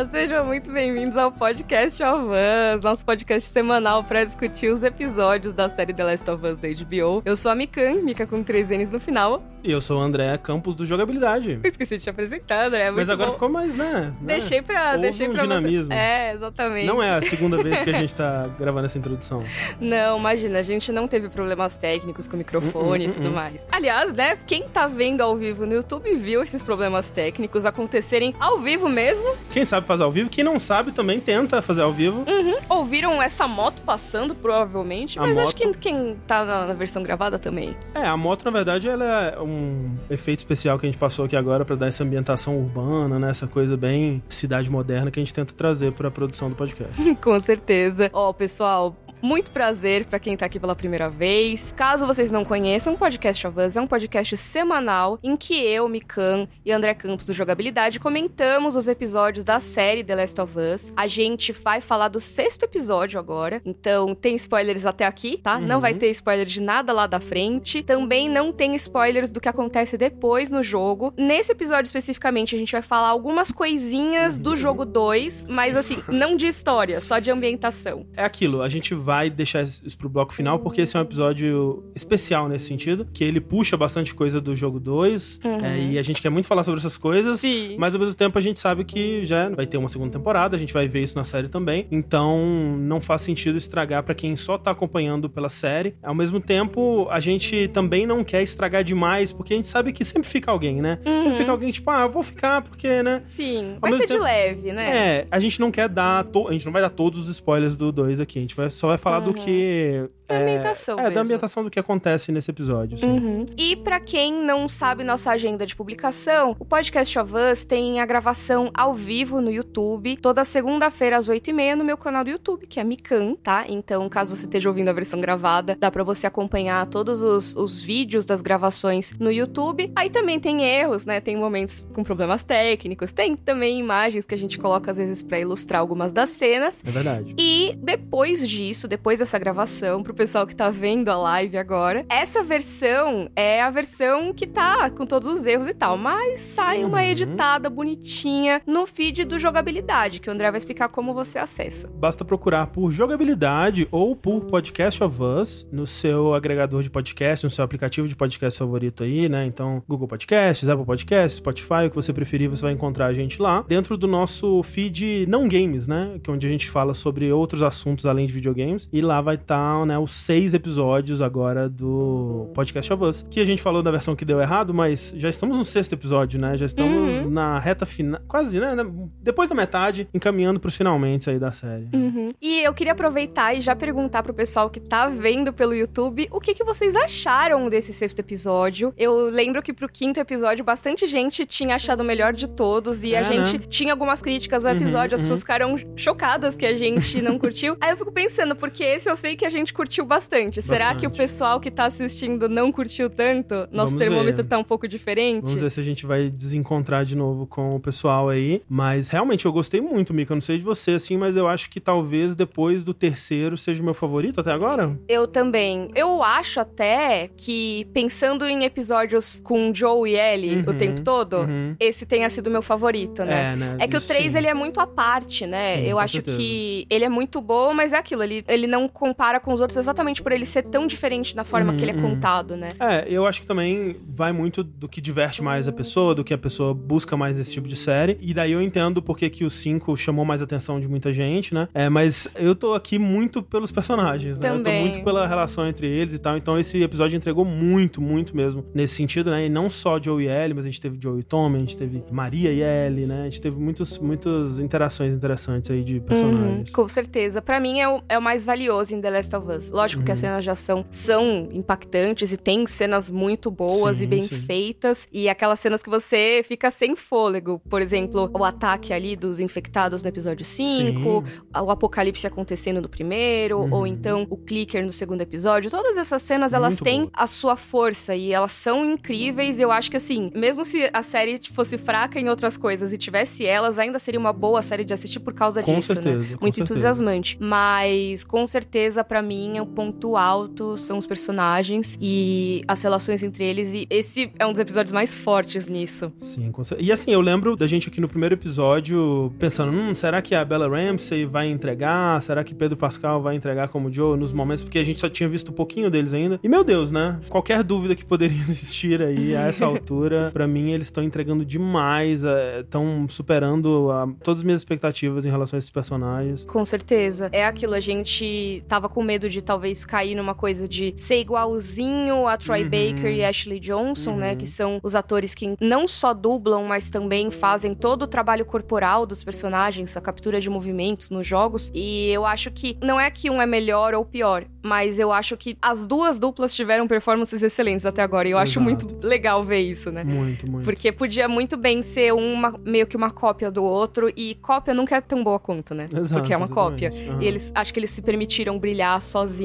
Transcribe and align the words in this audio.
Olá, 0.00 0.08
sejam 0.08 0.46
muito 0.46 0.72
bem-vindos 0.72 1.14
ao 1.14 1.30
Podcast 1.30 2.02
of 2.02 2.28
Us, 2.74 2.82
nosso 2.82 3.04
podcast 3.04 3.46
semanal 3.50 4.02
para 4.02 4.24
discutir 4.24 4.72
os 4.72 4.82
episódios 4.82 5.52
da 5.52 5.68
série 5.68 5.92
The 5.92 6.02
Last 6.02 6.30
of 6.30 6.46
Us 6.46 6.58
da 6.58 6.68
HBO. 6.68 7.20
Eu 7.22 7.36
sou 7.36 7.52
a 7.52 7.54
Mikan, 7.54 7.96
Mika 7.96 8.26
com 8.26 8.42
três 8.42 8.70
N's 8.70 8.90
no 8.90 8.98
final. 8.98 9.42
E 9.62 9.70
eu 9.70 9.78
sou 9.78 9.98
o 9.98 10.00
André 10.00 10.38
Campos 10.38 10.74
do 10.74 10.86
Jogabilidade. 10.86 11.60
Eu 11.62 11.68
esqueci 11.68 11.98
de 11.98 12.04
te 12.04 12.08
apresentar, 12.08 12.68
André. 12.68 12.90
Mas 12.90 13.10
agora 13.10 13.28
bom. 13.28 13.34
ficou 13.34 13.50
mais, 13.50 13.74
né? 13.74 14.10
Deixei 14.22 14.62
pra, 14.62 14.92
Houve 14.92 15.02
deixei 15.02 15.28
um 15.28 15.32
pra 15.34 15.42
dinamismo. 15.42 15.92
você. 15.92 16.00
É, 16.00 16.32
exatamente. 16.32 16.86
Não 16.86 17.02
é 17.02 17.16
a 17.16 17.20
segunda 17.20 17.62
vez 17.62 17.82
que 17.82 17.90
a 17.90 17.92
gente 18.00 18.14
tá 18.14 18.44
gravando 18.58 18.86
essa 18.86 18.96
introdução. 18.96 19.44
Não, 19.78 20.18
imagina, 20.18 20.60
a 20.60 20.62
gente 20.62 20.90
não 20.90 21.06
teve 21.06 21.28
problemas 21.28 21.76
técnicos 21.76 22.26
com 22.26 22.36
o 22.36 22.38
microfone 22.38 23.04
Uh, 23.04 23.08
uh, 23.08 23.10
e 23.10 23.12
tudo 23.12 23.28
uh. 23.28 23.32
mais. 23.32 23.68
Aliás, 23.70 24.14
né, 24.14 24.38
quem 24.46 24.66
tá 24.66 24.86
vendo 24.86 25.20
ao 25.20 25.36
vivo 25.36 25.66
no 25.66 25.74
YouTube 25.74 26.10
viu 26.16 26.42
esses 26.42 26.62
problemas 26.62 27.10
técnicos 27.10 27.66
acontecerem 27.66 28.34
ao 28.40 28.58
vivo 28.60 28.88
mesmo. 28.88 29.36
Quem 29.52 29.66
sabe 29.66 29.89
fazer 29.90 30.04
ao 30.04 30.12
vivo, 30.12 30.30
quem 30.30 30.44
não 30.44 30.60
sabe 30.60 30.92
também 30.92 31.18
tenta 31.18 31.60
fazer 31.60 31.82
ao 31.82 31.92
vivo. 31.92 32.24
Ouviram 32.68 33.20
essa 33.20 33.48
moto 33.48 33.82
passando, 33.82 34.34
provavelmente, 34.36 35.18
A 35.18 35.22
mas 35.22 35.36
acho 35.36 35.46
moto. 35.46 35.56
que 35.56 35.78
quem 35.78 36.16
tá 36.28 36.44
na, 36.44 36.66
na 36.66 36.74
versão 36.74 37.02
gravada 37.02 37.38
também. 37.40 37.76
É, 37.92 38.06
a 38.06 38.16
moto, 38.16 38.44
na 38.44 38.52
verdade, 38.52 38.88
ela 38.88 39.04
é 39.04 39.40
um 39.40 39.96
efeito 40.08 40.38
especial 40.38 40.78
que 40.78 40.86
a 40.86 40.88
gente 40.88 40.98
passou 40.98 41.24
aqui 41.24 41.34
agora 41.34 41.64
pra 41.64 41.74
dar 41.74 41.88
essa 41.88 42.04
ambientação 42.04 42.56
urbana, 42.56 43.18
né? 43.18 43.30
Essa 43.30 43.48
coisa 43.48 43.76
bem 43.76 44.22
cidade 44.28 44.70
moderna 44.70 45.10
que 45.10 45.18
a 45.18 45.22
gente 45.22 45.34
tenta 45.34 45.52
trazer 45.54 45.92
pra 45.92 46.10
produção 46.10 46.48
do 46.48 46.54
podcast. 46.54 47.02
Com 47.20 47.40
certeza. 47.40 48.08
Ó, 48.12 48.32
pessoal, 48.32 48.94
muito 49.22 49.50
prazer 49.50 50.04
pra 50.06 50.18
quem 50.18 50.36
tá 50.36 50.46
aqui 50.46 50.58
pela 50.58 50.74
primeira 50.74 51.08
vez. 51.08 51.72
Caso 51.76 52.06
vocês 52.06 52.30
não 52.32 52.44
conheçam, 52.44 52.94
o 52.94 52.98
Podcast 52.98 53.46
of 53.46 53.58
Us 53.60 53.76
é 53.76 53.80
um 53.80 53.86
podcast 53.86 54.36
semanal 54.36 55.18
em 55.22 55.36
que 55.36 55.54
eu, 55.54 55.88
Mikan 55.88 56.48
e 56.64 56.72
André 56.72 56.94
Campos 56.94 57.26
do 57.26 57.32
Jogabilidade 57.32 58.00
comentamos 58.00 58.76
os 58.76 58.88
episódios 58.88 59.44
da 59.44 59.60
série 59.60 60.02
The 60.04 60.14
Last 60.14 60.40
of 60.40 60.54
Us. 60.58 60.92
A 60.96 61.06
gente 61.06 61.52
vai 61.52 61.80
falar 61.80 62.08
do 62.08 62.20
sexto 62.20 62.64
episódio 62.64 63.18
agora, 63.18 63.60
então 63.64 64.14
tem 64.14 64.34
spoilers 64.36 64.86
até 64.86 65.04
aqui, 65.04 65.38
tá? 65.38 65.58
Não 65.58 65.76
Uhum. 65.76 65.80
vai 65.82 65.94
ter 65.94 66.08
spoiler 66.10 66.46
de 66.46 66.60
nada 66.62 66.92
lá 66.92 67.06
da 67.06 67.20
frente. 67.20 67.82
Também 67.82 68.28
não 68.28 68.52
tem 68.52 68.74
spoilers 68.74 69.30
do 69.30 69.40
que 69.40 69.48
acontece 69.48 69.96
depois 69.98 70.50
no 70.50 70.62
jogo. 70.62 71.12
Nesse 71.16 71.52
episódio 71.52 71.86
especificamente, 71.88 72.54
a 72.54 72.58
gente 72.58 72.72
vai 72.72 72.82
falar 72.82 73.08
algumas 73.08 73.50
coisinhas 73.52 74.38
do 74.38 74.56
jogo 74.56 74.84
2, 74.84 75.46
mas 75.48 75.76
assim, 75.76 76.02
não 76.08 76.36
de 76.36 76.46
história, 76.46 77.00
só 77.00 77.18
de 77.18 77.30
ambientação. 77.30 78.06
É 78.16 78.24
aquilo, 78.24 78.62
a 78.62 78.68
gente 78.68 78.94
vai 78.94 79.09
deixar 79.30 79.62
isso 79.62 79.96
pro 79.98 80.08
bloco 80.08 80.32
final, 80.32 80.58
porque 80.58 80.82
esse 80.82 80.96
é 80.96 81.00
um 81.00 81.02
episódio 81.02 81.84
especial 81.94 82.48
nesse 82.48 82.66
sentido, 82.66 83.06
que 83.12 83.24
ele 83.24 83.40
puxa 83.40 83.76
bastante 83.76 84.14
coisa 84.14 84.40
do 84.40 84.54
jogo 84.54 84.78
2, 84.78 85.40
é, 85.62 85.78
e 85.92 85.98
a 85.98 86.02
gente 86.02 86.22
quer 86.22 86.30
muito 86.30 86.46
falar 86.46 86.62
sobre 86.62 86.78
essas 86.80 86.96
coisas. 86.96 87.32
Uhum. 87.42 87.50
Sim. 87.50 87.76
Mas 87.78 87.94
ao 87.94 88.00
mesmo 88.00 88.14
tempo 88.14 88.38
a 88.38 88.40
gente 88.40 88.60
sabe 88.60 88.84
que 88.84 89.24
já 89.26 89.48
vai 89.48 89.66
ter 89.66 89.76
uma 89.78 89.88
segunda 89.88 90.12
temporada, 90.12 90.56
a 90.56 90.58
gente 90.58 90.72
vai 90.72 90.86
ver 90.86 91.02
isso 91.02 91.16
na 91.16 91.24
série 91.24 91.48
também. 91.48 91.86
Então 91.90 92.38
não 92.78 93.00
faz 93.00 93.22
sentido 93.22 93.56
estragar 93.56 94.02
pra 94.02 94.14
quem 94.14 94.36
só 94.36 94.56
tá 94.58 94.70
acompanhando 94.70 95.28
pela 95.28 95.48
série. 95.48 95.94
Ao 96.02 96.14
mesmo 96.14 96.40
tempo, 96.40 97.06
a 97.10 97.20
gente 97.20 97.68
também 97.68 98.06
não 98.06 98.22
quer 98.22 98.42
estragar 98.42 98.84
demais, 98.84 99.32
porque 99.32 99.54
a 99.54 99.56
gente 99.56 99.68
sabe 99.68 99.92
que 99.92 100.04
sempre 100.04 100.28
fica 100.28 100.50
alguém, 100.50 100.80
né? 100.80 100.98
Uhum. 101.06 101.20
Sempre 101.20 101.36
fica 101.38 101.50
alguém 101.50 101.70
tipo, 101.70 101.90
ah, 101.90 102.06
vou 102.06 102.22
ficar 102.22 102.62
porque, 102.62 103.02
né? 103.02 103.22
Sim, 103.26 103.74
Ao 103.74 103.80
vai 103.80 103.92
ser 103.94 104.00
de 104.00 104.06
tempo- 104.08 104.22
leve, 104.24 104.72
né? 104.72 104.96
É, 105.18 105.26
a 105.30 105.40
gente 105.40 105.58
não 105.60 105.70
quer 105.70 105.88
dar. 105.88 106.26
A 106.48 106.52
gente 106.52 106.64
não 106.66 106.72
vai 106.72 106.82
dar 106.82 106.90
todos 106.90 107.20
os 107.20 107.28
spoilers 107.28 107.76
do 107.76 107.90
2 107.92 108.20
aqui. 108.20 108.38
A 108.38 108.42
gente 108.42 108.54
vai, 108.54 108.68
só 108.70 108.88
vai 108.88 108.98
falar 109.00 109.20
do 109.20 109.34
que. 109.34 110.06
Da 110.30 110.36
é, 110.36 110.42
ambientação 110.42 110.98
É, 110.98 111.02
mesmo. 111.02 111.14
da 111.14 111.20
ambientação 111.22 111.64
do 111.64 111.70
que 111.70 111.78
acontece 111.80 112.30
nesse 112.30 112.50
episódio. 112.50 112.98
Uhum. 113.06 113.44
E 113.56 113.74
pra 113.76 113.98
quem 113.98 114.32
não 114.32 114.68
sabe 114.68 115.02
nossa 115.02 115.32
agenda 115.32 115.66
de 115.66 115.74
publicação, 115.74 116.54
o 116.58 116.64
Podcast 116.64 117.18
of 117.18 117.32
Us 117.34 117.64
tem 117.64 118.00
a 118.00 118.06
gravação 118.06 118.70
ao 118.72 118.94
vivo 118.94 119.40
no 119.40 119.50
YouTube, 119.50 120.16
toda 120.16 120.44
segunda-feira 120.44 121.16
às 121.16 121.28
8h30 121.28 121.74
no 121.74 121.84
meu 121.84 121.96
canal 121.96 122.22
do 122.22 122.30
YouTube, 122.30 122.66
que 122.66 122.78
é 122.78 122.84
Mikan, 122.84 123.34
tá? 123.42 123.64
Então, 123.68 124.08
caso 124.08 124.36
você 124.36 124.44
esteja 124.46 124.68
ouvindo 124.68 124.88
a 124.88 124.92
versão 124.92 125.20
gravada, 125.20 125.76
dá 125.78 125.90
pra 125.90 126.04
você 126.04 126.26
acompanhar 126.26 126.86
todos 126.86 127.22
os, 127.22 127.56
os 127.56 127.82
vídeos 127.82 128.24
das 128.24 128.40
gravações 128.40 129.12
no 129.18 129.32
YouTube. 129.32 129.90
Aí 129.96 130.08
também 130.10 130.38
tem 130.38 130.62
erros, 130.62 131.04
né? 131.06 131.20
Tem 131.20 131.36
momentos 131.36 131.84
com 131.92 132.04
problemas 132.04 132.44
técnicos, 132.44 133.10
tem 133.10 133.34
também 133.34 133.78
imagens 133.80 134.26
que 134.26 134.34
a 134.34 134.38
gente 134.38 134.58
coloca 134.58 134.90
às 134.92 134.98
vezes 134.98 135.22
pra 135.22 135.40
ilustrar 135.40 135.80
algumas 135.80 136.12
das 136.12 136.30
cenas. 136.30 136.82
É 136.86 136.90
verdade. 136.90 137.34
E 137.36 137.76
depois 137.82 138.48
disso, 138.48 138.86
depois 138.86 139.18
dessa 139.18 139.38
gravação, 139.38 140.02
pro 140.02 140.14
pessoal 140.20 140.46
que 140.46 140.54
tá 140.54 140.68
vendo 140.68 141.08
a 141.08 141.16
live 141.16 141.56
agora, 141.56 142.04
essa 142.06 142.42
versão 142.42 143.30
é 143.34 143.62
a 143.62 143.70
versão 143.70 144.34
que 144.34 144.46
tá 144.46 144.90
com 144.90 145.06
todos 145.06 145.26
os 145.26 145.46
erros 145.46 145.66
e 145.66 145.72
tal, 145.72 145.96
mas 145.96 146.42
sai 146.42 146.84
uma 146.84 146.98
Uhum. 146.98 147.04
editada 147.04 147.70
bonitinha 147.70 148.60
no 148.66 148.86
feed 148.86 149.24
do 149.24 149.38
jogabilidade, 149.38 150.20
que 150.20 150.28
o 150.28 150.32
André 150.34 150.50
vai 150.50 150.58
explicar 150.58 150.90
como 150.90 151.14
você 151.14 151.38
acessa. 151.38 151.88
Basta 151.94 152.22
procurar 152.22 152.66
por 152.66 152.90
jogabilidade 152.90 153.88
ou 153.90 154.14
por 154.14 154.42
Podcast 154.42 155.02
of 155.02 155.16
Us 155.22 155.66
no 155.72 155.86
seu 155.86 156.34
agregador 156.34 156.82
de 156.82 156.90
podcast, 156.90 157.46
no 157.46 157.50
seu 157.50 157.64
aplicativo 157.64 158.06
de 158.06 158.14
podcast 158.14 158.58
favorito 158.58 159.02
aí, 159.02 159.26
né? 159.26 159.46
Então, 159.46 159.82
Google 159.88 160.06
Podcasts, 160.06 160.68
Apple 160.68 160.84
Podcasts, 160.84 161.38
Spotify, 161.38 161.86
o 161.86 161.88
que 161.90 161.96
você 161.96 162.12
preferir, 162.12 162.50
você 162.50 162.60
vai 162.60 162.72
encontrar 162.72 163.06
a 163.06 163.14
gente 163.14 163.40
lá. 163.40 163.64
Dentro 163.66 163.96
do 163.96 164.06
nosso 164.06 164.62
feed 164.64 165.24
não 165.26 165.48
games, 165.48 165.88
né? 165.88 166.20
Que 166.22 166.28
é 166.30 166.34
onde 166.34 166.46
a 166.46 166.50
gente 166.50 166.68
fala 166.68 166.92
sobre 166.92 167.32
outros 167.32 167.62
assuntos 167.62 168.04
além 168.04 168.26
de 168.26 168.34
videogames. 168.34 168.86
E 168.92 169.00
lá 169.00 169.22
vai 169.22 169.36
estar, 169.36 169.86
né, 169.86 169.98
os 169.98 170.09
seis 170.12 170.54
episódios 170.54 171.20
agora 171.22 171.68
do 171.68 172.48
Podcast 172.54 172.92
of 172.92 173.04
Us. 173.04 173.26
Que 173.30 173.40
a 173.40 173.44
gente 173.44 173.62
falou 173.62 173.82
da 173.82 173.90
versão 173.90 174.14
que 174.16 174.24
deu 174.24 174.40
errado, 174.40 174.72
mas 174.74 175.12
já 175.16 175.28
estamos 175.28 175.56
no 175.56 175.64
sexto 175.64 175.92
episódio, 175.92 176.38
né? 176.40 176.56
Já 176.56 176.66
estamos 176.66 176.90
Uhum. 177.24 177.30
na 177.30 177.58
reta 177.58 177.86
final, 177.86 178.20
quase, 178.28 178.58
né? 178.60 178.74
Depois 179.22 179.48
da 179.48 179.54
metade, 179.54 180.08
encaminhando 180.12 180.58
pros 180.60 180.76
finalmente 180.76 181.28
aí 181.30 181.38
da 181.38 181.52
série. 181.52 181.88
Uhum. 181.92 182.30
E 182.40 182.60
eu 182.66 182.72
queria 182.74 182.92
aproveitar 182.92 183.54
e 183.54 183.60
já 183.60 183.74
perguntar 183.76 184.22
pro 184.22 184.34
pessoal 184.34 184.68
que 184.70 184.80
tá 184.80 185.08
vendo 185.08 185.52
pelo 185.52 185.74
YouTube 185.74 186.28
o 186.30 186.40
que, 186.40 186.54
que 186.54 186.64
vocês 186.64 186.94
acharam 186.96 187.68
desse 187.68 187.92
sexto 187.92 188.20
episódio. 188.20 188.92
Eu 188.96 189.28
lembro 189.30 189.62
que 189.62 189.72
pro 189.72 189.88
quinto 189.88 190.18
episódio 190.20 190.64
bastante 190.64 191.06
gente 191.06 191.44
tinha 191.46 191.74
achado 191.76 192.00
o 192.00 192.04
melhor 192.04 192.32
de 192.32 192.48
todos 192.48 193.04
e 193.04 193.14
a 193.14 193.20
É, 193.20 193.24
gente 193.24 193.58
né? 193.58 193.64
tinha 193.68 193.92
algumas 193.92 194.20
críticas 194.22 194.64
ao 194.64 194.72
Uhum, 194.72 194.78
episódio, 194.80 195.14
as 195.14 195.20
uhum. 195.20 195.24
pessoas 195.24 195.40
ficaram 195.40 195.76
chocadas 195.96 196.56
que 196.56 196.64
a 196.66 196.76
gente 196.76 197.20
não 197.20 197.38
curtiu. 197.38 197.76
Aí 197.80 197.90
eu 197.90 197.96
fico 197.96 198.12
pensando, 198.12 198.54
porque 198.56 198.82
esse 198.84 199.10
eu 199.10 199.16
sei 199.16 199.36
que 199.36 199.44
a 199.44 199.50
gente 199.50 199.72
curtiu 199.74 199.99
bastante. 200.04 200.60
Será 200.62 200.94
que 200.94 201.06
o 201.06 201.10
Bastante. 201.10 201.16
pessoal 201.16 201.60
que 201.60 201.70
tá 201.70 201.84
assistindo 201.84 202.48
não 202.48 202.70
curtiu 202.72 203.08
tanto? 203.10 203.54
Nosso 203.72 203.92
Vamos 203.92 203.98
termômetro 203.98 204.42
ver. 204.42 204.48
tá 204.48 204.58
um 204.58 204.64
pouco 204.64 204.86
diferente? 204.88 205.44
Vamos 205.46 205.60
ver 205.62 205.70
se 205.70 205.80
a 205.80 205.82
gente 205.82 206.06
vai 206.06 206.28
desencontrar 206.28 207.04
de 207.04 207.16
novo 207.16 207.46
com 207.46 207.76
o 207.76 207.80
pessoal 207.80 208.28
aí. 208.28 208.62
Mas 208.68 209.08
realmente 209.08 209.46
eu 209.46 209.52
gostei 209.52 209.80
muito, 209.80 210.12
Mika. 210.14 210.32
Eu 210.32 210.36
não 210.36 210.40
sei 210.42 210.58
de 210.58 210.64
você, 210.64 210.92
assim, 210.92 211.16
mas 211.16 211.36
eu 211.36 211.46
acho 211.48 211.70
que 211.70 211.80
talvez 211.80 212.34
depois 212.36 212.82
do 212.84 212.92
terceiro 212.94 213.56
seja 213.56 213.82
o 213.82 213.84
meu 213.84 213.94
favorito 213.94 214.40
até 214.40 214.52
agora. 214.52 214.98
Eu 215.08 215.26
também. 215.26 215.88
Eu 215.94 216.22
acho 216.22 216.60
até 216.60 217.28
que, 217.36 217.86
pensando 217.92 218.44
em 218.46 218.64
episódios 218.64 219.40
com 219.42 219.72
Joe 219.74 220.10
e 220.10 220.16
Ellie 220.16 220.62
o 220.66 220.70
Uhum, 220.70 220.76
tempo 220.76 221.00
todo, 221.02 221.38
uhum. 221.38 221.74
esse 221.80 222.06
tenha 222.06 222.28
sido 222.30 222.50
meu 222.50 222.62
favorito, 222.62 223.24
né? 223.24 223.52
É, 223.52 223.56
né? 223.56 223.76
É 223.80 223.88
que 223.88 223.96
o 223.96 223.98
Isso 223.98 224.08
3, 224.08 224.32
sim. 224.32 224.38
ele 224.38 224.46
é 224.46 224.54
muito 224.54 224.80
à 224.80 224.86
parte, 224.86 225.46
né? 225.46 225.76
Sim, 225.76 225.82
eu 225.86 225.98
acho 225.98 226.14
certeza. 226.14 226.36
que 226.36 226.86
ele 226.88 227.04
é 227.04 227.08
muito 227.08 227.40
bom, 227.40 227.72
mas 227.74 227.92
é 227.92 227.96
aquilo, 227.98 228.22
ele, 228.22 228.44
ele 228.48 228.66
não 228.66 228.88
compara 228.88 229.40
com 229.40 229.52
os 229.52 229.60
outros 229.60 229.76
exatamente 229.80 230.22
por 230.22 230.32
ele 230.32 230.46
ser 230.46 230.62
tão 230.64 230.86
diferente 230.86 231.34
na 231.36 231.44
forma 231.44 231.72
Uhum, 231.72 231.76
que 231.78 231.84
ele 231.84 231.92
é 231.92 231.94
uhum. 231.94 232.14
contado, 232.14 232.56
né? 232.56 232.72
É, 232.80 233.06
eu 233.08 233.26
acho 233.26 233.40
que 233.40 233.46
também 233.46 233.96
vai 234.08 234.32
muito 234.32 234.62
do 234.62 234.88
que 234.88 235.00
diverte 235.00 235.42
mais 235.42 235.66
a 235.68 235.72
pessoa, 235.72 236.14
do 236.14 236.22
que 236.24 236.32
a 236.34 236.38
pessoa 236.38 236.72
busca 236.74 237.16
mais 237.16 237.38
nesse 237.38 237.52
tipo 237.52 237.66
de 237.68 237.76
série. 237.76 238.16
E 238.20 238.32
daí 238.34 238.52
eu 238.52 238.62
entendo 238.62 239.00
porque 239.02 239.28
que 239.30 239.44
o 239.44 239.50
5 239.50 239.96
chamou 239.96 240.24
mais 240.24 240.42
atenção 240.42 240.80
de 240.80 240.88
muita 240.88 241.12
gente, 241.12 241.52
né? 241.54 241.68
É, 241.74 241.88
mas 241.88 242.28
eu 242.36 242.54
tô 242.54 242.74
aqui 242.74 242.98
muito 242.98 243.42
pelos 243.42 243.70
personagens, 243.72 244.38
né? 244.38 244.48
Eu 244.48 244.52
tô 244.58 244.62
Também. 244.64 244.80
muito 244.82 245.02
pela 245.04 245.26
relação 245.26 245.66
entre 245.66 245.86
eles 245.86 246.14
e 246.14 246.18
tal. 246.18 246.36
Então 246.36 246.58
esse 246.58 246.82
episódio 246.82 247.16
entregou 247.16 247.44
muito, 247.44 248.00
muito 248.00 248.36
mesmo 248.36 248.64
nesse 248.74 248.94
sentido, 248.94 249.30
né? 249.30 249.46
E 249.46 249.48
não 249.48 249.68
só 249.70 250.00
Joe 250.00 250.24
e 250.24 250.28
Ellie, 250.28 250.54
mas 250.54 250.64
a 250.64 250.68
gente 250.68 250.80
teve 250.80 250.98
Joe 251.00 251.20
e 251.20 251.22
Tommy, 251.22 251.56
a 251.56 251.60
gente 251.60 251.76
teve 251.76 252.02
Maria 252.10 252.52
e 252.52 252.60
Ellie, 252.62 253.06
né? 253.06 253.22
A 253.22 253.24
gente 253.24 253.40
teve 253.40 253.58
muitos, 253.60 253.98
muitas 253.98 254.58
interações 254.58 255.14
interessantes 255.14 255.70
aí 255.70 255.82
de 255.84 255.94
Uhum, 255.96 256.00
personagens. 256.00 256.70
com 256.70 256.88
certeza. 256.88 257.40
Pra 257.42 257.60
mim 257.60 257.80
é 257.80 257.88
o, 257.88 258.02
é 258.08 258.18
o 258.18 258.22
mais 258.22 258.44
valioso 258.44 258.94
em 258.94 259.00
The 259.00 259.10
Last 259.10 259.36
of 259.36 259.50
Us. 259.50 259.69
Lógico 259.70 260.00
Uhum. 260.00 260.06
que 260.06 260.12
as 260.12 260.18
cenas 260.18 260.44
de 260.44 260.50
ação 260.50 260.84
são 260.90 261.48
impactantes 261.52 262.32
e 262.32 262.36
tem 262.36 262.66
cenas 262.66 263.10
muito 263.10 263.50
boas 263.50 263.98
Sim, 263.98 264.04
e 264.04 264.06
bem 264.06 264.22
sim. 264.22 264.34
feitas. 264.36 265.08
E 265.12 265.28
aquelas 265.28 265.60
cenas 265.60 265.82
que 265.82 265.90
você 265.90 266.42
fica 266.46 266.70
sem 266.70 266.96
fôlego. 266.96 267.60
Por 267.68 267.80
exemplo, 267.82 268.30
o 268.32 268.44
ataque 268.44 268.92
ali 268.92 269.16
dos 269.16 269.40
infectados 269.40 270.02
no 270.02 270.08
episódio 270.08 270.44
5, 270.44 271.24
o 271.62 271.70
apocalipse 271.70 272.26
acontecendo 272.26 272.80
no 272.80 272.88
primeiro, 272.88 273.58
Uhum. 273.60 273.72
ou 273.72 273.86
então 273.86 274.26
o 274.30 274.36
clicker 274.36 274.84
no 274.84 274.92
segundo 274.92 275.20
episódio. 275.20 275.70
Todas 275.70 275.96
essas 275.96 276.22
cenas, 276.22 276.52
elas 276.52 276.74
Muito 276.74 276.84
têm 276.84 277.00
boa. 277.02 277.10
a 277.14 277.26
sua 277.26 277.56
força 277.56 278.14
e 278.14 278.32
elas 278.32 278.52
são 278.52 278.84
incríveis. 278.84 279.58
Eu 279.60 279.70
acho 279.70 279.90
que 279.90 279.96
assim, 279.96 280.30
mesmo 280.34 280.64
se 280.64 280.88
a 280.92 281.02
série 281.02 281.40
fosse 281.52 281.76
fraca 281.78 282.18
em 282.18 282.28
outras 282.28 282.56
coisas 282.56 282.92
e 282.92 282.98
tivesse 282.98 283.44
elas, 283.46 283.78
ainda 283.78 283.98
seria 283.98 284.18
uma 284.20 284.32
boa 284.32 284.62
série 284.62 284.84
de 284.84 284.92
assistir 284.92 285.20
por 285.20 285.34
causa 285.34 285.62
Com 285.62 285.74
disso, 285.76 285.94
né? 285.94 286.02
certeza, 286.02 286.36
com 286.36 286.44
Muito 286.44 286.54
certeza. 286.56 286.72
entusiasmante. 286.74 287.36
Mas, 287.40 288.24
com 288.24 288.46
certeza, 288.46 289.04
pra 289.04 289.22
mim, 289.22 289.59
mim, 289.60 289.62
o 289.62 289.66
ponto 289.66 290.16
alto 290.16 290.76
são 290.76 290.98
os 290.98 291.06
personagens 291.06 291.98
e 292.00 292.62
as 292.66 292.82
relações 292.82 293.22
entre 293.22 293.44
eles. 293.44 293.74
E 293.74 293.86
esse 293.90 294.30
é 294.38 294.46
um 294.46 294.52
dos 294.52 294.60
episódios 294.60 294.92
mais 294.92 295.16
fortes 295.16 295.66
nisso. 295.66 296.12
Sim, 296.18 296.50
com 296.50 296.64
certeza. 296.64 296.88
E 296.88 296.92
assim, 296.92 297.12
eu 297.12 297.20
lembro 297.20 297.56
da 297.56 297.66
gente 297.66 297.88
aqui 297.88 298.00
no 298.00 298.08
primeiro 298.08 298.34
episódio 298.34 299.32
pensando: 299.38 299.72
hum, 299.72 299.94
será 299.94 300.22
que 300.22 300.34
a 300.34 300.44
Bella 300.44 300.68
Ramsey 300.68 301.24
vai 301.24 301.48
entregar? 301.48 302.20
Será 302.22 302.42
que 302.42 302.54
Pedro 302.54 302.76
Pascal 302.76 303.20
vai 303.20 303.36
entregar 303.36 303.68
como 303.68 303.90
Joe 303.90 304.18
nos 304.18 304.32
momentos? 304.32 304.64
Porque 304.64 304.78
a 304.78 304.84
gente 304.84 305.00
só 305.00 305.08
tinha 305.08 305.28
visto 305.28 305.50
um 305.50 305.54
pouquinho 305.54 305.90
deles 305.90 306.12
ainda. 306.12 306.40
E 306.42 306.48
meu 306.48 306.64
Deus, 306.64 306.90
né? 306.90 307.20
Qualquer 307.28 307.62
dúvida 307.62 307.94
que 307.94 308.04
poderia 308.04 308.38
existir 308.40 309.02
aí 309.02 309.36
a 309.36 309.42
essa 309.42 309.66
altura, 309.66 310.30
para 310.32 310.46
mim 310.46 310.72
eles 310.72 310.86
estão 310.86 311.02
entregando 311.04 311.44
demais, 311.44 312.22
estão 312.60 313.04
é, 313.04 313.12
superando 313.12 313.90
a, 313.90 314.08
todas 314.22 314.40
as 314.40 314.44
minhas 314.44 314.60
expectativas 314.60 315.26
em 315.26 315.30
relação 315.30 315.56
a 315.56 315.58
esses 315.58 315.70
personagens. 315.70 316.44
Com 316.44 316.64
certeza. 316.64 317.28
É 317.32 317.44
aquilo, 317.44 317.74
a 317.74 317.80
gente 317.80 318.62
tava 318.66 318.88
com 318.88 319.02
medo 319.02 319.28
de 319.28 319.42
talvez 319.50 319.84
cair 319.84 320.14
numa 320.14 320.32
coisa 320.32 320.68
de 320.68 320.94
ser 320.96 321.18
igualzinho 321.18 322.28
a 322.28 322.36
Troy 322.36 322.62
uhum. 322.62 322.70
Baker 322.70 323.12
e 323.12 323.24
Ashley 323.24 323.58
Johnson, 323.58 324.10
né, 324.10 324.14
uhum. 324.14 324.20
né? 324.20 324.36
Que 324.36 324.46
são 324.46 324.78
os 324.80 324.94
atores 324.94 325.34
que 325.34 325.56
não 325.60 325.88
só 325.88 326.14
dublam, 326.14 326.66
mas 326.66 326.88
também 326.88 327.32
fazem 327.32 327.74
todo 327.74 328.02
o 328.02 328.06
trabalho 328.06 328.44
corporal 328.44 329.04
dos 329.04 329.24
personagens, 329.24 329.96
a 329.96 330.00
captura 330.00 330.40
de 330.40 330.48
movimentos 330.48 331.10
nos 331.10 331.26
jogos. 331.26 331.68
E 331.74 332.10
eu 332.10 332.24
acho 332.24 332.52
que 332.52 332.78
não 332.80 333.00
é 333.00 333.10
que 333.10 333.28
um 333.28 333.42
é 333.42 333.46
melhor 333.46 333.92
ou 333.92 334.04
pior, 334.04 334.44
mas 334.62 335.00
eu 335.00 335.10
acho 335.10 335.36
que 335.36 335.58
as 335.60 335.84
duas 335.84 336.20
duplas 336.20 336.54
tiveram 336.54 336.86
performances 336.86 337.42
excelentes 337.42 337.84
até 337.84 338.02
agora. 338.02 338.28
E 338.28 338.30
eu 338.30 338.38
Exato. 338.38 338.50
acho 338.50 338.60
muito 338.60 339.04
legal 339.04 339.42
ver 339.42 339.62
isso, 339.62 339.90
né? 339.90 340.04
Muito, 340.04 340.48
muito. 340.48 340.64
Porque 340.64 340.92
podia 340.92 341.26
muito 341.26 341.56
bem 341.56 341.82
ser 341.82 342.14
uma 342.14 342.54
meio 342.64 342.86
que 342.86 342.96
uma 342.96 343.10
cópia 343.10 343.50
do 343.50 343.64
outro, 343.64 344.08
e 344.16 344.36
cópia 344.36 344.72
nunca 344.72 344.94
é 344.94 345.00
tão 345.00 345.24
boa 345.24 345.40
quanto, 345.40 345.74
né? 345.74 345.88
Exato, 345.92 346.20
Porque 346.20 346.32
é 346.32 346.36
uma 346.36 346.46
exatamente. 346.46 346.88
cópia. 346.88 346.92
Uhum. 346.92 347.20
E 347.22 347.26
eles 347.26 347.50
acho 347.52 347.72
que 347.72 347.80
eles 347.80 347.90
se 347.90 348.00
permitiram 348.00 348.56
brilhar 348.56 349.02
sozinhos. 349.02 349.39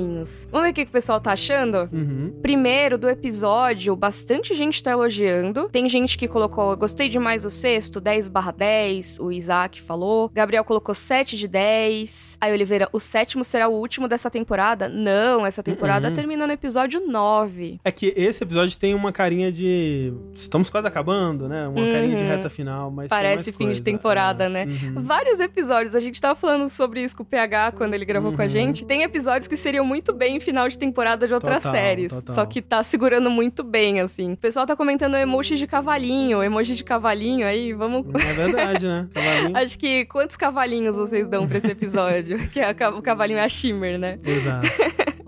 Vamos 0.52 0.68
ver 0.68 0.72
o 0.72 0.74
que, 0.74 0.86
que 0.86 0.90
o 0.90 0.94
pessoal 0.94 1.20
tá 1.20 1.32
achando? 1.32 1.90
Uhum. 1.92 2.34
Primeiro, 2.42 2.98
do 2.98 3.10
episódio, 3.10 3.96
bastante 3.96 4.54
gente 4.56 4.82
tá 4.82 4.92
elogiando. 4.92 5.70
Tem 5.70 5.88
gente 5.88 6.18
que 6.18 6.28
colocou, 6.28 6.76
gostei 6.78 7.10
demais 7.10 7.44
do 7.44 7.52
sexto, 7.52 8.02
10 8.02 8.28
barra 8.28 8.52
10, 8.52 9.20
o 9.20 9.32
Isaac 9.32 9.82
falou. 9.82 10.30
Gabriel 10.34 10.64
colocou 10.64 10.94
7 10.94 11.38
de 11.38 11.48
10. 11.48 12.38
Aí 12.42 12.52
Oliveira, 12.52 12.90
o 12.92 13.00
sétimo 13.00 13.44
será 13.44 13.68
o 13.68 13.74
último 13.74 14.08
dessa 14.08 14.30
temporada? 14.30 14.90
Não, 14.90 15.46
essa 15.46 15.64
temporada 15.64 16.10
uhum. 16.10 16.14
termina 16.14 16.46
no 16.46 16.54
episódio 16.54 17.00
9. 17.00 17.80
É 17.84 17.92
que 17.92 18.14
esse 18.16 18.44
episódio 18.44 18.78
tem 18.78 18.94
uma 18.94 19.12
carinha 19.12 19.52
de. 19.52 20.14
Estamos 20.34 20.70
quase 20.70 20.88
acabando, 20.88 21.48
né? 21.48 21.68
Uma 21.68 21.80
uhum. 21.80 21.92
carinha 21.92 22.18
de 22.18 22.24
uhum. 22.24 22.30
reta 22.30 22.50
final, 22.50 22.92
mas. 22.92 23.08
Parece 23.08 23.52
fim 23.52 23.66
coisa. 23.66 23.76
de 23.76 23.84
temporada, 23.84 24.46
é. 24.46 24.50
né? 24.50 24.66
Uhum. 24.66 25.04
Vários 25.04 25.40
episódios. 25.40 25.96
A 25.96 26.00
gente 26.00 26.20
tava 26.20 26.36
falando 26.36 26.68
sobre 26.70 27.04
isso 27.04 27.16
com 27.16 27.24
o 27.24 27.26
PH 27.26 27.74
quando 27.74 27.94
ele 27.94 28.06
gravou 28.06 28.34
com 28.34 28.42
a 28.42 28.46
uhum. 28.46 28.50
gente. 28.50 28.86
Tem 28.86 29.04
episódios 29.04 29.48
que 29.48 29.56
seriam 29.56 29.85
muito 29.86 30.14
bem 30.14 30.38
em 30.38 30.40
final 30.40 30.68
de 30.68 30.78
temporada 30.78 31.28
de 31.28 31.34
outras 31.34 31.64
total, 31.64 31.72
séries. 31.72 32.12
Total. 32.12 32.36
Só 32.36 32.46
que 32.46 32.62
tá 32.62 32.82
segurando 32.84 33.30
muito 33.30 33.64
bem, 33.64 34.00
assim. 34.00 34.34
O 34.34 34.38
pessoal 34.38 34.66
tá 34.66 34.76
comentando 34.76 35.16
emoji 35.16 35.56
de 35.56 35.68
cavalinho, 35.68 36.44
emoji 36.44 36.76
de 36.76 36.84
cavalinho 36.84 37.46
aí, 37.46 37.74
vamos. 37.74 38.06
É 38.14 38.34
verdade, 38.34 38.86
né? 38.88 39.08
Cavalinho. 39.14 39.58
Acho 39.58 39.80
que 39.80 40.06
quantos 40.06 40.36
cavalinhos 40.36 40.96
vocês 40.96 41.28
dão 41.28 41.48
pra 41.48 41.58
esse 41.58 41.72
episódio? 41.72 42.38
que 42.50 42.60
é 42.60 42.70
a, 42.70 42.90
o 42.90 43.02
cavalinho 43.02 43.40
é 43.40 43.44
a 43.44 43.50
Shimmer, 43.50 43.98
né? 43.98 44.20
Exato. 44.24 44.68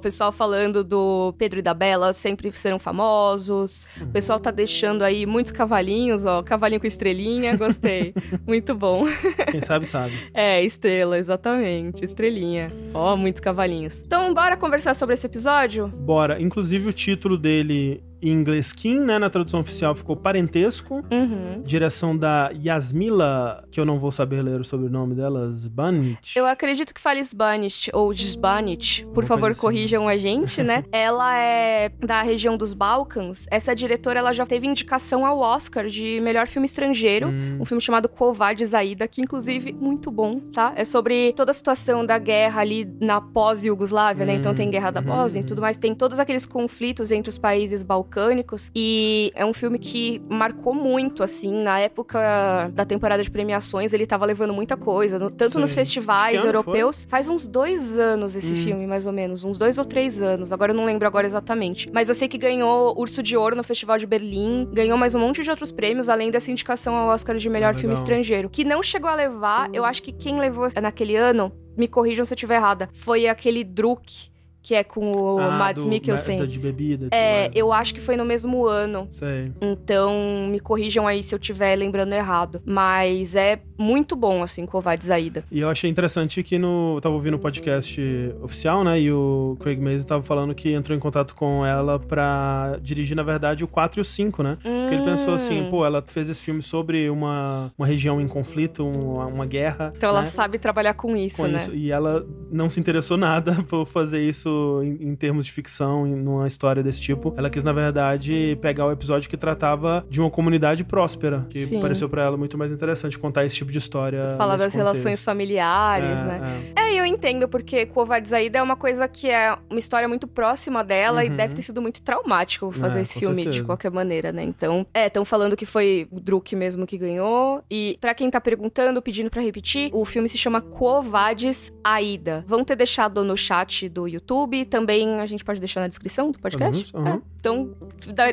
Pessoal 0.08 0.32
falando 0.32 0.86
do 0.86 1.36
Pedro 1.38 1.60
e 1.60 1.62
da 1.62 1.74
Bela 1.74 2.14
sempre 2.14 2.50
serão 2.54 2.80
famosos. 2.80 3.90
O 4.00 4.08
pessoal 4.08 4.40
tá 4.40 4.52
deixando 4.52 5.02
aí 5.02 5.26
muitos 5.26 5.52
cavalinhos, 5.52 6.26
ó. 6.26 6.42
Cavalinho 6.42 6.80
com 6.80 6.88
estrelinha, 6.88 7.58
gostei. 7.58 8.14
Muito 8.48 8.74
bom. 8.74 9.04
Quem 9.52 9.62
sabe, 9.62 9.86
sabe. 9.86 10.14
É, 10.34 10.64
estrela, 10.64 11.18
exatamente. 11.18 12.06
Estrelinha. 12.06 12.72
Ó, 12.94 13.18
muitos 13.18 13.42
cavalinhos. 13.42 14.02
Então, 14.02 14.34
bora 14.34 14.56
conversar 14.56 14.94
sobre 14.94 15.16
esse 15.16 15.26
episódio? 15.26 15.90
Bora. 15.90 16.42
Inclusive, 16.42 16.88
o 16.88 16.94
título 16.94 17.38
dele 17.38 18.02
em 18.22 18.32
inglês 18.32 18.74
Kim, 18.74 19.00
né? 19.00 19.20
Na 19.20 19.30
tradução 19.30 19.60
oficial 19.60 19.96
ficou 19.96 20.16
Parentesco. 20.16 21.04
Uhum. 21.12 21.62
Direção 21.64 22.18
da 22.18 22.52
Yasmila, 22.54 23.64
que 23.72 23.80
eu 23.80 23.86
não 23.86 24.00
vou 24.00 24.12
saber 24.12 24.42
ler 24.42 24.60
o 24.60 24.64
sobrenome 24.64 25.16
dela, 25.16 25.50
Zbanich. 25.52 26.36
Eu 26.36 26.46
acredito 26.46 26.94
que 26.94 27.02
fale 27.02 27.24
Zbanich 27.24 27.90
ou 27.94 28.14
Zbanich. 28.14 29.06
Por 29.14 29.24
Uma 29.24 29.28
favor, 29.28 29.52
assim. 29.52 29.62
corrijam 29.62 30.08
a 30.08 30.18
gente, 30.18 30.64
né? 30.64 30.84
ela 30.92 31.38
é 31.38 31.90
da 32.00 32.22
região 32.22 32.58
dos 32.58 32.74
Balcãs. 32.74 33.46
Essa 33.52 33.76
diretora, 33.76 34.20
ela 34.20 34.34
já 34.34 34.46
teve 34.46 34.68
indicação 34.68 35.26
ao 35.26 35.40
Oscar 35.40 35.88
de 35.88 36.20
melhor 36.22 36.48
filme 36.48 36.66
estrangeiro. 36.66 37.28
Hum. 37.28 37.60
Um 37.62 37.66
filme 37.66 37.82
chamado 37.82 38.10
Covarde 38.10 38.66
Zaida, 38.66 39.08
que 39.08 39.22
inclusive 39.22 39.74
muito 39.74 40.10
bom, 40.10 40.40
tá? 40.40 40.74
É 40.76 40.84
sobre 40.84 41.34
toda 41.34 41.52
a 41.52 41.54
situação 41.54 42.06
da 42.06 42.18
guerra 42.18 42.62
ali 42.62 42.86
na 43.00 43.22
pós-Yugoslávia, 43.22 44.24
hum. 44.24 44.28
né? 44.28 44.34
Então 44.36 44.54
tem 44.56 44.70
guerra 44.70 44.92
da 44.92 45.02
Bósnia 45.02 45.42
hum. 45.42 45.46
e 45.46 45.48
tudo 45.48 45.62
mais. 45.62 45.78
Tem 45.78 45.94
todos 45.94 46.20
aqueles 46.20 46.46
conflitos 46.46 47.12
entre 47.12 47.30
os 47.30 47.38
países 47.38 47.84
balcãs 47.84 48.07
balcânicos. 48.08 48.72
E 48.74 49.32
é 49.36 49.46
um 49.46 49.54
filme 49.54 49.78
que 49.78 50.22
marcou 50.30 50.74
muito, 50.74 51.22
assim, 51.22 51.54
na 51.62 51.80
época 51.80 52.72
da 52.74 52.86
temporada 52.86 53.22
de 53.22 53.30
premiações, 53.30 53.94
ele 53.94 54.08
tava 54.08 54.26
levando 54.26 54.54
muita 54.54 54.78
coisa, 54.78 55.20
no, 55.20 55.30
tanto 55.30 55.54
Sim. 55.54 55.60
nos 55.60 55.74
festivais 55.74 56.44
europeus. 56.44 57.04
Foi? 57.04 57.10
Faz 57.10 57.28
uns 57.28 57.48
dois 57.48 57.98
anos 57.98 58.36
esse 58.36 58.54
hum. 58.54 58.64
filme, 58.64 58.88
mais 58.88 59.06
ou 59.06 59.12
menos, 59.12 59.44
uns 59.44 59.58
dois 59.58 59.78
ou 59.78 59.86
três 59.86 60.22
anos. 60.22 60.54
Agora 60.54 60.72
eu 60.72 60.76
não 60.76 60.86
lembro 60.86 61.08
agora 61.08 61.28
exatamente. 61.28 61.90
Mas 61.94 62.10
eu 62.10 62.16
sei 62.16 62.28
que 62.28 62.38
ganhou 62.38 62.98
Urso 62.98 63.22
de 63.22 63.36
Ouro 63.36 63.56
no 63.56 63.64
Festival 63.64 63.98
de 63.98 64.08
Berlim, 64.08 64.68
ganhou 64.72 64.98
mais 64.98 65.14
um 65.14 65.20
monte 65.20 65.44
de 65.44 65.50
outros 65.50 65.72
prêmios, 65.72 66.10
além 66.10 66.32
dessa 66.32 66.50
indicação 66.50 66.96
ao 66.96 67.10
Oscar 67.10 67.36
de 67.36 67.50
melhor 67.50 67.74
ah, 67.74 67.78
filme 67.78 67.94
estrangeiro. 67.94 68.50
Que 68.50 68.64
não 68.64 68.82
chegou 68.82 69.10
a 69.10 69.16
levar, 69.16 69.70
eu 69.74 69.84
acho 69.84 70.02
que 70.02 70.12
quem 70.12 70.40
levou 70.40 70.68
naquele 70.82 71.16
ano, 71.16 71.52
me 71.76 71.88
corrijam 71.88 72.26
se 72.26 72.34
eu 72.34 72.36
estiver 72.36 72.56
errada, 72.56 72.90
foi 72.94 73.28
aquele 73.28 73.64
Druk 73.64 74.30
que 74.68 74.76
é 74.76 74.84
com 74.84 75.12
o 75.12 75.40
ah, 75.40 75.50
Mads 75.50 75.86
Mikkelsen. 75.86 76.46
De 76.46 76.60
bebida. 76.60 77.08
É, 77.10 77.50
eu 77.56 77.72
acho 77.72 77.94
que 77.94 78.02
foi 78.02 78.18
no 78.18 78.26
mesmo 78.26 78.66
ano. 78.66 79.08
Sei. 79.10 79.50
Então, 79.62 80.46
me 80.50 80.60
corrijam 80.60 81.08
aí 81.08 81.24
se 81.24 81.34
eu 81.34 81.40
estiver 81.40 81.74
lembrando 81.78 82.12
errado. 82.12 82.62
Mas 82.66 83.34
é 83.34 83.60
muito 83.78 84.14
bom, 84.14 84.44
assim, 84.44 84.66
Covardes 84.66 85.10
Aida. 85.10 85.46
E 85.50 85.62
eu 85.62 85.70
achei 85.70 85.90
interessante 85.90 86.44
que 86.44 86.60
no... 86.60 86.96
Eu 86.98 87.02
tava 87.02 87.16
ouvindo 87.16 87.36
o 87.36 87.40
podcast 87.40 88.02
oficial, 88.42 88.84
né? 88.84 89.00
E 89.00 89.10
o 89.10 89.56
Craig 89.62 89.80
Mason 89.80 90.06
tava 90.06 90.24
falando 90.24 90.54
que 90.54 90.74
entrou 90.74 90.98
em 90.98 91.00
contato 91.00 91.34
com 91.34 91.66
ela 91.66 91.98
pra 91.98 92.78
dirigir, 92.82 93.16
na 93.16 93.24
verdade, 93.24 93.64
o 93.64 93.70
4 93.70 94.00
e 94.00 94.02
o 94.02 94.04
5, 94.04 94.44
né? 94.44 94.58
Hum. 94.66 94.82
Porque 94.82 94.96
ele 94.96 95.06
pensou 95.06 95.34
assim, 95.34 95.62
hum. 95.62 95.70
pô, 95.70 95.86
ela 95.86 96.04
fez 96.06 96.28
esse 96.28 96.42
filme 96.42 96.62
sobre 96.62 97.10
uma, 97.10 97.72
uma 97.78 97.88
região 97.88 98.20
em 98.20 98.28
conflito, 98.28 98.86
uma, 98.86 99.28
uma 99.28 99.46
guerra. 99.46 99.94
Então 99.96 100.12
né? 100.12 100.18
ela 100.18 100.26
sabe 100.26 100.60
trabalhar 100.60 100.96
com 100.96 101.16
isso, 101.16 101.38
com 101.38 101.48
né? 101.48 101.58
Isso. 101.58 101.74
E 101.74 101.90
ela 101.90 102.28
não 102.52 102.70
se 102.70 102.82
interessou 102.82 103.16
nada 103.16 103.64
por 103.70 103.88
fazer 103.88 104.22
isso 104.22 104.57
em, 104.84 105.10
em, 105.10 105.16
termos 105.16 105.46
de 105.46 105.52
ficção, 105.52 106.06
em, 106.06 106.16
numa 106.16 106.48
história 106.48 106.84
desse 106.84 107.02
tipo. 107.02 107.34
Ela 107.38 107.50
quis, 107.50 107.64
na 107.64 107.74
verdade, 107.74 108.58
pegar 108.62 108.86
o 108.86 108.92
episódio 108.92 109.30
que 109.30 109.38
tratava 109.38 110.06
de 110.10 110.20
uma 110.20 110.30
comunidade 110.30 110.84
próspera, 110.84 111.46
que 111.50 111.60
Sim. 111.60 111.82
pareceu 111.82 112.10
para 112.10 112.24
ela 112.24 112.38
muito 112.38 112.58
mais 112.58 112.72
interessante 112.72 113.18
contar 113.18 113.46
esse 113.46 113.56
tipo 113.56 113.72
de 113.72 113.78
história. 113.78 114.36
Falar 114.38 114.58
das 114.58 114.68
contexto. 114.68 114.78
relações 114.78 115.24
familiares, 115.24 116.20
é, 116.20 116.24
né? 116.24 116.74
É. 116.76 116.82
é, 116.82 117.00
eu 117.00 117.06
entendo, 117.06 117.48
porque 117.48 117.86
Covardes 117.86 118.34
Aida 118.34 118.60
é 118.60 118.62
uma 118.62 118.76
coisa 118.76 119.08
que 119.08 119.30
é 119.30 119.58
uma 119.70 119.80
história 119.80 120.08
muito 120.08 120.28
próxima 120.28 120.84
dela 120.84 121.22
uhum. 121.22 121.28
e 121.28 121.30
deve 121.30 121.56
ter 121.56 121.62
sido 121.62 121.82
muito 121.82 122.02
traumático 122.02 122.72
fazer 122.72 123.00
é, 123.00 123.02
esse 123.02 123.20
filme, 123.20 123.44
certeza. 123.44 123.62
de 123.62 123.66
qualquer 123.66 123.92
maneira, 123.92 124.32
né? 124.32 124.44
Então, 124.44 124.86
é, 124.94 125.08
estão 125.08 125.26
falando 125.26 125.56
que 125.56 125.66
foi 125.66 126.08
o 126.12 126.20
Druk 126.20 126.56
mesmo 126.56 126.86
que 126.86 126.98
ganhou. 126.98 127.64
E 127.70 127.98
para 128.00 128.14
quem 128.14 128.30
tá 128.30 128.40
perguntando, 128.40 129.02
pedindo 129.02 129.30
para 129.30 129.42
repetir, 129.42 129.90
o 129.94 130.06
filme 130.06 130.30
se 130.30 130.38
chama 130.38 130.62
Covades 130.62 131.74
Aida. 131.84 132.44
Vão 132.48 132.64
ter 132.64 132.76
deixado 132.76 133.24
no 133.24 133.36
chat 133.36 133.90
do 133.90 134.08
YouTube, 134.08 134.47
também 134.66 135.20
a 135.20 135.26
gente 135.26 135.44
pode 135.44 135.60
deixar 135.60 135.82
na 135.82 135.88
descrição 135.88 136.32
do 136.32 136.40
podcast. 136.40 136.96
Uhum, 136.96 137.04
uhum. 137.04 137.08
É, 137.08 137.22
então 137.48 137.76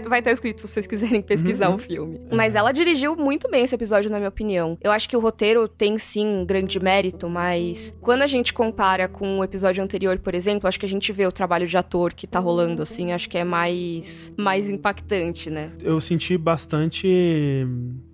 vai 0.09 0.19
estar 0.19 0.31
escrito 0.31 0.61
se 0.61 0.69
vocês 0.69 0.87
quiserem 0.87 1.23
pesquisar 1.23 1.69
uhum. 1.69 1.77
o 1.77 1.79
filme. 1.79 2.21
Mas 2.33 2.55
ela 2.55 2.73
dirigiu 2.73 3.17
muito 3.17 3.51
bem 3.51 3.65
esse 3.65 3.75
episódio, 3.75 4.11
na 4.11 4.19
minha 4.19 4.29
opinião. 4.29 4.77
Eu 4.83 4.91
acho 4.91 5.09
que 5.09 5.17
o 5.17 5.21
roteiro 5.21 5.69
tem 5.69 5.97
sim 5.99 6.27
um 6.27 6.45
grande 6.45 6.81
mérito, 6.81 7.29
mas 7.29 7.97
quando 8.01 8.23
a 8.23 8.27
gente 8.27 8.53
compara 8.53 9.09
com 9.09 9.39
o 9.39 9.45
episódio 9.45 9.83
anterior, 9.83 10.19
por 10.19 10.35
exemplo, 10.35 10.69
acho 10.69 10.79
que 10.79 10.87
a 10.87 10.89
gente 10.89 11.13
vê 11.13 11.27
o 11.27 11.33
trabalho 11.33 11.67
de 11.67 11.77
ator 11.77 12.13
que 12.13 12.27
tá 12.27 12.39
rolando, 12.39 12.83
assim, 12.83 13.13
acho 13.13 13.29
que 13.29 13.39
é 13.39 13.45
mais, 13.45 14.33
mais 14.37 14.69
impactante, 14.69 15.51
né? 15.51 15.71
Eu 15.83 16.01
senti 16.01 16.37
bastante 16.37 17.67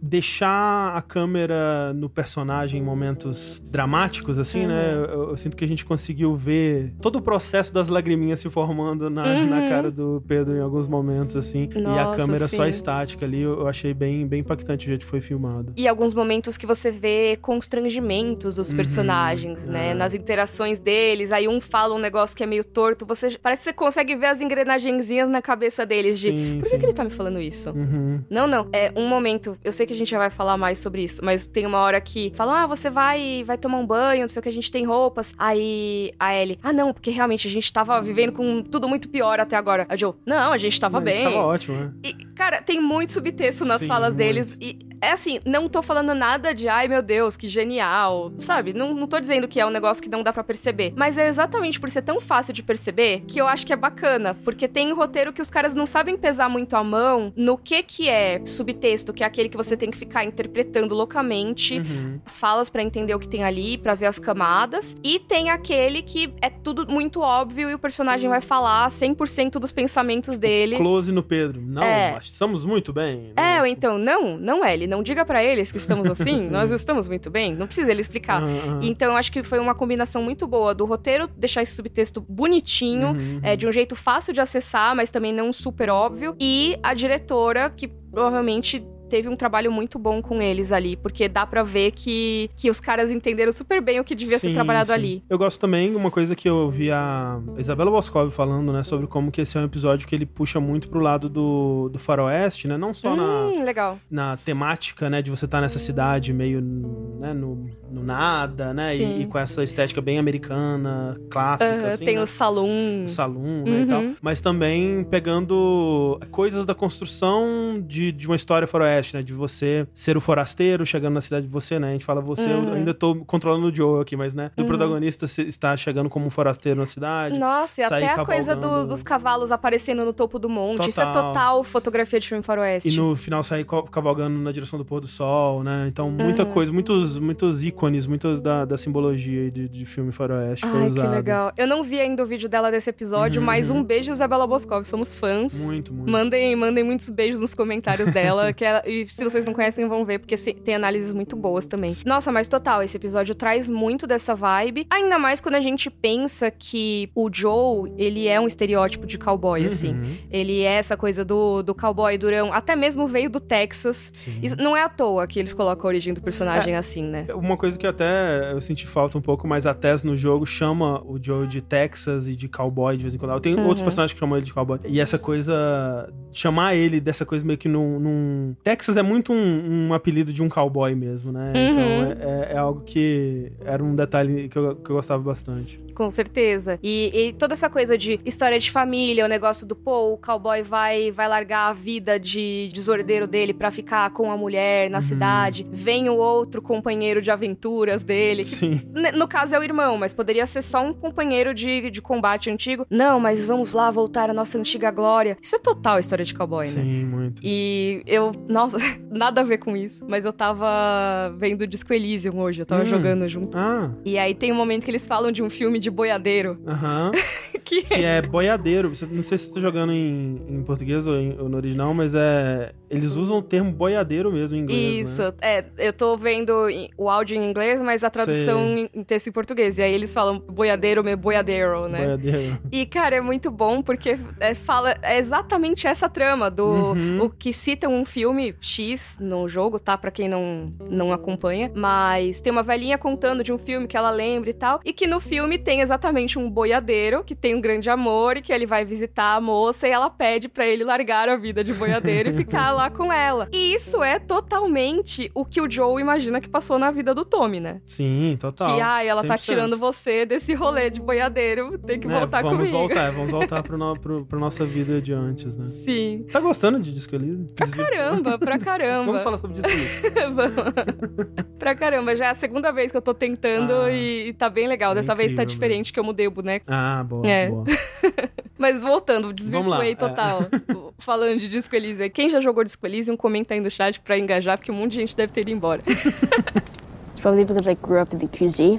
deixar 0.03 0.97
a 0.97 1.03
câmera 1.03 1.93
no 1.95 2.09
personagem 2.09 2.81
em 2.81 2.85
momentos 2.85 3.63
dramáticos, 3.71 4.39
assim, 4.39 4.67
né? 4.67 4.95
uhum. 4.95 5.01
né? 5.01 5.07
Eu, 5.13 5.31
eu, 5.31 5.37
sinto 5.37 5.57
que 5.57 5.65
a 5.65 5.69
gente 5.69 5.85
conseguiu 5.85 6.35
ver 6.35 6.95
todo 7.01 7.17
o 7.17 7.23
processo 7.23 7.73
das 7.73 7.89
lagriminhas 7.89 8.41
se 8.41 8.51
formando 8.51 9.11
na, 9.11 9.23
uhum. 9.23 9.47
na 9.47 9.69
cara 9.69 9.91
do 9.91 10.23
Pedro 10.27 10.57
em 10.57 10.61
alguns 10.61 10.87
momentos, 10.91 11.37
assim. 11.37 11.69
Nossa, 11.75 11.97
e 11.97 11.99
a 11.99 12.17
câmera 12.17 12.49
sim. 12.49 12.57
só 12.57 12.67
estática 12.67 13.25
ali, 13.25 13.43
eu 13.43 13.69
achei 13.69 13.95
bem, 13.95 14.27
bem 14.27 14.41
impactante 14.41 14.87
o 14.87 14.89
jeito 14.89 15.05
que 15.05 15.11
foi 15.11 15.21
filmado. 15.21 15.73
E 15.77 15.87
alguns 15.87 16.13
momentos 16.13 16.57
que 16.57 16.67
você 16.67 16.91
vê 16.91 17.39
constrangimentos 17.41 18.57
dos 18.57 18.71
uhum. 18.71 18.77
personagens, 18.77 19.67
né? 19.67 19.91
É. 19.91 19.95
Nas 19.95 20.15
interações 20.15 20.81
deles, 20.81 21.31
aí 21.31 21.47
um 21.47 21.61
fala 21.61 21.95
um 21.95 21.99
negócio 21.99 22.37
que 22.37 22.43
é 22.43 22.47
meio 22.47 22.65
torto, 22.65 23.07
você 23.07 23.39
parece 23.39 23.63
que 23.63 23.65
você 23.71 23.73
consegue 23.73 24.17
ver 24.17 24.27
as 24.27 24.41
engrenagenzinhas 24.41 25.29
na 25.29 25.41
cabeça 25.41 25.87
deles 25.87 26.19
de 26.19 26.31
sim, 26.31 26.61
por 26.61 26.69
que, 26.69 26.79
que, 26.79 26.85
ele 26.85 26.93
tá 26.93 27.05
me 27.05 27.11
falando 27.11 27.41
isso? 27.41 27.71
Uhum. 27.71 28.23
Não, 28.29 28.47
não. 28.47 28.69
É 28.73 28.93
um 28.97 29.09
momento. 29.09 29.57
Eu 29.63 29.73
sei 29.73 29.87
que 29.87 30.01
gente 30.01 30.11
já 30.11 30.19
vai 30.19 30.31
falar 30.31 30.57
mais 30.57 30.79
sobre 30.79 31.03
isso, 31.05 31.25
mas 31.25 31.47
tem 31.47 31.65
uma 31.67 31.79
hora 31.79 32.01
que 32.01 32.33
falam: 32.35 32.55
ah, 32.55 32.67
você 32.67 32.91
vai, 32.91 33.45
vai 33.45 33.57
tomar 33.57 33.79
um 33.79 33.87
banho, 33.87 34.23
não 34.23 34.29
sei 34.29 34.41
o 34.41 34.43
que, 34.43 34.49
a 34.49 34.53
gente 34.53 34.71
tem 34.71 34.85
roupas. 34.85 35.33
Aí 35.39 36.13
a 36.19 36.35
Ellie, 36.35 36.59
ah, 36.63 36.73
não, 36.73 36.93
porque 36.93 37.11
realmente 37.11 37.47
a 37.47 37.51
gente 37.51 37.73
tava 37.73 38.01
vivendo 38.01 38.33
com 38.33 38.63
tudo 38.63 38.89
muito 38.89 39.09
pior 39.09 39.39
até 39.39 39.57
agora. 39.57 39.87
A 39.89 39.97
Joe, 39.97 40.15
não, 40.27 40.53
a 40.53 40.59
gente 40.59 40.80
tava 40.81 40.99
A 40.99 41.01
bem. 41.01 41.15
gente 41.17 41.25
tava 41.33 41.45
ótimo, 41.47 41.77
né? 41.79 41.91
E, 42.03 42.13
cara, 42.35 42.61
tem 42.63 42.81
muito 42.81 43.13
subtexto 43.13 43.65
nas 43.65 43.81
Sim, 43.81 43.87
falas 43.87 44.09
muito. 44.15 44.19
deles. 44.27 44.57
E 44.61 44.79
é 45.01 45.13
assim, 45.13 45.39
não 45.47 45.69
tô 45.69 45.81
falando 45.83 46.15
nada 46.15 46.53
de 46.55 46.69
ai 46.69 46.89
meu 46.89 47.01
Deus, 47.03 47.37
que 47.37 47.49
genial. 47.49 48.33
Sabe? 48.41 48.73
Não, 48.73 48.93
não 48.95 49.07
tô 49.07 49.19
dizendo 49.21 49.47
que 49.49 49.61
é 49.61 49.65
um 49.67 49.71
negócio 49.71 50.03
que 50.03 50.09
não 50.11 50.23
dá 50.23 50.33
pra 50.33 50.43
perceber. 50.45 50.93
Mas 50.97 51.17
é 51.17 51.29
exatamente 51.29 51.79
por 51.79 51.91
ser 51.91 52.03
tão 52.03 52.21
fácil 52.21 52.53
de 52.53 52.63
perceber 52.63 53.21
que 53.27 53.41
eu 53.41 53.47
acho 53.47 53.65
que 53.67 53.73
é 53.73 53.77
bacana. 53.77 54.35
Porque 54.45 54.67
tem 54.69 54.93
um 54.93 54.97
roteiro 54.97 55.33
que 55.33 55.41
os 55.43 55.51
caras 55.51 55.75
não 55.75 55.87
sabem 55.87 56.17
pesar 56.17 56.49
muito 56.49 56.75
a 56.77 56.83
mão 56.85 57.33
no 57.37 57.57
que 57.57 57.83
que 57.83 58.09
é 58.09 58.41
subtexto, 58.45 59.13
que 59.13 59.23
é 59.23 59.27
aquele 59.27 59.49
que 59.49 59.57
você 59.57 59.77
tem 59.77 59.91
que 59.91 59.97
ficar 59.99 60.25
interpretando 60.25 60.95
loucamente 60.95 61.79
Uhum. 61.79 62.21
as 62.25 62.39
falas 62.39 62.69
pra 62.71 62.83
entender 62.83 63.15
o 63.15 63.19
que 63.19 63.29
tem 63.29 63.45
ali, 63.45 63.77
pra 63.79 63.95
ver 63.95 64.07
as 64.07 64.19
camadas. 64.19 64.97
E 65.03 65.19
tem 65.19 65.51
aquele 65.51 66.03
que 66.03 66.33
é 66.41 66.49
tudo 66.51 66.87
muito 66.91 67.21
óbvio 67.21 67.69
e 67.71 67.75
o 67.75 67.79
personagem 67.79 68.29
vai 68.29 68.41
falar 68.41 68.89
100% 68.91 69.59
dos 69.59 69.73
pensamentos 69.73 70.39
dele. 70.39 70.60
Close 70.77 71.13
no 71.13 71.23
Pedro. 71.23 71.61
Não, 71.61 71.83
É. 71.83 72.19
estamos 72.21 72.65
muito 72.65 72.93
bem. 72.93 73.33
É, 73.37 73.41
né? 73.55 73.61
ou 73.61 73.67
então, 73.67 73.99
não, 73.99 74.37
não 74.37 74.65
é 74.65 74.75
ele. 74.75 74.87
Não 74.87 75.03
diga 75.03 75.25
pra 75.25 75.43
eles 75.43 75.71
que 75.71 75.79
estamos 75.79 76.09
assim, 76.11 76.39
Sim. 76.39 76.51
nós 76.51 76.71
estamos 76.71 77.09
muito 77.09 77.31
bem. 77.31 77.55
Não 77.55 77.67
precisa 77.67 77.91
ele 77.91 78.01
explicar. 78.01 78.43
Ah. 78.43 78.79
Então, 78.83 79.13
eu 79.13 79.17
acho 79.17 79.31
que 79.33 79.43
foi 79.43 79.59
uma 79.59 79.75
combinação 79.75 80.23
muito 80.23 80.47
boa 80.47 80.75
do 80.75 80.85
roteiro 80.85 81.29
deixar 81.37 81.63
esse 81.63 81.73
subtexto 81.75 82.21
bonitinho, 82.29 83.09
Uhum, 83.11 83.41
é, 83.43 83.57
de 83.57 83.67
um 83.67 83.73
jeito 83.73 83.95
fácil 83.97 84.33
de 84.33 84.41
acessar, 84.41 84.95
mas 84.97 85.11
também 85.11 85.33
não 85.33 85.53
super 85.53 85.91
óbvio. 85.91 86.35
E 86.41 86.79
a 86.83 86.95
diretora, 86.95 87.71
que 87.71 87.89
provavelmente 87.89 88.85
teve 89.11 89.29
um 89.29 89.35
trabalho 89.37 89.71
muito 89.73 89.99
bom 89.99 90.23
com 90.23 90.41
eles 90.41 90.71
ali, 90.73 90.97
porque 90.97 91.29
dá 91.29 91.45
pra 91.45 91.63
ver 91.65 91.91
que, 91.91 92.49
que 92.57 92.71
os 92.71 92.81
caras 92.81 93.11
entenderam 93.11 93.53
super 93.53 93.83
bem 93.83 93.99
o 94.01 94.05
que 94.05 94.15
devia 94.15 94.39
ser 94.39 94.49
Sim, 94.49 94.55
trabalhado 94.55 94.87
sim. 94.87 94.93
ali. 94.95 95.25
Eu 95.29 95.37
gosto 95.37 95.61
também, 95.61 95.95
uma 95.97 96.11
coisa 96.11 96.35
que 96.37 96.49
eu 96.49 96.71
vi 96.71 96.91
a 96.93 97.39
Isabela 97.59 97.91
Boscov 97.91 98.31
falando, 98.31 98.73
né, 98.73 98.83
sobre 98.85 99.07
como 99.09 99.31
que 99.33 99.41
esse 99.41 99.59
é 99.59 99.61
um 99.61 99.65
episódio 99.65 100.07
que 100.07 100.15
ele 100.15 100.25
puxa 100.25 100.61
muito 100.61 100.89
pro 100.89 101.01
lado 101.01 101.29
do, 101.29 101.89
do 101.93 101.99
faroeste, 101.99 102.69
né, 102.69 102.79
não 102.79 102.95
só 102.95 103.15
na, 103.17 103.49
Hum, 103.49 103.65
legal. 103.65 103.99
na 104.11 104.37
temática, 104.37 105.11
né, 105.11 105.21
de 105.21 105.31
você 105.31 105.45
estar 105.45 105.61
nessa 105.61 105.79
cidade 105.81 106.33
meio, 106.33 106.61
né, 106.61 107.33
no, 107.35 107.69
no 107.91 108.03
nada, 108.05 108.73
né, 108.73 108.97
e, 108.97 109.23
e 109.23 109.27
com 109.27 109.39
essa 109.39 109.65
estética 109.65 110.01
bem 110.01 110.19
americana, 110.19 111.21
clássica, 111.31 111.73
Aham, 111.75 111.89
assim, 111.89 112.05
tem 112.05 112.17
né? 112.17 112.23
o 112.23 112.27
salão. 112.27 113.05
o 113.05 113.09
salão, 113.09 113.65
né, 113.65 113.83
e 113.83 113.87
tal. 113.87 114.01
Uhum. 114.03 114.17
Mas 114.23 114.41
também 114.41 115.03
pegando 115.05 116.21
coisas 116.31 116.65
da 116.65 116.75
construção 116.75 117.83
de, 117.87 118.13
de 118.13 118.27
uma 118.27 118.37
história 118.37 118.67
faroeste, 118.69 119.00
né? 119.15 119.23
De 119.23 119.33
você 119.33 119.87
ser 119.95 120.17
o 120.17 120.21
forasteiro 120.21 120.85
chegando 120.87 121.15
na 121.15 121.21
cidade 121.21 121.47
de 121.47 121.53
você, 121.53 121.79
né? 121.79 121.89
A 121.89 121.93
gente 121.93 122.05
fala 122.05 122.21
você, 122.21 122.51
eu 122.51 122.59
Uhum. 122.59 122.73
ainda 122.75 122.93
tô 122.95 123.15
controlando 123.25 123.67
o 123.69 123.75
Joe 123.75 124.01
aqui, 124.03 124.17
mas, 124.17 124.35
né? 124.35 124.51
Do 124.57 124.63
Uhum. 124.63 124.69
protagonista 124.69 125.25
estar 125.27 125.77
chegando 125.77 126.09
como 126.11 126.27
um 126.27 126.31
forasteiro 126.31 126.79
na 126.79 126.87
cidade. 126.87 127.39
Nossa, 127.39 127.81
e 127.81 127.85
até 127.85 128.09
a 128.13 128.25
coisa 128.25 128.55
do- 128.55 128.87
dos 128.87 129.03
cavalos 129.03 129.51
aparecendo 129.53 130.05
no 130.05 130.13
topo 130.13 130.39
do 130.39 130.49
monte. 130.49 130.89
Isso 130.89 131.01
é 131.01 131.07
Total. 131.07 131.23
total 131.33 131.65
fotografia 131.65 132.21
de 132.21 132.29
filme 132.29 132.43
faroeste. 132.43 132.89
E 132.91 132.97
no 132.97 133.15
final 133.17 133.43
sair 133.43 133.65
cavalgando 133.91 134.39
na 134.39 134.53
direção 134.53 134.79
do 134.79 134.85
pôr 134.85 135.01
do 135.01 135.07
sol, 135.09 135.63
né? 135.63 135.87
Então, 135.89 136.11
muita 136.11 136.45
Uhum. 136.45 136.51
coisa, 136.53 136.73
muitos, 136.73 137.19
muitos 137.19 137.63
ícones, 137.65 138.07
muitos 138.07 138.41
da, 138.41 138.65
da 138.65 138.77
simbologia 138.77 139.51
de, 139.51 139.69
de 139.69 139.87
filme 139.87 140.13
faroeste 140.13 140.67
foi 140.67 140.81
Ai, 140.83 140.89
usado. 140.89 141.09
que 141.09 141.15
legal. 141.15 141.53
Eu 141.57 141.67
não 141.67 141.83
vi 141.83 141.99
ainda 142.01 142.23
o 142.23 142.27
vídeo 142.27 142.49
dela 142.49 142.71
desse 142.71 142.91
episódio, 142.91 143.41
mas 143.43 143.71
uhum. 143.71 143.79
um 143.79 143.85
beijo, 143.85 144.11
Isabela 144.11 144.47
Boscov. 144.47 144.85
Somos 144.85 145.15
fãs. 145.17 145.65
Muito, 145.67 145.93
muito. 145.93 146.11
Mandem, 146.11 146.55
mandem 146.57 146.85
muitos 146.85 147.09
beijos 147.11 147.41
nos 147.41 147.55
comentários 147.55 148.09
dela. 148.13 148.53
que 148.53 148.65
ela- 148.65 148.83
e 148.91 149.09
se 149.09 149.23
vocês 149.25 149.45
não 149.45 149.53
conhecem, 149.55 149.87
vão 149.89 150.05
ver, 150.05 150.19
porque 150.19 150.37
tem 150.37 150.75
análises 150.75 151.13
muito 151.13 151.37
boas 151.37 151.67
também. 151.67 151.93
Nossa, 152.05 152.31
mas 152.33 152.49
total, 152.49 152.83
esse 152.83 152.97
episódio 152.97 153.35
traz 153.35 153.69
muito 153.69 154.07
dessa 154.07 154.35
vibe. 154.35 154.87
Ainda 154.91 155.19
mais 155.19 155.41
quando 155.41 155.55
a 155.55 155.61
gente 155.61 155.89
pensa 155.91 156.51
que 156.51 157.11
o 157.15 157.29
Joe, 157.33 157.93
ele 157.97 158.27
é 158.27 158.41
um 158.41 158.47
estereótipo 158.47 159.07
de 159.07 159.19
cowboy, 159.19 159.67
assim. 159.67 159.93
Uhum, 159.95 160.17
Ele 160.31 160.61
é 160.63 160.73
essa 160.75 160.97
coisa 160.97 161.25
do, 161.25 161.63
do 161.63 161.75
cowboy 161.75 162.17
durão. 162.19 162.53
Até 162.53 162.75
mesmo 162.77 163.07
veio 163.07 163.31
do 163.31 163.41
Texas. 163.41 164.11
sim. 164.15 164.39
Isso 164.43 164.57
não 164.57 164.77
é 164.77 164.83
à 164.83 164.89
toa 164.89 165.27
que 165.27 165.39
eles 165.39 165.53
colocam 165.53 165.85
a 165.87 165.89
origem 165.89 166.13
do 166.15 166.21
personagem 166.21 166.75
assim, 166.77 167.05
né? 167.05 167.27
Uma 167.35 167.57
coisa 167.57 167.79
que 167.79 167.87
até 167.87 168.53
eu 168.53 168.61
senti 168.61 168.87
falta 168.87 169.17
um 169.19 169.23
pouco, 169.23 169.47
mas 169.47 169.67
a 169.67 169.75
Tess 169.75 170.03
no 170.03 170.17
jogo 170.17 170.45
chama 170.47 171.01
o 171.05 171.19
Joe 171.23 171.47
de 171.47 171.61
Texas 171.61 172.27
e 172.27 172.35
de 172.35 172.49
cowboy 172.49 172.97
de 172.97 173.03
vez 173.03 173.15
em 173.15 173.19
quando. 173.19 173.41
Tem 173.41 173.55
Uhum. 173.55 173.65
outros 173.67 173.83
personagens 173.83 174.13
que 174.15 174.19
chamam 174.19 174.37
ele 174.37 174.47
de 174.47 174.53
cowboy. 174.53 174.79
E 174.87 175.01
essa 175.01 175.19
coisa, 175.19 176.09
chamar 176.33 176.75
ele 176.75 177.01
dessa 177.01 177.25
coisa 177.27 177.45
meio 177.45 177.59
que 177.59 177.69
num. 177.69 177.99
num- 177.99 178.57
Texas 178.63 178.80
é 178.97 179.03
muito 179.03 179.33
um, 179.33 179.89
um 179.89 179.95
apelido 179.95 180.33
de 180.33 180.43
um 180.43 180.49
cowboy 180.49 180.95
mesmo, 180.95 181.31
né? 181.33 181.53
Uhum. 181.55 181.69
Então 181.71 181.83
é, 181.83 182.51
é- 182.51 182.55
é 182.55 182.57
algo 182.59 182.81
que 182.83 183.53
era 183.65 183.83
um 183.83 183.95
detalhe 183.95 184.49
que 184.49 184.57
eu, 184.59 184.77
que 184.77 184.91
eu 184.91 184.97
gostava 184.97 185.23
bastante. 185.23 185.79
Com 185.95 186.11
certeza. 186.11 186.79
E, 186.83 187.11
e 187.29 187.33
toda 187.35 187.53
essa 187.55 187.69
coisa 187.69 187.97
de 187.99 188.19
história 188.25 188.59
de 188.59 188.71
família, 188.71 189.25
o 189.25 189.29
negócio 189.29 189.67
do, 189.67 189.77
pô, 189.77 190.13
o 190.15 190.19
cowboy 190.19 190.63
vai, 190.63 191.11
vai 191.11 191.29
largar 191.29 191.69
a 191.69 191.73
vida 191.73 192.19
de 192.19 192.69
desordeiro 192.73 193.27
dele 193.27 193.53
pra 193.53 193.71
ficar 193.71 194.11
com 194.11 194.31
a 194.31 194.37
mulher 194.37 194.89
na 194.89 194.99
Uhum. 194.99 195.03
cidade. 195.03 195.67
Vem 195.71 196.09
o 196.09 196.15
outro 196.17 196.63
companheiro 196.63 197.21
de 197.21 197.31
aventuras 197.31 198.03
dele. 198.03 198.43
que 198.43 198.49
Sim. 198.49 198.81
No 199.15 199.27
caso 199.29 199.55
é 199.55 199.59
o 199.59 199.63
irmão, 199.63 199.99
mas 199.99 200.13
poderia 200.15 200.47
ser 200.47 200.63
só 200.63 200.83
um 200.85 200.93
companheiro 200.93 201.53
de, 201.55 201.91
de 201.91 202.01
combate 202.01 202.51
antigo. 202.51 202.87
Não, 202.91 203.19
mas 203.21 203.45
vamos 203.47 203.73
lá 203.75 203.91
voltar 203.91 204.31
à 204.31 204.33
nossa 204.35 204.57
antiga 204.59 204.91
glória. 204.91 205.37
Isso 205.43 205.57
é 205.57 205.59
total 205.59 205.99
história 205.99 206.25
de 206.25 206.33
cowboy, 206.35 206.67
né? 206.67 206.73
Sim, 206.83 207.05
muito. 207.05 207.41
E 207.45 208.03
eu, 208.07 208.33
nossa, 208.49 208.70
nada 209.11 209.41
a 209.41 209.45
ver 209.45 209.59
com 209.59 209.77
isso, 209.77 210.05
mas 210.09 210.25
eu 210.25 210.33
tava 210.33 211.35
vendo 211.39 211.67
Disco 211.67 211.93
Elysium 211.93 212.39
hoje, 212.41 212.63
eu 212.63 212.67
tava 212.67 212.83
Hum. 212.83 212.87
jogando 212.87 213.29
junto. 213.29 213.57
Ah, 213.57 213.91
E 214.05 214.19
aí 214.19 214.35
tem 214.35 214.53
um 214.53 214.55
momento 214.55 214.85
que 214.85 214.91
eles 214.91 215.07
falam 215.07 215.31
de 215.33 215.43
um 215.43 215.51
filme 215.51 215.79
de 215.79 215.91
boiadeiro, 215.91 216.59
aham. 216.67 217.11
que 217.65 217.83
que 217.83 217.95
é 217.95 218.21
boiadeiro. 218.23 218.89
Não 219.11 219.23
sei 219.23 219.39
se 219.39 219.47
você 219.49 219.55
tá 219.55 219.61
jogando 219.61 219.93
em, 219.93 220.41
em 220.49 220.63
português 220.63 221.07
ou, 221.07 221.15
em- 221.17 221.37
ou 221.39 221.49
no 221.49 221.57
original, 221.57 221.93
mas 221.95 222.15
é. 222.15 222.73
Eles 222.89 223.15
usam 223.15 223.39
o 223.39 223.43
termo 223.43 223.71
boiadeiro 223.71 224.33
mesmo 224.33 224.57
em 224.57 224.61
inglês. 224.63 225.11
Isso, 225.11 225.23
Né? 225.23 225.33
é, 225.43 225.65
eu 225.79 225.93
tô 225.93 226.17
vendo 226.17 226.53
o 226.99 227.09
áudio 227.09 227.37
em 227.37 227.49
inglês, 227.49 227.81
mas 227.81 228.03
a 228.03 228.11
tradução 228.11 228.77
em, 228.77 228.91
em 228.93 229.05
texto 229.05 229.29
em 229.29 229.33
português. 229.33 229.79
E 229.79 229.83
aí 229.83 229.95
eles 229.95 230.13
falam 230.13 230.41
boiadeiro, 230.41 231.05
meu 231.05 231.17
boiadeiro, 231.17 231.87
né? 231.89 231.99
Boiadeiro. 232.07 232.59
E, 232.73 232.85
cara, 232.87 233.17
é 233.17 233.21
muito 233.21 233.49
bom 233.51 233.81
porque 233.83 234.19
é, 234.41 234.55
fala 234.55 234.95
é 235.03 235.19
exatamente 235.19 235.87
essa 235.87 236.09
trama 236.09 236.51
do 236.51 236.65
Uhum. 236.71 237.23
o 237.23 237.31
que 237.31 237.53
cita 237.53 237.89
um 237.89 238.05
filme 238.05 238.50
X 238.61 239.19
no 239.21 239.49
jogo, 239.49 239.79
tá? 239.79 239.97
Pra 239.99 240.11
quem 240.11 240.29
não, 240.29 240.73
não 240.89 241.13
acompanha. 241.13 241.71
Mas 241.75 242.41
tem 242.41 242.51
uma 242.53 242.63
velhinha 242.63 242.99
contando 242.99 243.43
de 243.45 243.53
um 243.53 243.59
filme 243.59 243.87
que 243.87 243.97
ela 243.97 244.11
lembra 244.11 244.51
e 244.51 244.55
tal. 244.55 244.81
E 244.85 244.93
que 244.93 245.07
no 245.07 245.21
filme 245.21 245.59
tem 245.59 245.81
exatamente 245.81 246.39
um 246.39 246.49
boiadeiro 246.51 247.23
que 247.25 247.35
tem 247.35 247.55
um 247.55 247.61
grande 247.61 247.89
amor 247.91 248.37
e 248.37 248.43
que 248.43 248.53
ele 248.53 248.67
vai 248.67 248.85
visitar 248.85 249.37
a 249.37 249.41
moça 249.41 249.87
e 249.87 249.91
ela 249.91 250.11
pede 250.11 250.49
pra 250.49 250.67
ele 250.67 250.85
largar 250.85 251.29
a 251.29 251.37
vida 251.37 251.63
de 251.65 251.73
boiadeiro 251.73 252.31
e 252.31 252.35
ficar 252.35 252.71
lá 252.73 252.91
com 252.91 253.13
ela. 253.13 253.49
E 253.53 253.75
isso 253.75 254.03
é 254.03 254.19
totalmente 254.19 255.31
o 255.35 255.45
que 255.45 255.61
o 255.61 255.71
Joe 255.71 256.01
imagina 256.01 256.41
que 256.41 256.49
passou 256.49 256.79
na 256.79 256.91
vida 256.91 257.15
do 257.15 257.25
Tommy, 257.25 257.61
né? 257.61 257.81
Sim, 257.87 258.37
total. 258.39 258.75
Que, 258.75 258.81
ai, 258.81 259.09
ela 259.09 259.23
tá 259.25 259.35
100%. 259.37 259.41
tirando 259.41 259.77
você 259.77 260.25
desse 260.27 260.55
rolê 260.55 260.91
de 260.91 261.01
boiadeiro, 261.01 261.79
tem 261.79 261.99
que 261.99 262.07
É, 262.07 262.11
voltar 262.11 262.43
vamos 262.43 262.59
comigo. 262.69 262.77
voltar, 262.77 263.11
vamos 263.13 263.31
voltar 263.31 263.63
pro, 263.63 263.79
no, 263.79 263.99
pro, 263.99 264.25
pra 264.27 264.39
nossa 264.39 264.65
vida 264.67 265.01
de 265.01 265.13
antes, 265.13 265.57
né? 265.57 265.65
Sim. 265.65 266.27
Tá 266.33 266.41
gostando 266.41 266.81
de 266.81 266.93
Disco 266.93 267.15
Elysium? 267.15 267.47
Pra 267.55 267.67
caramba, 267.69 268.39
pra 268.41 268.59
caramba. 268.59 269.07
Vamos 269.07 269.23
falar 269.23 269.39
sobre 269.39 269.57
Disco 269.61 269.71
Elysium. 269.71 270.35
Vamos. 270.35 271.45
pra 271.59 271.75
caramba, 271.75 272.17
já 272.17 272.27
é 272.27 272.29
a 272.31 272.35
segunda 272.35 272.73
vez 272.73 272.91
que 272.91 272.97
eu 272.97 273.03
tô 273.03 273.15
tentando 273.15 273.73
Ah. 273.83 273.93
e, 273.93 274.29
e 274.29 274.33
tá 274.33 274.49
bem 274.51 274.67
legal. 274.67 274.93
É 274.93 274.95
Dessa 274.97 275.15
vez 275.15 275.33
tá 275.33 275.43
incrível, 275.43 275.55
diferente 275.55 275.93
que 275.93 276.01
eu 276.01 276.05
mudei 276.05 276.27
o 276.27 276.31
boneco. 276.31 276.65
Ah, 276.69 277.05
boa, 277.07 277.27
É. 277.27 277.49
boa. 277.49 277.65
Mas 278.59 278.81
voltando, 278.81 279.33
desvirtuei 279.33 279.91
lá, 279.93 279.97
total. 279.97 280.41
Falando 280.99 281.39
de 281.39 281.49
Disco 281.49 281.75
Elysium. 281.75 282.11
Quem 282.11 282.29
já 282.29 282.41
jogou 282.41 282.63
Disco 282.65 282.87
Elysium, 282.87 283.17
comenta 283.17 283.55
aí 283.55 283.61
no 283.61 283.71
chat 283.71 283.99
pra 284.01 284.19
engajar, 284.19 284.59
porque 284.59 284.71
um 284.71 284.75
monte 284.75 284.93
de 284.93 284.99
gente 284.99 285.17
deve 285.17 285.33
ter 285.33 285.41
ido 285.41 285.51
embora. 285.51 285.81
It's 285.87 287.21
probably 287.23 287.45
because 287.47 287.71
I 287.71 287.75
grew 287.75 288.01
up 288.03 288.15
in 288.15 288.19
the 288.19 288.27
QZ. 288.27 288.79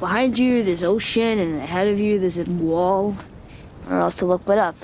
Behind 0.00 0.38
you, 0.38 0.62
there's 0.64 0.82
ocean, 0.84 1.38
and 1.40 1.56
ahead 1.62 1.88
of 1.92 1.98
you, 2.00 2.18
there's 2.18 2.38
a 2.38 2.44
wall. 2.62 3.14
Or 3.90 3.98
else 3.98 4.16
to 4.18 4.26
look 4.26 4.44
but 4.46 4.58
up. 4.58 4.76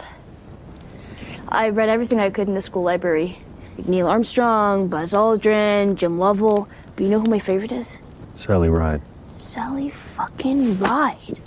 I 1.49 1.71
read 1.71 1.89
everything 1.89 2.19
I 2.21 2.29
could 2.31 2.49
in 2.49 2.55
the 2.55 2.61
school 2.63 2.83
library. 2.83 3.37
Like 3.77 3.89
Neil 3.89 4.07
Armstrong, 4.07 4.89
Buzz 4.89 5.13
Aldrin, 5.13 5.95
Jim 5.95 6.19
Lovell. 6.19 6.69
But 6.95 7.05
you 7.05 7.11
know 7.11 7.21
who 7.21 7.31
my 7.31 7.39
favorite 7.39 7.73
is? 7.73 7.99
Sally 8.37 8.69
Ride. 8.69 9.03
Sally 9.35 9.91
fucking 9.91 10.79
Ride. 10.79 11.41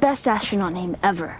Best 0.00 0.28
astronaut 0.28 0.72
name 0.74 0.96
ever. 1.02 1.38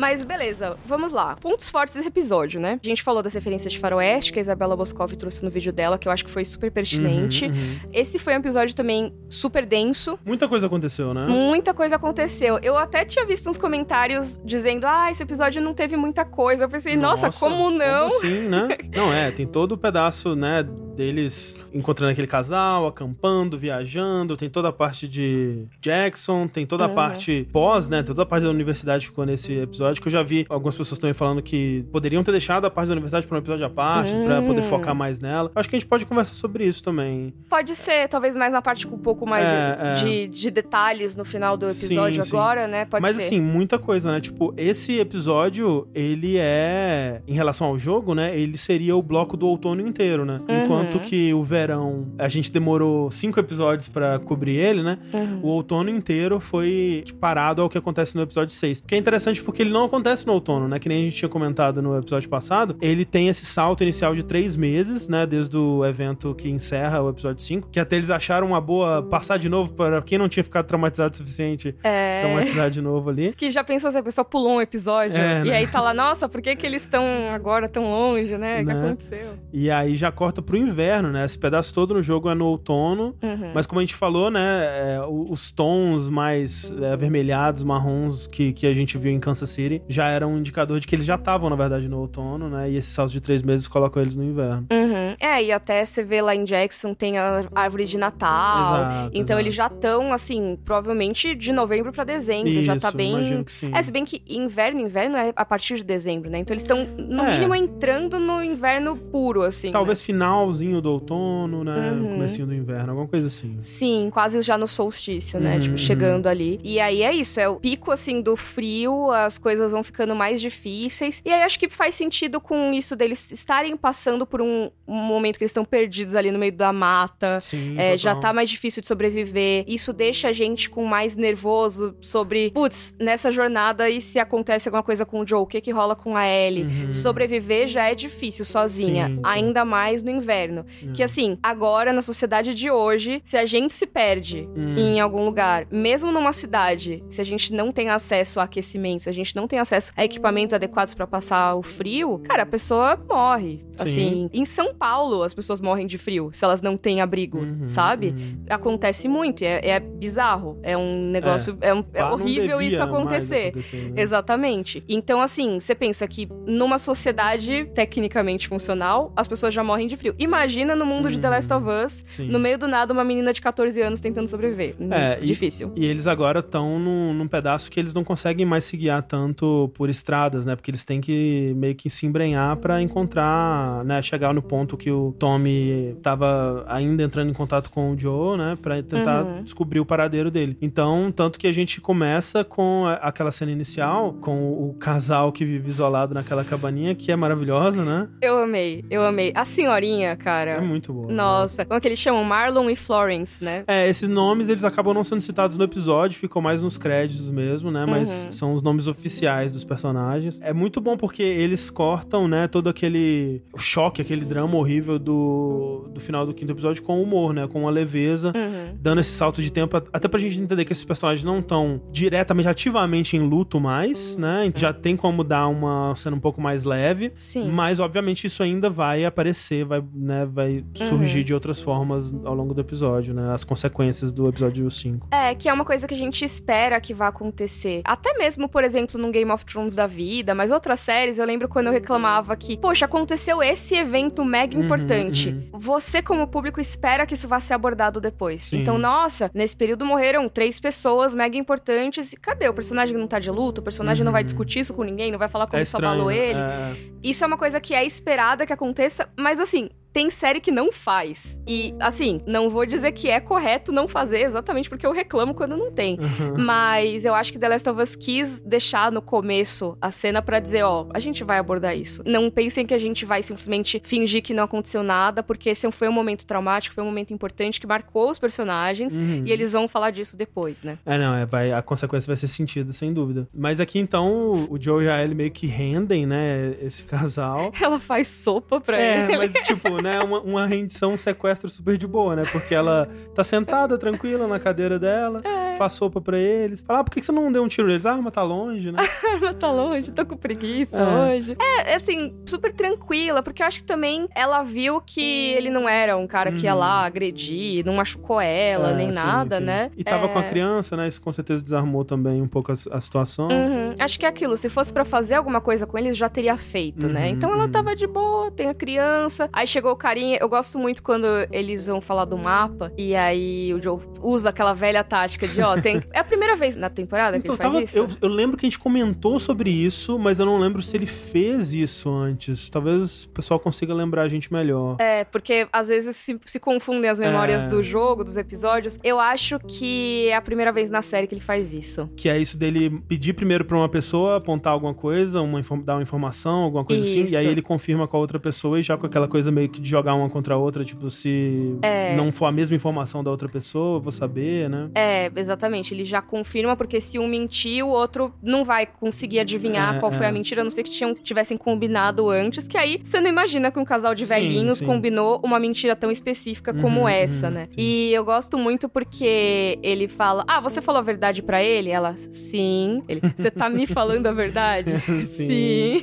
Mas 0.00 0.24
beleza, 0.24 0.78
vamos 0.86 1.12
lá. 1.12 1.36
Pontos 1.36 1.68
fortes 1.68 1.94
desse 1.94 2.08
episódio, 2.08 2.58
né? 2.58 2.80
A 2.82 2.86
gente 2.86 3.02
falou 3.02 3.22
das 3.22 3.34
referências 3.34 3.70
de 3.70 3.78
faroeste 3.78 4.32
que 4.32 4.38
a 4.38 4.42
Isabela 4.42 4.74
Boscov 4.74 5.12
trouxe 5.14 5.44
no 5.44 5.50
vídeo 5.50 5.72
dela, 5.72 5.98
que 5.98 6.08
eu 6.08 6.12
acho 6.12 6.24
que 6.24 6.30
foi 6.30 6.42
super 6.42 6.70
pertinente. 6.70 7.44
Uhum, 7.44 7.52
uhum. 7.52 7.90
Esse 7.92 8.18
foi 8.18 8.32
um 8.32 8.38
episódio 8.38 8.74
também 8.74 9.12
super 9.28 9.66
denso. 9.66 10.18
Muita 10.24 10.48
coisa 10.48 10.66
aconteceu, 10.66 11.12
né? 11.12 11.26
Muita 11.26 11.74
coisa 11.74 11.96
aconteceu. 11.96 12.58
Eu 12.62 12.78
até 12.78 13.04
tinha 13.04 13.26
visto 13.26 13.50
uns 13.50 13.58
comentários 13.58 14.40
dizendo: 14.42 14.86
ah, 14.86 15.10
esse 15.10 15.22
episódio 15.22 15.60
não 15.60 15.74
teve 15.74 15.96
muita 15.98 16.24
coisa. 16.24 16.64
Eu 16.64 16.68
pensei, 16.70 16.96
nossa, 16.96 17.30
como 17.30 17.70
não? 17.70 18.08
Como 18.08 18.20
assim, 18.24 18.48
né? 18.48 18.68
não, 18.96 19.12
é, 19.12 19.30
tem 19.30 19.46
todo 19.46 19.72
o 19.72 19.78
pedaço, 19.78 20.34
né, 20.34 20.62
deles 20.96 21.58
encontrando 21.72 22.12
aquele 22.12 22.26
casal, 22.26 22.86
acampando, 22.86 23.58
viajando, 23.58 24.36
tem 24.36 24.50
toda 24.50 24.68
a 24.68 24.72
parte 24.72 25.06
de 25.08 25.64
Jackson, 25.80 26.48
tem 26.48 26.66
toda 26.66 26.84
a 26.84 26.88
Uhum. 26.88 26.94
parte 26.94 27.48
pós, 27.52 27.88
né? 27.88 27.98
Tem 27.98 28.06
toda 28.06 28.22
a 28.22 28.26
parte 28.26 28.42
da 28.44 28.50
universidade 28.50 29.04
que 29.04 29.10
ficou 29.10 29.24
nesse 29.24 29.52
episódio, 29.54 29.89
que 29.98 30.06
eu 30.08 30.12
já 30.12 30.22
vi 30.22 30.44
algumas 30.48 30.76
pessoas 30.76 30.98
também 30.98 31.14
falando 31.14 31.40
que 31.40 31.84
poderiam 31.90 32.22
ter 32.22 32.32
deixado 32.32 32.66
a 32.66 32.70
parte 32.70 32.88
da 32.88 32.92
universidade 32.92 33.26
para 33.26 33.36
um 33.36 33.38
episódio 33.38 33.64
à 33.64 33.70
parte, 33.70 34.12
pra 34.24 34.40
Hum. 34.40 34.46
poder 34.46 34.62
focar 34.64 34.94
mais 34.94 35.18
nela. 35.20 35.50
Acho 35.54 35.68
que 35.70 35.76
a 35.76 35.78
gente 35.78 35.88
pode 35.88 36.04
conversar 36.04 36.34
sobre 36.34 36.64
isso 36.66 36.82
também. 36.82 37.32
Pode 37.48 37.74
ser, 37.74 38.06
talvez 38.08 38.36
mais 38.36 38.52
na 38.52 38.60
parte 38.60 38.86
com 38.86 38.96
um 38.96 38.98
pouco 38.98 39.26
mais 39.26 39.48
de- 39.48 39.54
É, 39.54 39.78
é. 39.80 39.92
De, 39.92 40.28
de 40.28 40.50
detalhes 40.50 41.16
no 41.16 41.24
final 41.24 41.56
do 41.56 41.64
episódio 41.66 42.22
Sim, 42.22 42.28
sim. 42.30 42.36
agora, 42.36 42.66
né? 42.68 42.84
Pode 42.84 43.02
Mas 43.02 43.16
ser. 43.16 43.22
assim, 43.22 43.40
muita 43.40 43.78
coisa, 43.78 44.12
né? 44.12 44.20
Tipo, 44.20 44.52
esse 44.56 44.98
episódio, 44.98 45.88
ele 45.94 46.36
é, 46.38 47.22
em 47.26 47.32
relação 47.34 47.66
ao 47.68 47.78
jogo, 47.78 48.14
né? 48.14 48.36
Ele 48.38 48.58
seria 48.58 48.96
o 48.96 49.02
bloco 49.02 49.36
do 49.36 49.46
outono 49.46 49.86
inteiro, 49.86 50.24
né? 50.24 50.40
Uhum. 50.48 50.64
Enquanto 50.64 50.98
que 51.00 51.32
o 51.32 51.42
verão, 51.42 52.08
a 52.18 52.28
gente 52.28 52.50
demorou 52.52 53.10
cinco 53.10 53.38
episódios 53.40 53.88
pra 53.88 54.18
cobrir 54.18 54.56
ele, 54.56 54.82
né? 54.82 54.98
Uhum. 55.12 55.40
O 55.42 55.48
outono 55.48 55.88
inteiro 55.90 56.40
foi 56.40 57.04
parado 57.20 57.62
ao 57.62 57.68
que 57.68 57.78
acontece 57.78 58.16
no 58.16 58.22
episódio 58.22 58.54
6. 58.54 58.80
Que 58.86 58.94
é 58.94 58.98
interessante 58.98 59.42
porque 59.42 59.62
ele 59.62 59.69
não 59.70 59.84
acontece 59.84 60.26
no 60.26 60.32
outono, 60.34 60.68
né? 60.68 60.78
Que 60.78 60.88
nem 60.88 61.02
a 61.02 61.04
gente 61.04 61.16
tinha 61.16 61.28
comentado 61.28 61.80
no 61.82 61.96
episódio 61.96 62.28
passado. 62.28 62.76
Ele 62.80 63.04
tem 63.04 63.28
esse 63.28 63.44
salto 63.46 63.82
inicial 63.82 64.14
de 64.14 64.22
três 64.22 64.56
meses, 64.56 65.08
né? 65.08 65.26
Desde 65.26 65.56
o 65.56 65.84
evento 65.84 66.34
que 66.34 66.48
encerra 66.48 67.00
o 67.02 67.08
episódio 67.08 67.42
5. 67.42 67.68
Que 67.70 67.80
até 67.80 67.96
eles 67.96 68.10
acharam 68.10 68.46
uma 68.48 68.60
boa 68.60 69.02
passar 69.02 69.38
de 69.38 69.48
novo 69.48 69.72
para 69.72 70.02
quem 70.02 70.18
não 70.18 70.28
tinha 70.28 70.44
ficado 70.44 70.66
traumatizado 70.66 71.14
o 71.14 71.16
suficiente 71.16 71.74
É. 71.82 72.22
traumatizar 72.22 72.70
de 72.70 72.80
novo 72.80 73.10
ali. 73.10 73.32
Que 73.36 73.50
já 73.50 73.62
pensou 73.64 73.90
se 73.90 73.98
a 73.98 74.02
pessoa 74.02 74.24
pulou 74.24 74.52
um 74.56 74.60
episódio 74.60 75.16
É, 75.16 75.40
e 75.40 75.48
né? 75.48 75.56
aí 75.56 75.66
tá 75.66 75.80
lá, 75.80 75.92
nossa, 75.94 76.28
por 76.28 76.40
que, 76.42 76.54
que 76.56 76.66
eles 76.66 76.82
estão 76.82 77.04
agora 77.30 77.68
tão 77.68 77.90
longe, 77.90 78.36
né? 78.36 78.56
O 78.62 78.66
que 78.66 78.72
Né? 78.72 78.86
aconteceu? 78.86 79.32
E 79.52 79.70
aí 79.70 79.96
já 79.96 80.10
corta 80.10 80.40
pro 80.42 80.56
inverno, 80.56 81.10
né? 81.10 81.24
Esse 81.24 81.38
pedaço 81.38 81.72
todo 81.74 81.94
no 81.94 82.02
jogo 82.02 82.28
é 82.30 82.34
no 82.34 82.46
outono. 82.46 83.14
Uhum. 83.22 83.52
Mas 83.54 83.66
como 83.66 83.80
a 83.80 83.82
gente 83.82 83.94
falou, 83.94 84.30
né? 84.30 84.40
é, 84.60 85.00
os 85.08 85.50
tons 85.50 86.08
mais 86.08 86.72
é, 86.80 86.92
avermelhados, 86.92 87.62
marrons 87.62 88.26
que, 88.26 88.52
que 88.52 88.66
a 88.66 88.72
gente 88.74 88.96
viu 88.98 89.10
em 89.12 89.20
Kansas 89.20 89.50
City 89.50 89.59
já 89.88 90.08
eram 90.08 90.32
um 90.34 90.38
indicador 90.38 90.78
de 90.80 90.86
que 90.86 90.94
eles 90.94 91.04
já 91.06 91.14
estavam, 91.16 91.48
na 91.50 91.56
verdade, 91.56 91.88
no 91.88 91.98
outono, 91.98 92.48
né? 92.48 92.70
E 92.70 92.76
esse 92.76 92.90
salto 92.90 93.10
de 93.12 93.20
três 93.20 93.42
meses 93.42 93.66
colocam 93.68 94.02
eles 94.02 94.14
no 94.14 94.24
inverno. 94.24 94.66
Uhum. 94.70 95.16
É, 95.18 95.42
e 95.42 95.52
até 95.52 95.84
você 95.84 96.02
vê 96.04 96.20
lá 96.22 96.34
em 96.34 96.44
Jackson 96.44 96.94
tem 96.94 97.18
a 97.18 97.44
árvore 97.54 97.84
de 97.84 97.98
Natal. 97.98 98.62
Exato, 98.62 99.10
então 99.14 99.36
exato. 99.36 99.40
eles 99.40 99.54
já 99.54 99.66
estão, 99.66 100.12
assim, 100.12 100.58
provavelmente 100.64 101.34
de 101.34 101.52
novembro 101.52 101.92
pra 101.92 102.04
dezembro. 102.04 102.62
já 102.62 102.76
tá 102.76 102.88
Isso, 102.88 102.96
bem. 102.96 103.44
que 103.44 103.52
sim. 103.52 103.70
É, 103.74 103.82
se 103.82 103.90
bem 103.92 104.04
que 104.04 104.22
inverno, 104.28 104.80
inverno 104.80 105.16
é 105.16 105.32
a 105.34 105.44
partir 105.44 105.76
de 105.76 105.84
dezembro, 105.84 106.30
né? 106.30 106.38
Então 106.38 106.54
eles 106.54 106.62
estão, 106.62 106.86
no 106.96 107.22
É. 107.24 107.32
mínimo, 107.34 107.54
entrando 107.54 108.18
no 108.18 108.42
inverno 108.42 108.96
puro, 108.96 109.42
assim. 109.42 109.70
Talvez 109.70 110.02
finalzinho 110.02 110.80
do 110.80 110.90
outono, 110.90 111.64
né? 111.64 111.90
Uhum. 111.92 112.12
Comecinho 112.12 112.46
do 112.46 112.54
inverno, 112.54 112.90
alguma 112.90 113.08
coisa 113.08 113.26
assim. 113.26 113.56
Sim, 113.58 114.08
quase 114.12 114.40
já 114.42 114.56
no 114.56 114.66
solstício, 114.68 115.40
né? 115.40 115.54
Uhum, 115.54 115.58
tipo, 115.60 115.70
uhum. 115.72 115.76
chegando 115.78 116.26
ali. 116.26 116.60
E 116.62 116.78
aí 116.80 117.02
é 117.02 117.12
isso, 117.12 117.40
é 117.40 117.48
o 117.48 117.56
pico, 117.56 117.90
assim, 117.90 118.20
do 118.20 118.36
frio, 118.36 119.10
as 119.10 119.38
coisas 119.38 119.49
vão 119.58 119.82
ficando 119.82 120.14
mais 120.14 120.40
difíceis. 120.40 121.22
E 121.24 121.30
aí 121.32 121.42
acho 121.42 121.58
que 121.58 121.68
faz 121.68 121.94
sentido 121.94 122.40
com 122.40 122.72
isso 122.72 122.94
deles 122.94 123.30
estarem 123.30 123.76
passando 123.76 124.26
por 124.26 124.40
um, 124.40 124.70
um 124.86 124.94
momento 124.94 125.38
que 125.38 125.44
eles 125.44 125.50
estão 125.50 125.64
perdidos 125.64 126.14
ali 126.14 126.30
no 126.30 126.38
meio 126.38 126.52
da 126.52 126.72
mata. 126.72 127.40
Sim, 127.40 127.76
É, 127.78 127.96
já 127.96 128.14
tá 128.14 128.32
mais 128.32 128.48
difícil 128.50 128.80
de 128.82 128.88
sobreviver. 128.88 129.64
Isso 129.66 129.92
deixa 129.92 130.28
a 130.28 130.32
gente 130.32 130.68
com 130.68 130.84
mais 130.84 131.16
nervoso 131.16 131.94
sobre, 132.00 132.50
putz, 132.50 132.94
nessa 132.98 133.30
jornada 133.32 133.88
e 133.88 134.00
se 134.00 134.18
acontece 134.18 134.68
alguma 134.68 134.82
coisa 134.82 135.04
com 135.06 135.20
o 135.20 135.26
Joe, 135.26 135.40
o 135.40 135.46
que 135.46 135.60
que 135.60 135.70
rola 135.70 135.96
com 135.96 136.16
a 136.16 136.26
Ellie? 136.28 136.64
Uhum. 136.64 136.92
Sobreviver 136.92 137.66
já 137.68 137.88
é 137.88 137.94
difícil 137.94 138.44
sozinha, 138.44 139.08
Sim, 139.08 139.20
ainda 139.22 139.64
mais 139.64 140.02
no 140.02 140.10
inverno. 140.10 140.64
Uhum. 140.82 140.92
Que 140.92 141.02
assim, 141.02 141.38
agora 141.42 141.92
na 141.92 142.02
sociedade 142.02 142.54
de 142.54 142.70
hoje, 142.70 143.20
se 143.24 143.36
a 143.36 143.44
gente 143.46 143.72
se 143.74 143.86
perde 143.86 144.48
Hum. 144.56 144.74
em 144.76 145.00
algum 145.00 145.24
lugar, 145.24 145.66
mesmo 145.70 146.10
numa 146.12 146.32
cidade, 146.32 147.02
se 147.08 147.20
a 147.20 147.24
gente 147.24 147.52
não 147.54 147.72
tem 147.72 147.88
acesso 147.90 148.40
a 148.40 148.44
aquecimento, 148.44 149.04
se 149.04 149.08
a 149.08 149.12
gente 149.12 149.34
não 149.36 149.39
tem 149.46 149.58
acesso 149.58 149.92
a 149.96 150.04
equipamentos 150.04 150.54
adequados 150.54 150.94
pra 150.94 151.06
passar 151.06 151.54
o 151.54 151.62
frio, 151.62 152.18
cara, 152.24 152.42
a 152.42 152.46
pessoa 152.46 152.96
morre. 153.08 153.64
Sim. 153.76 153.84
Assim, 153.84 154.30
em 154.32 154.44
São 154.44 154.74
Paulo 154.74 155.22
as 155.22 155.32
pessoas 155.32 155.60
morrem 155.60 155.86
de 155.86 155.96
frio 155.96 156.30
se 156.32 156.44
elas 156.44 156.60
não 156.60 156.76
têm 156.76 157.00
abrigo, 157.00 157.38
Uhum, 157.38 157.66
sabe? 157.66 158.08
uhum. 158.08 158.44
Acontece 158.50 159.08
muito, 159.08 159.42
e 159.42 159.46
é, 159.46 159.70
é 159.70 159.80
bizarro. 159.80 160.58
É 160.62 160.76
um 160.76 161.10
negócio. 161.10 161.56
É, 161.60 161.72
um- 161.72 161.84
é 161.94 162.02
Lá 162.02 162.08
não 162.10 162.14
horrível 162.16 162.58
devia 162.58 162.68
isso 162.68 162.82
acontecer. 162.82 163.48
acontecer, 163.48 163.90
né? 163.92 164.02
Exatamente. 164.02 164.84
Então, 164.88 165.20
assim, 165.22 165.58
você 165.58 165.74
pensa 165.74 166.06
que 166.06 166.28
numa 166.46 166.78
sociedade 166.78 167.64
tecnicamente 167.74 168.48
funcional, 168.48 169.12
as 169.16 169.26
pessoas 169.26 169.54
já 169.54 169.64
morrem 169.64 169.86
de 169.86 169.96
frio. 169.96 170.14
Imagina 170.18 170.76
no 170.76 170.84
mundo 170.84 171.10
de 171.10 171.18
The 171.18 171.28
Last 171.30 171.52
of 171.52 171.66
Us, 171.66 172.04
Sim. 172.10 172.28
no 172.28 172.38
meio 172.38 172.58
do 172.58 172.68
nada, 172.68 172.92
uma 172.92 173.04
menina 173.04 173.32
de 173.32 173.40
14 173.40 173.80
anos 173.80 174.00
tentando 174.00 174.28
sobreviver. 174.28 174.74
Hum, 174.78 174.92
É, 174.92 175.18
e- 175.20 175.24
Difícil. 175.24 175.72
E 175.76 175.86
eles 175.86 176.06
agora 176.06 176.40
estão 176.40 176.78
num, 176.78 177.14
num 177.14 177.28
pedaço 177.28 177.70
que 177.70 177.80
eles 177.80 177.94
não 177.94 178.04
conseguem 178.04 178.44
mais 178.44 178.64
se 178.64 178.76
guiar 178.76 179.02
tanto 179.02 179.29
por 179.34 179.88
estradas, 179.90 180.44
né? 180.46 180.56
Porque 180.56 180.70
eles 180.70 180.84
têm 180.84 181.00
que 181.00 181.52
meio 181.56 181.74
que 181.74 181.88
se 181.90 182.06
embrenhar 182.06 182.56
pra 182.56 182.80
encontrar, 182.82 183.84
né? 183.84 184.00
Chegar 184.02 184.32
no 184.32 184.42
ponto 184.42 184.76
que 184.76 184.90
o 184.90 185.14
Tommy 185.18 185.96
tava 186.02 186.64
ainda 186.68 187.02
entrando 187.02 187.30
em 187.30 187.34
contato 187.34 187.70
com 187.70 187.92
o 187.92 187.98
Joe, 187.98 188.36
né? 188.38 188.56
Pra 188.60 188.82
tentar 188.82 189.24
Uhum. 189.24 189.42
descobrir 189.42 189.80
o 189.80 189.84
paradeiro 189.86 190.30
dele. 190.30 190.56
Então, 190.60 191.12
tanto 191.14 191.38
que 191.38 191.46
a 191.46 191.52
gente 191.52 191.80
começa 191.80 192.44
com 192.44 192.84
aquela 193.00 193.30
cena 193.32 193.50
inicial, 193.52 194.14
com 194.20 194.52
o 194.52 194.74
casal 194.78 195.32
que 195.32 195.44
vive 195.44 195.68
isolado 195.68 196.14
naquela 196.14 196.44
cabaninha, 196.44 196.94
que 196.94 197.10
é 197.12 197.16
maravilhosa, 197.16 197.84
né? 197.84 198.08
Eu 198.22 198.38
amei, 198.38 198.84
eu 198.90 199.02
amei. 199.02 199.32
A 199.34 199.44
senhorinha, 199.44 200.16
cara. 200.16 200.52
É 200.52 200.60
muito 200.60 200.92
boa. 200.92 201.12
Nossa, 201.12 201.64
como 201.64 201.76
é 201.76 201.80
que 201.80 201.88
eles 201.88 201.98
chamam? 201.98 202.24
Marlon 202.24 202.68
e 202.70 202.76
Florence, 202.76 203.42
né? 203.42 203.64
É, 203.66 203.88
esses 203.88 204.08
nomes 204.08 204.48
eles 204.48 204.64
acabam 204.64 204.94
não 204.94 205.04
sendo 205.04 205.20
citados 205.20 205.56
no 205.56 205.64
episódio, 205.64 206.18
ficam 206.18 206.40
mais 206.42 206.62
nos 206.62 206.76
créditos 206.76 207.30
mesmo, 207.30 207.70
né? 207.70 207.84
Mas 207.86 208.24
Uhum. 208.26 208.32
são 208.32 208.54
os 208.54 208.62
nomes 208.62 208.86
oficiais 208.86 209.19
dos 209.52 209.64
personagens. 209.64 210.40
É 210.42 210.52
muito 210.52 210.80
bom 210.80 210.96
porque 210.96 211.22
eles 211.22 211.68
cortam, 211.70 212.26
né, 212.26 212.48
todo 212.48 212.68
aquele 212.68 213.42
choque, 213.56 214.00
aquele 214.02 214.24
drama 214.24 214.56
horrível 214.56 214.98
do, 214.98 215.88
do 215.92 216.00
final 216.00 216.24
do 216.26 216.32
quinto 216.34 216.52
episódio 216.52 216.82
com 216.82 217.02
humor, 217.02 217.32
né? 217.32 217.46
Com 217.46 217.60
uma 217.62 217.70
leveza. 217.70 218.28
Uhum. 218.34 218.74
Dando 218.80 219.00
esse 219.00 219.12
salto 219.12 219.42
de 219.42 219.52
tempo, 219.52 219.76
até 219.76 220.08
pra 220.08 220.18
gente 220.18 220.40
entender 220.40 220.64
que 220.64 220.72
esses 220.72 220.84
personagens 220.84 221.24
não 221.24 221.40
estão 221.40 221.80
diretamente, 221.90 222.48
ativamente 222.48 223.16
em 223.16 223.20
luto 223.20 223.60
mais, 223.60 224.16
né? 224.16 224.50
Já 224.54 224.72
tem 224.72 224.96
como 224.96 225.22
dar 225.22 225.48
uma 225.48 225.94
cena 225.96 226.16
um 226.16 226.20
pouco 226.20 226.40
mais 226.40 226.64
leve. 226.64 227.12
Sim. 227.16 227.50
Mas, 227.50 227.78
obviamente, 227.78 228.26
isso 228.26 228.42
ainda 228.42 228.70
vai 228.70 229.04
aparecer, 229.04 229.64
vai, 229.64 229.82
né, 229.94 230.26
vai 230.26 230.64
surgir 230.74 231.18
Uhum. 231.20 231.24
de 231.24 231.34
outras 231.34 231.60
formas 231.60 232.12
ao 232.24 232.34
longo 232.34 232.54
do 232.54 232.60
episódio, 232.60 233.12
né? 233.14 233.32
As 233.32 233.44
consequências 233.44 234.12
do 234.12 234.28
episódio 234.28 234.70
5. 234.70 235.08
É, 235.10 235.34
que 235.34 235.48
é 235.48 235.52
uma 235.52 235.64
coisa 235.64 235.86
que 235.86 235.94
a 235.94 235.96
gente 235.96 236.24
espera 236.24 236.80
que 236.80 236.94
vá 236.94 237.08
acontecer. 237.08 237.80
Até 237.84 238.16
mesmo, 238.16 238.48
por 238.48 238.64
exemplo, 238.64 239.00
num 239.00 239.09
Game 239.10 239.30
of 239.30 239.44
Thrones 239.44 239.74
da 239.74 239.86
vida, 239.86 240.34
mas 240.34 240.50
outras 240.52 240.80
séries, 240.80 241.18
eu 241.18 241.24
lembro 241.26 241.48
quando 241.48 241.66
eu 241.68 241.72
reclamava 241.72 242.36
que, 242.36 242.56
poxa, 242.58 242.84
aconteceu 242.86 243.42
esse 243.42 243.74
evento 243.76 244.24
mega 244.24 244.56
Uhum, 244.56 244.64
importante. 244.64 245.28
uhum. 245.30 245.48
Você, 245.58 246.02
como 246.02 246.26
público, 246.26 246.60
espera 246.60 247.04
que 247.06 247.14
isso 247.14 247.28
vá 247.28 247.40
ser 247.40 247.54
abordado 247.54 248.00
depois. 248.00 248.44
Sim. 248.44 248.60
Então, 248.60 248.78
nossa, 248.78 249.30
nesse 249.34 249.56
período 249.56 249.84
morreram 249.84 250.28
três 250.28 250.58
pessoas 250.60 251.14
mega 251.14 251.36
importantes. 251.36 252.12
E 252.12 252.16
cadê? 252.16 252.48
O 252.48 252.54
personagem 252.54 252.96
não 252.96 253.06
tá 253.06 253.18
de 253.18 253.30
luto? 253.30 253.60
O 253.60 253.64
personagem 253.64 254.04
não 254.04 254.12
vai 254.12 254.22
Uhum. 254.22 254.26
discutir 254.26 254.60
isso 254.60 254.74
com 254.74 254.82
ninguém? 254.82 255.10
Não 255.10 255.18
vai 255.18 255.28
falar 255.28 255.46
como 255.46 255.58
É 255.58 255.62
isso 255.62 255.76
abalou 255.76 256.08
né? 256.08 256.16
ele? 256.16 256.38
É, 256.40 256.72
Isso 257.02 257.24
é 257.24 257.26
uma 257.26 257.36
coisa 257.38 257.60
que 257.60 257.74
é 257.74 257.84
esperada 257.84 258.44
que 258.46 258.52
aconteça, 258.52 259.08
mas 259.16 259.40
assim, 259.40 259.70
tem 259.92 260.10
série 260.10 260.40
que 260.40 260.50
não 260.50 260.70
faz. 260.72 261.40
E, 261.46 261.74
assim, 261.80 262.20
não 262.26 262.48
vou 262.48 262.64
dizer 262.66 262.92
que 262.92 263.08
é 263.08 263.20
correto 263.20 263.72
não 263.72 263.88
fazer, 263.88 264.20
exatamente 264.22 264.68
porque 264.68 264.86
eu 264.86 264.92
reclamo 264.92 265.34
quando 265.34 265.56
não 265.56 265.70
tem. 265.72 265.98
uhum. 265.98 266.36
Mas 266.38 267.04
eu 267.04 267.14
acho 267.14 267.32
que 267.32 267.38
The 267.38 267.48
Last 267.48 267.68
of 267.68 267.80
Us 267.80 267.96
quis 267.96 268.40
deixar 268.42 268.90
no 268.92 269.02
começo 269.02 269.76
a 269.80 269.90
cena 269.90 270.22
pra 270.22 270.38
dizer, 270.40 270.62
ó, 270.62 270.86
a 270.94 270.98
gente 270.98 271.24
vai 271.24 271.38
abordar 271.38 271.76
isso. 271.76 272.02
Não 272.06 272.30
pensem 272.30 272.64
que 272.66 272.74
a 272.74 272.78
gente 272.78 273.04
vai 273.04 273.22
simplesmente 273.22 273.80
fingir 273.84 274.22
que 274.22 274.32
não 274.34 274.44
aconteceu 274.44 274.82
nada, 274.82 275.22
porque 275.22 275.50
esse 275.50 275.70
foi 275.70 275.88
um 275.88 275.92
momento 275.92 276.26
traumático, 276.26 276.74
foi 276.74 276.82
um 276.82 276.86
momento 276.86 277.12
importante 277.12 277.60
que 277.60 277.66
marcou 277.66 278.10
os 278.10 278.18
personagens 278.18 278.94
Uhum. 278.96 279.22
e 279.26 279.30
eles 279.30 279.52
vão 279.52 279.68
falar 279.68 279.90
disso 279.90 280.16
depois, 280.16 280.62
né? 280.62 280.78
É, 280.84 280.98
não, 280.98 281.14
é, 281.14 281.24
vai, 281.26 281.52
a 281.52 281.62
consequência 281.62 282.06
vai 282.06 282.16
ser 282.16 282.28
sentida, 282.28 282.72
sem 282.72 282.92
dúvida. 282.92 283.28
Mas 283.34 283.60
aqui, 283.60 283.78
então, 283.78 284.46
o 284.50 284.56
Joe 284.60 284.84
e 284.84 284.88
a 284.88 285.02
Ellie 285.02 285.14
meio 285.14 285.30
que 285.30 285.46
rendem, 285.46 286.06
né, 286.06 286.54
esse 286.62 286.82
casal. 286.90 287.52
Ela 287.60 287.78
faz 287.78 288.08
sopa 288.08 288.60
pra 288.60 288.80
É, 288.80 289.04
ele. 289.04 289.18
mas, 289.18 289.32
tipo, 289.44 289.79
né, 289.82 290.00
uma, 290.00 290.20
uma 290.20 290.46
rendição, 290.46 290.92
um 290.92 290.96
sequestro 290.96 291.48
super 291.48 291.76
de 291.76 291.86
boa, 291.86 292.16
né? 292.16 292.22
Porque 292.32 292.54
ela 292.54 292.88
tá 293.14 293.24
sentada, 293.24 293.76
tranquila, 293.78 294.26
na 294.26 294.38
cadeira 294.38 294.78
dela, 294.78 295.20
É. 295.24 295.56
faz 295.56 295.72
sopa 295.74 296.00
pra 296.00 296.18
eles. 296.18 296.60
Fala, 296.62 296.80
ah, 296.80 296.84
por 296.84 296.90
que 296.90 297.02
você 297.02 297.12
não 297.12 297.30
deu 297.30 297.42
um 297.42 297.48
tiro 297.48 297.68
neles? 297.68 297.86
Ah, 297.86 297.96
mas 298.02 298.12
tá 298.12 298.22
longe, 298.22 298.70
né? 298.72 298.78
A 299.10 299.12
arma 299.14 299.34
tá 299.34 299.50
longe, 299.50 299.92
tô 299.92 300.04
com 300.06 300.16
preguiça 300.16 300.78
É. 300.80 301.16
hoje. 301.16 301.36
É, 301.40 301.74
assim, 301.74 302.14
super 302.26 302.52
tranquila, 302.52 303.22
porque 303.22 303.42
eu 303.42 303.46
acho 303.46 303.58
que 303.58 303.64
também 303.66 304.08
ela 304.14 304.42
viu 304.42 304.80
que 304.80 305.00
ele 305.32 305.50
não 305.50 305.68
era 305.68 305.96
um 305.96 306.06
cara 306.06 306.32
que 306.32 306.44
ia 306.46 306.52
Uhum. 306.54 306.60
lá 306.60 306.84
agredir, 306.86 307.64
não 307.64 307.74
machucou 307.74 308.20
ela, 308.20 308.70
É, 308.70 308.74
nem 308.74 308.92
sim, 308.92 308.98
nada, 308.98 309.38
sim. 309.38 309.44
né? 309.44 309.70
E 309.76 309.84
tava 309.84 310.06
É. 310.06 310.08
com 310.08 310.18
a 310.18 310.22
criança, 310.22 310.76
né? 310.76 310.86
Isso 310.88 311.00
com 311.00 311.12
certeza 311.12 311.42
desarmou 311.42 311.84
também 311.84 312.20
um 312.22 312.28
pouco 312.28 312.52
a, 312.52 312.54
a 312.72 312.80
situação. 312.80 313.28
Uhum. 313.28 313.74
Acho 313.78 313.98
que 313.98 314.06
é 314.06 314.08
aquilo, 314.08 314.36
se 314.36 314.48
fosse 314.48 314.72
pra 314.72 314.84
fazer 314.84 315.14
alguma 315.14 315.40
coisa 315.40 315.66
com 315.66 315.76
eles, 315.78 315.96
já 315.96 316.08
teria 316.08 316.36
feito, 316.36 316.88
né? 316.88 317.06
Uhum, 317.08 317.08
Então 317.14 317.32
ela 317.32 317.44
uhum. 317.44 317.50
tava 317.50 317.74
de 317.76 317.86
boa, 317.86 318.30
tem 318.30 318.48
a 318.48 318.54
criança. 318.54 319.28
Aí 319.32 319.46
chegou 319.46 319.69
o 319.72 319.76
carinha. 319.76 320.18
Eu 320.20 320.28
gosto 320.28 320.58
muito 320.58 320.82
quando 320.82 321.06
eles 321.30 321.66
vão 321.66 321.80
falar 321.80 322.04
do 322.04 322.16
mapa. 322.18 322.72
E 322.76 322.94
aí 322.94 323.52
o 323.54 323.62
Joe 323.62 323.78
usa 324.02 324.30
aquela 324.30 324.52
velha 324.54 324.82
tática 324.84 325.26
de, 325.28 325.40
ó, 325.42 325.60
tem. 325.60 325.80
É 325.92 325.98
a 325.98 326.04
primeira 326.04 326.36
vez 326.36 326.56
na 326.56 326.70
temporada 326.70 327.16
Então, 327.16 327.36
que 327.36 327.42
ele 327.42 327.50
faz 327.50 327.52
tava- 327.52 327.64
isso? 327.64 327.96
eu, 328.00 328.08
eu 328.08 328.14
lembro 328.14 328.36
que 328.36 328.46
a 328.46 328.48
gente 328.48 328.58
comentou 328.58 329.18
sobre 329.18 329.50
isso, 329.50 329.98
mas 329.98 330.18
eu 330.18 330.26
não 330.26 330.38
lembro 330.38 330.62
se 330.62 330.76
ele 330.76 330.86
fez 330.86 331.52
isso 331.52 331.90
antes. 331.90 332.48
Talvez 332.50 333.04
o 333.04 333.08
pessoal 333.10 333.38
consiga 333.40 333.74
lembrar 333.74 334.02
a 334.02 334.08
gente 334.08 334.32
melhor. 334.32 334.76
É, 334.78 335.04
porque 335.04 335.46
às 335.52 335.68
vezes 335.68 335.96
se, 335.96 336.18
se 336.24 336.38
confundem 336.40 336.90
as 336.90 336.98
memórias 337.00 337.44
É. 337.44 337.48
do 337.48 337.62
jogo, 337.62 338.04
dos 338.04 338.16
episódios. 338.16 338.78
Eu 338.82 338.98
acho 339.00 339.38
que 339.40 340.06
é 340.08 340.14
a 340.14 340.22
primeira 340.22 340.52
vez 340.52 340.70
na 340.70 340.82
série 340.82 341.06
que 341.06 341.14
ele 341.14 341.20
faz 341.20 341.52
isso. 341.52 341.88
Que 341.96 342.08
é 342.08 342.18
isso 342.18 342.36
dele 342.38 342.70
pedir 342.88 343.12
primeiro 343.12 343.44
pra 343.44 343.56
uma 343.56 343.68
pessoa 343.68 344.16
apontar 344.16 344.52
alguma 344.52 344.74
coisa, 344.74 345.20
uma, 345.20 345.40
dar 345.64 345.74
uma 345.74 345.82
informação, 345.82 346.42
alguma 346.44 346.64
coisa 346.64 346.82
assim, 346.82 347.02
Isso. 347.02 347.12
e 347.14 347.16
aí 347.16 347.26
ele 347.26 347.42
confirma 347.42 347.86
com 347.88 347.96
a 347.96 348.00
outra 348.00 348.18
pessoa 348.18 348.58
e 348.58 348.62
já 348.62 348.76
com 348.76 348.86
aquela 348.86 349.08
coisa 349.08 349.30
meio 349.30 349.48
que 349.48 349.59
de 349.60 349.68
jogar 349.68 349.94
uma 349.94 350.08
contra 350.10 350.34
a 350.34 350.36
outra, 350.36 350.64
tipo, 350.64 350.90
se 350.90 351.56
É. 351.62 351.94
não 351.96 352.10
for 352.10 352.26
a 352.26 352.32
mesma 352.32 352.56
informação 352.56 353.04
da 353.04 353.10
outra 353.10 353.28
pessoa, 353.28 353.76
eu 353.76 353.80
vou 353.80 353.92
saber, 353.92 354.48
né? 354.48 354.70
É, 354.74 355.10
exatamente. 355.16 355.74
Ele 355.74 355.84
já 355.84 356.00
confirma, 356.02 356.56
porque 356.56 356.80
se 356.80 356.98
um 356.98 357.06
mentir, 357.06 357.64
o 357.64 357.68
outro 357.68 358.12
não 358.22 358.44
vai 358.44 358.66
conseguir 358.66 359.20
adivinhar 359.20 359.76
É, 359.76 359.78
qual 359.80 359.92
foi 359.92 360.06
é. 360.06 360.08
a 360.08 360.12
mentira, 360.12 360.40
a 360.40 360.44
não 360.44 360.50
ser 360.50 360.62
que 360.62 360.70
tinham, 360.70 360.94
tivessem 360.94 361.36
combinado 361.36 362.08
antes. 362.08 362.46
Que 362.48 362.56
aí 362.58 362.80
você 362.82 363.00
não 363.00 363.08
imagina 363.08 363.50
que 363.50 363.58
um 363.58 363.64
casal 363.64 363.94
de 363.94 364.04
Sim, 364.04 364.14
velhinhos 364.14 364.58
sim. 364.58 364.66
combinou 364.66 365.20
uma 365.24 365.38
mentira 365.38 365.76
tão 365.76 365.90
específica 365.90 366.52
como 366.54 366.80
Uhum, 366.82 366.88
essa, 366.88 367.26
uhum, 367.28 367.32
né? 367.34 367.48
sim. 367.50 367.60
E 367.60 367.92
eu 367.92 368.04
gosto 368.04 368.38
muito 368.38 368.68
porque 368.68 369.58
ele 369.62 369.88
fala: 369.88 370.24
Ah, 370.26 370.40
você 370.40 370.60
falou 370.62 370.78
a 370.78 370.82
verdade 370.82 371.22
pra 371.22 371.42
ele? 371.42 371.70
Ela, 371.70 371.94
sim. 372.12 372.82
Ele, 372.88 373.00
você 373.16 373.30
tá 373.30 373.48
me 373.48 373.66
falando 373.66 374.06
a 374.06 374.12
verdade? 374.12 374.70
Sim. 375.06 375.82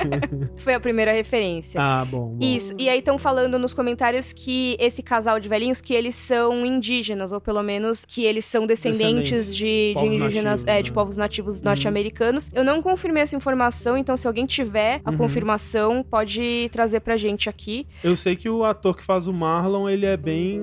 Foi 0.58 0.74
a 0.74 0.80
primeira 0.80 1.12
referência. 1.12 1.80
Ah, 1.80 2.04
bom. 2.04 2.34
bom. 2.34 2.38
Isso, 2.40 2.74
e 2.78 2.88
aí 2.88 3.02
estão 3.10 3.18
falando 3.18 3.58
nos 3.58 3.74
comentários 3.74 4.32
que 4.32 4.76
esse 4.78 5.02
casal 5.02 5.40
de 5.40 5.48
velhinhos, 5.48 5.80
que 5.80 5.92
eles 5.92 6.14
são 6.14 6.64
indígenas, 6.64 7.32
ou 7.32 7.40
pelo 7.40 7.62
menos 7.62 8.04
que 8.04 8.24
eles 8.24 8.44
são 8.44 8.66
descendentes, 8.66 9.30
Descendentes. 9.48 9.56
de, 9.56 9.94
de 9.98 10.06
indígenas, 10.06 10.60
nativos, 10.60 10.66
é, 10.66 10.72
né? 10.76 10.82
de 10.82 10.92
povos 10.92 11.16
nativos 11.16 11.62
norte-americanos. 11.62 12.50
Eu 12.54 12.62
não 12.62 12.80
confirmei 12.80 13.22
essa 13.22 13.34
informação, 13.34 13.96
então 13.96 14.16
se 14.16 14.26
alguém 14.26 14.46
tiver 14.46 15.00
a 15.04 15.10
Uhum. 15.10 15.16
confirmação, 15.16 16.04
pode 16.08 16.68
trazer 16.72 17.00
pra 17.00 17.16
gente 17.16 17.48
aqui. 17.48 17.86
Eu 18.04 18.16
sei 18.16 18.36
que 18.36 18.48
o 18.48 18.64
ator 18.64 18.96
que 18.96 19.02
faz 19.02 19.26
o 19.26 19.32
Marlon, 19.32 19.88
ele 19.88 20.06
é 20.06 20.16
bem 20.16 20.60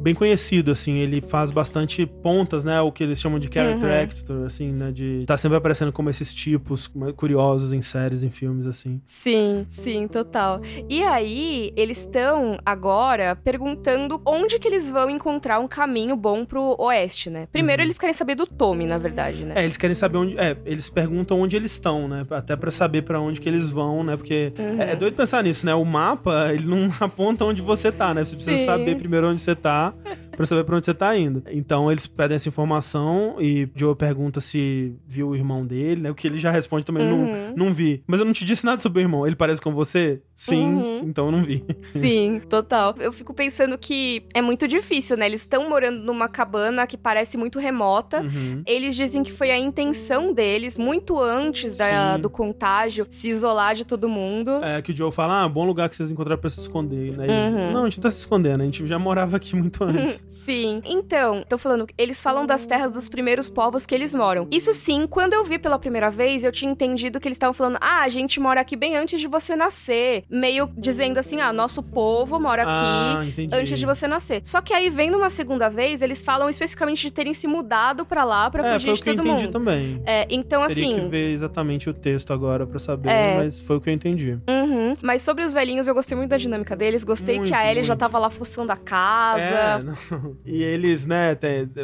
bem 0.00 0.14
conhecido, 0.14 0.70
assim, 0.70 0.98
ele 0.98 1.20
faz 1.20 1.50
bastante 1.50 2.06
pontas, 2.06 2.64
né, 2.64 2.80
o 2.80 2.90
que 2.92 3.02
eles 3.02 3.20
chamam 3.20 3.38
de 3.38 3.48
character 3.52 3.88
Uhum. 3.90 4.02
actor, 4.02 4.46
assim, 4.46 4.72
né, 4.72 4.90
de 4.92 5.24
tá 5.26 5.36
sempre 5.36 5.58
aparecendo 5.58 5.92
como 5.92 6.08
esses 6.08 6.32
tipos 6.32 6.90
curiosos 7.16 7.72
em 7.72 7.82
séries, 7.82 8.22
em 8.22 8.30
filmes, 8.30 8.66
assim. 8.66 9.00
Sim, 9.04 9.66
sim, 9.68 10.06
total. 10.08 10.60
E 10.88 11.02
aí, 11.02 11.65
eles 11.76 11.98
estão 12.00 12.58
agora 12.64 13.34
perguntando 13.34 14.20
onde 14.24 14.58
que 14.58 14.68
eles 14.68 14.90
vão 14.90 15.08
encontrar 15.10 15.58
um 15.58 15.66
caminho 15.68 16.14
bom 16.16 16.44
pro 16.44 16.76
oeste, 16.78 17.30
né? 17.30 17.46
Primeiro, 17.50 17.80
Uhum. 17.82 17.86
eles 17.86 17.98
querem 17.98 18.12
saber 18.12 18.34
do 18.34 18.46
Tommy, 18.46 18.86
na 18.86 18.98
verdade, 18.98 19.44
né? 19.44 19.54
É, 19.56 19.64
eles 19.64 19.76
querem 19.76 19.94
saber 19.94 20.18
onde, 20.18 20.38
é, 20.38 20.56
eles 20.64 20.88
perguntam 20.90 21.40
onde 21.40 21.56
eles 21.56 21.72
estão, 21.72 22.06
né, 22.08 22.26
até 22.30 22.54
pra 22.56 22.70
saber 22.70 23.02
pra 23.02 23.20
onde 23.20 23.40
que 23.40 23.48
eles 23.48 23.68
vão, 23.70 24.04
né, 24.04 24.16
porque 24.16 24.52
Uhum. 24.58 24.80
é, 24.80 24.92
é 24.92 24.96
doido 24.96 25.14
pensar 25.16 25.42
nisso, 25.42 25.64
né, 25.64 25.74
o 25.74 25.84
mapa, 25.84 26.50
ele 26.52 26.66
não 26.66 26.88
aponta 27.00 27.44
onde 27.44 27.62
você 27.62 27.90
tá, 27.90 28.12
né, 28.14 28.24
você 28.24 28.34
precisa 28.36 28.58
Sim. 28.58 28.64
saber 28.64 28.96
primeiro 28.96 29.28
onde 29.28 29.40
você 29.40 29.54
tá 29.54 29.92
pra 30.36 30.46
saber 30.46 30.64
pra 30.64 30.76
onde 30.76 30.84
você 30.86 30.94
tá 30.94 31.16
indo. 31.16 31.42
Então, 31.50 31.90
eles 31.90 32.06
pedem 32.06 32.34
essa 32.36 32.48
informação 32.48 33.36
e 33.40 33.68
Joe 33.74 33.94
pergunta 33.96 34.40
se 34.40 34.92
viu 35.06 35.28
o 35.28 35.36
irmão 35.36 35.64
dele, 35.66 36.02
né, 36.02 36.10
o 36.10 36.14
que 36.14 36.26
ele 36.26 36.38
já 36.38 36.50
responde 36.50 36.84
também, 36.84 37.06
não, 37.08 37.16
Uhum. 37.24 37.54
não 37.56 37.72
vi. 37.72 38.02
Mas 38.06 38.20
eu 38.20 38.26
não 38.26 38.32
te 38.32 38.44
disse 38.44 38.64
nada 38.64 38.80
sobre 38.80 39.00
o 39.00 39.02
irmão, 39.02 39.26
ele 39.26 39.36
parece 39.36 39.60
com 39.60 39.72
você? 39.72 40.20
Sim, 40.34 40.74
Uhum. 40.74 41.00
então 41.04 41.26
eu 41.26 41.32
não 41.32 41.42
vi. 41.42 41.64
Sim, 41.88 42.40
total. 42.48 42.94
Eu 42.98 43.12
fico 43.12 43.32
pensando 43.32 43.78
que 43.78 44.24
é 44.34 44.42
muito 44.42 44.68
difícil, 44.68 45.16
né? 45.16 45.26
Eles 45.26 45.40
estão 45.40 45.68
morando 45.68 46.02
numa 46.02 46.28
cabana 46.28 46.86
que 46.86 46.96
parece 46.98 47.36
muito 47.38 47.58
remota. 47.58 48.20
Uhum. 48.22 48.62
Eles 48.66 48.94
dizem 48.94 49.22
que 49.22 49.32
foi 49.32 49.50
a 49.50 49.58
intenção 49.58 50.32
deles, 50.32 50.76
muito 50.78 51.18
antes 51.20 51.78
da- 51.78 52.16
do 52.16 52.28
contágio, 52.28 53.06
se 53.10 53.28
isolar 53.28 53.74
de 53.74 53.84
todo 53.84 54.08
mundo. 54.08 54.50
É 54.62 54.82
que 54.82 54.92
o 54.92 54.96
Joe 54.96 55.10
fala, 55.12 55.44
ah, 55.44 55.48
bom 55.48 55.64
lugar 55.64 55.88
que 55.88 55.96
vocês 55.96 56.10
encontraram 56.10 56.40
pra 56.40 56.50
se 56.50 56.60
esconder, 56.60 57.16
né? 57.16 57.24
Eles, 57.24 57.36
Uhum. 57.54 57.72
Não, 57.72 57.80
a 57.82 57.84
gente 57.84 57.98
não 57.98 58.02
tá 58.02 58.10
se 58.10 58.18
escondendo, 58.18 58.60
a 58.60 58.64
gente 58.64 58.86
já 58.86 58.98
morava 58.98 59.36
aqui 59.36 59.56
muito 59.56 59.82
antes. 59.84 60.25
Sim. 60.26 60.80
Então, 60.84 61.44
tô 61.48 61.56
falando, 61.58 61.86
eles 61.96 62.22
falam 62.22 62.46
das 62.46 62.66
terras 62.66 62.92
dos 62.92 63.08
primeiros 63.08 63.48
povos 63.48 63.86
que 63.86 63.94
eles 63.94 64.14
moram. 64.14 64.46
Isso 64.50 64.72
sim, 64.74 65.06
quando 65.06 65.32
eu 65.34 65.44
vi 65.44 65.58
pela 65.58 65.78
primeira 65.78 66.10
vez, 66.10 66.44
eu 66.44 66.52
tinha 66.52 66.70
entendido 66.70 67.18
que 67.20 67.28
eles 67.28 67.36
estavam 67.36 67.54
falando: 67.54 67.78
ah, 67.80 68.02
a 68.02 68.08
gente 68.08 68.38
mora 68.40 68.60
aqui 68.60 68.76
bem 68.76 68.96
antes 68.96 69.20
de 69.20 69.26
você 69.26 69.54
nascer. 69.56 70.24
Meio 70.30 70.68
dizendo 70.76 71.18
assim: 71.18 71.40
ah, 71.40 71.52
nosso 71.52 71.82
povo 71.82 72.38
mora 72.40 72.64
ah, 72.66 73.20
aqui. 73.20 73.28
entendi. 73.30 73.54
Antes 73.54 73.78
de 73.78 73.86
você 73.86 74.06
nascer. 74.06 74.40
Só 74.44 74.60
que 74.60 74.72
aí, 74.74 74.90
vendo 74.90 75.16
uma 75.16 75.30
segunda 75.30 75.68
vez, 75.68 76.02
eles 76.02 76.24
falam 76.24 76.48
especificamente 76.48 77.02
de 77.02 77.12
terem 77.12 77.32
se 77.34 77.46
mudado 77.46 78.04
pra 78.04 78.24
lá 78.24 78.50
pra 78.50 78.66
É, 78.68 78.72
fugir 78.74 78.94
de 78.94 79.04
todo 79.04 79.24
mundo. 79.24 79.48
também. 79.50 80.02
É, 80.04 80.26
então, 80.30 80.66
Teria 80.66 80.84
assim. 80.86 81.00
que 81.00 81.06
ver 81.08 81.32
exatamente 81.32 81.88
o 81.88 81.94
texto 81.94 82.32
agora 82.32 82.66
pra 82.66 82.78
saber, 82.78 83.08
É. 83.10 83.36
mas 83.36 83.60
foi 83.60 83.76
o 83.76 83.80
que 83.80 83.88
eu 83.90 83.94
entendi. 83.94 84.38
Uhum. 84.48 84.94
Mas 85.02 85.22
sobre 85.22 85.44
os 85.44 85.52
velhinhos, 85.52 85.86
eu 85.88 85.94
gostei 85.94 86.16
muito 86.16 86.30
da 86.30 86.36
dinâmica 86.36 86.74
deles. 86.76 87.04
Gostei 87.04 87.36
Muito, 87.36 87.48
que 87.48 87.54
a 87.54 87.70
Ellie 87.70 87.84
já 87.84 87.94
muito. 87.94 88.00
tava 88.00 88.18
lá 88.18 88.30
fuçando 88.30 88.72
a 88.72 88.74
É, 88.74 88.78
casa. 88.78 89.84
não. 90.10 90.15
E 90.44 90.62
eles, 90.62 91.06
né, 91.06 91.36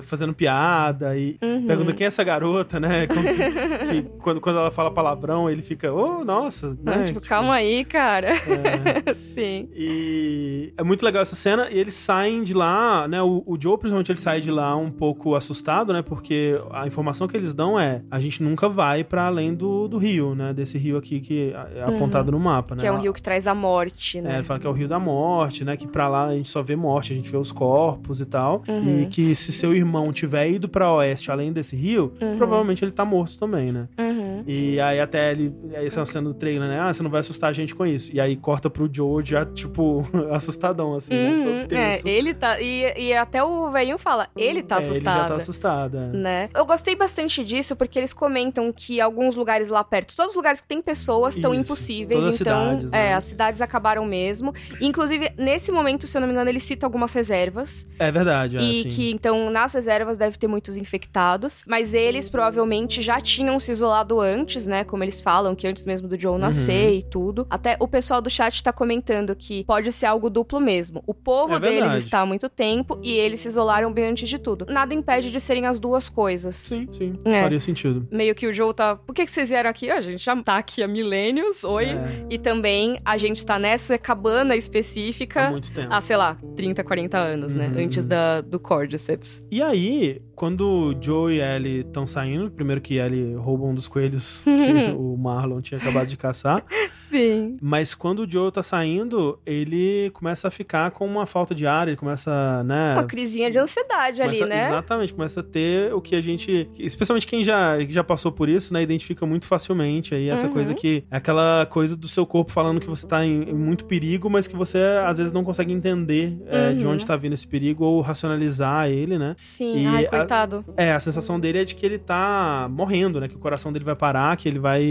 fazendo 0.03 0.33
piada 0.35 1.17
e 1.17 1.37
Uhum. 1.43 1.67
perguntando 1.67 1.95
quem 1.97 2.05
é 2.05 2.09
essa 2.09 2.25
garota, 2.25 2.79
né? 2.81 3.07
Que- 3.13 4.03
que 4.03 4.03
quando, 4.19 4.41
quando 4.41 4.59
ela 4.59 4.71
fala 4.71 4.91
palavrão, 4.91 5.49
ele 5.51 5.63
fica, 5.63 5.93
oh, 5.93 6.25
nossa, 6.25 6.77
Não, 6.83 6.97
né? 6.97 7.03
tipo, 7.05 7.21
calma 7.21 7.55
aí, 7.55 7.85
cara. 7.85 8.29
É. 8.31 9.15
Sim. 9.19 9.69
E 9.75 10.73
é 10.77 10.83
muito 10.83 11.05
legal 11.05 11.23
essa 11.23 11.35
cena. 11.37 11.69
E 11.71 11.79
eles 11.79 11.95
saem 11.95 12.43
de 12.43 12.55
lá, 12.55 13.07
né? 13.09 13.23
O, 13.23 13.43
o 13.47 13.57
Joe, 13.61 13.77
principalmente, 13.79 14.11
ele 14.13 14.19
sai 14.21 14.41
de 14.41 14.51
lá 14.51 14.77
um 14.77 14.91
pouco 14.91 15.35
assustado, 15.35 15.93
né? 15.93 16.03
Porque 16.03 16.59
a 16.71 16.87
informação 16.87 17.27
que 17.29 17.37
eles 17.37 17.53
dão 17.55 17.79
é: 17.79 18.03
a 18.11 18.19
gente 18.21 18.43
nunca 18.43 18.69
vai 18.69 19.05
pra 19.05 19.27
além 19.27 19.55
do, 19.55 19.89
do 19.89 19.99
rio, 19.99 20.35
né? 20.35 20.53
Desse 20.53 20.79
rio 20.79 20.97
aqui 20.97 21.21
que 21.21 21.53
é 21.75 21.83
apontado 21.83 22.33
no 22.33 22.39
mapa, 22.41 22.75
né? 22.75 22.81
Que 22.81 22.87
é 22.87 22.93
um 22.93 23.01
rio 23.01 23.13
que 23.13 23.23
traz 23.23 23.47
a 23.47 23.55
morte, 23.55 24.19
É, 24.19 24.23
né? 24.23 24.35
ele 24.37 24.45
fala 24.45 24.59
que 24.61 24.67
é 24.67 24.71
o 24.71 24.73
rio 24.73 24.89
da 24.89 24.99
morte, 24.99 25.65
né? 25.65 25.77
Que 25.77 25.87
pra 25.87 26.09
lá 26.09 26.27
a 26.29 26.35
gente 26.35 26.49
só 26.49 26.63
vê 26.63 26.77
morte, 26.77 27.13
a 27.13 27.17
gente 27.17 27.31
vê 27.31 27.37
os 27.37 27.53
corpos 27.53 28.21
e 28.23 28.27
tal. 28.27 28.63
Uhum. 28.69 29.03
E 29.03 29.07
que 29.07 29.35
se 29.35 29.53
seu 29.53 29.75
irmão 29.75 30.13
tiver 30.13 30.49
ido 30.51 30.69
pra 30.69 30.93
oeste 30.93 31.31
além 31.31 31.53
desse 31.53 31.77
rio, 31.77 32.13
Uhum. 32.21 32.37
provavelmente 32.37 32.85
ele 32.85 32.93
tá 32.93 33.05
morto 33.05 33.39
também, 33.39 33.73
né? 33.73 33.89
Uhum. 33.99 34.43
E 34.47 34.81
aí 34.81 35.01
até 35.01 35.31
ele. 35.31 35.53
Essa 35.73 35.99
é 35.99 36.01
uma 36.01 36.07
cena 36.07 36.29
do 36.29 36.35
trailer, 36.35 36.69
né? 36.69 36.81
Ah, 36.81 36.93
você 36.93 37.03
não 37.03 37.11
vai 37.11 37.21
assustar 37.21 37.51
a 37.51 37.53
gente 37.53 37.75
com 37.75 37.87
isso. 37.87 38.11
E 38.15 38.21
aí 38.21 38.37
corta 38.37 38.69
pro 38.71 38.89
Joe 38.93 39.25
já, 39.25 39.45
tipo, 39.45 40.05
assustadão, 40.33 40.95
assim, 40.95 41.15
né? 41.15 41.31
Uhum. 41.31 41.77
É, 41.79 42.01
ele 42.05 42.35
tá. 42.35 42.61
E, 42.61 43.09
e 43.09 43.15
até 43.15 43.43
o 43.43 43.71
velhinho 43.71 43.99
fala, 43.99 44.29
ele 44.37 44.63
tá 44.63 44.77
É, 44.77 44.79
assustado. 44.79 45.15
Ele 45.17 45.23
já 45.23 45.29
tá 45.29 45.35
assustado. 45.37 45.97
é. 45.99 46.07
Né? 46.09 46.49
Eu 46.55 46.65
gostei 46.67 46.95
bastante 46.97 47.43
disso 47.45 47.75
porque 47.77 47.99
eles 47.99 48.13
comentam 48.13 48.73
que 48.73 49.01
alguns 49.01 49.37
lugares 49.37 49.69
lá 49.69 49.83
perto, 49.85 50.15
todos 50.17 50.31
os 50.33 50.37
lugares 50.37 50.61
que 50.61 50.67
tem 50.67 50.81
pessoas 50.83 51.37
estão 51.37 51.55
impossíveis, 51.55 52.21
todas 52.21 52.35
as 52.35 52.41
então 52.41 52.71
cidades, 52.79 52.93
é, 52.93 52.97
né? 53.11 53.15
as 53.15 53.25
cidades 53.25 53.61
acabaram 53.61 54.05
mesmo. 54.05 54.53
Inclusive, 54.81 55.31
nesse 55.39 55.73
momento, 55.73 56.07
se 56.07 56.17
eu 56.17 56.21
não 56.21 56.29
me 56.29 56.35
engano, 56.35 56.51
ele 56.51 56.61
cita 56.61 56.87
algumas 56.87 57.13
reservas 57.15 57.89
É 57.99 58.11
verdade, 58.13 58.57
é, 58.57 58.63
e 58.63 58.81
assim. 58.81 58.89
que 58.91 59.11
então 59.11 59.51
nas 59.51 59.73
reservas 59.75 60.17
deve 60.19 60.37
ter 60.39 60.47
muitos 60.47 60.77
infectados, 60.77 61.63
mas 61.67 61.95
eles 61.95 62.29
provavelmente 62.29 63.03
já 63.03 63.21
tinham 63.21 63.59
se 63.59 63.73
isolado 63.73 64.21
antes, 64.21 64.67
né? 64.67 64.85
Como 64.85 65.03
eles 65.03 65.21
falam, 65.23 65.55
que 65.55 65.67
antes 65.67 65.85
mesmo 65.87 66.07
do 66.09 66.13
Uhum. 66.15 66.21
Joe 66.21 66.39
nascer 66.39 66.95
e 66.99 67.03
tudo. 67.03 67.47
Até 67.51 67.77
o 67.81 67.89
pessoal 67.89 68.21
do 68.23 68.31
chat 68.31 68.63
tá 68.63 68.73
comentando 68.73 69.35
que 69.35 69.65
pode 69.65 69.91
ser 69.91 70.07
algo 70.07 70.29
duplo 70.31 70.61
mesmo. 70.61 71.03
O 71.07 71.15
povo 71.15 71.55
É 71.57 71.61
deles 71.61 71.93
está 71.95 72.21
há 72.21 72.27
muito 72.27 72.49
tempo 72.49 72.99
e 73.03 73.13
eles 73.13 73.41
se 73.41 73.49
isolaram 73.49 73.93
bem 73.93 74.07
antes 74.11 74.29
de 74.29 74.39
tudo. 74.39 74.67
Nada 74.69 74.95
impede 74.95 75.31
de 75.33 75.41
serem 75.41 75.67
as 75.67 75.81
duas 75.81 76.09
coisas. 76.09 76.55
Sim, 76.57 76.87
sim. 76.93 77.15
É. 77.25 77.43
Faria 77.43 77.61
sentido. 77.61 78.07
Meio 78.11 78.35
que 78.35 78.47
o 78.47 78.55
Joe 78.55 78.73
tá. 78.75 78.97
Por 78.97 79.15
que, 79.15 79.25
que 79.25 79.31
vocês 79.31 79.49
vieram 79.51 79.71
aqui? 79.71 79.91
Ah, 79.91 79.97
a 79.97 80.01
gente 80.01 80.23
já 80.23 80.37
tá 80.43 80.57
aqui 80.59 80.83
há 80.83 80.89
milênios, 80.89 81.65
oi. 81.65 81.87
É, 81.91 82.27
E 82.31 82.39
também 82.39 83.01
a 83.05 83.17
gente 83.17 83.45
tá 83.45 83.59
nessa 83.59 83.97
cabana 83.99 84.55
há 84.55 84.57
específica 84.57 85.51
muito 85.51 85.73
tempo. 85.73 85.93
há, 85.93 86.01
sei 86.01 86.17
lá, 86.17 86.37
30, 86.57 86.85
40 86.85 87.19
anos, 87.19 87.55
né? 87.55 87.69
Uhum, 87.75 87.85
Antes 87.85 88.02
uhum. 88.02 88.02
Da, 88.07 88.41
do 88.41 88.59
Cordyceps. 88.59 89.43
E 89.51 89.63
aí, 89.63 90.21
quando 90.47 90.93
Joe 91.01 91.37
e 91.37 91.41
Ellie 91.41 91.83
estão 91.83 92.05
saindo, 92.05 92.51
primeiro 92.51 92.81
que 92.81 92.97
Ellie 92.99 93.33
rouba 93.37 93.65
um 93.65 93.73
dos 93.73 93.87
coelhos 93.87 94.41
que 94.43 94.93
o 94.97 95.17
Marlon 95.17 95.61
tinha 95.61 95.79
acabado 95.79 96.09
de 96.09 96.17
caçar. 96.17 96.65
Sim. 96.93 97.57
Mas 97.63 97.95
quando 97.95 98.25
o 98.25 98.29
Joe 98.29 98.51
tá 98.51 98.61
saindo, 98.61 99.39
ele 99.47 100.11
começa 100.11 100.49
a 100.49 100.51
ficar 100.51 100.91
com 100.91 101.07
uma 101.07 101.27
falta 101.27 101.55
de 101.55 101.65
ar, 101.65 101.87
ele 101.87 101.97
começa, 101.97 102.65
né? 102.65 102.95
Uma 102.95 103.05
crisinha 103.05 103.53
de 103.53 103.59
ansiedade 103.59 104.21
começa- 104.21 104.43
ali, 104.45 104.51
né? 104.53 104.67
Exatamente, 104.67 105.15
começa 105.15 105.39
a 105.39 105.43
ter 105.45 105.95
o 105.95 106.01
que 106.01 106.17
a 106.17 106.21
gente. 106.21 106.69
Especialmente 106.77 107.25
quem 107.25 107.45
já, 107.45 107.79
já 107.89 108.03
passou 108.03 108.33
por 108.33 108.49
isso, 108.49 108.75
né? 108.75 108.83
Identifica 108.83 109.25
muito 109.25 109.47
facilmente 109.47 110.13
aí 110.13 110.29
essa 110.29 110.49
Uhum. 110.49 110.53
coisa 110.53 110.75
que 110.75 111.05
é 111.09 111.17
aquela 111.19 111.67
coisa 111.67 111.97
do 111.97 112.09
seu 112.09 112.27
corpo 112.27 112.51
falando 112.51 112.81
que 112.81 112.89
você 112.89 113.07
tá 113.07 113.25
em, 113.25 113.45
em 113.49 113.55
muito 113.55 113.85
perigo, 113.85 114.29
mas 114.29 114.49
que 114.49 114.57
você 114.57 114.79
às 115.07 115.19
vezes 115.19 115.33
não 115.33 115.45
consegue 115.45 115.73
entender 115.73 116.37
é, 116.49 116.73
de 116.73 116.85
Uhum. 116.85 116.95
onde 116.95 117.07
tá 117.07 117.15
vindo 117.15 117.33
esse 117.35 117.47
perigo 117.47 117.85
ou 117.85 118.01
racionalizar 118.01 118.89
ele, 118.91 119.17
né? 119.17 119.37
Sim, 119.39 119.85
E 119.85 119.87
ai, 119.87 120.07
a- 120.07 120.32
coitado. 120.33 120.65
É, 120.77 120.93
a 120.93 121.01
sensação 121.01 121.39
dele 121.39 121.59
é 121.61 121.65
de 121.65 121.75
que 121.75 121.85
ele 121.85 121.99
tá 121.99 122.67
morrendo, 122.71 123.21
né? 123.21 123.29
Que 123.29 123.37
o 123.37 123.39
coração 123.39 123.73
dele 123.73 123.85
vai 123.85 123.95
parar, 123.97 124.37
que 124.37 124.49
ele 124.49 124.59
vai. 124.59 124.83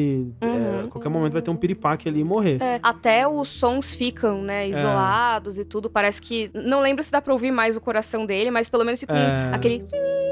é, 0.42 0.46
Uhum. 0.46 0.86
a 0.86 0.88
qualquer 0.88 1.10
momento 1.10 1.34
vai 1.34 1.42
ter 1.42 1.52
um 1.52 1.56
piripaque 1.56 2.08
ali 2.08 2.22
e 2.22 2.24
morrer. 2.24 2.62
É, 2.62 2.80
até 2.84 3.28
os 3.28 3.50
sons 3.50 3.96
ficam, 3.96 4.42
né, 4.42 4.68
isolados 4.70 5.58
e 5.58 5.66
tudo. 5.66 5.90
Parece 5.90 6.22
que. 6.22 6.50
Não 6.54 6.82
lembro 6.82 7.04
se 7.04 7.12
dá 7.12 7.22
pra 7.22 7.34
ouvir 7.34 7.52
mais 7.52 7.76
o 7.78 7.82
coração 7.82 8.26
dele, 8.26 8.52
mas 8.52 8.70
pelo 8.70 8.84
menos 8.86 9.00
fica 9.00 9.14
um- 9.14 9.18
É. 9.18 9.52
aquele. 9.54 9.86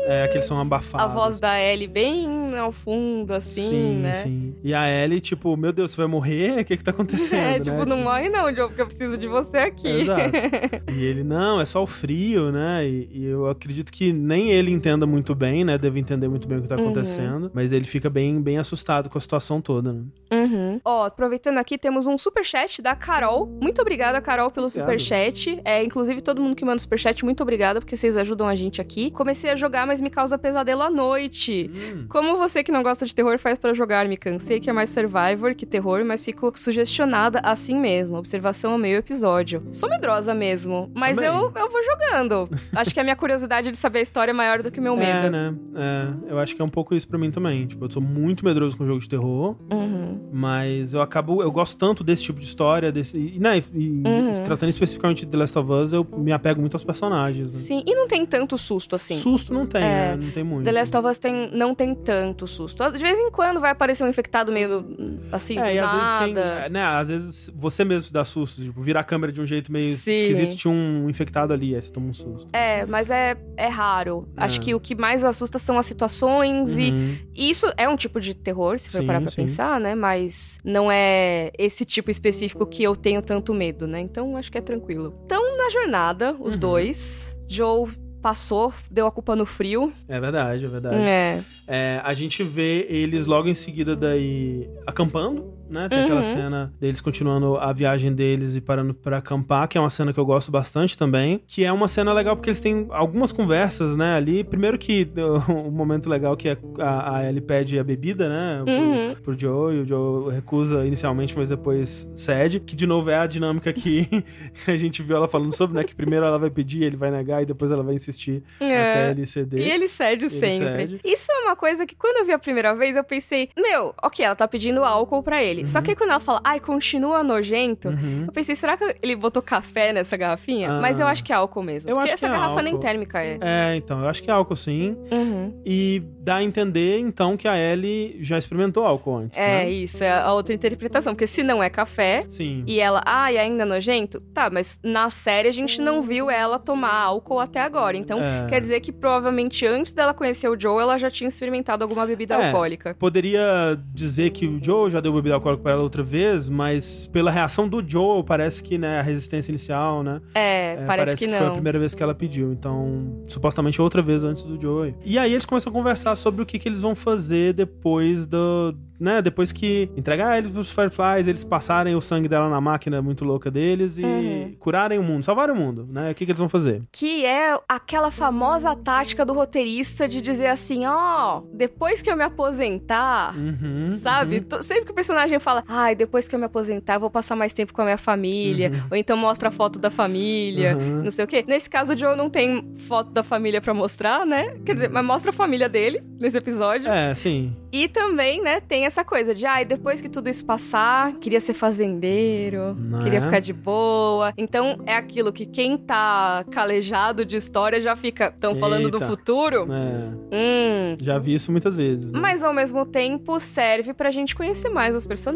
É, 0.07 0.23
aquele 0.23 0.43
som 0.43 0.59
abafado. 0.59 1.03
A 1.03 1.07
voz 1.07 1.39
da 1.39 1.59
Ellie 1.61 1.87
bem 1.87 2.57
ao 2.57 2.71
fundo, 2.71 3.31
assim, 3.31 3.67
sim, 3.69 3.93
né? 3.97 4.13
sim. 4.13 4.55
E 4.63 4.73
a 4.73 4.89
Ellie, 4.89 5.21
tipo, 5.21 5.55
meu 5.55 5.71
Deus, 5.71 5.91
você 5.91 5.97
vai 5.97 6.07
morrer? 6.07 6.61
O 6.61 6.65
que 6.65 6.77
que 6.77 6.83
tá 6.83 6.89
acontecendo? 7.29 7.39
É, 7.39 7.51
né? 7.51 7.59
tipo, 7.59 7.85
não 7.85 7.97
morre 7.97 8.27
não, 8.27 8.51
Joe, 8.51 8.67
porque 8.69 8.81
eu 8.81 8.87
preciso 8.87 9.15
de 9.17 9.27
você 9.27 9.57
aqui. 9.59 9.87
Exato. 9.87 10.21
E 10.95 11.03
ele, 11.05 11.23
não, 11.23 11.61
é 11.61 11.65
só 11.65 11.83
o 11.83 11.87
frio, 11.87 12.51
né? 12.51 12.87
E, 12.87 13.07
e 13.11 13.25
eu 13.25 13.47
acredito 13.49 13.91
que 13.91 14.11
nem 14.11 14.49
ele 14.51 14.71
entenda 14.89 15.05
muito 15.05 15.35
bem, 15.35 15.63
né? 15.63 15.77
Deve 15.77 15.99
entender 15.99 16.27
muito 16.27 16.47
bem 16.47 16.57
o 16.57 16.61
que 16.63 16.67
tá 16.67 16.75
Uhum. 16.75 16.85
acontecendo. 16.85 17.51
Mas 17.53 17.71
ele 17.71 17.85
fica 17.85 18.09
bem, 18.09 18.41
bem 18.41 18.57
assustado 18.57 19.09
com 19.09 19.17
a 19.17 19.21
situação 19.21 19.61
toda, 19.61 19.93
né? 19.93 20.01
Uhum. 20.31 20.81
Ó, 20.83 21.05
aproveitando 21.05 21.57
aqui, 21.59 21.77
temos 21.77 22.07
um 22.07 22.17
superchat 22.17 22.81
da 22.81 22.95
Carol. 22.95 23.45
Muito 23.45 23.81
obrigada, 23.81 24.19
Carol, 24.21 24.49
pelo 24.49 24.65
Obrigado. 24.67 24.85
superchat. 24.87 25.59
É, 25.63 25.83
inclusive, 25.83 26.21
todo 26.21 26.41
mundo 26.41 26.55
que 26.55 26.65
manda 26.65 26.79
superchat, 26.79 27.23
muito 27.23 27.41
obrigada, 27.43 27.79
porque 27.79 27.95
vocês 27.95 28.17
ajudam 28.17 28.47
a 28.47 28.55
gente 28.55 28.81
aqui. 28.81 29.11
Comecei 29.11 29.51
a 29.51 29.55
jogar, 29.55 29.85
mas 29.85 30.01
me 30.01 30.09
causa 30.09 30.37
pesadelo 30.37 30.81
à 30.81 30.89
noite. 30.89 31.69
Hum. 31.73 32.05
Como 32.09 32.35
você 32.35 32.63
que 32.63 32.71
não 32.71 32.81
gosta 32.81 33.05
de 33.05 33.13
terror 33.13 33.37
faz 33.37 33.57
pra 33.59 33.73
jogar, 33.73 34.07
me 34.07 34.17
cansei 34.17 34.59
que 34.59 34.69
é 34.69 34.73
mais 34.73 34.89
Survivor 34.89 35.53
que 35.55 35.65
terror, 35.65 36.03
mas 36.03 36.25
fico 36.25 36.51
sugestionada 36.55 37.39
assim 37.43 37.79
mesmo. 37.79 38.17
Observação 38.17 38.71
ao 38.73 38.77
meio 38.77 38.97
episódio. 38.97 39.63
Sou 39.71 39.87
medrosa 39.89 40.33
mesmo, 40.33 40.91
mas 40.95 41.15
Também. 41.17 41.29
eu, 41.31 41.51
eu 41.55 41.69
vou 41.69 41.83
jogando. 41.83 42.49
Acho 42.75 42.93
que 42.93 42.99
a 42.99 43.03
minha 43.03 43.15
curiosidade 43.15 43.69
de 43.71 43.77
saber 43.77 43.99
a 43.99 44.01
história 44.01 44.31
é 44.31 44.33
maior 44.33 44.61
do 44.63 44.71
que 44.71 44.78
o 44.79 44.83
meu 44.83 44.95
medo. 44.95 45.27
É, 45.27 45.29
né? 45.29 45.53
É, 45.75 46.31
eu 46.31 46.39
acho 46.39 46.55
que 46.55 46.61
é 46.61 46.65
um 46.65 46.69
pouco 46.69 46.95
isso 46.95 47.07
pra 47.07 47.17
mim 47.17 47.31
também. 47.31 47.67
Tipo, 47.67 47.85
eu 47.85 47.91
sou 47.91 48.01
muito 48.01 48.43
medroso 48.45 48.77
com 48.77 48.85
jogo 48.85 48.99
de 48.99 49.07
terror, 49.09 49.55
Uhum. 49.71 50.29
mas 50.31 50.93
eu 50.93 51.01
acabo. 51.01 51.41
Eu 51.41 51.51
gosto 51.51 51.77
tanto 51.77 52.03
desse 52.03 52.23
tipo 52.23 52.39
de 52.39 52.45
história, 52.45 52.91
desse. 52.91 53.17
E, 53.17 53.39
né, 53.39 53.61
e- 53.73 53.89
Uhum. 54.05 54.33
tratando 54.45 54.69
especificamente 54.69 55.25
de 55.25 55.31
The 55.31 55.37
Last 55.37 55.57
of 55.59 55.71
Us, 55.71 55.93
eu 55.93 56.05
me 56.17 56.31
apego 56.31 56.59
muito 56.59 56.75
aos 56.75 56.83
personagens. 56.83 57.51
Né? 57.51 57.57
Sim, 57.57 57.83
e 57.85 57.95
não 57.95 58.07
tem 58.07 58.25
tanto 58.25 58.57
susto 58.57 58.95
assim. 58.95 59.15
Susto 59.15 59.53
não 59.53 59.65
tem, 59.65 59.83
É, 59.83 60.15
né? 60.15 60.19
Não 60.23 60.31
tem 60.31 60.43
muito. 60.43 60.65
The 60.65 60.71
Last 60.71 60.95
of 60.97 61.07
Us 61.07 61.19
tem, 61.19 61.49
não 61.53 61.75
tem 61.75 61.93
tanto 61.95 62.47
susto. 62.47 62.83
De 62.91 62.97
vez 62.99 63.17
em 63.19 63.29
quando 63.31 63.59
vai 63.59 63.71
aparecer 63.71 64.03
um 64.03 64.07
infectado 64.07 64.51
meio 64.51 64.85
assim, 65.31 65.57
É, 65.59 65.75
e 65.75 65.79
às 65.79 65.91
vezes 65.91 66.05
nada. 66.07 66.61
tem. 66.63 66.69
Né, 66.71 66.81
às 66.81 67.07
vezes 67.09 67.51
você 67.55 67.83
mesmo 67.83 68.03
se 68.03 68.13
dá 68.13 68.23
susto, 68.23 68.61
tipo, 68.61 68.81
vira 68.81 68.99
a 68.99 69.03
câmera 69.03 69.31
de 69.31 69.41
um 69.41 69.45
jeito 69.45 69.71
meio 69.71 69.95
Sim. 69.95 70.11
esquisito, 70.15 70.55
tinha 70.55 70.73
um 70.73 71.09
infectado 71.09 71.53
ali, 71.53 71.75
aí 71.75 71.81
você 71.81 71.91
toma 71.91 72.07
um 72.07 72.13
susto. 72.13 72.47
É, 72.53 72.85
mas 72.85 73.09
é, 73.09 73.37
é 73.57 73.67
raro. 73.67 74.27
É. 74.37 74.43
Acho 74.43 74.61
que 74.61 74.68
o 74.73 74.79
que 74.79 74.95
mais 74.95 75.23
assusta 75.23 75.57
são 75.59 75.77
as 75.77 75.85
situações 75.85 76.77
e 76.77 76.91
Uhum. 76.91 77.15
E 77.35 77.49
isso 77.49 77.67
é 77.77 77.87
um 77.87 77.95
tipo 77.95 78.19
de 78.19 78.33
terror, 78.33 78.77
se 78.79 78.91
for 78.91 78.99
Sim, 79.01 79.07
parar 79.07 79.21
pra 79.21 79.29
sim. 79.29 79.37
pensar, 79.43 79.79
né? 79.79 79.95
Mas 79.95 80.59
não 80.63 80.91
é 80.91 81.51
esse 81.57 81.85
tipo 81.85 82.11
específico 82.11 82.65
que 82.65 82.83
eu 82.83 82.95
tenho 82.95 83.21
tanto 83.21 83.53
medo, 83.53 83.87
né? 83.87 83.99
Então 84.01 84.35
acho 84.35 84.51
que 84.51 84.57
é 84.57 84.61
tranquilo. 84.61 85.13
Então, 85.25 85.57
na 85.57 85.69
jornada, 85.69 86.35
os 86.39 86.55
Uhum. 86.55 86.59
dois, 86.59 87.35
Joe 87.47 87.89
passou, 88.21 88.73
deu 88.91 89.07
a 89.07 89.11
culpa 89.11 89.33
no 89.35 89.45
frio. 89.45 89.93
É 90.07 90.19
verdade, 90.19 90.65
é 90.65 90.67
verdade. 90.67 90.95
É. 90.97 91.43
É, 91.67 92.01
a 92.03 92.13
gente 92.13 92.43
vê 92.43 92.85
eles 92.89 93.25
logo 93.27 93.47
em 93.47 93.53
seguida 93.53 93.95
daí 93.95 94.67
acampando, 94.85 95.53
né? 95.69 95.87
Tem 95.89 95.99
aquela 96.03 96.17
Uhum. 96.19 96.23
cena 96.23 96.73
deles 96.79 96.99
continuando 97.01 97.55
a 97.57 97.71
viagem 97.71 98.13
deles 98.13 98.55
e 98.55 98.61
parando 98.61 98.93
pra 98.93 99.17
acampar, 99.17 99.67
que 99.67 99.77
é 99.77 99.81
uma 99.81 99.89
cena 99.89 100.11
que 100.13 100.19
eu 100.19 100.25
gosto 100.25 100.51
bastante 100.51 100.97
também. 100.97 101.41
Que 101.47 101.63
é 101.65 101.71
uma 101.71 101.87
cena 101.87 102.11
legal 102.13 102.35
porque 102.35 102.49
eles 102.49 102.59
têm 102.59 102.87
algumas 102.89 103.31
conversas, 103.31 103.95
né? 103.95 104.15
Ali, 104.15 104.43
primeiro 104.43 104.77
que 104.77 105.07
o 105.17 105.69
momento 105.71 106.09
legal 106.09 106.35
que 106.35 106.49
é 106.49 106.57
a, 106.79 107.17
a 107.17 107.29
Ellie 107.29 107.41
pede 107.41 107.77
a 107.79 107.83
bebida, 107.83 108.27
né? 108.29 108.61
Pro, 108.65 108.73
Uhum. 108.73 109.15
pro 109.23 109.39
Joe, 109.39 109.75
e 109.75 109.79
o 109.81 109.85
Joe 109.85 110.33
recusa 110.33 110.85
inicialmente, 110.85 111.37
mas 111.37 111.49
depois 111.49 112.09
cede. 112.15 112.59
Que 112.59 112.75
de 112.75 112.87
novo 112.87 113.09
é 113.09 113.15
a 113.17 113.27
dinâmica 113.27 113.71
que 113.73 114.07
a 114.67 114.75
gente 114.75 115.01
viu 115.03 115.15
ela 115.17 115.27
falando 115.27 115.53
sobre, 115.55 115.75
né? 115.77 115.83
Que 115.83 115.95
primeiro 115.95 116.25
ela 116.25 116.37
vai 116.39 116.49
pedir, 116.49 116.83
ele 116.83 116.97
vai 116.97 117.11
negar 117.11 117.41
e 117.41 117.45
depois 117.45 117.71
ela 117.71 117.83
vai 117.83 117.95
insistir 117.95 118.43
até 118.57 119.07
É. 119.07 119.11
ele 119.11 119.25
ceder. 119.25 119.59
E 119.65 119.69
ele 119.71 119.87
cede 119.87 120.25
Ele 120.25 120.33
sempre. 120.33 120.77
cede. 120.87 120.99
Isso 121.03 121.31
é 121.31 121.45
uma 121.45 121.55
coisa 121.55 121.85
que 121.85 121.95
quando 121.95 122.17
eu 122.17 122.25
vi 122.25 122.31
a 122.31 122.39
primeira 122.39 122.73
vez, 122.75 122.95
eu 122.95 123.03
pensei, 123.03 123.49
meu, 123.57 123.93
ok, 124.01 124.25
ela 124.25 124.35
tá 124.35 124.47
pedindo 124.47 124.83
álcool 124.83 125.21
pra 125.23 125.43
ele. 125.43 125.58
Só 125.67 125.81
que 125.81 125.91
aí 125.91 125.95
quando 125.95 126.11
ela 126.11 126.19
fala, 126.19 126.41
ai, 126.43 126.59
continua 126.59 127.23
nojento, 127.23 127.89
Uhum. 127.89 128.25
eu 128.27 128.33
pensei, 128.33 128.55
será 128.55 128.77
que 128.77 128.95
ele 129.01 129.15
botou 129.15 129.41
café 129.41 129.91
nessa 129.93 130.15
garrafinha? 130.17 130.71
Ah. 130.71 130.81
Mas 130.81 130.99
eu 130.99 131.07
acho 131.07 131.23
que 131.23 131.31
é 131.31 131.35
álcool 131.35 131.63
mesmo. 131.63 131.89
Eu 131.91 131.95
porque 131.97 132.11
essa 132.11 132.27
é 132.27 132.29
garrafa 132.29 132.61
nem 132.61 132.73
álcool. 132.73 132.85
térmica 132.85 133.23
é. 133.23 133.37
É, 133.41 133.75
então, 133.75 134.01
eu 134.01 134.07
acho 134.07 134.21
que 134.23 134.29
é 134.29 134.33
álcool 134.33 134.55
sim. 134.55 134.95
Uhum. 135.11 135.61
E 135.65 136.01
dá 136.21 136.37
a 136.37 136.43
entender, 136.43 136.99
então, 136.99 137.35
que 137.37 137.47
a 137.47 137.57
Ellie 137.57 138.17
já 138.21 138.37
experimentou 138.37 138.85
álcool 138.85 139.17
antes. 139.17 139.39
É, 139.39 139.63
né? 139.65 139.69
isso, 139.71 140.03
é 140.03 140.11
a 140.11 140.31
outra 140.33 140.53
interpretação. 140.53 141.13
Porque 141.13 141.27
se 141.27 141.41
não 141.43 141.61
é 141.63 141.69
café, 141.69 142.25
Sim. 142.27 142.63
e 142.67 142.79
ela, 142.79 143.01
ai, 143.05 143.37
ainda 143.37 143.63
é 143.63 143.65
nojento? 143.65 144.19
Tá, 144.33 144.49
mas 144.49 144.79
na 144.83 145.09
série 145.09 145.47
a 145.47 145.51
gente 145.51 145.81
não 145.81 146.01
viu 146.01 146.29
ela 146.29 146.59
tomar 146.59 146.93
álcool 146.93 147.39
até 147.39 147.59
agora. 147.61 147.97
Então, 147.97 148.21
É. 148.21 148.45
quer 148.47 148.59
dizer 148.59 148.79
que 148.81 148.91
provavelmente 148.91 149.65
antes 149.65 149.93
dela 149.93 150.13
conhecer 150.13 150.47
o 150.49 150.59
Joe, 150.59 150.81
ela 150.81 150.97
já 150.97 151.09
tinha 151.09 151.27
experimentado 151.27 151.83
alguma 151.83 152.05
bebida 152.05 152.35
É. 152.35 152.47
alcoólica. 152.47 152.95
Poderia 152.99 153.77
dizer 153.93 154.29
que 154.31 154.45
o 154.45 154.59
Joe 154.63 154.89
já 154.89 154.99
deu 154.99 155.11
bebida 155.13 155.35
alcoólica 155.35 155.48
pra 155.57 155.71
ela 155.73 155.81
outra 155.83 156.03
vez, 156.03 156.47
mas 156.49 157.07
pela 157.07 157.31
reação 157.31 157.67
do 157.67 157.83
Joe, 157.87 158.23
parece 158.23 158.61
que, 158.63 158.77
né, 158.77 158.99
a 158.99 159.01
resistência 159.01 159.51
inicial, 159.51 160.03
né? 160.03 160.21
É, 160.35 160.73
é, 160.73 160.85
parece, 160.85 161.17
que, 161.17 161.27
foi 161.27 161.47
a 161.47 161.51
primeira 161.51 161.79
vez 161.79 161.93
que 161.95 162.03
ela 162.03 162.13
pediu. 162.15 162.51
Então, 162.51 163.23
supostamente 163.27 163.81
outra 163.81 164.01
vez 164.01 164.23
antes 164.23 164.43
do 164.43 164.59
Joe. 164.59 164.95
E 165.03 165.17
aí 165.17 165.33
eles 165.33 165.45
começam 165.45 165.69
a 165.71 165.73
conversar 165.73 166.15
sobre 166.15 166.41
o 166.41 166.45
que, 166.45 166.57
que 166.59 166.67
eles 166.69 166.81
vão 166.81 166.95
fazer 166.95 167.53
depois 167.53 168.25
do. 168.25 168.75
Né, 168.99 169.21
depois 169.21 169.53
que 169.53 169.89
entregar 169.95 170.37
eles 170.37 170.51
pros 170.51 170.71
Fireflies, 170.73 171.25
eles 171.25 171.41
passarem 171.45 171.95
o 171.95 172.01
sangue 172.01 172.27
dela 172.27 172.49
na 172.49 172.59
máquina 172.59 173.01
muito 173.01 173.23
louca 173.23 173.49
deles 173.49 173.97
e 173.97 174.03
Uhum. 174.03 174.55
curarem 174.59 174.99
o 174.99 175.03
mundo, 175.03 175.23
salvarem 175.23 175.55
o 175.55 175.57
mundo, 175.57 175.85
né? 175.89 176.11
O 176.11 176.15
que, 176.15 176.25
que 176.25 176.31
eles 176.33 176.39
vão 176.39 176.49
fazer? 176.49 176.83
Que 176.91 177.25
é 177.25 177.57
aquela 177.69 178.11
famosa 178.11 178.75
tática 178.75 179.25
do 179.25 179.31
roteirista 179.33 180.05
de 180.05 180.19
dizer 180.19 180.47
assim: 180.47 180.85
ó, 180.85 181.41
depois 181.53 182.01
que 182.01 182.11
eu 182.11 182.17
me 182.17 182.23
aposentar. 182.25 183.33
Uhum, 183.37 183.93
Sabe? 183.93 184.45
uhum. 184.51 184.61
Sempre 184.61 184.85
que 184.85 184.91
o 184.91 184.95
personagem 184.95 185.38
fala, 185.39 185.63
ai, 185.67 185.95
depois 185.95 186.27
que 186.27 186.35
eu 186.35 186.39
me 186.39 186.45
aposentar, 186.45 186.95
eu 186.95 186.99
vou 186.99 187.09
passar 187.09 187.35
mais 187.35 187.53
tempo 187.53 187.73
com 187.73 187.81
a 187.81 187.85
minha 187.85 187.97
família. 187.97 188.71
Ou 188.91 188.97
então 188.97 189.15
mostra 189.17 189.49
a 189.49 189.51
foto 189.51 189.79
da 189.79 189.89
família, 189.89 190.75
Uhum. 190.77 191.03
não 191.03 191.11
sei 191.11 191.25
o 191.25 191.27
quê. 191.27 191.43
Nesse 191.47 191.69
caso, 191.69 191.93
o 191.93 191.97
Joe 191.97 192.15
não 192.15 192.29
tem 192.29 192.73
foto 192.77 193.11
da 193.11 193.23
família 193.23 193.61
pra 193.61 193.73
mostrar, 193.73 194.25
né? 194.25 194.55
Quer 194.65 194.73
dizer, 194.73 194.89
mas 194.89 195.05
mostra 195.05 195.31
a 195.31 195.33
família 195.33 195.67
dele 195.69 196.01
nesse 196.19 196.37
episódio. 196.37 196.89
É, 196.89 197.13
sim. 197.15 197.53
E 197.71 197.87
também, 197.87 198.41
né, 198.41 198.59
tem 198.59 198.85
essa 198.85 199.03
coisa 199.03 199.33
de, 199.35 199.45
ai, 199.45 199.63
depois 199.65 200.01
que 200.01 200.09
tudo 200.09 200.29
isso 200.29 200.43
passar, 200.45 201.13
queria 201.19 201.39
ser 201.39 201.53
fazendeiro, 201.53 202.75
Não 202.75 202.99
queria 203.01 203.19
é? 203.19 203.21
ficar 203.21 203.39
de 203.39 203.53
boa. 203.53 204.33
Então, 204.37 204.79
é 204.85 204.95
aquilo 204.95 205.31
que 205.31 205.45
quem 205.45 205.77
tá 205.77 206.43
calejado 206.51 207.23
de 207.25 207.35
história 207.35 207.79
já 207.81 207.95
fica, 207.95 208.31
tão 208.39 208.55
falando 208.55 208.89
do 208.89 208.99
futuro? 209.01 209.67
É, 209.71 210.09
Hum, 210.31 210.95
já 211.01 211.17
vi 211.17 211.33
isso 211.33 211.51
muitas 211.51 211.75
vezes. 211.75 212.11
Né? 212.11 212.19
mas 212.19 212.43
ao 212.43 212.53
mesmo 212.53 212.85
tempo 212.85 213.39
serve 213.39 213.93
pra 213.93 214.11
gente 214.11 214.35
conhecer 214.35 214.69
mais 214.69 214.93
os 214.95 215.05
personagens, 215.07 215.28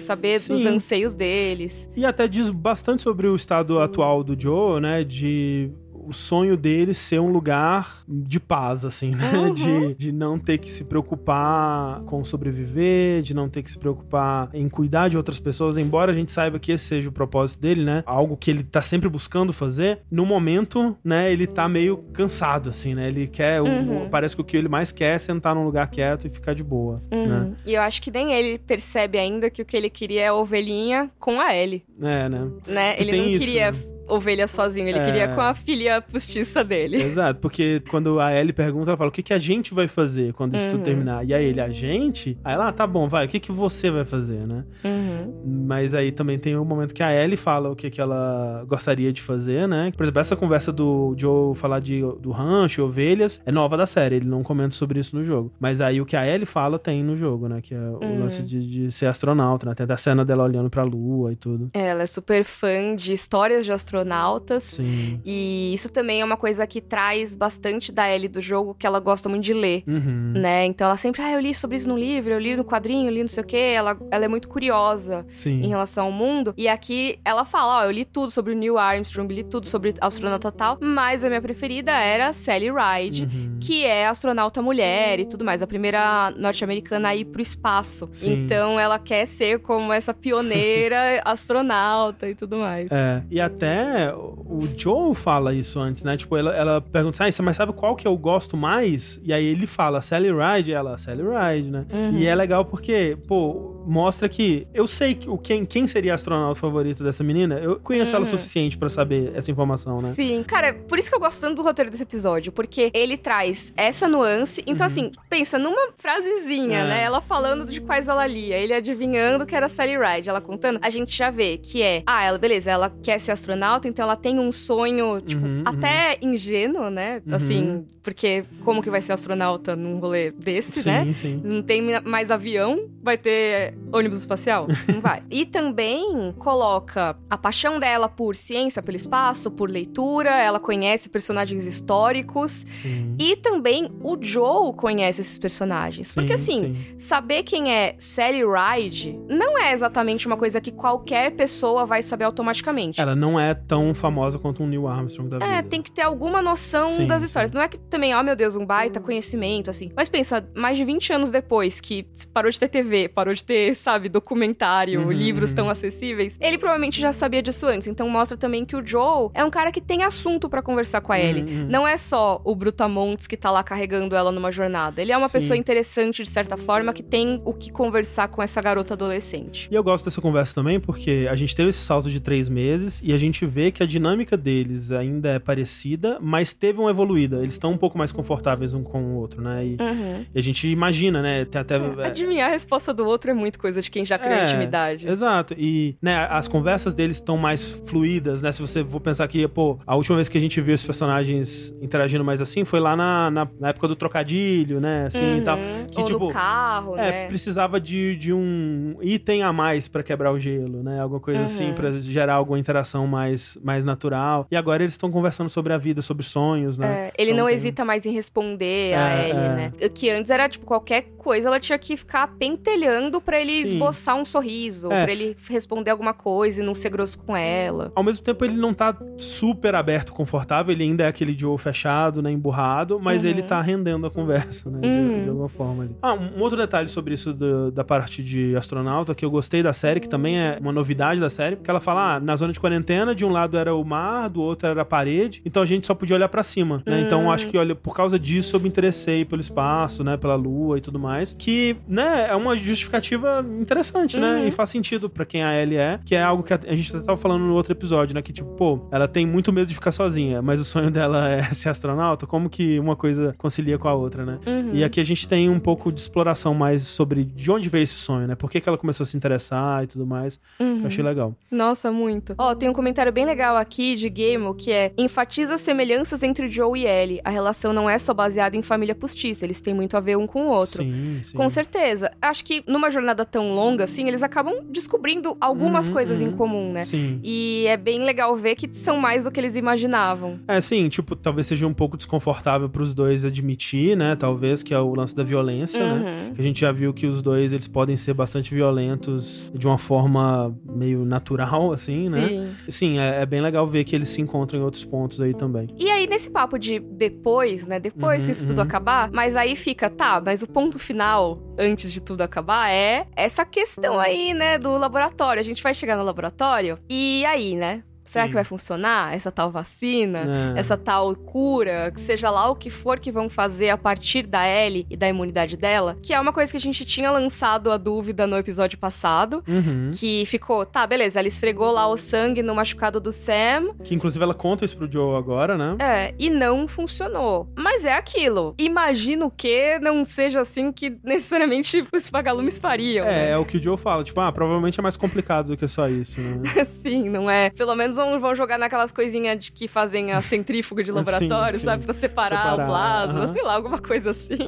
saber 0.00 0.34
dos 0.34 0.62
Sim. 0.62 0.68
anseios 0.68 1.14
deles. 1.14 1.90
E 1.96 2.04
até 2.04 2.26
diz 2.28 2.50
bastante 2.50 3.02
sobre 3.02 3.26
o 3.26 3.34
estado 3.34 3.78
atual 3.80 4.22
do 4.22 4.40
Joe, 4.40 4.80
né? 4.80 5.04
De 5.04 5.70
o 6.06 6.12
sonho 6.12 6.56
dele 6.56 6.94
ser 6.94 7.20
um 7.20 7.30
lugar 7.30 8.02
de 8.08 8.38
paz, 8.40 8.84
assim, 8.84 9.10
né? 9.10 9.30
Uhum. 9.36 9.52
De, 9.54 9.94
de 9.94 10.12
não 10.12 10.38
ter 10.38 10.58
que 10.58 10.70
se 10.70 10.84
preocupar 10.84 12.00
com 12.02 12.24
sobreviver, 12.24 13.22
de 13.22 13.34
não 13.34 13.48
ter 13.48 13.62
que 13.62 13.70
se 13.70 13.78
preocupar 13.78 14.48
em 14.54 14.68
cuidar 14.68 15.08
de 15.08 15.16
outras 15.16 15.38
pessoas, 15.38 15.76
embora 15.76 16.10
a 16.12 16.14
gente 16.14 16.32
saiba 16.32 16.58
que 16.58 16.72
esse 16.72 16.84
seja 16.84 17.08
o 17.08 17.12
propósito 17.12 17.60
dele, 17.60 17.84
né? 17.84 18.02
Algo 18.06 18.36
que 18.36 18.50
ele 18.50 18.62
tá 18.62 18.82
sempre 18.82 19.08
buscando 19.08 19.52
fazer. 19.52 20.00
No 20.10 20.24
momento, 20.26 20.96
né, 21.04 21.32
ele 21.32 21.46
tá 21.46 21.68
meio 21.68 21.98
cansado, 22.12 22.70
assim, 22.70 22.94
né? 22.94 23.08
Ele 23.08 23.26
quer. 23.26 23.60
o- 23.60 23.66
Uhum. 23.70 24.08
parece 24.10 24.34
que 24.34 24.42
o 24.42 24.44
que 24.44 24.56
ele 24.56 24.68
mais 24.68 24.90
quer 24.92 25.14
é 25.16 25.18
sentar 25.18 25.54
num 25.54 25.64
lugar 25.64 25.88
quieto 25.90 26.26
e 26.26 26.30
ficar 26.30 26.54
de 26.54 26.62
boa. 26.64 27.02
Uhum. 27.12 27.26
Né? 27.26 27.50
E 27.66 27.74
eu 27.74 27.82
acho 27.82 28.00
que 28.02 28.10
nem 28.10 28.32
ele 28.32 28.58
percebe 28.58 29.18
ainda 29.18 29.50
que 29.50 29.62
o 29.62 29.64
que 29.64 29.76
ele 29.76 29.90
queria 29.90 30.22
é 30.22 30.26
a 30.28 30.34
ovelhinha 30.34 31.10
com 31.18 31.40
a 31.40 31.54
Ellie, 31.54 31.82
É, 32.00 32.28
né? 32.28 32.48
né? 32.66 32.96
Ele 32.98 33.16
não 33.16 33.28
isso, 33.28 33.44
queria 33.44 33.72
né? 33.72 33.78
Ovelha 34.10 34.46
sozinho, 34.46 34.88
ele 34.88 34.98
É. 34.98 35.02
queria 35.04 35.28
com 35.28 35.40
a 35.40 35.54
filha 35.54 36.00
postiça 36.02 36.62
dele. 36.64 36.96
Exato, 37.02 37.40
porque 37.40 37.80
quando 37.88 38.20
a 38.20 38.34
Ellie 38.34 38.52
pergunta, 38.52 38.90
ela 38.90 38.96
fala: 38.96 39.08
o 39.08 39.12
que, 39.12 39.22
que 39.22 39.32
a 39.32 39.38
gente 39.38 39.72
vai 39.72 39.88
fazer 39.88 40.32
quando 40.34 40.56
isso 40.56 40.66
Uhum. 40.66 40.70
tudo 40.72 40.82
terminar? 40.84 41.24
E 41.26 41.32
aí 41.34 41.44
ele, 41.44 41.60
a 41.60 41.68
gente? 41.70 42.36
Aí 42.44 42.54
ela, 42.54 42.68
ah, 42.68 42.72
tá 42.72 42.86
bom, 42.86 43.08
vai, 43.08 43.26
o 43.26 43.28
que, 43.28 43.40
que 43.40 43.52
você 43.52 43.90
vai 43.90 44.04
fazer, 44.04 44.46
né? 44.46 44.64
Uhum. 44.84 45.64
Mas 45.66 45.94
aí 45.94 46.12
também 46.12 46.38
tem 46.38 46.56
o 46.56 46.64
momento 46.64 46.94
que 46.94 47.02
a 47.02 47.12
Ellie 47.14 47.36
fala 47.36 47.70
o 47.70 47.76
que, 47.76 47.90
que 47.90 48.00
ela 48.00 48.64
gostaria 48.66 49.12
de 49.12 49.22
fazer, 49.22 49.66
né? 49.68 49.92
Por 49.96 50.02
exemplo, 50.02 50.20
essa 50.20 50.36
conversa 50.36 50.72
do 50.72 51.14
Joe 51.16 51.54
falar 51.54 51.80
de, 51.80 52.00
do 52.20 52.30
rancho, 52.30 52.82
ovelhas, 52.82 53.40
é 53.46 53.52
nova 53.52 53.76
da 53.76 53.86
série, 53.86 54.16
ele 54.16 54.26
não 54.26 54.42
comenta 54.42 54.70
sobre 54.74 54.98
isso 55.00 55.16
no 55.16 55.24
jogo. 55.24 55.52
Mas 55.60 55.80
aí 55.80 56.00
o 56.00 56.06
que 56.06 56.16
a 56.16 56.26
Ellie 56.26 56.46
fala 56.46 56.78
tem 56.78 57.02
no 57.02 57.16
jogo, 57.16 57.48
né? 57.48 57.60
Que 57.60 57.74
é 57.74 57.78
o 57.78 58.00
Uhum. 58.02 58.20
lance 58.20 58.42
de, 58.42 58.58
de 58.86 58.92
ser 58.92 59.06
astronauta, 59.06 59.66
né? 59.66 59.74
Tem 59.74 59.84
até 59.84 59.94
a 59.94 59.96
cena 59.96 60.24
dela 60.24 60.44
olhando 60.44 60.68
pra 60.70 60.82
lua 60.82 61.32
e 61.32 61.36
tudo. 61.36 61.70
Ela 61.72 62.02
é 62.02 62.06
super 62.06 62.42
fã 62.44 62.94
de 62.96 63.12
histórias 63.12 63.64
de 63.64 63.72
astronautas. 64.00 64.64
Sim. 64.64 65.20
E 65.24 65.72
isso 65.72 65.92
também 65.92 66.20
é 66.20 66.24
uma 66.24 66.36
coisa 66.36 66.66
que 66.66 66.80
traz 66.80 67.34
bastante 67.34 67.92
da 67.92 68.10
Ellie 68.10 68.28
do 68.28 68.40
jogo, 68.40 68.74
que 68.74 68.86
ela 68.86 69.00
gosta 69.00 69.28
muito 69.28 69.44
de 69.44 69.54
ler. 69.54 69.82
Uhum. 69.86 70.32
Né? 70.36 70.66
Então 70.66 70.86
ela 70.86 70.96
sempre, 70.96 71.22
ah, 71.22 71.32
eu 71.32 71.40
li 71.40 71.54
sobre 71.54 71.76
isso 71.76 71.88
no 71.88 71.96
livro, 71.96 72.32
eu 72.32 72.38
li 72.38 72.56
no 72.56 72.64
quadrinho, 72.64 73.08
eu 73.08 73.14
li 73.14 73.20
não 73.20 73.28
sei 73.28 73.42
o 73.42 73.46
quê. 73.46 73.72
Ela, 73.74 73.96
ela 74.10 74.24
é 74.24 74.28
muito 74.28 74.48
curiosa 74.48 75.26
Sim. 75.34 75.60
em 75.62 75.68
relação 75.68 76.06
ao 76.06 76.12
mundo. 76.12 76.54
E 76.56 76.68
aqui 76.68 77.18
ela 77.24 77.44
fala: 77.44 77.80
Ó, 77.80 77.84
eu 77.84 77.90
li 77.90 78.04
tudo 78.04 78.30
sobre 78.30 78.52
o 78.52 78.56
Neil 78.56 78.78
Armstrong, 78.78 79.32
li 79.32 79.44
tudo 79.44 79.66
sobre 79.66 79.94
astronauta 80.00 80.50
tal, 80.50 80.78
mas 80.80 81.24
a 81.24 81.28
minha 81.28 81.42
preferida 81.42 81.92
era 81.92 82.32
Sally 82.32 82.70
Ride. 82.70 83.24
Uhum. 83.24 83.58
Que 83.60 83.84
é 83.84 84.06
astronauta 84.06 84.62
mulher 84.62 85.20
e 85.20 85.26
tudo 85.26 85.44
mais, 85.44 85.62
a 85.62 85.66
primeira 85.66 86.30
norte-americana 86.36 87.10
a 87.10 87.16
ir 87.16 87.26
pro 87.26 87.42
espaço. 87.42 88.08
Sim. 88.12 88.44
Então 88.44 88.78
ela 88.78 88.98
quer 88.98 89.26
ser 89.26 89.60
como 89.60 89.92
essa 89.92 90.14
pioneira 90.14 91.20
astronauta 91.24 92.28
e 92.28 92.34
tudo 92.34 92.58
mais. 92.58 92.90
É, 92.90 93.22
e 93.30 93.40
até 93.40 93.89
o 94.14 94.60
Joe 94.76 95.14
fala 95.14 95.54
isso 95.54 95.78
antes, 95.80 96.02
né? 96.04 96.16
Tipo, 96.16 96.36
ela, 96.36 96.54
ela 96.54 96.80
pergunta 96.80 97.22
assim, 97.24 97.42
ah, 97.42 97.44
mas 97.44 97.56
sabe 97.56 97.72
qual 97.72 97.94
que 97.96 98.06
eu 98.06 98.16
gosto 98.16 98.56
mais? 98.56 99.20
E 99.24 99.32
aí 99.32 99.44
ele 99.46 99.66
fala 99.66 100.00
Sally 100.00 100.30
Ride, 100.30 100.70
e 100.70 100.74
ela, 100.74 100.96
Sally 100.98 101.22
Ride, 101.22 101.70
né? 101.70 101.86
Uhum. 101.92 102.18
E 102.18 102.26
é 102.26 102.34
legal 102.34 102.64
porque, 102.64 103.16
pô, 103.26 103.82
mostra 103.86 104.28
que 104.28 104.66
eu 104.74 104.86
sei 104.86 105.14
que 105.14 105.28
o 105.28 105.38
quem, 105.38 105.64
quem 105.64 105.86
seria 105.86 106.14
astronauta 106.14 106.58
favorita 106.60 107.02
dessa 107.02 107.24
menina, 107.24 107.58
eu 107.58 107.80
conheço 107.80 108.14
ela 108.14 108.24
o 108.24 108.26
Uhum. 108.26 108.32
suficiente 108.38 108.76
pra 108.78 108.88
saber 108.88 109.32
essa 109.34 109.50
informação, 109.50 109.96
né? 109.96 110.08
Sim, 110.08 110.42
cara, 110.42 110.74
por 110.74 110.98
isso 110.98 111.08
que 111.08 111.16
eu 111.16 111.20
gosto 111.20 111.40
tanto 111.40 111.56
do 111.56 111.62
roteiro 111.62 111.90
desse 111.90 112.02
episódio, 112.02 112.52
porque 112.52 112.90
ele 112.94 113.16
traz 113.16 113.72
essa 113.76 114.06
nuance. 114.08 114.62
Então, 114.66 114.86
assim, 114.86 115.10
pensa 115.28 115.58
numa 115.58 115.90
frasezinha, 115.98 116.80
Uhum. 116.80 116.86
É. 116.86 116.88
né? 116.88 117.02
Ela 117.02 117.20
falando 117.20 117.64
de 117.64 117.80
quais 117.80 118.08
ela 118.08 118.26
lia, 118.26 118.56
ele 118.56 118.72
adivinhando 118.72 119.46
que 119.46 119.54
era 119.54 119.68
Sally 119.68 119.96
Ride, 119.96 120.28
ela 120.28 120.40
contando. 120.40 120.78
A 120.82 120.90
gente 120.90 121.16
já 121.16 121.30
vê 121.30 121.56
que 121.56 121.82
é, 121.82 122.02
ah, 122.06 122.24
ela, 122.24 122.38
beleza, 122.38 122.70
ela 122.70 122.92
quer 123.02 123.18
ser 123.18 123.32
astronauta, 123.32 123.79
então 123.88 124.04
ela 124.04 124.16
tem 124.16 124.38
um 124.38 124.50
sonho, 124.52 125.20
tipo, 125.20 125.40
Uhum, 125.40 125.62
até 125.64 126.18
ingênuo, 126.20 126.90
né? 126.90 127.22
Uhum. 127.26 127.34
Assim, 127.34 127.86
porque 128.02 128.44
como 128.64 128.82
que 128.82 128.90
vai 128.90 129.00
ser 129.02 129.12
astronauta 129.12 129.74
num 129.74 129.98
rolê 129.98 130.30
desse, 130.30 130.82
sim, 130.82 130.88
né? 130.88 131.12
sim. 131.14 131.40
Não 131.44 131.62
tem 131.62 131.82
mais 132.02 132.30
avião, 132.30 132.88
vai 133.02 133.16
ter 133.16 133.74
ônibus 133.92 134.18
espacial? 134.20 134.66
Não 134.88 135.00
vai. 135.00 135.22
E 135.30 135.46
também 135.46 136.34
coloca 136.38 137.16
a 137.28 137.38
paixão 137.38 137.78
dela 137.78 138.08
por 138.08 138.34
ciência, 138.36 138.82
pelo 138.82 138.96
espaço, 138.96 139.50
por 139.50 139.70
leitura, 139.70 140.30
ela 140.30 140.58
conhece 140.58 141.08
personagens 141.08 141.64
históricos. 141.66 142.64
Sim. 142.70 143.14
E 143.18 143.36
também 143.36 143.90
o 144.02 144.16
Joe 144.20 144.74
conhece 144.74 145.20
esses 145.20 145.38
personagens. 145.38 146.12
Porque 146.12 146.36
Sim, 146.36 146.42
assim, 146.66 146.74
sim. 146.74 146.98
saber 146.98 147.42
quem 147.44 147.72
é 147.72 147.94
Sally 147.98 148.42
Ride 148.44 149.18
não 149.28 149.58
é 149.58 149.72
exatamente 149.72 150.26
uma 150.26 150.36
coisa 150.36 150.60
que 150.60 150.72
qualquer 150.72 151.30
pessoa 151.32 151.86
vai 151.86 152.02
saber 152.02 152.24
automaticamente. 152.24 153.00
Ela 153.00 153.14
não 153.14 153.38
é 153.38 153.59
tão 153.66 153.94
famosa 153.94 154.38
quanto 154.38 154.62
um 154.62 154.66
Neil 154.66 154.86
Armstrong 154.88 155.30
da 155.30 155.38
vida. 155.38 155.50
É, 155.50 155.62
tem 155.62 155.82
que 155.82 155.92
ter 155.92 156.02
alguma 156.02 156.40
noção 156.42 156.88
Sim, 156.88 157.06
das 157.06 157.20
sim. 157.20 157.26
histórias. 157.26 157.52
Não 157.52 157.60
é 157.60 157.68
que 157.68 157.78
também, 157.78 158.14
ó 158.14 158.22
meu 158.22 158.36
Deus, 158.36 158.56
um 158.56 158.64
baita 158.64 159.00
conhecimento, 159.00 159.70
assim. 159.70 159.90
Mas 159.94 160.08
pensa, 160.08 160.48
mais 160.54 160.76
de 160.76 160.84
20 160.84 161.12
anos 161.12 161.30
depois 161.30 161.80
que 161.80 162.06
parou 162.32 162.50
de 162.50 162.58
ter 162.58 162.68
TV, 162.68 163.08
parou 163.08 163.34
de 163.34 163.44
ter, 163.44 163.74
sabe, 163.74 164.08
documentário, 164.08 165.00
Uhum, 165.00 165.12
livros 165.12 165.50
uhum. 165.50 165.56
tão 165.56 165.70
acessíveis, 165.70 166.36
ele 166.40 166.58
provavelmente 166.58 167.00
já 167.00 167.12
sabia 167.12 167.42
disso 167.42 167.66
antes. 167.66 167.88
Então 167.88 168.08
mostra 168.08 168.36
também 168.36 168.64
que 168.64 168.76
o 168.76 168.86
Joe 168.86 169.30
é 169.34 169.44
um 169.44 169.50
cara 169.50 169.70
que 169.70 169.80
tem 169.80 170.02
assunto 170.02 170.48
pra 170.48 170.62
conversar 170.62 171.00
com 171.00 171.12
a 171.12 171.20
Ellie. 171.20 171.42
Uhum. 171.42 171.66
Não 171.68 171.86
é 171.86 171.96
só 171.96 172.40
o 172.44 172.54
Brutamontes 172.54 173.26
que 173.26 173.36
tá 173.36 173.50
lá 173.50 173.62
carregando 173.62 174.14
ela 174.14 174.32
numa 174.32 174.50
jornada. 174.50 175.00
Ele 175.00 175.12
é 175.12 175.16
uma 175.16 175.28
Sim. 175.28 175.32
pessoa 175.32 175.56
interessante, 175.56 176.22
de 176.22 176.28
certa 176.28 176.56
forma, 176.56 176.92
que 176.92 177.02
tem 177.02 177.40
o 177.44 177.52
que 177.52 177.70
conversar 177.70 178.28
com 178.28 178.42
essa 178.42 178.60
garota 178.60 178.94
adolescente. 178.94 179.68
E 179.70 179.74
eu 179.74 179.82
gosto 179.82 180.04
dessa 180.04 180.20
conversa 180.20 180.54
também 180.54 180.80
porque 180.80 181.26
a 181.30 181.36
gente 181.36 181.54
teve 181.54 181.70
esse 181.70 181.80
salto 181.80 182.10
de 182.10 182.20
três 182.20 182.48
meses 182.48 183.00
e 183.04 183.12
a 183.12 183.18
gente 183.18 183.46
vê 183.50 183.70
que 183.70 183.82
a 183.82 183.86
dinâmica 183.86 184.36
deles 184.36 184.90
ainda 184.92 185.28
é 185.30 185.38
parecida, 185.38 186.18
mas 186.20 186.54
teve 186.54 186.78
uma 186.80 186.90
evoluída. 186.90 187.38
Eles 187.38 187.54
estão 187.54 187.72
um 187.72 187.76
pouco 187.76 187.98
mais 187.98 188.12
confortáveis 188.12 188.72
um 188.72 188.82
com 188.82 189.02
o 189.02 189.16
outro, 189.16 189.42
né? 189.42 189.66
E, 189.66 189.76
Uhum. 189.80 190.24
e 190.34 190.38
a 190.38 190.42
gente 190.42 190.68
imagina, 190.68 191.20
né? 191.20 191.44
Tem 191.44 191.60
até. 191.60 191.76
é, 191.76 192.06
Adivinhar 192.06 192.48
a 192.48 192.52
resposta 192.52 192.94
do 192.94 193.04
outro 193.04 193.30
é 193.30 193.34
muito 193.34 193.58
coisa 193.58 193.82
de 193.82 193.90
quem 193.90 194.06
já 194.06 194.18
criou 194.18 194.34
É, 194.38 194.44
intimidade. 194.44 195.08
Exato. 195.08 195.54
E, 195.58 195.96
né, 196.00 196.26
as 196.30 196.46
conversas 196.48 196.94
deles 196.94 197.16
estão 197.16 197.36
mais 197.36 197.72
fluídas, 197.86 198.40
né? 198.42 198.52
Se 198.52 198.60
você 198.62 198.84
for 198.84 199.00
pensar 199.00 199.26
que, 199.28 199.46
pô, 199.48 199.78
a 199.86 199.96
última 199.96 200.16
vez 200.16 200.28
que 200.28 200.38
a 200.38 200.40
gente 200.40 200.60
viu 200.60 200.72
esses 200.74 200.86
personagens 200.86 201.74
interagindo 201.82 202.24
mais 202.24 202.40
assim 202.40 202.64
foi 202.64 202.78
lá 202.80 202.94
na, 202.96 203.30
na, 203.30 203.48
na 203.58 203.68
época 203.70 203.88
do 203.88 203.96
trocadilho, 203.96 204.80
né? 204.80 205.06
Assim 205.06 205.38
e 205.38 205.40
tal. 205.42 205.58
Uhum. 205.58 205.86
Que, 205.90 205.98
Ou 206.00 206.06
tipo, 206.06 206.26
no 206.26 206.32
carro, 206.32 206.96
É, 206.96 207.00
né? 207.10 207.26
precisava 207.28 207.80
de, 207.80 208.16
de 208.16 208.32
um 208.32 208.96
item 209.02 209.42
a 209.42 209.52
mais 209.52 209.88
pra 209.88 210.02
quebrar 210.02 210.32
o 210.32 210.38
gelo, 210.38 210.82
né? 210.82 211.00
Alguma 211.00 211.20
coisa 211.20 211.40
Uhum. 211.40 211.44
assim, 211.46 211.72
pra 211.72 211.90
gerar 211.92 212.34
alguma 212.34 212.58
interação 212.58 213.06
mais, 213.06 213.39
mais 213.62 213.84
natural. 213.84 214.46
E 214.50 214.56
agora 214.56 214.82
eles 214.82 214.94
estão 214.94 215.10
conversando 215.10 215.48
sobre 215.48 215.72
a 215.72 215.78
vida, 215.78 216.02
sobre 216.02 216.24
sonhos, 216.24 216.76
né? 216.78 217.08
É, 217.08 217.12
ele 217.16 217.30
Então 217.32 217.42
não 217.44 217.46
tem- 217.48 217.56
hesita 217.56 217.84
mais 217.84 218.04
em 218.06 218.10
responder 218.12 218.94
a 218.94 219.10
É, 219.10 219.30
Ellie, 219.30 219.44
é. 219.44 219.48
né? 219.48 219.72
Que 219.94 220.10
antes 220.10 220.30
era, 220.30 220.48
tipo, 220.48 220.64
qualquer 220.66 221.02
coisa 221.18 221.48
ela 221.48 221.60
tinha 221.60 221.78
que 221.78 221.96
ficar 221.96 222.28
pentelhando 222.38 223.20
pra 223.20 223.40
ele 223.40 223.52
Sim. 223.52 223.62
esboçar 223.62 224.16
um 224.16 224.24
sorriso, 224.24 224.90
É. 224.92 225.02
pra 225.04 225.12
ele 225.12 225.36
responder 225.48 225.90
alguma 225.90 226.12
coisa 226.14 226.62
e 226.62 226.64
não 226.64 226.74
ser 226.74 226.90
grosso 226.90 227.18
com 227.18 227.36
ela. 227.36 227.92
Ao 227.94 228.02
mesmo 228.02 228.22
tempo, 228.24 228.44
ele 228.44 228.54
não 228.56 228.72
tá 228.74 228.96
super 229.16 229.74
aberto, 229.74 230.12
confortável, 230.12 230.72
ele 230.72 230.82
ainda 230.84 231.04
é 231.04 231.06
aquele 231.08 231.36
Joe 231.36 231.56
fechado, 231.58 232.22
né, 232.22 232.30
emburrado, 232.30 232.98
mas 233.00 233.22
Uhum. 233.24 233.30
ele 233.30 233.42
tá 233.42 233.60
rendendo 233.60 234.06
a 234.06 234.10
conversa, 234.10 234.70
né, 234.70 234.80
de- 234.80 234.86
Uhum. 234.88 235.22
de, 235.22 235.28
alguma 235.28 235.48
forma 235.48 235.84
ali. 235.84 235.96
Ah, 236.02 236.14
um 236.14 236.40
outro 236.40 236.56
detalhe 236.58 236.88
sobre 236.88 237.14
isso 237.14 237.32
do- 237.32 237.70
da 237.70 237.84
parte 237.84 238.22
de 238.22 238.56
astronauta, 238.56 239.14
que 239.14 239.24
eu 239.24 239.30
gostei 239.30 239.62
da 239.62 239.72
série, 239.72 240.00
que 240.00 240.08
também 240.08 240.38
é 240.38 240.58
uma 240.60 240.72
novidade 240.72 241.20
da 241.20 241.30
série, 241.30 241.56
que 241.56 241.70
ela 241.70 241.80
fala, 241.80 242.16
ah, 242.16 242.20
na 242.20 242.36
zona 242.36 242.52
de 242.52 242.60
quarentena, 242.60 243.14
de 243.14 243.24
um 243.24 243.29
lado 243.30 243.56
era 243.56 243.74
o 243.74 243.84
mar, 243.84 244.28
do 244.28 244.42
outro 244.42 244.68
era 244.68 244.82
a 244.82 244.84
parede, 244.84 245.40
então 245.44 245.62
a 245.62 245.66
gente 245.66 245.86
só 245.86 245.94
podia 245.94 246.16
olhar 246.16 246.28
pra 246.28 246.42
cima, 246.42 246.82
né, 246.86 247.00
então 247.00 247.22
eu 247.22 247.30
acho 247.30 247.46
que, 247.48 247.56
olha, 247.56 247.74
por 247.74 247.94
causa 247.94 248.18
disso 248.18 248.56
eu 248.56 248.60
me 248.60 248.68
interessei 248.68 249.24
pelo 249.24 249.40
espaço, 249.40 250.02
né, 250.04 250.16
pela 250.16 250.34
lua 250.34 250.78
e 250.78 250.80
tudo 250.80 250.98
mais, 250.98 251.32
que, 251.38 251.76
né, 251.88 252.26
é 252.30 252.34
uma 252.36 252.56
justificativa 252.56 253.44
interessante, 253.60 254.18
né, 254.18 254.40
Uhum. 254.40 254.46
e 254.48 254.50
faz 254.50 254.70
sentido 254.70 255.08
pra 255.10 255.24
quem 255.24 255.42
a 255.42 255.60
Ellie 255.60 255.76
é, 255.78 256.00
que 256.04 256.14
é 256.14 256.22
algo 256.22 256.42
que 256.42 256.52
a, 256.54 256.60
a 256.68 256.74
gente 256.74 256.94
até 256.94 257.04
tava 257.04 257.18
falando 257.18 257.42
no 257.44 257.54
outro 257.54 257.72
episódio, 257.72 258.14
né, 258.14 258.22
que 258.22 258.32
tipo, 258.32 258.48
pô, 258.54 258.80
ela 258.90 259.06
tem 259.08 259.26
muito 259.26 259.52
medo 259.52 259.66
de 259.66 259.74
ficar 259.74 259.92
sozinha, 259.92 260.40
mas 260.42 260.60
o 260.60 260.64
sonho 260.64 260.90
dela 260.90 261.28
é 261.30 261.42
ser 261.52 261.68
astronauta, 261.68 262.26
como 262.26 262.48
que 262.48 262.78
uma 262.78 262.96
coisa 262.96 263.34
concilia 263.38 263.78
com 263.78 263.88
a 263.88 263.94
outra, 263.94 264.24
né? 264.24 264.38
Uhum. 264.46 264.70
E 264.74 264.84
aqui 264.84 265.00
a 265.00 265.04
gente 265.04 265.26
tem 265.28 265.48
um 265.50 265.58
pouco 265.60 265.90
de 265.92 266.00
exploração 266.00 266.54
mais 266.54 266.82
sobre 266.82 267.24
de 267.24 267.50
onde 267.50 267.68
veio 267.68 267.82
esse 267.84 267.94
sonho, 267.96 268.26
né? 268.26 268.34
Por 268.34 268.50
que, 268.50 268.60
que 268.60 268.68
ela 268.68 268.78
começou 268.78 269.04
a 269.04 269.06
se 269.06 269.16
interessar 269.16 269.84
e 269.84 269.86
tudo 269.86 270.06
mais. 270.06 270.40
Uhum. 270.58 270.80
Eu 270.82 270.86
achei 270.86 271.04
legal. 271.04 271.34
Nossa, 271.50 271.90
muito. 271.92 272.34
Ó, 272.38 272.54
tem 272.54 272.68
um 272.68 272.72
comentário 272.72 273.12
bem 273.12 273.19
legal 273.24 273.56
aqui 273.56 273.96
de 273.96 274.08
Gamo 274.08 274.54
que 274.54 274.72
é: 274.72 274.92
enfatiza 274.96 275.54
as 275.54 275.60
semelhanças 275.60 276.22
entre 276.22 276.48
Joe 276.48 276.80
e 276.80 276.86
Ellie. 276.86 277.20
A 277.24 277.30
relação 277.30 277.72
não 277.72 277.88
é 277.88 277.98
só 277.98 278.12
baseada 278.14 278.56
em 278.56 278.62
família 278.62 278.94
postiça, 278.94 279.44
eles 279.44 279.60
têm 279.60 279.74
muito 279.74 279.96
a 279.96 280.00
ver 280.00 280.16
um 280.16 280.26
com 280.26 280.46
o 280.46 280.48
outro. 280.48 280.82
Sim, 280.82 281.20
sim. 281.22 281.36
Com 281.36 281.48
certeza. 281.48 282.12
Acho 282.20 282.44
que 282.44 282.62
numa 282.66 282.90
jornada 282.90 283.24
tão 283.24 283.52
longa 283.54 283.84
assim, 283.84 284.06
eles 284.06 284.22
acabam 284.22 284.54
descobrindo 284.70 285.36
algumas 285.40 285.88
Uhum, 285.88 285.94
coisas 285.94 286.20
em 286.20 286.28
uhum. 286.28 286.36
comum, 286.36 286.72
né? 286.72 286.84
Sim. 286.84 287.20
E 287.22 287.64
é 287.66 287.76
bem 287.76 288.04
legal 288.04 288.36
ver 288.36 288.54
que 288.54 288.72
são 288.72 288.96
mais 288.98 289.24
do 289.24 289.30
que 289.30 289.40
eles 289.40 289.56
imaginavam. 289.56 290.38
É, 290.46 290.60
sim, 290.60 290.88
tipo, 290.88 291.16
talvez 291.16 291.46
seja 291.46 291.66
um 291.66 291.72
pouco 291.74 291.96
desconfortável 291.96 292.68
pros 292.68 292.94
dois 292.94 293.24
admitir, 293.24 293.96
né? 293.96 294.16
Talvez, 294.16 294.62
que 294.62 294.72
é 294.74 294.78
o 294.78 294.94
lance 294.94 295.14
da 295.14 295.22
violência, 295.22 295.80
né? 295.80 296.26
Uhum. 296.28 296.34
Que 296.34 296.40
a 296.40 296.44
gente 296.44 296.60
já 296.60 296.72
viu 296.72 296.92
que 296.92 297.06
os 297.06 297.22
dois, 297.22 297.52
eles 297.52 297.68
podem 297.68 297.96
ser 297.96 298.14
bastante 298.14 298.54
violentos 298.54 299.50
de 299.54 299.66
uma 299.66 299.78
forma 299.78 300.54
meio 300.64 301.04
natural, 301.04 301.72
assim, 301.72 302.08
né? 302.08 302.28
Sim. 302.28 302.50
Sim, 302.68 302.98
é, 303.10 303.22
é 303.22 303.26
bem 303.26 303.40
legal 303.40 303.66
ver 303.66 303.84
que 303.84 303.94
eles 303.94 304.08
se 304.08 304.20
encontram 304.20 304.60
em 304.60 304.62
outros 304.62 304.84
pontos 304.84 305.20
aí 305.20 305.34
também. 305.34 305.68
E 305.78 305.90
aí, 305.90 306.06
nesse 306.06 306.30
papo 306.30 306.58
de 306.58 306.78
depois, 306.78 307.66
né? 307.66 307.78
Depois 307.78 308.20
Uhum, 308.20 308.26
que 308.26 308.32
isso 308.32 308.46
tudo 308.46 308.58
uhum. 308.58 308.64
acabar, 308.64 309.10
mas 309.12 309.36
aí 309.36 309.56
fica, 309.56 309.88
tá, 309.90 310.20
mas 310.24 310.42
o 310.42 310.48
ponto 310.48 310.78
final, 310.78 311.40
antes 311.58 311.92
de 311.92 312.00
tudo 312.00 312.22
acabar, 312.22 312.70
é 312.70 313.06
essa 313.16 313.44
questão 313.44 313.98
aí, 313.98 314.34
né, 314.34 314.58
do 314.58 314.76
laboratório. 314.76 315.40
A 315.40 315.44
gente 315.44 315.62
vai 315.62 315.74
chegar 315.74 315.96
no 315.96 316.02
laboratório 316.02 316.78
e 316.88 317.24
aí, 317.24 317.56
né? 317.56 317.82
Será 318.10 318.24
Sim. 318.24 318.30
que 318.30 318.34
vai 318.34 318.42
funcionar 318.42 319.14
essa 319.14 319.30
tal 319.30 319.52
vacina? 319.52 320.54
É. 320.56 320.58
Essa 320.58 320.76
tal 320.76 321.14
cura? 321.14 321.92
Que 321.94 322.00
seja 322.00 322.28
lá 322.28 322.50
o 322.50 322.56
que 322.56 322.68
for 322.68 322.98
que 322.98 323.12
vão 323.12 323.28
fazer 323.28 323.70
a 323.70 323.78
partir 323.78 324.26
da 324.26 324.48
Ellie 324.48 324.84
e 324.90 324.96
da 324.96 325.08
imunidade 325.08 325.56
dela? 325.56 325.96
Que 326.02 326.12
é 326.12 326.18
uma 326.18 326.32
coisa 326.32 326.50
que 326.50 326.56
a 326.56 326.60
gente 326.60 326.84
tinha 326.84 327.08
lançado 327.12 327.70
a 327.70 327.76
dúvida 327.76 328.26
no 328.26 328.36
episódio 328.36 328.76
passado. 328.78 329.44
Uhum. 329.46 329.92
Que 329.94 330.24
ficou, 330.26 330.66
tá, 330.66 330.84
beleza, 330.88 331.20
ela 331.20 331.28
esfregou 331.28 331.70
lá 331.70 331.86
o 331.86 331.96
sangue 331.96 332.42
no 332.42 332.52
machucado 332.52 332.98
do 332.98 333.12
Sam. 333.12 333.74
Que 333.84 333.94
inclusive 333.94 334.24
ela 334.24 334.34
conta 334.34 334.64
isso 334.64 334.76
pro 334.76 334.90
Joe 334.90 335.16
agora, 335.16 335.56
né? 335.56 335.76
É, 335.78 336.12
e 336.18 336.28
não 336.28 336.66
funcionou. 336.66 337.48
Mas 337.56 337.84
é 337.84 337.94
aquilo. 337.94 338.56
Imagino 338.58 339.30
que 339.30 339.78
não 339.78 340.02
seja 340.02 340.40
assim 340.40 340.72
que 340.72 340.98
necessariamente 341.04 341.86
os 341.94 342.10
vagalumes 342.10 342.58
fariam. 342.58 343.06
É, 343.06 343.30
é 343.30 343.38
o 343.38 343.44
que 343.44 343.58
o 343.58 343.62
Joe 343.62 343.78
fala, 343.78 344.02
tipo, 344.02 344.18
ah, 344.18 344.32
provavelmente 344.32 344.80
é 344.80 344.82
mais 344.82 344.96
complicado 344.96 345.46
do 345.46 345.56
que 345.56 345.68
só 345.68 345.88
isso, 345.88 346.20
né? 346.20 346.40
né? 346.56 346.64
Sim, 346.66 347.08
não 347.08 347.30
é? 347.30 347.50
Pelo 347.50 347.76
menos 347.76 347.99
não 348.08 348.20
vão 348.20 348.34
jogar 348.36 348.56
naquelas 348.58 348.92
coisinhas 348.92 349.44
de 349.44 349.50
que 349.52 349.66
fazem 349.66 350.12
a 350.12 350.22
centrífuga 350.22 350.84
de 350.84 350.92
laboratório, 350.92 351.58
sim. 351.58 351.64
sabe? 351.64 351.84
Pra 351.84 351.92
separar, 351.92 352.28
Separar, 352.52 352.62
o 352.64 352.66
plasma, 352.66 353.18
aham. 353.20 353.28
sei 353.28 353.42
lá, 353.42 353.54
alguma 353.54 353.78
coisa 353.78 354.12
assim. 354.12 354.38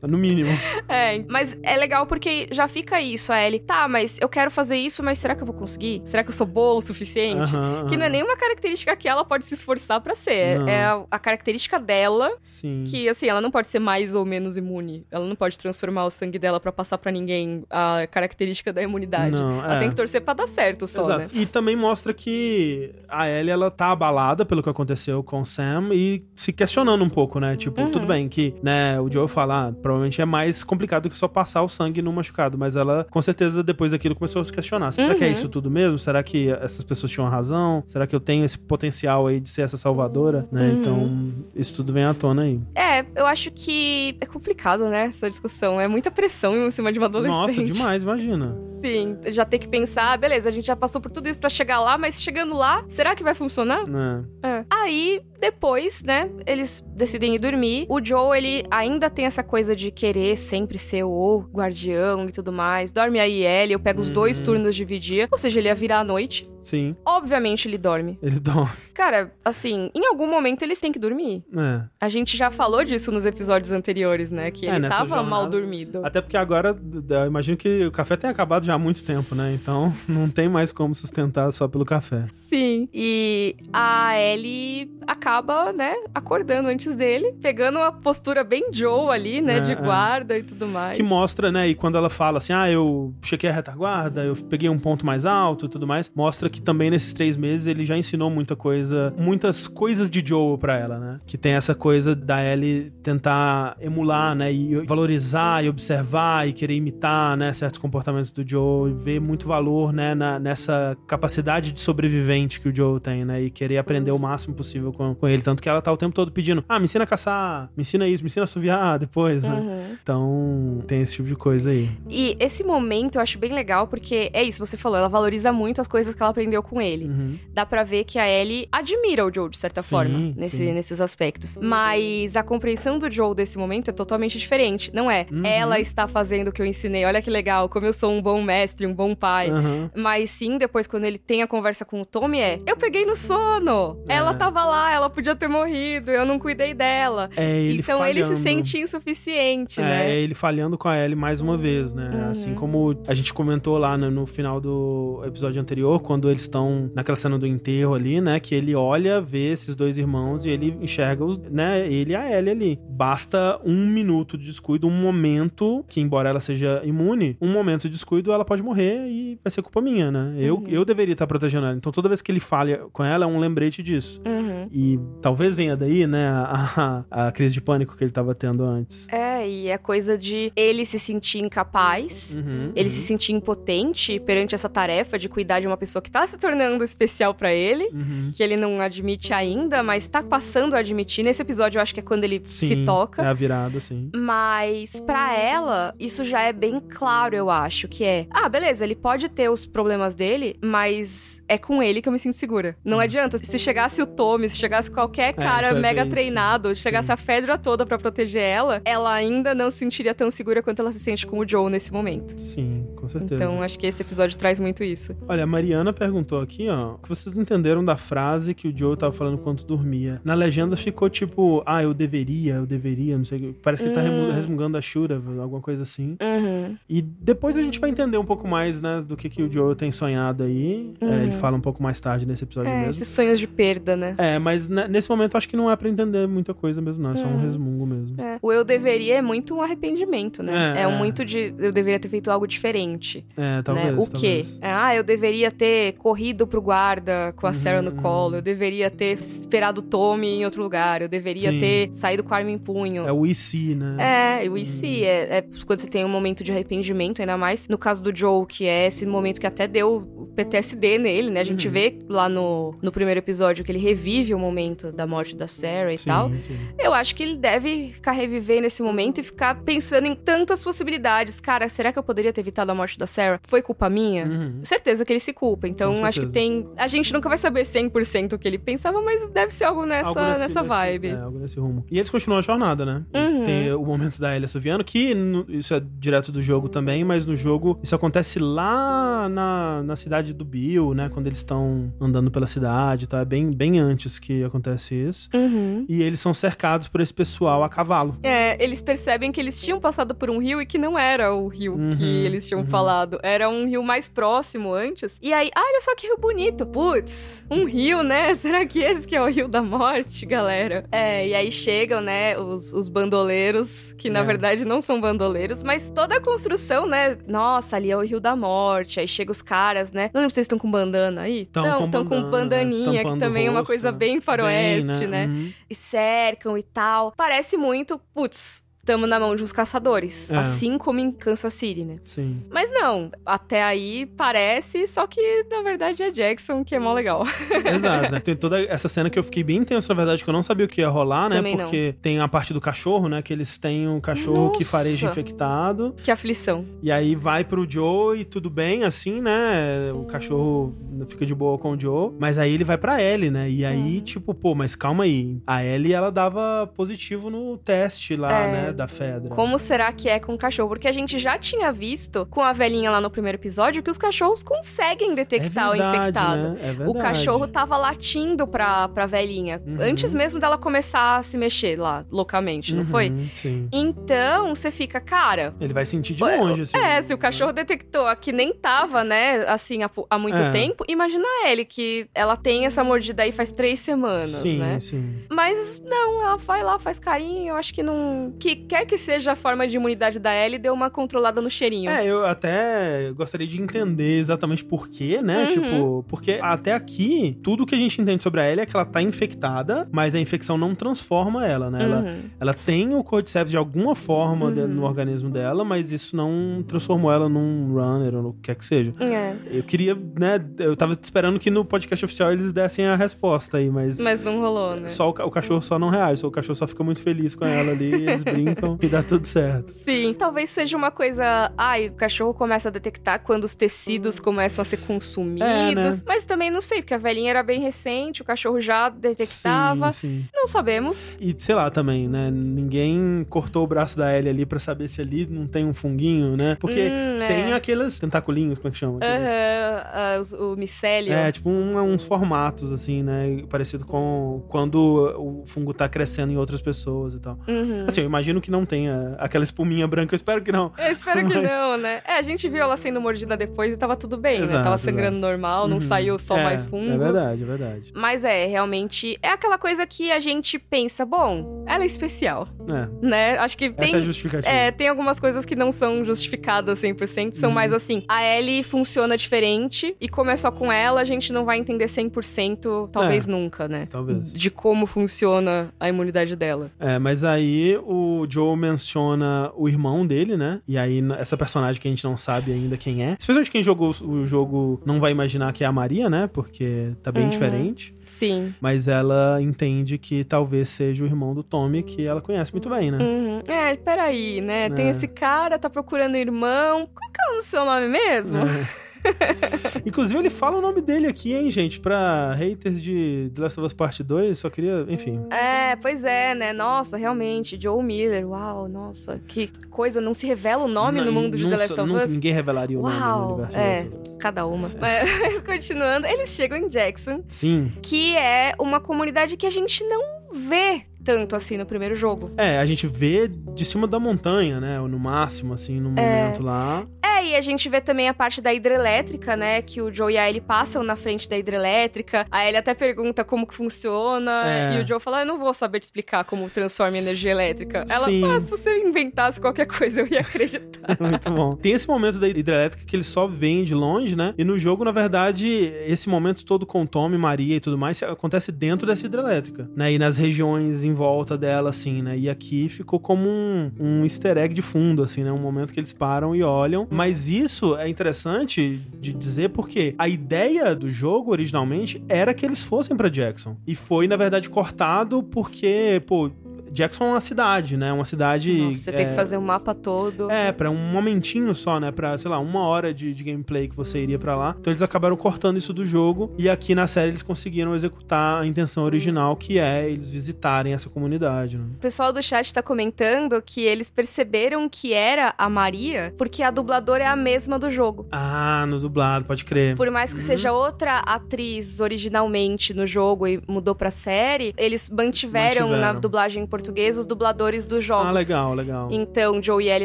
É, 0.00 0.06
no 0.06 0.16
mínimo. 0.18 0.50
É, 0.88 1.22
mas 1.28 1.56
é 1.62 1.76
legal 1.76 2.06
porque 2.06 2.48
já 2.50 2.66
fica 2.68 3.00
isso, 3.00 3.32
a 3.32 3.42
Ellie. 3.44 3.60
Tá, 3.60 3.86
mas 3.88 4.18
eu 4.20 4.28
quero 4.28 4.50
fazer 4.50 4.76
isso, 4.76 5.02
mas 5.02 5.18
será 5.18 5.34
que 5.34 5.42
eu 5.42 5.46
vou 5.46 5.54
conseguir? 5.54 6.00
Será 6.04 6.22
que 6.22 6.30
eu 6.30 6.34
sou 6.34 6.46
boa 6.46 6.74
o 6.74 6.80
suficiente? 6.80 7.54
Aham, 7.56 7.86
Que 7.88 7.96
não 7.96 8.06
é 8.06 8.08
nenhuma 8.08 8.36
característica 8.36 8.94
que 8.96 9.08
ela 9.08 9.24
pode 9.24 9.44
se 9.44 9.54
esforçar 9.54 10.00
pra 10.00 10.14
ser. 10.14 10.58
Não. 10.60 10.68
É 10.68 10.84
a, 10.84 11.04
a 11.10 11.18
característica 11.18 11.78
dela 11.78 12.30
Sim. 12.40 12.84
que, 12.86 13.08
assim, 13.08 13.28
ela 13.28 13.40
não 13.40 13.50
pode 13.50 13.66
ser 13.66 13.78
mais 13.80 14.14
ou 14.14 14.24
menos 14.24 14.56
imune. 14.56 15.04
Ela 15.10 15.26
não 15.26 15.34
pode 15.36 15.58
transformar 15.58 16.04
o 16.04 16.10
sangue 16.10 16.38
dela 16.38 16.60
pra 16.60 16.70
passar 16.72 16.98
pra 16.98 17.10
ninguém 17.10 17.64
a 17.68 18.06
característica 18.10 18.72
da 18.72 18.82
imunidade. 18.82 19.40
Não, 19.42 19.64
ela 19.64 19.76
é. 19.76 19.78
tem 19.80 19.88
que 19.88 19.96
torcer 19.96 20.20
pra 20.20 20.34
dar 20.34 20.46
certo 20.46 20.86
só, 20.86 21.02
Exato. 21.02 21.18
né? 21.18 21.28
E 21.32 21.46
também 21.46 21.74
mostra 21.76 22.14
que 22.14 22.92
a 23.08 23.28
Ellie, 23.28 23.50
ela 23.50 23.70
tá 23.70 23.92
abalada 23.92 24.44
pelo 24.44 24.62
que 24.62 24.68
aconteceu 24.68 25.22
com 25.22 25.40
o 25.40 25.44
Sam 25.46 25.90
e 25.92 26.24
se 26.34 26.52
questionando 26.52 27.02
um 27.04 27.08
pouco, 27.08 27.38
né? 27.38 27.56
Tipo, 27.56 27.80
Uhum. 27.82 27.90
tudo 27.90 28.06
bem 28.06 28.28
que, 28.28 28.54
né, 28.62 29.00
o 29.00 29.10
Joe 29.10 29.28
fala, 29.28 29.68
ah, 29.68 29.72
provavelmente 29.72 30.20
é 30.20 30.24
mais 30.24 30.64
complicado 30.64 31.04
do 31.04 31.10
que 31.10 31.18
só 31.18 31.28
passar 31.28 31.62
o 31.62 31.68
sangue 31.68 32.02
no 32.02 32.12
machucado, 32.12 32.56
mas 32.58 32.76
ela, 32.76 33.06
com 33.10 33.20
certeza, 33.22 33.62
depois 33.62 33.92
daquilo 33.92 34.14
começou 34.14 34.40
a 34.42 34.44
se 34.44 34.52
questionar. 34.52 34.92
Será 34.92 35.14
que 35.14 35.22
é 35.22 35.26
Uhum. 35.28 35.32
isso 35.32 35.48
tudo 35.48 35.70
mesmo? 35.70 35.98
Será 35.98 36.22
que 36.22 36.50
essas 36.50 36.82
pessoas 36.84 37.12
tinham 37.12 37.28
razão? 37.28 37.82
Será 37.86 38.06
que 38.06 38.14
eu 38.16 38.20
tenho 38.20 38.44
esse 38.44 38.58
potencial 38.58 39.26
aí 39.26 39.40
de 39.40 39.48
ser 39.48 39.62
essa 39.62 39.76
salvadora? 39.76 40.48
Né? 40.50 40.68
Uhum. 40.70 40.76
Então, 40.80 41.32
isso 41.54 41.74
tudo 41.76 41.92
vem 41.92 42.04
à 42.04 42.14
tona 42.14 42.42
aí. 42.42 42.60
É, 42.74 43.04
eu 43.14 43.26
acho 43.26 43.50
que 43.50 44.16
é 44.20 44.26
complicado, 44.26 44.88
né, 44.88 45.06
essa 45.06 45.28
discussão. 45.28 45.80
É 45.80 45.86
muita 45.88 46.10
pressão 46.10 46.66
em 46.66 46.70
cima 46.70 46.92
de 46.92 46.98
uma 46.98 47.06
adolescente. 47.06 47.58
Nossa, 47.60 47.64
demais, 47.64 48.02
imagina. 48.02 48.56
Sim, 48.64 49.16
já 49.26 49.44
tem 49.44 49.58
que 49.60 49.68
pensar, 49.68 50.12
ah, 50.12 50.16
beleza, 50.16 50.48
a 50.48 50.52
gente 50.52 50.66
já 50.66 50.76
passou 50.76 51.00
por 51.00 51.10
tudo 51.10 51.28
isso 51.28 51.38
pra 51.38 51.48
chegar 51.50 51.80
lá, 51.80 51.96
mas 51.98 52.20
chegando 52.22 52.56
lá, 52.56 52.84
será 52.88 53.14
que 53.14 53.22
vai 53.22 53.34
funcionar? 53.34 53.86
Né? 53.86 54.24
É. 54.42 54.64
Aí, 54.70 55.20
depois, 55.40 56.02
né, 56.02 56.30
eles 56.46 56.84
decidem 56.94 57.34
ir 57.34 57.38
dormir. 57.40 57.86
O 57.88 58.02
Joe, 58.04 58.36
ele 58.36 58.64
ainda 58.70 59.10
tem 59.10 59.26
essa 59.26 59.42
coisa 59.42 59.76
de 59.76 59.90
querer 59.90 60.36
sempre 60.36 60.78
ser 60.78 61.04
o 61.04 61.40
guardião 61.52 62.26
e 62.28 62.32
tudo 62.32 62.52
mais. 62.52 62.90
Dorme 62.92 63.20
aí, 63.20 63.44
Ellie, 63.44 63.72
eu 63.74 63.80
pego 63.80 64.00
os 64.00 64.10
dois 64.10 64.38
Uhum. 64.38 64.44
turnos 64.44 64.74
de 64.74 64.84
vigia. 64.84 65.28
Ou 65.30 65.38
seja, 65.38 65.60
ele 65.60 65.68
ia 65.68 65.74
virar 65.74 66.00
à 66.00 66.04
noite. 66.04 66.48
Sim, 66.62 66.96
Obviamente 67.06 67.68
ele 67.68 67.78
dorme. 67.78 68.18
ele 68.20 68.40
dorme. 68.40 68.72
Cara, 68.92 69.30
assim, 69.44 69.88
em 69.94 70.04
algum 70.06 70.26
momento 70.28 70.64
eles 70.64 70.80
têm 70.80 70.90
que 70.90 70.98
dormir. 70.98 71.44
É. 71.56 71.82
A 72.00 72.08
gente 72.08 72.36
já 72.36 72.50
falou 72.50 72.82
disso 72.82 73.12
nos 73.12 73.24
episódios 73.24 73.70
anteriores, 73.70 74.32
né? 74.32 74.50
Que 74.50 74.66
É, 74.66 74.74
ele 74.74 74.88
tava 74.88 75.06
jornada- 75.06 75.28
mal 75.30 75.48
dormido. 75.48 76.04
Até 76.04 76.20
porque 76.20 76.36
agora, 76.36 76.76
eu 77.10 77.26
imagino 77.26 77.56
que 77.56 77.86
o 77.86 77.92
café 77.92 78.16
tem 78.16 78.28
acabado 78.28 78.66
já 78.66 78.74
há 78.74 78.78
muito 78.78 79.04
tempo, 79.04 79.32
né? 79.36 79.52
Então 79.54 79.92
não 80.08 80.28
tem 80.28 80.48
mais 80.48 80.72
como 80.72 80.92
sustentar 80.92 81.52
só 81.52 81.68
pelo 81.68 81.84
café. 81.84 82.26
Sim. 82.32 82.65
E 82.92 83.56
a 83.72 84.18
Ellie 84.18 84.90
acaba, 85.06 85.72
né, 85.72 85.94
acordando 86.14 86.68
antes 86.68 86.96
dele, 86.96 87.32
pegando 87.40 87.78
uma 87.78 87.92
postura 87.92 88.42
bem 88.42 88.70
Joe 88.72 89.10
ali, 89.14 89.40
né, 89.40 89.58
É, 89.58 89.60
de 89.60 89.72
é. 89.72 89.74
guarda 89.76 90.36
e 90.36 90.42
tudo 90.42 90.66
mais. 90.66 90.96
Que 90.96 91.02
mostra, 91.02 91.52
né? 91.52 91.68
E 91.68 91.74
quando 91.74 91.96
ela 91.96 92.10
fala 92.10 92.38
assim, 92.38 92.52
ah, 92.52 92.68
eu 92.70 93.14
chequei 93.22 93.48
a 93.48 93.52
retaguarda, 93.52 94.24
eu 94.24 94.34
peguei 94.34 94.68
um 94.68 94.78
ponto 94.78 95.06
mais 95.06 95.24
alto 95.24 95.66
e 95.66 95.68
tudo 95.68 95.86
mais, 95.86 96.10
mostra 96.14 96.50
que 96.50 96.60
também 96.60 96.90
nesses 96.90 97.12
três 97.12 97.36
meses 97.36 97.66
ele 97.66 97.84
já 97.84 97.96
ensinou 97.96 98.28
muita 98.30 98.56
coisa, 98.56 99.14
muitas 99.16 99.66
coisas 99.68 100.10
de 100.10 100.22
Joe 100.26 100.58
pra 100.58 100.76
ela, 100.76 100.98
né? 100.98 101.20
Que 101.26 101.38
tem 101.38 101.52
essa 101.52 101.74
coisa 101.74 102.14
da 102.16 102.42
Ellie 102.44 102.90
tentar 103.02 103.76
emular, 103.80 104.34
né? 104.34 104.52
E 104.52 104.74
valorizar 104.86 105.64
e 105.64 105.68
observar 105.68 106.48
e 106.48 106.52
querer 106.52 106.74
imitar, 106.74 107.36
né? 107.36 107.52
Certos 107.52 107.78
comportamentos 107.78 108.32
do 108.32 108.46
Joe, 108.48 108.90
e 108.90 108.94
ver 108.94 109.20
muito 109.20 109.46
valor, 109.46 109.92
né? 109.92 110.14
na- 110.16 110.38
nessa 110.38 110.96
capacidade 111.06 111.72
de 111.72 111.80
sobrevivente 111.80 112.55
que 112.60 112.68
o 112.68 112.74
Joe 112.74 113.00
tem, 113.00 113.24
né? 113.24 113.42
E 113.42 113.50
querer 113.50 113.78
aprender 113.78 114.10
o 114.10 114.18
máximo 114.18 114.54
possível 114.54 114.92
com, 114.92 115.14
com 115.14 115.28
ele. 115.28 115.42
Tanto 115.42 115.62
que 115.62 115.68
ela 115.68 115.80
tá 115.82 115.92
o 115.92 115.96
tempo 115.96 116.14
todo 116.14 116.30
pedindo, 116.32 116.64
ah, 116.68 116.78
me 116.78 116.84
ensina 116.84 117.04
a 117.04 117.06
caçar, 117.06 117.70
me 117.76 117.82
ensina 117.82 118.06
isso, 118.08 118.22
me 118.22 118.26
ensina 118.28 118.42
a 118.42 118.44
assoviar 118.44 118.98
depois, 119.00 119.42
né? 119.42 119.50
Uhum. 119.54 119.96
Então, 120.02 120.84
tem 120.86 121.02
esse 121.02 121.16
tipo 121.16 121.28
de 121.28 121.36
coisa 121.36 121.70
aí. 121.70 121.88
E 122.08 122.36
esse 122.40 122.62
momento 122.64 123.16
eu 123.16 123.22
acho 123.22 123.38
bem 123.38 123.52
legal, 123.52 123.86
porque 123.86 124.30
é 124.32 124.42
isso, 124.42 124.64
você 124.64 124.76
falou, 124.76 124.98
ela 124.98 125.08
valoriza 125.08 125.52
muito 125.52 125.80
as 125.80 125.88
coisas 125.88 126.14
que 126.14 126.22
ela 126.22 126.30
aprendeu 126.30 126.62
com 126.62 126.80
ele. 126.80 127.06
Uhum. 127.06 127.38
Dá 127.52 127.64
pra 127.66 127.82
ver 127.82 128.04
que 128.04 128.18
a 128.18 128.28
Ellie 128.28 128.68
admira 128.70 129.24
o 129.26 129.32
Joe, 129.32 129.48
de 129.48 129.58
certa 129.58 129.82
Sim, 129.82 129.88
forma, 129.88 130.18
nesse, 130.36 130.56
sim. 130.58 130.72
nesses 130.72 131.00
aspectos. 131.00 131.56
Mas 131.60 132.36
a 132.36 132.42
compreensão 132.42 132.98
do 132.98 133.10
Joe 133.10 133.34
desse 133.34 133.58
momento 133.58 133.88
é 133.90 133.92
totalmente 133.92 134.38
diferente. 134.38 134.90
Não 134.94 135.10
é, 135.10 135.26
Uhum. 135.30 135.44
ela 135.44 135.78
está 135.80 136.06
fazendo 136.06 136.48
o 136.48 136.52
que 136.52 136.62
eu 136.62 136.66
ensinei, 136.66 137.04
olha 137.04 137.20
que 137.20 137.30
legal, 137.30 137.68
como 137.68 137.86
eu 137.86 137.92
sou 137.92 138.12
um 138.12 138.22
bom 138.22 138.40
mestre, 138.42 138.86
um 138.86 138.94
bom 138.94 139.14
pai. 139.14 139.50
Mas 139.94 140.30
sim, 140.30 140.58
depois, 140.58 140.86
quando 140.86 141.04
ele 141.04 141.18
tem 141.18 141.42
a 141.42 141.46
conversa 141.46 141.84
com 141.84 142.00
o 142.00 142.04
Tommy, 142.04 142.38
é: 142.46 142.60
Eu 142.66 142.76
peguei 142.76 143.04
no 143.04 143.14
sono! 143.16 143.98
É. 144.08 144.14
Ela 144.16 144.34
tava 144.34 144.64
lá, 144.64 144.92
ela 144.92 145.10
podia 145.10 145.34
ter 145.36 145.48
morrido, 145.48 146.10
eu 146.10 146.24
não 146.24 146.38
cuidei 146.38 146.74
dela. 146.74 147.28
É 147.36 147.60
ele 147.60 147.78
então 147.80 148.04
ele 148.06 148.22
se 148.22 148.28
falhando. 148.30 148.42
sente 148.42 148.78
insuficiente, 148.78 149.80
É, 149.80 149.84
né? 149.84 150.16
ele 150.18 150.34
falhando 150.34 150.76
com 150.78 150.88
a 150.88 150.98
Ellie 150.98 151.16
mais 151.16 151.40
uma 151.40 151.56
vez, 151.56 151.92
né? 151.92 152.10
Uhum. 152.12 152.30
Assim 152.30 152.54
como 152.54 152.96
a 153.06 153.14
gente 153.14 153.32
comentou 153.32 153.78
lá 153.78 153.96
no, 153.96 154.10
no 154.10 154.26
final 154.26 154.60
do 154.60 155.22
episódio 155.24 155.60
anterior, 155.60 156.00
quando 156.00 156.30
eles 156.30 156.42
estão 156.42 156.90
naquela 156.94 157.16
cena 157.16 157.38
do 157.38 157.46
enterro 157.46 157.94
ali, 157.94 158.20
né? 158.20 158.40
Que 158.40 158.54
ele 158.54 158.74
olha, 158.74 159.20
vê 159.20 159.52
esses 159.52 159.74
dois 159.74 159.98
irmãos 159.98 160.44
e 160.44 160.50
ele 160.50 160.76
enxerga 160.80 161.24
os, 161.24 161.38
né? 161.38 161.86
Ele 161.90 162.12
e 162.12 162.16
a 162.16 162.30
Ellie 162.38 162.50
ali. 162.50 162.78
Basta 162.88 163.60
um 163.64 163.86
minuto 163.86 164.36
de 164.38 164.46
descuido, 164.46 164.86
um 164.86 164.90
momento, 164.90 165.84
que 165.88 166.00
embora 166.00 166.28
ela 166.30 166.40
seja 166.40 166.80
imune, 166.84 167.36
um 167.40 167.50
momento 167.52 167.82
de 167.82 167.90
descuido, 167.90 168.32
ela 168.32 168.44
pode 168.44 168.62
morrer 168.62 169.06
e 169.08 169.38
vai 169.42 169.50
ser 169.50 169.62
culpa 169.62 169.80
minha, 169.80 170.10
né? 170.10 170.34
Eu, 170.38 170.56
Uhum. 170.56 170.64
eu 170.68 170.84
deveria 170.84 171.12
estar 171.12 171.26
protegendo 171.26 171.66
ela. 171.66 171.76
Então 171.76 171.92
toda 171.92 172.08
vez 172.08 172.22
que 172.22 172.30
ele 172.32 172.35
falha 172.40 172.82
com 172.92 173.02
ela, 173.04 173.24
é 173.24 173.28
um 173.28 173.38
lembrete 173.38 173.82
disso. 173.82 174.20
Uhum. 174.26 174.68
E 174.70 174.98
talvez 175.22 175.54
venha 175.54 175.76
daí, 175.76 176.06
né, 176.06 176.28
a, 176.28 177.04
a, 177.10 177.26
a 177.28 177.32
crise 177.32 177.54
de 177.54 177.60
pânico 177.60 177.96
que 177.96 178.04
ele 178.04 178.10
tava 178.10 178.34
tendo 178.34 178.64
antes. 178.64 179.06
É, 179.10 179.48
e 179.48 179.68
é 179.68 179.78
coisa 179.78 180.16
de 180.16 180.52
ele 180.56 180.84
se 180.84 180.98
sentir 180.98 181.38
incapaz. 181.38 182.34
Uhum, 182.34 182.72
Ele 182.74 182.84
uhum. 182.84 182.90
se 182.90 183.00
sentir 183.02 183.32
impotente 183.32 184.18
perante 184.20 184.54
essa 184.54 184.68
tarefa 184.68 185.18
de 185.18 185.28
cuidar 185.28 185.60
de 185.60 185.66
uma 185.66 185.76
pessoa 185.76 186.02
que 186.02 186.10
tá 186.10 186.26
se 186.26 186.38
tornando 186.38 186.82
especial 186.84 187.34
pra 187.34 187.52
ele, 187.52 187.84
Uhum. 187.92 188.30
que 188.34 188.42
ele 188.42 188.56
não 188.56 188.80
admite 188.80 189.32
ainda, 189.32 189.82
mas 189.82 190.06
tá 190.06 190.22
passando 190.22 190.74
a 190.74 190.78
admitir. 190.78 191.22
Nesse 191.24 191.42
episódio, 191.42 191.78
eu 191.78 191.82
acho 191.82 191.94
que 191.94 192.00
é 192.00 192.02
quando 192.02 192.24
ele 192.24 192.42
se 192.46 192.68
Sim, 192.68 192.84
toca. 192.84 193.22
É 193.22 193.26
a 193.26 193.32
virada, 193.32 193.80
sim. 193.80 194.10
Mas 194.14 195.00
pra 195.00 195.34
ela, 195.36 195.94
isso 195.98 196.24
já 196.24 196.42
é 196.42 196.52
bem 196.52 196.80
claro, 196.80 197.34
eu 197.36 197.48
acho, 197.50 197.88
que 197.88 198.04
é, 198.04 198.26
ah, 198.30 198.48
beleza, 198.48 198.84
ele 198.84 198.94
pode 198.96 199.28
ter 199.28 199.48
os 199.48 199.66
problemas 199.66 200.14
dele, 200.14 200.56
mas 200.62 201.42
é 201.48 201.56
com 201.58 201.82
ele 201.82 202.02
que 202.02 202.08
eu 202.08 202.12
me 202.12 202.18
sinto 202.26 202.36
segura. 202.36 202.76
Não 202.84 202.98
adianta, 202.98 203.38
se 203.42 203.58
chegasse 203.58 204.02
o 204.02 204.06
Tommy, 204.06 204.48
se 204.48 204.56
chegasse 204.58 204.90
qualquer 204.90 205.34
Uhum. 205.36 205.42
É, 205.42 205.46
cara 205.46 205.72
vai 205.72 205.80
mega 205.80 206.06
treinado, 206.06 206.74
se 206.74 206.82
chegasse 206.82 207.06
Sim. 207.06 207.12
a 207.12 207.16
Fedra 207.16 207.56
toda 207.58 207.84
pra 207.86 207.98
proteger 207.98 208.42
ela, 208.42 208.80
ela 208.84 209.12
ainda 209.12 209.54
não 209.54 209.70
se 209.70 209.78
sentiria 209.78 210.14
tão 210.14 210.30
segura 210.30 210.62
quanto 210.62 210.80
ela 210.80 210.92
se 210.92 210.98
sente 211.00 211.26
com 211.26 211.38
o 211.38 211.48
Joe 211.48 211.70
nesse 211.70 211.92
momento. 211.92 212.38
Sim, 212.40 212.86
com 212.96 213.08
certeza. 213.08 213.34
Então, 213.44 213.62
acho 213.62 213.78
que 213.78 213.86
esse 213.86 214.02
episódio 214.02 214.36
traz 214.38 214.58
muito 214.60 214.82
isso. 214.82 215.14
Olha, 215.28 215.44
a 215.44 215.46
Mariana 215.46 215.92
perguntou 215.92 216.40
aqui, 216.40 216.68
ó, 216.68 216.94
o 216.94 216.98
que 216.98 217.08
vocês 217.08 217.36
entenderam 217.36 217.84
da 217.84 217.96
frase 217.96 218.54
que 218.54 218.68
o 218.68 218.76
Joe 218.76 218.96
tava 218.96 219.12
falando 219.12 219.34
enquanto 219.34 219.64
dormia. 219.66 220.20
Na 220.24 220.34
legenda 220.34 220.76
ficou 220.76 221.08
tipo, 221.10 221.62
ah, 221.66 221.82
eu 221.82 221.92
deveria, 221.92 222.54
eu 222.54 222.66
deveria, 222.66 223.16
não 223.18 223.24
sei 223.24 223.38
o 223.38 223.40
que. 223.40 223.52
Parece 223.62 223.82
que 223.82 223.88
ele 223.88 223.94
tá 223.94 224.02
Hum. 224.06 224.32
resmungando 224.32 224.76
a 224.76 224.80
Shura, 224.80 225.20
alguma 225.40 225.60
coisa 225.60 225.82
assim. 225.82 226.16
Uhum. 226.22 226.76
E 226.88 227.02
depois 227.02 227.56
a 227.56 227.62
gente 227.62 227.78
vai 227.80 227.90
entender 227.90 228.16
um 228.18 228.24
pouco 228.24 228.46
mais, 228.48 228.80
né, 228.80 229.02
do 229.06 229.16
que, 229.16 229.28
que 229.28 229.42
o 229.42 229.50
Joe 229.52 229.74
tem 229.74 229.90
sonhado 229.92 230.44
aí. 230.44 230.94
É, 231.00 231.04
Uhum. 231.04 231.22
ele 231.24 231.32
fala 231.32 231.56
um 231.56 231.60
pouco 231.60 231.82
mais 231.82 232.00
tarde 232.00 232.15
nesse 232.24 232.44
episódio 232.44 232.70
É, 232.70 232.76
mesmo. 232.76 232.90
esses 232.90 233.08
sonhos 233.08 233.38
de 233.38 233.46
perda, 233.46 233.96
né? 233.96 234.14
É, 234.16 234.38
mas 234.38 234.68
nesse 234.68 235.10
momento 235.10 235.36
acho 235.36 235.48
que 235.48 235.56
não 235.56 235.70
é 235.70 235.76
pra 235.76 235.88
entender 235.88 236.26
muita 236.26 236.54
coisa 236.54 236.80
mesmo, 236.80 237.02
não. 237.02 237.10
É 237.12 237.16
só 237.16 237.26
um 237.26 237.34
Hum. 237.36 237.40
resmungo 237.40 237.86
mesmo. 237.86 238.20
É. 238.20 238.38
O 238.40 238.52
eu 238.52 238.64
deveria 238.64 239.16
é 239.16 239.22
muito 239.22 239.54
um 239.54 239.60
arrependimento, 239.60 240.42
né? 240.42 240.74
É, 240.76 240.82
É, 240.82 240.88
um 240.88 240.92
é. 240.92 240.98
muito 240.98 241.24
de 241.24 241.52
eu 241.58 241.72
deveria 241.72 241.98
ter 241.98 242.08
feito 242.08 242.30
algo 242.30 242.46
diferente. 242.46 243.24
É, 243.36 243.60
talvez. 243.62 243.86
né? 243.92 243.92
O 243.98 244.04
quê? 244.06 244.10
talvez. 244.12 244.58
Ah, 244.62 244.94
eu 244.94 245.02
deveria 245.02 245.50
ter 245.50 245.92
corrido 245.94 246.46
pro 246.46 246.62
guarda 246.62 247.32
com 247.36 247.46
a 247.46 247.52
Sarah 247.52 247.82
no 247.82 247.90
Uhum, 247.90 247.96
colo. 247.96 248.36
Eu 248.36 248.42
deveria 248.42 248.88
ter 248.90 249.18
esperado 249.18 249.80
o 249.80 249.82
Tommy 249.82 250.28
em 250.28 250.44
outro 250.44 250.62
lugar. 250.62 251.02
Eu 251.02 251.08
deveria 251.08 251.50
Sim. 251.52 251.58
ter 251.58 251.88
saído 251.92 252.22
com 252.22 252.32
a 252.32 252.36
arma 252.38 252.50
em 252.50 252.58
punho. 252.58 253.06
É 253.06 253.12
o 253.12 253.26
IC, 253.26 253.74
né? 253.74 254.42
É, 254.44 254.48
o 254.48 254.56
IC 254.56 255.04
é, 255.04 255.38
é 255.38 255.44
quando 255.66 255.80
você 255.80 255.88
tem 255.88 256.04
um 256.04 256.08
momento 256.08 256.44
de 256.44 256.52
arrependimento, 256.52 257.20
ainda 257.20 257.36
mais 257.36 257.66
no 257.68 257.78
caso 257.78 258.02
do 258.02 258.14
Joe, 258.14 258.46
que 258.46 258.66
é 258.66 258.86
esse 258.86 259.04
momento 259.06 259.40
que 259.40 259.46
até 259.46 259.66
deu 259.66 259.96
o 259.96 260.26
PTSD 260.26 260.98
nele, 260.98 261.30
né? 261.30 261.40
A 261.40 261.44
gente 261.44 261.66
Uhum. 261.66 261.72
vê 261.72 261.98
lá 262.08 262.28
no, 262.28 262.74
no 262.82 262.92
primeiro 262.92 263.18
episódio 263.18 263.64
que 263.64 263.70
ele 263.72 263.78
revive 263.78 264.34
o 264.34 264.38
momento 264.38 264.92
da 264.92 265.06
morte 265.06 265.36
da 265.36 265.46
Sarah 265.48 265.92
e 265.92 265.98
Sim, 265.98 266.06
tal. 266.08 266.30
sim. 266.30 266.56
Eu 266.78 266.92
acho 266.94 267.14
que 267.14 267.22
ele 267.22 267.36
deve 267.36 267.90
ficar 267.92 268.12
reviver 268.12 268.60
nesse 268.60 268.82
momento 268.82 269.18
e 269.20 269.22
ficar 269.22 269.56
pensando 269.62 270.06
em 270.06 270.14
tantas 270.14 270.62
possibilidades. 270.64 271.40
Cara, 271.40 271.68
será 271.68 271.92
que 271.92 271.98
eu 271.98 272.02
poderia 272.02 272.32
ter 272.32 272.40
evitado 272.40 272.70
a 272.70 272.74
morte 272.74 272.98
da 272.98 273.06
Sarah? 273.06 273.40
Foi 273.42 273.62
culpa 273.62 273.88
minha? 273.90 274.26
Uhum. 274.26 274.60
Certeza 274.62 275.04
que 275.04 275.12
ele 275.12 275.20
se 275.20 275.32
culpa. 275.32 275.66
Então, 275.68 276.04
acho 276.04 276.20
que 276.20 276.26
tem. 276.26 276.68
A 276.76 276.86
gente 276.86 277.12
nunca 277.12 277.28
vai 277.28 277.38
saber 277.38 277.62
100% 277.62 278.32
o 278.34 278.38
que 278.38 278.46
ele 278.46 278.58
pensava, 278.58 279.00
mas 279.02 279.28
deve 279.28 279.52
ser 279.52 279.64
algo 279.64 279.84
nessa, 279.84 280.08
Algo 280.08 280.20
nesse- 280.20 280.40
nessa 280.40 280.60
nesse- 280.62 280.68
vibe. 280.68 281.08
É, 281.08 281.16
algo 281.20 281.38
nesse 281.38 281.58
rumo. 281.58 281.84
E 281.90 281.98
eles 281.98 282.10
continuam 282.10 282.38
a 282.38 282.42
jornada, 282.42 282.84
né? 282.84 283.04
Uhum. 283.14 283.44
Tem 283.44 283.72
o 283.72 283.84
momento 283.84 284.20
da 284.20 284.34
Elia 284.36 284.48
Soviano, 284.48 284.84
que 284.84 285.14
no- 285.14 285.44
isso 285.48 285.74
é 285.74 285.82
direto 285.98 286.30
do 286.30 286.40
jogo 286.40 286.68
também, 286.68 287.04
mas 287.04 287.26
no 287.26 287.34
jogo 287.36 287.78
isso 287.82 287.94
acontece 287.94 288.38
lá 288.38 289.28
na, 289.28 289.82
na 289.82 289.96
cidade 289.96 290.32
do 290.32 290.44
Bill, 290.44 290.94
né? 290.94 291.08
Quando 291.12 291.26
eles 291.26 291.38
estão 291.38 291.92
andando 292.00 292.30
pela 292.30 292.46
cidade, 292.46 293.06
tá? 293.06 293.20
É 293.20 293.24
bem, 293.24 293.50
bem 293.50 293.78
antes 293.78 294.18
que 294.18 294.42
acontece 294.44 294.94
isso. 294.94 295.28
Uhum. 295.34 295.84
E 295.88 296.02
eles 296.02 296.20
são 296.20 296.32
cercados 296.34 296.88
por 296.88 297.00
esse 297.00 297.12
pessoal 297.12 297.62
a 297.64 297.68
cavalo. 297.68 298.16
É, 298.22 298.62
eles 298.62 298.82
percebem 298.82 299.32
que 299.32 299.40
eles 299.40 299.60
tinham 299.60 299.80
passado 299.80 300.14
por 300.14 300.30
um 300.30 300.38
rio 300.38 300.60
e 300.60 300.66
que 300.66 300.78
não 300.78 300.98
era 300.98 301.32
o 301.34 301.48
rio 301.48 301.74
Uhum, 301.74 301.90
que 301.96 302.04
eles 302.04 302.46
tinham 302.46 302.60
uhum. 302.60 302.66
falado. 302.66 303.18
Era 303.22 303.48
um 303.48 303.66
rio 303.66 303.82
mais 303.82 304.08
próximo 304.08 304.72
antes. 304.72 305.18
E 305.22 305.32
aí, 305.32 305.50
ah, 305.54 305.60
olha 305.60 305.80
só 305.80 305.94
que 305.94 306.06
rio 306.06 306.16
bonito. 306.18 306.66
Putz, 306.66 307.44
um 307.50 307.64
rio, 307.64 308.02
né? 308.02 308.34
Será 308.36 308.64
que 308.66 308.78
esse 308.80 309.06
que 309.06 309.16
é 309.16 309.22
o 309.22 309.26
rio 309.28 309.48
da 309.48 309.62
morte, 309.62 310.24
galera? 310.26 310.84
É, 310.92 311.26
e 311.28 311.34
aí 311.34 311.50
chegam, 311.50 312.00
né, 312.00 312.38
os, 312.38 312.72
os 312.72 312.88
bandoleiros, 312.88 313.92
que 313.98 314.08
na 314.10 314.20
É. 314.20 314.22
verdade 314.24 314.64
não 314.64 314.80
são 314.80 315.00
bandoleiros, 315.00 315.62
mas 315.62 315.90
toda 315.94 316.16
a 316.16 316.20
construção, 316.20 316.86
né? 316.86 317.16
Nossa, 317.26 317.76
ali 317.76 317.90
é 317.90 317.96
o 317.96 318.00
rio 318.00 318.20
da 318.20 318.36
morte. 318.36 319.00
Aí 319.00 319.08
chega 319.08 319.30
os 319.32 319.42
caras, 319.42 319.92
né? 319.92 320.10
Não 320.12 320.20
lembro 320.20 320.30
se 320.30 320.34
vocês 320.34 320.44
estão 320.44 320.58
com 320.58 320.70
bandana 320.70 321.22
aí. 321.22 321.46
Tão 321.46 321.62
Tão, 321.62 321.85
com 321.86 321.90
tão 321.90 322.04
com 322.04 322.30
bandana, 322.30 322.64
bandaninha, 322.64 323.04
que 323.04 323.18
também 323.18 323.46
é 323.46 323.50
uma 323.50 323.60
rosto, 323.60 323.68
coisa 323.68 323.92
né? 323.92 323.98
bem 323.98 324.20
faroeste, 324.20 324.98
Bem, 325.00 325.08
né? 325.08 325.26
Uhum. 325.26 325.52
e 325.70 325.74
cercam 325.74 326.58
e 326.58 326.62
tal. 326.62 327.12
Parece 327.16 327.56
muito, 327.56 327.98
putz, 328.12 328.65
tamo 328.86 329.06
na 329.06 329.18
mão 329.20 329.34
de 329.36 329.42
uns 329.42 329.52
caçadores. 329.52 330.30
É. 330.32 330.36
Assim 330.36 330.78
como 330.78 331.00
em 331.00 331.10
Kansas 331.10 331.52
City, 331.52 331.84
né? 331.84 331.96
Sim. 332.04 332.42
Mas 332.50 332.70
não, 332.72 333.10
até 333.26 333.62
aí 333.62 334.06
parece, 334.16 334.86
só 334.86 335.06
que 335.06 335.44
na 335.50 335.60
verdade 335.62 336.02
é 336.02 336.10
Jackson, 336.10 336.64
que 336.64 336.74
é 336.74 336.78
mó 336.78 336.94
legal. 336.94 337.24
Exato, 337.74 338.12
né? 338.12 338.20
Tem 338.20 338.36
toda 338.36 338.60
essa 338.62 338.88
cena 338.88 339.10
que 339.10 339.18
eu 339.18 339.22
fiquei 339.24 339.42
bem 339.42 339.64
tenso, 339.64 339.88
na 339.88 339.94
verdade, 339.94 340.22
que 340.22 340.30
eu 340.30 340.32
não 340.32 340.42
sabia 340.42 340.64
o 340.64 340.68
que 340.68 340.80
ia 340.80 340.88
rolar, 340.88 341.28
né? 341.28 341.36
Também 341.36 341.56
não. 341.56 341.64
Porque 341.64 341.94
tem 342.00 342.20
a 342.20 342.28
parte 342.28 342.54
do 342.54 342.60
cachorro, 342.60 343.08
né? 343.08 343.20
Que 343.22 343.32
eles 343.32 343.58
têm 343.58 343.88
um 343.88 344.00
cachorro 344.00 344.52
que 344.52 344.60
Nossa. 344.60 344.70
fareja 344.70 345.10
infectado. 345.10 345.94
que 346.02 346.10
aflição. 346.10 346.64
E 346.80 346.92
aí 346.92 347.14
vai 347.16 347.44
pro 347.44 347.68
Joe 347.68 348.20
e 348.20 348.24
tudo 348.24 348.48
bem, 348.48 348.84
assim, 348.84 349.20
né? 349.20 349.90
O 349.92 350.04
cachorro 350.04 350.74
fica 351.08 351.26
de 351.26 351.34
boa 351.34 351.58
com 351.58 351.72
o 351.72 351.80
Joe. 351.80 352.12
Mas 352.18 352.38
aí 352.38 352.52
ele 352.54 352.64
vai 352.64 352.78
pra 352.78 353.02
Ellie, 353.02 353.30
né? 353.30 353.50
E 353.50 353.64
aí, 353.64 354.00
tipo, 354.00 354.32
pô, 354.32 354.54
mas 354.54 354.74
calma 354.76 355.04
aí. 355.04 355.38
A 355.46 355.64
Ellie, 355.64 355.92
ela 355.92 356.10
dava 356.10 356.70
positivo 356.76 357.30
no 357.30 357.56
teste 357.58 358.14
lá, 358.16 358.32
É. 358.32 358.52
né? 358.52 358.72
Da 358.76 358.86
Fedra. 358.86 359.28
Como 359.30 359.58
será 359.58 359.90
que 359.92 360.08
é 360.08 360.20
com 360.20 360.34
o 360.34 360.38
cachorro? 360.38 360.68
Porque 360.68 360.86
a 360.88 360.92
gente 360.92 361.18
já 361.18 361.38
tinha 361.38 361.72
visto 361.72 362.26
com 362.30 362.42
a 362.42 362.52
velhinha 362.52 362.90
lá 362.90 363.00
no 363.00 363.10
primeiro 363.10 363.36
episódio 363.36 363.82
que 363.82 363.90
os 363.90 363.98
cachorros 363.98 364.42
conseguem 364.42 365.14
detectar 365.14 365.68
é 365.68 365.70
verdade, 365.72 365.96
o 365.98 366.00
infectado. 366.02 366.42
Né? 366.50 366.56
É 366.62 366.70
O 366.70 366.74
verdade. 366.74 366.98
cachorro 367.00 367.48
tava 367.48 367.76
latindo 367.76 368.46
pra, 368.46 368.88
pra 368.88 369.06
velhinha. 369.06 369.62
Uhum. 369.66 369.78
Antes 369.80 370.12
mesmo 370.12 370.38
dela 370.38 370.58
começar 370.58 371.16
a 371.16 371.22
se 371.22 371.38
mexer 371.38 371.78
lá, 371.80 372.04
loucamente, 372.10 372.74
não 372.74 372.84
foi? 372.84 373.08
Uhum, 373.10 373.28
Sim. 373.34 373.68
Então, 373.72 374.54
você 374.54 374.70
fica, 374.70 375.00
cara, 375.00 375.54
Ele 375.60 375.72
vai 375.72 375.86
sentir 375.86 376.14
de 376.14 376.22
longe, 376.22 376.62
assim. 376.62 376.76
É, 376.76 377.00
se 377.00 377.14
o 377.14 377.18
cachorro 377.18 377.52
detectou 377.52 378.06
a 378.06 378.14
que 378.14 378.32
nem 378.32 378.52
tava, 378.52 379.02
né, 379.04 379.44
assim, 379.46 379.82
há, 379.82 379.90
há 380.10 380.18
muito 380.18 380.40
É. 380.42 380.50
tempo, 380.50 380.84
imagina 380.88 381.24
ele, 381.46 381.64
que 381.64 382.08
ela 382.14 382.36
tem 382.36 382.66
essa 382.66 382.82
mordida 382.84 383.22
aí 383.22 383.32
faz 383.32 383.52
três 383.52 383.80
semanas, 383.80 384.28
Sim, 384.28 384.58
né? 384.58 384.80
sim. 384.80 385.24
Mas 385.30 385.80
não, 385.84 386.22
ela 386.22 386.36
vai 386.36 386.62
lá, 386.62 386.78
faz 386.78 386.98
carinho, 386.98 387.48
eu 387.50 387.56
acho 387.56 387.72
que 387.72 387.82
não. 387.82 388.34
Que 388.38 388.56
quer 388.68 388.84
que 388.86 388.98
seja 388.98 389.32
a 389.32 389.36
forma 389.36 389.66
de 389.66 389.76
imunidade 389.76 390.18
da 390.18 390.34
Ellie, 390.34 390.58
deu 390.58 390.72
uma 390.74 390.90
controlada 390.90 391.40
no 391.40 391.48
cheirinho. 391.50 391.90
É, 391.90 392.04
eu 392.06 392.24
até 392.26 393.12
gostaria 393.14 393.46
de 393.46 393.60
entender 393.60 394.18
exatamente 394.18 394.64
por 394.64 394.88
quê, 394.88 395.20
né? 395.22 395.44
Uhum. 395.44 395.48
Tipo, 395.48 396.04
porque 396.08 396.38
até 396.42 396.72
aqui, 396.72 397.38
tudo 397.42 397.64
que 397.66 397.74
a 397.74 397.78
gente 397.78 398.00
entende 398.00 398.22
sobre 398.22 398.40
a 398.40 398.50
Ellie 398.50 398.62
é 398.62 398.66
que 398.66 398.74
ela 398.76 398.84
tá 398.84 399.00
infectada, 399.02 399.88
mas 399.92 400.14
a 400.14 400.20
infecção 400.20 400.56
não 400.58 400.74
transforma 400.74 401.46
ela, 401.46 401.70
né? 401.70 401.82
Ela, 401.82 401.96
Uhum. 402.00 402.20
ela 402.40 402.54
tem 402.54 402.94
o 402.94 403.02
Cordyceps 403.02 403.50
de 403.50 403.56
alguma 403.56 403.94
forma 403.94 404.50
de- 404.52 404.60
Uhum. 404.60 404.68
no 404.68 404.82
organismo 404.84 405.30
dela, 405.30 405.64
mas 405.64 405.92
isso 405.92 406.16
não 406.16 406.62
transformou 406.66 407.12
ela 407.12 407.28
num 407.28 407.72
runner 407.74 408.14
ou 408.16 408.22
no 408.22 408.32
que 408.34 408.40
quer 408.42 408.54
que 408.56 408.64
seja. 408.64 408.92
É, 409.00 409.34
Eu 409.50 409.62
queria, 409.62 409.94
né? 409.94 410.44
Eu 410.58 410.74
tava 410.76 410.92
esperando 411.00 411.38
que 411.38 411.50
no 411.50 411.64
podcast 411.64 412.04
oficial 412.04 412.32
eles 412.32 412.52
dessem 412.52 412.86
a 412.86 412.94
resposta 412.96 413.58
aí, 413.58 413.70
mas. 413.70 413.98
mas 414.00 414.22
não 414.24 414.40
rolou, 414.40 414.76
né? 414.76 414.88
Só 414.88 415.08
o, 415.08 415.10
o 415.10 415.30
cachorro 415.30 415.62
só 415.62 415.78
não 415.78 415.88
reage, 415.90 416.20
só 416.20 416.28
o 416.28 416.30
cachorro 416.30 416.56
só 416.56 416.66
fica 416.66 416.82
muito 416.84 417.00
feliz 417.00 417.34
com 417.34 417.44
ela 417.44 417.72
ali, 417.72 417.92
eles 417.92 418.22
brincam 418.24 418.55
e 418.80 418.86
dá 418.88 419.02
tudo 419.02 419.26
certo. 419.26 419.70
Sim, 419.70 420.14
talvez 420.18 420.50
seja 420.50 420.76
uma 420.76 420.90
coisa. 420.90 421.52
Ai, 421.56 421.88
o 421.88 421.92
cachorro 421.94 422.34
começa 422.34 422.68
a 422.68 422.72
detectar 422.72 423.20
quando 423.22 423.44
os 423.44 423.54
tecidos 423.54 424.18
começam 424.20 424.62
a 424.62 424.64
ser 424.64 424.78
consumidos. 424.78 425.46
É, 425.48 425.74
né? 425.74 425.90
Mas 426.06 426.24
também 426.24 426.50
não 426.50 426.60
sei, 426.60 426.78
porque 426.80 426.94
a 426.94 426.98
velhinha 426.98 427.30
era 427.30 427.42
bem 427.42 427.60
recente, 427.60 428.22
o 428.22 428.24
cachorro 428.24 428.60
já 428.60 428.88
detectava. 428.88 429.92
Sim, 429.92 430.22
sim. 430.22 430.24
Não 430.34 430.46
sabemos. 430.46 431.16
E 431.20 431.34
sei 431.38 431.54
lá 431.54 431.70
também, 431.70 432.08
né? 432.08 432.30
Ninguém 432.30 433.24
cortou 433.28 433.64
o 433.64 433.66
braço 433.66 433.96
da 433.96 434.16
Ellie 434.16 434.30
ali 434.30 434.46
pra 434.46 434.58
saber 434.58 434.88
se 434.88 435.00
ali 435.00 435.26
não 435.26 435.46
tem 435.46 435.64
um 435.64 435.74
funguinho, 435.74 436.36
né? 436.36 436.56
Porque 436.60 436.80
Hum, 436.88 437.22
é. 437.22 437.26
tem 437.28 437.52
aqueles 437.52 437.98
tentaculinhos, 437.98 438.58
como 438.58 438.68
é 438.68 438.72
que 438.72 438.78
chama? 438.78 438.98
Aqueles- 438.98 439.30
ah, 439.30 440.18
os- 440.20 440.32
o 440.32 440.56
micélio. 440.56 441.12
É, 441.12 441.30
tipo 441.32 441.48
um- 441.50 441.76
uns 441.80 442.04
formatos, 442.06 442.72
assim, 442.72 443.02
né? 443.02 443.42
Parecido 443.48 443.84
com 443.84 444.42
quando 444.48 444.76
o 445.18 445.42
fungo 445.46 445.72
tá 445.74 445.88
crescendo 445.88 446.32
em 446.32 446.36
outras 446.36 446.60
pessoas 446.60 447.14
e 447.14 447.20
tal. 447.20 447.38
Uhum. 447.48 447.84
Assim, 447.86 448.00
eu 448.00 448.06
imagino 448.06 448.40
que 448.40 448.45
não 448.50 448.64
tenha 448.64 449.14
aquela 449.18 449.44
espuminha 449.44 449.86
branca, 449.86 450.14
eu 450.14 450.16
espero 450.16 450.42
que 450.42 450.50
não. 450.52 450.72
Eu 450.78 450.92
espero 450.92 451.26
que 451.26 451.34
Mas- 451.34 451.50
não, 451.50 451.76
né? 451.76 452.00
É, 452.06 452.14
a 452.14 452.22
gente 452.22 452.48
viu 452.48 452.62
ela 452.62 452.76
sendo 452.76 453.00
mordida 453.00 453.36
depois 453.36 453.72
e 453.72 453.76
tava 453.76 453.96
tudo 453.96 454.16
bem, 454.16 454.38
né? 454.38 454.42
Exato, 454.44 454.64
Tava 454.64 454.78
sangrando 454.78 455.18
normal, 455.20 455.68
não 455.68 455.74
Uhum. 455.76 455.80
saiu 455.80 456.18
só 456.18 456.36
É, 456.38 456.44
mais 456.44 456.62
fungo. 456.64 456.90
É 456.90 456.96
verdade, 456.98 457.42
é 457.42 457.46
verdade. 457.46 457.92
Mas 457.94 458.24
é, 458.24 458.46
realmente, 458.46 459.18
é 459.22 459.28
aquela 459.28 459.58
coisa 459.58 459.86
que 459.86 460.10
a 460.12 460.18
gente 460.20 460.58
pensa, 460.58 461.04
bom, 461.04 461.64
ela 461.66 461.82
é 461.84 461.86
especial, 461.86 462.48
É, 462.72 463.06
né? 463.06 463.38
Acho 463.38 463.56
que 463.56 463.70
tem... 463.70 463.88
essa 463.88 463.98
é 463.98 464.02
justificativa. 464.02 464.50
É, 464.52 464.70
tem 464.70 464.88
algumas 464.88 465.20
coisas 465.20 465.44
que 465.44 465.54
não 465.54 465.70
são 465.70 466.04
justificadas 466.04 466.78
100%, 466.80 467.34
são 467.34 467.50
Uhum. 467.50 467.54
mais 467.54 467.72
assim, 467.72 468.04
a 468.08 468.24
Ellie 468.24 468.62
funciona 468.62 469.16
diferente 469.16 469.94
e 470.00 470.08
como 470.08 470.30
é 470.30 470.36
só 470.36 470.50
com 470.50 470.70
ela, 470.72 471.00
a 471.00 471.04
gente 471.04 471.32
não 471.32 471.44
vai 471.44 471.58
entender 471.58 471.88
100%, 471.88 472.88
talvez 472.92 473.28
É. 473.28 473.30
nunca, 473.30 473.68
né? 473.68 473.88
Talvez. 473.90 474.32
De 474.32 474.50
como 474.50 474.86
funciona 474.86 475.68
a 475.78 475.88
imunidade 475.88 476.34
dela. 476.36 476.70
É, 476.80 476.98
mas 476.98 477.22
aí 477.24 477.76
o 477.84 478.26
Joe 478.36 478.56
menciona 478.56 479.50
o 479.56 479.68
irmão 479.68 480.06
dele, 480.06 480.36
né? 480.36 480.60
E 480.68 480.76
aí 480.76 481.02
essa 481.18 481.36
personagem 481.36 481.80
que 481.80 481.88
a 481.88 481.90
gente 481.90 482.04
não 482.04 482.16
sabe 482.16 482.52
ainda 482.52 482.76
quem 482.76 483.02
é. 483.04 483.16
Especialmente 483.18 483.50
quem 483.50 483.62
jogou 483.62 483.90
o 484.02 484.26
jogo 484.26 484.80
não 484.84 485.00
vai 485.00 485.10
imaginar 485.12 485.52
que 485.52 485.64
é 485.64 485.66
a 485.66 485.72
Maria, 485.72 486.10
né? 486.10 486.28
Porque 486.32 486.90
tá 487.02 487.10
bem 487.10 487.24
Uhum. 487.24 487.30
diferente. 487.30 487.94
Sim. 488.04 488.54
Mas 488.60 488.88
ela 488.88 489.38
entende 489.40 489.96
que 489.98 490.22
talvez 490.24 490.68
seja 490.68 491.02
o 491.02 491.06
irmão 491.06 491.34
do 491.34 491.42
Tommy, 491.42 491.82
que 491.82 492.06
ela 492.06 492.20
conhece 492.20 492.52
muito 492.52 492.68
bem, 492.68 492.90
né? 492.90 492.98
Uhum. 493.02 493.38
É, 493.48 493.74
peraí, 493.76 494.40
né? 494.40 494.68
Tem 494.70 494.86
É. 494.86 494.90
esse 494.90 495.08
cara, 495.08 495.58
tá 495.58 495.70
procurando 495.70 496.16
irmão. 496.16 496.88
Qual 496.94 497.10
que 497.10 497.20
é 497.34 497.38
o 497.38 497.42
seu 497.42 497.64
nome 497.64 497.88
mesmo? 497.88 498.38
É. 498.38 498.44
Inclusive, 499.84 500.18
ele 500.18 500.30
fala 500.30 500.58
o 500.58 500.60
nome 500.60 500.80
dele 500.80 501.06
aqui, 501.06 501.32
hein, 501.32 501.50
gente? 501.50 501.78
Pra 501.80 502.32
haters 502.34 502.82
de 502.82 503.30
The 503.34 503.42
Last 503.42 503.60
of 503.60 503.66
Us 503.66 503.72
Part 503.72 504.02
2, 504.02 504.38
só 504.38 504.50
queria, 504.50 504.84
enfim. 504.88 505.20
É, 505.30 505.76
pois 505.76 506.04
é, 506.04 506.34
né? 506.34 506.52
Nossa, 506.52 506.96
realmente, 506.96 507.58
Joe 507.60 507.82
Miller, 507.82 508.28
uau, 508.28 508.68
nossa, 508.68 509.20
que 509.28 509.50
coisa, 509.70 510.00
não 510.00 510.12
se 510.14 510.26
revela 510.26 510.64
o 510.64 510.68
nome 510.68 511.00
no 511.00 511.06
Não- 511.06 511.12
mundo 511.12 511.36
de 511.36 511.44
não 511.44 511.50
The 511.50 511.56
Last 511.56 511.80
of 511.80 511.92
Us? 511.92 512.10
Ninguém 512.12 512.32
revelaria 512.32 512.78
o 512.78 512.82
nome 512.82 512.94
no 512.94 513.00
Uau, 513.02 513.48
é, 513.52 513.86
cada 514.18 514.46
uma. 514.46 514.70
Mas, 514.80 515.08
continuando, 515.44 516.06
eles 516.06 516.30
chegam 516.30 516.58
em 516.58 516.68
Jackson, 516.68 517.22
Sim. 517.28 517.72
que 517.82 518.16
é 518.16 518.54
uma 518.58 518.80
comunidade 518.80 519.36
que 519.36 519.46
a 519.46 519.50
gente 519.50 519.84
não 519.84 520.02
vê 520.34 520.82
tanto 521.06 521.36
assim 521.36 521.56
no 521.56 521.64
primeiro 521.64 521.94
jogo. 521.94 522.32
É, 522.36 522.58
a 522.58 522.66
gente 522.66 522.88
vê 522.88 523.28
de 523.28 523.64
cima 523.64 523.86
da 523.86 524.00
montanha, 524.00 524.58
né? 524.58 524.80
Ou 524.80 524.88
no 524.88 524.98
máximo, 524.98 525.54
assim, 525.54 525.78
no 525.78 525.90
momento 525.90 526.42
lá. 526.42 526.84
É, 527.00 527.06
É, 527.16 527.28
e 527.28 527.34
a 527.34 527.40
gente 527.40 527.68
vê 527.68 527.80
também 527.80 528.08
a 528.08 528.14
parte 528.14 528.42
da 528.42 528.52
hidrelétrica, 528.52 529.36
né? 529.36 529.62
Que 529.62 529.80
o 529.80 529.92
Joe 529.92 530.12
e 530.12 530.18
a 530.18 530.28
Ellie 530.28 530.40
passam 530.40 530.82
na 530.82 530.96
frente 530.96 531.28
da 531.28 531.38
hidrelétrica. 531.38 532.26
A 532.30 532.44
Ellie 532.44 532.58
até 532.58 532.74
pergunta 532.74 533.24
como 533.24 533.46
que 533.46 533.54
funciona. 533.54 534.42
É. 534.44 534.76
E 534.76 534.82
o 534.82 534.86
Joe 534.86 535.00
fala: 535.00 535.22
Eu 535.22 535.26
não 535.26 535.38
vou 535.38 535.54
saber 535.54 535.80
te 535.80 535.84
explicar 535.84 536.24
como 536.24 536.50
transforma 536.50 536.98
energia 536.98 537.30
elétrica. 537.30 537.84
Ela 537.88 538.04
Sim. 538.04 538.20
fala: 538.20 538.40
Se 538.40 538.50
você 538.50 538.82
inventasse 538.82 539.40
qualquer 539.40 539.66
coisa, 539.66 540.00
eu 540.00 540.08
ia 540.08 540.20
acreditar. 540.20 540.96
Muito 541.00 541.30
bom. 541.30 541.56
Tem 541.56 541.72
esse 541.72 541.88
momento 541.88 542.18
da 542.18 542.28
hidrelétrica 542.28 542.84
que 542.84 542.94
ele 542.94 543.04
só 543.04 543.26
vem 543.26 543.64
de 543.64 543.74
longe, 543.74 544.14
né? 544.14 544.34
E 544.36 544.44
no 544.44 544.58
jogo, 544.58 544.84
na 544.84 544.92
verdade, 544.92 545.72
esse 545.86 546.08
momento 546.08 546.44
todo 546.44 546.66
com 546.66 546.84
Tommy, 546.84 547.16
Maria 547.16 547.56
e 547.56 547.60
tudo 547.60 547.78
mais 547.78 548.02
acontece 548.02 548.52
dentro 548.52 548.86
dessa 548.86 549.06
hidrelétrica, 549.06 549.70
né? 549.74 549.92
E 549.92 549.98
nas 549.98 550.18
regiões 550.18 550.84
em 550.84 550.92
volta 550.96 551.38
dela, 551.38 551.70
assim, 551.70 552.02
né? 552.02 552.18
E 552.18 552.28
aqui 552.28 552.68
ficou 552.68 552.98
como 552.98 553.28
um, 553.28 553.70
um 553.78 554.02
easter 554.02 554.36
egg 554.36 554.54
de 554.54 554.62
fundo, 554.62 555.02
assim, 555.02 555.22
né? 555.22 555.30
Um 555.30 555.38
momento 555.38 555.72
que 555.72 555.78
eles 555.78 555.92
param 555.92 556.34
e 556.34 556.42
olham. 556.42 556.88
Mas 556.90 557.28
isso 557.28 557.76
é 557.76 557.88
interessante 557.88 558.80
de 559.00 559.12
dizer 559.12 559.50
porque 559.50 559.94
a 559.98 560.08
ideia 560.08 560.74
do 560.74 560.90
jogo, 560.90 561.30
originalmente, 561.30 562.02
era 562.08 562.34
que 562.34 562.44
eles 562.44 562.64
fossem 562.64 562.96
pra 562.96 563.08
Jackson. 563.08 563.56
E 563.66 563.74
foi, 563.74 564.08
na 564.08 564.16
verdade, 564.16 564.50
cortado 564.50 565.22
porque, 565.22 566.02
pô, 566.06 566.30
Jackson 566.76 567.04
é 567.04 567.08
uma 567.08 567.20
cidade, 567.20 567.76
né? 567.76 567.92
Uma 567.92 568.04
cidade. 568.04 568.52
Nossa, 568.52 568.82
você 568.82 568.92
tem 568.92 569.06
é, 569.06 569.08
que 569.08 569.14
fazer 569.14 569.36
o 569.36 569.42
mapa 569.42 569.74
todo. 569.74 570.30
é, 570.30 570.52
pra 570.52 570.70
um 570.70 570.76
momentinho 570.76 571.54
só, 571.54 571.80
né? 571.80 571.90
Pra, 571.90 572.16
sei 572.18 572.30
lá, 572.30 572.38
uma 572.38 572.60
hora 572.66 572.92
de, 572.92 573.14
de 573.14 573.24
gameplay 573.24 573.68
que 573.68 573.74
você 573.74 574.02
iria 574.02 574.18
pra 574.18 574.36
lá. 574.36 574.54
Então 574.60 574.70
eles 574.70 574.82
acabaram 574.82 575.16
cortando 575.16 575.56
isso 575.56 575.72
do 575.72 575.84
jogo. 575.84 576.32
E 576.38 576.48
aqui 576.48 576.74
na 576.74 576.86
série 576.86 577.10
eles 577.10 577.22
conseguiram 577.22 577.74
executar 577.74 578.42
a 578.42 578.46
intenção 578.46 578.84
original, 578.84 579.34
que 579.36 579.58
é 579.58 579.88
eles 579.90 580.10
visitarem 580.10 580.72
essa 580.74 580.90
comunidade, 580.90 581.56
né? 581.56 581.64
O 581.76 581.80
pessoal 581.80 582.12
do 582.12 582.22
chat 582.22 582.52
tá 582.52 582.62
comentando 582.62 583.40
que 583.42 583.62
eles 583.62 583.90
perceberam 583.90 584.68
que 584.68 584.92
era 584.92 585.34
a 585.38 585.48
Maria 585.48 586.14
porque 586.18 586.42
a 586.42 586.50
dubladora 586.50 587.04
é 587.04 587.06
a 587.06 587.16
mesma 587.16 587.58
do 587.58 587.70
jogo. 587.70 588.06
Ah, 588.12 588.66
no 588.68 588.78
dublado, 588.78 589.24
pode 589.24 589.44
crer. 589.44 589.76
Por 589.76 589.90
mais 589.90 590.12
que 590.12 590.20
seja 590.20 590.52
outra 590.52 590.98
atriz 590.98 591.80
originalmente 591.80 592.74
no 592.74 592.86
jogo 592.86 593.26
e 593.26 593.42
mudou 593.48 593.74
pra 593.74 593.90
série, 593.90 594.52
eles 594.56 594.90
mantiveram, 594.90 595.68
Mantiveram. 595.68 595.94
na 595.94 595.98
dublagem 595.98 596.42
em 596.42 596.46
português 596.66 596.98
os 596.98 597.06
dubladores 597.06 597.64
dos 597.64 597.84
jogos. 597.84 598.06
Ah, 598.08 598.10
legal, 598.12 598.54
legal. 598.54 598.88
Então, 598.90 599.40
Joe 599.42 599.64
e 599.64 599.68
Ellie 599.68 599.84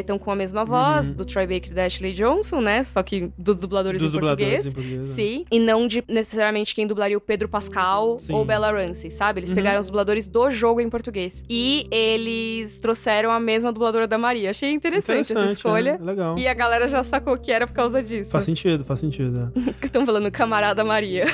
estão 0.00 0.18
com 0.18 0.30
a 0.30 0.36
mesma 0.36 0.64
voz, 0.64 1.08
Uhum. 1.08 1.14
do 1.14 1.24
Troy 1.24 1.46
Baker 1.46 1.70
e 1.70 1.74
da 1.74 1.84
Ashley 1.84 2.12
Johnson, 2.12 2.60
né? 2.60 2.82
Só 2.84 3.02
que 3.02 3.30
dos 3.38 3.56
dubladores 3.56 4.00
Dos 4.02 4.10
em 4.10 4.14
dubladores 4.14 4.44
português. 4.44 4.66
em 4.66 4.72
português. 4.72 5.08
né? 5.08 5.14
Sim. 5.14 5.44
E 5.50 5.58
não 5.60 5.86
de 5.86 6.02
necessariamente 6.08 6.74
quem 6.74 6.86
dublaria 6.86 7.16
o 7.16 7.20
Pedro 7.20 7.48
Pascal 7.48 8.18
Sim. 8.18 8.34
ou 8.34 8.44
Bella 8.44 8.70
Ramsey, 8.72 9.10
sabe? 9.10 9.40
Eles 9.40 9.50
Uhum. 9.50 9.56
pegaram 9.56 9.80
os 9.80 9.86
dubladores 9.86 10.26
do 10.26 10.50
jogo 10.50 10.80
em 10.80 10.88
português. 10.90 11.44
E 11.48 11.86
eles 11.90 12.80
trouxeram 12.80 13.30
a 13.30 13.38
mesma 13.40 13.72
dubladora 13.72 14.06
da 14.06 14.18
Maria. 14.18 14.50
Achei 14.50 14.70
interessante, 14.72 15.32
essa 15.32 15.46
escolha. 15.46 15.98
é, 16.00 16.04
legal. 16.04 16.38
E 16.38 16.46
a 16.48 16.54
galera 16.54 16.88
já 16.88 17.02
sacou 17.04 17.36
que 17.38 17.52
era 17.52 17.66
por 17.66 17.74
causa 17.74 18.02
disso. 18.02 18.30
Faz 18.32 18.44
sentido, 18.44 18.84
faz 18.84 19.00
sentido. 19.00 19.52
é. 19.56 19.70
Estão 19.86 20.04
falando 20.06 20.30
camarada 20.30 20.82
Maria. 20.84 21.26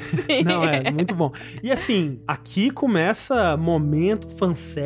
Sim. 0.00 0.42
Não, 0.48 0.64
é, 0.64 0.90
muito 0.90 1.14
bom. 1.14 1.30
E 1.62 1.70
assim, 1.70 2.20
aqui 2.26 2.70
começa 2.70 3.56
momento 3.56 4.28
fanservice 4.28 4.77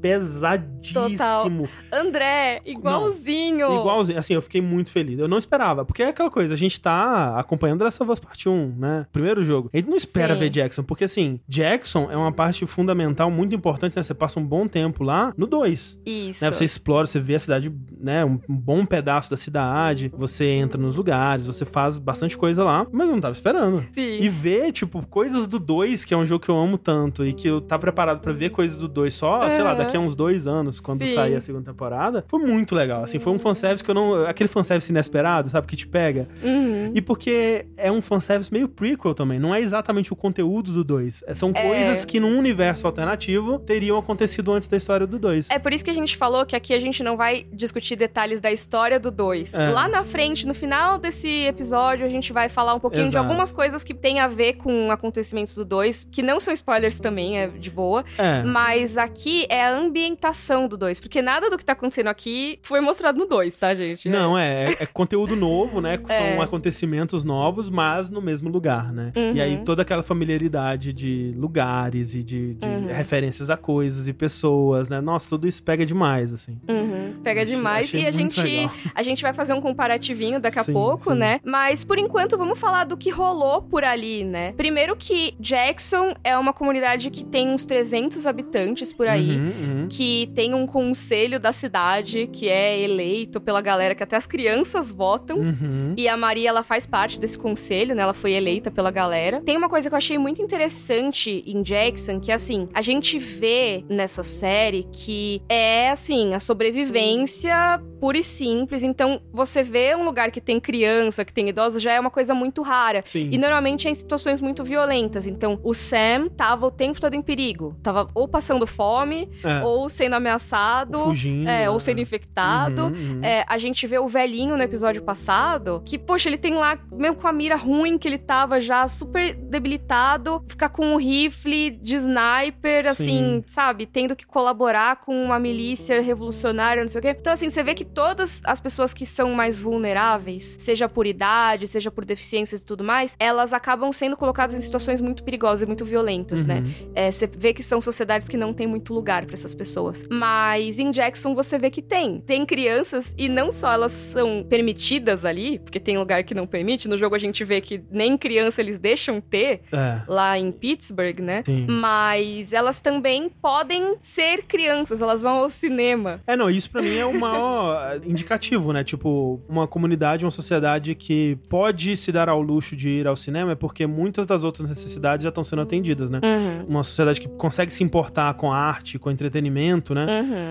pesadíssimo. 0.00 1.68
André, 1.92 2.60
igualzinho. 2.64 3.72
Igualzinho, 3.80 4.18
assim, 4.18 4.34
eu 4.34 4.42
fiquei 4.42 4.60
muito 4.60 4.90
feliz. 4.90 5.18
Eu 5.18 5.28
não 5.28 5.38
esperava, 5.38 5.84
porque 5.84 6.02
é 6.02 6.08
aquela 6.08 6.30
coisa, 6.30 6.54
a 6.54 6.56
gente 6.56 6.80
tá 6.80 7.38
acompanhando 7.38 7.78
The 7.78 7.84
Last 7.84 8.02
of 8.02 8.12
Us 8.12 8.20
Part 8.20 8.48
1, 8.48 8.74
né? 8.76 9.06
Primeiro 9.12 9.44
jogo. 9.44 9.70
A 9.72 9.76
gente 9.76 9.88
não 9.88 9.96
espera 9.96 10.34
Sim. 10.34 10.40
ver 10.40 10.50
Jackson, 10.50 10.82
porque 10.82 11.04
assim, 11.04 11.40
Jackson 11.48 12.08
é 12.10 12.16
uma 12.16 12.32
parte 12.32 12.66
fundamental 12.66 13.30
muito 13.30 13.54
importante, 13.54 13.96
né? 13.96 14.02
Você 14.02 14.14
passa 14.14 14.38
um 14.38 14.44
bom 14.44 14.66
tempo 14.66 15.04
lá 15.04 15.32
no 15.36 15.46
2. 15.46 15.98
Isso. 16.04 16.44
Né? 16.44 16.50
Você 16.50 16.64
explora, 16.64 17.06
você 17.06 17.20
vê 17.20 17.34
a 17.34 17.40
cidade, 17.40 17.72
né? 17.98 18.24
Um, 18.24 18.40
bom 18.48 18.84
pedaço 18.84 19.30
da 19.30 19.36
cidade, 19.36 20.10
você 20.16 20.46
entra 20.46 20.80
nos 20.80 20.96
lugares, 20.96 21.46
você 21.46 21.64
faz 21.64 21.98
bastante 21.98 22.36
coisa 22.36 22.64
lá, 22.64 22.86
mas 22.92 23.08
eu 23.08 23.14
não 23.14 23.20
tava 23.20 23.32
esperando. 23.32 23.84
Sim. 23.92 24.18
E 24.20 24.28
ver, 24.28 24.72
tipo, 24.72 25.06
coisas 25.06 25.46
do 25.46 25.58
2, 25.58 26.04
que 26.04 26.14
é 26.14 26.16
um 26.16 26.26
jogo 26.26 26.44
que 26.44 26.50
eu 26.50 26.58
amo 26.58 26.78
tanto, 26.78 27.24
e 27.24 27.32
que 27.32 27.48
eu 27.48 27.60
tá 27.60 27.78
preparado 27.78 28.20
pra 28.20 28.32
ver 28.32 28.50
coisas 28.50 28.76
do 28.76 28.88
2 28.88 29.14
só, 29.14 29.31
sei 29.50 29.62
lá, 29.62 29.74
daqui 29.74 29.96
a 29.96 30.00
uns 30.00 30.14
dois 30.14 30.46
anos, 30.46 30.80
quando 30.80 31.04
Sim. 31.06 31.14
sair 31.14 31.34
a 31.36 31.40
segunda 31.40 31.70
temporada, 31.70 32.24
foi 32.28 32.40
muito 32.40 32.74
legal. 32.74 33.04
Assim, 33.04 33.18
foi 33.18 33.32
um 33.32 33.38
fanservice 33.38 33.82
que 33.82 33.90
eu 33.90 33.94
não. 33.94 34.24
Aquele 34.26 34.48
fanservice 34.48 34.90
inesperado, 34.90 35.50
sabe, 35.50 35.66
que 35.66 35.76
te 35.76 35.86
pega. 35.86 36.28
Uhum. 36.42 36.92
E 36.94 37.00
porque 37.00 37.66
é 37.76 37.90
um 37.90 38.00
fanservice 38.02 38.52
meio 38.52 38.68
prequel 38.68 39.14
também, 39.14 39.38
não 39.38 39.54
é 39.54 39.60
exatamente 39.60 40.12
o 40.12 40.16
conteúdo 40.16 40.72
do 40.72 40.84
2. 40.84 41.24
São 41.34 41.50
É. 41.54 41.62
coisas 41.68 42.04
que 42.04 42.18
num 42.20 42.38
universo 42.38 42.86
alternativo 42.86 43.58
teriam 43.58 43.98
acontecido 43.98 44.52
antes 44.52 44.68
da 44.68 44.76
história 44.76 45.06
do 45.06 45.18
2. 45.18 45.50
É 45.50 45.58
por 45.58 45.72
isso 45.72 45.84
que 45.84 45.90
a 45.90 45.94
gente 45.94 46.16
falou 46.16 46.44
que 46.46 46.56
aqui 46.56 46.74
a 46.74 46.78
gente 46.78 47.02
não 47.02 47.16
vai 47.16 47.46
discutir 47.52 47.96
detalhes 47.96 48.40
da 48.40 48.50
história 48.50 48.98
do 48.98 49.10
2. 49.10 49.54
É. 49.54 49.70
Lá 49.70 49.88
na 49.88 50.02
frente, 50.02 50.46
no 50.46 50.54
final 50.54 50.98
desse 50.98 51.28
episódio, 51.46 52.04
a 52.04 52.08
gente 52.08 52.32
vai 52.32 52.48
falar 52.48 52.74
um 52.74 52.80
pouquinho 52.80 53.04
de 53.04 53.10
Exato. 53.10 53.24
algumas 53.26 53.52
coisas 53.52 53.82
que 53.84 53.94
tem 53.94 54.20
a 54.20 54.26
ver 54.26 54.54
com 54.54 54.90
acontecimentos 54.90 55.54
do 55.54 55.64
2, 55.64 56.08
que 56.10 56.22
não 56.22 56.38
são 56.40 56.52
spoilers 56.52 56.98
também, 56.98 57.38
é 57.38 57.46
de 57.48 57.70
boa. 57.70 58.04
É. 58.18 58.42
Mas 58.42 58.96
aqui 58.96 59.21
é 59.48 59.64
a 59.64 59.70
ambientação 59.76 60.66
do 60.68 60.76
2, 60.76 61.00
porque 61.00 61.20
nada 61.22 61.48
do 61.50 61.56
que 61.58 61.64
tá 61.64 61.72
acontecendo 61.72 62.08
aqui 62.08 62.58
foi 62.62 62.80
mostrado 62.80 63.18
no 63.18 63.26
2, 63.26 63.56
tá, 63.56 63.74
gente? 63.74 64.08
Não, 64.08 64.36
é, 64.38 64.66
é 64.80 64.86
conteúdo 64.86 65.34
novo, 65.36 65.80
né? 65.80 65.98
É. 66.12 66.14
São 66.34 66.42
acontecimentos 66.42 67.24
novos, 67.24 67.70
mas 67.70 68.10
no 68.10 68.20
mesmo 68.20 68.50
lugar, 68.50 68.92
né? 68.92 69.12
Uhum. 69.16 69.32
E 69.34 69.40
aí 69.40 69.58
toda 69.64 69.82
aquela 69.82 70.02
familiaridade 70.02 70.92
de 70.92 71.32
lugares 71.36 72.14
e 72.14 72.22
de, 72.22 72.54
de 72.54 72.66
Uhum. 72.72 72.86
referências 72.86 73.48
a 73.50 73.56
coisas 73.56 74.08
e 74.08 74.12
pessoas, 74.12 74.88
né? 74.88 75.00
Nossa, 75.00 75.28
tudo 75.28 75.46
isso 75.46 75.62
pega 75.62 75.84
demais, 75.86 76.32
assim. 76.32 76.58
Uhum, 76.68 77.14
pega 77.22 77.42
Achei- 77.42 77.54
demais. 77.56 77.86
achei 77.86 78.02
e 78.02 78.06
a 78.06 78.10
gente, 78.10 78.40
legal. 78.40 78.72
a 78.94 79.02
gente 79.02 79.22
vai 79.22 79.32
fazer 79.32 79.52
um 79.52 79.60
comparativinho 79.60 80.40
daqui 80.40 80.58
a 80.58 80.64
Sim, 80.64 80.72
pouco, 80.72 81.12
sim. 81.12 81.18
né? 81.18 81.40
Mas 81.44 81.84
por 81.84 81.98
enquanto 81.98 82.36
vamos 82.36 82.58
falar 82.58 82.84
do 82.84 82.96
que 82.96 83.10
rolou 83.10 83.62
por 83.62 83.84
ali, 83.84 84.24
né? 84.24 84.52
Primeiro 84.52 84.96
que 84.96 85.34
Jackson 85.38 86.14
é 86.24 86.36
uma 86.36 86.52
comunidade 86.52 87.10
que 87.10 87.24
tem 87.24 87.48
uns 87.50 87.64
300 87.64 88.26
habitantes 88.26 88.92
por 88.92 89.06
aí. 89.12 89.36
Uhum, 89.36 89.46
uhum. 89.46 89.88
Que 89.88 90.30
tem 90.34 90.54
um 90.54 90.66
conselho 90.66 91.38
da 91.38 91.52
cidade 91.52 92.26
que 92.26 92.48
é 92.48 92.80
eleito 92.80 93.40
pela 93.40 93.60
galera 93.60 93.94
que 93.94 94.02
até 94.02 94.16
as 94.16 94.26
crianças 94.26 94.90
votam. 94.90 95.38
Uhum. 95.38 95.94
E 95.96 96.08
a 96.08 96.16
Maria, 96.16 96.48
ela 96.48 96.62
faz 96.62 96.86
parte 96.86 97.18
desse 97.18 97.38
conselho, 97.38 97.94
né? 97.94 98.02
Ela 98.02 98.14
foi 98.14 98.32
eleita 98.32 98.70
pela 98.70 98.90
galera. 98.90 99.40
Tem 99.42 99.56
uma 99.56 99.68
coisa 99.68 99.88
que 99.88 99.94
eu 99.94 99.98
achei 99.98 100.18
muito 100.18 100.42
interessante 100.42 101.42
em 101.46 101.62
Jackson, 101.62 102.20
que 102.20 102.32
assim, 102.32 102.68
a 102.74 102.82
gente 102.82 103.18
vê 103.18 103.84
nessa 103.88 104.22
série 104.22 104.86
que 104.92 105.42
é 105.48 105.90
assim, 105.90 106.34
a 106.34 106.40
sobrevivência 106.40 107.80
pura 108.02 108.18
e 108.18 108.22
simples. 108.22 108.82
Então, 108.82 109.20
você 109.32 109.62
vê 109.62 109.94
um 109.94 110.04
lugar 110.04 110.32
que 110.32 110.40
tem 110.40 110.58
criança, 110.58 111.24
que 111.24 111.32
tem 111.32 111.48
idosos, 111.48 111.80
já 111.80 111.92
é 111.92 112.00
uma 112.00 112.10
coisa 112.10 112.34
muito 112.34 112.60
rara. 112.60 113.00
Sim. 113.04 113.28
E 113.30 113.38
normalmente 113.38 113.86
é 113.86 113.92
em 113.92 113.94
situações 113.94 114.40
muito 114.40 114.64
violentas. 114.64 115.26
Então, 115.28 115.60
o 115.62 115.72
Sam 115.72 116.28
tava 116.36 116.66
o 116.66 116.70
tempo 116.70 117.00
todo 117.00 117.14
em 117.14 117.22
perigo. 117.22 117.76
Tava 117.80 118.08
ou 118.12 118.26
passando 118.26 118.66
fome, 118.66 119.01
É. 119.44 119.64
ou 119.64 119.88
sendo 119.88 120.14
ameaçado, 120.14 120.98
Fugindo. 121.04 121.48
é, 121.48 121.68
ou 121.68 121.74
né? 121.74 121.80
sendo 121.80 122.00
infectado. 122.00 122.86
Uhum, 122.86 123.16
uhum. 123.16 123.24
É, 123.24 123.44
a 123.48 123.58
gente 123.58 123.86
vê 123.86 123.98
o 123.98 124.08
velhinho 124.08 124.56
no 124.56 124.62
episódio 124.62 125.02
passado, 125.02 125.82
que, 125.84 125.98
poxa, 125.98 126.28
ele 126.28 126.38
tem 126.38 126.54
lá, 126.54 126.78
mesmo 126.90 127.16
com 127.16 127.28
a 127.28 127.32
mira 127.32 127.56
ruim 127.56 127.98
que 127.98 128.08
ele 128.08 128.18
tava 128.18 128.60
já, 128.60 128.86
super 128.88 129.34
debilitado, 129.34 130.44
ficar 130.48 130.68
com 130.68 130.94
um 130.94 130.96
rifle 130.96 131.70
de 131.70 131.96
sniper, 131.96 132.86
assim, 132.86 133.42
sabe? 133.46 133.86
Tendo 133.86 134.14
que 134.16 134.26
colaborar 134.26 134.96
com 134.96 135.24
uma 135.24 135.38
milícia 135.38 136.00
revolucionária, 136.00 136.82
não 136.82 136.88
sei 136.88 136.98
o 136.98 137.02
quê. 137.02 137.16
Então, 137.18 137.32
assim, 137.32 137.48
você 137.48 137.62
vê 137.62 137.74
que 137.74 137.84
todas 137.84 138.40
as 138.44 138.60
pessoas 138.60 138.94
que 138.94 139.06
são 139.06 139.32
mais 139.32 139.60
vulneráveis, 139.60 140.56
seja 140.60 140.88
por 140.88 141.06
idade, 141.06 141.66
seja 141.66 141.90
por 141.90 142.04
deficiências 142.04 142.62
e 142.62 142.66
tudo 142.66 142.84
mais, 142.84 143.16
elas 143.18 143.52
acabam 143.52 143.92
sendo 143.92 144.16
colocadas 144.16 144.54
em 144.54 144.60
situações 144.60 145.00
muito 145.00 145.22
perigosas 145.22 145.62
e 145.62 145.66
muito 145.66 145.84
violentas, 145.84 146.44
né? 146.44 146.60
Uhum. 146.60 146.92
É, 146.94 147.10
você 147.10 147.26
vê 147.26 147.52
que 147.52 147.62
são 147.62 147.80
sociedades 147.80 148.28
que 148.28 148.36
não 148.36 148.52
tem 148.52 148.66
muito 148.66 148.91
lugar 148.92 149.24
pra 149.24 149.34
essas 149.34 149.54
pessoas. 149.54 150.04
Mas 150.10 150.78
em 150.78 150.90
Jackson 150.90 151.34
você 151.34 151.58
vê 151.58 151.70
que 151.70 151.82
tem. 151.82 152.20
Tem 152.20 152.44
crianças 152.46 153.14
e 153.18 153.28
não 153.28 153.50
só 153.50 153.72
elas 153.72 153.92
são 153.92 154.44
permitidas 154.48 155.24
ali, 155.24 155.58
porque 155.58 155.80
tem 155.80 155.98
lugar 155.98 156.22
que 156.24 156.34
não 156.34 156.46
permite. 156.46 156.88
No 156.88 156.96
jogo 156.98 157.14
a 157.14 157.18
gente 157.18 157.42
vê 157.44 157.60
que 157.60 157.82
nem 157.90 158.16
criança 158.16 158.60
eles 158.60 158.78
deixam 158.78 159.20
ter 159.20 159.62
É. 159.72 160.00
lá 160.06 160.38
em 160.38 160.50
Pittsburgh, 160.52 161.20
né? 161.20 161.42
Sim. 161.44 161.66
Mas 161.68 162.52
elas 162.52 162.80
também 162.80 163.28
podem 163.28 163.96
ser 164.00 164.42
crianças, 164.44 165.00
elas 165.02 165.22
vão 165.22 165.38
ao 165.38 165.50
cinema. 165.50 166.20
É, 166.26 166.36
não, 166.36 166.50
isso 166.50 166.70
pra 166.70 166.82
mim 166.82 166.96
é 166.96 167.06
o 167.06 167.18
maior 167.18 168.00
indicativo, 168.04 168.72
né? 168.72 168.84
Tipo, 168.84 169.40
uma 169.48 169.66
comunidade, 169.66 170.24
uma 170.24 170.30
sociedade 170.30 170.94
que 170.94 171.36
pode 171.48 171.96
se 171.96 172.10
dar 172.12 172.28
ao 172.28 172.40
luxo 172.42 172.74
de 172.76 172.88
ir 172.88 173.06
ao 173.06 173.16
cinema 173.16 173.52
é 173.52 173.54
porque 173.54 173.86
muitas 173.86 174.26
das 174.26 174.44
outras 174.44 174.68
necessidades 174.68 175.22
já 175.22 175.28
estão 175.28 175.44
sendo 175.44 175.62
atendidas, 175.62 176.10
né? 176.10 176.20
Uhum. 176.22 176.64
Uma 176.68 176.82
sociedade 176.82 177.20
que 177.20 177.28
consegue 177.28 177.72
se 177.72 177.82
importar 177.82 178.34
com 178.34 178.52
a 178.52 178.56
arte 178.56 178.81
arte, 178.82 178.98
com 178.98 179.10
entretenimento, 179.10 179.94
né? 179.94 180.06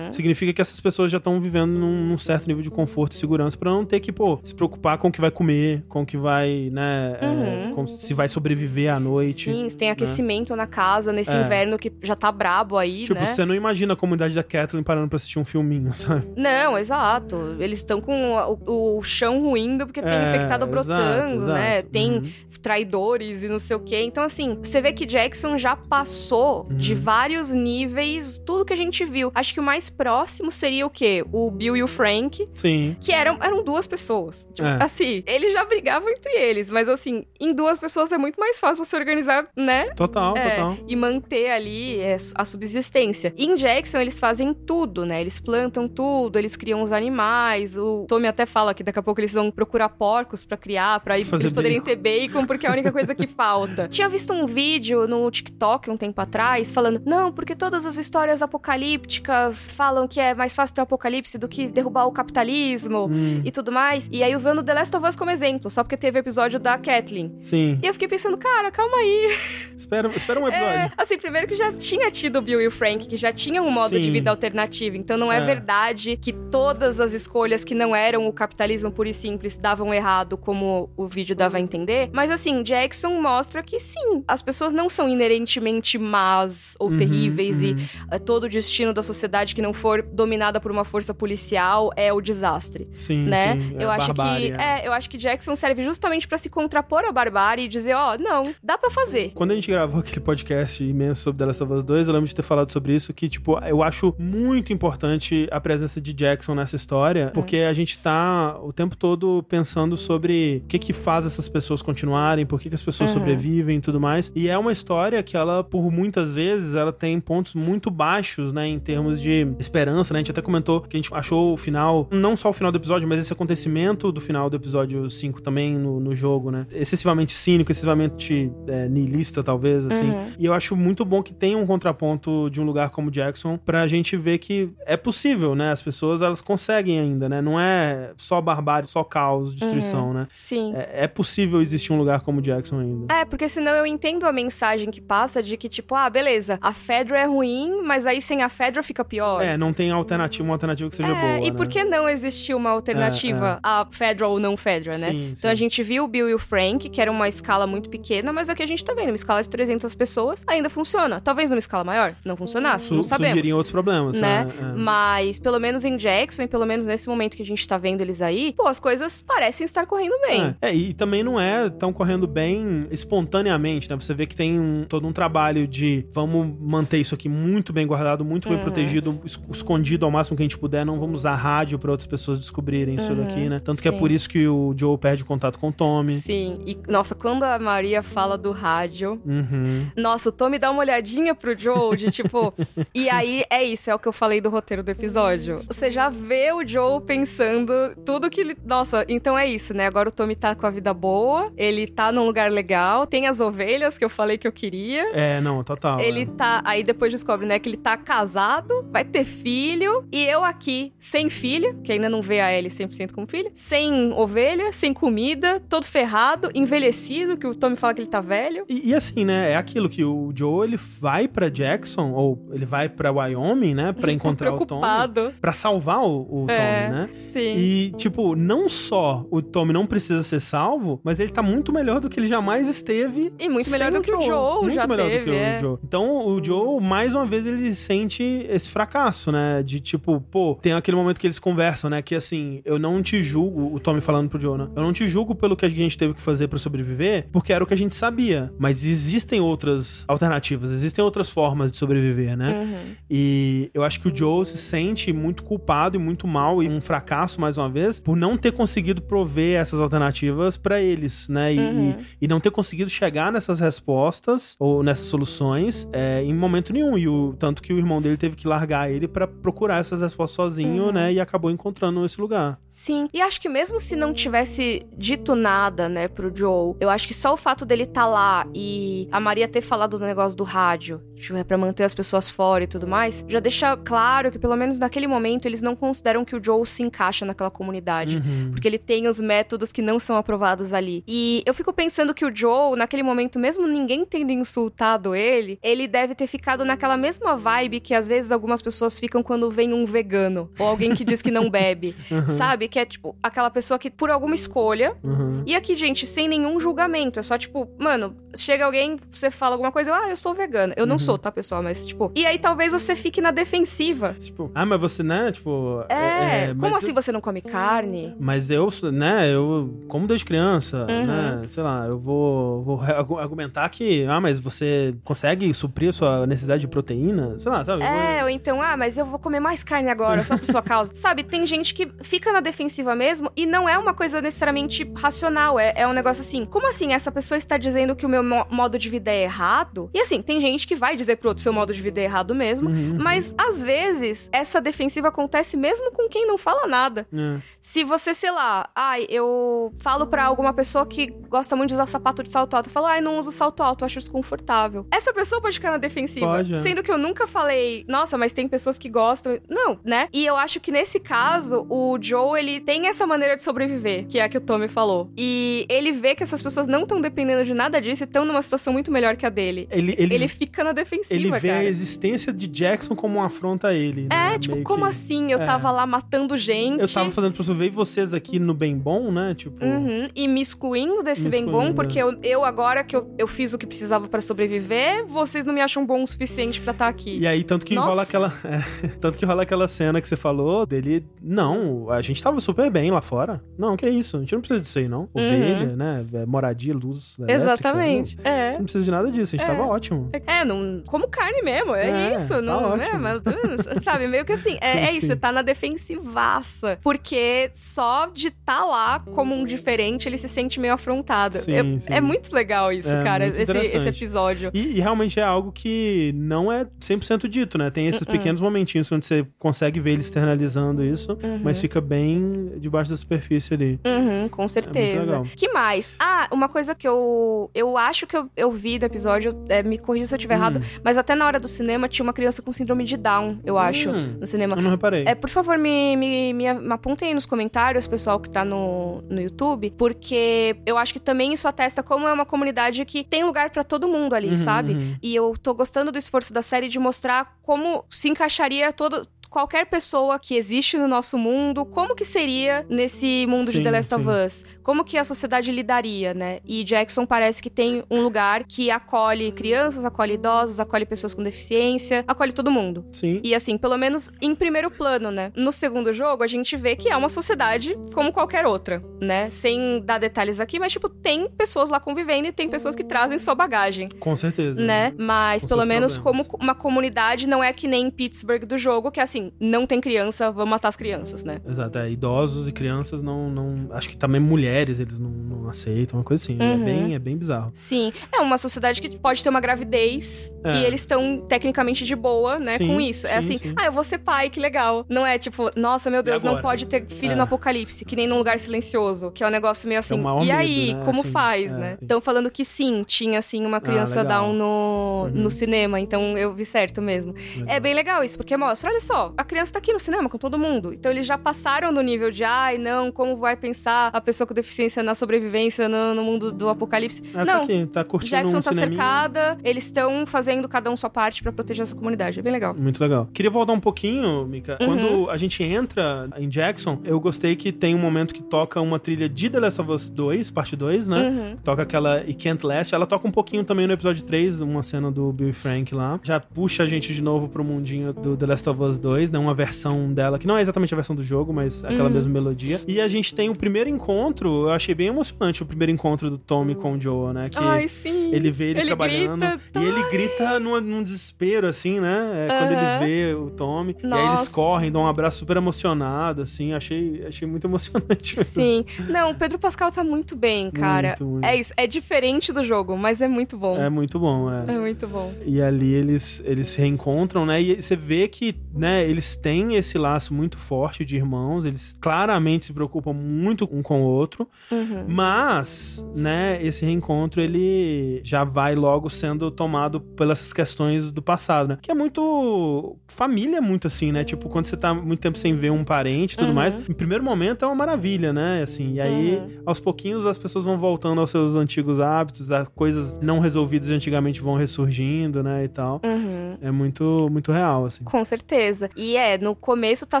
Uhum. 0.06 0.12
Significa 0.12 0.52
que 0.52 0.60
essas 0.62 0.80
pessoas 0.80 1.10
já 1.10 1.18
estão 1.18 1.40
vivendo 1.40 1.70
num, 1.72 2.04
num 2.06 2.16
certo 2.18 2.46
nível 2.46 2.62
de 2.62 2.70
conforto 2.70 3.12
e 3.12 3.16
segurança 3.16 3.58
pra 3.58 3.70
não 3.70 3.84
ter 3.84 3.98
que, 4.00 4.12
pô, 4.12 4.38
se 4.44 4.54
preocupar 4.54 4.96
com 4.98 5.08
o 5.08 5.12
que 5.12 5.20
vai 5.20 5.30
comer, 5.30 5.82
com 5.88 6.02
o 6.02 6.06
que 6.06 6.16
vai, 6.16 6.70
né, 6.72 7.18
é, 7.20 7.26
Uhum. 7.66 7.74
com 7.74 7.86
se 7.86 8.14
vai 8.14 8.28
sobreviver 8.28 8.92
à 8.94 9.00
noite. 9.00 9.50
Sim, 9.50 9.68
se 9.68 9.76
tem 9.76 9.90
aquecimento 9.90 10.54
na 10.54 10.66
casa 10.66 11.12
nesse 11.12 11.34
É. 11.34 11.40
inverno 11.42 11.76
que 11.76 11.92
já 12.02 12.14
tá 12.14 12.30
brabo 12.30 12.76
aí, 12.76 13.02
Tipo, 13.04 13.14
né? 13.20 13.26
você 13.26 13.44
não 13.44 13.54
imagina 13.54 13.94
a 13.94 13.96
comunidade 13.96 14.34
da 14.34 14.42
Kathleen 14.42 14.84
parando 14.84 15.08
pra 15.08 15.16
assistir 15.16 15.38
um 15.38 15.44
filminho, 15.44 15.92
sabe? 15.94 16.26
Não, 16.36 16.78
exato. 16.78 17.56
Eles 17.58 17.78
estão 17.80 18.00
com 18.00 18.34
o, 18.66 18.98
o 18.98 19.02
chão 19.02 19.42
ruindo 19.42 19.86
porque 19.86 20.00
tem 20.02 20.12
É, 20.18 20.22
infectado 20.22 20.64
exato, 20.66 20.70
brotando, 20.70 21.46
né? 21.46 21.76
exato. 21.78 21.88
Tem 21.90 22.10
Uhum. 22.18 22.28
traidores 22.62 23.42
e 23.42 23.48
não 23.48 23.58
sei 23.58 23.76
o 23.76 23.80
quê. 23.80 24.02
Então, 24.02 24.22
assim, 24.22 24.58
você 24.62 24.80
vê 24.82 24.92
que 24.92 25.06
Jackson 25.06 25.56
já 25.56 25.74
passou 25.74 26.66
de 26.70 26.92
Uhum. 26.94 27.00
vários 27.00 27.50
níveis, 27.52 28.19
tudo 28.44 28.64
que 28.64 28.72
a 28.72 28.76
gente 28.76 29.04
viu. 29.04 29.30
Acho 29.34 29.54
que 29.54 29.60
o 29.60 29.62
mais 29.62 29.88
próximo 29.90 30.50
seria 30.50 30.86
o 30.86 30.90
quê? 30.90 31.24
O 31.32 31.50
Bill 31.50 31.76
e 31.76 31.82
o 31.82 31.88
Frank, 31.88 32.48
Sim. 32.54 32.96
que 33.00 33.12
eram, 33.12 33.38
eram 33.40 33.62
duas 33.64 33.86
pessoas. 33.86 34.48
Tipo, 34.52 34.68
É. 34.68 34.82
assim, 34.82 35.22
eles 35.26 35.52
já 35.52 35.64
brigavam 35.64 36.08
entre 36.08 36.32
eles, 36.32 36.70
mas 36.70 36.88
assim, 36.88 37.24
em 37.40 37.54
duas 37.54 37.78
pessoas 37.78 38.12
é 38.12 38.18
muito 38.18 38.38
mais 38.38 38.58
fácil 38.60 38.84
você 38.84 38.96
organizar, 38.96 39.46
né? 39.56 39.90
Total, 39.94 40.36
É, 40.36 40.50
total. 40.50 40.76
e 40.86 40.96
manter 40.96 41.50
ali 41.50 41.98
é, 42.00 42.16
a 42.34 42.44
subsistência. 42.44 43.34
Em 43.36 43.54
Jackson, 43.54 43.98
eles 43.98 44.18
fazem 44.20 44.52
tudo, 44.54 45.04
né? 45.04 45.20
Eles 45.20 45.38
plantam 45.40 45.88
tudo, 45.88 46.38
eles 46.38 46.56
criam 46.56 46.82
os 46.82 46.92
animais. 46.92 47.76
O 47.76 48.04
Tommy 48.08 48.26
até 48.28 48.46
fala 48.46 48.74
que 48.74 48.82
daqui 48.82 48.98
a 48.98 49.02
pouco 49.02 49.20
eles 49.20 49.32
vão 49.34 49.50
procurar 49.50 49.88
porcos 49.90 50.44
pra 50.44 50.56
criar, 50.56 51.00
pra 51.00 51.14
Fazer 51.24 51.42
eles 51.44 51.52
poderem 51.52 51.78
bacon. 51.80 51.84
ter 51.90 51.96
bacon, 51.96 52.46
porque 52.46 52.66
é 52.66 52.68
a 52.70 52.72
única 52.72 52.92
coisa 52.92 53.14
que 53.14 53.26
falta. 53.26 53.88
Tinha 53.90 54.08
visto 54.08 54.32
um 54.32 54.46
vídeo 54.46 55.06
no 55.06 55.30
TikTok 55.30 55.90
um 55.90 55.96
tempo 55.96 56.20
atrás 56.20 56.72
falando: 56.72 57.02
não, 57.04 57.32
porque 57.32 57.54
todas 57.54 57.84
as 57.86 57.98
histórias 58.10 58.42
apocalípticas 58.42 59.70
falam 59.70 60.08
que 60.08 60.18
é 60.18 60.34
mais 60.34 60.52
fácil 60.52 60.74
ter 60.74 60.80
um 60.80 60.84
apocalipse 60.84 61.38
do 61.38 61.46
que 61.48 61.70
derrubar 61.70 62.06
o 62.06 62.12
capitalismo. 62.12 63.06
Hum, 63.06 63.40
E 63.44 63.52
tudo 63.52 63.70
mais. 63.70 64.08
E 64.10 64.22
aí, 64.24 64.34
usando 64.34 64.64
The 64.64 64.74
Last 64.74 64.96
of 64.96 65.06
Us 65.06 65.14
como 65.14 65.30
exemplo, 65.30 65.70
só 65.70 65.84
porque 65.84 65.96
teve 65.96 66.18
o 66.18 66.20
episódio 66.20 66.58
da 66.58 66.76
Kathleen. 66.76 67.32
sim. 67.40 67.78
E 67.80 67.86
eu 67.86 67.92
fiquei 67.92 68.08
pensando, 68.08 68.36
cara, 68.36 68.70
calma 68.72 68.96
aí. 68.96 69.28
Espera, 69.76 70.08
espera 70.08 70.40
um 70.40 70.48
episódio. 70.48 70.68
É, 70.76 70.92
assim, 70.98 71.18
primeiro 71.18 71.46
que 71.46 71.54
já 71.54 71.72
tinha 71.72 72.10
tido 72.10 72.40
o 72.40 72.42
Bill 72.42 72.60
e 72.60 72.66
o 72.66 72.70
Frank, 72.70 73.06
que 73.06 73.16
já 73.16 73.32
tinham 73.32 73.64
um 73.64 73.70
modo 73.70 73.94
Sim. 73.94 74.00
de 74.00 74.10
vida 74.10 74.28
alternativo. 74.28 74.96
Então 74.96 75.16
não 75.16 75.30
é, 75.32 75.38
É. 75.38 75.44
verdade 75.44 76.16
que 76.16 76.32
todas 76.32 76.98
as 76.98 77.12
escolhas 77.12 77.62
que 77.64 77.74
não 77.76 77.94
eram 77.94 78.26
o 78.26 78.32
capitalismo 78.32 78.90
puro 78.90 79.08
e 79.08 79.14
simples 79.14 79.56
davam 79.56 79.94
errado, 79.94 80.36
como 80.36 80.90
o 80.96 81.06
vídeo 81.06 81.34
dava 81.36 81.58
a 81.58 81.60
entender. 81.60 82.10
Mas 82.12 82.30
assim, 82.30 82.62
Jackson 82.64 83.20
mostra 83.20 83.62
que 83.62 83.78
sim, 83.78 84.24
as 84.26 84.42
pessoas 84.42 84.72
não 84.72 84.88
são 84.88 85.08
inerentemente 85.08 85.96
más 85.96 86.74
ou 86.80 86.90
Uhum, 86.90 86.96
terríveis 86.96 87.58
uhum. 87.58 87.62
e 87.64 87.72
é, 87.72 87.89
todo 88.24 88.44
o 88.44 88.48
destino 88.48 88.92
da 88.92 89.02
sociedade 89.02 89.54
que 89.54 89.62
não 89.62 89.72
for 89.72 90.02
dominada 90.02 90.60
por 90.60 90.70
uma 90.70 90.84
força 90.84 91.12
policial 91.14 91.90
é 91.96 92.12
o 92.12 92.20
desastre 92.20 92.88
Sim, 92.92 93.24
né? 93.24 93.58
sim. 93.60 93.76
é 93.78 93.84
eu 93.84 93.90
acho 93.90 94.12
barbárie, 94.12 94.52
que 94.52 94.60
é, 94.60 94.86
eu 94.86 94.92
acho 94.92 95.08
que 95.10 95.16
Jackson 95.16 95.54
serve 95.56 95.82
justamente 95.82 96.26
pra 96.28 96.36
se 96.38 96.48
contrapor 96.50 97.04
à 97.04 97.12
barbárie 97.12 97.64
e 97.64 97.68
dizer, 97.68 97.94
ó, 97.94 98.16
não, 98.18 98.54
dá 98.62 98.76
pra 98.76 98.90
fazer. 98.90 99.32
Quando 99.34 99.52
a 99.52 99.54
gente 99.54 99.70
gravou 99.70 100.00
aquele 100.00 100.20
podcast 100.20 100.82
imenso 100.84 101.22
sobre 101.22 101.38
The 101.38 101.46
Last 101.46 101.62
of 101.62 101.72
Us 101.72 101.84
2, 101.84 102.08
eu 102.08 102.14
lembro 102.14 102.28
de 102.28 102.34
ter 102.34 102.42
falado 102.42 102.70
sobre 102.70 102.94
isso, 102.94 103.12
que, 103.14 103.28
tipo, 103.28 103.58
eu 103.64 103.82
acho 103.82 104.14
muito 104.18 104.72
importante 104.72 105.48
a 105.50 105.60
presença 105.60 106.00
de 106.00 106.12
Jackson 106.12 106.54
nessa 106.54 106.76
história, 106.76 107.30
porque 107.32 107.58
a 107.58 107.72
gente 107.72 107.98
tá 107.98 108.58
o 108.62 108.72
tempo 108.72 108.96
todo 108.96 109.42
pensando 109.48 109.96
sobre 109.96 110.62
o 110.64 110.68
que 110.68 110.78
que 110.78 110.92
faz 110.92 111.24
essas 111.24 111.48
pessoas 111.48 111.80
continuarem, 111.82 112.44
por 112.44 112.60
que 112.60 112.68
que 112.68 112.74
as 112.74 112.82
pessoas 112.82 113.10
Uhum. 113.10 113.18
sobrevivem 113.18 113.78
e 113.78 113.80
tudo 113.80 113.98
mais. 114.00 114.30
E 114.34 114.48
é 114.48 114.58
uma 114.58 114.72
história 114.72 115.22
que 115.22 115.36
ela, 115.36 115.64
por 115.64 115.90
muitas 115.90 116.34
vezes, 116.34 116.74
ela 116.74 116.92
tem 116.92 117.18
pontos 117.20 117.54
muito 117.54 117.79
baixos, 117.88 118.52
né, 118.52 118.66
em 118.66 118.80
termos 118.80 119.22
de 119.22 119.46
esperança, 119.60 120.12
né? 120.12 120.18
A 120.18 120.22
gente 120.22 120.32
até 120.32 120.42
comentou 120.42 120.80
que 120.80 120.96
a 120.96 121.00
gente 121.00 121.14
achou 121.14 121.52
o 121.52 121.56
final, 121.56 122.08
não 122.10 122.36
só 122.36 122.50
o 122.50 122.52
final 122.52 122.72
do 122.72 122.78
episódio, 122.78 123.06
mas 123.06 123.20
esse 123.20 123.32
acontecimento 123.32 124.10
do 124.10 124.20
final 124.20 124.50
do 124.50 124.56
episódio 124.56 125.08
5 125.08 125.40
também 125.40 125.78
no, 125.78 126.00
no 126.00 126.14
jogo, 126.14 126.50
né? 126.50 126.66
Excessivamente 126.72 127.32
cínico, 127.32 127.70
excessivamente 127.70 128.50
é, 128.66 128.88
niilista, 128.88 129.42
talvez, 129.42 129.86
assim. 129.86 130.10
Uhum. 130.10 130.32
E 130.36 130.46
eu 130.46 130.52
acho 130.52 130.74
muito 130.74 131.04
bom 131.04 131.22
que 131.22 131.32
tenha 131.32 131.56
um 131.56 131.66
contraponto 131.66 132.50
de 132.50 132.60
um 132.60 132.64
lugar 132.64 132.90
como 132.90 133.10
Jackson 133.10 133.56
pra 133.56 133.86
gente 133.86 134.16
ver 134.16 134.38
que 134.38 134.70
é 134.84 134.96
possível, 134.96 135.54
né? 135.54 135.70
As 135.70 135.82
pessoas, 135.82 136.22
elas 136.22 136.40
conseguem 136.40 136.98
ainda, 136.98 137.28
né? 137.28 137.40
Não 137.40 137.60
é 137.60 138.12
só 138.16 138.40
barbárie, 138.40 138.88
só 138.88 139.04
caos, 139.04 139.54
destruição, 139.54 140.12
né? 140.12 140.26
Sim. 140.32 140.74
É, 140.74 141.04
é 141.04 141.06
possível 141.06 141.60
existir 141.60 141.92
um 141.92 141.98
lugar 141.98 142.20
como 142.22 142.40
Jackson 142.40 142.80
ainda. 142.80 143.14
É, 143.14 143.24
porque 143.24 143.48
senão 143.48 143.74
eu 143.74 143.86
entendo 143.86 144.26
a 144.26 144.32
mensagem 144.32 144.90
que 144.90 145.00
passa 145.00 145.42
de 145.42 145.56
que, 145.56 145.68
tipo, 145.68 145.94
ah, 145.94 146.08
beleza, 146.08 146.58
a 146.60 146.72
Fedra 146.72 147.20
é 147.20 147.26
ruim, 147.26 147.69
mas 147.84 148.06
aí 148.06 148.20
sem 148.22 148.42
a 148.42 148.48
Fedra 148.48 148.82
fica 148.82 149.04
pior. 149.04 149.42
É, 149.42 149.56
não 149.56 149.72
tem 149.72 149.90
alternativa, 149.90 150.44
uma 150.44 150.54
alternativa 150.54 150.88
que 150.90 150.96
seja 150.96 151.08
É, 151.10 151.14
boa. 151.14 151.46
e 151.46 151.50
né? 151.50 151.56
por 151.56 151.66
que 151.68 151.82
não 151.84 152.08
existir 152.08 152.54
uma 152.54 152.70
alternativa 152.70 153.58
a 153.62 153.86
Fedra 153.90 154.26
ou 154.28 154.38
não 154.40 154.56
Fedra, 154.56 154.96
né? 154.98 155.10
Sim, 155.10 155.34
Então 155.38 155.50
a 155.50 155.54
sim. 155.54 155.60
gente 155.60 155.82
viu 155.82 156.04
o 156.04 156.08
Bill 156.08 156.28
e 156.28 156.34
o 156.34 156.38
Frank, 156.38 156.88
que 156.88 157.00
era 157.00 157.10
uma 157.10 157.28
escala 157.28 157.66
muito 157.66 157.88
pequena, 157.88 158.32
mas 158.32 158.48
aqui 158.50 158.62
a 158.62 158.66
gente 158.66 158.84
tá 158.84 158.92
vendo, 158.94 159.08
uma 159.10 159.14
escala 159.14 159.42
de 159.42 159.48
300 159.48 159.94
pessoas 159.94 160.44
ainda 160.46 160.68
funciona. 160.70 161.20
Talvez 161.20 161.50
numa 161.50 161.58
escala 161.58 161.84
maior 161.84 162.14
não 162.24 162.36
funcionasse, 162.36 162.88
Su 162.88 162.94
não 162.94 163.02
sabemos. 163.02 163.30
Sugeriam 163.32 163.56
outros 163.56 163.72
problemas, 163.72 164.18
né? 164.20 164.44
né? 164.44 164.50
É. 164.60 164.72
Mas 164.76 165.38
pelo 165.38 165.58
menos 165.58 165.84
em 165.84 165.96
Jackson 165.96 166.42
e 166.42 166.46
pelo 166.48 166.66
menos 166.66 166.86
nesse 166.86 167.08
momento 167.08 167.36
que 167.36 167.42
a 167.42 167.46
gente 167.46 167.66
tá 167.66 167.76
vendo 167.78 168.00
eles 168.00 168.20
aí, 168.22 168.52
pô, 168.56 168.66
as 168.66 168.78
coisas 168.80 169.20
parecem 169.22 169.64
estar 169.64 169.86
correndo 169.86 170.14
bem. 170.26 170.54
É, 170.60 170.70
é, 170.70 170.74
e 170.74 170.92
também 170.94 171.22
não 171.22 171.40
é 171.40 171.68
tão 171.70 171.92
correndo 171.92 172.26
bem 172.26 172.86
espontaneamente, 172.90 173.88
né? 173.90 173.96
Você 173.96 174.14
vê 174.14 174.26
que 174.26 174.34
tem 174.36 174.58
um- 174.58 174.84
todo 174.88 175.06
um 175.06 175.12
trabalho 175.12 175.66
de 175.66 176.06
vamos 176.12 176.48
manter 176.60 176.98
isso 176.98 177.14
aqui 177.14 177.28
muito 177.28 177.59
bem 177.72 177.86
guardado, 177.86 178.24
muito 178.24 178.48
bem 178.48 178.56
Uhum. 178.56 178.62
protegido, 178.64 179.20
es- 179.24 179.40
escondido 179.52 180.04
ao 180.06 180.10
máximo 180.10 180.36
que 180.36 180.42
a 180.42 180.44
gente 180.44 180.58
puder, 180.58 180.84
não 180.86 180.98
vamos 180.98 181.20
usar 181.20 181.34
rádio 181.34 181.78
para 181.78 181.90
outras 181.90 182.06
pessoas 182.06 182.38
descobrirem 182.38 182.94
isso 182.96 183.12
Uhum, 183.12 183.24
daqui, 183.24 183.48
né? 183.48 183.58
Tanto 183.58 183.80
que 183.82 183.88
é 183.88 183.92
sim. 183.92 183.98
por 183.98 184.10
isso 184.10 184.28
que 184.28 184.46
o 184.48 184.74
Joe 184.76 184.96
perde 184.98 185.24
contato 185.24 185.58
com 185.58 185.68
o 185.68 185.72
Tommy. 185.72 186.12
Sim, 186.12 186.58
e 186.66 186.78
nossa, 186.88 187.14
quando 187.14 187.42
a 187.44 187.58
Maria 187.58 188.02
fala 188.02 188.36
do 188.38 188.50
rádio, 188.52 189.20
Uhum. 189.24 189.86
nossa, 189.96 190.28
o 190.28 190.32
Tommy 190.32 190.58
dá 190.58 190.70
uma 190.70 190.80
olhadinha 190.80 191.34
pro 191.34 191.58
Joe, 191.58 191.96
de 191.96 192.10
tipo. 192.10 192.52
e 192.94 193.08
aí 193.10 193.44
é 193.50 193.62
isso, 193.62 193.90
é 193.90 193.94
o 193.94 193.98
que 193.98 194.08
eu 194.08 194.12
falei 194.12 194.40
do 194.40 194.48
roteiro 194.50 194.82
do 194.82 194.90
episódio. 194.90 195.56
Você 195.58 195.90
já 195.90 196.08
vê 196.08 196.52
o 196.52 196.66
Joe 196.66 197.00
pensando 197.00 197.72
tudo 198.04 198.30
que 198.30 198.40
ele. 198.40 198.56
Nossa, 198.64 199.04
então 199.08 199.38
é 199.38 199.46
isso, 199.46 199.74
né? 199.74 199.86
Agora 199.86 200.08
o 200.08 200.12
Tommy 200.12 200.34
tá 200.36 200.54
com 200.54 200.66
a 200.66 200.70
vida 200.70 200.92
boa, 200.94 201.52
ele 201.56 201.86
tá 201.86 202.10
num 202.12 202.24
lugar 202.26 202.50
legal, 202.50 203.06
tem 203.06 203.26
as 203.26 203.40
ovelhas 203.40 203.98
que 203.98 204.04
eu 204.04 204.10
falei 204.10 204.38
que 204.38 204.46
eu 204.46 204.52
queria. 204.52 205.10
É, 205.12 205.40
não, 205.40 205.62
total. 205.64 206.00
Ele 206.00 206.22
é. 206.22 206.26
tá. 206.26 206.62
Aí 206.64 206.82
depois 206.82 207.12
descobre, 207.12 207.46
né, 207.50 207.58
que 207.58 207.68
ele 207.68 207.76
tá 207.76 207.96
casado, 207.96 208.86
vai 208.92 209.04
ter 209.04 209.24
filho, 209.24 210.04
e 210.12 210.24
eu 210.24 210.44
aqui, 210.44 210.92
sem 211.00 211.28
filho, 211.28 211.80
que 211.82 211.90
ainda 211.90 212.08
não 212.08 212.22
vê 212.22 212.38
a 212.40 212.56
Ellie 212.56 212.70
100% 212.70 213.10
como 213.12 213.26
filha, 213.26 213.50
sem 213.54 214.12
ovelha, 214.12 214.72
sem 214.72 214.94
comida, 214.94 215.60
todo 215.68 215.84
ferrado, 215.84 216.48
envelhecido, 216.54 217.36
que 217.36 217.48
o 217.48 217.52
Tommy 217.54 217.74
fala 217.74 217.92
que 217.92 218.02
ele 218.02 218.08
tá 218.08 218.20
velho. 218.20 218.64
E, 218.68 218.90
e 218.90 218.94
assim, 218.94 219.24
né? 219.24 219.50
É 219.50 219.56
aquilo 219.56 219.88
que 219.88 220.04
o 220.04 220.32
Joe 220.32 220.64
ele 220.68 220.76
vai 220.76 221.26
pra 221.26 221.48
Jackson 221.48 222.12
ou 222.12 222.48
ele 222.52 222.64
vai 222.64 222.88
pra 222.88 223.10
Wyoming, 223.10 223.74
né? 223.74 223.92
Pra 223.92 224.10
Ele 224.10 224.16
encontrar 224.16 224.50
tá 224.50 224.54
o 224.54 224.58
Tommy, 224.64 224.80
preocupado. 224.80 225.34
Pra 225.40 225.52
salvar 225.52 226.02
o, 226.04 226.44
o 226.44 226.46
É. 226.48 226.54
Tommy, 226.56 226.94
né? 226.94 227.10
Sim. 227.16 227.54
E, 227.56 227.92
tipo, 227.96 228.36
não 228.36 228.68
só 228.68 229.26
o 229.28 229.42
Tommy 229.42 229.72
não 229.72 229.86
precisa 229.86 230.22
ser 230.22 230.38
salvo, 230.40 231.00
mas 231.02 231.18
ele 231.18 231.32
tá 231.32 231.42
muito 231.42 231.72
melhor 231.72 231.98
do 231.98 232.08
que 232.08 232.20
ele 232.20 232.28
jamais 232.28 232.68
esteve. 232.68 233.32
E 233.40 233.48
muito 233.48 233.68
melhor 233.70 233.90
do 233.90 234.00
que 234.00 234.14
o 234.14 234.20
Joe 234.20 234.60
muito 234.62 234.74
já 234.74 234.86
melhor 234.86 235.10
teve, 235.10 235.24
do 235.24 235.30
que 235.32 235.36
é. 235.36 235.56
o 235.56 235.60
Joe. 235.60 235.78
Então, 235.82 236.26
o 236.28 236.44
Joe, 236.44 236.80
mais 236.80 237.12
uma 237.12 237.26
vez, 237.26 237.39
ele 237.46 237.74
sente 237.74 238.22
esse 238.48 238.68
fracasso, 238.68 239.30
né? 239.32 239.62
De 239.62 239.80
tipo, 239.80 240.20
pô, 240.30 240.58
tem 240.60 240.72
aquele 240.72 240.96
momento 240.96 241.18
que 241.18 241.26
eles 241.26 241.38
conversam, 241.38 241.88
né? 241.90 242.02
Que 242.02 242.14
assim, 242.14 242.60
eu 242.64 242.78
não 242.78 243.02
te 243.02 243.22
julgo, 243.22 243.74
o 243.74 243.80
Tommy 243.80 244.00
falando 244.00 244.28
pro 244.28 244.40
Joe, 244.40 244.58
né? 244.58 244.68
Eu 244.74 244.82
não 244.82 244.92
te 244.92 245.06
julgo 245.08 245.34
pelo 245.34 245.56
que 245.56 245.64
a 245.64 245.68
gente 245.68 245.96
teve 245.96 246.14
que 246.14 246.22
fazer 246.22 246.48
pra 246.48 246.58
sobreviver, 246.58 247.26
porque 247.32 247.52
era 247.52 247.62
o 247.62 247.66
que 247.66 247.74
a 247.74 247.76
gente 247.76 247.94
sabia. 247.94 248.52
Mas 248.58 248.84
existem 248.84 249.40
outras 249.40 250.04
alternativas, 250.08 250.70
existem 250.70 251.04
outras 251.04 251.30
formas 251.30 251.70
de 251.70 251.76
sobreviver, 251.76 252.36
né? 252.36 252.50
Uhum. 252.60 252.94
E 253.08 253.70
eu 253.74 253.82
acho 253.82 254.00
que 254.00 254.08
o 254.08 254.16
Joe 254.16 254.44
se 254.46 254.56
sente 254.56 255.12
muito 255.12 255.42
culpado 255.44 255.96
e 255.96 255.98
muito 256.00 256.26
mal 256.26 256.62
e 256.62 256.68
um 256.68 256.80
fracasso, 256.80 257.40
mais 257.40 257.56
uma 257.58 257.68
vez, 257.68 258.00
por 258.00 258.16
não 258.16 258.36
ter 258.36 258.52
conseguido 258.52 259.02
prover 259.02 259.58
essas 259.60 259.80
alternativas 259.80 260.56
pra 260.56 260.80
eles, 260.80 261.28
né? 261.28 261.54
E, 261.54 261.60
Uhum. 261.60 261.90
e, 262.20 262.24
e 262.24 262.28
não 262.28 262.40
ter 262.40 262.50
conseguido 262.50 262.88
chegar 262.90 263.30
nessas 263.32 263.60
respostas 263.60 264.56
ou 264.58 264.82
nessas 264.82 265.06
soluções 265.06 265.88
é, 265.92 266.22
em 266.22 266.34
momento 266.34 266.72
nenhum. 266.72 266.96
E 266.96 267.08
o, 267.08 267.29
tanto 267.38 267.62
que 267.62 267.72
o 267.72 267.78
irmão 267.78 268.00
dele 268.00 268.16
teve 268.16 268.36
que 268.36 268.46
largar 268.48 268.90
ele 268.90 269.06
pra 269.08 269.26
procurar 269.26 269.78
essas 269.78 270.00
respostas 270.00 270.36
sozinho, 270.36 270.86
Uhum. 270.86 270.92
né? 270.92 271.12
E 271.12 271.20
acabou 271.20 271.50
encontrando 271.50 272.04
esse 272.04 272.20
lugar. 272.20 272.58
Sim. 272.68 273.08
E 273.12 273.20
acho 273.20 273.40
que 273.40 273.48
mesmo 273.48 273.78
se 273.80 273.96
não 273.96 274.12
tivesse 274.14 274.86
dito 274.96 275.34
nada, 275.34 275.88
né, 275.88 276.08
pro 276.08 276.34
Joe, 276.34 276.74
eu 276.80 276.88
acho 276.90 277.06
que 277.08 277.14
só 277.14 277.32
o 277.32 277.36
fato 277.36 277.64
dele 277.64 277.82
estar 277.84 278.06
lá 278.06 278.46
e 278.54 279.08
a 279.10 279.20
Maria 279.20 279.48
ter 279.48 279.60
falado 279.60 279.98
do 279.98 280.04
negócio 280.04 280.36
do 280.36 280.44
rádio, 280.44 281.00
tipo, 281.16 281.36
é 281.36 281.44
pra 281.44 281.58
manter 281.58 281.84
as 281.84 281.94
pessoas 281.94 282.30
fora 282.30 282.64
e 282.64 282.66
tudo 282.66 282.86
mais, 282.86 283.24
já 283.28 283.40
deixa 283.40 283.76
claro 283.76 284.30
que 284.30 284.38
pelo 284.38 284.56
menos 284.56 284.78
naquele 284.78 285.06
momento 285.06 285.46
eles 285.46 285.60
não 285.62 285.74
consideram 285.76 286.24
que 286.24 286.34
o 286.36 286.42
Joe 286.42 286.64
se 286.66 286.82
encaixa 286.82 287.24
naquela 287.26 287.50
comunidade. 287.50 288.16
Uhum. 288.18 288.50
Porque 288.52 288.66
ele 288.68 288.78
tem 288.78 289.06
os 289.08 289.20
métodos 289.20 289.72
que 289.72 289.82
não 289.82 289.98
são 289.98 290.16
aprovados 290.16 290.72
ali. 290.72 291.02
E 291.06 291.42
eu 291.44 291.52
fico 291.54 291.72
pensando 291.72 292.14
que 292.14 292.24
o 292.24 292.34
Joe, 292.34 292.76
naquele 292.76 293.02
momento, 293.02 293.38
mesmo 293.38 293.66
ninguém 293.66 294.04
tendo 294.04 294.30
insultado 294.32 295.14
ele, 295.14 295.58
ele 295.62 295.86
deve 295.86 296.14
ter 296.14 296.26
ficado 296.26 296.64
naquela 296.64 296.96
mesma 296.96 297.19
mesma 297.20 297.36
vibe 297.36 297.80
que 297.80 297.94
às 297.94 298.08
vezes 298.08 298.32
algumas 298.32 298.62
pessoas 298.62 298.98
ficam 298.98 299.22
quando 299.22 299.50
vem 299.50 299.72
um 299.74 299.84
vegano 299.84 300.50
ou 300.58 300.66
alguém 300.66 300.94
que 300.94 301.04
diz 301.04 301.20
que 301.22 301.30
não 301.30 301.50
bebe, 301.50 301.94
sabe? 302.36 302.68
Que 302.68 302.78
é 302.78 302.84
tipo 302.84 303.14
aquela 303.22 303.50
pessoa 303.50 303.78
que 303.78 303.90
por 303.90 304.10
alguma 304.10 304.34
escolha. 304.34 304.96
Uhum. 305.02 305.42
E 305.46 305.54
aqui, 305.54 305.76
gente, 305.76 306.06
sem 306.06 306.28
nenhum 306.28 306.58
julgamento, 306.60 307.18
é 307.20 307.22
só 307.22 307.36
tipo, 307.36 307.68
mano, 307.78 308.14
chega 308.36 308.64
alguém, 308.64 308.98
você 309.10 309.30
fala 309.30 309.54
alguma 309.54 309.72
coisa, 309.72 309.92
ah, 309.94 310.08
eu 310.10 310.16
sou 310.16 310.32
vegana. 310.34 310.74
Eu 310.76 310.86
não 310.86 310.94
Uhum. 310.94 310.98
sou, 310.98 311.18
tá, 311.18 311.30
pessoal? 311.30 311.62
Mas 311.62 311.84
tipo, 311.86 312.10
e 312.14 312.24
aí 312.26 312.38
talvez 312.38 312.72
você 312.72 312.94
fique 312.96 313.20
na 313.20 313.30
defensiva. 313.30 314.14
Tipo, 314.18 314.50
ah, 314.54 314.64
mas 314.66 314.80
você, 314.80 315.02
né? 315.02 315.30
Tipo. 315.32 315.84
É, 315.88 316.48
mas 316.48 316.58
como 316.60 316.74
eu- 316.74 316.76
assim 316.78 316.92
você 316.92 317.12
não 317.12 317.20
come 317.20 317.40
carne? 317.42 318.14
Mas 318.18 318.50
eu, 318.50 318.68
né, 318.92 319.32
eu 319.32 319.70
como 319.88 320.06
desde 320.06 320.24
criança, 320.24 320.86
Uhum. 320.88 321.06
né, 321.06 321.42
sei 321.50 321.62
lá, 321.62 321.86
eu 321.90 321.98
vou, 321.98 322.62
vou 322.62 322.80
argu- 322.82 323.18
argumentar 323.18 323.68
que, 323.68 324.04
ah, 324.06 324.20
mas 324.20 324.38
você 324.38 324.94
consegue 325.04 325.52
suprir 325.54 325.90
a 325.90 325.92
sua 325.92 326.26
necessidade 326.26 326.60
de 326.62 326.68
proteína? 326.68 326.99
Sei 327.38 327.50
lá, 327.50 327.64
sabe? 327.64 327.82
Vou- 327.82 327.88
É, 327.92 328.22
ou 328.22 328.28
então, 328.28 328.60
ah, 328.62 328.76
mas 328.76 328.96
eu 328.98 329.04
vou 329.06 329.18
comer 329.18 329.40
mais 329.40 329.62
carne 329.64 329.90
agora, 329.90 330.22
só 330.24 330.36
por 330.36 330.46
sua 330.46 330.62
causa. 330.62 330.92
Sabe, 330.94 331.22
tem 331.24 331.46
gente 331.46 331.74
que 331.74 331.90
fica 332.02 332.32
na 332.32 332.40
defensiva 332.40 332.94
mesmo 332.94 333.30
e 333.36 333.46
não 333.46 333.68
é 333.68 333.76
uma 333.78 333.94
coisa 333.94 334.20
necessariamente 334.20 334.90
racional. 334.96 335.58
É, 335.58 335.72
é 335.76 335.86
um 335.86 335.92
negócio 335.92 336.20
assim, 336.20 336.44
como 336.44 336.68
assim 336.68 336.92
essa 336.92 337.10
pessoa 337.10 337.38
está 337.38 337.56
dizendo 337.56 337.94
que 337.96 338.04
o 338.04 338.08
meu 338.08 338.22
mo- 338.22 338.46
modo 338.50 338.78
de 338.78 338.88
vida 338.90 339.10
é 339.10 339.22
errado? 339.22 339.90
E 339.94 340.00
assim, 340.00 340.20
tem 340.22 340.40
gente 340.40 340.66
que 340.66 340.74
vai 340.74 340.96
dizer 340.96 341.16
pro 341.16 341.28
outro 341.30 341.42
seu 341.42 341.52
modo 341.52 341.72
de 341.72 341.80
vida 341.80 342.00
é 342.00 342.04
errado 342.04 342.34
mesmo. 342.34 342.68
Uhum, 342.68 342.98
Mas 343.00 343.34
às 343.38 343.62
vezes 343.62 344.28
essa 344.32 344.60
defensiva 344.60 345.08
acontece 345.08 345.56
mesmo 345.56 345.90
com 345.92 346.08
quem 346.08 346.26
não 346.26 346.36
fala 346.38 346.66
nada. 346.66 347.06
É. 347.12 347.38
Se 347.60 347.84
você, 347.84 348.12
sei 348.14 348.30
lá, 348.30 348.68
ai, 348.74 349.06
eu 349.08 349.72
falo 349.78 350.06
pra 350.06 350.24
alguma 350.24 350.52
pessoa 350.52 350.86
que 350.86 351.06
gosta 351.28 351.54
muito 351.56 351.68
de 351.70 351.74
usar 351.74 351.86
sapato 351.86 352.22
de 352.22 352.30
salto 352.30 352.54
alto, 352.54 352.68
eu 352.68 352.72
falo, 352.72 352.86
ai, 352.86 353.00
não 353.00 353.18
uso 353.18 353.30
salto 353.32 353.62
alto, 353.62 353.82
eu 353.82 353.86
acho 353.86 353.98
desconfortável. 353.98 354.86
Essa 354.90 355.12
pessoa 355.12 355.40
pode 355.40 355.54
ficar 355.56 355.70
na 355.70 355.78
defensiva. 355.78 356.26
Pode, 356.26 356.52
é. 356.52 356.56
Sendo 356.56 356.82
que 356.82 356.89
eu 356.90 356.98
nunca 356.98 357.26
falei, 357.26 357.84
nossa, 357.88 358.16
mas 358.18 358.32
tem 358.32 358.48
pessoas 358.48 358.78
que 358.78 358.88
gostam. 358.88 359.38
Não, 359.48 359.78
né? 359.84 360.08
E 360.12 360.24
eu 360.26 360.36
acho 360.36 360.60
que 360.60 360.70
nesse 360.72 360.98
caso, 361.00 361.66
o 361.68 361.96
Joe, 362.00 362.38
ele 362.38 362.60
tem 362.60 362.86
essa 362.86 363.06
maneira 363.06 363.36
de 363.36 363.42
sobreviver, 363.42 364.06
que 364.06 364.18
é 364.18 364.24
a 364.24 364.28
que 364.28 364.38
o 364.38 364.40
Tommy 364.40 364.68
falou. 364.68 365.10
E 365.16 365.66
ele 365.68 365.92
vê 365.92 366.14
que 366.14 366.22
essas 366.22 366.42
pessoas 366.42 366.66
não 366.66 366.82
estão 366.82 367.00
dependendo 367.00 367.44
de 367.44 367.54
nada 367.54 367.80
disso 367.80 368.02
e 368.02 368.04
estão 368.04 368.24
numa 368.24 368.42
situação 368.42 368.72
muito 368.72 368.90
melhor 368.92 369.16
que 369.16 369.26
a 369.26 369.28
dele. 369.30 369.68
Ele, 369.70 369.94
ele, 369.98 370.14
Ele 370.14 370.28
fica 370.28 370.62
na 370.64 370.72
defensiva, 370.72 371.14
ele 371.14 371.30
vê 371.32 371.48
cara. 371.48 371.60
a 371.60 371.64
existência 371.64 372.32
de 372.32 372.46
Jackson 372.46 372.94
como 372.96 373.18
uma 373.18 373.26
afronta 373.26 373.68
a 373.68 373.74
ele. 373.74 374.02
né? 374.02 374.34
É, 374.34 374.38
tipo, 374.38 374.54
Meio 374.54 374.64
como 374.64 374.84
que- 374.84 374.90
assim? 374.90 375.30
Eu 375.32 375.40
é. 375.40 375.44
tava 375.44 375.70
lá 375.70 375.86
matando 375.86 376.36
gente. 376.36 376.80
Eu 376.80 376.88
tava 376.88 377.10
fazendo 377.10 377.32
pra 377.34 377.54
ver 377.54 377.70
vocês 377.70 378.12
aqui 378.14 378.38
no 378.38 378.54
bem 378.54 378.76
bom, 378.76 379.10
né? 379.10 379.34
Tipo. 379.34 379.64
Uhum, 379.64 380.08
E 380.14 380.26
me 380.28 380.40
excluindo 380.40 381.02
desse 381.02 381.24
Me 381.24 381.30
bem 381.30 381.44
bom, 381.44 381.50
excluindo, 381.68 381.74
porque 381.74 381.98
eu, 381.98 382.18
eu 382.22 382.44
agora 382.44 382.82
que 382.84 382.94
eu, 382.96 383.12
eu 383.18 383.26
fiz 383.26 383.52
o 383.52 383.58
que 383.58 383.66
precisava 383.66 384.08
pra 384.08 384.20
sobreviver, 384.20 385.04
vocês 385.06 385.44
não 385.44 385.52
me 385.54 385.60
acham 385.60 385.84
bom 385.84 386.02
o 386.02 386.06
suficiente 386.06 386.60
pra 386.60 386.72
estar 386.80 386.88
aqui. 386.88 387.18
E 387.18 387.26
aí, 387.26 387.44
tanto 387.44 387.64
que 387.66 387.74
Nossa. 387.74 387.88
rola 387.88 388.02
aquela. 388.02 388.32
é, 388.44 388.88
tanto 389.00 389.18
que 389.18 389.24
rola 389.24 389.42
aquela 389.42 389.68
cena 389.68 390.00
que 390.00 390.08
você 390.08 390.16
falou 390.16 390.64
dele. 390.66 391.04
Não, 391.22 391.90
a 391.90 392.00
gente 392.00 392.22
tava 392.22 392.40
super 392.40 392.70
bem 392.70 392.90
lá 392.90 393.00
fora. 393.00 393.42
Não, 393.58 393.76
que 393.76 393.88
isso? 393.88 394.16
A 394.16 394.20
gente 394.20 394.32
não 394.32 394.40
precisa 394.40 394.60
disso 394.60 394.78
aí, 394.78 394.88
não. 394.88 395.08
Ovelha, 395.12 395.76
né? 395.76 396.04
é, 396.14 396.26
Moradia, 396.26 396.74
luz. 396.74 397.16
elétrica, 397.18 397.40
Uhum. 397.40 397.50
Exatamente. 397.52 398.16
Não, 398.16 398.24
a 398.24 398.28
É. 398.34 398.46
gente 398.48 398.56
não 398.58 398.64
precisa 398.64 398.84
de 398.84 398.90
nada 398.90 399.10
disso, 399.10 399.36
a 399.36 399.38
gente 399.38 399.48
É. 399.48 399.54
tava 399.54 399.68
ótimo. 399.68 400.10
É, 400.26 400.44
não, 400.44 400.82
como 400.86 401.08
carne 401.08 401.42
mesmo, 401.42 401.74
é, 401.74 402.12
É, 402.12 402.16
isso, 402.16 402.28
tá 402.28 402.42
não, 402.42 402.60
é, 402.76 402.86
ótimo. 402.86 403.00
mas, 403.00 403.22
sabe, 403.84 404.08
meio 404.08 404.24
que 404.24 404.32
assim, 404.32 404.56
é, 404.60 404.86
é 404.86 404.92
isso, 404.92 405.06
você 405.06 405.16
tá 405.16 405.30
na 405.32 405.42
defensivaça, 405.42 406.78
porque 406.82 407.50
só 407.52 408.06
de 408.06 408.28
estar 408.28 408.64
lá 408.64 409.00
como 409.00 409.34
um 409.34 409.44
diferente, 409.44 410.08
ele 410.08 410.18
se 410.18 410.28
sente 410.28 410.58
meio 410.60 410.74
afrontado. 410.74 411.36
Sim, 411.38 411.52
Eu- 411.52 411.80
sim. 411.80 411.88
É 411.92 412.00
muito 412.00 412.32
legal 412.34 412.72
isso, 412.72 412.94
É, 412.94 413.02
cara, 413.02 413.26
esse, 413.26 413.42
esse 413.76 413.88
episódio. 413.88 414.50
E, 414.54 414.76
e 414.78 414.80
realmente 414.80 415.18
é 415.18 415.22
algo 415.22 415.52
que 415.52 416.12
não 416.14 416.50
é 416.52 416.66
100% 416.80 417.28
dito, 417.28 417.58
né? 417.58 417.70
Tem 417.70 417.86
esses 417.86 418.00
Uh-uh. 418.02 418.10
pequenos 418.12 418.40
momentinhos 418.40 418.90
onde 418.92 419.04
você 419.04 419.26
consegue 419.38 419.78
ver 419.80 419.90
ele 419.92 420.00
externalizando 420.00 420.82
isso, 420.84 421.12
Uhum. 421.22 421.40
mas 421.42 421.60
fica 421.60 421.80
bem 421.80 422.52
debaixo 422.58 422.90
da 422.90 422.96
superfície 422.96 423.52
ali. 423.54 423.80
Uhum, 423.86 424.28
com 424.28 424.46
certeza. 424.48 425.00
legal. 425.00 425.22
que 425.36 425.48
mais? 425.52 425.92
Ah, 425.98 426.28
uma 426.32 426.48
coisa 426.48 426.74
que 426.74 426.86
eu 426.88 427.50
eu 427.54 427.76
acho 427.76 428.06
que 428.06 428.16
eu, 428.16 428.30
eu 428.36 428.50
vi 428.52 428.78
do 428.78 428.84
episódio, 428.86 429.34
é, 429.48 429.62
me 429.62 429.78
corrija 429.78 430.06
se 430.06 430.14
eu 430.14 430.16
estiver 430.16 430.34
Hum. 430.34 430.38
errado, 430.38 430.60
mas 430.84 430.96
até 430.96 431.14
na 431.14 431.26
hora 431.26 431.38
do 431.40 431.48
cinema 431.48 431.88
tinha 431.88 432.04
uma 432.04 432.12
criança 432.12 432.40
com 432.42 432.52
síndrome 432.52 432.84
de 432.84 432.96
Down, 432.96 433.40
eu 433.44 433.58
acho, 433.58 433.90
Hum. 433.90 434.16
no 434.20 434.26
cinema. 434.26 434.56
Eu 434.56 434.62
não 434.62 434.70
reparei. 434.70 435.04
É, 435.06 435.14
por 435.14 435.28
favor, 435.30 435.58
me, 435.58 435.96
me, 435.96 436.32
me, 436.32 436.48
apontem 436.48 437.08
aí 437.08 437.14
nos 437.14 437.26
comentários, 437.26 437.86
pessoal 437.86 438.18
que 438.20 438.28
tá 438.30 438.44
no, 438.44 439.02
no 439.08 439.20
YouTube, 439.20 439.72
porque 439.76 440.56
eu 440.64 440.76
acho 440.78 440.92
que 440.92 441.00
também 441.00 441.32
isso 441.32 441.46
atesta 441.48 441.82
como 441.82 442.06
é 442.06 442.12
uma 442.12 442.24
comunidade 442.26 442.84
que 442.84 443.02
tem 443.04 443.24
lugar 443.24 443.50
pra 443.50 443.64
todo 443.64 443.86
mundo 443.88 444.14
ali, 444.14 444.28
Uhum, 444.30 444.36
sabe? 444.36 444.74
uhum. 444.74 444.96
E 445.02 445.14
eu 445.14 445.34
tô 445.42 445.52
gostando 445.54 445.90
do 445.92 445.98
esforço 445.98 446.32
da 446.32 446.42
série 446.42 446.59
de 446.68 446.78
mostrar 446.78 447.36
como 447.42 447.84
se 447.88 448.08
encaixaria 448.08 448.72
todo. 448.72 449.06
Qualquer 449.30 449.66
pessoa 449.66 450.18
que 450.18 450.34
existe 450.34 450.76
no 450.76 450.88
nosso 450.88 451.16
mundo, 451.16 451.64
como 451.64 451.94
que 451.94 452.04
seria 452.04 452.66
nesse 452.68 453.26
mundo 453.28 453.52
de 453.52 453.58
Sim, 453.58 453.62
The 453.62 453.70
Last 453.70 453.94
of 453.94 454.04
sim. 454.04 454.10
Us? 454.26 454.44
Como 454.60 454.84
que 454.84 454.98
a 454.98 455.04
sociedade 455.04 455.52
lidaria, 455.52 456.12
né? 456.12 456.40
E 456.44 456.64
Jackson 456.64 457.06
parece 457.06 457.40
que 457.40 457.48
tem 457.48 457.84
um 457.88 458.02
lugar 458.02 458.42
que 458.44 458.72
acolhe 458.72 459.30
crianças, 459.30 459.84
acolhe 459.84 460.14
idosos, 460.14 460.58
acolhe 460.58 460.84
pessoas 460.84 461.14
com 461.14 461.22
deficiência, 461.22 462.04
acolhe 462.08 462.32
todo 462.32 462.50
mundo. 462.50 462.84
Sim. 462.92 463.20
E 463.22 463.32
assim, 463.32 463.56
pelo 463.56 463.76
menos 463.78 464.10
em 464.20 464.34
primeiro 464.34 464.68
plano, 464.68 465.12
né? 465.12 465.30
No 465.36 465.52
segundo 465.52 465.92
jogo, 465.92 466.24
a 466.24 466.26
gente 466.26 466.56
vê 466.56 466.74
que 466.74 466.88
é 466.88 466.96
uma 466.96 467.08
sociedade 467.08 467.78
como 467.94 468.12
qualquer 468.12 468.44
outra, 468.46 468.82
né? 469.00 469.30
Sem 469.30 469.80
dar 469.84 469.98
detalhes 469.98 470.40
aqui, 470.40 470.58
mas 470.58 470.72
tipo, 470.72 470.88
tem 470.88 471.28
pessoas 471.30 471.70
lá 471.70 471.78
convivendo 471.78 472.26
e 472.26 472.32
tem 472.32 472.48
pessoas 472.48 472.74
que 472.74 472.82
trazem 472.82 473.16
sua 473.16 473.36
bagagem, 473.36 473.88
Com 474.00 474.16
certeza. 474.16 474.60
né? 474.60 474.92
Mas 474.98 475.42
Com 475.42 475.48
pelo 475.50 475.64
menos 475.64 475.96
problemas. 475.98 476.26
como 476.28 476.38
uma 476.42 476.54
comunidade 476.54 477.28
não 477.28 477.44
é 477.44 477.52
que 477.52 477.68
nem 477.68 477.86
em 477.86 477.90
Pittsburgh 477.92 478.44
do 478.44 478.58
jogo, 478.58 478.90
que 478.90 478.98
é 478.98 479.02
assim, 479.04 479.19
não 479.40 479.66
tem 479.66 479.80
criança, 479.80 480.30
vamos 480.30 480.50
matar 480.50 480.68
as 480.68 480.76
crianças, 480.76 481.24
né? 481.24 481.40
Exato, 481.48 481.78
é, 481.78 481.90
idosos 481.90 482.48
e 482.48 482.52
crianças 482.52 483.02
não, 483.02 483.28
não. 483.30 483.68
Acho 483.72 483.88
que 483.88 483.96
também 483.96 484.20
mulheres 484.20 484.80
eles 484.80 484.98
não, 484.98 485.10
não 485.10 485.48
aceitam, 485.48 485.98
uma 485.98 486.04
coisa 486.04 486.22
assim. 486.22 486.36
É, 486.40 486.50
Uhum. 486.54 486.64
bem, 486.64 486.94
é 486.94 486.98
bem 486.98 487.16
bizarro. 487.16 487.50
Sim, 487.54 487.92
é 488.12 488.20
uma 488.20 488.38
sociedade 488.38 488.80
que 488.80 488.98
pode 488.98 489.22
ter 489.22 489.28
uma 489.28 489.40
gravidez 489.40 490.32
É. 490.44 490.54
e 490.60 490.64
eles 490.64 490.80
estão 490.80 491.20
tecnicamente 491.28 491.84
de 491.84 491.94
boa, 491.96 492.38
né, 492.38 492.56
Sim, 492.58 492.68
com 492.68 492.80
isso. 492.80 493.06
é 493.06 493.20
sim, 493.20 493.34
assim, 493.34 493.48
sim. 493.48 493.54
ah, 493.56 493.66
eu 493.66 493.72
vou 493.72 493.84
ser 493.84 493.98
pai, 493.98 494.30
que 494.30 494.40
legal. 494.40 494.84
Não 494.88 495.06
é 495.06 495.18
tipo, 495.18 495.50
nossa, 495.58 495.90
meu 495.90 496.02
Deus, 496.02 496.22
não 496.22 496.40
pode 496.40 496.66
ter 496.66 496.86
filho 496.88 497.12
É. 497.12 497.16
no 497.16 497.22
apocalipse, 497.22 497.84
que 497.84 497.94
nem 497.96 498.06
num 498.06 498.18
lugar 498.18 498.38
silencioso, 498.38 499.10
que 499.10 499.22
é 499.22 499.26
um 499.26 499.30
negócio 499.30 499.68
meio 499.68 499.78
assim. 499.80 499.94
o 499.94 500.02
maior 500.02 500.24
e 500.24 500.30
aí, 500.30 500.66
medo, 500.68 500.78
né? 500.80 500.84
como 500.84 501.00
Assim, 501.00 501.10
faz, 501.10 501.52
é, 501.52 501.56
né? 501.56 501.78
Estão 501.80 502.00
falando 502.00 502.30
que 502.30 502.44
sim, 502.44 502.82
tinha 502.86 503.18
assim 503.18 503.44
uma 503.44 503.60
criança 503.60 504.02
legal. 504.02 504.24
down 504.26 504.32
no, 504.34 505.04
Uhum. 505.04 505.10
no 505.22 505.30
cinema, 505.30 505.80
então 505.80 506.16
eu 506.16 506.32
vi 506.34 506.44
certo 506.44 506.80
mesmo. 506.82 507.12
Legal. 507.36 507.54
É 507.56 507.60
bem 507.60 507.74
legal 507.74 508.02
isso, 508.04 508.16
porque 508.16 508.36
mostra, 508.36 508.70
olha 508.70 508.80
só, 508.80 509.09
a 509.16 509.24
criança 509.24 509.52
tá 509.54 509.58
aqui 509.58 509.72
no 509.72 509.78
cinema 509.78 510.08
com 510.08 510.18
todo 510.18 510.38
mundo. 510.38 510.72
Então 510.72 510.90
eles 510.90 511.06
já 511.06 511.18
passaram 511.18 511.72
do 511.72 511.80
nível 511.82 512.10
de, 512.10 512.24
ai, 512.24 512.58
não, 512.58 512.90
como 512.90 513.16
vai 513.16 513.36
pensar 513.36 513.90
a 513.92 514.00
pessoa 514.00 514.26
com 514.26 514.34
deficiência 514.34 514.82
na 514.82 514.94
sobrevivência 514.94 515.68
no, 515.68 515.94
no 515.94 516.02
mundo 516.02 516.32
do 516.32 516.48
apocalipse? 516.48 517.02
Ah, 517.14 517.18
tá 517.18 517.24
não, 517.24 517.42
aqui, 517.42 517.66
tá 517.66 517.84
curtindo 517.84 518.10
Jackson 518.10 518.38
um 518.38 518.40
tá 518.40 518.52
cineminha. 518.52 518.76
cercada, 518.76 519.38
eles 519.42 519.64
estão 519.64 520.04
fazendo 520.06 520.48
cada 520.48 520.70
um 520.70 520.76
sua 520.76 520.90
parte 520.90 521.22
pra 521.22 521.32
proteger 521.32 521.62
essa 521.62 521.74
comunidade. 521.74 522.18
É 522.18 522.22
bem 522.22 522.32
legal. 522.32 522.54
Muito 522.58 522.80
legal. 522.80 523.08
Queria 523.12 523.30
voltar 523.30 523.52
um 523.52 523.60
pouquinho, 523.60 524.26
Mika. 524.26 524.58
Uhum. 524.60 524.66
Quando 524.66 525.10
a 525.10 525.16
gente 525.16 525.42
entra 525.42 526.08
em 526.16 526.28
Jackson, 526.28 526.80
eu 526.84 526.98
gostei 527.00 527.36
que 527.36 527.52
tem 527.52 527.74
um 527.74 527.78
momento 527.78 528.14
que 528.14 528.22
toca 528.22 528.60
uma 528.60 528.78
trilha 528.78 529.08
de 529.08 529.28
The 529.28 529.40
Last 529.40 529.60
of 529.60 529.70
Us 529.70 529.90
2, 529.90 530.30
parte 530.30 530.56
2, 530.56 530.88
né? 530.88 531.08
Uhum. 531.08 531.36
Toca 531.42 531.62
aquela 531.62 531.96
It 531.96 532.14
Can't 532.14 532.46
Last. 532.46 532.74
Ela 532.74 532.86
toca 532.86 533.06
um 533.06 533.10
pouquinho 533.10 533.44
também 533.44 533.66
no 533.66 533.72
episódio 533.72 534.04
3, 534.04 534.40
uma 534.40 534.62
cena 534.62 534.90
do 534.90 535.12
Bill 535.12 535.28
e 535.30 535.32
Frank 535.32 535.74
lá. 535.74 535.98
Já 536.02 536.20
puxa 536.20 536.62
a 536.62 536.66
gente 536.66 536.94
de 536.94 537.02
novo 537.02 537.28
pro 537.28 537.44
mundinho 537.44 537.92
do 537.92 538.16
The 538.16 538.26
Last 538.26 538.48
of 538.48 538.62
Us 538.62 538.78
2, 538.78 538.99
né? 539.08 539.20
Uma 539.20 539.32
versão 539.32 539.92
dela, 539.92 540.18
que 540.18 540.26
não 540.26 540.36
é 540.36 540.40
exatamente 540.40 540.74
a 540.74 540.76
versão 540.76 540.96
do 540.96 541.02
jogo, 541.04 541.32
mas 541.32 541.64
aquela 541.64 541.84
Uhum. 541.84 541.90
mesma 541.94 542.12
melodia. 542.12 542.60
E 542.66 542.80
a 542.80 542.88
gente 542.88 543.14
tem 543.14 543.30
o 543.30 543.36
primeiro 543.36 543.70
encontro, 543.70 544.46
eu 544.48 544.50
achei 544.50 544.74
bem 544.74 544.88
emocionante 544.88 545.44
o 545.44 545.46
primeiro 545.46 545.70
encontro 545.70 546.10
do 546.10 546.18
Tommy 546.18 546.56
com 546.56 546.72
o 546.72 546.80
Joel, 546.80 547.12
né? 547.12 547.28
Que 547.28 547.38
Ai, 547.38 547.68
sim. 547.68 548.10
ele 548.12 548.32
vê 548.32 548.46
ele, 548.50 548.60
Ele 548.60 548.66
trabalhando. 548.66 549.20
grita, 549.20 549.40
e 549.60 549.64
ele 549.64 549.82
grita 549.90 550.40
num, 550.40 550.60
num 550.60 550.82
desespero, 550.82 551.46
assim, 551.46 551.78
né? 551.78 552.26
É, 552.28 552.38
Quando 552.38 552.52
ele 552.52 552.86
vê 552.86 553.14
o 553.14 553.30
Tommy. 553.30 553.76
E 553.82 553.86
aí 553.86 553.98
eles 554.06 554.18
Nossa. 554.18 554.30
correm, 554.30 554.72
dão 554.72 554.82
um 554.82 554.86
abraço 554.88 555.18
super 555.18 555.36
emocionado, 555.36 556.22
assim. 556.22 556.52
Achei, 556.52 557.04
achei 557.06 557.28
muito 557.28 557.46
emocionante. 557.46 558.16
mesmo. 558.16 558.24
Sim. 558.32 558.64
Não, 558.88 559.10
o 559.10 559.14
Pedro 559.14 559.38
Pascal 559.38 559.70
tá 559.70 559.84
muito 559.84 560.16
bem, 560.16 560.50
cara. 560.50 560.88
Muito, 560.88 561.04
muito. 561.04 561.24
É 561.24 561.36
isso. 561.36 561.52
É 561.56 561.66
diferente 561.66 562.32
do 562.32 562.42
jogo, 562.42 562.76
mas 562.76 563.00
é 563.00 563.06
muito 563.08 563.36
bom. 563.36 563.56
É 563.56 563.68
muito 563.68 563.98
bom, 563.98 564.30
é. 564.30 564.44
É 564.54 564.58
muito 564.58 564.86
bom. 564.88 565.12
E 565.24 565.40
ali 565.40 565.72
eles, 565.72 566.22
eles 566.24 566.48
se 566.48 566.58
reencontram, 566.58 567.24
né? 567.26 567.40
E 567.40 567.60
você 567.62 567.76
vê 567.76 568.08
que, 568.08 568.34
né, 568.54 568.88
eles 568.90 569.16
têm 569.16 569.54
esse 569.54 569.78
laço 569.78 570.12
muito 570.12 570.36
forte 570.38 570.84
de 570.84 570.96
irmãos, 570.96 571.44
eles 571.44 571.74
claramente 571.80 572.46
se 572.46 572.52
preocupam 572.52 572.92
muito 572.92 573.48
um 573.50 573.62
com 573.62 573.82
o 573.82 573.84
outro, 573.84 574.28
Uhum. 574.50 574.84
mas, 574.88 575.84
né, 575.94 576.38
esse 576.42 576.64
reencontro 576.64 577.20
ele 577.20 578.00
já 578.04 578.24
vai 578.24 578.54
logo 578.54 578.88
sendo 578.90 579.30
tomado 579.30 579.80
pelas 579.80 580.32
questões 580.32 580.90
do 580.90 581.00
passado, 581.02 581.48
né? 581.48 581.58
Que 581.60 581.70
é 581.70 581.74
muito 581.74 582.76
família 582.88 583.38
é 583.38 583.40
muito 583.40 583.66
assim, 583.66 583.92
né? 583.92 584.04
Tipo, 584.04 584.28
quando 584.28 584.46
você 584.46 584.56
tá 584.56 584.72
muito 584.74 585.00
tempo 585.00 585.16
sem 585.18 585.34
ver 585.34 585.50
um 585.50 585.64
parente 585.64 586.14
e 586.14 586.16
tudo 586.16 586.28
Uhum. 586.28 586.34
mais, 586.34 586.54
em 586.54 586.72
primeiro 586.72 587.02
momento 587.04 587.44
é 587.44 587.48
uma 587.48 587.54
maravilha, 587.54 588.12
né? 588.12 588.42
Assim, 588.42 588.74
e 588.74 588.80
aí 588.80 589.16
Uhum. 589.16 589.42
aos 589.46 589.60
pouquinhos 589.60 590.04
as 590.06 590.18
pessoas 590.18 590.44
vão 590.44 590.58
voltando 590.58 591.00
aos 591.00 591.10
seus 591.10 591.34
antigos 591.34 591.80
hábitos, 591.80 592.30
as 592.30 592.48
coisas 592.48 592.98
não 593.00 593.20
resolvidas 593.20 593.68
de 593.68 593.74
antigamente 593.74 594.20
vão 594.20 594.34
ressurgindo, 594.36 595.22
né, 595.22 595.44
e 595.44 595.48
tal. 595.48 595.80
Uhum. 595.84 596.36
É 596.40 596.50
muito 596.50 597.08
muito 597.10 597.32
real, 597.32 597.66
assim. 597.66 597.84
Com 597.84 598.04
certeza. 598.04 598.68
E 598.80 598.96
é, 598.96 599.18
no 599.18 599.36
começo 599.36 599.86
tá 599.86 600.00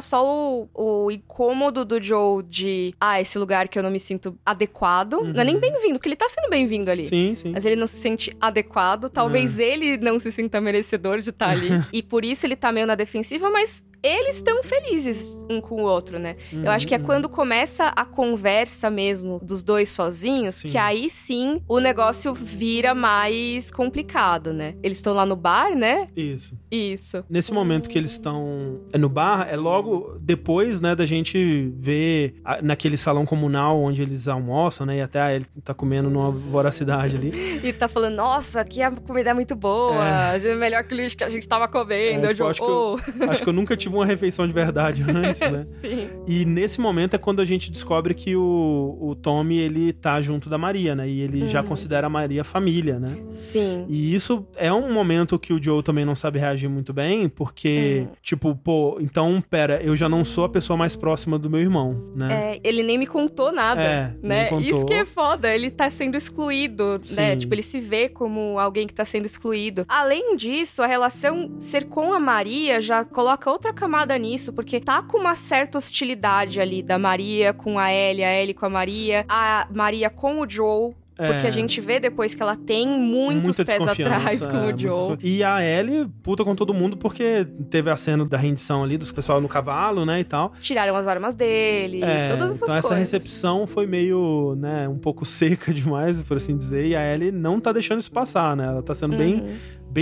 só 0.00 0.24
o, 0.26 0.66
o 0.72 1.10
incômodo 1.10 1.84
do 1.84 2.00
Joe 2.02 2.42
de, 2.42 2.94
ah, 2.98 3.20
esse 3.20 3.38
lugar 3.38 3.68
que 3.68 3.78
eu 3.78 3.82
não 3.82 3.90
me 3.90 4.00
sinto 4.00 4.34
adequado. 4.44 5.20
Não 5.22 5.42
é 5.42 5.44
nem 5.44 5.58
bem-vindo, 5.58 5.94
porque 5.94 6.08
ele 6.08 6.16
tá 6.16 6.26
sendo 6.30 6.48
bem-vindo 6.48 6.90
ali. 6.90 7.02
Uhum. 7.02 7.08
Sim, 7.08 7.34
sim. 7.34 7.52
Mas 7.52 7.66
ele 7.66 7.76
não 7.76 7.86
se 7.86 7.96
sente 7.96 8.34
adequado. 8.40 9.10
Talvez 9.10 9.58
É. 9.58 9.64
ele 9.64 9.98
não 9.98 10.18
se 10.18 10.32
sinta 10.32 10.62
merecedor 10.62 11.18
de 11.20 11.28
estar 11.28 11.50
ali. 11.50 11.68
e 11.92 12.02
por 12.02 12.24
isso 12.24 12.46
ele 12.46 12.56
tá 12.56 12.72
meio 12.72 12.86
na 12.86 12.94
defensiva, 12.94 13.50
mas 13.50 13.84
eles 14.02 14.36
estão 14.36 14.62
felizes 14.62 15.44
um 15.50 15.60
com 15.60 15.82
o 15.82 15.84
outro, 15.84 16.18
né? 16.18 16.36
Eu 16.52 16.70
acho 16.70 16.86
que 16.86 16.94
é 16.94 16.98
Uhum. 16.98 17.04
quando 17.04 17.28
começa 17.28 17.86
a 17.88 18.04
conversa 18.04 18.88
mesmo 18.90 19.38
dos 19.42 19.62
dois 19.62 19.90
sozinhos, 19.90 20.56
Sim. 20.56 20.68
que 20.70 20.78
aí 20.78 21.10
sim 21.10 21.60
o 21.68 21.78
negócio 21.78 22.32
vira 22.34 22.94
mais 22.94 23.70
complicado, 23.70 24.52
né? 24.52 24.74
Eles 24.82 24.98
estão 24.98 25.12
lá 25.14 25.26
no 25.26 25.36
bar, 25.36 25.74
né? 25.76 26.08
Isso. 26.16 26.56
Isso. 26.70 27.24
Nesse 27.28 27.52
momento 27.52 27.88
que 27.88 27.98
eles 27.98 28.12
estão 28.12 28.80
é 28.92 28.98
no 28.98 29.08
bar, 29.08 29.46
é 29.50 29.56
logo 29.56 30.16
depois, 30.20 30.80
né, 30.80 30.94
da 30.94 31.04
gente 31.06 31.72
ver 31.76 32.34
a- 32.44 32.62
naquele 32.62 32.96
salão 32.96 33.26
comunal 33.26 33.80
onde 33.80 34.02
eles 34.02 34.28
almoçam, 34.28 34.86
né, 34.86 34.98
e 34.98 35.00
até 35.02 35.20
a 35.20 35.34
ele 35.34 35.46
tá 35.64 35.74
comendo 35.74 36.08
numa 36.10 36.30
voracidade 36.30 37.16
ali. 37.16 37.30
E 37.70 37.72
tá 37.72 37.88
falando, 37.88 38.14
nossa, 38.16 38.64
que 38.64 38.80
a 38.82 38.90
comida 38.90 39.30
é 39.30 39.34
muito 39.34 39.54
boa, 39.54 40.02
é 40.34 40.54
melhor 40.54 40.82
que 40.84 40.94
o 40.94 40.96
lixo 40.96 41.16
que 41.16 41.24
a 41.24 41.28
gente 41.28 41.46
tava 41.46 41.68
comendo. 41.68 42.26
É, 42.26 42.30
eu 42.30 42.34
tipo, 42.34 42.46
acho 42.48 42.60
que 42.60 42.66
eu- 42.66 42.98
"Oh." 43.26 43.30
Acho 43.30 43.42
que 43.42 43.48
eu 43.48 43.52
nunca 43.52 43.76
tive 43.76 43.89
uma 43.96 44.06
refeição 44.06 44.46
de 44.46 44.52
verdade 44.52 45.02
antes, 45.08 45.40
né? 45.40 45.56
Sim. 45.58 46.08
E 46.26 46.44
nesse 46.44 46.80
momento 46.80 47.14
é 47.14 47.18
quando 47.18 47.40
a 47.40 47.44
gente 47.44 47.70
descobre 47.70 48.14
que 48.14 48.34
o, 48.36 48.96
o 49.00 49.14
Tommy, 49.14 49.58
ele 49.58 49.92
tá 49.92 50.20
junto 50.20 50.48
da 50.48 50.58
Maria, 50.58 50.94
né? 50.94 51.08
E 51.08 51.20
ele 51.20 51.48
já 51.48 51.60
Uhum. 51.62 51.68
considera 51.68 52.06
a 52.06 52.10
Maria 52.10 52.42
família, 52.44 52.98
né? 52.98 53.16
Sim. 53.34 53.84
E 53.88 54.14
isso 54.14 54.46
é 54.56 54.72
um 54.72 54.92
momento 54.92 55.38
que 55.38 55.52
o 55.52 55.62
Joe 55.62 55.82
também 55.82 56.04
não 56.04 56.14
sabe 56.14 56.38
reagir 56.38 56.68
muito 56.68 56.92
bem, 56.92 57.28
porque, 57.28 58.06
Uhum. 58.06 58.12
tipo, 58.22 58.54
pô, 58.56 58.98
então, 59.00 59.42
pera, 59.48 59.80
eu 59.82 59.94
já 59.96 60.08
não 60.08 60.24
sou 60.24 60.44
a 60.44 60.48
pessoa 60.48 60.76
mais 60.76 60.96
próxima 60.96 61.38
do 61.38 61.48
meu 61.50 61.60
irmão, 61.60 62.12
né? 62.14 62.28
É, 62.54 62.60
ele 62.64 62.82
nem 62.82 62.98
me 62.98 63.06
contou 63.06 63.52
nada, 63.52 63.80
É, 63.82 64.14
né? 64.22 64.44
contou. 64.46 64.66
Isso 64.66 64.86
que 64.86 64.94
é 64.94 65.04
foda, 65.04 65.54
ele 65.54 65.70
tá 65.70 65.88
sendo 65.90 66.16
excluído, 66.16 67.00
né? 67.14 67.32
Sim. 67.32 67.38
Tipo, 67.38 67.54
ele 67.54 67.62
se 67.62 67.80
vê 67.80 68.08
como 68.08 68.58
alguém 68.58 68.86
que 68.86 68.94
tá 68.94 69.04
sendo 69.04 69.26
excluído. 69.26 69.84
Além 69.88 70.36
disso, 70.36 70.82
a 70.82 70.86
relação 70.86 71.54
ser 71.58 71.84
com 71.84 72.12
a 72.12 72.20
Maria 72.20 72.80
já 72.80 73.04
coloca 73.04 73.50
outra 73.50 73.72
camada 73.80 74.16
nisso, 74.18 74.52
porque 74.52 74.78
tá 74.78 75.02
com 75.02 75.18
uma 75.18 75.34
certa 75.34 75.78
hostilidade 75.78 76.60
ali 76.60 76.82
da 76.82 76.98
Maria 76.98 77.52
com 77.52 77.78
a 77.78 77.92
Ellie, 77.92 78.22
a 78.24 78.32
Ellie 78.40 78.54
com 78.54 78.66
a 78.66 78.70
Maria, 78.70 79.24
a 79.28 79.66
Maria 79.72 80.10
com 80.10 80.40
o 80.40 80.48
Joe. 80.48 80.94
Porque 81.16 81.44
É. 81.44 81.48
a 81.48 81.50
gente 81.50 81.82
vê 81.82 82.00
depois 82.00 82.34
que 82.34 82.42
ela 82.42 82.56
tem 82.56 82.88
muitos 82.88 83.58
Muita 83.58 83.64
pés 83.66 83.86
atrás 83.86 84.46
com 84.46 84.56
é, 84.56 84.72
o 84.72 84.78
Joe. 84.78 85.18
E 85.22 85.44
a 85.44 85.62
Ellie 85.62 86.08
puta 86.22 86.42
com 86.42 86.54
todo 86.54 86.72
mundo 86.72 86.96
porque 86.96 87.46
teve 87.68 87.90
a 87.90 87.96
cena 87.96 88.24
da 88.24 88.38
rendição 88.38 88.82
ali 88.82 88.96
dos 88.96 89.12
pessoal 89.12 89.38
no 89.38 89.46
cavalo, 89.46 90.06
né, 90.06 90.20
e 90.20 90.24
tal. 90.24 90.52
Tiraram 90.62 90.96
as 90.96 91.06
armas 91.06 91.34
deles, 91.34 92.02
É, 92.02 92.26
todas 92.26 92.52
essas 92.52 92.62
então 92.62 92.74
essa 92.78 92.88
coisas. 92.88 92.98
recepção 93.12 93.66
foi 93.66 93.86
meio, 93.86 94.54
né, 94.58 94.88
um 94.88 94.96
pouco 94.96 95.26
seca 95.26 95.74
demais, 95.74 96.22
por 96.22 96.38
assim 96.38 96.56
dizer, 96.56 96.86
e 96.86 96.96
a 96.96 97.12
Ellie 97.12 97.30
não 97.30 97.60
tá 97.60 97.70
deixando 97.70 98.00
isso 98.00 98.10
passar, 98.10 98.56
né? 98.56 98.64
Ela 98.68 98.82
tá 98.82 98.94
sendo 98.94 99.12
Uhum. 99.12 99.18
bem 99.18 99.44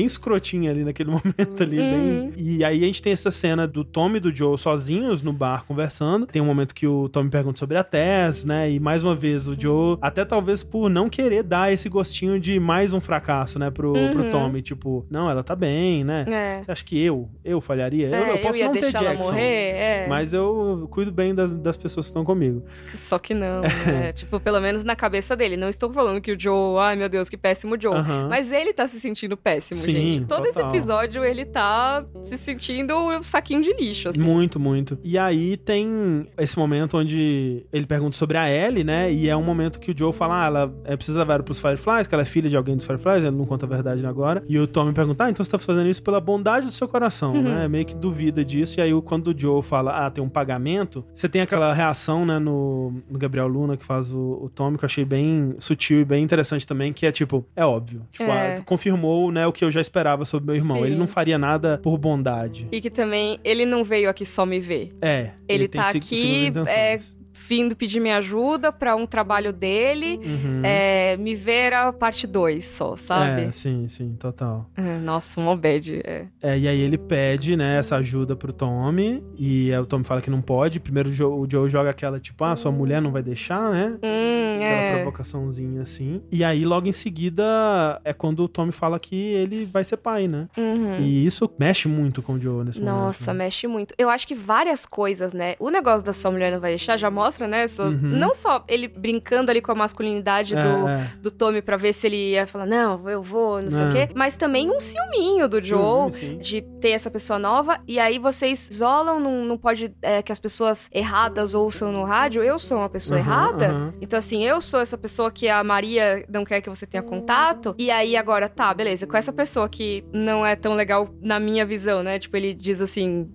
escrotinha 0.05 0.71
ali 0.71 0.85
naquele 0.85 1.11
momento 1.13 1.63
ali. 1.63 1.79
Uhum. 1.79 2.31
bem- 2.31 2.33
E 2.37 2.65
aí 2.65 2.83
a 2.83 2.87
gente 2.87 3.03
tem 3.03 3.13
essa 3.13 3.31
cena 3.31 3.67
do 3.67 3.85
Tom 3.85 4.15
e 4.17 4.21
do 4.21 4.35
Joe 4.35 4.57
sozinhos 4.59 5.23
no 5.23 5.33
bar 5.33 5.65
conversando. 5.67 6.27
Tem 6.27 6.41
um 6.43 6.45
momento 6.45 6.75
que 6.75 6.87
o 6.87 7.09
Tom 7.09 7.29
pergunta 7.29 7.59
sobre 7.59 7.77
a 7.77 7.85
Tess, 7.85 8.45
né? 8.45 8.71
E 8.71 8.79
mais 8.81 9.03
uma 9.05 9.15
vez 9.15 9.47
o 9.49 9.59
Joe, 9.59 9.99
até 10.01 10.25
talvez 10.25 10.63
por 10.63 10.89
não 10.89 11.09
querer 11.09 11.43
dar 11.43 11.73
esse 11.73 11.89
gostinho 11.89 12.39
de 12.39 12.59
mais 12.61 12.93
um 12.93 13.01
fracasso, 13.01 13.59
né, 13.59 13.71
pro, 13.71 13.93
Uhum. 13.93 14.11
pro 14.13 14.31
Tommy. 14.31 14.63
Tipo, 14.63 15.07
não, 15.11 15.31
ela 15.31 15.43
tá 15.43 15.55
bem, 15.57 16.05
né? 16.05 16.25
É. 16.29 16.63
Você 16.63 16.71
acha 16.73 16.85
que 16.85 16.99
eu, 17.03 17.29
eu 17.45 17.61
falharia? 17.61 18.09
eu, 18.09 18.15
É, 18.15 18.33
eu 18.33 18.39
posso 18.39 18.59
ia 18.59 18.67
não 18.67 18.73
ter 18.73 18.91
Jackson. 18.91 19.31
morrer, 19.33 19.71
é. 19.77 20.07
Mas 20.09 20.33
eu 20.35 20.87
cuido 20.91 21.11
bem 21.13 21.35
das, 21.35 21.55
das 21.55 21.77
pessoas 21.77 22.07
que 22.07 22.11
estão 22.11 22.25
comigo. 22.25 22.63
Só 22.95 23.19
que 23.19 23.35
não, 23.35 23.63
né? 23.63 24.13
tipo, 24.15 24.39
pelo 24.41 24.61
menos 24.61 24.85
na 24.85 24.95
cabeça 24.97 25.37
dele. 25.37 25.57
Não 25.57 25.69
estou 25.69 25.93
falando 25.93 26.21
que 26.21 26.33
o 26.33 26.39
Joe, 26.41 26.79
ai 26.81 26.97
meu 26.97 27.09
Deus, 27.09 27.29
que 27.29 27.37
péssimo 27.37 27.77
Joe. 27.81 27.95
Aham. 27.95 28.29
Mas 28.29 28.51
ele 28.53 28.73
tá 28.73 28.87
se 28.87 28.99
sentindo 29.01 29.37
péssimo, 29.37 29.78
Sim, 29.79 29.93
gente. 29.93 30.27
Todo 30.27 30.45
esse 30.47 30.55
total. 30.55 30.71
episódio 30.71 31.25
ele 31.25 31.45
tá 31.45 32.05
se 32.23 32.37
sentindo 32.39 32.95
um 32.97 33.23
saquinho 33.23 33.63
de 33.63 33.73
lixo, 33.75 34.09
assim. 34.09 34.21
Muito, 34.21 34.59
muito. 34.61 34.99
E 35.03 35.17
aí 35.19 35.57
tem 35.57 36.27
esse 36.39 36.59
momento 36.59 36.97
onde 36.99 37.65
ele 37.73 37.87
pergunta 37.87 38.17
sobre 38.17 38.37
a 38.37 38.51
Ellie, 38.51 38.85
né? 38.85 39.13
E 39.13 39.29
é 39.29 39.37
um 39.37 39.43
momento 39.43 39.79
que 39.81 39.91
o 39.93 39.95
Joe 39.97 40.13
fala, 40.13 40.43
ah, 40.43 40.47
ela 40.47 40.75
é, 40.85 40.97
precisa 40.97 41.19
levar 41.21 41.43
pros 41.43 41.61
Fireflies, 41.61 42.07
que 42.07 42.15
ela 42.15 42.23
é 42.23 42.27
filha 42.27 42.49
de 42.49 42.57
alguém 42.57 42.77
dos 42.77 42.85
Fireflies, 42.87 43.23
ele 43.25 43.37
não 43.37 43.45
conta 43.47 43.67
a 43.67 43.69
verdade 43.69 44.05
agora. 44.07 44.43
E 44.49 44.59
o 44.59 44.67
Tommy 44.67 44.93
pergunta, 44.93 45.25
ah, 45.25 45.31
então 45.31 45.45
você 45.45 45.51
tá 45.51 45.59
fazendo 45.59 45.89
isso 45.89 46.03
pela 46.03 46.21
bondade 46.21 46.67
do 46.67 46.73
seu 46.73 46.89
coração, 46.89 47.33
Uhum. 47.35 47.43
né? 47.43 47.69
Meio 47.69 47.85
que 47.85 47.95
duvida 47.95 48.45
disso. 48.45 48.79
E 48.81 48.83
aí 48.83 48.91
quando 49.03 49.29
o 49.29 49.39
Joe 49.39 49.63
fala, 49.63 50.07
ah, 50.07 50.11
tem 50.11 50.23
um 50.23 50.29
pagamento, 50.29 51.05
você 51.15 51.29
tem 51.29 51.41
aquela 51.43 51.73
reação, 51.73 52.27
né, 52.27 52.39
no, 52.39 52.93
no 53.11 53.19
Gabriel 53.19 53.47
Luna, 53.47 53.77
que 53.77 53.85
faz 53.85 54.11
o, 54.13 54.19
o 54.45 54.51
Tommy, 54.55 54.77
que 54.79 54.85
eu 54.85 54.87
achei 54.87 55.05
bem 55.05 55.55
sutil 55.59 56.01
e 56.01 56.05
bem 56.05 56.23
interessante 56.25 56.67
também, 56.67 56.93
que 56.93 57.07
é 57.07 57.13
tipo, 57.13 57.45
é 57.55 57.65
óbvio. 57.65 58.03
Tipo, 58.11 58.31
É. 58.31 58.57
ah, 58.57 58.63
confirmou, 58.63 59.31
né, 59.31 59.47
o 59.47 59.53
que 59.53 59.65
eu 59.65 59.68
já 59.71 59.81
esperava 59.81 60.25
sobre 60.25 60.47
meu 60.53 60.57
irmão. 60.57 60.79
Sim. 60.79 60.85
Ele 60.85 60.97
não 60.97 61.07
faria 61.07 61.39
nada 61.39 61.79
por 61.83 61.97
bondade. 61.99 62.69
E 62.71 62.81
que 62.81 62.91
também 62.91 63.39
ele 63.45 63.65
não 63.65 63.85
veio 63.85 64.09
aqui 64.09 64.25
só 64.25 64.45
me 64.45 64.61
ver. 64.61 64.93
É. 65.01 65.33
Ele, 65.49 65.69
tem 65.69 65.81
tá 65.81 65.89
aqui, 65.89 66.53
é. 66.67 66.99
Vindo 67.47 67.77
pedir 67.77 68.01
minha 68.01 68.17
ajuda 68.19 68.73
pra 68.73 68.97
um 68.97 69.07
trabalho 69.07 69.53
dele. 69.53 70.21
Uhum. 70.25 70.63
É, 70.65 71.17
me 71.17 71.35
ver 71.35 71.73
a 71.73 71.93
parte 71.93 72.27
2 72.27 72.67
só, 72.67 72.97
sabe? 72.97 73.43
É, 73.43 73.51
sim, 73.51 73.89
sim, 73.89 74.17
total. 74.19 74.69
É, 74.77 74.99
Nossa, 74.99 75.41
uma 75.41 75.57
bad. 75.57 76.01
É. 76.05 76.27
É, 76.43 76.59
e 76.59 76.69
aí 76.69 76.81
ele 76.81 76.99
pede, 76.99 77.57
né, 77.57 77.79
essa 77.79 77.97
ajuda 77.97 78.35
pro 78.37 78.53
Tommy, 78.53 79.23
e 79.37 79.73
aí 79.73 79.79
o 79.79 79.87
Tommy 79.87 80.05
fala 80.05 80.21
que 80.21 80.31
não 80.31 80.41
pode. 80.43 80.81
Primeiro 80.81 81.09
o 81.09 81.13
Joe, 81.13 81.33
o 81.33 81.47
Joe 81.51 81.69
joga 81.69 81.91
aquela, 81.91 82.19
tipo, 82.19 82.43
ah, 82.45 82.57
sua 82.57 82.73
mulher 82.73 83.01
não 83.01 83.11
vai 83.11 83.23
deixar, 83.23 83.71
né? 83.71 83.97
Hum, 84.03 84.53
Aquela 84.57 84.73
é. 84.73 84.95
provocaçãozinha 84.97 85.83
assim. 85.83 86.21
E 86.31 86.43
aí, 86.43 86.65
logo 86.65 86.87
em 86.87 86.93
seguida, 86.93 88.01
é 88.05 88.13
quando 88.13 88.45
o 88.45 88.49
Tommy 88.49 88.73
fala 88.73 88.99
que 88.99 89.15
ele 89.15 89.65
vai 89.67 89.85
ser 89.85 89.97
pai, 89.99 90.27
né? 90.27 90.49
Uhum. 90.57 90.99
E 91.01 91.25
isso 91.27 91.51
mexe 91.59 91.89
muito 91.89 92.23
com 92.23 92.35
o 92.35 92.41
Joe 92.41 92.65
nesse 92.65 92.81
momento. 92.81 92.95
Nossa, 92.95 93.33
né? 93.33 93.45
mexe 93.45 93.67
muito. 93.67 93.95
Eu 93.99 94.09
acho 94.09 94.27
que 94.27 94.35
várias 94.35 94.85
coisas, 94.87 95.33
né? 95.33 95.55
O 95.59 95.71
negócio 95.71 96.05
da 96.05 96.13
sua 96.13 96.31
mulher 96.31 96.53
não 96.53 96.61
vai 96.61 96.71
deixar 96.71 96.97
já 96.97 97.11
mostra, 97.11 97.28
né? 97.47 97.67
Só- 97.69 97.85
Uhum. 97.89 97.99
Não 98.01 98.33
só 98.35 98.65
ele 98.69 98.89
brincando 98.89 99.51
ali 99.51 99.61
com 99.61 99.73
a 99.73 99.75
masculinidade 99.75 100.57
É, 100.57 100.63
do, 100.63 100.89
é. 100.89 100.97
do 101.23 101.31
Tommy 101.31 101.61
pra 101.63 101.77
ver 101.77 101.93
se 101.93 102.07
ele 102.07 102.31
ia 102.33 102.47
falar, 102.47 102.67
não, 102.67 103.09
eu 103.09 103.23
vou, 103.23 103.61
não 103.63 103.71
sei 103.71 103.87
o 103.87 103.89
É. 103.89 104.07
quê. 104.07 104.13
Mas 104.15 104.37
também 104.37 104.71
um 104.71 104.81
ciúminho 104.81 105.49
do 105.49 105.61
Joe. 105.61 106.13
Sim, 106.13 106.19
sim. 106.19 106.39
De 106.39 106.61
ter 106.81 106.91
essa 106.91 107.11
pessoa 107.11 107.39
nova, 107.39 107.79
e 107.87 107.99
aí 107.99 108.19
vocês 108.19 108.69
isolam, 108.71 109.19
não, 109.21 109.45
não 109.45 109.59
pode 109.59 109.95
é, 110.03 110.23
que 110.23 110.33
as 110.33 110.39
pessoas 110.39 110.89
erradas 110.93 111.55
ouçam 111.55 111.91
no 111.93 112.05
rádio. 112.05 112.43
Eu 112.43 112.59
sou 112.59 112.79
uma 112.79 112.89
pessoa 112.89 113.19
Aham, 113.21 113.27
errada, 113.31 113.67
aham. 113.71 113.95
então, 114.01 114.19
assim, 114.19 114.45
eu 114.45 114.61
sou 114.61 114.81
essa 114.81 114.97
pessoa 114.99 115.31
que 115.31 115.49
a 115.49 115.63
Maria 115.65 116.25
não 116.29 116.45
quer 116.45 116.61
que 116.61 116.69
você 116.69 116.87
tenha 116.87 117.03
contato. 117.03 117.75
E 117.79 117.91
aí, 117.91 118.17
agora, 118.17 118.49
tá, 118.49 118.73
beleza. 118.73 119.07
Com 119.07 119.17
essa 119.17 119.33
pessoa 119.33 119.69
que 119.69 120.05
não 120.13 120.45
é 120.45 120.55
tão 120.57 120.75
legal 120.75 121.09
na 121.21 121.39
minha 121.41 121.65
visão, 121.65 122.03
né? 122.03 122.19
Tipo, 122.19 122.37
ele 122.37 122.55
diz 122.55 122.81
assim. 122.81 123.29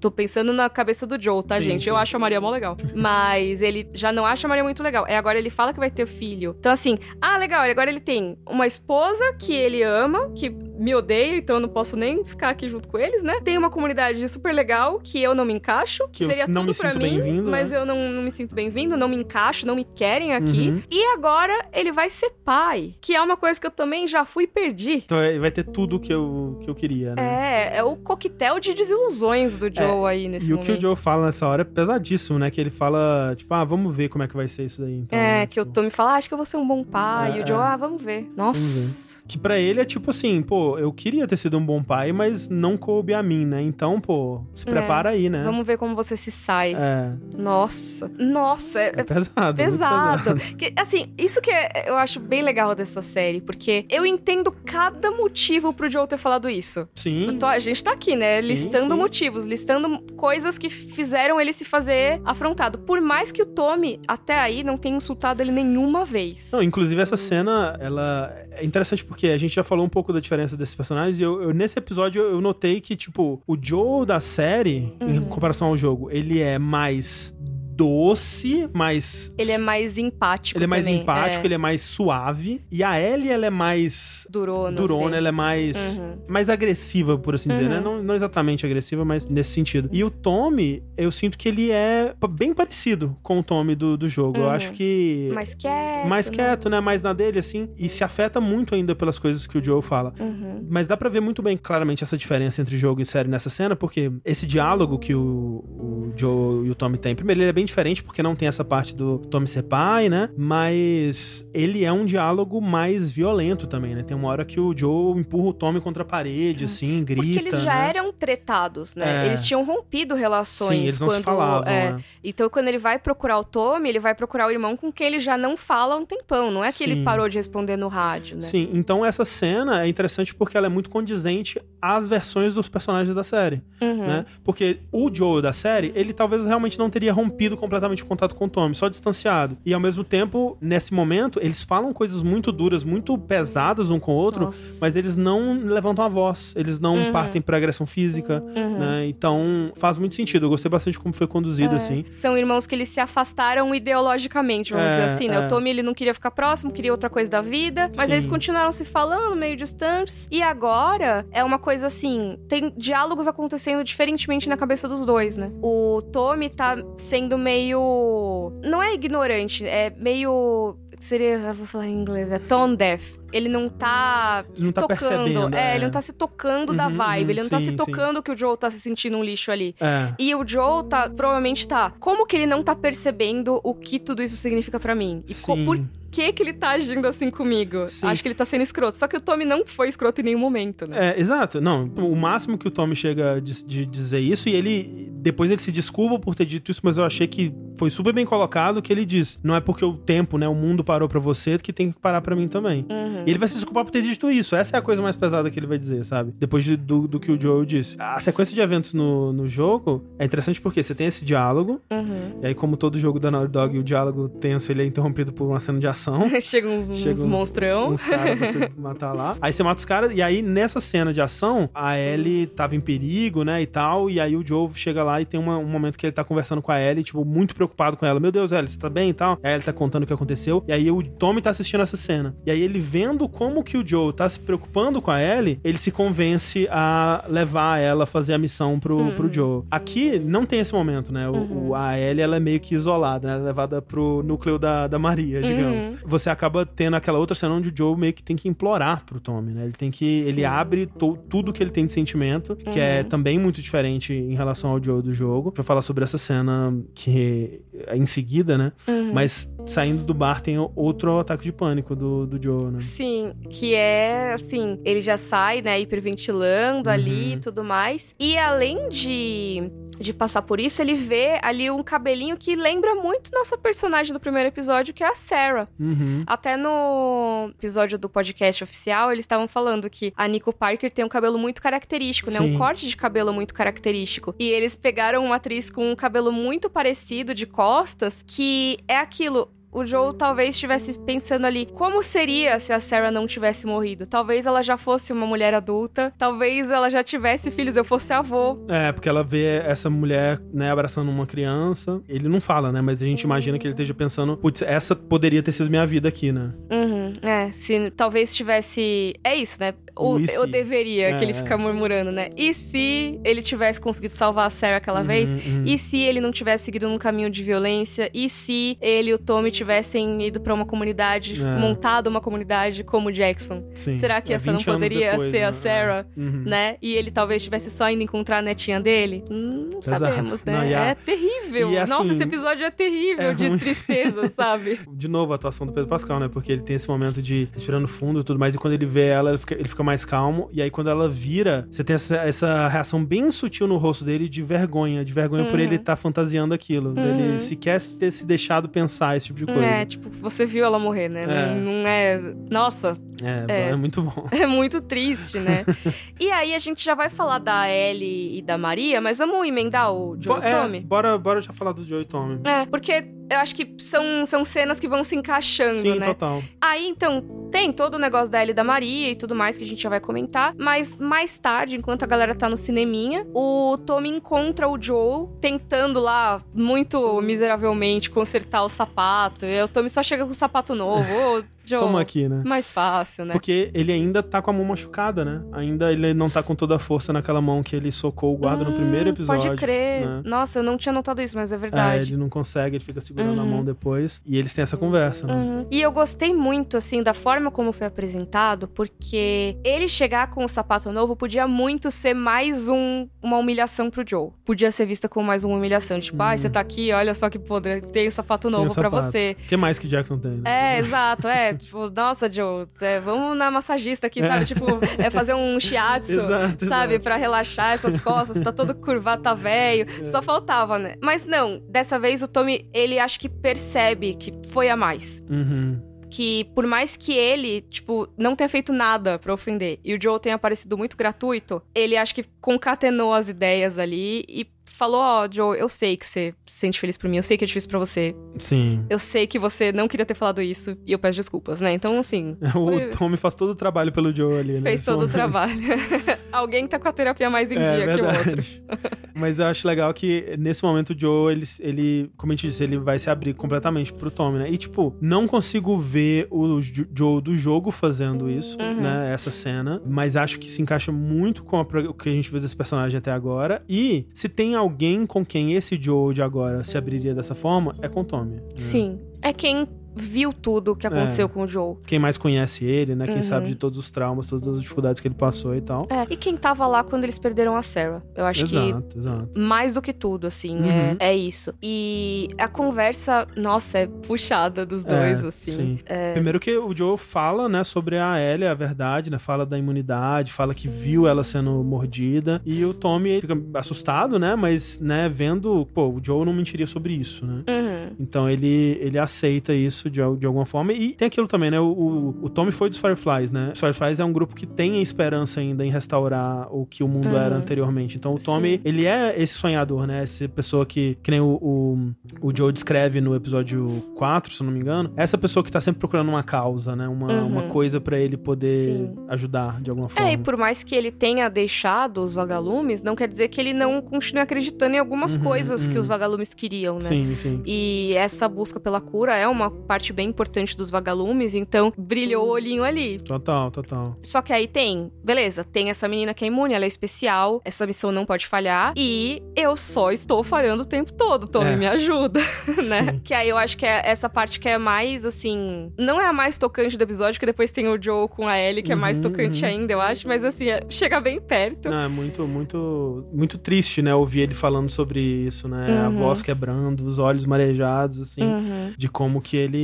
Tô 0.00 0.10
pensando 0.10 0.52
na 0.52 0.68
cabeça 0.68 1.06
do 1.06 1.20
Joe, 1.20 1.42
tá, 1.42 1.56
Sim, 1.56 1.62
gente? 1.62 1.84
sim. 1.84 1.90
Eu 1.90 1.96
acho 1.96 2.16
a 2.16 2.18
Maria 2.18 2.40
mó 2.40 2.50
legal. 2.50 2.76
Mas 2.94 3.60
ele 3.62 3.88
já 3.94 4.12
não 4.12 4.24
acha 4.26 4.46
a 4.46 4.48
Maria 4.48 4.64
muito 4.64 4.82
legal. 4.82 5.04
É 5.06 5.16
agora 5.16 5.38
ele 5.38 5.50
fala 5.50 5.72
que 5.72 5.78
vai 5.78 5.90
ter 5.90 6.06
filho. 6.06 6.54
Então, 6.58 6.72
assim, 6.72 6.98
ah, 7.20 7.36
legal. 7.36 7.62
Agora 7.62 7.90
ele 7.90 8.00
tem 8.00 8.36
uma 8.48 8.66
esposa 8.66 9.34
que 9.38 9.52
ele 9.52 9.82
ama, 9.82 10.30
que 10.34 10.48
me 10.50 10.94
odeia, 10.94 11.36
então 11.36 11.56
eu 11.56 11.60
não 11.60 11.68
posso 11.68 11.96
nem 11.96 12.24
ficar 12.24 12.50
aqui 12.50 12.68
junto 12.68 12.88
com 12.88 12.98
eles, 12.98 13.22
né? 13.22 13.40
Tem 13.42 13.58
uma 13.58 13.70
comunidade 13.70 14.26
super 14.28 14.52
legal 14.54 15.00
que 15.02 15.20
eu 15.22 15.34
não 15.34 15.44
me 15.44 15.52
encaixo. 15.54 16.08
Que 16.12 16.24
eu 16.24 16.28
seria 16.28 16.46
não 16.46 16.62
tudo 16.62 16.68
me 16.70 16.74
pra 16.76 16.92
sinto 16.92 17.02
mim, 17.02 17.40
mas 17.42 17.70
né? 17.70 17.78
eu 17.78 17.84
não, 17.84 18.12
não 18.12 18.22
me 18.22 18.30
sinto 18.30 18.54
bem-vindo, 18.54 18.96
não 18.96 19.08
me 19.08 19.16
encaixo, 19.16 19.66
não 19.66 19.74
me 19.74 19.84
querem 19.84 20.32
aqui. 20.34 20.70
Uhum. 20.70 20.82
E 20.90 21.02
agora 21.14 21.66
ele 21.72 21.92
vai 21.92 22.08
ser 22.08 22.30
pai, 22.44 22.94
que 23.00 23.14
é 23.14 23.20
uma 23.20 23.36
coisa 23.36 23.60
que 23.60 23.66
eu 23.66 23.70
também 23.70 24.06
já 24.06 24.24
fui 24.24 24.44
e 24.44 24.46
perdi. 24.46 24.94
Então 25.04 25.20
é- 25.20 25.38
vai 25.38 25.50
ter 25.50 25.64
tudo 25.64 25.98
que 25.98 26.12
eu, 26.12 26.58
que 26.62 26.70
eu 26.70 26.74
queria, 26.74 27.14
né? 27.14 27.70
É, 27.72 27.78
é 27.78 27.82
o 27.84 27.96
coquetel 27.96 28.58
de 28.60 28.72
desilusões 28.72 29.57
do 29.58 29.70
do 29.70 29.76
Joe 29.76 30.06
aí 30.10 30.28
nesse 30.28 30.46
É, 30.46 30.48
e 30.48 30.52
momento. 30.52 30.62
o 30.70 30.72
que 30.72 30.78
o 30.78 30.80
Joe 30.80 30.96
fala 30.96 31.26
nessa 31.26 31.46
hora 31.46 31.62
é 31.62 31.64
pesadíssimo, 31.64 32.38
né? 32.38 32.50
Que 32.50 32.60
ele 32.60 32.70
fala, 32.70 33.34
tipo, 33.36 33.52
ah, 33.54 33.64
vamos 33.64 33.94
ver 33.94 34.08
como 34.08 34.22
é 34.24 34.28
que 34.28 34.36
vai 34.36 34.48
ser 34.48 34.64
isso 34.64 34.80
daí. 34.82 34.94
Então, 34.98 35.18
É, 35.18 35.40
né? 35.40 35.46
que 35.46 35.60
o 35.60 35.64
Tipo, 35.64 35.74
Tommy 35.74 35.90
fala, 35.90 36.12
ah, 36.12 36.14
acho 36.16 36.28
que 36.28 36.34
eu 36.34 36.38
vou 36.38 36.46
ser 36.46 36.56
um 36.56 36.66
bom 36.66 36.82
pai. 36.84 37.32
É, 37.32 37.38
e 37.38 37.42
o 37.42 37.46
Joe, 37.46 37.56
é. 37.56 37.60
ah, 37.60 37.76
vamos 37.76 38.02
ver. 38.02 38.26
Nossa. 38.36 39.17
Que 39.28 39.38
pra 39.38 39.58
ele 39.58 39.78
é 39.80 39.84
tipo 39.84 40.10
assim, 40.10 40.40
pô, 40.40 40.78
eu 40.78 40.90
queria 40.90 41.26
ter 41.28 41.36
sido 41.36 41.58
um 41.58 41.64
bom 41.64 41.82
pai, 41.82 42.12
mas 42.12 42.48
não 42.48 42.78
coube 42.78 43.12
a 43.12 43.22
mim, 43.22 43.44
né? 43.44 43.60
Então, 43.60 44.00
pô, 44.00 44.40
se 44.54 44.66
É. 44.66 44.70
prepara 44.70 45.10
aí, 45.10 45.28
né? 45.28 45.42
Vamos 45.44 45.66
ver 45.66 45.76
como 45.76 45.94
você 45.94 46.16
se 46.16 46.30
sai. 46.30 46.74
É, 46.74 47.12
Nossa. 47.36 48.10
Nossa, 48.18 48.80
é, 48.80 48.92
é 48.96 49.04
pesado. 49.04 49.62
muito 49.62 49.72
pesado. 49.72 50.34
Que, 50.56 50.72
assim, 50.76 51.12
isso 51.18 51.40
que 51.42 51.50
é- 51.50 51.84
eu 51.90 51.96
acho 51.96 52.18
bem 52.20 52.42
legal 52.42 52.74
dessa 52.74 53.02
série, 53.02 53.40
porque 53.42 53.84
eu 53.90 54.06
entendo 54.06 54.50
cada 54.64 55.10
motivo 55.10 55.72
pro 55.74 55.90
Joe 55.90 56.06
ter 56.06 56.16
falado 56.16 56.48
isso. 56.48 56.88
Sim. 56.94 57.36
Tô- 57.38 57.44
a 57.46 57.58
gente 57.58 57.84
tá 57.84 57.92
aqui, 57.92 58.16
né? 58.16 58.40
Sim, 58.40 58.48
listando 58.48 58.94
sim. 58.94 58.98
motivos, 59.00 59.44
listando 59.44 59.98
coisas 60.16 60.56
que 60.56 60.70
fizeram 60.70 61.38
ele 61.40 61.52
se 61.52 61.64
fazer 61.66 62.20
afrontado. 62.24 62.78
Por 62.78 63.00
mais 63.00 63.30
que 63.30 63.42
o 63.42 63.46
Tommy, 63.46 64.00
até 64.08 64.38
aí, 64.38 64.64
não 64.64 64.78
tenha 64.78 64.96
insultado 64.96 65.42
ele 65.42 65.52
nenhuma 65.52 66.04
vez. 66.04 66.50
Não, 66.52 66.62
inclusive 66.62 67.00
essa 67.02 67.16
cena, 67.16 67.76
ela 67.78 68.34
é 68.52 68.64
interessante 68.64 69.04
porque 69.04 69.17
a 69.26 69.36
gente 69.36 69.54
já 69.54 69.64
falou 69.64 69.84
um 69.84 69.88
pouco 69.88 70.12
da 70.12 70.20
diferença 70.20 70.56
desses 70.56 70.74
personagens 70.74 71.18
e 71.18 71.22
eu, 71.22 71.42
eu- 71.42 71.52
nesse 71.52 71.78
episódio 71.78 72.22
eu 72.22 72.40
notei 72.40 72.80
que, 72.80 72.94
tipo, 72.96 73.42
o 73.46 73.56
Joe 73.60 74.06
da 74.06 74.20
série, 74.20 74.92
em 75.00 75.18
Uhum. 75.18 75.24
comparação 75.26 75.68
ao 75.68 75.76
jogo, 75.76 76.08
ele 76.10 76.40
é 76.40 76.58
mais 76.58 77.34
doce, 77.78 78.68
mais... 78.74 79.30
Ele 79.38 79.52
é 79.52 79.58
mais 79.58 79.96
empático 79.98 80.58
Ele 80.58 80.64
é 80.64 80.66
mais 80.68 80.84
também, 80.84 81.00
empático, 81.00 81.42
é. 81.44 81.46
ele 81.46 81.54
é 81.54 81.58
mais 81.58 81.80
suave. 81.80 82.60
E 82.70 82.82
a 82.82 83.00
Ellie, 83.00 83.30
ela 83.30 83.46
é 83.46 83.50
mais 83.50 84.26
Durona, 84.28 84.76
durona, 84.76 85.06
assim. 85.06 85.16
ela 85.16 85.28
é 85.28 85.32
mais, 85.32 85.98
Uhum. 85.98 86.14
mais 86.28 86.48
agressiva, 86.50 87.16
por 87.16 87.34
assim 87.34 87.48
dizer, 87.50 87.62
Uhum. 87.64 87.68
né? 87.70 87.80
Não, 87.80 88.02
não 88.02 88.14
exatamente 88.14 88.66
agressiva, 88.66 89.04
mas 89.04 89.26
nesse 89.26 89.50
sentido. 89.50 89.88
E 89.92 90.02
o 90.04 90.10
Tommy, 90.10 90.82
eu 90.96 91.10
sinto 91.10 91.38
que 91.38 91.48
ele 91.48 91.70
é 91.70 92.14
bem 92.30 92.52
parecido 92.52 93.16
com 93.22 93.38
o 93.38 93.42
Tommy 93.44 93.74
do, 93.74 93.96
do 93.96 94.08
jogo. 94.08 94.38
Eu 94.38 94.44
Uhum. 94.44 94.50
acho 94.50 94.72
que. 94.72 95.30
Mais 95.32 95.54
quieto. 95.54 96.06
mais 96.08 96.28
né? 96.30 96.36
quieto, 96.36 96.68
né? 96.68 96.80
Mais 96.80 97.02
na 97.02 97.12
dele, 97.12 97.38
assim. 97.38 97.68
E 97.78 97.88
se 97.88 98.02
afeta 98.02 98.40
muito 98.40 98.74
ainda 98.74 98.94
pelas 98.94 99.18
coisas 99.18 99.46
que 99.46 99.56
o 99.56 99.64
Joe 99.64 99.80
fala. 99.82 100.12
Uhum. 100.18 100.66
Mas 100.68 100.86
dá 100.86 100.96
pra 100.96 101.08
ver 101.08 101.20
muito 101.20 101.42
bem, 101.42 101.56
claramente, 101.56 102.02
essa 102.02 102.16
diferença 102.16 102.60
entre 102.60 102.76
jogo 102.76 103.00
e 103.00 103.04
série 103.04 103.28
nessa 103.28 103.48
cena, 103.50 103.76
porque 103.76 104.10
esse 104.24 104.46
diálogo 104.46 104.98
que 104.98 105.14
o, 105.14 105.20
o 105.20 106.12
Joe 106.16 106.66
e 106.66 106.70
o 106.70 106.74
Tommy 106.74 106.98
têm, 106.98 107.14
primeiro, 107.14 107.40
ele 107.40 107.50
é 107.50 107.52
bem 107.52 107.64
diferente, 107.68 108.02
porque 108.02 108.22
não 108.22 108.34
tem 108.34 108.48
essa 108.48 108.64
parte 108.64 108.94
do 108.94 109.18
Tommy 109.18 109.46
ser 109.46 109.62
pai, 109.62 110.08
né? 110.08 110.28
Mas 110.36 111.46
ele 111.54 111.84
é 111.84 111.92
um 111.92 112.04
diálogo 112.04 112.60
mais 112.60 113.10
violento 113.10 113.66
também, 113.66 113.94
né? 113.94 114.02
Tem 114.02 114.16
uma 114.16 114.28
hora 114.28 114.44
que 114.44 114.58
o 114.58 114.76
Joe 114.76 115.18
empurra 115.18 115.48
o 115.48 115.52
Tommy 115.52 115.80
contra 115.80 116.02
a 116.02 116.06
parede, 116.06 116.64
assim, 116.64 117.04
grita. 117.04 117.22
Porque 117.22 117.38
eles 117.38 117.62
já 117.62 117.74
né? 117.74 117.88
eram 117.90 118.12
tretados, 118.12 118.96
né? 118.96 119.24
É. 119.24 119.26
Eles 119.28 119.44
tinham 119.44 119.64
rompido 119.64 120.14
relações 120.14 120.76
Sim, 120.76 120.82
eles 120.82 121.00
não 121.00 121.08
quando. 121.08 121.18
se 121.18 121.22
falavam, 121.24 121.68
é. 121.68 121.92
né? 121.92 122.04
Então, 122.24 122.48
quando 122.48 122.68
ele 122.68 122.78
vai 122.78 122.98
procurar 122.98 123.38
o 123.38 123.44
Tommy, 123.44 123.88
ele 123.88 124.00
vai 124.00 124.14
procurar 124.14 124.46
o 124.46 124.50
irmão 124.50 124.76
com 124.76 124.90
quem 124.92 125.06
ele 125.06 125.18
já 125.18 125.36
não 125.38 125.56
fala 125.56 125.94
há 125.94 125.98
um 125.98 126.04
tempão. 126.04 126.50
Não 126.50 126.64
é 126.64 126.72
que 126.72 126.82
ele 126.82 126.94
Sim. 126.96 127.04
parou 127.04 127.28
de 127.28 127.36
responder 127.36 127.76
no 127.76 127.88
rádio, 127.88 128.36
né? 128.36 128.42
Sim, 128.42 128.70
então 128.72 129.04
essa 129.04 129.24
cena 129.24 129.84
é 129.84 129.88
interessante 129.88 130.34
porque 130.34 130.56
ela 130.56 130.66
é 130.66 130.70
muito 130.70 130.90
condizente 130.90 131.60
às 131.80 132.08
versões 132.08 132.54
dos 132.54 132.68
personagens 132.68 133.14
da 133.14 133.22
série, 133.22 133.62
Uhum. 133.80 134.06
né? 134.06 134.26
Porque 134.42 134.80
o 134.90 135.14
Joe 135.14 135.42
da 135.42 135.52
série, 135.52 135.92
ele 135.94 136.12
talvez 136.12 136.46
realmente 136.46 136.78
não 136.78 136.88
teria 136.88 137.12
rompido 137.12 137.56
completamente 137.58 138.02
o 138.02 138.06
contato 138.06 138.34
com 138.34 138.46
o 138.46 138.48
Tommy, 138.48 138.74
só 138.74 138.88
distanciado. 138.88 139.56
E 139.64 139.74
ao 139.74 139.80
mesmo 139.80 140.04
tempo, 140.04 140.56
nesse 140.60 140.92
momento, 140.94 141.38
eles 141.42 141.62
falam 141.62 141.92
coisas 141.92 142.22
muito 142.22 142.50
duras, 142.52 142.84
muito 142.84 143.16
pesadas 143.18 143.90
um 143.90 143.98
com 143.98 144.12
o 144.12 144.16
outro, 144.16 144.44
Nossa. 144.46 144.78
mas 144.80 144.96
eles 144.96 145.16
não 145.16 145.60
levantam 145.64 146.04
a 146.04 146.08
voz, 146.08 146.54
eles 146.56 146.78
não 146.80 146.96
Uhum. 146.96 147.12
partem 147.12 147.40
pra 147.42 147.56
agressão 147.56 147.86
física, 147.86 148.42
Uhum. 148.56 148.78
né? 148.78 149.06
Então, 149.06 149.70
faz 149.76 149.98
muito 149.98 150.14
sentido. 150.14 150.46
Eu 150.46 150.50
gostei 150.50 150.70
bastante 150.70 150.98
como 150.98 151.12
foi 151.14 151.26
conduzido, 151.26 151.74
É. 151.74 151.76
assim. 151.76 152.04
São 152.10 152.36
irmãos 152.36 152.66
que 152.66 152.74
eles 152.74 152.88
se 152.88 153.00
afastaram 153.00 153.74
ideologicamente, 153.74 154.72
vamos 154.72 154.86
É, 154.86 154.90
dizer 154.90 155.02
assim, 155.04 155.28
né? 155.28 155.36
é. 155.36 155.40
O 155.44 155.48
Tommy, 155.48 155.70
ele 155.70 155.82
não 155.82 155.94
queria 155.94 156.14
ficar 156.14 156.30
próximo, 156.30 156.72
queria 156.72 156.92
outra 156.92 157.10
coisa 157.10 157.30
da 157.30 157.40
vida, 157.40 157.90
mas 157.96 158.06
Sim. 158.06 158.12
eles 158.14 158.26
continuaram 158.26 158.72
se 158.72 158.84
falando, 158.84 159.36
meio 159.36 159.56
distantes. 159.56 160.28
E 160.30 160.42
agora, 160.42 161.26
é 161.32 161.42
uma 161.44 161.58
coisa 161.58 161.86
assim, 161.86 162.38
tem 162.48 162.72
diálogos 162.76 163.26
acontecendo 163.26 163.82
diferentemente 163.84 164.48
na 164.48 164.56
cabeça 164.56 164.88
dos 164.88 165.04
dois, 165.04 165.36
né? 165.36 165.50
O 165.62 166.02
Tommy 166.12 166.48
tá 166.48 166.76
sendo 166.96 167.36
meio... 167.48 168.52
Não 168.62 168.82
é 168.82 168.92
ignorante, 168.94 169.64
é 169.66 169.90
meio... 169.96 170.76
Seria, 171.00 171.52
vou 171.52 171.64
falar 171.64 171.86
em 171.86 171.94
inglês, 171.94 172.28
é 172.32 172.38
tone 172.40 172.76
deaf. 172.76 173.16
Ele 173.32 173.48
não 173.48 173.68
tá 173.68 174.44
Ele 174.48 174.56
se 174.58 174.64
não 174.64 174.72
tá 174.72 174.80
tocando. 174.82 175.54
é, 175.54 175.72
é. 175.72 175.74
ele 175.76 175.84
não 175.84 175.90
tá 175.92 176.02
se 176.02 176.12
tocando 176.12 176.74
da 176.74 176.88
Uhum, 176.88 176.94
vibe. 176.96 177.24
uhum, 177.24 177.30
ele 177.30 177.42
não 177.42 177.48
tá 177.48 177.60
sim, 177.60 177.66
se 177.66 177.70
sim. 177.70 177.76
tocando 177.76 178.20
que 178.22 178.32
o 178.32 178.36
Joe 178.36 178.56
tá 178.58 178.68
se 178.68 178.80
sentindo 178.80 179.16
um 179.16 179.22
lixo 179.22 179.52
ali. 179.52 179.76
É. 179.80 180.12
E 180.18 180.34
o 180.34 180.46
Joe 180.46 180.82
tá, 180.88 181.08
provavelmente 181.08 181.68
tá. 181.68 181.92
Como 182.00 182.26
que 182.26 182.34
ele 182.36 182.46
não 182.46 182.64
tá 182.64 182.74
percebendo 182.74 183.60
o 183.62 183.74
que 183.74 184.00
tudo 184.00 184.22
isso 184.24 184.36
significa 184.36 184.80
pra 184.80 184.92
mim? 184.94 185.22
E 185.28 185.34
Sim. 185.34 185.64
por 185.64 185.78
que 186.10 186.32
que 186.32 186.42
ele 186.42 186.52
tá 186.52 186.70
agindo 186.70 187.06
assim 187.06 187.30
comigo? 187.30 187.86
Sim. 187.88 188.06
Acho 188.06 188.22
que 188.22 188.28
ele 188.28 188.34
tá 188.34 188.44
sendo 188.44 188.62
escroto. 188.62 188.96
Só 188.96 189.06
que 189.06 189.16
o 189.16 189.20
Tommy 189.20 189.44
não 189.44 189.66
foi 189.66 189.88
escroto 189.88 190.20
em 190.20 190.24
nenhum 190.24 190.38
momento, 190.38 190.86
né? 190.86 191.10
É, 191.16 191.20
exato. 191.20 191.60
Não, 191.60 191.84
o 191.96 192.16
máximo 192.16 192.56
que 192.58 192.66
o 192.66 192.70
Tommy 192.70 192.96
chega 192.96 193.40
de, 193.40 193.64
de 193.64 193.86
dizer 193.86 194.20
isso, 194.20 194.48
e 194.48 194.52
ele. 194.54 195.08
Depois 195.20 195.50
ele 195.50 195.60
se 195.60 195.72
desculpa 195.72 196.18
por 196.18 196.34
ter 196.34 196.44
dito 196.46 196.70
isso, 196.70 196.80
mas 196.84 196.96
eu 196.96 197.04
achei 197.04 197.26
que 197.26 197.52
foi 197.76 197.90
super 197.90 198.12
bem 198.12 198.24
colocado 198.24 198.80
que 198.80 198.92
ele 198.92 199.04
diz: 199.04 199.38
não 199.42 199.54
é 199.54 199.60
porque 199.60 199.84
o 199.84 199.94
tempo, 199.94 200.38
né, 200.38 200.48
o 200.48 200.54
mundo 200.54 200.82
parou 200.84 201.08
pra 201.08 201.18
você 201.20 201.58
que 201.58 201.72
tem 201.72 201.90
que 201.90 201.98
parar 201.98 202.20
pra 202.20 202.34
mim 202.36 202.46
também. 202.48 202.86
Uhum. 202.88 203.24
E 203.26 203.30
ele 203.30 203.38
vai 203.38 203.48
se 203.48 203.54
desculpar 203.56 203.84
por 203.84 203.90
ter 203.90 204.02
dito 204.02 204.30
isso. 204.30 204.54
Essa 204.56 204.76
é 204.76 204.78
a 204.78 204.82
coisa 204.82 205.02
mais 205.02 205.16
pesada 205.16 205.50
que 205.50 205.58
ele 205.58 205.66
vai 205.66 205.76
dizer, 205.78 206.04
sabe? 206.04 206.32
Depois 206.38 206.64
de- 206.64 206.76
do, 206.76 207.06
do 207.08 207.18
que 207.20 207.30
o 207.32 207.40
Joel 207.40 207.64
disse. 207.64 207.96
A 207.98 208.18
sequência 208.20 208.54
de 208.54 208.60
eventos 208.60 208.94
no, 208.94 209.32
no 209.32 209.46
jogo 209.48 210.04
é 210.18 210.24
interessante 210.24 210.60
porque 210.60 210.82
você 210.82 210.94
tem 210.94 211.06
esse 211.08 211.24
diálogo, 211.24 211.80
Uhum. 211.90 212.40
e 212.42 212.46
aí, 212.46 212.54
como 212.54 212.76
todo 212.76 212.98
jogo 212.98 213.18
da 213.20 213.30
Naughty 213.30 213.50
Dog, 213.50 213.78
o 213.78 213.82
diálogo 213.82 214.28
tenso 214.28 214.70
ele 214.70 214.82
é 214.82 214.86
interrompido 214.86 215.32
por 215.32 215.46
uma 215.46 215.58
cena 215.60 215.78
de 215.78 215.86
ação. 215.86 215.97
Chega 216.40 216.68
uns, 216.68 216.90
uns 216.90 216.98
Chega 217.00 217.26
monstrão. 217.26 217.90
Uns 217.90 218.04
caras 218.04 218.38
pra 218.38 218.46
você 218.52 218.70
matar 218.78 219.12
lá. 219.12 219.36
Aí 219.40 219.52
você 219.52 219.62
mata 219.62 219.78
os 219.78 219.84
caras, 219.84 220.12
e 220.14 220.22
aí 220.22 220.42
nessa 220.42 220.80
cena 220.80 221.12
de 221.12 221.20
ação, 221.20 221.68
a 221.74 221.98
Ellie 221.98 222.46
tava 222.46 222.74
em 222.76 222.80
perigo, 222.80 223.42
né, 223.44 223.60
e 223.62 223.66
tal, 223.66 224.08
e 224.10 224.20
aí 224.20 224.36
o 224.36 224.44
Joe 224.46 224.68
chega 224.74 225.02
lá 225.02 225.20
e 225.20 225.24
tem 225.26 225.38
uma- 225.38 225.58
um 225.58 225.66
momento 225.66 225.96
que 225.98 226.06
ele 226.06 226.12
tá 226.12 226.24
conversando 226.24 226.62
com 226.62 226.72
a 226.72 226.80
Ellie, 226.80 227.02
tipo, 227.04 227.24
muito 227.24 227.54
preocupado 227.54 227.96
com 227.96 228.06
ela. 228.06 228.18
Meu 228.20 228.30
Deus, 228.32 228.52
Ellie, 228.52 228.68
você 228.68 228.78
tá 228.78 228.88
bem 228.88 229.10
e 229.10 229.14
tal? 229.14 229.38
Aí 229.42 229.54
ele 229.54 229.62
tá 229.64 229.72
contando 229.72 230.02
o 230.04 230.06
que 230.06 230.12
aconteceu, 230.12 230.62
e 230.66 230.72
aí 230.72 230.90
o 230.90 231.02
Tommy 231.02 231.40
tá 231.42 231.50
assistindo 231.50 231.80
essa 231.82 231.96
cena. 231.96 232.34
E 232.46 232.50
aí 232.50 232.60
ele 232.62 232.78
vendo 232.80 233.28
como 233.28 233.62
que 233.62 233.76
o 233.76 233.86
Joe 233.86 234.12
tá 234.12 234.28
se 234.28 234.38
preocupando 234.40 235.00
com 235.02 235.10
a 235.10 235.20
Ellie, 235.22 235.58
ele 235.64 235.78
se 235.78 235.90
convence 235.90 236.66
a 236.70 237.24
levar 237.28 237.78
ela 237.78 238.04
a 238.04 238.06
fazer 238.06 238.34
a 238.34 238.38
missão 238.38 238.78
pro, 238.78 238.96
Uhum. 238.98 239.10
pro 239.14 239.32
Joe. 239.32 239.62
Aqui 239.70 240.18
não 240.18 240.44
tem 240.46 240.60
esse 240.60 240.72
momento, 240.72 241.12
né? 241.12 241.28
O, 241.28 241.68
o- 241.70 241.74
a 241.74 241.98
Ellie, 241.98 242.22
ela 242.22 242.36
é 242.36 242.40
meio 242.40 242.60
que 242.60 242.74
isolada, 242.74 243.26
né? 243.28 243.34
Ela 243.34 243.42
é 243.42 243.46
levada 243.46 243.82
pro 243.82 244.22
núcleo 244.24 244.58
da, 244.58 244.86
da 244.86 244.98
Maria, 244.98 245.40
digamos. 245.42 245.86
Uhum. 245.86 245.87
Você 246.04 246.30
acaba 246.30 246.64
tendo 246.66 246.94
aquela 246.94 247.18
outra 247.18 247.34
cena 247.34 247.54
onde 247.54 247.68
o 247.68 247.72
Joe 247.76 247.96
meio 247.96 248.12
que 248.12 248.22
tem 248.22 248.36
que 248.36 248.48
implorar 248.48 249.04
pro 249.04 249.20
Tommy, 249.20 249.52
né? 249.52 249.64
Ele 249.64 249.72
tem 249.72 249.90
que. 249.90 250.04
Ele 250.04 250.32
Sim. 250.40 250.44
abre 250.44 250.86
to- 250.86 251.18
tudo 251.28 251.52
que 251.52 251.62
ele 251.62 251.70
tem 251.70 251.86
de 251.86 251.92
sentimento, 251.92 252.56
que 252.56 252.78
é 252.80 253.02
Uhum. 253.02 253.08
também 253.08 253.38
muito 253.38 253.60
diferente 253.62 254.12
em 254.12 254.34
relação 254.34 254.70
ao 254.70 254.82
Joe 254.82 255.02
do 255.02 255.12
jogo. 255.12 255.52
Pra 255.52 255.62
falar 255.62 255.82
sobre 255.82 256.04
essa 256.04 256.18
cena 256.18 256.76
que 256.94 257.60
é 257.86 257.96
em 257.96 258.06
seguida, 258.06 258.56
né? 258.58 258.72
Uhum. 258.86 259.12
Mas 259.12 259.52
saindo 259.66 260.02
do 260.04 260.14
bar 260.14 260.40
tem 260.40 260.56
outro 260.74 261.18
ataque 261.18 261.44
de 261.44 261.52
pânico 261.52 261.94
do, 261.94 262.26
do 262.26 262.42
Joe, 262.42 262.70
né? 262.72 262.80
Sim, 262.80 263.32
que 263.50 263.74
é 263.74 264.32
assim, 264.32 264.78
ele 264.84 265.00
já 265.00 265.16
sai, 265.16 265.62
né, 265.62 265.78
hiperventilando 265.80 266.88
ali 266.90 267.30
e 267.30 267.34
Uhum. 267.34 267.40
tudo 267.40 267.64
mais. 267.64 268.14
E 268.18 268.36
além 268.38 268.88
de, 268.88 269.70
de 269.98 270.12
passar 270.12 270.42
por 270.42 270.60
isso, 270.60 270.80
ele 270.82 270.94
vê 270.94 271.38
ali 271.42 271.70
um 271.70 271.82
cabelinho 271.82 272.36
que 272.36 272.54
lembra 272.56 272.94
muito 272.94 273.30
nossa 273.32 273.56
personagem 273.56 274.12
do 274.12 274.20
primeiro 274.20 274.48
episódio, 274.48 274.92
que 274.94 275.02
é 275.02 275.08
a 275.10 275.14
Sarah. 275.14 275.68
Uhum. 275.78 276.24
Até 276.26 276.56
no 276.56 277.50
episódio 277.56 277.98
do 277.98 278.08
podcast 278.08 278.64
oficial, 278.64 279.12
eles 279.12 279.24
estavam 279.24 279.46
falando 279.46 279.88
que 279.88 280.12
a 280.16 280.26
Nico 280.26 280.52
Parker 280.52 280.92
tem 280.92 281.04
um 281.04 281.08
cabelo 281.08 281.38
muito 281.38 281.62
característico, 281.62 282.30
né? 282.30 282.40
Um 282.40 282.52
Sim. 282.52 282.58
corte 282.58 282.88
de 282.88 282.96
cabelo 282.96 283.32
muito 283.32 283.54
característico. 283.54 284.34
E 284.38 284.48
eles 284.50 284.76
pegaram 284.76 285.24
uma 285.24 285.36
atriz 285.36 285.70
com 285.70 285.90
um 285.90 285.96
cabelo 285.96 286.32
muito 286.32 286.68
parecido 286.68 287.34
de 287.34 287.46
costas, 287.46 288.24
que 288.26 288.78
é 288.88 288.96
aquilo. 288.96 289.50
O 289.70 289.84
Joe 289.84 290.14
talvez 290.14 290.54
estivesse 290.54 290.98
pensando 291.00 291.44
ali, 291.46 291.66
como 291.66 292.02
seria 292.02 292.58
se 292.58 292.72
a 292.72 292.80
Sarah 292.80 293.10
não 293.10 293.26
tivesse 293.26 293.66
morrido? 293.66 294.06
Talvez 294.06 294.46
ela 294.46 294.62
já 294.62 294.76
fosse 294.76 295.12
uma 295.12 295.26
mulher 295.26 295.52
adulta, 295.54 296.12
talvez 296.16 296.70
ela 296.70 296.88
já 296.88 297.04
tivesse 297.04 297.50
filhos, 297.50 297.76
eu 297.76 297.84
fosse 297.84 298.12
avô. 298.12 298.58
É, 298.68 298.92
porque 298.92 299.08
ela 299.08 299.22
vê 299.22 299.58
essa 299.64 299.90
mulher, 299.90 300.40
né, 300.52 300.70
abraçando 300.70 301.10
uma 301.10 301.26
criança. 301.26 302.00
Ele 302.08 302.28
não 302.28 302.40
fala, 302.40 302.72
né? 302.72 302.80
Mas 302.80 303.02
a 303.02 303.04
gente 303.04 303.22
imagina 303.22 303.58
que 303.58 303.66
ele 303.66 303.74
esteja 303.74 303.92
pensando, 303.94 304.36
putz, 304.36 304.62
essa 304.62 304.96
poderia 304.96 305.42
ter 305.42 305.52
sido 305.52 305.68
minha 305.68 305.86
vida 305.86 306.08
aqui, 306.08 306.32
né? 306.32 306.52
Uhum. 306.70 307.12
É, 307.22 307.50
se 307.50 307.90
talvez 307.90 308.34
tivesse. 308.34 309.14
É 309.22 309.36
isso, 309.36 309.60
né? 309.60 309.74
O, 309.96 310.18
eu 310.18 310.46
deveria, 310.46 311.16
que 311.16 311.24
ele 311.24 311.32
É, 311.32 311.34
fica 311.34 311.54
é. 311.54 311.56
murmurando, 311.56 312.12
né? 312.12 312.30
E 312.36 312.54
se 312.54 313.18
ele 313.24 313.42
tivesse 313.42 313.80
conseguido 313.80 314.12
salvar 314.12 314.46
a 314.46 314.50
Sarah 314.50 314.76
aquela 314.76 315.02
vez? 315.02 315.32
uhum. 315.32 315.64
E 315.66 315.76
se 315.76 315.98
ele 315.98 316.20
não 316.20 316.30
tivesse 316.30 316.66
seguido 316.66 316.88
num 316.88 316.96
caminho 316.96 317.28
de 317.28 317.42
violência? 317.42 318.08
E 318.14 318.28
se 318.28 318.78
ele 318.80 319.10
e 319.10 319.14
o 319.14 319.18
Tommy 319.18 319.50
tivessem 319.58 320.26
ido 320.26 320.40
pra 320.40 320.54
uma 320.54 320.64
comunidade, 320.64 321.40
É. 321.42 321.58
montado 321.58 322.06
uma 322.06 322.20
comunidade 322.20 322.82
como 322.84 323.08
o 323.08 323.12
Jackson? 323.12 323.62
Sim. 323.74 323.94
Será 323.94 324.20
que 324.20 324.32
É, 324.32 324.36
essa 324.36 324.50
não 324.50 324.58
20 324.58 324.68
anos 324.70 324.82
poderia 324.82 325.10
depois, 325.12 325.30
ser 325.30 325.38
né? 325.40 325.44
a 325.44 325.52
Sarah? 325.52 326.06
É. 326.16 326.20
Uhum. 326.20 326.42
Né? 326.46 326.76
E 326.80 326.94
ele 326.94 327.10
talvez 327.10 327.42
tivesse 327.42 327.70
só 327.70 327.90
indo 327.90 328.02
encontrar 328.02 328.38
a 328.38 328.42
netinha 328.42 328.80
dele? 328.80 329.24
Hum, 329.30 329.68
Não 329.72 329.78
Exato. 329.80 329.98
sabemos, 330.00 330.42
né? 330.42 330.52
Não, 330.52 330.60
a- 330.60 330.84
É 330.88 330.94
terrível. 330.94 331.78
assim, 331.80 331.90
Nossa, 331.92 332.12
esse 332.12 332.22
episódio 332.22 332.64
é 332.64 332.70
terrível 332.70 333.30
é 333.30 333.34
de 333.34 333.46
ruim. 333.48 333.58
tristeza, 333.58 334.28
sabe? 334.34 334.80
De 334.92 335.06
novo, 335.08 335.32
a 335.32 335.36
atuação 335.36 335.66
do 335.66 335.72
Pedro 335.72 335.88
Pascal, 335.88 336.18
né? 336.18 336.28
Porque 336.28 336.50
ele 336.52 336.62
tem 336.62 336.74
esse 336.76 336.88
momento 336.88 337.20
de 337.22 337.48
respirando 337.52 337.86
fundo 337.88 338.20
e 338.20 338.24
tudo 338.24 338.38
mais, 338.38 338.54
e 338.54 338.58
quando 338.58 338.74
ele 338.74 338.86
vê 338.86 339.06
ela, 339.08 339.30
ele 339.30 339.38
fica, 339.38 339.54
ele 339.54 339.68
fica 339.68 339.82
mais 339.82 340.04
calmo. 340.04 340.48
E 340.52 340.60
aí, 340.62 340.70
quando 340.70 340.90
ela 340.90 341.08
vira, 341.08 341.66
você 341.70 341.84
tem 341.84 341.94
essa, 341.94 342.16
essa 342.16 342.68
reação 342.68 343.04
bem 343.04 343.30
sutil 343.30 343.66
no 343.66 343.76
rosto 343.76 344.04
dele 344.04 344.28
de 344.28 344.42
vergonha, 344.42 345.04
de 345.04 345.12
vergonha 345.12 345.44
por 345.44 345.54
Uhum. 345.58 345.64
ele 345.64 345.76
estar 345.76 345.96
fantasiando 345.96 346.52
aquilo. 346.54 346.94
Ele 346.98 347.38
sequer 347.38 347.80
ter 347.80 348.10
se 348.10 348.26
deixado 348.26 348.68
pensar 348.68 349.16
esse 349.16 349.26
tipo 349.26 349.38
de 349.38 349.46
coisa. 349.54 349.66
É, 349.66 349.84
tipo, 349.84 350.08
você 350.10 350.46
viu 350.46 350.64
ela 350.64 350.78
morrer, 350.78 351.08
né? 351.08 351.24
É. 351.24 351.26
Não, 351.26 351.56
não 351.56 351.88
é. 351.88 352.20
Nossa, 352.50 352.92
É, 353.22 353.70
é. 353.70 353.76
muito 353.76 354.02
bom. 354.02 354.28
é 354.32 354.46
muito 354.46 354.80
triste, 354.80 355.38
né? 355.38 355.64
e 356.18 356.30
aí 356.30 356.54
a 356.54 356.58
gente 356.58 356.84
já 356.84 356.94
vai 356.94 357.08
falar 357.08 357.38
da 357.38 357.68
Ellie 357.68 358.38
e 358.38 358.42
da 358.42 358.56
Maria, 358.56 359.00
mas 359.00 359.18
vamos 359.18 359.46
emendar 359.46 359.92
o 359.92 360.16
Joe 360.20 360.36
e 360.36 360.40
o 360.40 360.42
é, 360.44 360.62
Tommy? 360.62 360.80
bora, 360.80 361.18
bora 361.18 361.40
já 361.40 361.52
falar 361.52 361.72
do 361.72 361.84
Joe 361.84 362.04
Tommy. 362.04 362.40
É, 362.44 362.66
porque 362.66 363.17
eu 363.30 363.38
acho 363.38 363.54
que 363.54 363.74
são, 363.78 364.24
são 364.26 364.44
cenas 364.44 364.80
que 364.80 364.88
vão 364.88 365.04
se 365.04 365.14
encaixando, 365.14 365.80
Sim, 365.82 365.98
né? 365.98 366.06
total. 366.06 366.42
Aí, 366.60 366.88
então, 366.88 367.48
tem 367.50 367.72
todo 367.72 367.94
o 367.94 367.98
negócio 367.98 368.30
da 368.30 368.40
Ellie 368.40 368.52
e 368.52 368.54
da 368.54 368.64
Maria 368.64 369.10
e 369.10 369.16
tudo 369.16 369.34
mais 369.34 369.58
que 369.58 369.64
a 369.64 369.66
gente 369.66 369.82
já 369.82 369.88
vai 369.88 370.00
comentar. 370.00 370.54
Mas 370.56 370.96
mais 370.96 371.38
tarde, 371.38 371.76
enquanto 371.76 372.02
a 372.02 372.06
galera 372.06 372.34
tá 372.34 372.48
no 372.48 372.56
cineminha, 372.56 373.26
o 373.34 373.76
Tommy 373.84 374.08
encontra 374.10 374.68
o 374.68 374.80
Joe 374.80 375.28
tentando 375.40 376.00
lá, 376.00 376.40
muito 376.54 377.20
miseravelmente, 377.20 378.10
consertar 378.10 378.62
o 378.62 378.68
sapato. 378.68 379.44
E 379.44 379.62
o 379.62 379.68
Tommy 379.68 379.90
só 379.90 380.02
chega 380.02 380.24
com 380.24 380.30
o 380.30 380.34
sapato 380.34 380.74
novo. 380.74 381.04
Ô, 381.12 381.42
Joe, 381.68 381.80
Como 381.80 381.98
aqui, 381.98 382.28
né? 382.28 382.42
mais 382.44 382.72
fácil, 382.72 383.24
né? 383.24 383.32
Porque 383.32 383.70
ele 383.74 383.92
ainda 383.92 384.22
tá 384.22 384.40
com 384.40 384.50
a 384.50 384.54
mão 384.54 384.64
machucada, 384.64 385.24
né? 385.24 385.42
Ainda 385.52 385.92
ele 385.92 386.14
não 386.14 386.28
tá 386.30 386.42
com 386.42 386.54
toda 386.54 386.76
a 386.76 386.78
força 386.78 387.12
naquela 387.12 387.40
mão 387.40 387.62
que 387.62 387.74
ele 387.76 387.92
socou 387.92 388.34
o 388.34 388.36
guarda 388.38 388.64
no 388.64 388.70
Hum, 388.70 388.74
primeiro 388.74 389.10
episódio. 389.10 389.44
Pode 389.50 389.56
crer. 389.60 390.06
né? 390.06 390.22
Nossa, 390.24 390.58
eu 390.58 390.62
não 390.62 390.76
tinha 390.76 390.92
notado 390.92 391.20
isso, 391.22 391.36
mas 391.36 391.52
é 391.52 391.56
É, 391.56 391.58
verdade. 391.58 392.10
ele 392.10 392.16
não 392.16 392.28
consegue, 392.28 392.76
ele 392.76 392.84
fica 392.84 393.00
segurando 393.00 393.40
a 393.40 393.44
Uhum. 393.44 393.50
mão 393.50 393.64
depois. 393.64 394.20
E 394.24 394.38
eles 394.38 394.54
têm 394.54 394.62
essa 394.62 394.76
conversa, 394.76 395.26
né? 395.26 395.34
Uhum. 395.34 395.66
E 395.70 395.80
eu 395.80 395.92
gostei 395.92 396.32
muito, 396.32 396.76
assim, 396.76 397.02
da 397.02 397.12
forma 397.12 397.50
como 397.50 397.72
foi 397.72 397.86
apresentado, 397.86 398.68
porque 398.68 399.56
ele 399.64 399.88
chegar 399.88 400.30
com 400.30 400.44
o 400.44 400.48
sapato 400.48 400.90
novo 400.92 401.14
podia 401.16 401.46
muito 401.46 401.90
ser 401.90 402.14
mais 402.14 402.68
um, 402.68 403.06
uma 403.22 403.36
humilhação 403.38 403.90
pro 403.90 404.04
Joe. 404.06 404.30
Podia 404.44 404.70
ser 404.70 404.86
vista 404.86 405.08
como 405.08 405.26
mais 405.26 405.44
uma 405.44 405.56
humilhação. 405.56 405.98
Tipo, 406.00 406.22
ai, 406.22 406.38
você 406.38 406.48
tá 406.48 406.60
aqui, 406.60 406.92
olha 406.92 407.12
só 407.14 407.28
que 407.28 407.38
podre, 407.38 407.80
tem 407.82 408.06
o 408.06 408.10
sapato. 408.12 408.48
Tem 408.48 408.50
novo 408.58 408.72
pra 408.74 408.84
sapato. 408.90 409.10
você. 409.10 409.36
O 409.38 409.48
que 409.48 409.56
mais 409.56 409.78
que 409.78 409.88
Jackson 409.88 410.18
tem, 410.18 410.30
né? 410.32 410.76
É, 410.76 410.78
exato, 410.78 411.26
é. 411.28 411.54
Tipo, 411.58 411.90
nossa, 411.90 412.30
Joe, 412.30 412.66
é, 412.80 413.00
vamos 413.00 413.36
na 413.36 413.50
massagista 413.50 414.06
aqui, 414.06 414.20
sabe? 414.22 414.42
É. 414.42 414.46
Tipo, 414.46 414.66
é 414.98 415.10
fazer 415.10 415.34
um 415.34 415.58
shiatsu, 415.60 416.12
Exato, 416.20 416.64
sabe? 416.66 416.92
exato. 416.94 417.04
Pra 417.04 417.16
relaxar 417.16 417.74
essas 417.74 418.00
costas, 418.00 418.40
tá 418.40 418.52
todo 418.52 418.74
curvado, 418.74 419.22
tá 419.22 419.34
velho. 419.34 419.86
É. 420.00 420.04
Só 420.04 420.22
faltava, 420.22 420.78
né? 420.78 420.94
Mas 421.02 421.24
não, 421.24 421.60
dessa 421.68 421.98
vez 421.98 422.22
o 422.22 422.28
Tommy, 422.28 422.68
ele 422.72 422.98
acho 422.98 423.18
que 423.20 423.28
percebe 423.28 424.14
que 424.14 424.32
foi 424.50 424.68
a 424.68 424.76
mais 424.76 425.22
Uhum. 425.28 425.80
que 426.10 426.44
por 426.54 426.66
mais 426.66 426.96
que 426.96 427.12
ele, 427.12 427.60
tipo, 427.62 428.08
não 428.16 428.34
tenha 428.34 428.48
feito 428.48 428.72
nada 428.72 429.18
pra 429.18 429.32
ofender 429.34 429.78
e 429.84 429.94
o 429.94 429.98
Joe 430.02 430.18
tenha 430.18 430.38
parecido 430.38 430.76
muito 430.78 430.96
gratuito, 430.96 431.60
ele 431.74 431.96
acho 431.96 432.14
que 432.14 432.24
concatenou 432.40 433.12
as 433.12 433.28
ideias 433.28 433.78
ali 433.78 434.24
e 434.28 434.46
falou: 434.78 435.00
Ó, 435.00 435.28
Joe, 435.30 435.58
eu 435.58 435.68
sei 435.68 435.96
que 435.96 436.06
você 436.06 436.34
se 436.46 436.58
sente 436.58 436.78
feliz 436.80 436.96
por 436.96 437.08
mim, 437.10 437.16
eu 437.18 437.22
sei 437.22 437.36
que 437.36 437.44
é 437.44 437.46
difícil 437.46 437.68
pra 437.68 437.78
você, 437.78 438.14
Sim. 438.38 438.84
eu 438.88 438.98
sei 438.98 439.26
que 439.26 439.38
você 439.38 439.72
não 439.72 439.88
queria 439.88 440.06
ter 440.06 440.14
falado 440.14 440.40
isso 440.40 440.76
e 440.86 440.92
eu 440.92 440.98
peço 440.98 441.16
desculpas, 441.16 441.60
né? 441.60 441.72
Então, 441.72 441.98
assim. 441.98 442.36
O 442.58 442.64
foi- 442.72 442.88
Tommy 442.90 443.16
faz 443.16 443.34
todo 443.34 443.50
o 443.50 443.54
trabalho 443.54 443.92
pelo 443.92 444.14
Joe 444.14 444.38
ali, 444.38 444.52
né? 444.54 444.60
Fez 444.62 444.84
todo 444.84 445.04
o 445.04 445.08
trabalho. 445.08 445.52
Alguém 446.32 446.66
tá 446.66 446.78
com 446.78 446.88
a 446.88 446.92
terapia 446.92 447.28
mais 447.30 447.50
em 447.50 447.56
É, 447.56 447.76
dia 447.76 447.94
que 447.94 448.00
o 448.00 448.04
outro. 448.04 448.22
verdade. 448.24 448.62
Mas 449.14 449.38
eu 449.40 449.46
acho 449.46 449.66
legal 449.66 449.92
que 449.92 450.36
nesse 450.38 450.62
momento 450.62 450.90
o 450.90 450.98
Joe, 450.98 451.32
ele, 451.32 451.44
ele, 451.58 452.10
como 452.16 452.32
a 452.32 452.36
gente 452.36 452.46
disse, 452.46 452.62
ele 452.62 452.78
vai 452.78 452.98
se 453.00 453.10
abrir 453.10 453.34
completamente 453.34 453.92
pro 453.92 454.10
Tommy, 454.12 454.38
né? 454.38 454.50
E 454.50 454.56
tipo, 454.56 454.94
não 455.00 455.26
consigo 455.26 455.76
ver 455.76 456.28
o 456.30 456.60
Jo- 456.60 456.86
Joe 456.96 457.20
do 457.20 457.36
jogo 457.36 457.70
fazendo 457.72 458.30
isso, 458.30 458.56
Uhum. 458.60 458.80
né? 458.80 459.12
Essa 459.12 459.32
cena. 459.32 459.82
Mas 459.84 460.16
acho 460.16 460.38
que 460.38 460.48
se 460.48 460.62
encaixa 460.62 460.92
muito 460.92 461.42
com 461.42 461.56
a 461.56 461.62
o 461.62 461.94
que 461.94 462.08
a 462.08 462.12
gente 462.12 462.30
viu 462.30 462.40
desse 462.40 462.56
personagem 462.56 462.96
até 462.98 463.10
agora. 463.10 463.62
E 463.68 464.06
se 464.14 464.28
tem 464.28 464.54
alguém 464.68 465.06
com 465.06 465.24
quem 465.24 465.54
esse 465.54 465.80
Joe 465.80 466.12
de 466.12 466.22
agora 466.22 466.62
se 466.62 466.76
abriria 466.76 467.14
dessa 467.14 467.34
forma, 467.34 467.74
é 467.80 467.88
com 467.88 468.04
Tommy. 468.04 468.40
Sim. 468.54 469.00
É 469.22 469.32
quem 469.32 469.66
viu 469.94 470.32
tudo 470.32 470.72
o 470.72 470.76
que 470.76 470.86
aconteceu 470.86 471.26
É. 471.26 471.28
com 471.28 471.42
o 471.42 471.46
Joe. 471.46 471.76
Quem 471.86 471.98
mais 471.98 472.16
conhece 472.16 472.64
ele, 472.64 472.94
né? 472.94 473.06
Quem 473.06 473.16
Uhum. 473.16 473.22
sabe 473.22 473.48
de 473.48 473.54
todos 473.56 473.78
os 473.78 473.90
traumas, 473.90 474.26
todas 474.28 474.46
as 474.48 474.60
dificuldades 474.62 475.00
que 475.00 475.08
ele 475.08 475.14
passou 475.14 475.54
e 475.54 475.60
tal. 475.60 475.86
É, 475.90 476.06
e 476.10 476.16
quem 476.16 476.36
tava 476.36 476.66
lá 476.66 476.84
quando 476.84 477.04
eles 477.04 477.18
perderam 477.18 477.56
a 477.56 477.62
Sarah. 477.62 478.02
Eu 478.14 478.24
acho 478.26 478.44
que 478.44 478.56
exato, 478.56 478.98
exato. 478.98 479.28
mais 479.38 479.72
do 479.74 479.82
que 479.82 479.92
tudo, 479.92 480.26
assim, 480.26 480.56
Uhum. 480.58 480.64
é, 480.70 480.96
é 481.00 481.16
isso. 481.16 481.52
E 481.62 482.28
a 482.38 482.48
conversa, 482.48 483.26
nossa, 483.36 483.78
é 483.78 483.86
puxada 483.86 484.64
dos 484.64 484.84
dois, 484.84 485.22
É, 485.24 485.26
assim. 485.28 485.52
sim. 485.52 485.78
Primeiro 486.12 486.38
que 486.38 486.56
o 486.56 486.74
Joe 486.76 486.96
fala, 486.96 487.48
né, 487.48 487.64
sobre 487.64 487.96
a 487.98 488.20
Ellie, 488.20 488.46
a 488.46 488.54
verdade, 488.54 489.10
né? 489.10 489.18
Fala 489.18 489.44
da 489.44 489.58
imunidade, 489.58 490.32
fala 490.32 490.54
que 490.54 490.68
viu 490.68 491.06
ela 491.08 491.24
sendo 491.24 491.50
mordida. 491.64 492.40
E 492.44 492.64
o 492.64 492.72
Tommy 492.72 493.20
fica 493.20 493.36
assustado, 493.54 494.18
né? 494.18 494.36
Mas, 494.36 494.78
né, 494.80 495.08
vendo, 495.08 495.66
pô, 495.74 495.88
o 495.88 496.00
Joe 496.02 496.24
não 496.24 496.32
mentiria 496.32 496.66
sobre 496.66 496.94
isso, 496.94 497.26
né? 497.26 497.42
Uhum. 497.48 497.96
Então 497.98 498.28
ele, 498.28 498.78
ele 498.80 498.98
aceita 498.98 499.52
isso 499.54 499.87
de, 499.90 500.00
al- 500.02 500.16
de 500.16 500.26
alguma 500.26 500.44
forma. 500.46 500.72
E 500.72 500.92
tem 500.94 501.06
aquilo 501.06 501.26
também, 501.28 501.50
né? 501.50 501.58
O, 501.60 501.64
o, 501.66 502.08
o 502.22 502.28
Tommy 502.28 502.50
foi 502.52 502.68
dos 502.68 502.78
Fireflies, 502.78 503.30
né? 503.32 503.50
Os 503.52 503.60
Fireflies 503.60 504.00
é 504.00 504.04
um 504.04 504.12
grupo 504.12 504.34
que 504.34 504.46
tem 504.46 504.78
a 504.78 504.82
esperança 504.82 505.40
ainda 505.40 505.64
em 505.64 505.70
restaurar 505.70 506.48
o 506.54 506.66
que 506.66 506.82
o 506.82 506.88
mundo 506.88 507.08
Uhum. 507.08 507.16
era 507.16 507.36
anteriormente. 507.36 507.96
Então 507.96 508.14
o 508.14 508.18
Tommy, 508.18 508.56
Sim. 508.56 508.60
ele 508.64 508.86
é 508.86 509.14
esse 509.20 509.34
sonhador, 509.34 509.86
né? 509.86 510.02
Essa 510.02 510.28
pessoa 510.28 510.66
que, 510.66 510.96
que 511.02 511.10
nem 511.10 511.20
o, 511.20 511.38
o, 511.40 511.90
o 512.28 512.36
Joe 512.36 512.52
descreve 512.52 513.00
no 513.00 513.14
episódio 513.14 513.68
4, 513.96 514.32
se 514.32 514.42
eu 514.42 514.46
não 514.46 514.52
me 514.52 514.60
engano. 514.60 514.92
Essa 514.96 515.16
pessoa 515.16 515.42
que 515.44 515.50
tá 515.50 515.60
sempre 515.60 515.78
procurando 515.78 516.08
uma 516.08 516.22
causa, 516.22 516.74
né? 516.76 516.86
Uma, 516.88 517.08
Uhum. 517.08 517.26
uma 517.26 517.42
coisa 517.44 517.80
pra 517.80 517.98
ele 517.98 518.16
poder 518.16 518.64
Sim. 518.64 518.94
ajudar 519.08 519.60
de 519.60 519.70
alguma 519.70 519.88
forma. 519.88 520.08
É, 520.08 520.12
e 520.12 520.16
por 520.18 520.36
mais 520.36 520.62
que 520.62 520.74
ele 520.74 520.90
tenha 520.90 521.28
deixado 521.28 522.02
os 522.02 522.14
vagalumes, 522.14 522.82
não 522.82 522.94
quer 522.94 523.08
dizer 523.08 523.28
que 523.28 523.40
ele 523.40 523.52
não 523.54 523.80
continue 523.80 524.20
acreditando 524.22 524.74
em 524.76 524.78
algumas 524.78 525.16
Uhum, 525.16 525.24
coisas 525.24 525.66
que 525.66 525.74
uhum. 525.74 525.80
os 525.80 525.86
vagalumes 525.86 526.34
queriam, 526.34 526.76
né? 526.76 526.82
Sim, 526.82 527.14
sim. 527.16 527.42
E 527.46 527.92
essa 527.94 528.28
busca 528.28 528.58
pela 528.60 528.80
cura 528.80 529.14
é 529.16 529.26
uma 529.26 529.50
parte 529.68 529.92
bem 529.92 530.08
importante 530.08 530.56
dos 530.56 530.70
vagalumes, 530.70 531.34
então 531.34 531.72
brilhou 531.76 532.26
o 532.26 532.30
olhinho 532.30 532.64
ali. 532.64 532.98
Total, 533.00 533.50
total. 533.50 533.96
Só 534.02 534.22
que 534.22 534.32
aí 534.32 534.48
tem, 534.48 534.90
beleza, 535.04 535.44
tem 535.44 535.68
essa 535.70 535.86
menina 535.86 536.14
que 536.14 536.24
é 536.24 536.28
imune, 536.28 536.54
ela 536.54 536.64
é 536.64 536.68
especial, 536.68 537.40
essa 537.44 537.66
missão 537.66 537.92
não 537.92 538.06
pode 538.06 538.26
falhar, 538.26 538.72
e 538.76 539.22
eu 539.36 539.54
só 539.56 539.92
estou 539.92 540.24
falhando 540.24 540.62
o 540.62 540.66
tempo 540.66 540.92
todo, 540.92 541.28
Tommy, 541.28 541.50
É. 541.52 541.56
me 541.56 541.66
ajuda, 541.66 542.18
né? 542.68 542.92
Sim. 542.94 543.00
Que 543.04 543.12
aí 543.14 543.28
eu 543.28 543.36
acho 543.36 543.56
que 543.58 543.66
é 543.66 543.82
essa 543.84 544.08
parte 544.08 544.40
que 544.40 544.48
é 544.48 544.56
mais, 544.56 545.04
assim, 545.04 545.70
não 545.78 546.00
é 546.00 546.06
a 546.06 546.12
mais 546.12 546.38
tocante 546.38 546.76
do 546.76 546.82
episódio, 546.82 547.20
que 547.20 547.26
depois 547.26 547.52
tem 547.52 547.68
o 547.68 547.80
Joe 547.80 548.08
com 548.08 548.26
a 548.26 548.38
Ellie, 548.38 548.62
que 548.62 548.72
é 548.72 548.74
mais 548.74 548.96
Uhum, 548.98 549.02
tocante 549.04 549.44
uhum. 549.44 549.50
ainda, 549.50 549.72
eu 549.74 549.80
acho, 549.80 550.08
mas 550.08 550.24
assim, 550.24 550.48
é- 550.48 550.64
chega 550.70 550.98
bem 551.00 551.20
perto. 551.20 551.68
Não, 551.68 551.80
é 551.80 551.88
muito, 551.88 552.26
muito, 552.26 553.04
muito 553.12 553.36
triste, 553.36 553.82
né? 553.82 553.94
Ouvir 553.94 554.20
ele 554.22 554.34
falando 554.34 554.70
sobre 554.70 555.00
isso, 555.00 555.46
né? 555.48 555.82
A 555.84 555.88
Uhum. 555.88 555.96
voz 555.98 556.22
quebrando, 556.22 556.84
os 556.86 556.98
olhos 556.98 557.26
marejados, 557.26 558.00
assim. 558.00 558.22
Uhum. 558.22 558.72
De 558.76 558.88
como 558.88 559.20
que 559.20 559.36
ele. 559.36 559.57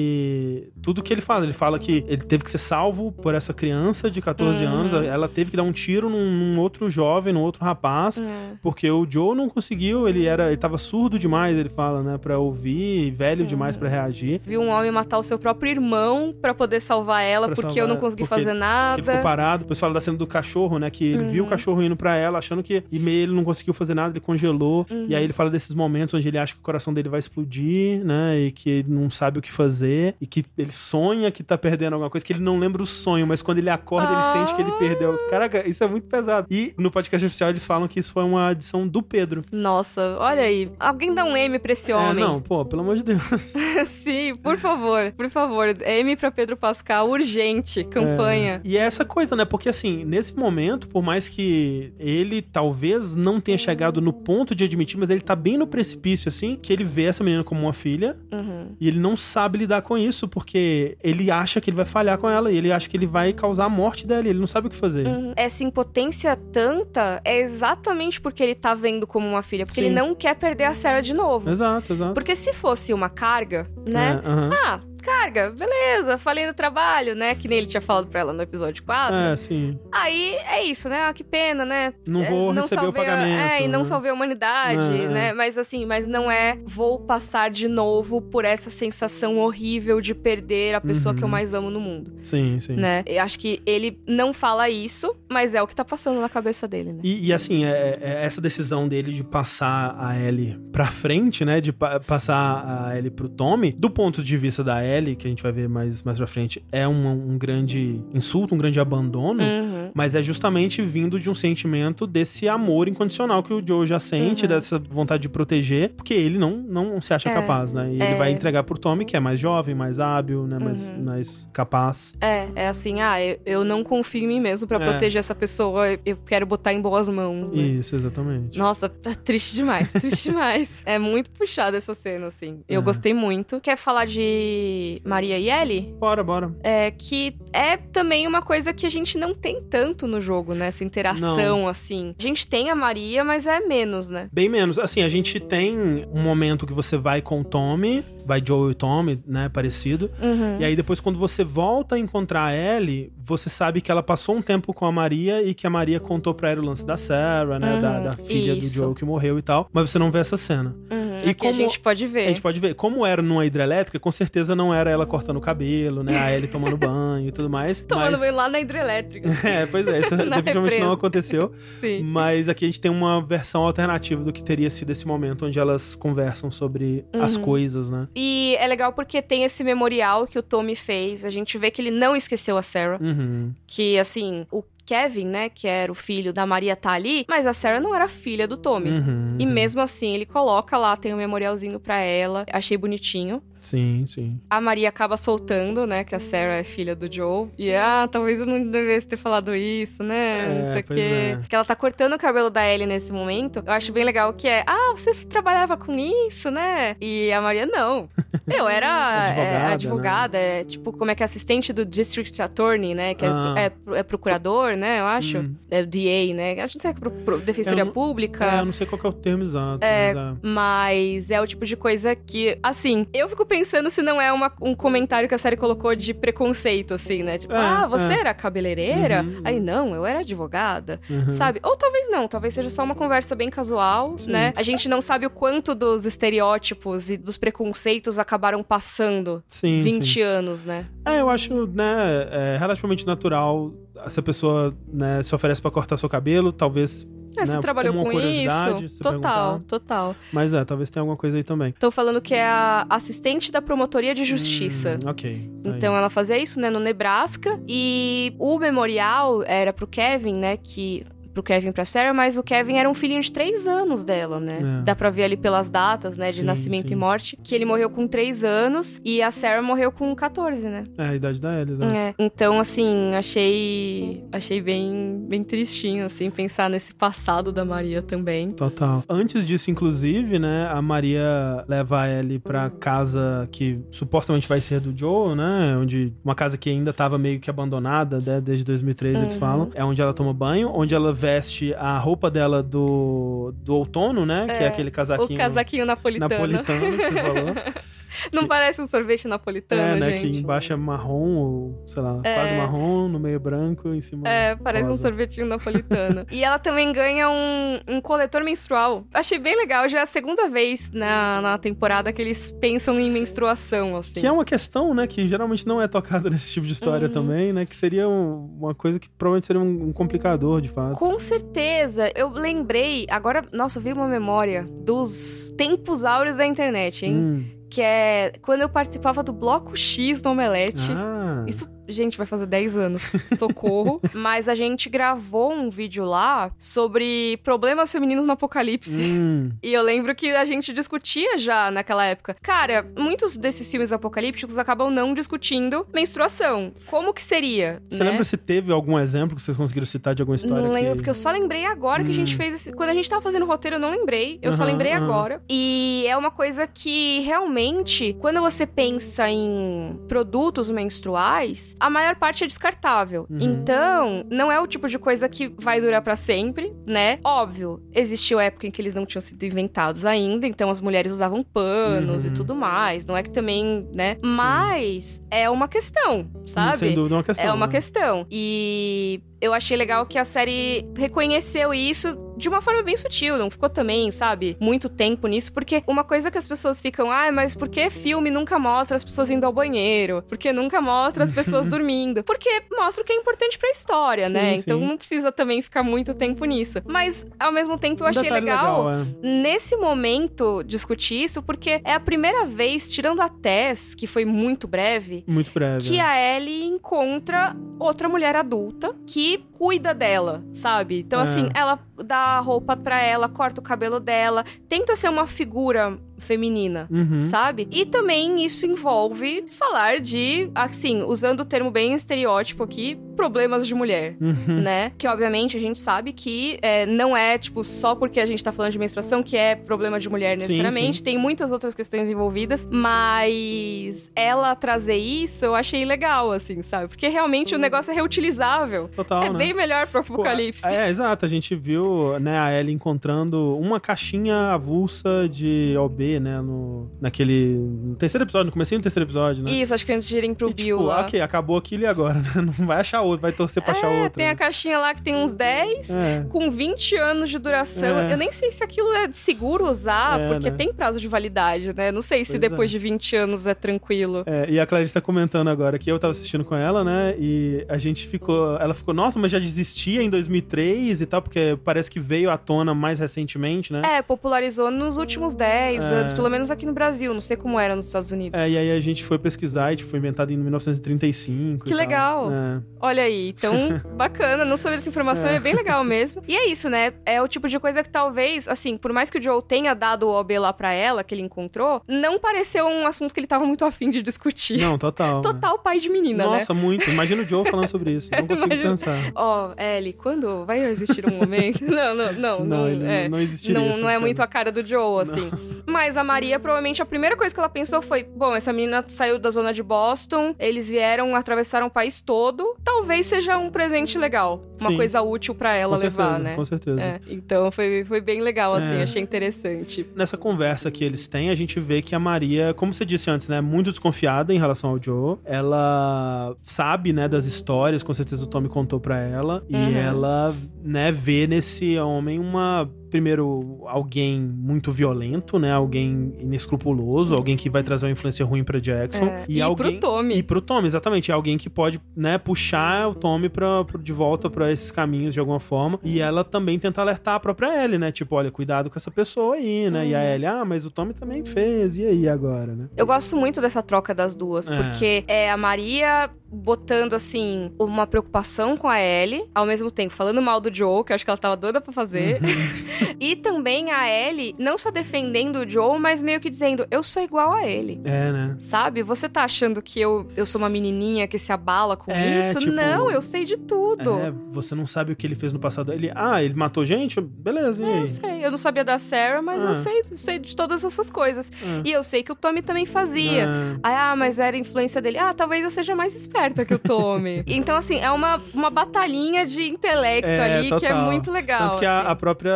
Tudo 0.83 1.03
que 1.03 1.12
ele 1.12 1.21
fala. 1.21 1.45
Ele 1.45 1.53
fala 1.53 1.79
que 1.79 2.05
ele 2.07 2.23
teve 2.23 2.45
que 2.45 2.51
ser 2.51 2.59
salvo 2.59 3.12
por 3.12 3.35
essa 3.35 3.53
criança 3.53 4.11
de 4.11 4.21
14 4.21 4.65
Uhum. 4.65 4.71
anos. 4.73 4.93
Ela 4.93 5.29
teve 5.29 5.51
que 5.51 5.57
dar 5.57 5.62
um 5.62 5.73
tiro 5.73 6.09
num, 6.09 6.31
num 6.31 6.61
outro 6.61 6.89
jovem, 6.91 7.33
num 7.33 7.41
outro 7.43 7.65
rapaz. 7.65 8.19
É. 8.19 8.23
Porque 8.62 8.91
o 8.91 9.07
Joe 9.09 9.37
não 9.37 9.49
conseguiu, 9.49 10.09
ele 10.09 10.27
era. 10.27 10.49
Ele 10.49 10.57
tava 10.57 10.79
surdo 10.79 11.19
demais, 11.19 11.57
ele 11.57 11.69
fala, 11.69 12.03
né? 12.03 12.19
Pra 12.19 12.39
ouvir, 12.39 13.11
velho 13.12 13.41
Uhum. 13.43 13.47
demais 13.47 13.77
pra 13.77 13.89
reagir. 13.89 14.41
Viu 14.45 14.61
um 14.61 14.69
homem 14.69 14.91
matar 14.91 15.19
o 15.19 15.23
seu 15.23 15.39
próprio 15.39 15.71
irmão 15.71 16.35
pra 16.41 16.55
poder 16.55 16.81
salvar 16.81 17.23
ela, 17.23 17.47
Pra 17.49 17.57
porque 17.57 17.73
salvar 17.75 17.85
eu 17.89 17.95
não 17.95 18.01
consegui 18.01 18.25
fazer 18.27 18.53
nada. 18.55 18.99
ele 19.01 19.07
ficou 19.07 19.23
parado, 19.23 19.65
o 19.65 19.69
pessoal 19.69 19.93
da 19.93 20.01
cena 20.01 20.16
do 20.16 20.27
cachorro, 20.27 20.79
né? 20.79 20.91
Que 20.91 21.05
ele 21.05 21.25
viu 21.25 21.45
o 21.45 21.47
cachorro 21.47 21.83
indo 21.83 21.97
pra 21.97 22.16
ela, 22.16 22.39
achando 22.39 22.62
que. 22.62 22.83
E 22.91 22.99
meio 22.99 23.25
ele 23.25 23.33
não 23.33 23.45
conseguiu 23.45 23.75
fazer 23.75 23.95
nada, 23.95 24.12
ele 24.12 24.21
congelou. 24.21 24.87
E 25.09 25.15
aí 25.15 25.23
ele 25.25 25.33
fala 25.33 25.51
desses 25.51 25.75
momentos 25.75 26.15
onde 26.15 26.29
ele 26.29 26.39
acha 26.39 26.55
que 26.55 26.61
o 26.61 26.62
coração 26.62 26.93
dele 26.93 27.09
vai 27.09 27.19
explodir. 27.19 28.05
Né? 28.05 28.39
E 28.41 28.51
que 28.53 28.69
ele 28.71 28.91
não 28.91 29.09
sabe 29.11 29.39
o 29.39 29.43
que 29.43 29.51
fazer. 29.51 29.84
E 30.20 30.27
que 30.27 30.44
ele 30.56 30.73
sonha 30.73 31.31
que 31.31 31.43
tá 31.43 31.56
perdendo 31.59 31.94
alguma 31.94 32.11
coisa, 32.11 32.24
que 32.24 32.32
ele 32.32 32.40
não 32.40 32.59
lembra 32.59 32.82
o 32.82 32.86
sonho, 32.86 33.27
mas 33.27 33.43
quando 33.43 33.59
ele 33.59 33.70
acorda, 33.70 34.12
ele 34.12 34.23
sente 34.47 34.55
que 34.55 34.62
ele 34.62 34.73
perdeu. 34.73 35.16
Caraca, 35.31 35.69
isso 35.69 35.82
é 35.85 35.86
muito 35.86 36.06
pesado. 36.06 36.47
E 36.51 36.74
no 36.78 36.90
podcast 36.90 37.24
oficial 37.27 37.51
eles 37.51 37.65
falam 37.65 37.86
que 37.89 37.98
isso 38.01 38.12
foi 38.12 38.24
uma 38.24 38.48
adição 38.48 38.86
do 38.86 39.02
Pedro. 39.02 39.43
Nossa, 39.52 40.16
olha 40.19 40.43
aí. 40.43 40.70
Alguém 40.78 41.15
dá 41.15 41.24
um 41.24 41.36
M 41.36 41.59
pra 41.59 41.73
esse 41.73 41.93
É, 41.93 41.97
homem. 41.97 42.24
não, 42.24 42.40
pô, 42.40 42.65
pelo 42.65 42.82
amor 42.82 42.97
de 42.97 43.02
Deus. 43.02 43.23
Sim, 43.86 44.35
por 44.43 44.56
favor, 44.56 45.12
por 45.12 45.28
favor. 45.31 45.69
M 45.82 46.16
pra 46.16 46.31
Pedro 46.31 46.56
Pascal, 46.56 47.09
urgente, 47.11 47.85
campanha. 47.85 48.61
E 48.65 48.77
é 48.77 48.81
essa 48.81 49.05
coisa, 49.05 49.35
né? 49.36 49.44
Porque 49.44 49.69
assim, 49.69 50.05
nesse 50.05 50.36
momento, 50.36 50.89
por 50.89 51.02
mais 51.02 51.28
que 51.28 51.93
ele 51.98 52.43
talvez 52.43 53.15
não 53.15 53.40
tenha 53.40 53.59
chegado 53.59 54.01
no 54.01 54.12
ponto 54.12 54.55
de 54.55 54.65
admitir, 54.65 54.98
mas 54.98 55.11
ele 55.11 55.20
tá 55.20 55.35
bem 55.36 55.56
no 55.56 55.66
precipício, 55.66 56.28
assim, 56.28 56.56
que 56.61 56.73
ele 56.73 56.85
vê 56.85 57.05
essa 57.05 57.23
menina 57.24 57.44
como 57.44 57.62
uma 57.62 57.73
filha 57.73 58.16
Uhum. 58.32 58.69
e 58.81 58.89
ele 58.89 58.98
não 58.98 59.16
sabe 59.16 59.59
lidar 59.59 59.73
com 59.82 59.96
isso, 59.96 60.28
porque 60.28 60.96
ele 61.02 61.30
acha 61.30 61.60
que 61.60 61.70
ele 61.70 61.76
vai 61.76 61.86
falhar 61.86 62.18
com 62.18 62.28
ela 62.28 62.51
e 62.51 62.56
ele 62.56 62.72
acha 62.72 62.88
que 62.88 62.96
ele 62.96 63.06
vai 63.06 63.32
causar 63.32 63.64
a 63.64 63.68
morte 63.68 64.06
dela, 64.06 64.26
e 64.26 64.30
ele 64.30 64.38
não 64.38 64.46
sabe 64.46 64.66
o 64.66 64.70
que 64.70 64.76
fazer. 64.76 65.06
Uhum. 65.06 65.32
Essa 65.36 65.64
impotência 65.64 66.36
tanta 66.36 67.20
é 67.24 67.40
exatamente 67.40 68.20
porque 68.20 68.42
ele 68.42 68.55
tá 68.55 68.74
vendo 68.74 69.06
como 69.06 69.26
uma 69.26 69.42
filha, 69.42 69.66
porque 69.66 69.80
Sim. 69.80 69.86
ele 69.86 69.94
não 69.94 70.14
quer 70.14 70.34
perder 70.34 70.64
a 70.64 70.74
Sarah 70.74 71.01
de 71.01 71.14
novo. 71.14 71.51
Exato, 71.51 71.92
exato. 71.92 72.14
Porque 72.14 72.34
se 72.36 72.52
fosse 72.52 72.92
uma 72.92 73.09
carga, 73.09 73.66
né? 73.86 74.20
É, 74.24 74.28
aham. 74.28 74.51
Ah, 74.52 74.80
carga, 75.05 75.51
beleza, 75.51 76.16
falei 76.18 76.47
no 76.47 76.55
trabalho, 76.55 77.14
né? 77.14 77.35
Que 77.35 77.47
nem 77.48 77.59
ele 77.59 77.66
tinha 77.66 77.81
falado 77.81 78.06
pra 78.06 78.20
ela 78.20 78.32
no 78.32 78.43
episódio 78.43 78.82
4. 78.85 79.16
É, 79.16 79.36
sim. 79.36 79.78
Aí 79.93 80.35
é 80.48 80.64
isso, 80.64 80.89
né? 80.89 81.02
Ah, 81.09 81.12
que 81.12 81.22
pena, 81.22 81.64
né? 81.64 81.93
Não 82.06 82.22
É, 82.22 82.31
vou 82.31 82.51
receber 82.52 82.81
o 82.81 82.82
salvei 82.85 83.02
a- 83.02 83.06
pagamento. 83.06 83.39
É, 83.40 83.62
e 83.64 83.68
não 83.68 83.81
né? 83.81 83.85
salvei 83.85 84.10
a 84.10 84.14
humanidade, 84.14 84.97
É, 84.98 85.05
é. 85.05 85.09
né? 85.09 85.32
Mas 85.32 85.59
assim, 85.59 85.85
mas 85.85 86.06
não 86.06 86.31
é 86.31 86.59
vou 86.64 86.98
passar 86.98 87.51
de 87.51 87.68
novo 87.68 88.20
por 88.20 88.44
essa 88.44 88.70
sensação 88.70 89.39
horrível 89.39 90.01
de 90.01 90.14
perder 90.14 90.74
a 90.74 90.81
pessoa 90.81 91.14
que 91.14 91.20
eu 91.22 91.26
Uhum. 91.26 91.31
mais 91.31 91.52
amo 91.55 91.70
no 91.70 91.81
mundo, 91.81 92.12
Sim, 92.22 92.59
sim. 92.60 92.74
né? 92.74 93.02
Eu 93.06 93.22
acho 93.22 93.39
que 93.39 93.60
ele 93.66 93.98
não 94.06 94.32
fala 94.32 94.68
isso, 94.70 95.14
mas 95.31 95.55
é 95.55 95.62
o 95.62 95.66
que 95.66 95.74
tá 95.74 95.85
passando 95.85 96.20
na 96.20 96.28
cabeça 96.28 96.66
dele, 96.66 96.93
né? 96.93 97.01
E, 97.02 97.26
e, 97.28 97.32
assim, 97.32 97.64
é, 97.64 97.98
é 98.01 98.24
essa 98.24 98.40
decisão 98.40 98.89
dele 98.89 99.12
de 99.12 99.22
passar 99.24 99.94
a 99.98 100.18
Ellie 100.18 100.59
pra 100.72 100.86
frente, 100.86 101.44
né? 101.44 101.60
De 101.60 101.72
pa- 101.72 102.01
passar 102.01 102.86
a 102.89 102.97
Ellie 102.97 103.10
pro 103.10 103.28
Tommy, 103.28 103.72
do 103.72 103.90
ponto 103.90 104.22
de 104.22 104.36
vista 104.36 104.62
da 104.64 104.85
Ellie, 104.85 104.94
que 105.16 105.27
a 105.27 105.31
gente 105.31 105.43
vai 105.43 105.53
ver 105.53 105.69
mais, 105.69 106.03
mais 106.03 106.19
pra 106.19 106.27
frente, 106.27 106.65
é 106.71 106.87
um, 106.87 107.33
um 107.33 107.39
grande 107.39 108.01
insulto, 108.12 108.55
um 108.55 108.59
grande 108.59 108.79
abandono. 108.79 109.43
Uhum. 109.43 109.73
Mas 109.95 110.15
é 110.16 110.23
justamente 110.23 110.83
vindo 110.83 111.21
de 111.21 111.31
um 111.31 111.35
sentimento 111.35 112.05
desse 112.07 112.49
amor 112.49 112.89
incondicional 112.89 113.43
que 113.45 113.55
o 113.55 113.62
Joe 113.65 113.87
já 113.87 114.01
sente, 114.01 114.43
Uhum. 114.43 114.49
dessa 114.49 114.79
vontade 114.79 115.23
de 115.23 115.29
proteger, 115.29 115.91
porque 115.91 116.12
ele 116.12 116.37
não, 116.37 116.57
não 116.57 117.01
se 117.01 117.15
acha 117.15 117.29
É, 117.31 117.33
capaz, 117.35 117.73
né? 117.73 117.89
E 117.91 117.95
ele 117.95 118.03
é. 118.03 118.15
vai 118.16 118.33
entregar 118.33 118.65
pro 118.65 118.77
Tommy, 118.77 119.05
que 119.05 119.16
é 119.16 119.21
mais 119.21 119.39
jovem, 119.39 119.75
mais 119.75 120.01
hábil, 120.01 120.47
né? 120.49 120.59
Mais, 120.59 120.91
Uhum. 120.91 121.05
mais 121.05 121.49
capaz. 121.53 122.12
É, 122.21 122.49
é 122.57 122.69
assim, 122.69 123.01
ah, 123.01 123.23
eu, 123.23 123.39
eu 123.47 123.65
não 123.65 123.85
confio 123.85 124.25
em 124.25 124.27
mim 124.27 124.41
mesmo 124.41 124.66
pra 124.66 124.79
É. 124.79 124.81
proteger 124.89 125.21
essa 125.21 125.35
pessoa, 125.35 125.87
eu- 126.05 126.16
quero 126.27 126.45
botar 126.45 126.73
em 126.73 126.81
boas 126.81 127.09
mãos. 127.09 127.55
né? 127.55 127.62
Isso, 127.62 127.95
exatamente. 127.95 128.59
Nossa, 128.59 128.87
é 129.05 129.15
triste 129.15 129.55
demais, 129.55 129.93
triste 129.93 130.31
demais. 130.31 130.83
É 130.85 130.99
muito 130.99 131.31
puxada 131.31 131.77
essa 131.77 131.95
cena, 131.95 132.27
assim. 132.27 132.62
Eu 132.69 132.81
É. 132.81 132.85
gostei 132.85 133.15
muito. 133.15 133.61
Quer 133.61 133.77
falar 133.77 134.07
de 134.07 135.01
Maria 135.05 135.39
e 135.39 135.49
Ellie? 135.51 135.95
Bora, 136.01 136.25
bora. 136.25 136.53
É, 136.65 136.91
que 136.91 137.37
é 137.53 137.77
também 137.77 138.27
uma 138.27 138.43
coisa 138.43 138.73
que 138.73 138.85
a 138.87 138.91
gente 138.91 139.16
não 139.16 139.33
tem 139.35 139.62
tanto 139.62 139.84
no 140.06 140.20
jogo, 140.20 140.55
né? 140.55 140.66
Essa 140.66 140.85
interação, 140.85 141.69
assim. 141.69 142.15
A 142.19 142.23
gente 142.23 142.47
tem 142.48 142.70
a 142.70 142.74
Maria, 142.74 143.23
mas 143.24 143.47
é 143.47 143.61
menos, 143.61 144.11
né? 144.11 144.28
Bem 144.32 144.48
menos. 144.48 144.78
Assim, 144.78 145.02
a 145.02 145.09
gente 145.09 145.39
tem 145.40 146.06
um 146.12 146.23
momento 146.23 146.66
que 146.66 146.73
você 146.73 146.97
vai 146.97 147.20
com 147.20 147.40
o 147.40 147.44
Tommy, 147.44 148.05
vai 148.24 148.43
Joe 148.44 148.73
e 148.73 148.74
Tommy, 148.74 149.20
né? 149.27 149.48
Parecido. 149.48 150.11
Uhum. 150.20 150.59
E 150.61 150.65
aí 150.65 150.74
depois, 150.74 151.01
quando 151.01 151.19
você 151.19 151.44
volta 151.44 151.97
a 151.97 151.98
encontrar 151.98 152.47
a 152.47 152.55
Ellie, 152.56 153.12
você 153.23 153.48
sabe 153.51 153.81
que 153.81 153.90
ela 153.90 154.02
passou 154.02 154.36
um 154.36 154.43
tempo 154.43 154.73
com 154.73 154.86
a 154.86 154.93
Maria 154.93 155.43
e 155.43 155.55
que 155.55 155.66
a 155.66 155.70
Maria 155.70 156.01
contou 156.01 156.35
pra 156.35 156.51
ela 156.51 156.61
o 156.62 156.65
lance 156.65 156.86
da 156.86 156.97
Sarah, 156.97 157.59
né? 157.59 157.74
Uhum, 157.74 157.81
Da, 157.81 158.01
da 158.01 158.12
filha 158.12 158.52
isso. 158.55 158.78
do 158.78 158.85
Joe 158.86 158.94
que 158.94 159.05
morreu 159.05 159.39
e 159.39 159.43
tal. 159.43 159.69
Mas 159.73 159.90
você 159.90 159.98
não 159.98 160.11
vê 160.11 160.19
essa 160.20 160.36
cena. 160.36 160.74
Uhum. 160.90 161.03
E 161.30 161.34
como- 161.34 161.51
a 161.51 161.55
gente 161.55 161.80
pode 161.80 162.06
ver. 162.06 162.24
A 162.24 162.28
gente 162.28 162.40
pode 162.42 162.60
ver, 162.60 162.74
como 162.74 163.05
era 163.05 163.20
numa 163.22 163.44
hidrelétrica, 163.46 163.98
com 163.98 164.10
certeza 164.10 164.55
não 164.55 164.72
era 164.74 164.90
ela 164.90 165.06
cortando 165.06 165.36
o 165.36 165.40
cabelo, 165.40 166.02
né? 166.02 166.16
A 166.18 166.32
Ellie 166.34 166.48
tomando 166.48 166.76
banho 166.76 167.28
e 167.28 167.32
tudo 167.32 167.48
mais. 167.51 167.80
Tomando 167.86 168.12
mas... 168.12 168.20
banho 168.20 168.34
lá 168.34 168.48
na 168.48 168.60
hidrelétrica. 168.60 169.28
É, 169.44 169.66
pois 169.66 169.86
é, 169.86 170.01
isso 170.01 170.10
definitivamente 170.16 170.55
represa. 170.72 170.78
não 170.84 170.92
aconteceu. 170.92 171.52
Sim. 171.80 172.02
Mas 172.02 172.48
aqui 172.48 172.64
a 172.64 172.68
gente 172.68 172.80
tem 172.80 172.90
uma 172.90 173.20
versão 173.22 173.62
alternativa 173.64 174.22
do 174.22 174.32
que 174.32 174.42
teria 174.42 174.70
sido 174.70 174.90
esse 174.90 175.06
momento 175.06 175.46
onde 175.46 175.59
elas 175.59 175.94
conversam 175.94 176.51
sobre 176.51 177.05
as 177.12 177.36
Uhum. 177.36 177.42
coisas, 177.42 177.90
né? 177.90 178.09
E 178.14 178.56
é 178.59 178.66
legal 178.66 178.92
porque 178.92 179.20
tem 179.22 179.44
esse 179.44 179.62
memorial 179.62 180.26
que 180.26 180.38
o 180.38 180.42
Tommy 180.42 180.74
fez. 180.76 181.24
A 181.24 181.30
gente 181.30 181.56
vê 181.59 181.70
que 181.70 181.80
ele 181.82 181.90
não 181.90 182.16
esqueceu 182.16 182.56
a 182.56 182.62
Sarah. 182.62 182.98
Uhum. 183.01 183.52
Que, 183.66 183.98
assim, 183.98 184.46
o 184.51 184.62
Kevin, 184.85 185.27
né, 185.27 185.48
que 185.48 185.66
era 185.66 185.90
o 185.90 185.94
filho 185.94 186.32
da 186.32 186.47
Maria, 186.47 186.77
tá 186.77 186.93
ali. 186.93 187.24
Mas 187.28 187.47
a 187.47 187.52
Sarah 187.52 187.81
não 187.81 187.94
era 187.94 188.09
filha 188.09 188.47
do 188.47 188.56
Tommy. 188.56 188.90
Uhum. 188.90 189.36
E 189.39 189.47
mesmo 189.47 189.81
assim, 189.81 190.15
ele 190.15 190.27
coloca 190.27 190.77
lá, 190.77 190.97
tem 190.97 191.15
um 191.15 191.16
memorialzinho 191.16 191.81
pra 191.81 191.97
ela. 191.97 192.44
Achei 192.52 192.77
bonitinho. 192.77 193.43
Sim, 193.65 194.05
sim. 194.07 194.39
A 194.49 194.61
Maria 194.61 194.89
acaba 194.89 195.16
soltando, 195.16 195.86
né, 195.86 196.05
que 196.05 196.15
a 196.15 196.19
Sarah 196.19 196.57
é 196.57 196.65
filha 196.65 196.95
do 196.95 197.12
Joe. 197.12 197.49
E, 197.59 197.74
ah, 197.74 198.09
talvez 198.11 198.39
eu 198.41 198.47
não 198.47 198.70
devesse 198.70 199.09
ter 199.09 199.16
falado 199.16 199.55
isso, 199.55 200.03
né? 200.03 200.45
É, 200.45 200.62
não 200.62 200.73
sei 200.73 200.81
o 200.81 200.85
quê. 200.85 201.01
é. 201.01 201.39
Que 201.49 201.55
ela 201.55 201.65
tá 201.65 201.74
cortando 201.74 202.12
o 202.15 202.19
cabelo 202.19 202.51
da 202.51 202.66
Ellie 202.69 202.86
nesse 202.86 203.12
momento. 203.12 203.62
Eu 203.66 203.73
acho 203.73 203.93
bem 203.93 204.05
legal 204.05 204.32
que 204.32 204.47
é, 204.47 204.62
ah, 204.66 204.93
você 204.97 205.15
trabalhava 205.27 205.77
com 205.77 205.93
isso, 205.99 206.51
né? 206.51 206.97
E 207.01 207.32
a 207.32 207.41
Maria, 207.41 207.66
não. 207.66 208.09
Eu 208.47 208.69
era 208.69 209.24
Advogada, 209.24 209.41
é, 209.41 209.59
né? 209.59 209.73
advogada, 209.73 210.39
é, 210.39 210.65
tipo, 210.65 210.93
como 210.93 211.11
é 211.11 211.15
que 211.15 211.23
é 211.23 211.24
assistente 211.24 211.73
do 211.73 211.85
District 211.85 212.41
Attorney, 212.43 212.95
né? 212.95 213.15
Que 213.15 213.24
é- 213.24 213.28
Ah. 213.28 213.55
é, 213.57 213.73
é 213.99 214.03
procurador, 214.03 214.77
né? 214.77 215.01
Eu 215.01 215.07
acho. 215.07 215.39
Hum. 215.39 215.55
É 215.70 215.81
o 215.81 215.86
DA, 215.86 216.35
né? 216.35 216.53
A 216.61 216.66
gente 216.66 216.77
não 216.77 216.82
sei, 216.82 216.93
pro, 216.95 217.11
pro, 217.11 217.39
Defensoria 217.39 217.85
não- 217.85 217.93
Pública. 217.93 218.45
É, 218.45 218.61
eu 218.61 218.65
não 218.66 218.73
sei 218.73 218.86
qual 218.86 219.01
que 219.01 219.07
é 219.07 219.09
o 219.09 219.12
termo 219.12 219.43
exato, 219.45 219.85
É, 219.85 220.12
mas 220.12 220.16
é. 220.16 220.36
Mas 220.43 221.31
é 221.31 221.41
o 221.41 221.47
tipo 221.47 221.65
de 221.65 221.77
coisa 221.77 222.15
que, 222.15 222.59
assim, 222.62 223.07
eu 223.15 223.28
fico 223.28 223.45
pensando 223.47 223.53
se 223.62 224.02
não 224.02 224.20
é 224.20 224.32
uma- 224.32 224.51
um 224.60 224.74
comentário 224.74 225.28
que 225.28 225.35
a 225.35 225.39
série 225.39 225.56
colocou 225.56 225.94
de 225.94 226.14
preconceito, 226.14 226.94
assim, 226.94 227.22
né? 227.22 227.36
Tipo, 227.39 227.55
É, 227.55 227.59
ah, 227.59 227.86
você 227.86 228.14
é. 228.14 228.20
era 228.20 228.35
cabeleireira? 228.35 229.22
Uhum, 229.22 229.40
Aí, 229.44 229.60
não, 229.60 229.94
eu 229.94 230.05
era 230.06 230.20
advogada, 230.20 230.98
Uhum. 231.10 231.31
sabe? 231.31 231.60
Ou 231.62 231.76
talvez 231.76 232.10
não, 232.10 232.26
talvez 232.26 232.55
seja 232.55 232.70
só 232.70 232.82
uma 232.82 232.94
conversa 232.94 233.35
bem 233.36 233.51
casual, 233.51 234.16
Sim. 234.18 234.31
né? 234.32 234.52
A 234.56 234.62
gente 234.62 234.89
não 234.89 235.01
sabe 235.02 235.26
o 235.26 235.31
quanto 235.31 235.74
dos 235.74 236.05
estereótipos 236.06 237.10
e 237.10 237.16
dos 237.16 237.36
preconceitos 237.36 238.18
acabaram 238.18 238.62
passando 238.62 239.43
Sim, 239.48 239.81
20 239.81 240.14
sim. 240.14 240.22
anos, 240.22 240.64
né? 240.64 240.86
É, 241.06 241.20
eu 241.20 241.28
acho, 241.28 241.66
né, 241.66 242.28
é 242.31 242.56
relativamente 242.59 243.06
natural 243.06 243.72
se 244.09 244.21
a 244.21 244.23
pessoa, 244.23 244.75
né, 244.93 245.23
se 245.23 245.35
oferece 245.35 245.61
pra 245.62 245.71
cortar 245.71 245.97
seu 245.97 246.09
cabelo, 246.09 246.53
talvez, 246.53 247.07
É, 247.37 247.45
você 247.45 247.55
né, 247.55 247.61
trabalhou 247.61 247.95
com 248.05 248.12
isso? 248.12 249.03
Total, 249.03 249.61
total. 249.61 250.16
Mas 250.33 250.53
é, 250.53 250.65
talvez 250.65 250.91
tenha 250.91 251.01
alguma 251.03 251.16
coisa 251.16 251.37
aí 251.37 251.43
também. 251.45 251.71
Estão 251.71 251.91
falando 251.91 252.21
que 252.21 252.35
é 252.35 252.45
a 252.45 252.87
assistente 252.89 253.51
da 253.51 253.61
promotoria 253.61 254.15
de 254.15 254.25
justiça. 254.25 254.99
Hum, 255.05 255.09
ok. 255.09 255.51
tá 255.62 255.71
aí. 255.71 255.77
Então 255.77 255.97
ela 255.97 256.11
fazia 256.11 256.39
isso, 256.39 256.61
né, 256.61 256.71
no 256.71 256.79
Nebraska. 256.81 257.61
E 257.69 258.35
o 258.39 258.59
memorial 258.59 259.43
era 259.45 259.73
pro 259.73 259.87
Kevin, 259.87 260.35
né, 260.39 260.57
que... 260.57 261.05
Pro 261.35 261.43
Kevin 261.43 261.69
e 261.69 261.73
pra 261.73 261.85
Sarah, 261.85 262.15
mas 262.15 262.36
o 262.39 262.43
Kevin 262.43 262.77
era 262.77 262.89
um 262.89 262.94
filhinho 262.94 263.20
de 263.20 263.31
três 263.31 263.66
anos 263.66 264.05
dela, 264.05 264.39
né? 264.40 264.78
É. 264.81 264.82
Dá 264.85 264.94
pra 264.94 265.11
ver 265.11 265.24
ali 265.24 265.36
pelas 265.36 265.69
datas, 265.69 266.16
né, 266.16 266.31
de 266.31 266.39
Sim, 266.39 266.44
nascimento 266.44 266.89
sim. 266.89 266.94
e 266.94 266.97
morte, 266.97 267.39
que 267.43 267.55
ele 267.55 267.65
morreu 267.65 267.90
com 267.90 268.06
três 268.06 268.43
anos 268.44 269.01
e 269.05 269.20
a 269.20 269.31
Sarah 269.31 269.61
morreu 269.61 269.90
com 269.93 270.15
14, 270.15 270.69
né? 270.69 270.85
É, 270.97 271.09
a 271.09 271.15
idade 271.16 271.40
da 271.40 271.61
Ellie, 271.61 271.77
né? 271.77 272.15
Então, 272.19 272.59
assim, 272.61 273.15
achei 273.15 274.24
achei 274.32 274.61
bem, 274.61 275.24
bem 275.28 275.43
tristinho, 275.43 276.05
assim, 276.06 276.31
pensar 276.31 276.70
nesse 276.70 276.94
passado 276.94 277.52
da 277.52 277.65
Maria 277.65 278.01
também. 278.01 278.52
Total. 278.52 279.02
Antes 279.09 279.44
disso, 279.47 279.70
inclusive, 279.70 280.39
né, 280.39 280.69
a 280.73 280.81
Maria 280.81 281.65
leva 281.69 282.02
a 282.02 282.09
Ellie 282.09 282.39
pra 282.39 282.70
casa 282.70 283.48
que 283.51 283.82
supostamente 283.90 284.48
vai 284.48 284.61
ser 284.61 284.81
do 284.81 284.97
Joe, 284.97 285.35
né, 285.35 285.77
onde 285.81 286.12
uma 286.24 286.35
casa 286.35 286.56
que 286.56 286.70
ainda 286.70 286.93
tava 286.93 287.19
meio 287.19 287.40
que 287.40 287.51
abandonada, 287.51 288.20
né, 288.20 288.40
desde 288.40 288.65
2003, 288.65 289.20
eles 289.20 289.35
Uhum. 289.35 289.40
falam. 289.40 289.70
É 289.74 289.85
onde 289.85 290.01
ela 290.01 290.12
toma 290.12 290.32
banho, 290.32 290.70
onde 290.74 290.94
ela 290.94 291.12
veste 291.24 291.74
a 291.74 291.96
roupa 291.96 292.30
dela 292.30 292.62
do, 292.62 293.55
do 293.56 293.76
outono, 293.76 294.26
né, 294.26 294.44
que 294.46 294.52
é 294.52 294.64
É, 294.64 294.68
aquele 294.68 294.90
casaquinho... 294.90 295.34
O 295.34 295.42
casaquinho 295.42 295.86
napolitano. 295.86 296.28
Napolitano, 296.28 296.80
que 296.80 296.96
você 296.96 297.22
falou. 297.22 297.55
Não 298.32 298.47
parece 298.47 298.81
um 298.81 298.86
sorvete 298.86 299.27
napolitano, 299.28 299.97
é, 299.97 300.01
né, 300.01 300.16
gente? 300.16 300.31
que 300.32 300.39
embaixo 300.39 300.73
é 300.73 300.77
marrom, 300.77 301.36
ou 301.36 301.85
sei 301.86 302.03
lá, 302.03 302.20
É. 302.24 302.35
quase 302.35 302.55
marrom, 302.55 303.09
no 303.09 303.19
meio 303.19 303.39
branco, 303.41 303.89
em 303.89 304.01
cima 304.01 304.28
É, 304.28 304.55
parece 304.57 304.85
um 304.85 304.89
rosa. 304.91 305.03
sorvetinho 305.03 305.47
napolitano. 305.47 306.24
e 306.31 306.43
ela 306.45 306.59
também 306.59 306.93
ganha 306.93 307.28
um, 307.31 307.81
um 307.89 308.01
coletor 308.01 308.43
menstrual. 308.45 309.05
Achei 309.12 309.39
bem 309.39 309.57
legal, 309.57 309.89
já 309.89 310.01
é 310.01 310.03
a 310.03 310.07
segunda 310.07 310.49
vez 310.49 310.91
na, 310.93 311.41
na 311.41 311.59
temporada 311.59 312.12
que 312.12 312.20
eles 312.23 312.53
pensam 312.61 312.99
em 313.01 313.11
menstruação, 313.11 313.97
assim. 313.97 314.20
Que 314.20 314.27
é 314.27 314.32
uma 314.32 314.45
questão, 314.45 314.95
né, 314.95 315.07
que 315.07 315.27
geralmente 315.28 315.66
não 315.66 315.81
é 315.81 315.89
tocada 315.89 316.28
nesse 316.31 316.53
tipo 316.53 316.66
de 316.66 316.73
história 316.73 317.07
Uhum. 317.09 317.12
também, 317.12 317.53
né, 317.53 317.65
que 317.65 317.77
seria 317.77 318.09
um- 318.09 318.57
uma 318.59 318.74
coisa 318.74 318.99
que 318.99 319.09
provavelmente 319.11 319.47
seria 319.47 319.61
um, 319.62 319.89
um 319.89 319.93
complicador, 319.93 320.61
de 320.61 320.69
fato. 320.69 320.99
Com 320.99 321.19
certeza. 321.19 322.11
Eu 322.15 322.28
lembrei, 322.31 323.07
agora, 323.11 323.45
nossa, 323.53 323.81
veio 323.81 323.97
uma 323.97 324.09
memória 324.09 324.66
dos 324.85 325.51
tempos 325.57 326.05
áureos 326.05 326.36
da 326.36 326.47
internet, 326.47 327.05
hein? 327.07 327.15
Hum, 327.16 327.45
que 327.74 327.82
é 327.82 328.32
quando 328.40 328.60
eu 328.60 328.68
participava 328.68 329.20
do 329.20 329.32
Bloco 329.32 329.76
X 329.76 330.22
no 330.22 330.30
Omelete. 330.30 330.92
Ah. 330.92 331.42
Isso, 331.44 331.68
gente, 331.89 332.16
vai 332.16 332.27
fazer 332.27 332.47
10 332.47 332.77
anos. 332.77 333.12
Socorro. 333.36 334.01
Mas 334.12 334.48
a 334.48 334.55
gente 334.55 334.89
gravou 334.89 335.52
um 335.52 335.69
vídeo 335.69 336.05
lá 336.05 336.51
sobre 336.59 337.39
problemas 337.43 337.90
femininos 337.93 338.27
no 338.27 338.32
apocalipse. 338.32 338.97
Hum. 338.97 339.51
E 339.62 339.73
eu 339.73 339.82
lembro 339.82 340.15
que 340.15 340.31
a 340.31 340.44
gente 340.44 340.73
discutia 340.73 341.39
já 341.39 341.70
naquela 341.70 342.05
época. 342.05 342.36
Cara, 342.43 342.86
muitos 342.98 343.36
desses 343.36 343.70
filmes 343.70 343.93
apocalípticos 343.93 344.59
acabam 344.59 344.90
não 344.90 345.15
discutindo 345.15 345.86
menstruação. 345.93 346.73
Como 346.86 347.12
que 347.12 347.23
seria? 347.23 347.82
Você 347.90 348.02
né? 348.02 348.11
lembra 348.11 348.24
se 348.24 348.36
teve 348.36 348.73
algum 348.73 348.98
exemplo 348.98 349.36
que 349.36 349.43
vocês 349.43 349.56
conseguiram 349.56 349.86
citar 349.86 350.15
de 350.15 350.23
alguma 350.23 350.36
história? 350.36 350.62
Não 350.62 350.73
lembro, 350.73 350.90
que... 350.93 350.97
porque 350.97 351.11
eu 351.11 351.15
só 351.15 351.31
lembrei 351.31 351.65
agora 351.65 352.02
que 352.05 352.11
a 352.11 352.15
gente 352.15 352.35
Hum. 352.35 352.39
fez 352.39 352.55
esse. 352.55 352.73
Quando 352.73 352.90
a 352.90 352.94
gente 352.94 353.09
tava 353.09 353.20
fazendo 353.23 353.43
o 353.44 353.47
roteiro, 353.47 353.77
eu 353.77 353.81
não 353.81 353.90
lembrei. 353.90 354.39
Eu 354.43 354.52
só 354.52 354.62
Aham, 354.62 354.73
lembrei 354.73 354.93
aham. 354.93 355.05
agora. 355.05 355.43
E 355.48 356.05
é 356.06 356.16
uma 356.16 356.31
coisa 356.31 356.66
que 356.66 357.20
realmente, 357.20 358.16
quando 358.20 358.40
você 358.40 358.66
pensa 358.66 359.28
em 359.31 359.98
produtos 360.09 360.70
menstruais, 360.70 361.73
a 361.78 361.90
maior 361.90 362.16
parte 362.16 362.44
é 362.44 362.46
descartável. 362.46 363.26
Uhum. 363.30 363.38
Então, 363.40 364.24
não 364.30 364.51
é 364.51 364.60
o 364.60 364.66
tipo 364.66 364.88
de 364.88 364.98
coisa 364.98 365.28
que 365.28 365.48
vai 365.59 365.80
durar 365.80 366.02
pra 366.02 366.16
sempre, 366.16 366.74
né? 366.86 367.18
Óbvio, 367.24 367.82
existiu 367.92 368.38
época 368.40 368.66
em 368.66 368.70
que 368.70 368.80
eles 368.80 368.94
não 368.94 369.05
tinham 369.05 369.20
sido 369.20 369.42
inventados 369.44 370.05
ainda, 370.06 370.46
então 370.46 370.70
as 370.70 370.80
mulheres 370.80 371.12
usavam 371.12 371.42
panos 371.42 372.24
Uhum. 372.24 372.30
e 372.30 372.34
tudo 372.34 372.55
mais. 372.55 373.06
Não 373.06 373.16
é 373.16 373.22
que 373.22 373.30
também, 373.30 373.88
né? 373.94 374.16
Mas 374.22 375.22
é 375.30 375.48
uma 375.51 375.68
questão, 375.68 376.30
sabe? 376.44 376.78
Sem 376.78 376.94
dúvida 376.94 377.14
é 377.14 377.18
uma 377.18 377.24
questão. 377.24 377.44
É 377.44 377.52
uma 377.52 377.66
né? 377.66 377.72
questão. 377.72 378.26
E 378.30 379.22
eu 379.45 379.53
achei 379.53 379.77
legal 379.77 380.07
que 380.07 380.19
a 380.19 380.25
série 380.25 380.87
reconheceu 380.97 381.75
isso 381.75 382.16
de 382.37 382.49
uma 382.49 382.61
forma 382.61 382.83
bem 382.83 382.97
sutil, 382.97 383.39
não 383.39 383.49
ficou 383.49 383.69
também, 383.71 384.11
sabe, 384.11 384.57
muito 384.61 384.89
tempo 384.89 385.29
nisso, 385.29 385.53
porque 385.53 385.81
uma 385.87 386.03
coisa 386.03 386.33
que 386.33 386.39
as 386.39 386.49
pessoas 386.49 386.81
ficam, 386.83 387.09
ah, 387.09 387.31
mas 387.31 387.55
por 387.55 387.69
que 387.69 387.89
filme 387.91 388.29
nunca 388.29 388.59
mostra 388.59 388.97
as 388.97 389.05
pessoas 389.05 389.31
indo 389.31 389.45
ao 389.47 389.53
banheiro? 389.53 390.21
Por 390.29 390.37
que 390.37 390.53
nunca 390.53 390.81
mostra 390.81 391.23
as 391.23 391.31
pessoas 391.31 391.65
dormindo? 391.69 392.25
Porque 392.25 392.51
mostra 392.73 393.03
o 393.03 393.07
que 393.07 393.12
é 393.12 393.16
importante 393.16 393.57
pra 393.57 393.71
história, 393.71 394.27
Sim, 394.27 394.33
né? 394.33 394.55
sim. 394.55 394.59
Então 394.59 394.81
não 394.81 394.97
precisa 394.97 395.31
também 395.31 395.62
ficar 395.62 395.85
muito 395.85 396.12
tempo 396.12 396.45
nisso. 396.45 396.81
Mas, 396.85 397.25
ao 397.39 397.53
mesmo 397.53 397.79
tempo, 397.79 398.03
eu 398.03 398.07
Um 398.07 398.11
achei 398.11 398.23
detalhe 398.25 398.47
legal 398.47 398.91
é. 398.91 399.05
nesse 399.23 399.77
momento 399.77 400.65
discutir 400.65 401.23
isso, 401.23 401.41
porque 401.41 401.81
é 401.85 401.93
a 401.95 402.01
primeira 402.01 402.45
vez, 402.47 402.91
tirando 402.91 403.21
a 403.21 403.29
Tess, 403.29 403.95
que 403.95 404.09
foi 404.09 404.25
muito 404.25 404.66
breve, 404.66 405.23
Muito 405.29 405.53
breve. 405.53 405.89
que 405.89 406.01
a 406.01 406.37
Ellie 406.37 406.65
encontra 406.65 407.55
outra 407.79 408.09
mulher 408.09 408.35
adulta 408.35 408.93
que 409.07 409.34
cuida 409.39 409.94
dela, 409.94 410.44
sabe? 410.52 410.98
Então, 411.01 411.20
É. 411.20 411.23
assim, 411.24 411.48
ela 411.55 411.78
dá 412.05 412.39
roupa 412.40 412.77
pra 412.77 413.01
ela, 413.01 413.28
corta 413.28 413.61
o 413.61 413.65
cabelo 413.65 414.01
dela, 414.01 414.44
tenta 414.69 414.94
ser 414.97 415.09
uma 415.09 415.27
figura 415.27 415.98
feminina. 416.19 416.86
Uhum. 416.91 417.20
Sabe? 417.20 417.69
E 417.70 417.85
também 417.86 418.45
isso 418.45 418.66
envolve 418.66 419.45
falar 419.51 420.01
de, 420.01 420.51
assim, 420.55 421.03
usando 421.03 421.41
o 421.41 421.45
termo 421.45 421.70
bem 421.70 421.95
estereótipo 421.95 422.62
aqui, 422.62 422.99
problemas 423.16 423.66
de 423.66 423.74
mulher, 423.74 424.16
Uhum. 424.20 424.61
né? 424.61 424.93
Que 424.99 425.07
obviamente 425.07 425.57
a 425.57 425.61
gente 425.61 425.81
sabe 425.81 426.12
que 426.12 426.59
é, 426.62 426.85
não 426.86 427.16
é, 427.16 427.39
tipo, 427.39 427.62
só 427.65 427.95
porque 427.95 428.20
a 428.20 428.27
gente 428.27 428.43
tá 428.43 428.51
falando 428.53 428.73
de 428.73 428.78
menstruação 428.78 429.23
que 429.23 429.36
é 429.36 429.55
problema 429.55 429.99
de 430.01 430.09
mulher 430.09 430.32
Sim, 430.41 430.47
necessariamente. 430.49 430.99
sim. 430.99 431.05
Tem 431.05 431.19
muitas 431.19 431.53
outras 431.53 431.74
questões 431.74 432.09
envolvidas, 432.09 432.66
mas 432.70 434.11
ela 434.15 434.55
trazer 434.55 434.97
isso 434.97 435.45
eu 435.45 435.55
achei 435.55 435.85
legal, 435.85 436.31
assim, 436.32 436.62
sabe? 436.62 436.89
Porque 436.89 437.09
realmente 437.09 437.55
o 437.55 437.59
negócio 437.59 437.91
é 437.91 437.95
reutilizável. 437.95 438.89
Total, 438.95 439.23
é 439.23 439.31
né? 439.31 439.39
bem 439.39 439.55
melhor 439.55 439.86
pro 439.86 440.03
Pô, 440.05 440.15
apocalipse. 440.15 440.66
É, 440.66 440.89
exato. 440.89 441.24
A 441.24 441.28
gente 441.28 441.55
viu, 441.55 442.19
né, 442.20 442.39
a 442.39 442.53
Ellie 442.59 442.74
encontrando 442.74 443.57
uma 443.59 443.81
caixinha 443.81 444.53
avulsa 444.53 445.28
de 445.31 445.74
OB, 445.78 446.03
né, 446.20 446.40
no, 446.40 446.90
naquele 447.01 447.55
no 447.56 447.94
terceiro 447.97 448.24
episódio, 448.24 448.47
no 448.47 448.52
comecinho 448.52 448.81
do 448.81 448.82
terceiro 448.82 449.05
episódio, 449.06 449.43
né? 449.44 449.51
Isso, 449.52 449.74
acho 449.74 449.85
que 449.85 449.93
antes 449.93 450.09
de 450.09 450.16
irem 450.16 450.35
pro 450.35 450.51
E, 450.51 450.55
Bill 450.55 450.76
tipo, 450.78 450.89
lá. 450.89 451.01
ok, 451.01 451.20
acabou 451.20 451.56
aquilo 451.56 451.82
e 451.82 451.86
agora, 451.86 452.14
né? 452.20 452.31
Não 452.59 452.66
vai 452.66 452.78
achar 452.81 453.02
outro, 453.02 453.22
vai 453.22 453.32
torcer 453.32 453.62
pra 453.62 453.72
achar 453.72 453.90
É, 453.90 454.02
outro. 454.05 454.16
tem 454.18 454.28
a 454.28 454.35
caixinha 454.35 454.78
lá 454.78 454.94
que 454.94 455.02
tem 455.02 455.14
uns 455.14 455.35
10, 455.35 455.90
É. 455.90 456.26
com 456.28 456.51
20 456.51 456.97
anos 456.97 457.31
de 457.31 457.39
duração. 457.39 457.98
É. 457.98 458.12
Eu 458.12 458.16
nem 458.16 458.31
sei 458.32 458.51
se 458.51 458.62
aquilo 458.62 458.93
é 458.93 459.10
seguro 459.12 459.66
usar, 459.68 460.20
É, 460.20 460.28
porque 460.28 460.51
né? 460.51 460.56
tem 460.56 460.72
prazo 460.72 461.01
de 461.01 461.09
validade, 461.09 461.72
né? 461.74 461.90
Não 461.93 462.02
sei 462.02 462.24
se 462.24 462.32
Pois 462.39 462.40
depois 462.40 462.70
é. 462.70 462.72
de 462.72 462.78
20 462.78 463.16
anos 463.16 463.47
é 463.47 463.55
tranquilo. 463.55 464.22
É, 464.26 464.48
e 464.51 464.60
a 464.60 464.66
Clarice 464.66 464.94
tá 464.94 465.01
comentando 465.01 465.48
agora 465.48 465.78
que 465.78 465.90
eu 465.90 465.98
tava 465.98 466.10
assistindo 466.12 466.44
com 466.44 466.55
ela, 466.55 466.82
né? 466.85 467.14
E 467.18 467.64
a 467.68 467.78
gente 467.78 468.06
ficou. 468.06 468.56
Ela 468.59 468.74
ficou, 468.74 468.93
nossa, 468.94 469.18
mas 469.18 469.31
já 469.31 469.39
desistia 469.39 470.02
em 470.02 470.10
2003 470.10 471.01
e 471.01 471.06
tal, 471.06 471.22
porque 471.22 471.59
parece 471.64 471.90
que 471.90 471.98
veio 472.01 472.31
à 472.31 472.36
tona 472.36 472.74
mais 472.74 472.98
recentemente, 472.98 473.72
né? 473.72 473.82
É, 473.85 474.02
popularizou 474.02 474.70
nos 474.70 474.97
últimos 474.98 475.35
10 475.35 475.90
É. 475.93 475.94
anos, 476.01 476.15
pelo 476.15 476.31
menos 476.31 476.51
aqui 476.51 476.66
no 476.66 476.73
Brasil. 476.73 477.12
Não 477.12 477.21
sei 477.21 477.37
como 477.37 477.59
era 477.59 477.75
nos 477.77 477.87
Estados 477.87 478.11
Unidos. 478.12 478.41
É, 478.41 478.49
e 478.49 478.59
aí 478.59 478.71
a 478.71 478.81
gente 478.81 479.05
foi 479.05 479.19
pesquisar 479.19 479.73
e 479.73 479.77
tipo, 479.77 479.91
foi 479.91 479.99
inventado 479.99 480.31
em 480.33 480.37
1935. 480.37 481.65
Que 481.66 481.75
legal. 481.75 482.31
É. 482.31 482.61
Olha 482.81 483.03
aí, 483.03 483.31
então, 483.31 483.81
bacana, 483.97 484.45
não 484.45 484.57
saber 484.57 484.77
dessa 484.77 484.89
informação 484.89 485.29
é. 485.31 485.41
bem 485.41 485.55
legal 485.55 485.83
mesmo. 485.85 486.23
E 486.29 486.37
é 486.37 486.49
isso, 486.51 486.69
né? 486.69 486.93
É 487.05 487.21
o 487.23 487.29
tipo 487.29 487.49
de 487.49 487.59
coisa 487.59 487.83
que 487.83 487.91
talvez, 487.91 488.49
assim, 488.49 488.77
por 488.77 488.93
mais 488.93 489.11
que 489.11 489.19
o 489.19 489.23
Joe 489.23 489.43
tenha 489.43 489.75
dado 489.75 490.07
o 490.07 490.11
OB 490.21 490.39
lá 490.39 490.53
pra 490.53 490.73
ela, 490.73 491.03
que 491.05 491.15
ele 491.15 491.23
encontrou, 491.23 491.83
não 491.89 492.19
pareceu 492.19 492.66
um 492.66 492.87
assunto 492.87 493.12
que 493.12 493.21
ele 493.21 493.27
tava 493.27 493.45
muito 493.47 493.65
afim 493.65 493.91
de 493.91 494.03
discutir. 494.03 494.59
Não, 494.59 494.77
total. 494.79 495.16
né? 495.16 495.23
Total 495.23 495.59
pai 495.59 495.79
de 495.79 495.89
menina, 495.89 496.25
né? 496.25 496.39
Nossa, 496.39 496.55
muito. 496.55 496.89
Imagina 496.91 497.23
o 497.23 497.25
Joe 497.27 497.51
falando 497.51 497.69
sobre 497.69 497.93
isso. 497.93 498.11
Não 498.12 498.27
consigo 498.27 498.47
Imagina- 498.47 498.71
pensar. 498.71 499.12
Ó, 499.15 499.53
Ellie, 499.59 499.93
quando 499.93 500.45
vai 500.45 500.61
existir 500.65 501.07
um 501.11 501.16
momento? 501.16 501.65
não, 501.66 501.95
não, 501.95 502.12
não. 502.12 502.45
Não, 502.45 502.45
Não, 502.45 502.66
é. 502.87 503.09
não. 503.09 503.19
Não, 503.49 503.79
não 503.79 503.91
é 503.91 503.99
muito 503.99 504.21
a 504.21 504.27
cara 504.27 504.51
do 504.53 504.65
Joe, 504.65 505.03
assim. 505.03 505.31
Mas 505.66 505.84
a 505.97 506.05
Maria, 506.05 506.39
provavelmente, 506.39 506.82
a 506.82 506.86
primeira 506.86 507.16
coisa 507.16 507.35
que 507.35 507.40
ela 507.40 507.48
pensou 507.48 507.81
foi: 507.82 508.02
bom, 508.05 508.35
essa 508.35 508.52
menina 508.52 508.85
saiu 508.89 509.19
da 509.19 509.31
zona 509.31 509.52
de 509.52 509.62
Boston, 509.62 510.35
eles 510.39 510.70
vieram, 510.70 511.15
atravessaram 511.15 511.66
o 511.66 511.70
país 511.70 512.01
todo. 512.01 512.56
Talvez 512.65 513.06
seja 513.06 513.36
um 513.39 513.51
presente 513.51 513.98
legal. 513.98 514.43
Uma 514.61 514.70
Sim. 514.70 514.77
coisa 514.77 515.02
útil 515.02 515.35
pra 515.35 515.55
ela 515.55 515.77
Com 515.77 515.82
levar, 515.82 516.02
certeza, 516.05 516.19
né? 516.31 516.36
Com 516.36 516.44
certeza. 516.44 516.81
É, 516.81 517.01
então 517.09 517.51
foi, 517.51 517.85
foi 517.86 518.01
bem 518.01 518.20
legal, 518.20 518.55
assim, 518.55 518.77
É. 518.77 518.82
achei 518.82 519.02
interessante. 519.02 519.86
Nessa 519.94 520.16
conversa 520.16 520.70
que 520.70 520.85
eles 520.85 521.06
têm, 521.09 521.28
a 521.31 521.35
gente 521.35 521.59
vê 521.61 521.82
que 521.82 521.94
a 521.94 521.98
Maria, 521.98 522.55
como 522.55 522.73
você 522.73 522.85
disse 522.85 523.11
antes, 523.11 523.28
né, 523.28 523.40
muito 523.40 523.70
desconfiada 523.70 524.32
em 524.32 524.39
relação 524.39 524.70
ao 524.70 524.82
Joe. 524.82 525.19
Ela 525.24 526.35
sabe, 526.40 526.93
né, 526.93 527.09
das 527.09 527.27
histórias, 527.27 527.82
com 527.82 527.93
certeza 527.93 528.24
o 528.24 528.27
Tommy 528.27 528.48
contou 528.48 528.78
pra 528.81 528.98
ela. 529.01 529.44
E 529.48 529.55
Uhum. 529.56 529.77
ela, 529.77 530.35
né, 530.62 530.90
vê 530.93 531.27
nesse 531.27 531.78
homem 531.78 532.19
uma. 532.19 532.70
Primeiro, 532.95 533.59
alguém 533.66 534.21
muito 534.21 534.71
violento, 534.71 535.37
né? 535.37 535.51
Alguém 535.53 536.15
inescrupuloso, 536.21 537.12
alguém 537.16 537.37
que 537.37 537.51
vai 537.51 537.61
trazer 537.61 537.87
uma 537.87 537.93
influência 537.93 538.25
ruim 538.25 538.45
pra 538.45 538.61
Jackson. 538.61 539.05
É, 539.07 539.25
E, 539.29 539.39
e 539.39 539.43
alguém. 539.43 539.73
pro 539.73 539.81
Tommy. 539.81 540.15
E 540.16 540.23
pro 540.23 540.41
Tommy, 540.41 540.69
exatamente. 540.69 541.11
É 541.11 541.15
alguém 541.15 541.37
que 541.37 541.51
pode, 541.51 541.81
né, 541.97 542.19
puxar 542.19 542.89
o 542.89 542.95
Tommy 542.95 543.29
pra, 543.29 543.65
pro- 543.65 543.83
de 543.83 543.93
volta 543.93 544.31
pra 544.31 544.53
esses 544.53 544.71
caminhos 544.71 545.12
de 545.12 545.19
alguma 545.19 545.41
forma. 545.41 545.81
E 545.83 546.01
ela 546.01 546.23
também 546.23 546.57
tenta 546.57 546.81
alertar 546.81 547.16
a 547.16 547.21
própria 547.21 547.65
Ellie, 547.65 547.79
né? 547.79 547.91
Tipo, 547.91 548.15
olha, 548.15 548.31
cuidado 548.31 548.71
com 548.71 548.79
essa 548.79 548.93
pessoa 548.93 549.35
aí, 549.35 549.69
né? 549.69 549.89
E 549.89 549.93
a 549.95 549.99
Uhum. 549.99 550.05
Ellie, 550.05 550.27
ah, 550.27 550.45
mas 550.45 550.65
o 550.65 550.71
Tommy 550.71 550.95
também 550.95 551.25
fez. 551.25 551.77
E 551.77 551.85
aí 551.85 552.09
agora, 552.09 552.55
né? 552.55 552.69
Eu 552.77 552.87
gosto 552.87 553.16
muito 553.16 553.41
dessa 553.41 553.61
troca 553.61 553.93
das 553.93 554.15
duas, 554.15 554.49
É. 554.49 554.55
porque 554.57 555.03
é 555.09 555.33
a 555.33 555.37
Maria 555.37 556.09
botando, 556.37 556.95
assim, 556.95 557.51
uma 557.61 557.87
preocupação 557.87 558.57
com 558.57 558.69
a 558.69 558.81
Ellie, 558.81 559.25
ao 559.35 559.47
mesmo 559.47 559.71
tempo 559.71 559.93
falando 559.95 560.21
mal 560.21 560.41
do 560.41 560.53
Joe, 560.53 560.83
que 560.85 560.91
eu 560.93 560.95
acho 560.95 561.05
que 561.05 561.11
ela 561.11 561.16
tava 561.19 561.37
doida 561.37 561.61
pra 561.61 561.73
fazer. 561.73 562.21
Uhum. 562.21 562.84
e 563.01 563.16
também 563.16 563.70
a 563.70 563.89
Ellie 563.89 564.35
não 564.39 564.56
só 564.59 564.70
defendendo 564.70 565.36
o 565.40 565.48
Joe, 565.48 565.78
mas 565.78 566.02
meio 566.02 566.20
que 566.20 566.31
dizendo, 566.31 566.66
eu 566.70 566.82
sou 566.82 567.02
igual 567.02 567.32
a 567.32 567.47
ele. 567.47 567.81
É, 567.85 568.12
né? 568.12 568.36
Sabe? 568.39 568.82
Você 568.82 569.09
tá 569.09 569.24
achando 569.24 569.61
que 569.62 569.81
eu, 569.81 570.06
eu 570.16 570.27
sou 570.27 570.39
uma 570.40 570.48
menininha 570.48 571.06
que 571.06 571.19
se 571.19 571.32
abala 571.32 571.77
com 571.77 571.90
É, 571.93 572.19
isso? 572.20 572.39
tipo, 572.40 572.52
não, 572.52 572.90
eu 572.90 573.01
sei 573.01 573.24
de 573.24 573.36
tudo. 573.36 573.98
É, 574.01 574.11
você 574.31 574.55
não 574.55 574.66
sabe 574.66 574.93
o 574.93 574.97
que 574.97 575.06
ele 575.06 575.15
fez 575.15 575.32
no 575.32 575.39
passado. 575.39 575.73
Ele, 575.73 575.90
ah, 575.94 576.23
ele 576.23 576.35
matou 576.35 576.65
gente? 576.65 577.01
Beleza, 577.01 577.62
e 577.62 577.66
É, 577.66 577.73
aí? 577.74 577.81
eu 577.81 577.89
sei. 577.89 578.24
Eu 578.27 578.31
não 578.31 578.39
sabia 578.39 578.65
da 578.65 578.78
Sarah, 578.78 579.23
mas 579.23 579.44
Ah. 579.44 579.48
eu 579.48 579.55
sei, 579.55 579.82
sei 579.97 580.19
de 580.19 580.35
todas 580.35 580.65
essas 580.65 580.90
coisas. 580.90 581.31
Ah. 581.43 581.62
E 581.65 581.73
eu 581.73 581.82
sei 581.82 582.02
que 582.02 582.12
o 582.12 582.15
Tommy 582.15 582.43
também 582.43 582.66
fazia. 582.66 583.28
Ah. 583.62 583.90
Ah, 583.93 583.97
mas 583.97 584.19
era 584.19 584.36
influência 584.36 584.81
dele. 584.81 584.98
Ah, 584.98 585.12
talvez 585.15 585.43
eu 585.44 585.51
seja 585.51 585.74
mais 585.74 585.94
esperta 585.94 586.44
que 586.44 586.55
o 586.55 586.59
Tommy. 586.59 587.23
então, 587.28 587.56
assim, 587.56 587.78
é 587.78 587.90
uma, 587.90 588.20
uma 588.32 588.51
batalhinha 588.51 589.27
de 589.27 589.43
intelecto 589.44 590.11
É, 590.11 590.39
ali 590.39 590.48
que 590.48 590.66
é 590.66 590.69
total. 590.70 590.85
muito 590.86 591.11
legal. 591.12 591.51
Tanto 591.51 591.59
que 591.59 591.66
a, 591.66 591.78
assim. 591.81 591.89
a 591.89 591.94
própria 591.97 592.35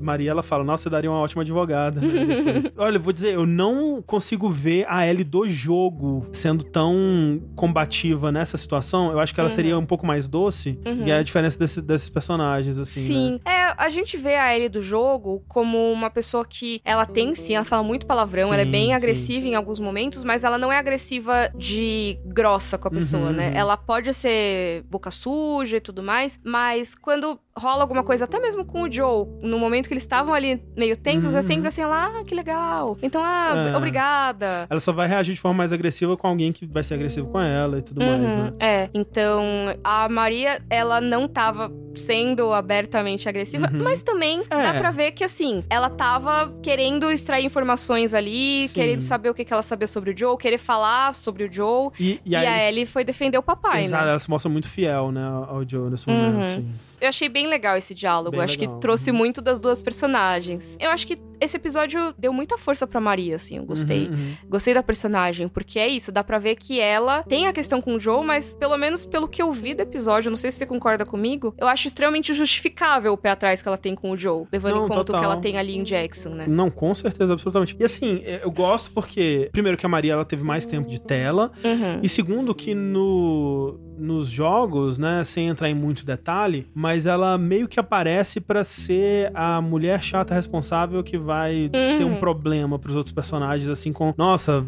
Maria, 0.00 0.30
ela 0.30 0.42
fala, 0.42 0.62
nossa, 0.64 0.84
você 0.84 0.90
daria 0.90 1.10
uma 1.10 1.20
ótima 1.20 1.42
advogada. 1.42 2.00
né. 2.00 2.62
Olha, 2.76 2.96
eu 2.96 3.00
vou 3.00 3.12
dizer, 3.12 3.34
eu 3.34 3.46
não 3.46 4.02
consigo 4.02 4.48
ver 4.50 4.86
a 4.88 5.06
Ellie 5.06 5.24
do 5.24 5.46
jogo 5.48 6.26
sendo 6.32 6.64
tão 6.64 7.40
combativa 7.54 8.30
nessa 8.32 8.56
situação. 8.56 9.10
Eu 9.12 9.18
acho 9.20 9.34
que 9.34 9.40
ela 9.40 9.48
Uhum. 9.48 9.54
seria 9.54 9.78
um 9.78 9.86
pouco 9.86 10.06
mais 10.06 10.28
doce. 10.28 10.78
Uhum. 10.86 11.06
E 11.06 11.10
é 11.10 11.18
a 11.18 11.22
diferença 11.22 11.58
desse- 11.58 11.82
desses 11.82 12.08
personagens, 12.08 12.78
assim, 12.78 13.00
Sim, 13.00 13.32
né? 13.44 13.52
é, 13.52 13.58
A 13.78 13.88
gente 13.90 14.16
vê 14.16 14.34
a 14.34 14.54
Ellie 14.56 14.68
do 14.68 14.82
jogo 14.82 15.42
como 15.46 15.92
uma 15.92 16.10
pessoa 16.10 16.44
que 16.44 16.80
ela 16.84 17.06
tem 17.06 17.34
sim, 17.34 17.54
ela 17.54 17.64
fala 17.64 17.82
muito 17.82 18.06
palavrão, 18.06 18.48
Sim, 18.48 18.52
ela 18.54 18.62
é 18.62 18.64
bem 18.64 18.86
sim. 18.88 18.92
agressiva 18.92 19.46
em 19.46 19.54
alguns 19.54 19.78
momentos, 19.78 20.24
mas 20.24 20.42
ela 20.42 20.58
não 20.58 20.72
é 20.72 20.78
agressiva 20.78 21.50
de 21.54 22.18
grossa 22.24 22.76
com 22.78 22.88
a 22.88 22.90
pessoa, 22.90 23.26
Uhum, 23.28 23.32
né? 23.32 23.52
Ela 23.54 23.76
pode 23.76 24.12
ser 24.14 24.82
boca 24.90 25.10
suja 25.10 25.76
e 25.76 25.80
tudo 25.80 26.02
mais, 26.02 26.40
mas 26.44 26.94
quando 26.94 27.38
rola 27.56 27.82
alguma 27.82 28.02
coisa, 28.02 28.24
até 28.24 28.38
mesmo 28.40 28.64
com 28.64 28.82
o 28.82 28.90
Joe, 28.90 29.26
no 29.42 29.57
momento 29.58 29.88
que 29.88 29.92
eles 29.94 30.02
estavam 30.02 30.32
ali 30.34 30.62
meio 30.76 30.96
tensos, 30.96 31.32
é 31.34 31.36
Uhum. 31.38 31.42
sempre 31.42 31.68
assim, 31.68 31.82
ela, 31.82 32.06
ah, 32.06 32.24
que 32.24 32.34
legal. 32.34 32.96
Então, 33.02 33.22
ah, 33.24 33.70
É. 33.72 33.76
obrigada. 33.76 34.66
Ela 34.70 34.80
só 34.80 34.92
vai 34.92 35.08
reagir 35.08 35.34
de 35.34 35.40
forma 35.40 35.58
mais 35.58 35.72
agressiva 35.72 36.16
com 36.16 36.26
alguém 36.26 36.52
que 36.52 36.66
vai 36.66 36.82
ser 36.84 36.94
agressivo 36.94 37.28
com 37.28 37.40
ela 37.40 37.78
e 37.78 37.82
tudo 37.82 38.00
mais, 38.00 38.34
Uhum, 38.34 38.42
né? 38.44 38.52
É, 38.60 38.90
então 38.94 39.42
a 39.82 40.08
Maria, 40.08 40.60
ela 40.70 41.00
não 41.00 41.26
tava 41.28 41.70
sendo 41.96 42.52
abertamente 42.52 43.28
agressiva, 43.28 43.68
Uhum. 43.72 43.82
mas 43.82 44.02
também 44.02 44.42
É. 44.50 44.62
dá 44.62 44.74
pra 44.74 44.90
ver 44.90 45.10
que, 45.12 45.24
assim, 45.24 45.64
ela 45.68 45.90
tava 45.90 46.52
querendo 46.62 47.10
extrair 47.10 47.44
informações 47.44 48.14
ali, 48.14 48.68
Sim. 48.68 48.74
querendo 48.74 49.00
saber 49.00 49.30
o 49.30 49.34
que, 49.34 49.44
que 49.44 49.52
ela 49.52 49.62
sabia 49.62 49.86
sobre 49.88 50.12
o 50.12 50.16
Joe, 50.16 50.36
querer 50.36 50.58
falar 50.58 51.14
sobre 51.14 51.44
o 51.44 51.52
Joe. 51.52 51.90
E, 51.98 52.20
E, 52.24 52.36
a 52.36 52.68
Ellie 52.68 52.86
foi 52.86 53.02
defender 53.04 53.36
o 53.38 53.42
papai, 53.42 53.82
Exato, 53.84 54.04
né? 54.04 54.10
ela 54.10 54.18
se 54.18 54.30
mostra 54.30 54.48
muito 54.50 54.68
fiel, 54.68 55.10
né, 55.10 55.26
ao 55.48 55.68
Joe 55.68 55.90
nesse 55.90 56.08
Uhum. 56.08 56.16
momento, 56.16 56.44
assim. 56.44 56.68
Eu 57.00 57.08
achei 57.08 57.28
bem 57.28 57.46
legal 57.46 57.76
esse 57.76 57.94
diálogo. 57.94 58.32
Bem 58.32 58.40
acho 58.40 58.58
legal, 58.58 58.74
que 58.76 58.80
trouxe 58.80 59.12
muito 59.12 59.40
das 59.40 59.58
duas 59.60 59.82
personagens. 59.82 60.76
Eu 60.80 60.90
acho 60.90 61.06
que 61.06 61.18
esse 61.40 61.56
episódio 61.56 62.12
deu 62.18 62.32
muita 62.32 62.58
força 62.58 62.84
pra 62.86 63.00
Maria, 63.00 63.36
assim, 63.36 63.58
eu 63.58 63.64
gostei. 63.64 64.08
Uhum, 64.08 64.14
uhum. 64.14 64.32
Gostei 64.48 64.74
da 64.74 64.82
personagem, 64.82 65.46
porque 65.46 65.78
é 65.78 65.86
isso, 65.86 66.10
dá 66.10 66.24
pra 66.24 66.36
ver 66.38 66.56
que 66.56 66.80
ela 66.80 67.22
tem 67.22 67.46
a 67.46 67.52
questão 67.52 67.80
com 67.80 67.94
o 67.94 67.98
Joe, 68.00 68.24
mas 68.24 68.54
pelo 68.54 68.76
menos 68.76 69.04
pelo 69.04 69.28
que 69.28 69.40
eu 69.40 69.52
vi 69.52 69.72
do 69.72 69.80
episódio, 69.82 70.30
não 70.30 70.36
sei 70.36 70.50
se 70.50 70.58
você 70.58 70.66
concorda 70.66 71.06
comigo, 71.06 71.54
eu 71.56 71.68
acho 71.68 71.86
extremamente 71.86 72.34
justificável 72.34 73.12
o 73.12 73.16
pé 73.16 73.30
atrás 73.30 73.62
que 73.62 73.68
ela 73.68 73.78
tem 73.78 73.94
com 73.94 74.10
o 74.10 74.16
Joe, 74.16 74.46
levando 74.50 74.74
Não, 74.74 74.84
em 74.86 74.88
conta 74.88 75.00
o 75.00 75.04
total. 75.04 75.20
que 75.20 75.24
ela 75.26 75.36
tem 75.36 75.58
ali 75.58 75.76
em 75.76 75.84
Jackson, 75.84 76.30
né? 76.30 76.46
Não, 76.48 76.70
com 76.72 76.92
certeza, 76.92 77.32
absolutamente. 77.32 77.76
E 77.78 77.84
assim, 77.84 78.20
é, 78.24 78.40
eu 78.42 78.50
gosto 78.50 78.90
porque, 78.90 79.48
primeiro, 79.52 79.78
que 79.78 79.86
a 79.86 79.88
Maria 79.88 80.14
ela 80.14 80.24
teve 80.24 80.42
mais 80.42 80.66
tempo 80.66 80.88
de 80.88 81.00
tela, 81.00 81.52
Uhum. 81.62 82.00
e 82.02 82.08
segundo, 82.08 82.52
que 82.52 82.74
no, 82.74 83.78
nos 83.96 84.28
jogos, 84.28 84.98
né, 84.98 85.22
sem 85.24 85.46
entrar 85.48 85.68
em 85.68 85.74
muito 85.74 86.04
detalhe, 86.04 86.66
mas 86.74 86.87
ela 87.06 87.36
meio 87.38 87.68
que 87.68 87.78
aparece 87.80 88.40
pra 88.40 88.64
ser 88.64 89.30
a 89.34 89.60
mulher 89.60 90.02
chata 90.02 90.34
responsável 90.34 91.02
que 91.02 91.16
vai 91.18 91.70
ser 91.96 92.04
um 92.04 92.12
Uhum. 92.12 92.16
problema 92.20 92.78
pros 92.78 92.94
outros 92.96 93.12
personagens, 93.14 93.68
assim, 93.68 93.92
com, 93.92 94.14
nossa, 94.16 94.64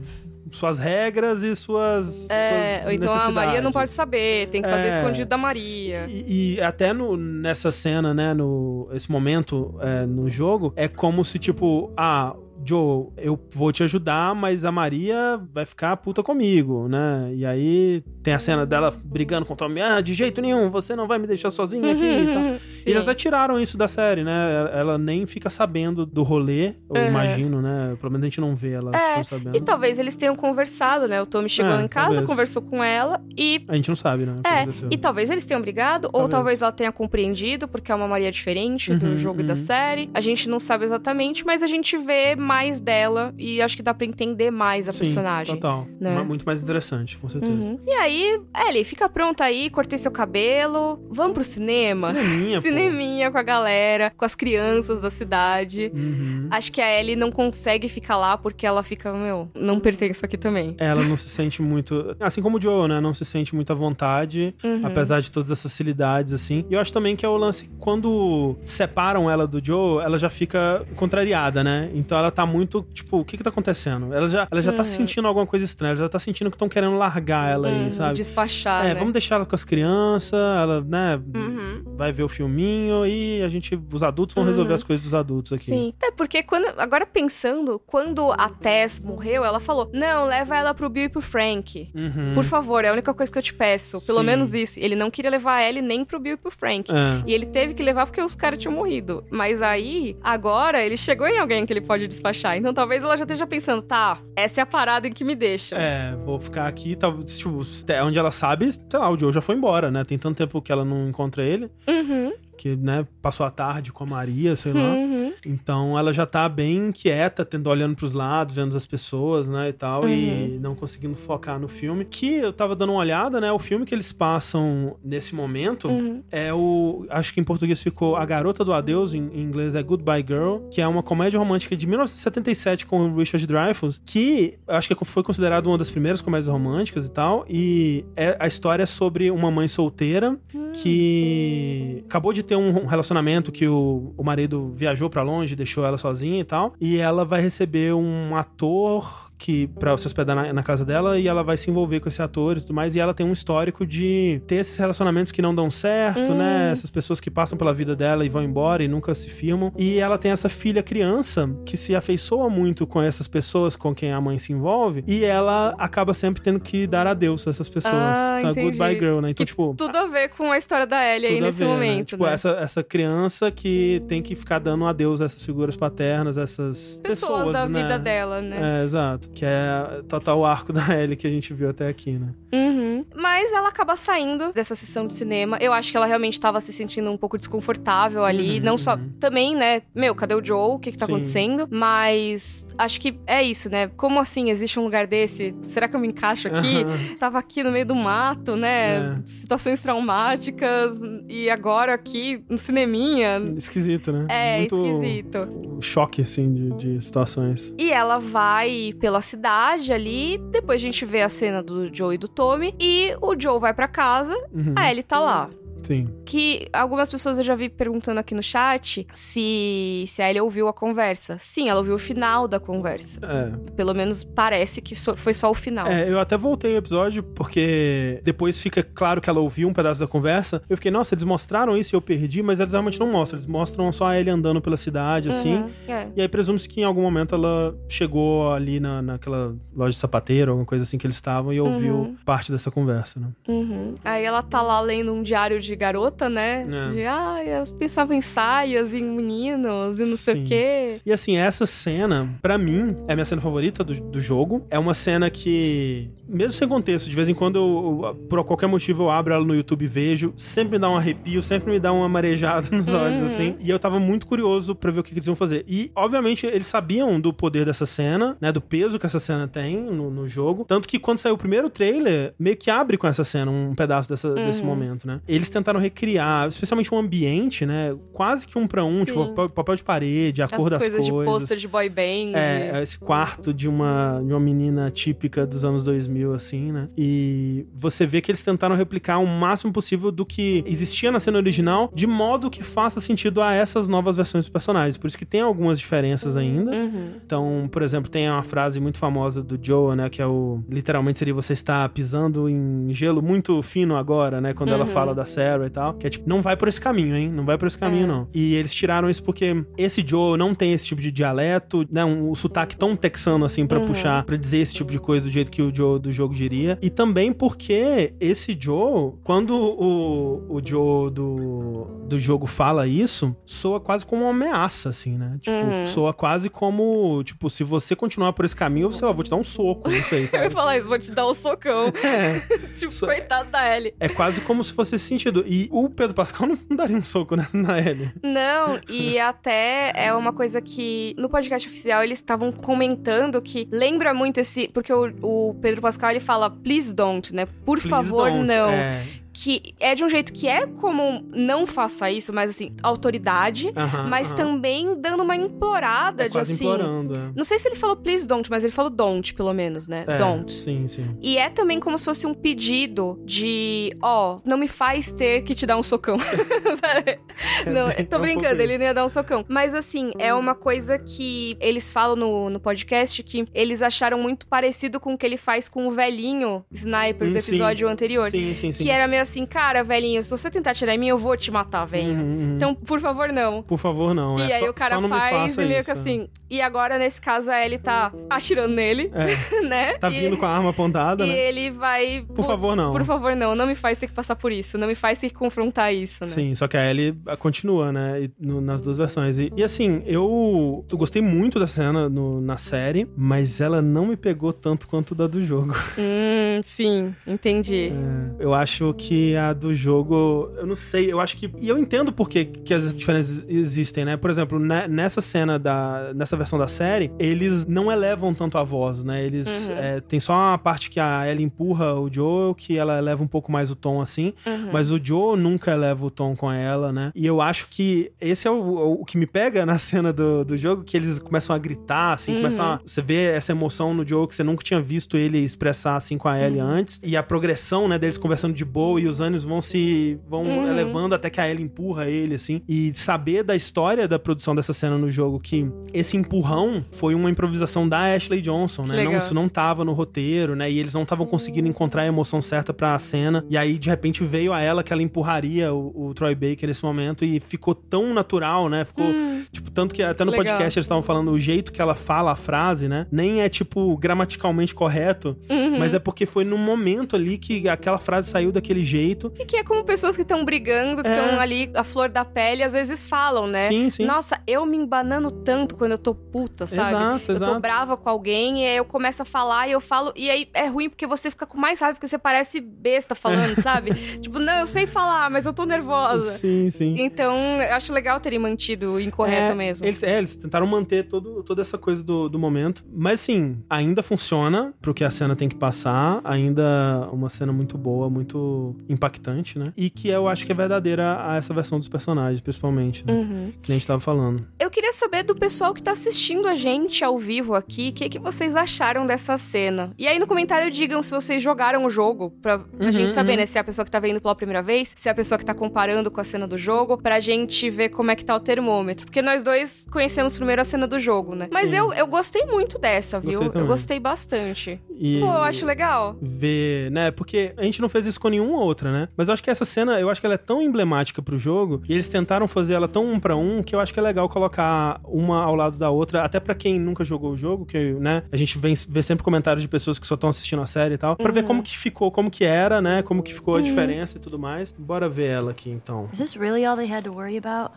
suas 0.50 0.78
regras 0.80 1.42
e 1.44 1.54
suas. 1.54 2.28
É, 2.28 2.78
suas 2.80 2.86
ou 2.86 2.92
então 2.92 3.14
a 3.14 3.30
Maria 3.30 3.60
não 3.60 3.70
pode 3.70 3.90
saber, 3.92 4.48
tem 4.48 4.60
que 4.62 4.68
fazer 4.68 4.86
É. 4.86 4.88
escondido 4.88 5.28
da 5.28 5.38
Maria. 5.38 6.06
E, 6.08 6.54
e 6.56 6.60
até 6.60 6.92
no, 6.92 7.16
nessa 7.16 7.70
cena, 7.70 8.12
né, 8.12 8.34
no 8.34 8.88
esse 8.92 9.10
momento 9.10 9.76
é, 9.80 10.06
no 10.06 10.28
jogo, 10.28 10.72
é 10.74 10.88
como 10.88 11.24
se 11.24 11.38
tipo, 11.38 11.92
ah, 11.96 12.34
Joe, 12.64 13.08
eu 13.16 13.38
vou 13.52 13.72
te 13.72 13.82
ajudar, 13.82 14.34
mas 14.34 14.64
a 14.64 14.72
Maria 14.72 15.40
vai 15.52 15.64
ficar 15.64 15.96
puta 15.96 16.22
comigo, 16.22 16.88
né? 16.88 17.30
E 17.34 17.44
aí 17.46 18.02
tem 18.22 18.34
a 18.34 18.38
cena 18.38 18.66
dela 18.66 18.92
brigando 19.04 19.46
com 19.46 19.54
o 19.54 19.56
Tommy, 19.56 19.80
ah, 19.80 20.00
de 20.00 20.14
jeito 20.14 20.40
nenhum, 20.40 20.70
você 20.70 20.94
não 20.94 21.06
vai 21.06 21.18
me 21.18 21.26
deixar 21.26 21.50
sozinha 21.50 21.92
aqui 21.92 22.04
e 22.04 22.32
tal. 22.32 22.42
Sim. 22.70 22.90
Eles 22.90 23.02
até 23.02 23.14
tiraram 23.14 23.58
isso 23.60 23.76
da 23.78 23.88
série, 23.88 24.22
né? 24.24 24.70
Ela 24.74 24.98
nem 24.98 25.26
fica 25.26 25.48
sabendo 25.50 26.04
do 26.06 26.22
rolê, 26.22 26.74
eu 26.90 27.00
Uhum. 27.00 27.06
imagino, 27.08 27.62
né? 27.62 27.96
Pelo 28.00 28.12
menos 28.12 28.24
a 28.24 28.28
gente 28.28 28.40
não 28.40 28.54
vê 28.54 28.72
ela 28.72 28.90
É, 28.94 29.08
ficando 29.08 29.24
sabendo. 29.24 29.56
E 29.56 29.60
talvez 29.60 29.98
eles 29.98 30.14
tenham 30.16 30.36
conversado, 30.36 31.08
né? 31.08 31.20
O 31.22 31.26
Tommy 31.26 31.48
chegou 31.48 31.72
É, 31.72 31.82
em 31.82 31.88
casa, 31.88 32.06
talvez. 32.08 32.26
conversou 32.26 32.62
com 32.62 32.82
ela 32.82 33.20
e 33.36 33.64
A 33.68 33.74
gente 33.76 33.88
não 33.88 33.96
sabe, 33.96 34.24
né? 34.24 34.40
É, 34.44 34.66
e 34.90 34.98
talvez 34.98 35.30
eles 35.30 35.44
tenham 35.44 35.60
brigado, 35.60 36.06
ou 36.08 36.12
Talvez. 36.28 36.30
talvez 36.30 36.62
ela 36.62 36.72
tenha 36.72 36.92
compreendido, 36.92 37.66
porque 37.68 37.90
é 37.90 37.94
uma 37.94 38.08
Maria 38.08 38.30
diferente 38.30 38.94
do 38.94 39.06
Uhum, 39.06 39.18
jogo 39.18 39.40
e 39.40 39.44
da 39.44 39.52
uhum. 39.52 39.56
série. 39.56 40.10
A 40.14 40.20
gente 40.20 40.48
não 40.48 40.58
sabe 40.58 40.84
exatamente, 40.84 41.44
mas 41.44 41.62
a 41.62 41.66
gente 41.66 41.96
vê 41.96 42.34
mais 42.50 42.80
dela 42.80 43.32
e 43.38 43.62
acho 43.62 43.76
que 43.76 43.82
dá 43.82 43.94
pra 43.94 44.04
entender 44.06 44.50
mais 44.50 44.88
a 44.88 44.92
Sim, 44.92 44.98
personagem. 45.00 45.54
Total. 45.54 45.86
né? 46.00 46.20
Muito 46.22 46.44
mais 46.44 46.60
interessante, 46.62 47.16
com 47.16 47.28
certeza. 47.28 47.52
Uhum. 47.52 47.78
E 47.86 47.92
aí, 47.92 48.40
Ellie, 48.68 48.82
fica 48.84 49.08
pronta 49.08 49.44
aí, 49.44 49.70
cortei 49.70 49.98
seu 49.98 50.10
cabelo, 50.10 50.98
vamos 51.10 51.34
pro 51.34 51.44
cinema? 51.44 52.12
Cineminha. 52.12 52.60
Cineminha 52.62 53.30
com 53.30 53.38
a 53.38 53.42
galera, 53.42 54.12
com 54.16 54.24
as 54.24 54.34
crianças 54.34 55.00
da 55.00 55.10
cidade. 55.10 55.92
Uhum. 55.94 56.48
Acho 56.50 56.72
que 56.72 56.80
a 56.80 56.98
Ellie 57.00 57.14
não 57.16 57.30
consegue 57.30 57.88
ficar 57.88 58.16
lá 58.16 58.36
porque 58.36 58.66
ela 58.66 58.82
fica, 58.82 59.12
meu, 59.12 59.48
não 59.54 59.78
pertenço 59.78 60.24
aqui 60.24 60.36
também. 60.36 60.74
Ela 60.78 61.02
não 61.04 61.16
se 61.16 61.28
sente 61.28 61.62
muito. 61.62 62.16
Assim 62.18 62.42
como 62.42 62.58
o 62.58 62.60
Joe, 62.62 62.88
né? 62.88 63.00
Não 63.00 63.14
se 63.14 63.24
sente 63.24 63.54
muito 63.54 63.72
à 63.72 63.76
vontade, 63.76 64.54
Uhum. 64.64 64.80
apesar 64.84 65.20
de 65.20 65.30
todas 65.30 65.50
essas 65.50 65.70
facilidades, 65.70 66.32
assim. 66.32 66.64
E 66.68 66.74
eu 66.74 66.80
acho 66.80 66.92
também 66.92 67.14
que 67.14 67.24
é 67.24 67.28
o 67.28 67.36
lance. 67.36 67.70
Quando 67.78 68.56
separam 68.64 69.30
ela 69.30 69.46
do 69.46 69.64
Joe, 69.64 70.02
ela 70.02 70.18
já 70.18 70.28
fica 70.30 70.84
contrariada, 70.96 71.62
né? 71.62 71.90
Então 71.94 72.18
ela 72.18 72.30
tá 72.30 72.39
muito, 72.46 72.82
tipo, 72.92 73.18
o 73.20 73.24
que 73.24 73.36
que 73.36 73.42
tá 73.42 73.50
acontecendo? 73.50 74.12
Ela 74.14 74.28
já, 74.28 74.48
ela 74.50 74.60
já 74.62 74.72
tá 74.72 74.78
Uhum. 74.78 74.84
sentindo 74.84 75.26
alguma 75.28 75.46
coisa 75.46 75.64
estranha, 75.64 75.90
ela 75.92 76.00
já 76.00 76.08
tá 76.08 76.18
sentindo 76.18 76.50
que 76.50 76.56
estão 76.56 76.68
querendo 76.68 76.96
largar 76.96 77.50
ela 77.50 77.68
Hum, 77.68 77.84
aí, 77.86 77.92
sabe? 77.92 78.14
Despachar, 78.14 78.84
É, 78.84 78.88
né? 78.88 78.94
vamos 78.94 79.12
deixar 79.12 79.36
ela 79.36 79.46
com 79.46 79.54
as 79.54 79.64
crianças, 79.64 80.32
ela, 80.32 80.80
né, 80.82 81.20
Uhum. 81.34 81.82
vai 81.96 82.12
ver 82.12 82.22
o 82.22 82.28
filminho 82.28 83.04
e 83.06 83.42
a 83.42 83.48
gente, 83.48 83.78
os 83.92 84.02
adultos 84.02 84.34
vão 84.34 84.44
resolver 84.44 84.70
Uhum. 84.70 84.74
as 84.74 84.82
coisas 84.82 85.04
dos 85.04 85.14
adultos 85.14 85.52
aqui. 85.52 85.64
Sim. 85.66 85.92
Até 85.96 86.10
porque 86.12 86.42
quando. 86.42 86.66
Agora 86.78 87.06
pensando, 87.06 87.78
quando 87.86 88.32
a 88.32 88.48
Tess 88.48 89.00
morreu, 89.00 89.44
ela 89.44 89.60
falou: 89.60 89.90
Não, 89.92 90.24
leva 90.26 90.56
ela 90.56 90.72
pro 90.74 90.88
Bill 90.88 91.04
e 91.04 91.08
pro 91.08 91.20
Frank. 91.20 91.90
Uhum. 91.94 92.32
Por 92.34 92.44
favor, 92.44 92.84
é 92.84 92.88
a 92.88 92.92
única 92.92 93.12
coisa 93.12 93.30
que 93.30 93.38
eu 93.38 93.42
te 93.42 93.52
peço. 93.54 94.04
Pelo 94.06 94.20
Sim. 94.20 94.26
menos 94.26 94.54
isso. 94.54 94.80
Ele 94.80 94.94
não 94.96 95.10
queria 95.10 95.30
levar 95.30 95.56
a 95.56 95.68
Ellie 95.68 95.82
nem 95.82 96.04
pro 96.04 96.18
Bill 96.18 96.34
e 96.34 96.36
pro 96.36 96.50
Frank. 96.50 96.90
É. 96.90 97.22
E 97.26 97.32
ele 97.34 97.46
teve 97.46 97.74
que 97.74 97.82
levar 97.82 98.06
porque 98.06 98.20
os 98.22 98.34
caras 98.34 98.58
tinham 98.58 98.74
morrido. 98.74 99.24
Mas 99.30 99.60
aí, 99.62 100.16
agora, 100.22 100.82
ele 100.84 100.96
chegou 100.96 101.26
em 101.26 101.38
alguém 101.38 101.64
que 101.66 101.72
ele 101.72 101.80
pode 101.80 102.06
despachar. 102.06 102.29
Então 102.56 102.72
talvez 102.72 103.02
ela 103.04 103.16
já 103.16 103.24
esteja 103.24 103.46
pensando, 103.46 103.82
tá, 103.82 104.18
essa 104.36 104.60
é 104.60 104.62
a 104.62 104.66
parada 104.66 105.06
em 105.08 105.12
que 105.12 105.24
me 105.24 105.34
deixa. 105.34 105.76
É, 105.76 106.14
vou 106.24 106.38
ficar 106.38 106.66
aqui, 106.66 106.96
talvez, 106.96 107.38
tipo, 107.38 107.60
até 107.82 108.02
onde 108.02 108.18
ela 108.18 108.30
sabe, 108.30 108.70
sei 108.70 108.98
lá, 108.98 109.10
o 109.10 109.18
Joe 109.18 109.32
já 109.32 109.40
foi 109.40 109.54
embora, 109.56 109.90
né? 109.90 110.04
Tem 110.04 110.18
tanto 110.18 110.36
tempo 110.36 110.60
que 110.62 110.70
ela 110.72 110.84
não 110.84 111.08
encontra 111.08 111.42
ele, 111.42 111.70
Uhum, 111.88 112.32
que, 112.60 112.76
né, 112.76 113.06
passou 113.22 113.46
a 113.46 113.50
tarde 113.50 113.90
com 113.90 114.04
a 114.04 114.06
Maria, 114.06 114.54
sei 114.54 114.74
lá. 114.74 114.92
uhum. 114.92 115.32
Então 115.46 115.98
ela 115.98 116.12
já 116.12 116.26
tá 116.26 116.46
bem 116.46 116.92
quieta, 116.92 117.42
tendo 117.42 117.70
olhando 117.70 117.96
pros 117.96 118.12
lados, 118.12 118.56
vendo 118.56 118.76
as 118.76 118.86
pessoas, 118.86 119.48
né, 119.48 119.70
e 119.70 119.72
tal, 119.72 120.06
e 120.06 120.58
não 120.60 120.74
conseguindo 120.74 121.14
focar 121.14 121.58
no 121.58 121.66
filme. 121.68 122.04
Que 122.04 122.34
eu 122.36 122.52
tava 122.52 122.76
dando 122.76 122.90
uma 122.92 122.98
olhada, 123.00 123.40
né, 123.40 123.50
o 123.50 123.58
filme 123.58 123.86
que 123.86 123.94
eles 123.94 124.12
passam 124.12 124.96
nesse 125.02 125.34
momento 125.34 125.88
Uhum. 125.88 126.22
é 126.30 126.52
o, 126.52 127.06
acho 127.08 127.32
que 127.32 127.40
em 127.40 127.44
português 127.44 127.82
ficou 127.82 128.14
A 128.16 128.26
Garota 128.26 128.62
do 128.62 128.74
Adeus, 128.74 129.14
em, 129.14 129.30
em 129.32 129.40
inglês 129.40 129.74
é 129.74 129.82
Goodbye 129.82 130.22
Girl, 130.26 130.58
que 130.70 130.82
é 130.82 130.86
uma 130.86 131.02
comédia 131.02 131.38
romântica 131.38 131.74
de 131.74 131.86
1977 131.86 132.84
com 132.84 133.08
o 133.08 133.16
Richard 133.16 133.46
Dreyfuss, 133.46 134.02
que 134.04 134.58
acho 134.68 134.86
que 134.94 135.04
foi 135.06 135.22
considerado 135.22 135.66
uma 135.68 135.78
das 135.78 135.88
primeiras 135.88 136.20
comédias 136.20 136.48
românticas 136.52 137.06
e 137.06 137.10
tal, 137.10 137.46
e 137.48 138.04
é 138.14 138.36
a 138.38 138.46
história 138.46 138.82
é 138.82 138.86
sobre 138.86 139.30
uma 139.30 139.50
mãe 139.50 139.66
solteira 139.66 140.36
que 140.74 142.02
acabou 142.06 142.32
de 142.32 142.42
ter 142.50 142.56
um 142.56 142.84
relacionamento 142.84 143.52
que 143.52 143.68
o, 143.68 144.12
o 144.16 144.24
marido 144.24 144.72
viajou 144.74 145.08
pra 145.08 145.22
longe, 145.22 145.54
deixou 145.54 145.84
ela 145.84 145.96
sozinha 145.96 146.40
e 146.40 146.44
tal, 146.44 146.74
e 146.80 146.98
ela 146.98 147.24
vai 147.24 147.40
receber 147.40 147.94
um 147.94 148.34
ator 148.34 149.29
que 149.40 149.66
para 149.78 149.96
se 149.96 150.06
hospedar 150.06 150.36
na, 150.36 150.52
na 150.52 150.62
casa 150.62 150.84
dela 150.84 151.18
e 151.18 151.26
ela 151.26 151.42
vai 151.42 151.56
se 151.56 151.70
envolver 151.70 151.98
com 152.00 152.08
esse 152.10 152.20
ator 152.20 152.58
e 152.58 152.60
tudo 152.60 152.74
mais, 152.74 152.94
e 152.94 153.00
ela 153.00 153.14
tem 153.14 153.24
um 153.24 153.32
histórico 153.32 153.86
de 153.86 154.40
ter 154.46 154.56
esses 154.56 154.76
relacionamentos 154.78 155.32
que 155.32 155.40
não 155.40 155.54
dão 155.54 155.70
certo, 155.70 156.32
Hum. 156.32 156.34
né? 156.36 156.70
Essas 156.70 156.90
pessoas 156.90 157.18
que 157.20 157.30
passam 157.30 157.56
pela 157.56 157.72
vida 157.72 157.96
dela 157.96 158.24
e 158.24 158.28
vão 158.28 158.42
embora 158.42 158.84
e 158.84 158.88
nunca 158.88 159.14
se 159.14 159.30
filmam. 159.30 159.72
E 159.78 159.98
ela 159.98 160.18
tem 160.18 160.30
essa 160.30 160.48
filha 160.50 160.82
criança 160.82 161.48
que 161.64 161.74
se 161.76 161.94
afeiçoa 161.96 162.50
muito 162.50 162.86
com 162.86 163.00
essas 163.00 163.26
pessoas 163.26 163.74
com 163.74 163.94
quem 163.94 164.12
a 164.12 164.20
mãe 164.20 164.36
se 164.38 164.52
envolve, 164.52 165.02
e 165.06 165.24
ela 165.24 165.74
acaba 165.78 166.12
sempre 166.12 166.42
tendo 166.42 166.60
que 166.60 166.86
dar 166.86 167.06
adeus 167.06 167.46
a 167.46 167.50
essas 167.50 167.68
pessoas. 167.68 167.94
Ah, 167.94 168.34
então 168.38 168.48
é 168.48 168.52
entendi. 168.52 168.66
Goodbye 168.66 168.98
Girl, 168.98 169.20
né? 169.20 169.28
Então, 169.30 169.34
Que 169.34 169.44
tipo, 169.46 169.74
Tudo 169.78 169.96
a 169.96 170.06
ver 170.06 170.28
com 170.28 170.52
a 170.52 170.58
história 170.58 170.86
da 170.86 171.02
Ellie 171.02 171.28
aí 171.28 171.40
nesse 171.40 171.60
ver, 171.60 171.64
né? 171.64 171.72
momento, 171.72 172.08
Tipo, 172.08 172.24
né? 172.26 172.32
essa, 172.34 172.50
essa 172.60 172.82
criança 172.84 173.50
que 173.50 174.02
tem 174.06 174.20
que 174.20 174.36
ficar 174.36 174.58
dando 174.58 174.84
adeus 174.84 175.22
a 175.22 175.24
essas 175.24 175.42
figuras 175.44 175.76
paternas, 175.76 176.36
essas 176.36 176.98
Pessoas, 177.02 177.38
pessoas, 177.38 177.52
da 177.52 177.66
né? 177.66 177.82
vida 177.82 177.98
dela, 177.98 178.42
né? 178.42 178.80
É, 178.80 178.84
exato. 178.84 179.29
Que 179.34 179.44
é 179.44 180.02
total 180.08 180.44
arco 180.44 180.72
da 180.72 180.96
Ellie 180.98 181.16
que 181.16 181.26
a 181.26 181.30
gente 181.30 181.52
viu 181.54 181.70
até 181.70 181.88
aqui, 181.88 182.12
né? 182.12 182.28
Uhum. 182.52 183.04
Mas 183.14 183.52
ela 183.52 183.68
acaba 183.68 183.96
saindo 183.96 184.52
dessa 184.52 184.74
sessão 184.74 185.06
de 185.06 185.14
cinema. 185.14 185.56
Eu 185.60 185.72
acho 185.72 185.90
que 185.90 185.96
ela 185.96 186.06
realmente 186.06 186.34
estava 186.34 186.60
se 186.60 186.72
sentindo 186.72 187.10
um 187.10 187.16
pouco 187.16 187.38
desconfortável 187.38 188.24
ali. 188.24 188.58
Uhum, 188.58 188.64
não 188.64 188.78
só. 188.78 188.94
uhum. 188.94 189.10
Também, 189.20 189.54
né? 189.54 189.82
Meu, 189.94 190.14
cadê 190.14 190.34
o 190.34 190.44
Joe? 190.44 190.74
O 190.74 190.78
que, 190.78 190.92
que 190.92 190.98
tá 190.98 191.06
Sim. 191.06 191.12
acontecendo? 191.12 191.68
Mas 191.70 192.68
acho 192.76 193.00
que 193.00 193.18
é 193.26 193.42
isso, 193.42 193.70
né? 193.70 193.88
Como 193.96 194.18
assim 194.18 194.50
existe 194.50 194.78
um 194.78 194.84
lugar 194.84 195.06
desse? 195.06 195.54
Será 195.62 195.88
que 195.88 195.96
eu 195.96 196.00
me 196.00 196.08
encaixo 196.08 196.48
aqui? 196.48 196.82
Aham. 196.82 197.16
Tava 197.18 197.38
aqui 197.38 197.62
no 197.62 197.70
meio 197.70 197.86
do 197.86 197.94
mato, 197.94 198.56
né? 198.56 199.16
É. 199.18 199.22
Situações 199.24 199.82
traumáticas. 199.82 200.98
E 201.28 201.48
agora 201.50 201.94
aqui 201.94 202.42
no 202.48 202.58
cineminha. 202.58 203.42
Esquisito, 203.56 204.12
né? 204.12 204.26
É, 204.28 204.58
Muito 204.58 204.76
esquisito. 204.76 205.78
choque, 205.80 206.22
assim, 206.22 206.52
de, 206.52 206.70
de 206.96 207.04
situações. 207.04 207.74
E 207.78 207.90
ela 207.90 208.18
vai 208.18 208.92
pela 208.98 209.19
cidade 209.20 209.92
ali. 209.92 210.38
Depois 210.50 210.80
a 210.80 210.84
gente 210.84 211.04
vê 211.04 211.22
a 211.22 211.28
cena 211.28 211.62
do 211.62 211.92
Joe 211.94 212.14
e 212.14 212.18
do 212.18 212.28
Tommy. 212.28 212.74
E 212.80 213.16
o 213.20 213.38
Joe 213.38 213.58
vai 213.58 213.74
pra 213.74 213.88
casa. 213.88 214.34
Uhum. 214.52 214.74
A 214.76 214.90
Ellie 214.90 215.02
tá 215.02 215.18
lá. 215.18 215.50
Sim. 215.82 216.08
Que 216.24 216.68
algumas 216.72 217.08
pessoas 217.10 217.38
eu 217.38 217.44
já 217.44 217.54
vi 217.54 217.68
perguntando 217.68 218.20
aqui 218.20 218.34
no 218.34 218.42
chat 218.42 219.06
se, 219.12 220.04
se 220.06 220.22
a 220.22 220.28
Ellie 220.28 220.40
ouviu 220.40 220.68
a 220.68 220.72
conversa. 220.72 221.36
Sim, 221.38 221.68
ela 221.68 221.78
ouviu 221.80 221.94
o 221.94 221.98
final 221.98 222.46
da 222.46 222.60
conversa. 222.60 223.20
É. 223.22 223.72
Pelo 223.72 223.94
menos 223.94 224.22
parece 224.24 224.80
que 224.82 224.94
so- 224.94 225.16
foi 225.16 225.32
só 225.34 225.50
o 225.50 225.54
final. 225.54 225.86
É, 225.86 226.10
eu 226.10 226.18
até 226.18 226.36
voltei 226.36 226.74
o 226.74 226.78
episódio 226.78 227.22
porque 227.22 228.20
depois 228.24 228.60
fica 228.60 228.82
claro 228.82 229.20
que 229.20 229.28
ela 229.30 229.40
ouviu 229.40 229.68
um 229.68 229.72
pedaço 229.72 230.00
da 230.00 230.06
conversa. 230.06 230.62
Eu 230.68 230.76
fiquei, 230.76 230.90
nossa, 230.90 231.14
eles 231.14 231.24
mostraram 231.24 231.76
isso 231.76 231.94
e 231.94 231.96
eu 231.96 232.00
perdi, 232.02 232.42
mas 232.42 232.60
eles 232.60 232.72
realmente 232.72 232.98
não 232.98 233.06
mostram. 233.10 233.38
Eles 233.38 233.46
mostram 233.46 233.90
só 233.92 234.06
a 234.08 234.18
Ellie 234.18 234.30
andando 234.30 234.60
pela 234.60 234.76
cidade, 234.76 235.28
assim. 235.28 235.54
Uhum, 235.56 235.70
é. 235.88 236.08
E 236.16 236.20
aí 236.22 236.28
presume-se 236.28 236.68
que 236.68 236.80
em 236.80 236.84
algum 236.84 237.02
momento 237.02 237.34
ela 237.34 237.74
chegou 237.88 238.52
ali 238.52 238.80
na, 238.80 239.02
naquela 239.02 239.54
loja 239.74 239.92
de 239.92 239.96
sapateiro, 239.98 240.50
alguma 240.52 240.66
coisa 240.66 240.84
assim 240.84 240.98
que 240.98 241.06
eles 241.06 241.16
estavam, 241.16 241.52
e 241.52 241.60
ouviu 241.60 241.94
Uhum. 241.94 242.16
parte 242.24 242.52
dessa 242.52 242.70
conversa, 242.70 243.18
né? 243.20 243.28
Uhum. 243.48 243.94
Aí 244.04 244.24
ela 244.24 244.42
tá 244.42 244.62
lá 244.62 244.80
lendo 244.80 245.12
um 245.12 245.22
diário 245.22 245.60
de 245.60 245.69
garota, 245.76 246.28
né? 246.28 246.66
É. 246.70 246.92
De, 246.92 247.04
ah, 247.06 247.42
elas 247.44 247.72
pensavam 247.72 248.16
em 248.16 248.20
saias, 248.20 248.92
em 248.94 249.02
meninos, 249.04 249.98
e 249.98 250.04
não 250.04 250.16
sei 250.16 250.34
Sim. 250.34 250.42
o 250.42 250.46
quê. 250.46 251.00
E 251.04 251.12
assim, 251.12 251.36
essa 251.36 251.66
cena, 251.66 252.28
pra 252.42 252.56
mim, 252.58 252.96
é 253.08 253.12
a 253.12 253.16
minha 253.16 253.24
cena 253.24 253.40
favorita 253.40 253.82
do, 253.84 253.94
do 253.94 254.20
jogo. 254.20 254.66
É 254.70 254.78
uma 254.78 254.94
cena 254.94 255.30
que, 255.30 256.10
mesmo 256.28 256.52
sem 256.52 256.68
contexto, 256.68 257.08
de 257.08 257.16
vez 257.16 257.28
em 257.28 257.34
quando, 257.34 257.56
eu, 257.56 258.00
eu, 258.08 258.14
por 258.28 258.44
qualquer 258.44 258.66
motivo, 258.66 259.04
eu 259.04 259.10
abro 259.10 259.34
ela 259.34 259.44
no 259.44 259.54
YouTube 259.54 259.84
e 259.84 259.88
vejo. 259.88 260.32
Sempre 260.36 260.72
me 260.72 260.78
dá 260.78 260.90
um 260.90 260.96
arrepio, 260.96 261.42
sempre 261.42 261.70
me 261.72 261.78
dá 261.78 261.92
uma 261.92 262.08
marejada 262.08 262.68
nos 262.74 262.92
olhos, 262.92 263.20
Uhum. 263.20 263.26
assim. 263.26 263.56
E 263.60 263.68
eu 263.70 263.78
tava 263.78 263.98
muito 263.98 264.26
curioso 264.26 264.74
pra 264.74 264.90
ver 264.90 265.00
o 265.00 265.02
que, 265.02 265.10
que 265.10 265.14
eles 265.16 265.26
iam 265.26 265.34
fazer. 265.36 265.64
E, 265.68 265.90
obviamente, 265.94 266.46
eles 266.46 266.66
sabiam 266.66 267.20
do 267.20 267.32
poder 267.32 267.64
dessa 267.64 267.86
cena, 267.86 268.36
né? 268.40 268.52
Do 268.52 268.60
peso 268.60 268.98
que 268.98 269.06
essa 269.06 269.18
cena 269.20 269.46
tem 269.48 269.76
no, 269.80 270.10
no 270.10 270.28
jogo. 270.28 270.64
Tanto 270.64 270.86
que 270.86 270.98
quando 270.98 271.18
saiu 271.18 271.34
o 271.34 271.38
primeiro 271.38 271.68
trailer, 271.70 272.34
meio 272.38 272.56
que 272.56 272.70
abre 272.70 272.96
com 272.96 273.06
essa 273.06 273.24
cena, 273.24 273.50
um 273.50 273.74
pedaço 273.74 274.08
dessa, 274.08 274.32
desse 274.34 274.60
Uhum. 274.60 274.66
momento, 274.66 275.06
né? 275.06 275.20
Eles 275.26 275.48
tentaram 275.60 275.80
recriar, 275.80 276.48
especialmente 276.48 276.92
o 276.92 276.98
ambiente, 276.98 277.64
né? 277.66 277.94
Quase 278.12 278.46
que 278.46 278.58
um 278.58 278.66
pra 278.66 278.84
um, 278.84 279.00
Sim. 279.00 279.04
tipo, 279.06 279.48
papel, 279.50 279.76
de 279.76 279.84
parede, 279.84 280.42
a 280.42 280.46
As 280.46 280.50
cor 280.50 280.70
das 280.70 280.78
coisas 280.80 281.00
coisas. 281.08 281.24
de 281.24 281.30
pôster 281.30 281.56
de 281.58 281.68
boy 281.68 281.88
band. 281.88 282.32
É, 282.34 282.80
esse 282.82 282.98
quarto 282.98 283.52
de 283.54 283.68
uma, 283.68 284.20
de 284.24 284.32
uma 284.32 284.40
menina 284.40 284.90
típica 284.90 285.46
dos 285.46 285.64
anos 285.64 285.82
2000, 285.84 286.34
assim, 286.34 286.72
né? 286.72 286.88
E 286.96 287.66
você 287.74 288.06
vê 288.06 288.20
que 288.20 288.30
eles 288.30 288.42
tentaram 288.42 288.74
replicar 288.76 289.18
o 289.18 289.26
máximo 289.26 289.72
possível 289.72 290.10
do 290.10 290.24
que 290.26 290.62
existia 290.66 291.10
na 291.12 291.20
cena 291.20 291.38
original, 291.38 291.90
de 291.94 292.06
modo 292.06 292.50
que 292.50 292.62
faça 292.62 293.00
sentido 293.00 293.40
a 293.42 293.54
essas 293.54 293.88
novas 293.88 294.16
versões 294.16 294.44
dos 294.44 294.48
personagens. 294.50 294.96
Por 294.96 295.06
isso 295.06 295.18
que 295.18 295.24
tem 295.26 295.40
algumas 295.40 295.78
diferenças 295.78 296.36
ainda. 296.36 296.70
Uhum. 296.72 297.12
Então, 297.24 297.68
por 297.70 297.82
exemplo, 297.82 298.10
tem 298.10 298.28
uma 298.28 298.42
frase 298.42 298.80
muito 298.80 298.98
famosa 298.98 299.42
do 299.42 299.58
Joe, 299.60 299.94
né? 299.96 300.08
Que 300.08 300.20
é 300.22 300.26
o. 300.26 300.62
Literalmente 300.68 301.18
seria 301.18 301.34
você 301.34 301.52
está 301.52 301.88
pisando 301.88 302.48
em 302.48 302.88
gelo 302.92 303.22
muito 303.22 303.62
fino 303.62 303.96
agora, 303.96 304.40
né? 304.40 304.54
Quando 304.54 304.70
ela 304.72 304.84
Uhum. 304.84 304.90
fala 304.90 305.14
da 305.14 305.24
Sarah 305.50 305.66
e 305.66 305.70
tal. 305.70 305.94
Que 305.94 306.06
é 306.06 306.10
tipo, 306.10 306.28
não 306.28 306.40
vai 306.42 306.56
por 306.56 306.68
esse 306.68 306.80
caminho, 306.80 307.16
hein? 307.16 307.28
Não 307.30 307.44
vai 307.44 307.58
por 307.58 307.66
esse 307.66 307.76
caminho, 307.78 308.04
É. 308.04 308.06
não. 308.06 308.28
E 308.32 308.54
eles 308.54 308.72
tiraram 308.74 309.08
isso 309.10 309.22
porque 309.22 309.64
esse 309.76 310.04
Joe 310.06 310.38
não 310.38 310.54
tem 310.54 310.72
esse 310.72 310.86
tipo 310.86 311.00
de 311.00 311.10
dialeto, 311.10 311.86
né? 311.90 312.04
Um, 312.04 312.30
um 312.30 312.34
sotaque 312.34 312.76
tão 312.76 312.94
texano 312.96 313.44
assim 313.44 313.66
pra 313.66 313.78
Uhum. 313.78 313.86
puxar, 313.86 314.24
pra 314.24 314.36
dizer 314.36 314.58
esse 314.58 314.74
tipo 314.74 314.90
de 314.90 314.98
coisa 314.98 315.26
do 315.26 315.32
jeito 315.32 315.50
que 315.50 315.62
o 315.62 315.74
Joe 315.74 315.98
do 315.98 316.12
jogo 316.12 316.34
diria. 316.34 316.78
E 316.82 316.90
também 316.90 317.32
porque 317.32 318.14
esse 318.20 318.56
Joe, 318.58 319.12
quando 319.24 319.54
o, 319.56 320.56
o 320.56 320.60
Joe 320.64 321.10
do, 321.10 321.84
do 322.06 322.18
jogo 322.18 322.46
fala 322.46 322.86
isso, 322.86 323.34
soa 323.46 323.80
quase 323.80 324.04
como 324.06 324.22
uma 324.22 324.30
ameaça, 324.30 324.90
assim, 324.90 325.16
né? 325.16 325.38
Tipo, 325.40 325.56
Uhum. 325.56 325.86
soa 325.86 326.12
quase 326.14 326.48
como, 326.48 327.22
tipo, 327.24 327.50
se 327.50 327.62
você 327.64 327.94
continuar 327.96 328.32
por 328.32 328.44
esse 328.44 328.56
caminho, 328.56 328.86
eu, 328.86 328.90
sei 328.92 329.06
lá, 329.06 329.12
vou 329.12 329.24
te 329.24 329.30
dar 329.30 329.36
um 329.36 329.44
soco, 329.44 329.90
não 329.90 330.02
sei, 330.02 330.28
Eu 330.32 330.42
ia 330.44 330.50
falar 330.50 330.78
isso, 330.78 330.88
vou 330.88 330.98
te 330.98 331.10
dar 331.10 331.26
um 331.28 331.34
socão. 331.34 331.88
É, 332.02 332.40
tipo, 332.74 332.86
Isso- 332.92 333.04
coitado 333.06 333.50
da 333.50 333.76
Ellie. 333.76 333.94
é 334.00 334.08
quase 334.08 334.40
como 334.40 334.62
se 334.64 334.72
fosse 334.72 334.94
esse 334.94 335.04
sentido. 335.42 335.54
E 335.54 335.68
o 335.70 335.88
Pedro 335.88 336.14
Pascal 336.14 336.48
não, 336.68 336.76
daria 336.76 336.96
um 336.96 337.02
soco 337.02 337.36
né, 337.36 337.46
na 337.52 337.78
Ellie. 337.78 338.12
Não, 338.22 338.78
e 338.88 339.18
até 339.18 339.92
é 339.94 340.12
uma 340.12 340.32
coisa 340.32 340.60
que 340.60 341.14
no 341.18 341.28
podcast 341.28 341.68
oficial 341.68 342.02
eles 342.02 342.18
estavam 342.18 342.52
comentando 342.52 343.40
que 343.40 343.68
lembra 343.70 344.12
muito 344.14 344.38
esse. 344.38 344.68
Porque 344.68 344.92
o, 344.92 345.12
o 345.22 345.54
Pedro 345.60 345.80
Pascal 345.80 346.10
ele 346.10 346.20
fala, 346.20 346.50
please 346.50 346.94
don't, 346.94 347.34
né? 347.34 347.46
Por 347.64 347.78
Please 347.78 347.88
favor, 347.88 348.30
don't. 348.30 348.46
não. 348.46 348.70
É, 348.70 349.02
Que 349.42 349.74
é 349.80 349.94
de 349.94 350.04
um 350.04 350.08
jeito 350.10 350.32
que 350.32 350.46
é 350.48 350.66
como 350.66 351.24
não 351.32 351.66
faça 351.66 352.10
isso, 352.10 352.32
mas 352.32 352.50
assim, 352.50 352.72
autoridade, 352.82 353.72
mas 354.08 354.32
também 354.34 355.00
dando 355.00 355.22
uma 355.22 355.36
implorada 355.36 356.26
é 356.26 356.28
de 356.28 356.38
assim. 356.38 356.64
implorando. 356.64 357.16
é. 357.16 357.30
Não 357.34 357.44
sei 357.44 357.58
se 357.58 357.68
ele 357.68 357.76
falou 357.76 357.96
please 357.96 358.26
don't, 358.26 358.50
mas 358.50 358.64
ele 358.64 358.72
falou 358.72 358.90
don't, 358.90 359.32
pelo 359.34 359.52
menos, 359.52 359.86
né? 359.88 360.04
É, 360.06 360.18
Don't. 360.18 360.52
Sim, 360.52 360.86
sim. 360.88 361.16
E 361.22 361.38
é 361.38 361.48
também 361.48 361.80
como 361.80 361.96
se 361.98 362.04
fosse 362.04 362.26
um 362.26 362.34
pedido 362.34 363.18
de, 363.24 363.96
ó, 364.02 364.38
não 364.44 364.58
me 364.58 364.68
faz 364.68 365.12
ter 365.12 365.42
que 365.42 365.54
te 365.54 365.64
dar 365.66 365.76
um 365.76 365.82
socão. 365.82 366.18
Sabe? 366.80 367.18
não, 367.66 367.88
tô 368.06 368.16
é 368.16 368.20
brincando, 368.20 368.62
ele 368.62 368.76
não 368.78 368.84
ia 368.84 368.94
dar 368.94 369.04
um 369.04 369.08
socão. 369.08 369.44
Mas 369.48 369.74
assim, 369.74 370.12
é 370.18 370.34
uma 370.34 370.54
coisa 370.54 370.98
que 370.98 371.56
eles 371.60 371.92
falam 371.92 372.16
no, 372.16 372.50
no 372.50 372.60
podcast 372.60 373.22
que 373.22 373.46
eles 373.54 373.80
acharam 373.82 374.18
muito 374.18 374.46
parecido 374.46 374.98
com 375.00 375.14
o 375.14 375.18
que 375.18 375.24
ele 375.26 375.36
faz 375.36 375.68
com 375.68 375.86
o 375.86 375.90
velhinho 375.90 376.64
sniper 376.70 377.28
Hum, 377.28 377.32
do 377.32 377.42
sim. 377.42 377.50
episódio 377.52 377.88
anterior. 377.88 378.30
Sim, 378.30 378.54
sim, 378.54 378.72
sim. 378.72 378.82
Que 378.82 378.90
era 378.90 379.06
meio 379.06 379.22
assim, 379.30 379.46
cara, 379.46 379.82
velhinho, 379.84 380.22
se 380.22 380.30
você 380.30 380.50
tentar 380.50 380.74
tirar 380.74 380.94
em 380.94 380.98
mim, 380.98 381.08
eu 381.08 381.18
vou 381.18 381.36
te 381.36 381.50
matar, 381.50 381.84
velho. 381.84 382.12
Uhum, 382.14 382.20
uhum. 382.20 382.52
Então, 382.56 382.74
por 382.74 383.00
favor, 383.00 383.32
não. 383.32 383.62
Por 383.62 383.78
favor, 383.78 384.14
não. 384.14 384.38
E 384.38 384.42
é, 384.50 384.54
aí 384.56 384.60
só, 384.64 384.70
o 384.70 384.74
cara 384.74 385.00
faz 385.00 385.56
e 385.56 385.64
meio 385.64 385.78
isso. 385.78 385.84
que 385.86 385.90
assim. 385.92 386.28
E 386.50 386.60
agora, 386.60 386.98
nesse 386.98 387.20
caso, 387.20 387.50
a 387.50 387.64
Ellie 387.64 387.78
tá 387.78 388.12
atirando 388.28 388.74
nele, 388.74 389.10
É, 389.14 389.60
né? 389.62 389.98
tá 389.98 390.10
E- 390.10 390.20
vindo 390.20 390.36
com 390.36 390.46
a 390.46 390.50
arma 390.50 390.70
apontada, 390.70 391.24
e 391.24 391.28
né? 391.28 391.38
ele 391.38 391.70
vai. 391.70 392.22
Por 392.26 392.34
"Putz, 392.36 392.46
favor, 392.48 392.74
não." 392.76 392.90
Por 392.90 393.04
favor, 393.04 393.36
não. 393.36 393.54
Não 393.54 393.66
me 393.66 393.74
faz 393.74 393.96
ter 393.98 394.06
que 394.08 394.12
passar 394.12 394.34
por 394.36 394.50
isso. 394.50 394.76
Não 394.76 394.86
me 394.88 394.94
faz 394.94 395.18
ter 395.18 395.28
que 395.28 395.34
confrontar 395.34 395.94
isso, 395.94 396.24
né? 396.24 396.30
Sim, 396.30 396.54
só 396.54 396.66
que 396.66 396.76
a 396.76 396.90
Ellie 396.90 397.16
ah, 397.26 397.36
continua, 397.36 397.92
né? 397.92 398.22
e- 398.22 398.30
no- 398.38 398.60
nas 398.60 398.80
duas 398.82 398.96
versões. 398.96 399.38
E, 399.38 399.52
e, 399.56 399.62
assim, 399.62 400.02
eu, 400.06 400.84
eu 400.90 400.98
gostei 400.98 401.22
muito 401.22 401.58
da 401.60 401.66
cena 401.68 402.08
no- 402.08 402.40
na 402.40 402.56
série, 402.56 403.06
mas 403.16 403.60
ela 403.60 403.80
não 403.80 404.06
me 404.06 404.16
pegou 404.16 404.52
tanto 404.52 404.88
quanto 404.88 405.14
da 405.14 405.26
do 405.26 405.44
jogo. 405.44 405.72
Hum, 405.98 406.60
sim, 406.62 407.14
entendi. 407.26 407.92
É, 407.92 408.44
eu 408.44 408.52
acho 408.54 408.92
que 408.94 409.19
a 409.36 409.52
do 409.52 409.74
jogo, 409.74 410.50
eu 410.56 410.66
não 410.66 410.76
sei, 410.76 411.12
eu 411.12 411.20
acho 411.20 411.36
que. 411.36 411.50
E 411.60 411.68
eu 411.68 411.78
entendo 411.78 412.12
por 412.12 412.28
que, 412.28 412.44
que 412.44 412.72
as 412.74 412.94
diferenças 412.94 413.44
existem, 413.48 414.04
né? 414.04 414.16
Por 414.16 414.30
exemplo, 414.30 414.58
ne- 414.58 414.88
nessa 414.88 415.20
cena 415.20 415.58
da. 415.58 416.12
Nessa 416.14 416.36
versão 416.36 416.58
da 416.58 416.68
série, 416.68 417.10
eles 417.18 417.66
não 417.66 417.90
elevam 417.90 418.32
tanto 418.34 418.58
a 418.58 418.62
voz, 418.64 419.04
né? 419.04 419.24
Eles. 419.24 419.68
Uhum. 419.68 419.76
é, 419.76 420.00
tem 420.00 420.20
só 420.20 420.54
a 420.54 420.58
parte 420.58 420.90
que 420.90 420.98
a 421.00 421.28
Ellie 421.30 421.44
empurra 421.44 421.94
o 421.94 422.12
Joe, 422.12 422.54
que 422.54 422.76
ela 422.76 422.98
eleva 422.98 423.22
um 423.22 423.26
pouco 423.26 423.50
mais 423.52 423.70
o 423.70 423.74
tom 423.76 424.00
assim. 424.00 424.32
Uhum. 424.46 424.70
Mas 424.72 424.90
o 424.90 424.98
Joe 425.02 425.36
nunca 425.38 425.72
eleva 425.72 426.04
o 426.06 426.10
tom 426.10 426.34
com 426.36 426.50
ela, 426.50 426.92
né? 426.92 427.12
E 427.14 427.26
eu 427.26 427.40
acho 427.40 427.68
que 427.70 428.12
esse 428.20 428.46
é 428.46 428.50
o, 428.50 428.98
o 429.00 429.04
que 429.04 429.16
me 429.18 429.26
pega 429.26 429.64
na 429.66 429.78
cena 429.78 430.12
do, 430.12 430.44
do 430.44 430.56
jogo, 430.56 430.82
que 430.84 430.96
eles 430.96 431.18
começam 431.18 431.54
a 431.54 431.58
gritar, 431.58 432.12
assim, 432.12 432.30
Uhum. 432.32 432.38
começam 432.38 432.64
a. 432.64 432.80
Você 432.86 433.02
vê 433.02 433.24
essa 433.26 433.52
emoção 433.52 433.92
no 433.94 434.06
Joe 434.06 434.26
que 434.26 434.34
você 434.34 434.42
nunca 434.44 434.62
tinha 434.62 434.80
visto 434.80 435.16
ele 435.16 435.38
expressar 435.38 435.96
assim 435.96 436.16
com 436.18 436.28
a 436.28 436.38
Ellie 436.40 436.60
Uhum. 436.60 436.66
antes. 436.66 437.00
E 437.02 437.16
a 437.16 437.22
progressão, 437.22 437.88
né, 437.88 437.98
deles 437.98 438.18
conversando 438.18 438.54
de 438.54 438.64
boa 438.64 438.99
e 439.00 439.06
os 439.08 439.20
anos 439.20 439.44
vão 439.44 439.60
se. 439.60 440.18
vão 440.28 440.40
Uhum. 440.44 440.68
elevando 440.70 441.14
até 441.14 441.28
que 441.30 441.40
a 441.40 441.48
Ellie 441.48 441.64
empurra 441.64 442.08
ele, 442.08 442.34
assim. 442.34 442.60
E 442.68 442.92
saber 442.94 443.42
da 443.42 443.54
história 443.56 444.06
da 444.08 444.18
produção 444.18 444.54
dessa 444.54 444.72
cena 444.72 444.96
no 444.98 445.10
jogo, 445.10 445.38
que 445.38 445.66
esse 445.92 446.16
empurrão 446.16 446.84
foi 446.90 447.14
uma 447.14 447.30
improvisação 447.30 447.88
da 447.88 448.14
Ashley 448.14 448.40
Johnson, 448.40 448.82
né? 448.82 449.02
Não, 449.04 449.16
isso 449.16 449.34
não 449.34 449.48
tava 449.48 449.84
no 449.84 449.92
roteiro, 449.92 450.54
né? 450.54 450.70
E 450.70 450.78
eles 450.78 450.94
não 450.94 451.02
estavam 451.02 451.26
conseguindo 451.26 451.68
encontrar 451.68 452.02
a 452.02 452.06
emoção 452.06 452.40
certa 452.42 452.72
pra 452.72 452.98
cena. 452.98 453.44
E 453.48 453.56
aí, 453.56 453.78
de 453.78 453.88
repente, 453.88 454.24
veio 454.24 454.52
a 454.52 454.60
ela 454.60 454.82
que 454.82 454.92
ela 454.92 455.02
empurraria 455.02 455.72
o, 455.72 456.08
o 456.08 456.14
Troy 456.14 456.34
Baker 456.34 456.66
nesse 456.68 456.84
momento 456.84 457.24
e 457.24 457.40
ficou 457.40 457.74
tão 457.74 458.12
natural, 458.14 458.68
né? 458.68 458.84
Ficou, 458.84 459.04
Hum, 459.06 459.42
tipo, 459.50 459.70
tanto 459.70 459.94
que 459.94 460.02
até 460.02 460.24
no 460.24 460.30
Legal. 460.30 460.44
podcast 460.46 460.78
eles 460.78 460.84
estavam 460.84 461.02
falando 461.02 461.30
o 461.30 461.38
jeito 461.38 461.72
que 461.72 461.80
ela 461.80 461.94
fala 461.94 462.32
a 462.32 462.36
frase, 462.36 462.88
né? 462.88 463.06
Nem 463.10 463.40
é, 463.40 463.48
tipo, 463.48 463.96
gramaticalmente 463.96 464.74
correto, 464.74 465.36
uhum. 465.48 465.78
mas 465.78 465.94
é 465.94 465.98
porque 465.98 466.26
foi 466.26 466.44
num 466.44 466.58
momento 466.58 467.16
ali 467.16 467.38
que 467.38 467.68
aquela 467.68 467.98
frase 467.98 468.28
saiu 468.30 468.52
daquele 468.52 468.82
jeito. 468.90 469.32
E 469.38 469.44
que 469.44 469.56
é 469.56 469.64
como 469.64 469.84
pessoas 469.84 470.16
que 470.16 470.22
estão 470.22 470.44
brigando, 470.44 471.02
que 471.02 471.08
É. 471.08 471.12
estão 471.12 471.40
ali, 471.40 471.70
a 471.74 471.84
flor 471.84 472.08
da 472.08 472.24
pele, 472.24 472.62
às 472.62 472.72
vezes 472.72 473.06
falam, 473.06 473.46
né? 473.46 473.68
Sim, 473.68 473.90
sim. 473.90 474.04
Nossa, 474.04 474.40
eu 474.46 474.64
me 474.66 474.76
embanano 474.76 475.30
tanto 475.30 475.76
quando 475.76 475.92
eu 475.92 475.98
tô 475.98 476.14
puta, 476.14 476.66
sabe? 476.66 476.90
Exato, 476.90 477.32
Eu 477.32 477.38
tô 477.38 477.44
exato. 477.44 477.60
brava 477.60 477.96
com 477.96 478.08
alguém 478.08 478.62
e 478.62 478.66
aí 478.66 478.76
eu 478.76 478.84
começo 478.84 479.22
a 479.22 479.24
falar 479.24 479.68
e 479.68 479.72
eu 479.72 479.80
falo. 479.80 480.12
E 480.16 480.30
aí 480.30 480.48
é 480.52 480.66
ruim 480.66 480.88
porque 480.88 481.06
você 481.06 481.30
fica 481.30 481.46
com 481.46 481.58
mais 481.58 481.80
raiva 481.80 481.94
porque 481.94 482.06
você 482.08 482.18
parece 482.18 482.60
besta 482.60 483.14
falando, 483.14 483.54
sabe? 483.62 483.92
Tipo, 484.20 484.38
não, 484.38 484.60
eu 484.60 484.66
sei 484.66 484.86
falar, 484.86 485.30
mas 485.30 485.46
eu 485.46 485.52
tô 485.52 485.64
nervosa. 485.64 486.32
Sim, 486.32 486.70
sim. 486.70 486.94
Então, 486.98 487.34
eu 487.60 487.74
acho 487.74 487.92
legal 487.92 488.18
terem 488.20 488.38
mantido 488.38 489.00
incorreto 489.00 489.52
É, 489.52 489.54
mesmo. 489.54 489.86
Eles, 489.86 490.02
é, 490.02 490.18
eles 490.18 490.36
tentaram 490.36 490.66
manter 490.66 491.06
todo, 491.08 491.42
toda 491.42 491.62
essa 491.62 491.78
coisa 491.78 492.02
do, 492.02 492.28
do 492.28 492.38
momento. 492.38 492.84
Mas 492.92 493.20
sim, 493.20 493.62
ainda 493.68 494.02
funciona 494.02 494.72
pro 494.80 494.92
que 494.94 495.04
a 495.04 495.10
cena 495.10 495.36
tem 495.36 495.48
que 495.48 495.54
passar. 495.56 496.20
Ainda 496.24 497.08
uma 497.12 497.28
cena 497.28 497.52
muito 497.52 497.76
boa, 497.78 498.08
muito 498.10 498.74
impactante, 498.88 499.58
né? 499.58 499.72
E 499.76 499.90
que 499.90 500.08
eu 500.08 500.28
acho 500.28 500.44
que 500.46 500.52
é 500.52 500.54
verdadeira 500.54 501.18
a 501.30 501.36
essa 501.36 501.52
versão 501.54 501.78
dos 501.78 501.88
personagens, 501.88 502.40
principalmente, 502.40 503.04
né? 503.06 503.12
Uhum. 503.12 503.52
Que 503.62 503.72
a 503.72 503.74
gente 503.74 503.86
tava 503.86 504.00
falando. 504.00 504.46
Eu 504.58 504.70
queria 504.70 504.92
saber 504.92 505.22
do 505.22 505.34
pessoal 505.34 505.72
que 505.74 505.82
tá 505.82 505.92
assistindo 505.92 506.46
a 506.48 506.54
gente 506.54 507.04
ao 507.04 507.18
vivo 507.18 507.54
aqui, 507.54 507.88
o 507.90 507.92
que, 507.92 508.08
que 508.08 508.18
vocês 508.18 508.54
acharam 508.56 509.06
dessa 509.06 509.36
cena. 509.38 509.92
E 509.98 510.06
aí 510.06 510.18
no 510.18 510.26
comentário 510.26 510.70
digam 510.70 511.02
se 511.02 511.14
vocês 511.14 511.42
jogaram 511.42 511.84
o 511.84 511.90
jogo, 511.90 512.30
pra, 512.42 512.58
pra 512.58 512.86
Uhum, 512.86 512.92
gente 512.92 513.10
saber, 513.10 513.32
uhum. 513.32 513.38
né? 513.38 513.46
Se 513.46 513.58
é 513.58 513.60
a 513.60 513.64
pessoa 513.64 513.84
que 513.84 513.90
tá 513.90 513.98
vendo 514.00 514.20
pela 514.20 514.34
primeira 514.34 514.62
vez, 514.62 514.94
se 514.96 515.08
é 515.08 515.12
a 515.12 515.14
pessoa 515.14 515.38
que 515.38 515.44
tá 515.44 515.54
comparando 515.54 516.10
com 516.10 516.20
a 516.20 516.24
cena 516.24 516.46
do 516.46 516.56
jogo, 516.58 516.96
pra 516.98 517.20
gente 517.20 517.68
ver 517.70 517.90
como 517.90 518.10
é 518.10 518.16
que 518.16 518.24
tá 518.24 518.34
o 518.34 518.40
termômetro. 518.40 519.06
Porque 519.06 519.22
nós 519.22 519.42
dois 519.42 519.86
conhecemos 519.90 520.36
primeiro 520.36 520.60
a 520.62 520.64
cena 520.64 520.86
do 520.86 520.98
jogo, 520.98 521.34
né? 521.34 521.48
Mas 521.52 521.70
Sim. 521.70 521.76
eu, 521.76 521.92
eu 521.92 522.06
gostei 522.06 522.44
muito 522.46 522.78
dessa, 522.78 523.20
viu? 523.20 523.40
Gostei 523.40 523.62
eu 523.62 523.66
gostei 523.66 524.00
bastante. 524.00 524.80
E 524.98 525.18
Pô, 525.20 525.26
eu 525.26 525.42
acho 525.42 525.64
legal. 525.66 526.16
ver, 526.20 526.90
né? 526.90 527.10
Porque 527.10 527.52
a 527.56 527.62
gente 527.64 527.80
não 527.80 527.88
fez 527.88 528.06
isso 528.06 528.20
com 528.20 528.28
nenhuma 528.28 528.58
outra, 528.70 528.90
né? 528.90 529.08
Mas 529.16 529.28
eu 529.28 529.34
acho 529.34 529.42
que 529.42 529.50
essa 529.50 529.64
cena, 529.64 530.00
eu 530.00 530.08
acho 530.08 530.20
que 530.20 530.26
ela 530.26 530.34
é 530.34 530.38
tão 530.38 530.62
emblemática 530.62 531.20
pro 531.20 531.38
jogo 531.38 531.82
e 531.88 531.92
eles 531.92 532.08
tentaram 532.08 532.48
fazer 532.48 532.74
ela 532.74 532.88
tão 532.88 533.04
um 533.04 533.20
pra 533.20 533.36
um 533.36 533.62
que 533.62 533.74
eu 533.74 533.80
acho 533.80 533.92
que 533.92 534.00
é 534.00 534.02
legal 534.02 534.28
colocar 534.28 535.00
uma 535.04 535.42
ao 535.42 535.54
lado 535.54 535.76
da 535.76 535.90
outra, 535.90 536.24
até 536.24 536.40
pra 536.40 536.54
quem 536.54 536.78
nunca 536.78 537.04
jogou 537.04 537.32
o 537.32 537.36
jogo, 537.36 537.66
que, 537.66 537.92
né? 537.94 538.22
A 538.32 538.36
gente 538.36 538.58
vem, 538.58 538.74
vê 538.88 539.02
sempre 539.02 539.24
comentários 539.24 539.62
de 539.62 539.68
pessoas 539.68 539.98
que 539.98 540.06
só 540.06 540.14
estão 540.14 540.30
assistindo 540.30 540.62
a 540.62 540.66
série 540.66 540.94
e 540.94 540.98
tal, 540.98 541.16
pra 541.16 541.32
ver 541.32 541.44
como 541.44 541.62
que 541.62 541.76
ficou, 541.76 542.10
como 542.10 542.30
que 542.30 542.44
era, 542.44 542.80
né? 542.80 543.02
Como 543.02 543.22
que 543.22 543.34
ficou 543.34 543.56
a 543.56 543.60
diferença 543.60 544.16
e 544.16 544.20
tudo 544.20 544.38
mais. 544.38 544.72
Bora 544.72 545.08
ver 545.08 545.28
ela 545.28 545.50
aqui 545.50 545.70
então. 545.70 546.08
Is 546.12 546.18
this 546.18 546.36
really 546.36 546.64
all 546.64 546.76
they 546.76 546.90
had 546.90 547.04
to 547.04 547.12
worry 547.12 547.36
about? 547.36 547.74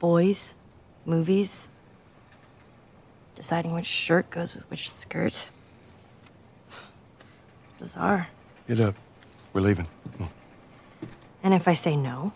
Boys, 0.00 0.56
movies, 1.04 1.70
deciding 3.34 3.72
which 3.72 3.88
shirt 3.88 4.26
goes 4.30 4.54
with 4.54 4.64
which 4.70 4.88
skirt. 4.90 5.50
It's 7.60 7.72
bizarre. 7.80 8.28
Get 8.68 8.80
up. 8.80 8.94
Uh, 8.94 8.98
we're 9.54 9.62
leaving. 9.62 9.86
And 11.42 11.54
if 11.54 11.66
I 11.66 11.74
say 11.74 11.96
no, 11.96 12.32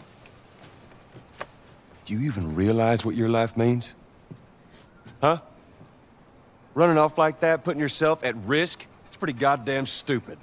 Do 2.07 2.15
you 2.15 2.21
even 2.27 2.55
realize 2.55 3.05
what 3.05 3.15
your 3.15 3.29
life 3.29 3.57
means? 3.57 3.95
Huh? 5.21 5.39
Running 6.75 6.97
off 6.99 7.19
like 7.19 7.41
that, 7.41 7.63
putting 7.65 7.81
yourself 7.81 8.25
at 8.25 8.35
risk? 8.47 8.87
It's 9.09 9.17
pretty 9.17 9.35
goddamn 9.35 9.85
stupid. 9.87 10.39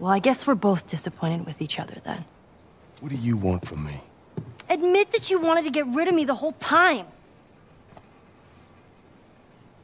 well, 0.00 0.10
I 0.10 0.18
guess 0.18 0.46
we're 0.46 0.56
both 0.56 0.88
disappointed 0.88 1.46
with 1.46 1.62
each 1.62 1.78
other 1.78 1.96
then. 2.04 2.24
What 3.00 3.10
do 3.10 3.16
you 3.16 3.36
want 3.36 3.66
from 3.66 3.84
me? 3.84 4.00
Admit 4.68 5.12
that 5.12 5.30
you 5.30 5.38
wanted 5.38 5.64
to 5.64 5.70
get 5.70 5.86
rid 5.86 6.08
of 6.08 6.14
me 6.14 6.24
the 6.24 6.34
whole 6.34 6.52
time. 6.52 7.06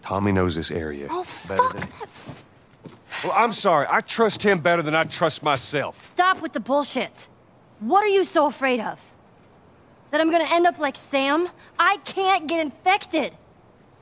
Tommy 0.03 0.33
knows 0.33 0.57
this 0.57 0.71
area. 0.73 1.07
Oh, 1.11 1.25
better 1.47 1.63
fuck 1.63 1.73
than-. 1.73 1.89
Well, 3.25 3.33
I'm 3.35 3.53
sorry. 3.53 3.87
I 3.89 4.01
trust 4.01 4.43
him 4.43 4.61
better 4.61 4.83
than 4.83 4.95
I 4.95 5.05
trust 5.05 5.43
myself. 5.43 5.95
Stop 5.95 6.41
with 6.41 6.53
the 6.53 6.61
bullshit. 6.61 7.29
What 7.81 8.05
are 8.05 8.09
you 8.09 8.25
so 8.25 8.47
afraid 8.47 8.81
of? 8.81 9.01
That 10.11 10.21
I'm 10.21 10.31
gonna 10.31 10.49
end 10.49 10.67
up 10.67 10.79
like 10.79 10.97
Sam? 10.97 11.49
I 11.79 11.99
can't 12.05 12.47
get 12.47 12.61
infected. 12.61 13.35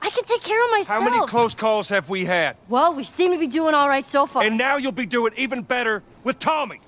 I 0.02 0.10
can 0.10 0.24
take 0.24 0.42
care 0.42 0.62
of 0.62 0.70
myself. 0.70 1.02
How 1.02 1.10
many 1.10 1.26
close 1.26 1.54
calls 1.54 1.88
have 1.88 2.08
we 2.08 2.24
had? 2.24 2.56
Well, 2.68 2.94
we 2.94 3.02
seem 3.02 3.32
to 3.32 3.38
be 3.38 3.46
doing 3.46 3.74
all 3.74 3.88
right 3.88 4.04
so 4.04 4.26
far. 4.26 4.42
And 4.42 4.56
now 4.56 4.76
you'll 4.76 4.92
be 4.92 5.06
doing 5.06 5.32
even 5.36 5.62
better 5.62 6.02
with 6.22 6.38
Tommy. 6.38 6.80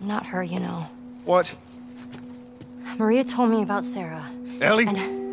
Not 0.00 0.26
her, 0.26 0.42
you 0.42 0.60
know. 0.60 0.86
What? 1.24 1.56
Maria 2.98 3.24
told 3.24 3.50
me 3.50 3.62
about 3.62 3.84
Sarah. 3.84 4.28
Ellie? 4.60 4.86
And 4.86 5.23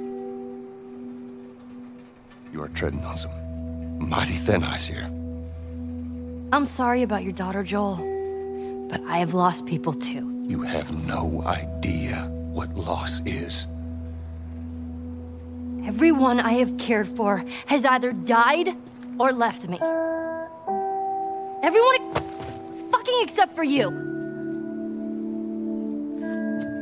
You 2.51 2.61
are 2.61 2.67
treading 2.69 3.03
on 3.05 3.15
some 3.15 3.31
mighty 4.09 4.33
thin 4.33 4.63
ice 4.63 4.85
here. 4.85 5.09
I'm 6.51 6.65
sorry 6.65 7.01
about 7.03 7.23
your 7.23 7.31
daughter, 7.31 7.63
Joel. 7.63 7.95
But 8.89 9.01
I 9.07 9.19
have 9.19 9.33
lost 9.33 9.65
people 9.65 9.93
too. 9.93 10.45
You 10.47 10.61
have 10.63 10.91
no 11.07 11.43
idea 11.45 12.27
what 12.51 12.75
loss 12.75 13.21
is. 13.25 13.67
Everyone 15.85 16.41
I 16.41 16.53
have 16.53 16.77
cared 16.77 17.07
for 17.07 17.45
has 17.67 17.85
either 17.85 18.11
died 18.11 18.75
or 19.17 19.31
left 19.31 19.69
me. 19.69 19.79
Everyone 21.63 22.13
fucking 22.91 23.19
except 23.21 23.55
for 23.55 23.63
you. 23.63 24.09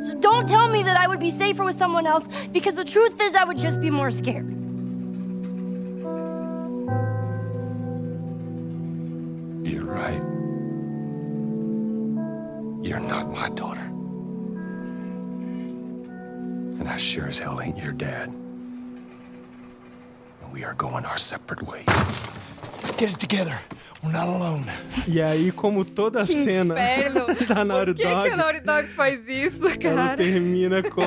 So 0.03 0.19
don't 0.19 0.47
tell 0.49 0.67
me 0.67 0.81
that 0.81 0.97
I 0.97 1.07
would 1.07 1.19
be 1.19 1.29
safer 1.29 1.63
with 1.63 1.75
someone 1.75 2.07
else 2.07 2.27
because 2.51 2.75
the 2.75 2.85
truth 2.85 3.21
is 3.21 3.35
I 3.35 3.43
would 3.43 3.57
just 3.59 3.79
be 3.79 3.91
more 3.91 4.09
scared. 4.09 4.58
You're 12.99 13.07
not 13.07 13.31
my 13.31 13.47
daughter. 13.55 13.79
And 16.79 16.89
I 16.89 16.97
sure 16.97 17.27
as 17.29 17.39
hell 17.39 17.61
ain't 17.61 17.77
your 17.77 17.93
dad. 17.93 18.27
And 20.41 20.51
we 20.51 20.65
are 20.65 20.73
going 20.73 21.05
our 21.05 21.17
separate 21.17 21.61
ways. 21.63 21.85
Get 22.97 23.11
it 23.11 23.19
together. 23.19 23.57
We're 24.03 24.11
not 24.11 24.27
alone. 24.27 24.65
E 25.07 25.21
aí, 25.21 25.51
como 25.51 25.83
toda 25.85 26.21
a 26.21 26.25
Que 26.25 26.43
cena 26.43 26.73
inferno. 26.73 27.25
da 27.47 27.65
Naughty 27.65 27.93
Por 27.93 27.95
que, 27.95 28.03
que 28.03 28.09
Dog, 28.13 28.29
a 28.29 28.37
Naughty 28.37 28.59
Dog 28.61 28.87
faz 28.87 29.27
isso, 29.27 29.65
ela 29.65 29.77
cara? 29.77 30.17
termina 30.17 30.83
com 30.83 31.01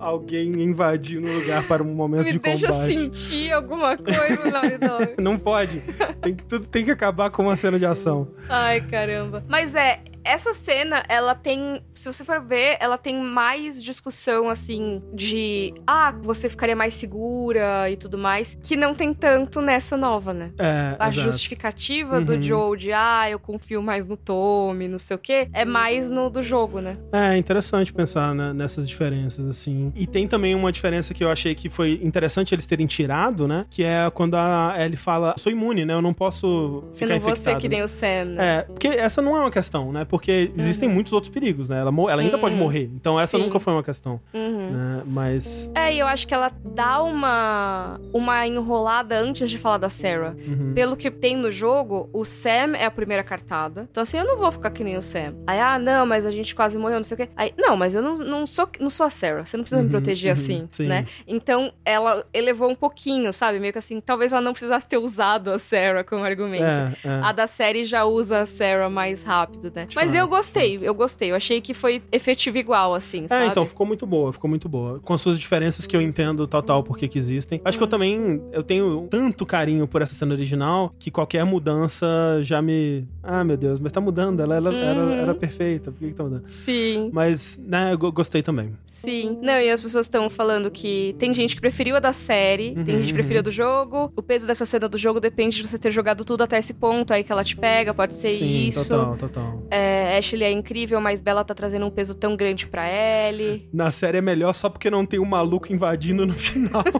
alguém 0.00 0.62
invadindo 0.62 1.28
o 1.28 1.32
lugar 1.32 1.66
para 1.66 1.82
um 1.82 1.94
momento 1.94 2.24
Me 2.26 2.32
de 2.32 2.38
deixa 2.38 2.68
combate. 2.68 2.86
sentir 2.98 3.52
alguma 3.52 3.96
coisa, 3.98 4.50
Naughty 4.50 4.78
Dog. 4.78 5.14
Não 5.22 5.38
pode. 5.38 5.80
Tem 6.22 6.34
que, 6.34 6.44
tudo 6.44 6.66
tem 6.66 6.84
que 6.86 6.90
acabar 6.90 7.30
com 7.30 7.42
uma 7.42 7.56
cena 7.56 7.78
de 7.78 7.84
ação. 7.86 8.28
Ai, 8.48 8.80
caramba. 8.80 9.44
Mas 9.46 9.74
é, 9.74 10.00
essa 10.28 10.54
cena, 10.54 11.02
ela 11.08 11.34
tem. 11.34 11.82
Se 11.94 12.12
você 12.12 12.24
for 12.24 12.40
ver, 12.40 12.76
ela 12.80 12.96
tem 12.98 13.16
mais 13.20 13.82
discussão, 13.82 14.48
assim, 14.48 15.02
de. 15.12 15.74
Ah, 15.86 16.14
você 16.22 16.48
ficaria 16.48 16.76
mais 16.76 16.94
segura 16.94 17.90
e 17.90 17.96
tudo 17.96 18.18
mais. 18.18 18.56
Que 18.62 18.76
não 18.76 18.94
tem 18.94 19.12
tanto 19.14 19.60
nessa 19.60 19.96
nova, 19.96 20.32
né? 20.34 20.50
É, 20.58 20.96
A 20.98 21.08
exato. 21.08 21.30
justificativa 21.30 22.20
do 22.20 22.34
Uhum. 22.34 22.42
Joe 22.42 22.78
de, 22.78 22.92
ah, 22.92 23.28
eu 23.30 23.38
confio 23.38 23.82
mais 23.82 24.06
no 24.06 24.16
Tommy, 24.16 24.86
não 24.88 24.98
sei 24.98 25.16
o 25.16 25.18
quê, 25.18 25.48
é 25.52 25.64
mais 25.64 26.08
no 26.08 26.28
do 26.30 26.42
jogo, 26.42 26.80
né? 26.80 26.96
É 27.12 27.36
interessante 27.36 27.92
pensar 27.92 28.34
né, 28.34 28.52
nessas 28.52 28.88
diferenças, 28.88 29.46
assim. 29.46 29.92
E 29.96 30.06
tem 30.06 30.26
também 30.28 30.54
uma 30.54 30.70
diferença 30.70 31.12
que 31.14 31.24
eu 31.24 31.30
achei 31.30 31.54
que 31.54 31.68
foi 31.70 32.00
interessante 32.02 32.54
eles 32.54 32.66
terem 32.66 32.86
tirado, 32.86 33.48
né? 33.48 33.66
Que 33.70 33.82
é 33.84 34.10
quando 34.10 34.34
a 34.36 34.74
Ellie 34.78 34.96
fala, 34.96 35.34
sou 35.38 35.50
imune, 35.50 35.84
né? 35.84 35.94
Eu 35.94 36.02
não 36.02 36.12
posso 36.14 36.46
Eu 36.46 36.94
ficar 36.94 37.14
não 37.14 37.20
vou 37.20 37.30
ser 37.34 37.40
infectado. 37.50 37.60
que 37.62 37.68
nem 37.68 37.82
o 37.82 37.88
Sam, 37.88 38.24
né? 38.26 38.58
É, 38.58 38.62
porque 38.62 38.88
essa 38.88 39.22
não 39.22 39.36
é 39.36 39.40
uma 39.40 39.50
questão, 39.50 39.92
né? 39.92 40.04
Porque 40.04 40.17
existem 40.56 40.88
muitos 40.88 41.12
outros 41.12 41.32
perigos, 41.32 41.68
né? 41.68 41.78
Ela, 41.80 41.90
ela 42.10 42.20
ainda 42.22 42.34
Uhum. 42.36 42.40
pode 42.40 42.56
morrer. 42.56 42.90
Então 42.94 43.18
essa 43.18 43.36
Sim. 43.36 43.44
nunca 43.44 43.58
foi 43.60 43.72
uma 43.72 43.82
questão, 43.82 44.20
Uhum. 44.34 44.70
né? 44.70 45.02
Mas... 45.06 45.70
É, 45.74 45.92
e 45.94 45.98
eu 45.98 46.06
acho 46.06 46.26
que 46.26 46.34
ela 46.34 46.50
dá 46.64 47.02
uma, 47.02 48.00
uma 48.12 48.46
enrolada 48.46 49.16
antes 49.18 49.50
de 49.50 49.58
falar 49.58 49.78
da 49.78 49.88
Sarah. 49.88 50.34
uhum. 50.46 50.72
Pelo 50.74 50.96
que 50.96 51.10
tem 51.10 51.36
no 51.36 51.50
jogo, 51.50 52.08
o 52.12 52.24
Sam 52.24 52.74
é 52.76 52.84
a 52.84 52.90
primeira 52.90 53.22
cartada. 53.22 53.86
Então, 53.90 54.02
assim, 54.02 54.18
eu 54.18 54.24
não 54.24 54.36
vou 54.36 54.50
ficar 54.52 54.70
que 54.70 54.82
nem 54.84 54.96
o 54.96 55.02
Sam. 55.02 55.34
Aí, 55.46 55.58
ah, 55.60 55.78
não, 55.78 56.06
mas 56.06 56.24
a 56.26 56.30
gente 56.30 56.54
quase 56.54 56.78
morreu, 56.78 56.96
não 56.96 57.04
sei 57.04 57.14
o 57.14 57.18
quê. 57.18 57.28
Aí, 57.36 57.52
não, 57.56 57.76
mas 57.76 57.94
eu 57.94 58.02
não, 58.02 58.16
não, 58.16 58.46
sou, 58.46 58.68
não 58.80 58.90
sou 58.90 59.06
a 59.06 59.10
Sarah. 59.10 59.44
Você 59.44 59.56
não 59.56 59.64
precisa 59.64 59.80
me 59.82 59.86
Uhum, 59.88 59.90
proteger 59.92 60.28
uhum, 60.28 60.32
assim, 60.32 60.68
sim. 60.70 60.86
né? 60.86 61.04
Então, 61.26 61.72
ela 61.84 62.24
elevou 62.32 62.68
um 62.70 62.74
pouquinho, 62.74 63.32
sabe? 63.32 63.58
Meio 63.60 63.72
que 63.72 63.78
assim, 63.78 64.00
talvez 64.00 64.32
ela 64.32 64.40
não 64.40 64.52
precisasse 64.52 64.86
ter 64.86 64.98
usado 64.98 65.50
a 65.50 65.58
Sarah 65.58 66.04
como 66.04 66.24
argumento. 66.24 66.64
É, 66.64 66.92
é. 67.04 67.20
A 67.22 67.32
da 67.32 67.46
série 67.46 67.84
já 67.84 68.04
usa 68.04 68.40
a 68.40 68.46
Sarah 68.46 68.88
mais 68.90 69.22
rápido, 69.22 69.70
né? 69.74 69.86
Mas 70.04 70.14
eu 70.14 70.28
gostei, 70.28 70.78
eu 70.82 70.94
gostei. 70.94 71.30
Eu 71.30 71.34
achei 71.36 71.60
que 71.60 71.74
foi 71.74 72.02
efetivo 72.12 72.58
igual, 72.58 72.94
assim, 72.94 73.24
É, 73.24 73.28
sabe? 73.28 73.46
então, 73.48 73.66
ficou 73.66 73.86
muito 73.86 74.06
boa, 74.06 74.32
ficou 74.32 74.48
muito 74.48 74.68
boa. 74.68 75.00
Com 75.00 75.14
as 75.14 75.20
suas 75.20 75.38
diferenças 75.38 75.86
que 75.86 75.96
eu 75.96 76.00
entendo 76.00 76.46
total 76.46 76.82
porque 76.82 77.08
que 77.08 77.18
existem. 77.18 77.60
Acho 77.64 77.76
que 77.78 77.84
eu 77.84 77.88
também, 77.88 78.40
eu 78.52 78.62
tenho 78.62 79.06
tanto 79.10 79.44
carinho 79.44 79.86
por 79.86 80.02
essa 80.02 80.14
cena 80.14 80.34
original 80.34 80.92
que 80.98 81.10
qualquer 81.10 81.44
mudança 81.44 82.06
já 82.42 82.60
me... 82.62 83.06
Ah, 83.22 83.44
meu 83.44 83.56
Deus, 83.56 83.78
mas 83.80 83.92
tá 83.92 84.00
mudando, 84.00 84.40
ela, 84.40 84.56
ela- 84.56 84.74
era, 84.74 85.00
Uhum. 85.00 85.12
era 85.12 85.34
perfeita, 85.34 85.90
por 85.90 85.98
que 85.98 86.08
que 86.08 86.14
tá 86.14 86.24
mudando? 86.24 86.46
Sim. 86.46 87.10
Mas, 87.12 87.58
né, 87.64 87.92
eu 87.92 87.98
go- 87.98 88.12
gostei 88.12 88.42
também. 88.42 88.72
Sim. 88.86 89.38
Não, 89.42 89.54
e 89.60 89.70
as 89.70 89.80
pessoas 89.80 90.06
estão 90.06 90.28
falando 90.28 90.70
que 90.70 91.14
tem 91.18 91.32
gente 91.32 91.54
que 91.54 91.60
preferiu 91.60 91.96
a 91.96 92.00
da 92.00 92.12
série, 92.12 92.74
tem 92.84 92.96
gente 92.98 93.08
que 93.08 93.12
preferiu 93.12 93.40
a 93.40 93.42
do 93.42 93.50
jogo. 93.50 94.12
O 94.16 94.22
peso 94.22 94.46
dessa 94.46 94.66
cena 94.66 94.88
do 94.88 94.98
jogo 94.98 95.20
depende 95.20 95.56
de 95.56 95.66
você 95.68 95.78
ter 95.78 95.90
jogado 95.92 96.24
tudo 96.24 96.42
até 96.42 96.58
esse 96.58 96.74
ponto, 96.74 97.12
aí 97.12 97.22
que 97.22 97.30
ela 97.30 97.44
te 97.44 97.56
pega, 97.56 97.94
pode 97.94 98.14
ser 98.14 98.30
Sim, 98.30 98.68
isso. 98.68 98.88
total, 98.88 99.16
total. 99.16 99.62
É, 99.70 99.87
Ashley 100.18 100.44
é 100.44 100.52
incrível, 100.52 101.00
mas 101.00 101.20
Bella 101.22 101.44
tá 101.44 101.54
trazendo 101.54 101.86
um 101.86 101.90
peso 101.90 102.14
tão 102.14 102.36
grande 102.36 102.66
pra 102.66 102.88
Ellie. 102.90 103.68
Na 103.72 103.90
série 103.90 104.18
é 104.18 104.20
melhor 104.20 104.52
só 104.54 104.68
porque 104.68 104.90
não 104.90 105.04
tem 105.06 105.18
um 105.20 105.24
maluco 105.24 105.72
invadindo 105.72 106.26
no 106.26 106.34
final. 106.34 106.82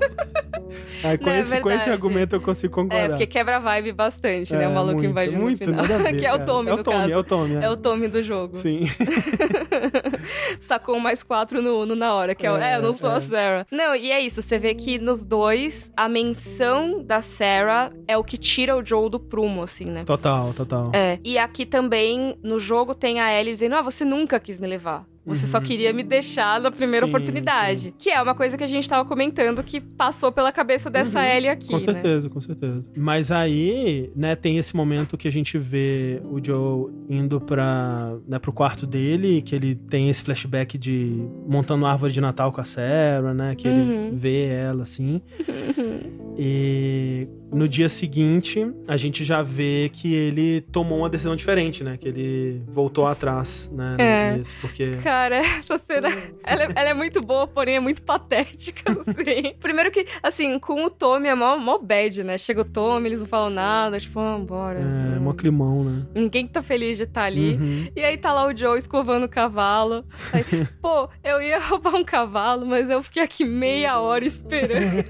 Aí, 1.03 1.17
com, 1.17 1.27
Não, 1.27 1.33
é 1.33 1.41
esse, 1.41 1.61
com 1.61 1.71
esse 1.71 1.89
argumento 1.89 2.37
eu 2.37 2.41
consigo 2.41 2.75
concordar. 2.75 3.05
É, 3.05 3.09
porque 3.09 3.27
quebra 3.27 3.57
a 3.57 3.59
vibe 3.59 3.93
bastante, 3.93 4.53
né? 4.55 4.65
É, 4.65 4.69
O 4.69 4.75
maluco 4.75 4.95
muito, 4.97 5.11
invadindo 5.11 5.41
muito, 5.41 5.61
no 5.71 5.83
final. 5.83 5.83
nada 5.89 5.99
ver, 6.13 6.17
que 6.19 6.27
é 6.27 6.35
o. 6.35 6.45
Tommy, 6.45 6.71
É 6.71 6.75
o 6.75 6.83
Tommy, 6.83 6.97
caso. 6.99 7.13
é 7.13 7.17
o 7.17 7.25
Tommy, 7.25 7.55
é. 7.57 7.65
É 7.65 7.71
o 7.71 7.77
Tommy 7.77 8.09
do 8.09 8.23
jogo. 8.23 8.57
Sim. 8.57 8.81
Sacou 10.61 10.99
mais 10.99 11.23
quatro 11.23 11.63
no, 11.63 11.87
no 11.87 11.95
na 11.95 12.15
hora, 12.15 12.35
que 12.35 12.47
é, 12.47 12.53
o- 12.53 12.57
É, 12.57 12.73
é, 12.73 12.77
eu 12.77 12.83
não 12.83 12.93
sou 12.93 13.11
é. 13.13 13.17
a 13.17 13.21
Sarah. 13.21 13.67
Não, 13.71 13.95
e 13.95 14.11
é 14.11 14.21
isso, 14.21 14.43
você 14.43 14.59
vê 14.59 14.75
que 14.75 14.99
nos 14.99 15.25
dois, 15.25 15.91
a 15.97 16.09
menção 16.09 17.03
da 17.03 17.21
Sarah 17.21 17.91
é 18.07 18.17
o 18.17 18.25
que 18.25 18.37
tira 18.37 18.77
o 18.77 18.85
Joel 18.85 19.09
do 19.09 19.21
prumo, 19.21 19.63
assim, 19.63 19.87
né? 19.87 20.05
Total, 20.05 20.53
total. 20.53 20.91
É. 20.95 21.19
E 21.25 21.39
aqui 21.39 21.65
também, 21.65 22.37
no 22.43 22.59
jogo, 22.59 22.78
tem 22.95 23.21
a 23.21 23.33
Ellie 23.33 23.53
dizendo: 23.53 23.77
Ah, 23.77 23.83
você 23.83 24.05
nunca 24.05 24.39
quis 24.41 24.59
me 24.59 24.67
levar. 24.67 25.05
Você 25.29 25.47
só 25.47 25.61
queria 25.61 25.93
me 25.93 26.03
deixar 26.03 26.61
na 26.61 26.71
primeira 26.71 27.07
Sim, 27.07 27.11
oportunidade. 27.13 27.95
Que 27.99 28.11
é 28.11 28.21
uma 28.21 28.35
coisa 28.35 28.57
que 28.57 28.65
a 28.65 28.67
gente 28.67 28.89
tava 28.89 29.07
comentando 29.09 29.63
que 29.63 29.81
passou 29.81 30.33
pela 30.33 30.51
cabeça 30.51 30.91
dessa 30.91 31.25
Ellie 31.27 31.49
aqui. 31.49 31.69
Com 31.69 31.75
né? 31.75 31.81
certeza, 31.81 32.29
com 32.29 32.41
certeza. 32.41 32.85
Mas 32.97 33.31
aí, 33.31 34.11
né, 34.17 34.35
tem 34.35 34.59
esse 34.59 34.75
momento 34.75 35.17
que 35.17 35.29
a 35.29 35.33
gente 35.33 35.59
vê 35.59 36.21
o 36.25 36.43
Joe 36.45 36.91
indo 37.09 37.41
pra, 37.41 38.15
né, 38.27 38.39
pro 38.39 38.53
quarto 38.53 38.87
dele, 38.87 39.43
que 39.43 39.55
ele 39.55 39.75
tem 39.75 40.09
esse 40.09 40.23
flashback 40.23 40.77
de 40.79 41.23
montando 41.47 41.85
árvore 41.87 42.13
de 42.13 42.21
Natal 42.21 42.51
com 42.53 42.61
a 42.61 42.65
Sarah, 42.65 43.35
né? 43.35 43.55
Que 43.55 43.69
ele 43.69 43.79
Uhum. 43.79 44.11
vê 44.13 44.47
ela 44.47 44.83
assim. 44.83 45.21
E 46.41 47.27
no 47.51 47.69
dia 47.69 47.89
seguinte, 47.89 48.65
a 48.87 48.97
gente 48.97 49.25
já 49.25 49.43
vê 49.43 49.91
que 49.93 50.15
ele 50.15 50.61
tomou 50.61 50.99
uma 50.99 51.11
decisão 51.11 51.35
diferente, 51.35 51.83
né? 51.83 51.97
Que 51.97 52.07
ele 52.07 52.63
voltou 52.69 53.09
atrás, 53.09 53.69
né? 53.75 53.89
É. 53.99 54.37
nisso, 54.37 54.55
porque. 54.61 54.93
Cara, 55.03 55.18
essa 55.59 55.79
cena, 55.79 56.09
ela, 56.45 56.65
é- 56.65 56.69
ela 56.75 56.89
é 56.91 56.95
muito 56.95 57.21
boa, 57.21 57.47
porém 57.47 57.77
é 57.77 57.81
muito 57.81 58.03
patética, 58.03 58.93
assim. 59.01 59.55
Primeiro 59.61 59.91
que, 59.91 60.07
assim, 60.23 60.59
com 60.59 60.85
o 60.85 60.91
Tommy 60.91 61.29
é 61.29 61.35
mó, 61.35 61.57
mó 61.59 61.79
bad, 61.79 62.23
né? 62.25 62.39
Chega 62.39 62.61
o 62.63 62.65
Tommy, 62.65 63.09
eles 63.09 63.21
não 63.21 63.27
falam 63.27 63.51
nada, 63.51 63.99
tipo, 63.99 64.19
ah, 64.21 64.39
bora. 64.39 64.81
É, 64.81 64.83
Hum. 64.83 65.21
mó 65.21 65.33
climão, 65.33 65.85
né? 65.85 66.07
Ninguém 66.15 66.47
tá 66.47 66.63
feliz 66.63 66.97
de 66.97 67.05
estar 67.05 67.25
ali. 67.25 67.55
Uhum. 67.57 67.89
E 67.95 68.03
aí 68.03 68.17
tá 68.17 68.33
lá 68.33 68.47
o 68.47 68.57
Joe 68.57 68.79
escovando 68.79 69.25
o 69.25 69.29
cavalo. 69.29 70.05
Aí, 70.33 70.45
pô, 70.81 71.09
eu 71.25 71.41
ia 71.43 71.59
roubar 71.59 71.95
um 71.95 72.05
cavalo, 72.05 72.65
mas 72.67 72.89
eu 72.91 73.03
fiquei 73.03 73.23
aqui 73.23 73.45
meia 73.45 73.99
hora 74.01 74.25
esperando 74.25 75.05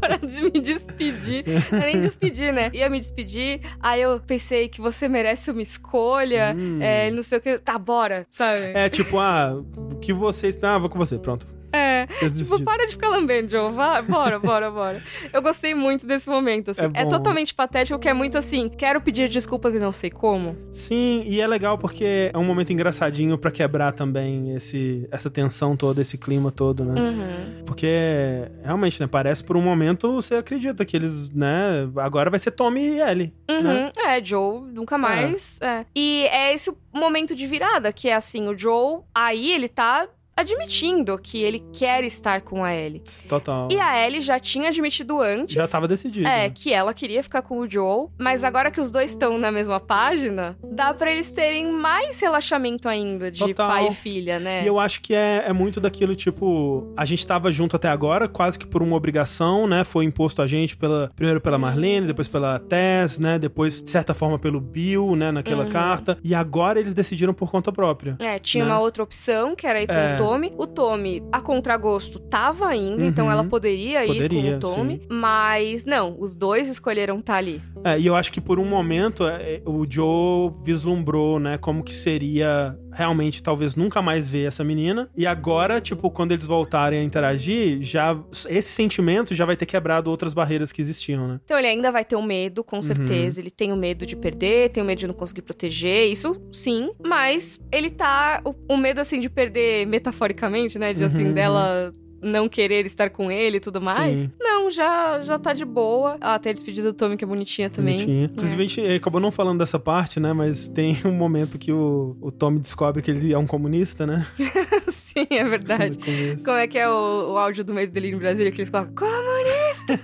para 0.00 0.16
de 0.18 0.42
me 0.42 0.50
despedir. 0.60 1.44
Não 1.70 1.78
é 1.80 1.86
nem 1.86 2.00
despedir, 2.00 2.52
né? 2.52 2.70
Ia 2.72 2.88
me 2.90 2.98
despedir, 2.98 3.60
aí 3.80 4.00
eu 4.02 4.20
pensei 4.20 4.68
que 4.68 4.80
você 4.80 5.08
merece 5.08 5.50
uma 5.50 5.62
escolha, 5.62 6.54
Hum. 6.58 6.78
é, 6.80 7.10
não 7.10 7.22
sei 7.22 7.38
o 7.38 7.40
que. 7.40 7.58
Tá, 7.58 7.78
bora, 7.78 8.26
sabe? 8.30 8.72
É 8.74 8.88
tipo, 8.88 9.18
ah, 9.18 9.51
o 9.54 9.96
que 10.00 10.12
vocês. 10.12 10.58
Ah, 10.62 10.78
vou 10.78 10.88
com 10.88 10.98
você, 10.98 11.18
pronto. 11.18 11.46
É. 11.72 12.06
Tipo, 12.30 12.62
para 12.62 12.86
de 12.86 12.92
ficar 12.92 13.08
lambendo, 13.08 13.50
Joe. 13.50 13.72
Vai, 13.72 14.02
bora, 14.02 14.38
bora, 14.38 14.70
bora. 14.70 15.02
Eu 15.32 15.40
gostei 15.42 15.74
muito 15.74 16.06
desse 16.06 16.28
momento, 16.28 16.70
assim. 16.70 16.90
É 16.94 17.02
É, 17.02 17.06
totalmente 17.06 17.54
patético, 17.54 17.98
que 17.98 18.08
é 18.08 18.12
muito 18.12 18.36
assim, 18.38 18.68
quero 18.68 19.00
pedir 19.00 19.28
desculpas 19.28 19.74
e 19.74 19.78
não 19.78 19.92
sei 19.92 20.10
como. 20.10 20.56
Sim, 20.72 21.22
e 21.26 21.40
é 21.40 21.46
legal 21.46 21.78
porque 21.78 22.30
é 22.32 22.36
um 22.38 22.44
momento 22.44 22.72
engraçadinho 22.72 23.36
pra 23.38 23.50
quebrar 23.50 23.92
também 23.92 24.54
esse, 24.54 25.06
essa 25.10 25.30
tensão 25.30 25.76
toda, 25.76 26.00
esse 26.00 26.18
clima 26.18 26.50
todo, 26.52 26.84
né? 26.84 27.00
Uhum. 27.00 27.64
Porque 27.64 28.50
realmente, 28.62 29.00
né? 29.00 29.06
Parece 29.06 29.42
por 29.42 29.56
um 29.56 29.62
momento 29.62 30.12
você 30.12 30.36
acredita 30.36 30.84
que 30.84 30.96
eles, 30.96 31.30
né? 31.30 31.88
Agora 31.96 32.30
vai 32.30 32.38
ser 32.38 32.50
Tommy 32.52 32.80
e 32.82 33.00
Ellie. 33.00 33.32
Né? 33.48 33.90
Uhum. 33.96 34.08
É, 34.08 34.22
Joe 34.22 34.60
nunca 34.72 34.96
mais. 34.98 35.58
é. 35.62 35.84
E 35.94 36.24
é 36.26 36.52
esse 36.54 36.70
o 36.70 36.76
momento 36.92 37.34
de 37.34 37.46
virada, 37.46 37.92
que 37.92 38.08
é 38.08 38.14
assim, 38.14 38.48
o 38.48 38.56
Joe, 38.56 39.00
aí 39.14 39.52
ele 39.52 39.68
tá 39.68 40.08
admitindo 40.36 41.18
que 41.18 41.42
ele 41.42 41.62
quer 41.72 42.04
estar 42.04 42.40
com 42.40 42.64
a 42.64 42.74
Ellie. 42.74 43.02
Total. 43.28 43.68
E 43.70 43.78
a 43.78 44.04
Ellie 44.06 44.20
já 44.20 44.38
tinha 44.38 44.68
admitido 44.68 45.20
antes. 45.20 45.54
Já 45.54 45.66
tava 45.68 45.86
decidido. 45.88 46.26
É, 46.26 46.50
que 46.50 46.72
ela 46.72 46.92
queria 46.94 47.22
ficar 47.22 47.42
com 47.42 47.58
o 47.58 47.70
Joel, 47.70 48.10
mas 48.18 48.44
agora 48.44 48.70
que 48.70 48.80
os 48.80 48.90
dois 48.90 49.10
estão 49.10 49.38
na 49.38 49.50
mesma 49.52 49.78
página, 49.80 50.56
dá 50.64 50.92
pra 50.94 51.12
eles 51.12 51.30
terem 51.30 51.70
mais 51.70 52.20
relaxamento 52.20 52.88
ainda 52.88 53.30
de 53.30 53.40
Total. 53.40 53.68
pai 53.68 53.88
e 53.88 53.92
filha, 53.92 54.38
né? 54.38 54.62
E 54.62 54.66
eu 54.66 54.78
acho 54.78 55.00
que 55.00 55.14
é, 55.14 55.44
é 55.46 55.52
muito 55.52 55.80
daquilo, 55.80 56.14
tipo, 56.14 56.92
a 56.96 57.04
gente 57.04 57.26
tava 57.26 57.50
junto 57.52 57.76
até 57.76 57.88
agora, 57.88 58.28
quase 58.28 58.58
que 58.58 58.66
por 58.66 58.82
uma 58.82 58.96
obrigação, 58.96 59.66
né? 59.66 59.84
Foi 59.84 60.04
imposto 60.04 60.42
a 60.42 60.46
gente 60.46 60.76
pela, 60.76 61.10
primeiro 61.14 61.40
pela 61.40 61.58
Marlene, 61.58 62.06
depois 62.06 62.28
pela 62.28 62.58
Tess, 62.58 63.18
né? 63.18 63.38
Depois, 63.38 63.80
de 63.80 63.90
certa 63.90 64.14
forma, 64.14 64.38
pelo 64.38 64.60
Bill, 64.60 65.14
né? 65.16 65.30
Naquela 65.30 65.64
Uhum. 65.64 65.70
carta. 65.70 66.18
E 66.24 66.34
agora 66.34 66.80
eles 66.80 66.94
decidiram 66.94 67.32
por 67.34 67.50
conta 67.50 67.70
própria. 67.70 68.16
É, 68.18 68.38
tinha 68.38 68.64
né? 68.64 68.70
uma 68.70 68.80
outra 68.80 69.02
opção, 69.02 69.54
que 69.54 69.66
era 69.66 69.80
ir 69.82 69.86
com 69.86 69.92
É. 69.92 70.16
o 70.22 70.28
Tommy. 70.28 70.52
O 70.58 70.66
Tommy, 70.66 71.22
a 71.32 71.40
contragosto, 71.40 72.18
tava 72.18 72.74
indo, 72.76 73.00
Uhum. 73.02 73.06
então 73.08 73.30
ela 73.30 73.44
poderia, 73.44 74.04
ir 74.04 74.08
Poderia, 74.14 74.50
com 74.52 74.56
o 74.56 74.60
Tommy. 74.60 75.00
Mas 75.08 75.84
não, 75.84 76.16
os 76.18 76.36
dois 76.36 76.68
escolheram 76.68 77.18
estar 77.18 77.36
ali. 77.36 77.60
É, 77.84 77.98
e 77.98 78.06
eu 78.06 78.14
acho 78.14 78.30
que 78.32 78.40
por 78.40 78.58
um 78.58 78.64
momento 78.64 79.26
é, 79.26 79.54
é, 79.54 79.62
o 79.66 79.84
Joe 79.88 80.52
vislumbrou, 80.64 81.38
né, 81.40 81.58
como 81.58 81.82
que 81.82 81.94
seria 81.94 82.76
realmente 82.92 83.42
talvez 83.42 83.74
nunca 83.74 84.00
mais 84.02 84.28
ver 84.28 84.46
essa 84.46 84.62
menina. 84.62 85.08
E 85.16 85.26
agora, 85.26 85.80
tipo, 85.80 86.10
quando 86.10 86.32
eles 86.32 86.44
voltarem 86.46 87.00
a 87.00 87.02
interagir, 87.02 87.82
já 87.82 88.18
esse 88.48 88.70
sentimento 88.72 89.34
já 89.34 89.44
vai 89.44 89.56
ter 89.56 89.66
quebrado 89.66 90.10
outras 90.10 90.32
barreiras 90.34 90.70
que 90.72 90.80
existiam, 90.82 91.26
né? 91.26 91.40
Então 91.44 91.58
ele 91.58 91.68
ainda 91.68 91.90
vai 91.90 92.04
ter 92.04 92.16
o 92.16 92.22
medo, 92.22 92.58
Uhum. 92.60 92.64
com 92.64 92.82
certeza. 92.82 93.40
Ele 93.40 93.50
tem 93.50 93.72
o 93.72 93.76
medo 93.76 94.04
de 94.06 94.14
perder, 94.16 94.70
tem 94.70 94.82
o 94.82 94.86
medo 94.86 94.98
de 94.98 95.06
não 95.06 95.14
conseguir 95.14 95.42
proteger, 95.42 96.10
isso 96.10 96.40
sim. 96.52 96.90
Mas 97.04 97.60
ele 97.72 97.90
tá. 97.90 98.40
O, 98.44 98.54
o 98.74 98.76
medo, 98.76 99.00
assim, 99.00 99.18
de 99.20 99.28
perder 99.30 99.86
metaforicamente, 99.86 100.78
né? 100.78 100.92
De 100.92 101.04
assim, 101.04 101.26
Uhum. 101.26 101.32
dela 101.34 101.92
não 102.22 102.48
querer 102.48 102.86
estar 102.86 103.10
com 103.10 103.30
ele 103.30 103.56
e 103.56 103.60
tudo 103.60 103.80
mais. 103.82 104.20
Sim. 104.22 104.30
Não, 104.40 104.70
já, 104.70 105.22
já 105.22 105.38
tá 105.38 105.52
de 105.52 105.64
boa. 105.64 106.16
Ah, 106.20 106.38
tem 106.38 106.50
a 106.50 106.52
despedida 106.52 106.92
do 106.92 106.96
Tommy, 106.96 107.16
que 107.16 107.24
é 107.24 107.26
bonitinha 107.26 107.68
também. 107.68 107.96
Bonitinha. 107.96 108.24
Inclusive, 108.26 108.62
a 108.62 108.66
gente 108.66 108.80
eh, 108.80 108.96
acabou 108.96 109.20
não 109.20 109.30
falando 109.32 109.58
dessa 109.58 109.78
parte, 109.78 110.20
né? 110.20 110.32
Mas 110.32 110.68
tem 110.68 110.96
um 111.04 111.12
momento 111.12 111.58
que 111.58 111.72
o, 111.72 112.16
o 112.20 112.30
Tommy 112.30 112.60
descobre 112.60 113.02
que 113.02 113.10
ele 113.10 113.32
é 113.32 113.38
um 113.38 113.46
comunista, 113.46 114.06
né? 114.06 114.26
sim, 114.88 115.26
é 115.30 115.44
verdade. 115.44 115.98
Como 116.44 116.56
é 116.56 116.66
que 116.68 116.78
é 116.78 116.88
o, 116.88 117.32
o 117.32 117.38
áudio 117.38 117.64
do 117.64 117.74
meio 117.74 117.90
dele 117.90 118.10
em 118.10 118.16
Brasília 118.18 118.50
que 118.52 118.60
eles 118.60 118.70
falam? 118.70 118.92
Comunista! 118.94 119.98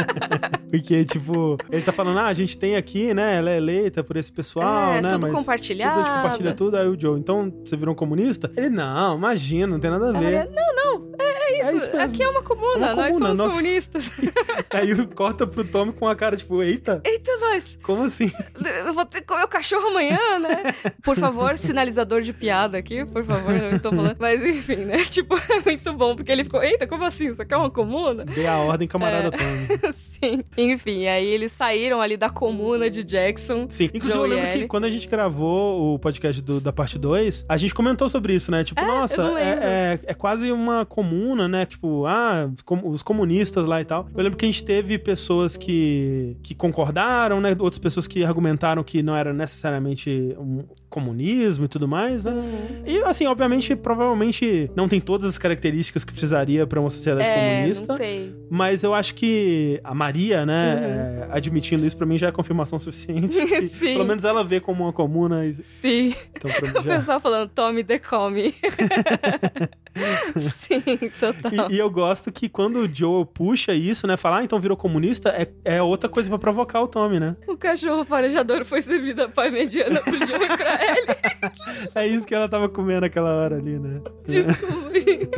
Porque, 0.70 1.04
tipo, 1.04 1.56
ele 1.70 1.82
tá 1.82 1.92
falando, 1.92 2.18
ah, 2.18 2.26
a 2.26 2.34
gente 2.34 2.56
tem 2.56 2.76
aqui, 2.76 3.12
né? 3.12 3.36
Ela 3.38 3.50
é 3.50 3.56
eleita 3.56 4.02
por 4.02 4.16
esse 4.16 4.32
pessoal, 4.32 4.92
É, 4.94 5.02
né? 5.02 5.08
tudo 5.08 5.28
compartilhado. 5.30 5.94
Tudo 5.98 6.02
a 6.02 6.06
gente 6.06 6.22
compartilha 6.22 6.54
tudo. 6.54 6.76
Aí 6.76 6.88
o 6.88 6.98
Joe, 6.98 7.18
então 7.18 7.52
você 7.66 7.76
virou 7.76 7.92
um 7.92 7.96
comunista? 7.96 8.50
Ele, 8.56 8.70
não, 8.70 9.16
imagina, 9.16 9.66
não 9.66 9.80
tem 9.80 9.90
nada 9.90 10.08
a 10.08 10.12
ver. 10.12 10.18
mulher, 10.18 10.50
não, 10.50 10.74
não, 10.74 11.12
é, 11.18 11.29
é 11.50 11.60
isso. 11.62 11.76
isso 11.76 11.86
mesmo. 11.86 12.00
Aqui 12.00 12.22
é 12.22 12.28
uma 12.28 12.42
comuna, 12.42 12.86
É 12.86 12.92
uma 12.92 12.96
nós 12.96 13.14
comuna, 13.14 13.26
somos 13.26 13.38
nossa. 13.38 13.50
comunistas. 13.56 14.12
Aí 14.70 15.06
corta 15.08 15.46
pro 15.46 15.64
Tommy 15.64 15.92
com 15.92 16.06
a 16.08 16.14
cara, 16.16 16.36
tipo, 16.36 16.62
eita, 16.62 17.00
Eita, 17.04 17.30
nós! 17.40 17.78
como 17.82 18.02
assim? 18.04 18.30
Eu 18.86 18.92
vou 18.92 19.04
ter 19.06 19.20
que 19.20 19.26
comer 19.26 19.44
o 19.44 19.48
cachorro 19.48 19.88
amanhã, 19.88 20.38
né? 20.38 20.74
Por 21.02 21.16
favor, 21.16 21.56
sinalizador 21.58 22.22
de 22.22 22.32
piada 22.32 22.78
aqui, 22.78 23.04
por 23.04 23.24
favor, 23.24 23.52
não 23.54 23.70
estou 23.70 23.92
falando. 23.92 24.16
Mas 24.18 24.42
enfim, 24.44 24.76
né? 24.76 25.04
Tipo, 25.04 25.36
é 25.50 25.60
muito 25.64 25.92
bom, 25.92 26.14
porque 26.16 26.30
ele 26.30 26.44
ficou, 26.44 26.62
eita, 26.62 26.86
como 26.86 27.04
assim? 27.04 27.28
Isso 27.28 27.42
aqui 27.42 27.52
é 27.54 27.56
uma 27.56 27.70
comuna? 27.70 28.24
Dei 28.24 28.46
a 28.46 28.58
ordem, 28.58 28.86
camarada 28.88 29.28
É. 29.28 29.30
Tommy. 29.30 29.92
Sim. 29.92 30.44
Enfim, 30.56 31.06
aí 31.06 31.26
eles 31.26 31.52
saíram 31.52 32.00
ali 32.00 32.16
da 32.16 32.28
comuna 32.30 32.88
de 32.90 33.02
Jackson. 33.02 33.66
Sim, 33.68 33.84
inclusive 33.94 34.12
Joe 34.12 34.30
eu 34.30 34.36
lembro 34.36 34.50
que 34.58 34.66
quando 34.66 34.84
a 34.84 34.90
gente 34.90 35.08
gravou 35.08 35.94
o 35.94 35.98
podcast 35.98 36.40
do- 36.42 36.60
da 36.60 36.72
parte 36.72 36.98
2, 36.98 37.44
a 37.48 37.56
gente 37.56 37.74
comentou 37.74 38.08
sobre 38.08 38.34
isso, 38.34 38.50
né? 38.50 38.62
Tipo, 38.64 38.80
nossa, 38.82 39.20
eu 39.20 39.24
não 39.24 39.38
é, 39.38 39.58
é, 39.62 39.98
é 40.06 40.14
quase 40.14 40.50
uma 40.52 40.84
comuna, 40.84 41.39
né? 41.48 41.66
Tipo, 41.66 42.06
ah, 42.06 42.50
os 42.84 43.02
comunistas 43.02 43.66
lá 43.66 43.80
e 43.80 43.84
tal. 43.84 44.08
Eu 44.14 44.22
lembro 44.22 44.36
que 44.38 44.44
a 44.44 44.48
gente 44.48 44.64
teve 44.64 44.98
pessoas 44.98 45.56
que, 45.56 46.36
que 46.42 46.54
concordaram, 46.54 47.40
né? 47.40 47.56
Outras 47.58 47.78
pessoas 47.78 48.06
que 48.06 48.24
argumentaram 48.24 48.82
que 48.82 49.02
não 49.02 49.14
era 49.16 49.32
necessariamente 49.32 50.34
um 50.38 50.64
comunismo 50.88 51.64
e 51.64 51.68
tudo 51.68 51.86
mais, 51.86 52.24
né? 52.24 52.32
Uhum. 52.32 52.82
E 52.86 53.02
assim, 53.04 53.26
obviamente, 53.26 53.74
provavelmente 53.76 54.70
não 54.74 54.88
tem 54.88 55.00
todas 55.00 55.26
as 55.28 55.38
características 55.38 56.04
que 56.04 56.12
precisaria 56.12 56.66
pra 56.66 56.80
uma 56.80 56.90
sociedade 56.90 57.28
É, 57.28 57.54
comunista. 57.56 57.86
não 57.88 57.96
sei. 57.96 58.34
Mas 58.50 58.82
eu 58.82 58.92
acho 58.94 59.14
que 59.14 59.80
a 59.84 59.94
Maria, 59.94 60.44
né, 60.44 61.26
é, 61.30 61.36
admitindo 61.36 61.86
isso, 61.86 61.96
pra 61.96 62.06
mim 62.06 62.18
já 62.18 62.28
é 62.28 62.32
confirmação 62.32 62.78
suficiente. 62.78 63.36
que 63.46 63.60
Uhum. 63.60 63.68
Sim. 63.68 63.92
Pelo 63.94 64.04
menos 64.04 64.24
ela 64.24 64.42
vê 64.44 64.60
como 64.60 64.84
uma 64.84 64.92
comuna. 64.92 65.46
E, 65.46 65.54
Sim. 65.54 66.14
então, 66.36 66.50
pra 66.50 66.60
O 66.80 66.82
mim 66.82 66.88
já... 66.88 66.96
pessoal 66.96 67.20
falando, 67.20 67.48
tome, 67.50 67.82
decome. 67.82 68.54
Sim, 70.36 70.82
total. 71.32 71.70
E, 71.70 71.74
e 71.74 71.78
eu 71.78 71.90
gosto 71.90 72.30
que 72.32 72.48
quando 72.48 72.80
o 72.80 72.88
Joe 72.94 73.24
puxa 73.24 73.72
isso, 73.74 74.06
né, 74.06 74.16
falar, 74.16 74.38
ah, 74.38 74.44
então 74.44 74.58
virou 74.60 74.76
comunista, 74.76 75.30
é, 75.30 75.48
é 75.64 75.82
outra 75.82 76.08
coisa 76.08 76.28
pra 76.28 76.38
provocar 76.38 76.80
o 76.82 76.88
Tommy, 76.88 77.18
né? 77.20 77.36
O 77.46 77.56
cachorro 77.56 78.04
farejador 78.04 78.64
foi 78.64 78.80
servido 78.82 79.22
a 79.22 79.28
pai 79.28 79.50
mediana 79.50 80.00
pro 80.00 80.16
Joe 80.18 80.44
e 80.44 80.56
pra 80.56 80.78
ele. 80.86 81.06
É 81.94 82.06
isso 82.06 82.26
que 82.26 82.34
ela 82.34 82.48
tava 82.48 82.68
comendo 82.68 83.00
naquela 83.02 83.32
hora 83.34 83.56
ali, 83.56 83.78
né? 83.78 84.00
Desculpa, 84.26 84.98
gente. 85.00 85.30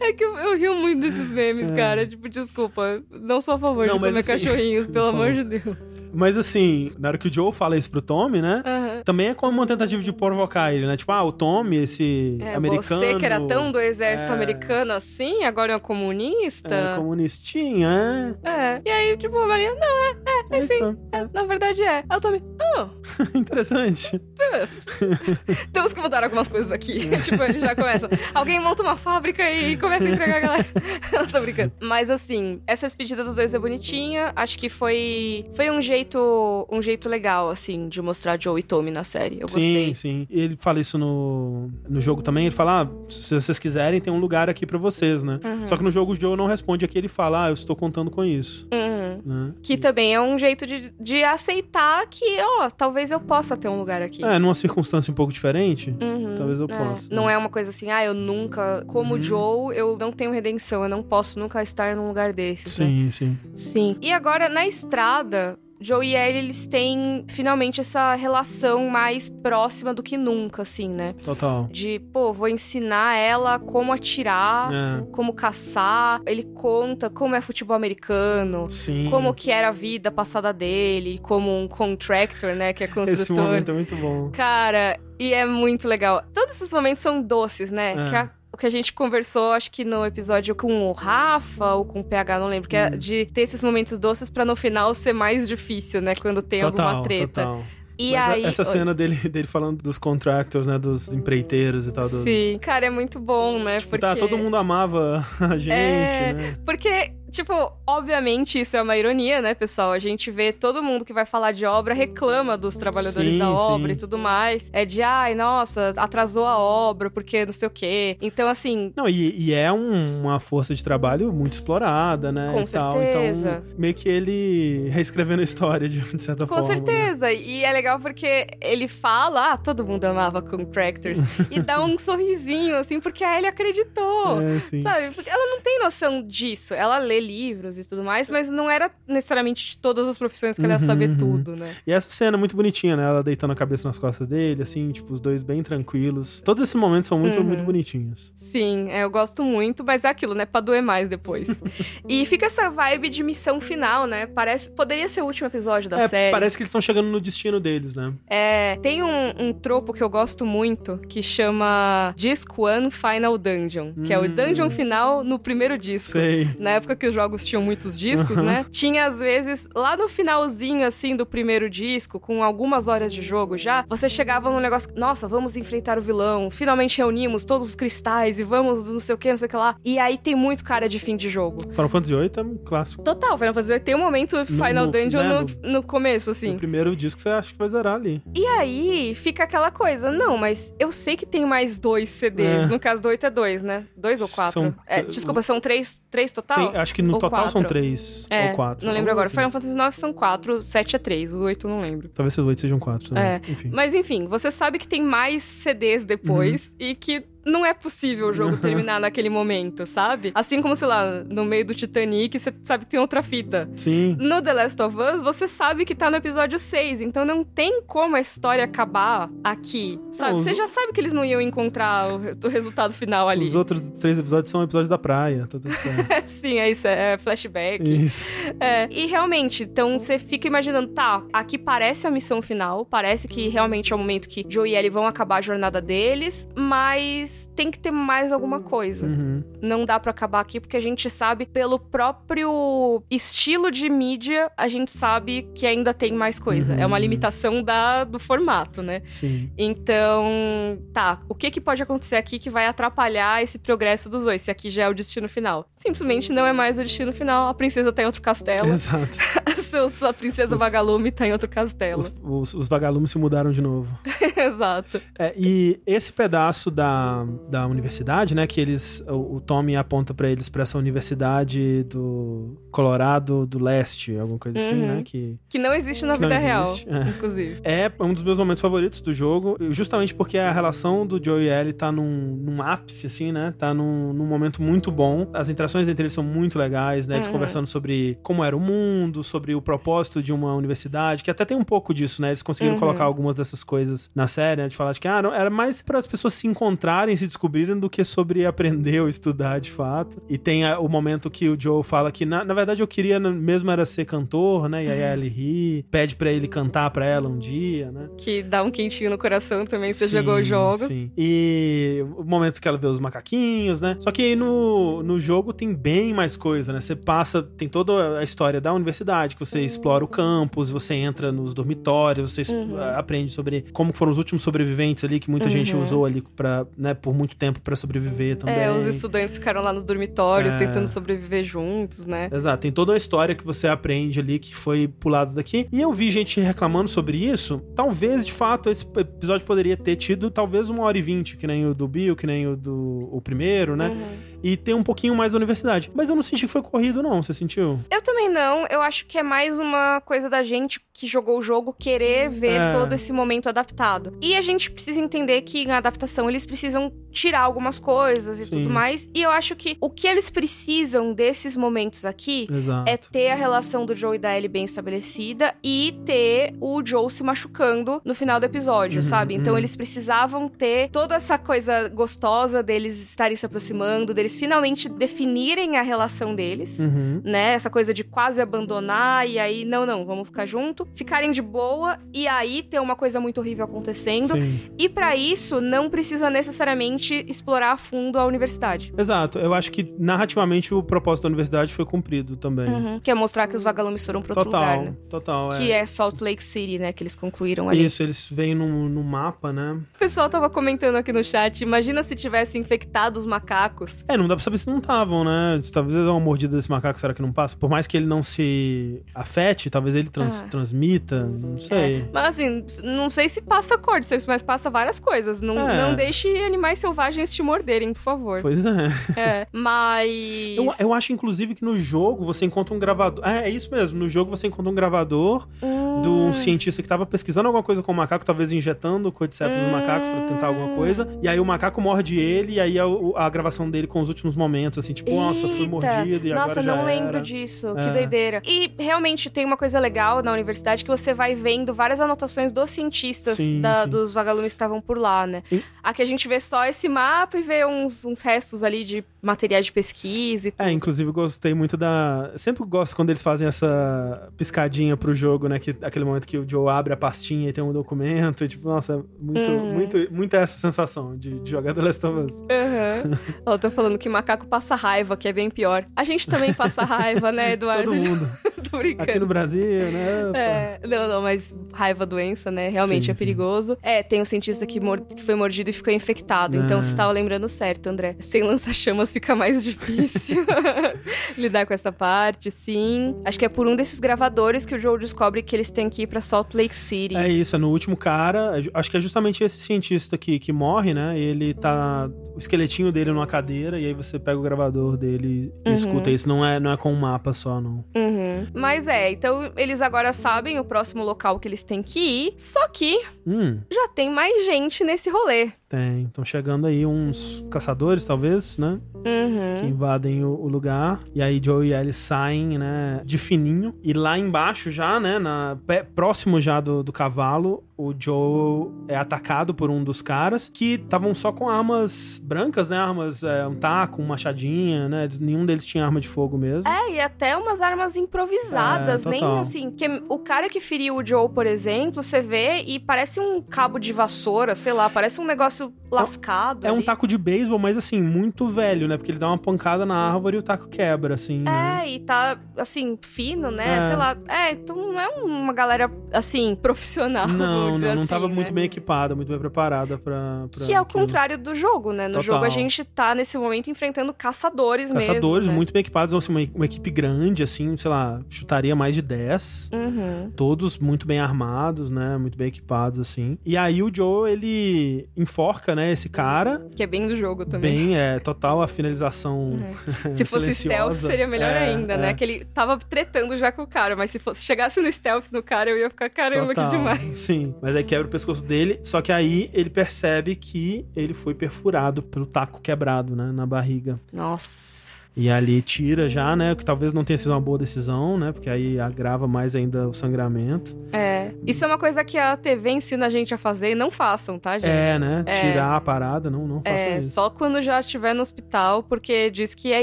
É 0.00 0.12
que 0.12 0.22
eu, 0.24 0.36
eu 0.36 0.56
rio 0.58 0.74
muito 0.74 1.00
desses 1.00 1.32
memes, 1.32 1.70
cara. 1.70 2.06
Tipo, 2.06 2.28
desculpa. 2.28 3.02
Não 3.10 3.40
sou 3.40 3.54
a 3.54 3.58
favor 3.58 3.84
É. 3.84 3.88
Não, 3.88 3.94
de 3.98 4.00
comer 4.04 4.18
assim- 4.18 4.32
cachorrinhos, 4.32 4.86
pelo 4.86 5.06
Por 5.12 5.14
amor 5.14 5.32
de 5.32 5.44
Deus. 5.44 6.04
Mas 6.12 6.36
assim, 6.36 6.92
na 6.98 7.08
hora 7.08 7.18
que 7.18 7.28
o 7.28 7.32
Joe 7.32 7.52
fala 7.52 7.76
isso 7.76 7.90
pro 7.90 8.02
Tommy, 8.02 8.40
né? 8.42 8.62
Aham. 8.64 9.02
Também 9.04 9.28
é 9.28 9.34
como 9.34 9.58
uma 9.58 9.66
tentativa 9.66 10.02
de 10.02 10.12
provocar 10.12 10.72
ele, 10.74 10.86
né? 10.86 10.96
Tipo, 10.96 11.12
ah, 11.12 11.24
o 11.24 11.32
Tommy, 11.32 11.78
esse 11.78 12.38
É, 12.40 12.54
americano. 12.54 13.00
você 13.00 13.14
que 13.16 13.24
era 13.26 13.40
tão 13.40 13.72
do 13.72 13.80
exército 13.80 14.30
É. 14.30 14.34
americano 14.34 14.69
assim, 14.94 15.44
agora 15.44 15.72
é 15.72 15.76
um 15.76 15.80
comunista. 15.80 16.74
É, 16.74 16.96
comunistinha, 16.96 18.38
É. 18.42 18.80
E 18.84 18.90
aí, 18.90 19.16
tipo, 19.16 19.36
a 19.38 19.46
Maria, 19.46 19.74
não, 19.74 20.04
é, 20.04 20.10
é. 20.10 20.56
é, 20.56 20.58
É 20.58 20.62
sim. 20.62 20.74
isso, 20.74 20.98
É, 21.12 21.26
na 21.32 21.44
verdade 21.44 21.82
é. 21.82 22.04
Aí 22.08 22.18
o 22.18 22.20
Tommy, 22.20 22.42
oh, 22.76 22.88
Interessante. 23.38 24.20
temos 25.72 25.92
que 25.92 26.00
mudar 26.00 26.24
algumas 26.24 26.48
coisas 26.48 26.72
aqui. 26.72 26.98
tipo, 27.20 27.42
ele 27.42 27.58
já 27.60 27.74
começa. 27.74 28.08
Alguém 28.34 28.60
monta 28.60 28.82
uma 28.82 28.96
fábrica 28.96 29.48
e 29.50 29.76
começa 29.76 30.04
a 30.04 30.08
entregar 30.10 30.36
a 30.36 30.40
galera. 30.40 30.66
Não, 31.12 31.26
tô 31.26 31.40
brincando. 31.40 31.72
Mas 31.80 32.10
assim, 32.10 32.60
essa 32.66 32.86
despedida 32.86 33.24
dos 33.24 33.36
dois 33.36 33.54
é 33.54 33.58
bonitinha. 33.58 34.32
Acho 34.36 34.58
que 34.58 34.68
foi 34.68 35.44
foi 35.54 35.70
um 35.70 35.80
jeito 35.80 36.66
um 36.70 36.80
jeito 36.82 37.08
legal, 37.08 37.50
assim, 37.50 37.88
de 37.88 38.00
mostrar 38.00 38.40
Joe 38.40 38.58
e 38.58 38.62
Tommy 38.62 38.90
na 38.90 39.04
série. 39.04 39.40
Eu 39.40 39.48
sim, 39.48 39.60
gostei. 39.60 39.94
sim. 39.94 40.26
E 40.30 40.40
ele 40.40 40.56
fala 40.56 40.80
isso 40.80 40.98
no, 40.98 41.70
no 41.88 42.00
jogo 42.00 42.22
também. 42.22 42.46
Ele 42.46 42.54
fala: 42.54 42.82
ah, 42.82 42.88
se 43.08 43.34
vocês 43.34 43.58
quiserem, 43.58 44.00
tem 44.00 44.12
um 44.12 44.18
lugar 44.18 44.48
aqui 44.48 44.59
pra 44.66 44.78
vocês, 44.78 45.22
né? 45.22 45.40
Uhum. 45.44 45.66
Só 45.66 45.76
que 45.76 45.82
no 45.82 45.90
jogo 45.90 46.12
o 46.12 46.14
Joe 46.14 46.36
não 46.36 46.46
responde 46.46 46.84
aqui, 46.84 46.96
ele 46.98 47.08
fala: 47.08 47.46
ah, 47.46 47.48
eu 47.48 47.54
estou 47.54 47.74
contando 47.76 48.10
com 48.10 48.24
isso. 48.24 48.66
Uhum. 48.72 49.20
Né? 49.24 49.52
Que 49.62 49.76
também 49.76 50.14
é 50.14 50.20
um 50.20 50.38
jeito 50.38 50.66
de, 50.66 50.92
de 51.00 51.22
aceitar 51.24 52.06
que, 52.08 52.24
ó, 52.60 52.70
talvez 52.70 53.10
eu 53.10 53.20
possa 53.20 53.56
ter 53.56 53.68
um 53.68 53.78
lugar 53.78 54.00
aqui. 54.02 54.24
É, 54.24 54.38
numa 54.38 54.54
circunstância 54.54 55.10
um 55.10 55.14
pouco 55.14 55.32
diferente, 55.32 55.90
Uhum. 56.00 56.34
talvez 56.36 56.60
eu 56.60 56.66
É, 56.70 56.76
possa. 56.76 57.14
Não 57.14 57.28
é 57.28 57.36
uma 57.36 57.48
coisa 57.48 57.70
assim, 57.70 57.90
ah, 57.90 58.04
eu 58.04 58.14
nunca, 58.14 58.84
como 58.86 59.14
Uhum. 59.14 59.22
Joe, 59.22 59.76
eu 59.76 59.96
não 59.98 60.12
tenho 60.12 60.30
redenção, 60.30 60.82
eu 60.82 60.88
não 60.88 61.02
posso 61.02 61.38
nunca 61.38 61.62
estar 61.62 61.94
num 61.96 62.08
lugar 62.08 62.32
desses, 62.32 62.78
né? 62.78 62.86
Sim, 62.86 63.10
sim. 63.10 63.38
Sim. 63.54 63.96
E 64.00 64.12
agora, 64.12 64.48
na 64.48 64.66
estrada, 64.66 65.58
Joe 65.80 66.06
e 66.06 66.14
Ellie, 66.14 66.38
eles 66.38 66.66
têm 66.66 67.24
finalmente 67.28 67.80
essa 67.80 68.14
relação 68.14 68.88
mais 68.88 69.28
próxima 69.30 69.94
do 69.94 70.02
que 70.02 70.16
nunca, 70.18 70.62
assim, 70.62 70.88
né? 70.88 71.14
Total. 71.24 71.66
De, 71.70 71.98
pô, 72.12 72.32
vou 72.32 72.48
ensinar 72.48 73.16
ela 73.16 73.58
como 73.58 73.92
atirar, 73.92 74.70
É, 74.72 75.02
como 75.10 75.32
caçar. 75.32 76.20
Ele 76.26 76.42
conta 76.54 77.08
como 77.08 77.34
é 77.34 77.40
futebol 77.40 77.74
americano. 77.76 78.70
sim. 78.70 79.08
Como 79.10 79.32
que 79.32 79.50
era 79.50 79.68
a 79.68 79.72
vida 79.72 80.10
passada 80.10 80.52
dele, 80.52 81.18
como 81.22 81.50
um 81.58 81.66
contractor, 81.66 82.54
né, 82.54 82.72
que 82.72 82.84
é 82.84 82.86
construtor. 82.86 83.22
Esse 83.22 83.32
momento 83.32 83.70
é 83.70 83.74
muito 83.74 83.96
bom. 83.96 84.30
Cara, 84.32 84.98
e 85.18 85.32
é 85.32 85.46
muito 85.46 85.88
legal. 85.88 86.22
Todos 86.34 86.56
esses 86.56 86.72
momentos 86.72 87.02
são 87.02 87.22
doces, 87.22 87.70
né? 87.72 87.92
É. 87.92 88.04
Que 88.10 88.16
a- 88.16 88.30
que 88.60 88.66
a 88.66 88.70
gente 88.70 88.92
conversou, 88.92 89.52
acho 89.52 89.70
que 89.72 89.84
no 89.84 90.04
episódio 90.04 90.54
com 90.54 90.88
o 90.88 90.92
Rafa 90.92 91.74
ou 91.74 91.84
com 91.84 92.00
o 92.00 92.04
PH, 92.04 92.38
não 92.38 92.46
lembro, 92.46 92.68
que 92.68 92.76
Hum. 92.76 92.80
é 92.80 92.90
de 92.90 93.26
ter 93.26 93.42
esses 93.42 93.62
momentos 93.62 93.98
doces 93.98 94.30
pra 94.30 94.44
no 94.44 94.54
final 94.54 94.94
ser 94.94 95.12
mais 95.12 95.48
difícil, 95.48 96.00
né? 96.00 96.14
Quando 96.14 96.40
tem 96.42 96.60
total, 96.60 96.86
alguma 96.88 97.02
treta. 97.02 97.42
total. 97.44 97.64
E 97.98 98.12
Mas 98.12 98.32
aí. 98.32 98.44
essa 98.46 98.64
cena 98.64 98.94
dele, 98.94 99.14
dele 99.28 99.46
falando 99.46 99.82
dos 99.82 99.98
contractors, 99.98 100.66
né? 100.66 100.78
Dos 100.78 101.08
empreiteiros 101.12 101.86
e 101.86 101.92
tal. 101.92 102.08
Do, 102.08 102.22
Sim, 102.22 102.58
cara, 102.58 102.86
é 102.86 102.90
muito 102.90 103.20
bom, 103.20 103.62
né? 103.62 103.78
Porque... 103.82 103.98
Tá, 103.98 104.16
todo 104.16 104.38
mundo 104.38 104.56
amava 104.56 105.26
a 105.38 105.58
gente, 105.58 105.70
É, 105.74 106.32
né? 106.32 106.56
Porque, 106.64 107.12
tipo, 107.30 107.52
obviamente 107.86 108.58
isso 108.60 108.76
é 108.76 108.82
uma 108.82 108.96
ironia, 108.96 109.40
né, 109.40 109.54
pessoal? 109.54 109.92
A 109.92 109.98
gente 109.98 110.30
vê 110.30 110.52
todo 110.52 110.82
mundo 110.82 111.04
que 111.04 111.12
vai 111.12 111.24
falar 111.24 111.52
de 111.52 111.64
obra 111.66 111.94
reclama 111.94 112.56
dos 112.56 112.76
trabalhadores 112.76 113.32
Sim, 113.32 113.38
da 113.38 113.50
obra 113.50 113.88
sim. 113.88 113.94
e 113.94 113.96
tudo 113.98 114.18
mais. 114.18 114.68
É 114.72 114.84
de, 114.84 115.02
ai, 115.02 115.34
nossa, 115.34 115.92
atrasou 115.96 116.46
a 116.46 116.58
obra 116.58 117.10
porque 117.10 117.44
não 117.46 117.52
sei 117.52 117.68
o 117.68 117.70
quê. 117.70 118.16
Então, 118.20 118.48
assim, 118.48 118.92
Não, 118.96 119.08
e, 119.08 119.34
e 119.38 119.54
é 119.54 119.72
um- 119.72 120.20
uma 120.22 120.40
força 120.40 120.74
de 120.74 120.82
trabalho 120.82 121.32
muito 121.32 121.54
explorada, 121.54 122.32
né? 122.32 122.50
Com 122.52 122.60
e 122.60 122.64
tal. 122.64 122.92
certeza. 122.92 123.62
Então, 123.64 123.78
meio 123.78 123.94
que 123.94 124.08
ele 124.08 124.88
reescrevendo 124.90 125.40
a 125.40 125.44
história, 125.44 125.88
de, 125.88 126.00
de 126.00 126.22
certa 126.22 126.46
Com 126.46 126.54
forma. 126.56 126.68
né? 126.68 126.74
certeza. 126.76 127.32
E 127.32 127.64
é 127.64 127.72
legal 127.72 127.98
porque 128.00 128.46
ele 128.60 128.88
fala, 128.88 129.52
ah, 129.52 129.56
todo 129.58 129.84
mundo 129.84 130.04
amava 130.04 130.42
Contractors. 130.42 131.20
e 131.50 131.60
dá 131.60 131.82
um 131.84 131.96
sorrisinho, 131.98 132.76
assim, 132.76 133.00
porque 133.00 133.22
a 133.24 133.36
Ellie 133.36 133.48
acreditou. 133.48 134.40
É, 134.40 134.58
sim. 134.60 134.80
Sabe? 134.82 135.10
Porque 135.14 135.28
ela 135.30 135.46
não 135.46 135.60
tem 135.60 135.78
noção 135.80 136.22
disso. 136.26 136.74
Ela 136.74 136.98
lê 136.98 137.19
livros 137.20 137.78
e 137.78 137.88
tudo 137.88 138.02
mais, 138.02 138.30
mas 138.30 138.50
não 138.50 138.68
era 138.70 138.90
necessariamente 139.06 139.64
de 139.66 139.76
todas 139.76 140.08
as 140.08 140.16
profissões 140.18 140.56
que 140.56 140.64
ela 140.64 140.74
ia 140.74 140.80
Uhum, 140.80 140.86
saber 140.86 141.10
uhum. 141.10 141.16
tudo, 141.16 141.56
né? 141.56 141.74
E 141.86 141.92
essa 141.92 142.08
cena 142.10 142.36
é 142.36 142.38
muito 142.38 142.56
bonitinha, 142.56 142.96
né? 142.96 143.04
Ela 143.04 143.22
deitando 143.22 143.52
a 143.52 143.56
cabeça 143.56 143.86
nas 143.88 143.98
costas 143.98 144.26
dele, 144.28 144.62
assim, 144.62 144.90
tipo, 144.90 145.12
os 145.12 145.20
dois 145.20 145.42
bem 145.42 145.62
tranquilos. 145.62 146.40
Todos 146.44 146.62
esses 146.62 146.74
momentos 146.74 147.06
são 147.08 147.18
muito, 147.18 147.38
Uhum. 147.38 147.44
muito 147.44 147.62
bonitinhos. 147.64 148.32
Sim, 148.34 148.88
é, 148.90 149.04
eu 149.04 149.10
gosto 149.10 149.42
muito, 149.44 149.84
mas 149.84 150.04
é 150.04 150.08
aquilo, 150.08 150.34
né? 150.34 150.44
Pra 150.46 150.60
doer 150.60 150.82
mais 150.82 151.08
depois. 151.08 151.60
e 152.08 152.24
fica 152.26 152.46
essa 152.46 152.70
vibe 152.70 153.08
de 153.08 153.22
missão 153.22 153.60
final, 153.60 154.06
né? 154.06 154.26
Parece. 154.26 154.70
Poderia 154.70 155.08
ser 155.08 155.22
o 155.22 155.26
último 155.26 155.46
episódio 155.48 155.88
da 155.90 156.00
é, 156.00 156.08
série. 156.08 156.30
parece 156.32 156.56
que 156.56 156.62
eles 156.62 156.68
estão 156.68 156.80
chegando 156.80 157.08
no 157.08 157.20
destino 157.20 157.60
deles, 157.60 157.94
né? 157.94 158.12
É, 158.28 158.76
tem 158.82 159.02
um, 159.02 159.30
um 159.38 159.52
tropo 159.52 159.92
que 159.92 160.02
eu 160.02 160.08
gosto 160.08 160.46
muito 160.46 160.98
que 161.08 161.22
chama 161.22 162.12
Disc 162.16 162.48
One 162.58 162.90
Final 162.90 163.36
Dungeon, 163.36 163.92
que 164.04 164.12
é 164.12 164.18
o 164.18 164.22
Hum. 164.24 164.28
dungeon 164.34 164.70
final 164.70 165.24
no 165.24 165.38
primeiro 165.38 165.76
disco. 165.76 166.12
Sei. 166.12 166.48
Na 166.58 166.70
época 166.70 166.94
que 166.96 167.06
os 167.10 167.14
jogos 167.14 167.44
tinham 167.44 167.62
muitos 167.62 167.98
discos, 167.98 168.36
né? 168.38 168.64
Tinha, 168.70 169.06
às 169.06 169.18
vezes, 169.18 169.68
lá 169.74 169.96
no 169.96 170.08
finalzinho, 170.08 170.86
assim, 170.86 171.14
do 171.16 171.26
primeiro 171.26 171.68
disco, 171.68 172.18
com 172.18 172.42
algumas 172.42 172.88
horas 172.88 173.12
de 173.12 173.20
jogo 173.22 173.58
já, 173.58 173.84
você 173.88 174.08
chegava 174.08 174.50
num 174.50 174.60
negócio, 174.60 174.90
nossa, 174.96 175.26
vamos 175.28 175.56
enfrentar 175.56 175.98
o 175.98 176.00
vilão, 176.00 176.50
finalmente 176.50 176.98
reunimos 176.98 177.44
todos 177.44 177.68
os 177.68 177.74
cristais 177.74 178.38
e 178.38 178.42
vamos 178.42 178.90
não 178.90 178.98
sei 178.98 179.14
o 179.14 179.18
que, 179.18 179.28
não 179.30 179.36
sei 179.36 179.46
o 179.46 179.48
que 179.48 179.56
lá. 179.56 179.76
E 179.84 179.98
aí 179.98 180.16
tem 180.16 180.34
muito 180.34 180.64
cara 180.64 180.88
de 180.88 180.98
fim 180.98 181.16
de 181.16 181.28
jogo. 181.28 181.62
Final 181.70 181.88
Fantasy 181.88 182.14
VIII 182.14 182.30
é 182.36 182.42
um 182.42 182.56
clássico. 182.56 183.02
Total, 183.02 183.36
Final 183.36 183.54
Fantasy 183.54 183.72
VIII 183.72 183.80
tem 183.80 183.94
um 183.94 183.98
momento 183.98 184.44
Final 184.46 184.86
no- 184.86 184.92
Dungeon 184.92 185.22
né, 185.22 185.46
no, 185.62 185.72
no 185.72 185.82
começo, 185.82 186.30
assim. 186.30 186.54
O 186.54 186.58
primeiro 186.58 186.94
disco 186.94 187.20
você 187.20 187.28
acha 187.28 187.52
que 187.52 187.58
vai 187.58 187.68
zerar 187.68 187.94
ali. 187.94 188.22
E 188.34 188.46
aí 188.46 189.14
fica 189.14 189.44
aquela 189.44 189.70
coisa, 189.70 190.10
não, 190.12 190.36
mas 190.36 190.72
eu 190.78 190.90
sei 190.92 191.16
que 191.16 191.26
tem 191.26 191.44
mais 191.44 191.78
dois 191.78 192.08
CDs. 192.10 192.64
É. 192.64 192.66
No 192.66 192.78
caso 192.78 193.02
do 193.02 193.08
8 193.08 193.26
é 193.26 193.30
dois, 193.30 193.62
né? 193.62 193.84
Dois 193.96 194.20
ou 194.20 194.28
quatro? 194.28 194.60
São- 194.60 194.74
É, 194.86 195.02
desculpa, 195.02 195.42
são 195.42 195.60
três, 195.60 196.00
três 196.10 196.32
total? 196.32 196.70
Tem- 196.70 196.80
acho 196.80 196.94
que 196.94 196.99
no 197.02 197.14
Ou 197.14 197.18
total 197.20 197.48
são 197.48 197.60
quatro? 197.62 197.68
três 197.68 198.26
É, 198.30 198.50
ou 198.50 198.56
quatro. 198.56 198.86
não 198.86 198.92
lembro 198.92 199.10
agora. 199.10 199.26
assim. 199.26 199.36
Final 199.36 199.50
Fantasy 199.50 199.74
IX 199.76 199.94
são 199.96 200.12
quatro, 200.12 200.54
o 200.56 200.60
7 200.60 200.96
é 200.96 200.98
três, 200.98 201.32
o 201.34 201.40
8 201.40 201.66
eu 201.66 201.70
não 201.70 201.80
lembro. 201.80 202.08
Talvez 202.08 202.36
os 202.36 202.46
oito 202.46 202.60
sejam 202.60 202.78
quatro 202.78 203.08
também. 203.08 203.22
É, 203.24 203.40
Enfim. 203.48 203.70
Mas 203.72 203.94
enfim, 203.94 204.26
você 204.26 204.50
sabe 204.50 204.78
que 204.78 204.86
tem 204.88 205.02
mais 205.02 205.42
CDs 205.42 206.04
depois 206.04 206.68
Uhum. 206.68 206.86
e 206.86 206.94
que 206.94 207.22
não 207.44 207.64
é 207.64 207.72
possível 207.74 208.28
o 208.28 208.32
jogo 208.32 208.56
terminar 208.58 209.00
naquele 209.00 209.28
momento, 209.28 209.86
sabe? 209.86 210.32
Assim 210.34 210.60
como, 210.62 210.74
sei 210.76 210.88
lá, 210.88 211.24
no 211.28 211.44
meio 211.44 211.64
do 211.64 211.74
Titanic, 211.74 212.38
você 212.38 212.52
sabe 212.62 212.84
que 212.84 212.90
tem 212.90 213.00
outra 213.00 213.22
fita. 213.22 213.68
Sim. 213.76 214.16
No 214.18 214.40
The 214.42 214.52
Last 214.52 214.82
of 214.82 214.96
Us, 214.96 215.22
você 215.22 215.46
sabe 215.48 215.84
que 215.84 215.94
tá 215.94 216.10
no 216.10 216.16
episódio 216.16 216.58
6, 216.58 217.00
então 217.00 217.24
não 217.24 217.44
tem 217.44 217.82
como 217.82 218.16
a 218.16 218.20
história 218.20 218.64
acabar 218.64 219.30
aqui, 219.42 219.98
sabe? 220.12 220.30
Não, 220.30 220.34
os- 220.36 220.42
Você 220.42 220.54
já 220.54 220.66
sabe 220.66 220.92
que 220.92 221.00
eles 221.00 221.12
não 221.12 221.24
iam 221.24 221.40
encontrar 221.40 222.12
o, 222.12 222.18
re- 222.18 222.32
o 222.44 222.48
resultado 222.48 222.92
final 222.92 223.28
ali. 223.28 223.44
Os 223.44 223.54
outros 223.54 223.80
três 224.00 224.18
episódios 224.18 224.50
são 224.50 224.62
episódios 224.62 224.88
da 224.88 224.98
praia, 224.98 225.42
tá 225.42 225.58
tudo 225.58 225.72
certo. 225.72 226.28
Sim, 226.28 226.58
é 226.58 226.70
isso, 226.70 226.86
é 226.86 227.16
flashback. 227.18 227.82
Isso. 227.82 228.30
É, 228.60 228.88
e 228.90 229.06
realmente, 229.06 229.62
então 229.62 229.98
você 229.98 230.18
fica 230.18 230.46
imaginando, 230.46 230.88
tá, 230.88 231.22
aqui 231.32 231.56
parece 231.56 232.06
a 232.06 232.10
missão 232.10 232.42
final, 232.42 232.84
parece 232.84 233.26
que 233.26 233.48
realmente 233.48 233.92
é 233.92 233.96
o 233.96 233.98
momento 233.98 234.28
que 234.28 234.44
Joe 234.48 234.68
e 234.68 234.74
Ellie 234.74 234.90
vão 234.90 235.06
acabar 235.06 235.36
a 235.36 235.40
jornada 235.40 235.80
deles, 235.80 236.48
mas 236.54 237.29
tem 237.54 237.70
que 237.70 237.78
ter 237.78 237.90
mais 237.90 238.32
alguma 238.32 238.60
coisa. 238.60 239.06
Uhum. 239.06 239.42
Não 239.60 239.84
dá 239.84 239.98
pra 239.98 240.10
acabar 240.10 240.40
aqui 240.40 240.60
porque 240.60 240.76
a 240.76 240.80
gente 240.80 241.08
sabe, 241.10 241.46
pelo 241.46 241.78
próprio 241.78 243.02
estilo 243.10 243.70
de 243.70 243.88
mídia, 243.88 244.50
a 244.56 244.68
gente 244.68 244.90
sabe 244.90 245.48
que 245.54 245.66
ainda 245.66 245.92
tem 245.92 246.12
mais 246.12 246.38
coisa. 246.38 246.74
Uhum. 246.74 246.80
É 246.80 246.86
uma 246.86 246.98
limitação 246.98 247.62
da, 247.62 248.04
do 248.04 248.18
formato, 248.18 248.82
né? 248.82 249.02
Sim. 249.06 249.50
Então, 249.56 250.78
tá, 250.92 251.20
o 251.28 251.34
que 251.34 251.50
que 251.50 251.60
pode 251.60 251.82
acontecer 251.82 252.16
aqui 252.16 252.38
que 252.38 252.50
vai 252.50 252.66
atrapalhar 252.66 253.42
esse 253.42 253.58
progresso 253.58 254.08
dos 254.08 254.24
dois, 254.24 254.42
se 254.42 254.50
aqui 254.50 254.68
já 254.70 254.84
é 254.84 254.88
o 254.88 254.94
destino 254.94 255.28
final? 255.28 255.66
Simplesmente 255.70 256.32
não 256.32 256.46
é 256.46 256.52
mais 256.52 256.78
o 256.78 256.82
destino 256.82 257.12
final, 257.12 257.48
a 257.48 257.54
princesa 257.54 257.92
tá 257.92 258.02
em 258.02 258.06
outro 258.06 258.22
castelo, 258.22 258.68
Exato. 258.68 259.18
a 259.46 259.88
sua 259.88 260.12
princesa 260.12 260.54
Os- 260.54 260.60
vagalume 260.60 261.10
tá 261.10 261.26
em 261.26 261.32
outro 261.32 261.48
castelo. 261.48 262.00
Os, 262.00 262.14
os, 262.22 262.54
os 262.54 262.68
vagalumes 262.68 263.10
se 263.10 263.18
mudaram 263.18 263.50
de 263.50 263.60
novo. 263.60 263.96
Exato. 264.36 265.00
É, 265.18 265.32
e 265.36 265.80
esse 265.86 266.12
pedaço 266.12 266.70
da, 266.70 267.19
da 267.48 267.66
universidade, 267.66 268.34
né, 268.34 268.46
que 268.46 268.60
eles, 268.60 269.02
o, 269.08 269.36
o 269.36 269.40
Tommy 269.40 269.76
aponta 269.76 270.12
pra 270.14 270.28
eles 270.30 270.48
pra 270.48 270.62
essa 270.62 270.78
universidade 270.78 271.84
do 271.84 272.56
Colorado 272.70 273.46
do 273.46 273.62
Leste, 273.62 274.16
alguma 274.18 274.38
coisa 274.38 274.58
assim, 274.58 274.74
Uhum. 274.80 274.86
né, 274.86 275.02
que 275.04 275.38
Que 275.48 275.58
não 275.58 275.72
existe 275.74 276.04
na 276.04 276.14
vida 276.16 276.38
real, 276.38 276.74
é. 276.86 277.08
inclusive. 277.10 277.60
é 277.64 277.90
um 278.00 278.12
dos 278.14 278.22
meus 278.22 278.38
momentos 278.38 278.60
favoritos 278.60 279.00
do 279.00 279.12
jogo, 279.12 279.56
justamente 279.70 280.14
porque 280.14 280.38
a 280.38 280.52
relação 280.52 281.06
do 281.06 281.22
Joe 281.22 281.42
e 281.42 281.48
Ellie 281.48 281.72
tá 281.72 281.90
num, 281.92 282.36
num 282.36 282.62
ápice, 282.62 283.06
assim, 283.06 283.32
né, 283.32 283.52
tá 283.58 283.72
num, 283.74 284.12
num 284.12 284.26
momento 284.26 284.62
muito 284.62 284.90
bom. 284.90 285.28
As 285.34 285.48
interações 285.50 285.88
entre 285.88 286.02
eles 286.04 286.12
são 286.12 286.24
muito 286.24 286.58
legais, 286.58 287.06
né, 287.08 287.16
eles 287.16 287.26
Uhum. 287.26 287.32
conversando 287.34 287.66
sobre 287.66 288.18
como 288.22 288.42
era 288.44 288.56
o 288.56 288.60
mundo, 288.60 289.22
sobre 289.22 289.54
o 289.54 289.60
propósito 289.62 290.22
de 290.22 290.32
uma 290.32 290.54
universidade, 290.54 291.22
que 291.22 291.30
até 291.30 291.44
tem 291.44 291.56
um 291.56 291.64
pouco 291.64 291.92
disso, 291.94 292.20
né, 292.22 292.28
eles 292.28 292.42
conseguiram 292.42 292.74
Uhum. 292.74 292.80
colocar 292.80 293.04
algumas 293.04 293.34
dessas 293.34 293.62
coisas 293.64 294.10
na 294.14 294.26
série, 294.26 294.62
né, 294.62 294.68
de 294.68 294.76
falar 294.76 294.92
de 294.92 295.00
que 295.00 295.08
ah, 295.08 295.20
não, 295.22 295.32
era 295.34 295.50
mais 295.50 295.82
para 295.82 295.98
as 295.98 296.06
pessoas 296.06 296.34
se 296.34 296.46
encontrarem 296.46 297.09
se 297.16 297.26
descobrirem 297.26 297.78
do 297.78 297.88
que 297.90 298.04
sobre 298.04 298.44
aprender 298.46 299.00
ou 299.00 299.08
estudar 299.08 299.58
de 299.60 299.70
fato. 299.70 300.22
E 300.28 300.36
tem 300.38 300.64
a- 300.64 300.78
o 300.78 300.88
momento 300.88 301.30
que 301.30 301.48
o 301.48 301.56
Joe 301.60 301.82
fala 301.82 302.10
que, 302.12 302.24
na, 302.26 302.44
na 302.44 302.54
verdade, 302.54 302.82
eu 302.82 302.86
queria 302.86 303.18
mesmo 303.20 303.70
era 303.70 303.84
ser 303.84 304.04
cantor, 304.04 304.68
né? 304.68 304.84
E 304.84 304.90
aí 304.90 305.12
ele 305.12 305.28
ri, 305.28 305.84
pede 305.90 306.16
pra 306.16 306.30
ele 306.30 306.48
cantar 306.48 306.90
pra 306.90 307.04
ela 307.06 307.28
um 307.28 307.38
dia, 307.38 307.90
né? 307.90 308.08
Que 308.18 308.42
dá 308.42 308.62
um 308.62 308.70
quentinho 308.70 309.10
no 309.10 309.18
coração 309.18 309.64
também, 309.64 309.92
você 309.92 310.06
Sim, 310.06 310.16
jogou 310.16 310.34
os 310.36 310.46
jogos. 310.46 310.88
sim. 310.88 311.10
E 311.16 312.04
o 312.16 312.24
momento 312.24 312.60
que 312.60 312.66
ela 312.68 312.78
vê 312.78 312.86
os 312.86 313.00
macaquinhos, 313.00 313.80
né? 313.80 313.96
Só 314.00 314.10
que 314.10 314.22
aí 314.22 314.36
no, 314.36 315.02
no 315.02 315.18
jogo 315.20 315.52
tem 315.52 315.74
bem 315.74 316.12
mais 316.14 316.36
coisa, 316.36 316.72
né? 316.72 316.80
Você 316.80 316.96
passa, 316.96 317.42
tem 317.42 317.68
toda 317.68 318.18
a 318.18 318.24
história 318.24 318.60
da 318.60 318.72
universidade, 318.72 319.36
que 319.36 319.44
você 319.44 319.60
explora 319.60 320.04
o 320.04 320.08
campus, 320.08 320.70
você 320.70 320.94
entra 320.94 321.30
nos 321.32 321.54
dormitórios, 321.54 322.32
você 322.32 322.50
Uhum. 322.50 322.76
aprende 322.96 323.30
sobre 323.32 323.64
como 323.72 323.92
foram 323.92 324.10
os 324.12 324.18
últimos 324.18 324.42
sobreviventes 324.42 325.04
ali, 325.04 325.20
que 325.20 325.30
muita 325.30 325.48
gente 325.48 325.74
usou 325.76 326.04
ali 326.04 326.22
pra, 326.34 326.66
né, 326.76 326.94
por 327.00 327.14
muito 327.14 327.36
tempo 327.36 327.60
pra 327.60 327.74
sobreviver 327.76 328.36
também. 328.36 328.54
É, 328.56 328.70
os 328.70 328.84
estudantes 328.84 329.34
ficaram 329.36 329.62
lá 329.62 329.72
nos 329.72 329.84
dormitórios 329.84 330.54
É. 330.54 330.58
tentando 330.58 330.86
sobreviver 330.86 331.44
juntos, 331.44 332.06
né? 332.06 332.28
Exato, 332.32 332.62
tem 332.62 332.70
toda 332.72 332.92
uma 332.92 332.96
história 332.98 333.34
que 333.34 333.44
você 333.44 333.66
aprende 333.68 334.20
ali 334.20 334.38
que 334.38 334.54
foi 334.54 334.86
pulado 334.88 335.34
daqui. 335.34 335.66
E 335.72 335.80
eu 335.80 335.92
vi 335.92 336.10
gente 336.10 336.40
reclamando 336.40 336.88
sobre 336.88 337.16
isso. 337.18 337.60
Talvez, 337.74 338.24
de 338.24 338.32
fato, 338.32 338.68
esse 338.70 338.86
episódio 338.96 339.46
poderia 339.46 339.76
ter 339.76 339.96
tido 339.96 340.30
talvez 340.30 340.68
uma 340.70 340.82
hora 340.84 340.98
e 340.98 341.02
vinte, 341.02 341.36
que 341.36 341.46
nem 341.46 341.66
o 341.66 341.74
do 341.74 341.88
Bill, 341.88 342.14
que 342.16 342.26
nem 342.26 342.46
o 342.46 342.56
do 342.56 343.08
o 343.12 343.20
primeiro, 343.20 343.76
né? 343.76 343.88
Uhum. 343.88 344.29
E 344.42 344.56
ter 344.56 344.74
um 344.74 344.82
pouquinho 344.82 345.14
mais 345.14 345.32
da 345.32 345.36
universidade. 345.36 345.90
Mas 345.94 346.08
eu 346.08 346.16
não 346.16 346.22
senti 346.22 346.42
que 346.46 346.52
foi 346.52 346.62
corrido, 346.62 347.02
não. 347.02 347.22
Você 347.22 347.34
sentiu? 347.34 347.80
Eu 347.90 348.02
também 348.02 348.28
não, 348.28 348.66
eu 348.68 348.80
acho 348.80 349.06
que 349.06 349.18
é 349.18 349.22
mais 349.22 349.58
uma 349.58 350.00
coisa 350.00 350.28
da 350.28 350.42
gente 350.42 350.80
que 350.92 351.06
jogou 351.06 351.38
o 351.38 351.42
jogo 351.42 351.74
querer 351.78 352.28
ver 352.28 352.60
É. 352.60 352.70
todo 352.70 352.92
esse 352.92 353.12
momento 353.12 353.48
adaptado. 353.48 354.16
E 354.20 354.36
a 354.36 354.40
gente 354.42 354.70
precisa 354.70 355.00
entender 355.00 355.40
que 355.42 355.64
na 355.66 355.78
adaptação 355.78 356.28
eles 356.28 356.44
precisam 356.44 356.92
tirar 357.10 357.40
algumas 357.40 357.78
coisas 357.78 358.38
e 358.38 358.44
Sim. 358.46 358.50
tudo 358.58 358.70
mais. 358.70 359.08
E 359.14 359.22
eu 359.22 359.30
acho 359.30 359.56
que 359.56 359.76
o 359.80 359.88
que 359.90 360.06
eles 360.06 360.28
precisam 360.30 361.12
desses 361.14 361.56
momentos 361.56 362.04
aqui 362.04 362.46
Exato. 362.52 362.88
é 362.88 362.96
ter 362.96 363.30
a 363.30 363.34
relação 363.34 363.84
do 363.86 363.94
Joe 363.94 364.16
e 364.16 364.18
da 364.18 364.36
Ellie 364.36 364.48
bem 364.48 364.64
estabelecida 364.64 365.54
e 365.64 365.98
ter 366.04 366.54
o 366.60 366.84
Joe 366.84 367.10
se 367.10 367.22
machucando 367.22 368.00
no 368.04 368.14
final 368.14 368.38
do 368.38 368.44
episódio, 368.46 368.98
Uhum, 368.98 369.02
sabe? 369.02 369.34
Então 369.34 369.54
uhum. 369.54 369.58
eles 369.58 369.74
precisavam 369.74 370.48
ter 370.48 370.90
toda 370.90 371.14
essa 371.14 371.38
coisa 371.38 371.88
gostosa 371.88 372.62
deles 372.62 373.00
estarem 373.00 373.36
se 373.36 373.46
aproximando, 373.46 374.12
deles 374.12 374.29
finalmente 374.38 374.88
definirem 374.88 375.76
a 375.76 375.82
relação 375.82 376.34
deles. 376.34 376.78
Uhum. 376.78 377.20
Né, 377.24 377.54
essa 377.54 377.70
coisa 377.70 377.92
de 377.92 378.04
quase 378.04 378.40
abandonar 378.40 379.28
e 379.28 379.38
aí, 379.38 379.64
não, 379.64 379.84
não, 379.84 380.04
vamos 380.04 380.28
ficar 380.28 380.46
junto, 380.46 380.86
ficarem 380.94 381.30
de 381.30 381.42
boa 381.42 381.98
e 382.12 382.26
aí 382.26 382.62
ter 382.62 382.80
uma 382.80 382.96
coisa 382.96 383.20
muito 383.20 383.38
horrível 383.40 383.64
acontecendo. 383.64 384.34
Sim. 384.34 384.60
E 384.78 384.88
pra 384.88 385.16
isso, 385.16 385.60
não 385.60 385.88
precisa 385.90 386.30
necessariamente 386.30 387.24
explorar 387.28 387.72
a 387.72 387.76
fundo 387.76 388.18
a 388.18 388.26
universidade. 388.26 388.92
Exato. 388.96 389.38
Eu 389.38 389.54
acho 389.54 389.70
que 389.70 389.94
narrativamente 389.98 390.72
o 390.74 390.82
propósito 390.82 391.24
da 391.24 391.28
universidade 391.28 391.72
foi 391.72 391.84
cumprido 391.84 392.36
também. 392.36 392.68
Uhum. 392.68 392.94
Que 393.00 393.10
é 393.10 393.14
mostrar 393.14 393.46
que 393.46 393.56
os 393.56 393.64
vagalumes 393.64 394.04
foram 394.04 394.22
pra 394.22 394.32
outro 394.32 394.50
Total, 394.50 394.78
lugar, 394.78 394.90
né? 394.90 394.96
total. 395.08 395.48
Que 395.50 395.70
é 395.70 395.84
Salt 395.86 396.20
Lake 396.20 396.42
City, 396.42 396.78
né? 396.78 396.92
Que 396.92 397.02
eles 397.02 397.14
concluíram 397.14 397.68
ali. 397.68 397.84
Isso, 397.84 398.02
eles 398.02 398.28
veem 398.30 398.54
no, 398.54 398.88
no 398.88 399.02
mapa, 399.02 399.52
né? 399.52 399.72
O 399.94 399.98
pessoal 399.98 400.28
tava 400.28 400.48
comentando 400.48 400.96
aqui 400.96 401.12
no 401.12 401.22
chat. 401.22 401.60
Imagina 401.60 402.02
se 402.02 402.14
tivesse 402.14 402.58
infectado 402.58 403.18
os 403.18 403.26
macacos. 403.26 404.04
É, 404.08 404.16
não 404.20 404.28
dá 404.28 404.36
pra 404.36 404.42
saber 404.44 404.58
se 404.58 404.66
não 404.68 404.78
estavam, 404.78 405.24
né? 405.24 405.60
Talvez 405.72 405.94
dê 405.94 406.00
uma 406.02 406.20
mordida 406.20 406.56
desse 406.56 406.70
macaco, 406.70 406.98
será 407.00 407.12
que 407.14 407.22
não 407.22 407.32
passa? 407.32 407.56
Por 407.56 407.68
mais 407.70 407.86
que 407.86 407.96
ele 407.96 408.06
não 408.06 408.22
se 408.22 409.02
afete, 409.14 409.68
talvez 409.70 409.94
ele 409.94 410.08
trans- 410.08 410.42
Ah. 410.42 410.48
transmita, 410.48 411.24
não 411.42 411.58
sei. 411.58 412.04
Mas 412.12 412.28
assim, 412.38 412.64
não 412.84 413.08
sei 413.10 413.28
se 413.28 413.40
passa 413.42 413.76
cor, 413.78 414.00
mas 414.26 414.42
passa 414.42 414.70
várias 414.70 414.98
coisas. 415.00 415.40
Não, 415.40 415.68
É. 415.68 415.76
não 415.80 415.94
deixe 415.94 416.28
animais 416.42 416.78
selvagens 416.78 417.32
te 417.34 417.42
morderem, 417.42 417.92
por 417.92 418.00
favor. 418.00 418.42
Pois 418.42 418.64
é. 418.64 418.70
É, 419.16 419.46
mas. 419.52 420.10
Eu, 420.56 420.68
eu 420.78 420.94
acho, 420.94 421.12
inclusive, 421.12 421.54
que 421.54 421.64
no 421.64 421.76
jogo 421.78 422.24
você 422.24 422.44
encontra 422.44 422.74
um 422.74 422.78
gravador. 422.78 423.26
É, 423.26 423.44
é 423.44 423.50
isso 423.50 423.70
mesmo. 423.70 423.98
No 423.98 424.08
jogo 424.08 424.30
você 424.30 424.46
encontra 424.46 424.70
um 424.70 424.74
gravador 424.74 425.48
Hum, 425.62 426.02
de 426.02 426.08
um 426.08 426.32
cientista 426.32 426.82
que 426.82 426.88
tava 426.88 427.06
pesquisando 427.06 427.46
alguma 427.48 427.62
coisa 427.62 427.82
com 427.82 427.92
o 427.92 427.94
macaco, 427.94 428.24
talvez 428.24 428.52
injetando 428.52 429.08
o 429.08 429.12
cordyceps 429.12 429.56
nos 429.58 429.72
macacos 429.72 430.08
pra 430.08 430.20
tentar 430.22 430.46
alguma 430.48 430.68
coisa. 430.74 431.08
E 431.22 431.28
aí 431.28 431.38
o 431.40 431.44
macaco 431.44 431.80
morde 431.80 432.18
ele, 432.18 432.54
e 432.54 432.60
aí 432.60 432.78
a, 432.78 432.84
a 433.16 433.30
gravação 433.30 433.70
dele 433.70 433.86
com 433.86 434.00
os 434.00 434.08
últimos 434.10 434.36
momentos, 434.36 434.78
assim, 434.78 434.92
tipo, 434.92 435.10
nossa, 435.10 435.40
fui 435.48 435.60
Eita! 435.60 435.70
mordido 435.70 436.26
e 436.26 436.30
Nossa, 436.34 436.60
agora 436.60 436.62
já 436.62 436.76
não 436.76 436.84
lembro 436.84 437.08
era. 437.16 437.20
disso. 437.22 437.68
É. 437.78 437.82
Que 437.84 437.90
doideira. 437.90 438.42
E 438.44 438.70
realmente 438.78 439.30
tem 439.30 439.44
uma 439.46 439.56
coisa 439.56 439.78
legal 439.80 440.22
na 440.22 440.32
universidade 440.32 440.84
que 440.84 440.90
você 440.90 441.14
vai 441.14 441.34
vendo 441.34 441.72
várias 441.72 442.00
anotações 442.00 442.52
dos 442.52 442.68
cientistas 442.70 443.38
Sim, 443.38 443.60
da- 443.62 443.84
sim. 443.84 443.88
dos 443.90 444.12
vagalumes 444.12 444.52
que 444.52 444.56
estavam 444.56 444.80
por 444.80 444.98
lá, 444.98 445.26
né? 445.26 445.42
E- 445.50 445.62
Aqui 445.82 446.02
a 446.02 446.06
gente 446.06 446.28
vê 446.28 446.38
só 446.38 446.64
esse 446.66 446.88
mapa 446.88 447.38
e 447.38 447.42
vê 447.42 447.64
uns, 447.64 448.04
uns 448.04 448.20
restos 448.20 448.62
ali 448.62 448.84
de 448.84 449.02
materiais 449.22 449.66
de 449.66 449.72
pesquisa 449.72 450.48
e 450.48 450.50
tudo. 450.50 450.66
É, 450.66 450.72
inclusive 450.72 451.10
gostei 451.12 451.54
muito 451.54 451.76
da. 451.76 452.30
Sempre 452.36 452.64
gosto 452.66 452.94
quando 452.96 453.10
eles 453.10 453.22
fazem 453.22 453.48
essa 453.48 454.30
piscadinha 454.36 454.96
pro 454.96 455.14
jogo, 455.14 455.48
né? 455.48 455.58
Que, 455.58 455.74
aquele 455.82 456.04
momento 456.04 456.26
que 456.26 456.36
o 456.38 456.48
Joe 456.48 456.68
abre 456.68 456.92
a 456.92 456.96
pastinha 456.96 457.48
e 457.48 457.52
tem 457.52 457.62
um 457.62 457.72
documento. 457.72 458.44
E, 458.44 458.48
tipo, 458.48 458.68
nossa, 458.68 459.04
muito, 459.20 459.48
Uhum. 459.50 459.72
muito, 459.74 459.96
muito 460.12 460.34
essa 460.36 460.56
sensação 460.56 461.16
de, 461.16 461.38
de 461.40 461.50
jogar 461.50 461.74
The 461.74 461.82
Last 461.82 462.06
of 462.06 462.18
Us. 462.20 462.40
Aham. 462.42 463.18
Ela 463.46 463.58
tá 463.58 463.70
falando 463.70 463.98
que 464.00 464.08
macaco 464.08 464.46
passa 464.46 464.74
raiva, 464.74 465.16
que 465.16 465.28
é 465.28 465.32
bem 465.32 465.48
pior. 465.48 465.86
A 465.94 466.02
gente 466.02 466.26
também 466.26 466.52
passa 466.52 466.82
raiva, 466.82 467.30
né, 467.30 467.52
Eduardo? 467.54 467.84
Todo 467.92 467.94
mundo. 467.94 468.30
Tô 468.70 468.78
brincando. 468.78 469.10
Aqui 469.10 469.18
no 469.18 469.26
Brasil, 469.26 469.62
né? 469.62 470.30
É, 470.34 470.80
não, 470.86 471.08
não, 471.08 471.22
mas 471.22 471.54
raiva, 471.72 472.04
doença, 472.06 472.50
né? 472.50 472.68
Realmente 472.68 473.06
Sim, 473.06 473.10
é 473.12 473.14
sim. 473.14 473.18
perigoso. 473.18 473.76
É, 473.82 474.02
tem 474.02 474.20
um 474.20 474.24
cientista 474.24 474.66
que, 474.66 474.80
que 475.14 475.22
foi 475.22 475.34
mordido 475.34 475.70
e 475.70 475.72
ficou 475.72 475.92
infectado. 475.92 476.56
Então 476.56 476.78
Ah. 476.78 476.82
você 476.82 476.94
tava 476.96 477.12
lembrando 477.12 477.48
certo, 477.48 477.86
André. 477.88 478.16
Sem 478.20 478.42
lança-chamas 478.42 479.12
fica 479.12 479.34
mais 479.34 479.62
difícil 479.64 480.44
lidar 481.36 481.66
com 481.66 481.74
essa 481.74 481.92
parte, 481.92 482.50
sim. 482.50 483.14
Acho 483.24 483.38
que 483.38 483.44
é 483.44 483.48
por 483.48 483.66
um 483.66 483.76
desses 483.76 483.98
gravadores 483.98 484.64
que 484.66 484.74
o 484.74 484.78
Joe 484.78 484.98
descobre 484.98 485.42
que 485.42 485.54
eles 485.56 485.70
têm 485.70 485.88
que 485.88 486.02
ir 486.02 486.06
pra 486.06 486.20
Salt 486.20 486.54
Lake 486.54 486.76
City. 486.76 487.16
É 487.16 487.28
isso, 487.28 487.56
é 487.56 487.58
no 487.58 487.70
último 487.70 487.96
cara. 487.96 488.58
é 488.60 488.70
Acho 488.74 488.90
que 488.90 488.96
é 488.96 489.00
justamente 489.00 489.42
esse 489.44 489.58
cientista 489.58 490.16
que, 490.18 490.38
que 490.38 490.52
morre, 490.52 490.94
né? 490.94 491.18
Ele 491.18 491.54
tá. 491.54 492.08
O 492.34 492.38
esqueletinho 492.38 492.90
dele 492.92 493.12
numa 493.12 493.26
cadeira, 493.26 493.78
e 493.78 493.86
aí 493.86 493.92
você 493.92 494.18
pega 494.18 494.38
o 494.38 494.42
gravador 494.42 494.96
dele 494.96 495.52
e 495.64 495.68
Uhum. 495.68 495.74
escuta 495.74 496.10
isso. 496.10 496.28
Não 496.28 496.44
é, 496.44 496.58
não 496.58 496.72
é 496.72 496.76
com 496.76 496.92
um 496.92 496.96
mapa 496.98 497.32
só, 497.32 497.60
não. 497.60 497.84
Uhum. 497.94 498.46
Mas 498.54 498.88
é, 498.88 499.10
então 499.10 499.52
eles 499.56 499.80
agora 499.80 500.12
sabem 500.12 500.58
o 500.58 500.64
próximo 500.64 501.04
local 501.04 501.38
que 501.38 501.46
eles 501.48 501.62
têm 501.62 501.82
que 501.82 502.00
ir. 502.00 502.34
Só 502.36 502.66
que 502.68 503.00
Hum, 503.26 503.60
já 503.70 503.88
tem 503.88 504.10
mais 504.10 504.44
gente 504.44 504.82
nesse 504.84 505.08
rolê. 505.10 505.52
Tem. 505.70 506.02
Estão 506.02 506.24
chegando 506.24 506.66
aí 506.66 506.84
uns 506.84 507.46
caçadores, 507.50 508.04
talvez, 508.04 508.58
né? 508.58 508.78
Uhum. 508.96 509.60
que 509.60 509.66
invadem 509.66 510.24
o, 510.24 510.28
o 510.34 510.48
lugar. 510.48 511.00
E 511.14 511.22
aí 511.22 511.40
Joe 511.42 511.66
e 511.68 511.72
Ellie 511.72 511.92
saem, 511.92 512.58
né, 512.58 513.00
de 513.04 513.16
fininho. 513.16 513.74
E 513.82 513.92
lá 513.92 514.18
embaixo 514.18 514.70
já, 514.70 514.98
né, 515.00 515.18
na, 515.18 515.56
pé- 515.66 515.82
próximo 515.84 516.40
já 516.40 516.60
do, 516.60 516.82
do 516.82 516.92
cavalo, 516.92 517.62
o 517.76 517.94
Joe 517.98 518.70
é 518.88 518.96
atacado 518.96 519.54
por 519.54 519.70
um 519.70 519.82
dos 519.82 520.02
caras 520.02 520.50
que 520.52 520.74
estavam 520.74 521.14
só 521.14 521.32
com 521.32 521.48
armas 521.48 522.20
brancas, 522.22 522.68
né, 522.68 522.76
armas, 522.76 523.22
é, 523.22 523.46
um 523.46 523.54
taco, 523.54 524.00
uma 524.02 524.08
machadinha, 524.10 524.88
né, 524.88 525.08
nenhum 525.20 525.46
deles 525.46 525.64
tinha 525.64 525.84
arma 525.84 526.00
de 526.00 526.08
fogo 526.08 526.36
mesmo. 526.36 526.68
É, 526.68 526.92
e 526.92 527.00
até 527.00 527.36
umas 527.36 527.60
armas 527.60 527.96
improvisadas, 527.96 529.06
É, 529.06 529.08
nem 529.08 529.24
assim. 529.38 529.70
Que 529.70 529.86
o 530.08 530.18
cara 530.18 530.48
que 530.48 530.60
feriu 530.60 530.96
o 530.96 531.04
Joe, 531.06 531.28
por 531.28 531.46
exemplo, 531.46 532.02
você 532.02 532.20
vê 532.20 532.62
e 532.66 532.78
parece 532.78 533.20
um 533.20 533.40
cabo 533.40 533.78
de 533.78 533.92
vassoura, 533.92 534.54
sei 534.54 534.72
lá, 534.72 534.90
parece 534.90 535.20
um 535.20 535.24
negócio 535.24 535.59
lascado. 535.90 536.66
É 536.66 536.72
um 536.72 536.76
ali. 536.76 536.84
taco 536.84 537.06
de 537.06 537.18
beisebol, 537.18 537.58
mas 537.58 537.76
assim, 537.76 538.00
muito 538.02 538.46
velho, 538.46 538.86
né, 538.88 538.96
porque 538.96 539.10
ele 539.10 539.18
dá 539.18 539.28
uma 539.28 539.38
pancada 539.38 539.84
na 539.84 539.94
árvore 540.12 540.36
e 540.36 540.40
o 540.40 540.42
taco 540.42 540.68
quebra, 540.68 541.14
assim, 541.14 541.40
né. 541.40 541.82
É, 541.82 541.88
e 541.90 541.98
tá, 542.00 542.38
assim, 542.56 542.98
fino, 543.02 543.50
né? 543.50 543.76
É. 543.76 543.80
Sei 543.80 543.96
lá. 543.96 544.16
É, 544.28 544.52
então 544.52 544.76
não 544.76 545.00
é 545.00 545.08
uma 545.08 545.52
galera, 545.52 545.90
assim, 546.12 546.54
profissional. 546.54 547.26
Não, 547.40 547.72
não, 547.72 547.78
não 547.78 547.92
assim, 547.92 548.06
tava 548.06 548.28
né? 548.28 548.34
muito 548.34 548.52
bem 548.52 548.64
equipada, 548.64 549.14
muito 549.14 549.28
bem 549.28 549.38
preparada 549.38 549.96
pra... 549.98 550.46
pra 550.50 550.66
Que 550.66 550.72
é 550.72 550.80
o 550.80 550.84
contrário 550.84 551.38
do 551.38 551.54
jogo, 551.54 551.92
né? 551.92 552.06
No 552.06 552.14
Total. 552.14 552.22
jogo 552.34 552.44
a 552.44 552.48
gente 552.48 552.84
tá, 552.84 553.14
nesse 553.14 553.38
momento, 553.38 553.70
enfrentando 553.70 554.12
caçadores, 554.12 554.92
Caçadores 554.92 555.46
mesmo. 555.46 555.52
né? 555.52 555.56
muito 555.56 555.72
bem 555.72 555.80
equipados, 555.80 556.12
assim, 556.12 556.30
uma, 556.32 556.40
uma 556.54 556.64
equipe 556.64 556.90
grande, 556.90 557.42
assim, 557.42 557.76
sei 557.76 557.90
lá, 557.90 558.20
chutaria 558.28 558.76
mais 558.76 558.94
de 558.94 559.02
10. 559.02 559.70
Uhum. 559.72 560.30
Todos 560.36 560.78
muito 560.78 561.06
bem 561.06 561.18
armados, 561.18 561.90
né? 561.90 562.18
Muito 562.18 562.36
bem 562.36 562.48
equipados, 562.48 563.00
assim. 563.00 563.38
E 563.44 563.56
aí 563.56 563.82
o 563.82 563.90
Joe, 563.94 564.30
ele 564.30 565.08
enforca, 565.50 565.74
né, 565.74 565.92
esse 565.92 566.08
cara. 566.08 566.66
Que 566.74 566.82
é 566.82 566.86
bem 566.86 567.08
do 567.08 567.16
jogo 567.16 567.44
também. 567.44 567.88
Bem, 567.88 567.96
é, 567.98 568.18
total 568.18 568.62
a 568.62 568.68
finalização. 568.68 569.58
Se 570.12 570.24
fosse 570.24 570.54
stealth, 570.54 570.94
seria 570.94 571.26
melhor 571.26 571.50
É, 571.50 571.58
ainda, 571.70 571.96
né? 571.96 572.10
é. 572.10 572.14
Que 572.14 572.24
ele 572.24 572.44
tava 572.44 572.78
tretando 572.78 573.36
já 573.36 573.50
com 573.50 573.62
o 573.62 573.66
cara, 573.66 573.96
mas 573.96 574.10
se 574.10 574.18
fosse 574.18 574.42
chegasse 574.44 574.80
no 574.80 574.90
stealth 574.90 575.26
no 575.32 575.42
cara, 575.42 575.70
eu 575.70 575.76
ia 575.78 575.90
ficar, 575.90 576.08
caramba, 576.10 576.48
Total, 576.54 576.70
que 576.70 576.76
demais. 576.76 577.18
Sim, 577.18 577.54
mas 577.60 577.74
aí 577.76 577.84
quebra 577.84 578.06
o 578.06 578.10
pescoço 578.10 578.42
dele, 578.44 578.80
só 578.84 579.02
que 579.02 579.12
aí 579.12 579.50
ele 579.52 579.70
percebe 579.70 580.36
que 580.36 580.86
ele 580.94 581.14
foi 581.14 581.34
perfurado 581.34 582.02
pelo 582.02 582.26
taco 582.26 582.60
quebrado, 582.60 583.14
né, 583.16 583.30
na 583.32 583.46
barriga. 583.46 583.96
Nossa. 584.12 584.79
E 585.16 585.28
ali 585.28 585.60
tira 585.62 586.08
já, 586.08 586.34
né? 586.36 586.54
Que 586.54 586.64
talvez 586.64 586.92
não 586.92 587.02
tenha 587.04 587.18
sido 587.18 587.32
uma 587.32 587.40
boa 587.40 587.58
decisão, 587.58 588.16
né? 588.16 588.32
Porque 588.32 588.48
aí 588.48 588.78
agrava 588.78 589.26
mais 589.26 589.54
ainda 589.56 589.88
o 589.88 589.92
sangramento. 589.92 590.76
É. 590.92 591.32
Isso 591.46 591.64
é 591.64 591.66
uma 591.66 591.78
coisa 591.78 592.04
que 592.04 592.16
a 592.16 592.36
TV 592.36 592.70
ensina 592.70 593.06
a 593.06 593.08
gente 593.08 593.34
a 593.34 593.38
fazer 593.38 593.72
e 593.72 593.74
não 593.74 593.90
façam, 593.90 594.38
tá, 594.38 594.58
gente? 594.58 594.70
É, 594.70 594.98
né? 594.98 595.22
É. 595.26 595.40
Tirar 595.40 595.76
a 595.76 595.80
parada, 595.80 596.30
não, 596.30 596.46
não 596.46 596.62
faça 596.62 596.70
É, 596.84 596.98
isso. 596.98 597.14
só 597.14 597.28
quando 597.28 597.60
já 597.60 597.80
estiver 597.80 598.14
no 598.14 598.22
hospital, 598.22 598.82
porque 598.82 599.30
diz 599.30 599.54
que 599.54 599.72
é 599.72 599.82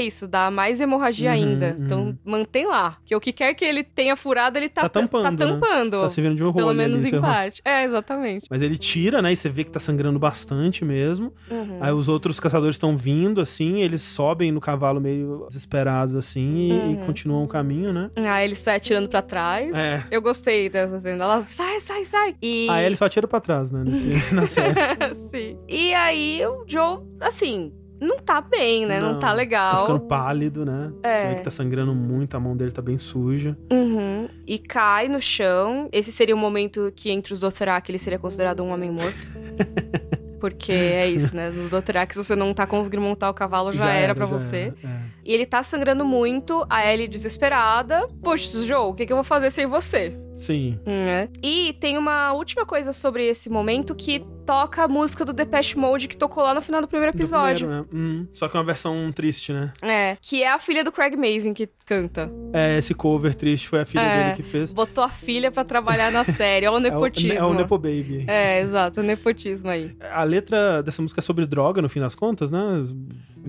isso, 0.00 0.26
dá 0.26 0.50
mais 0.50 0.80
hemorragia 0.80 1.30
Uhum, 1.30 1.36
ainda. 1.36 1.66
uhum. 1.78 1.84
Então 1.84 2.18
mantém 2.24 2.66
lá. 2.66 2.96
Que 3.04 3.14
o 3.14 3.20
que 3.20 3.32
quer 3.32 3.52
que 3.54 3.64
ele 3.64 3.84
tenha 3.84 4.16
furado, 4.16 4.58
ele 4.58 4.68
tá, 4.68 4.82
Tá 4.82 4.88
tampando, 4.88 5.22
Tá 5.24 5.30
né? 5.30 5.36
tampando. 5.36 6.00
Tá 6.02 6.08
servindo 6.08 6.36
de 6.36 6.44
um 6.44 6.52
Pelo 6.52 6.72
menos 6.74 7.04
ali, 7.04 7.16
em 7.16 7.20
parte. 7.20 7.60
É, 7.64 7.84
exatamente. 7.84 8.46
Mas 8.50 8.62
ele 8.62 8.76
tira, 8.78 9.20
né? 9.20 9.32
E 9.32 9.36
você 9.36 9.48
vê 9.50 9.62
que 9.64 9.70
tá 9.70 9.78
sangrando 9.80 10.18
bastante 10.18 10.84
mesmo. 10.84 11.32
Uhum. 11.50 11.78
Aí 11.80 11.92
os 11.92 12.08
outros 12.08 12.40
caçadores 12.40 12.76
estão 12.76 12.96
vindo, 12.96 13.40
assim, 13.40 13.82
eles 13.82 14.00
sobem 14.02 14.50
no 14.50 14.60
cavalo 14.60 15.00
meio 15.00 15.17
desesperados, 15.48 16.14
assim, 16.14 16.68
e, 16.68 16.68
e 16.70 16.72
Uhum. 16.96 17.06
continuam 17.06 17.44
o 17.44 17.48
caminho, 17.48 17.92
né? 17.92 18.10
Aí 18.16 18.44
ele 18.44 18.54
sai 18.54 18.76
atirando 18.76 19.08
pra 19.08 19.22
trás. 19.22 19.74
É. 19.76 20.04
Eu 20.10 20.20
gostei 20.22 20.68
dessa 20.68 20.98
cena. 21.00 21.24
Ela 21.24 21.42
sai, 21.42 21.80
sai, 21.80 22.04
sai. 22.04 22.34
E... 22.42 22.68
Aí 22.70 22.84
ele 22.86 22.96
só 22.96 23.04
atira 23.06 23.26
pra 23.28 23.40
trás, 23.40 23.70
né? 23.70 23.82
Nesse, 23.84 24.08
na 24.34 24.46
série. 24.46 25.14
Sim. 25.14 25.58
E 25.68 25.94
aí 25.94 26.40
o 26.46 26.64
Joe, 26.66 27.00
assim, 27.20 27.72
não 28.00 28.18
tá 28.18 28.40
bem, 28.40 28.86
né? 28.86 29.00
Não, 29.00 29.14
tá 29.18 29.28
Tá 29.28 29.32
legal. 29.32 29.80
ficando 29.80 30.00
pálido, 30.00 30.64
né? 30.64 30.92
É. 31.02 31.14
Você 31.22 31.28
vê 31.30 31.34
que 31.36 31.42
tá 31.42 31.50
sangrando 31.50 31.94
muito, 31.94 32.36
a 32.36 32.40
mão 32.40 32.56
dele 32.56 32.70
tá 32.70 32.80
bem 32.80 32.96
suja. 32.98 33.56
Uhum. 33.72 34.28
E 34.46 34.58
cai 34.58 35.08
no 35.08 35.20
chão. 35.20 35.88
Esse 35.92 36.12
seria 36.12 36.34
o 36.34 36.38
momento 36.38 36.92
que 36.94 37.10
entre 37.10 37.32
os 37.32 37.40
Dothraki 37.40 37.90
ele 37.90 37.98
seria 37.98 38.18
considerado 38.18 38.62
um 38.62 38.70
homem 38.72 38.90
morto. 38.90 39.28
Porque 40.40 40.72
é 40.72 41.06
isso, 41.06 41.34
né? 41.34 41.50
Nos 41.50 41.70
Dothraki, 41.70 42.14
se 42.14 42.22
você 42.22 42.36
não 42.36 42.54
tá 42.54 42.66
conseguindo 42.66 43.02
montar 43.02 43.30
o 43.30 43.34
cavalo, 43.34 43.72
já, 43.72 43.90
era, 43.90 44.14
pra 44.14 44.26
já 44.26 44.32
você. 44.32 44.72
era, 44.82 44.94
é. 44.94 45.00
E 45.24 45.34
ele 45.34 45.46
tá 45.46 45.62
sangrando 45.62 46.04
muito, 46.04 46.64
a 46.70 46.86
Ellie 46.90 47.08
desesperada. 47.08 48.08
Poxa, 48.22 48.64
Joe, 48.64 48.90
o 48.90 48.94
que, 48.94 49.06
que 49.06 49.12
eu 49.12 49.16
vou 49.16 49.24
fazer 49.24 49.50
sem 49.50 49.66
você? 49.66 50.16
Sim. 50.38 50.78
Né? 50.86 51.28
E 51.42 51.72
tem 51.80 51.98
uma 51.98 52.32
última 52.32 52.64
coisa 52.64 52.92
sobre 52.92 53.26
esse 53.26 53.50
momento 53.50 53.94
que 53.94 54.24
toca 54.46 54.84
a 54.84 54.88
música 54.88 55.24
do 55.24 55.32
Depeche 55.32 55.76
Mode 55.76 56.08
que 56.08 56.16
tocou 56.16 56.42
lá 56.42 56.54
no 56.54 56.62
final 56.62 56.80
do 56.80 56.88
primeiro 56.88 57.12
Do 57.12 57.16
episódio. 57.18 57.66
primeiro, 57.66 57.82
né? 57.82 57.88
Hum, 57.92 58.26
só 58.32 58.48
que 58.48 58.56
é 58.56 58.60
uma 58.60 58.64
versão 58.64 59.10
triste, 59.12 59.52
né? 59.52 59.72
É, 59.82 60.16
que 60.22 60.42
é 60.42 60.50
a 60.50 60.58
filha 60.58 60.82
do 60.84 60.90
Craig 60.92 61.16
Mazin 61.16 61.52
que 61.52 61.68
canta. 61.84 62.30
É, 62.52 62.78
esse 62.78 62.94
cover 62.94 63.34
triste 63.34 63.68
foi 63.68 63.80
a 63.80 63.84
filha 63.84 64.00
É. 64.00 64.22
dele 64.24 64.36
que 64.36 64.42
fez. 64.42 64.72
Botou 64.72 65.02
a 65.04 65.08
filha 65.08 65.50
pra 65.50 65.64
trabalhar 65.64 66.10
na 66.12 66.24
série. 66.24 66.66
Olha 66.66 66.76
o 66.76 66.78
É 66.86 66.90
o, 66.90 66.92
nepotismo. 66.94 67.32
é 67.32 67.44
o 67.44 67.52
Nepo 67.52 67.76
Baby. 67.76 68.24
É, 68.26 68.60
exato, 68.60 69.00
o 69.00 69.02
nepotismo 69.02 69.68
aí. 69.68 69.94
A 70.12 70.22
letra 70.22 70.82
dessa 70.82 71.02
música 71.02 71.20
é 71.20 71.22
sobre 71.22 71.44
droga, 71.44 71.82
no 71.82 71.88
fim 71.88 72.00
das 72.00 72.14
contas, 72.14 72.50
né? 72.50 72.58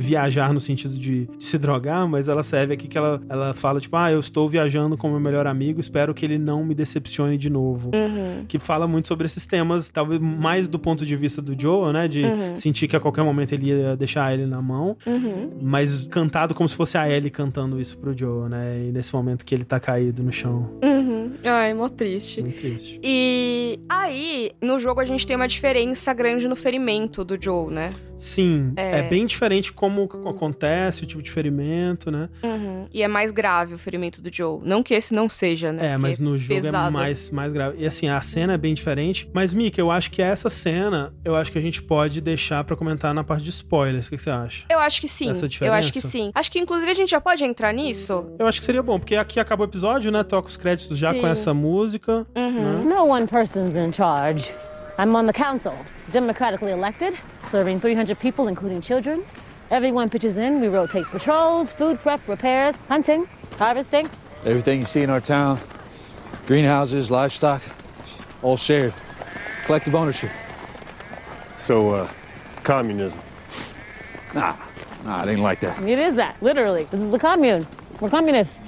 Viajar 0.01 0.53
no 0.53 0.59
sentido 0.59 0.97
de, 0.97 1.27
de 1.27 1.43
se 1.43 1.57
drogar, 1.57 2.07
mas 2.07 2.29
ela 2.29 2.41
serve 2.41 2.73
aqui 2.73 2.87
que 2.87 2.97
ela, 2.97 3.21
ela 3.27 3.53
fala, 3.53 3.81
tipo, 3.81 3.95
ah, 3.97 4.11
eu 4.11 4.19
estou 4.19 4.47
viajando 4.47 4.97
com 4.97 5.09
meu 5.09 5.19
melhor 5.19 5.45
amigo, 5.45 5.81
espero 5.81 6.13
que 6.13 6.25
ele 6.25 6.37
não 6.37 6.63
me 6.63 6.73
decepcione 6.73 7.37
de 7.37 7.49
novo. 7.49 7.91
Uhum. 7.93 8.45
Que 8.47 8.57
fala 8.57 8.87
muito 8.87 9.07
sobre 9.09 9.25
esses 9.25 9.45
temas, 9.45 9.89
talvez 9.89 10.21
mais 10.21 10.67
do 10.69 10.79
ponto 10.79 11.05
de 11.05 11.15
vista 11.15 11.41
do 11.41 11.59
Joe, 11.59 11.91
né? 11.91 12.07
De 12.07 12.23
sentir 12.55 12.87
que 12.87 12.95
a 12.95 12.99
qualquer 12.99 13.23
momento 13.23 13.51
ele 13.51 13.67
ia 13.67 13.95
deixar 13.97 14.33
ele 14.33 14.45
na 14.45 14.61
mão, 14.61 14.95
Uhum. 15.05 15.51
mas 15.61 16.05
cantado 16.07 16.53
como 16.55 16.67
se 16.69 16.75
fosse 16.75 16.97
a 16.97 17.09
Ellie 17.09 17.29
cantando 17.29 17.79
isso 17.79 17.97
pro 17.97 18.17
Joe, 18.17 18.49
né? 18.49 18.85
E 18.87 18.91
nesse 18.91 19.13
momento 19.13 19.43
que 19.43 19.53
ele 19.53 19.65
tá 19.65 19.79
caído 19.79 20.23
no 20.23 20.31
chão. 20.31 20.69
Uhum. 20.83 21.29
Ai, 21.45 21.73
mó 21.73 21.89
triste. 21.89 22.41
Muito 22.41 22.59
triste. 22.59 22.99
E 23.03 23.79
aí, 23.89 24.51
no 24.61 24.79
jogo 24.79 24.99
a 25.01 25.05
gente 25.05 25.25
tem 25.27 25.35
uma 25.35 25.47
diferença 25.47 26.13
grande 26.13 26.47
no 26.47 26.55
ferimento 26.55 27.23
do 27.23 27.37
Joe, 27.41 27.71
né? 27.73 27.89
Sim, 28.17 28.73
É. 28.75 28.99
é, 28.99 29.03
bem 29.03 29.25
diferente 29.25 29.71
como 29.71 29.88
acontece, 30.27 31.03
o 31.03 31.05
tipo 31.05 31.21
de 31.21 31.31
ferimento, 31.31 32.09
né? 32.11 32.29
Uhum. 32.43 32.87
E 32.93 33.01
é 33.03 33.07
mais 33.07 33.31
grave 33.31 33.73
o 33.73 33.77
ferimento 33.77 34.21
do 34.21 34.29
Joe. 34.33 34.59
Não 34.63 34.81
que 34.83 34.93
esse 34.93 35.13
não 35.13 35.27
seja, 35.29 35.71
né? 35.71 35.85
É, 35.85 35.89
Porque 35.91 36.01
mas 36.01 36.19
no 36.19 36.37
jogo 36.37 36.61
pesado. 36.61 36.87
é 36.87 36.91
mais, 36.91 37.31
mais 37.31 37.53
grave. 37.53 37.77
E 37.81 37.85
assim, 37.85 38.07
a 38.07 38.21
cena 38.21 38.53
é 38.53 38.57
bem 38.57 38.73
diferente. 38.73 39.29
Mas, 39.33 39.53
Mika, 39.53 39.79
eu 39.79 39.91
acho 39.91 40.11
que 40.11 40.21
essa 40.21 40.49
cena, 40.49 41.13
eu 41.23 41.35
acho 41.35 41.51
que 41.51 41.57
a 41.57 41.61
gente 41.61 41.81
pode 41.81 42.21
deixar 42.21 42.63
pra 42.63 42.75
comentar 42.75 43.13
na 43.13 43.23
parte 43.23 43.43
de 43.43 43.49
spoilers. 43.49 44.07
O 44.07 44.09
que, 44.11 44.17
que 44.17 44.23
você 44.23 44.29
acha? 44.29 44.65
Eu 44.69 44.79
acho 44.79 45.01
que 45.01 45.07
sim. 45.07 45.29
Essa 45.31 45.45
Eu 45.61 45.73
acho 45.73 45.91
que 45.91 45.99
diferença? 45.99 46.07
sim. 46.09 46.31
Acho 46.33 46.51
que 46.51 46.59
inclusive 46.59 46.91
a 46.91 46.95
gente 46.95 47.09
já 47.09 47.21
pode 47.21 47.43
entrar 47.43 47.73
nisso. 47.73 48.25
Eu 48.37 48.47
acho 48.47 48.59
que 48.59 48.65
seria 48.65 48.81
bom, 48.83 48.99
porque 48.99 49.15
aqui 49.15 49.39
acaba 49.39 49.63
o 49.63 49.65
episódio, 49.67 50.11
né? 50.11 50.23
Toca 50.23 50.47
os 50.47 50.57
créditos 50.57 50.97
já 50.97 51.13
Sim. 51.13 51.21
com 51.21 51.27
essa 51.27 51.53
música. 51.53 52.25
né? 52.35 52.49
No 52.85 53.05
one 53.05 53.27
person's 53.27 53.75
in 53.77 53.91
charge. 53.93 54.53
I'm 54.97 55.15
on 55.15 55.25
the 55.25 55.33
council, 55.33 55.73
democratically 56.11 56.73
elected, 56.73 57.13
serving 57.43 57.79
300 57.79 58.17
people, 58.17 58.49
including 58.51 58.81
children. 58.81 59.21
Everyone 59.71 60.09
pitches 60.09 60.37
in. 60.39 60.61
We 60.61 60.67
rotate 60.67 61.05
patrols, 61.05 61.71
food 61.71 61.99
prep, 61.99 62.27
repairs, 62.27 62.75
hunting, 62.87 63.29
harvesting. 63.57 64.09
Everything 64.45 64.79
you 64.79 64.85
see 64.85 65.03
in 65.03 65.09
our 65.09 65.21
town 65.21 65.59
greenhouses, 66.47 67.11
livestock 67.11 67.61
all 68.41 68.57
shared. 68.57 68.93
Collective 69.65 69.93
ownership. 69.93 70.31
So, 71.61 71.91
uh, 71.91 72.11
communism. 72.63 73.19
Nah, 74.33 74.55
nah, 75.03 75.23
it 75.23 75.29
ain't 75.29 75.41
like 75.41 75.59
that. 75.59 75.79
It 75.83 75.99
is 75.99 76.15
that, 76.15 76.41
literally. 76.41 76.85
This 76.85 77.01
is 77.01 77.11
the 77.11 77.19
commune. 77.19 77.67
We're 77.99 78.09
communists. 78.09 78.63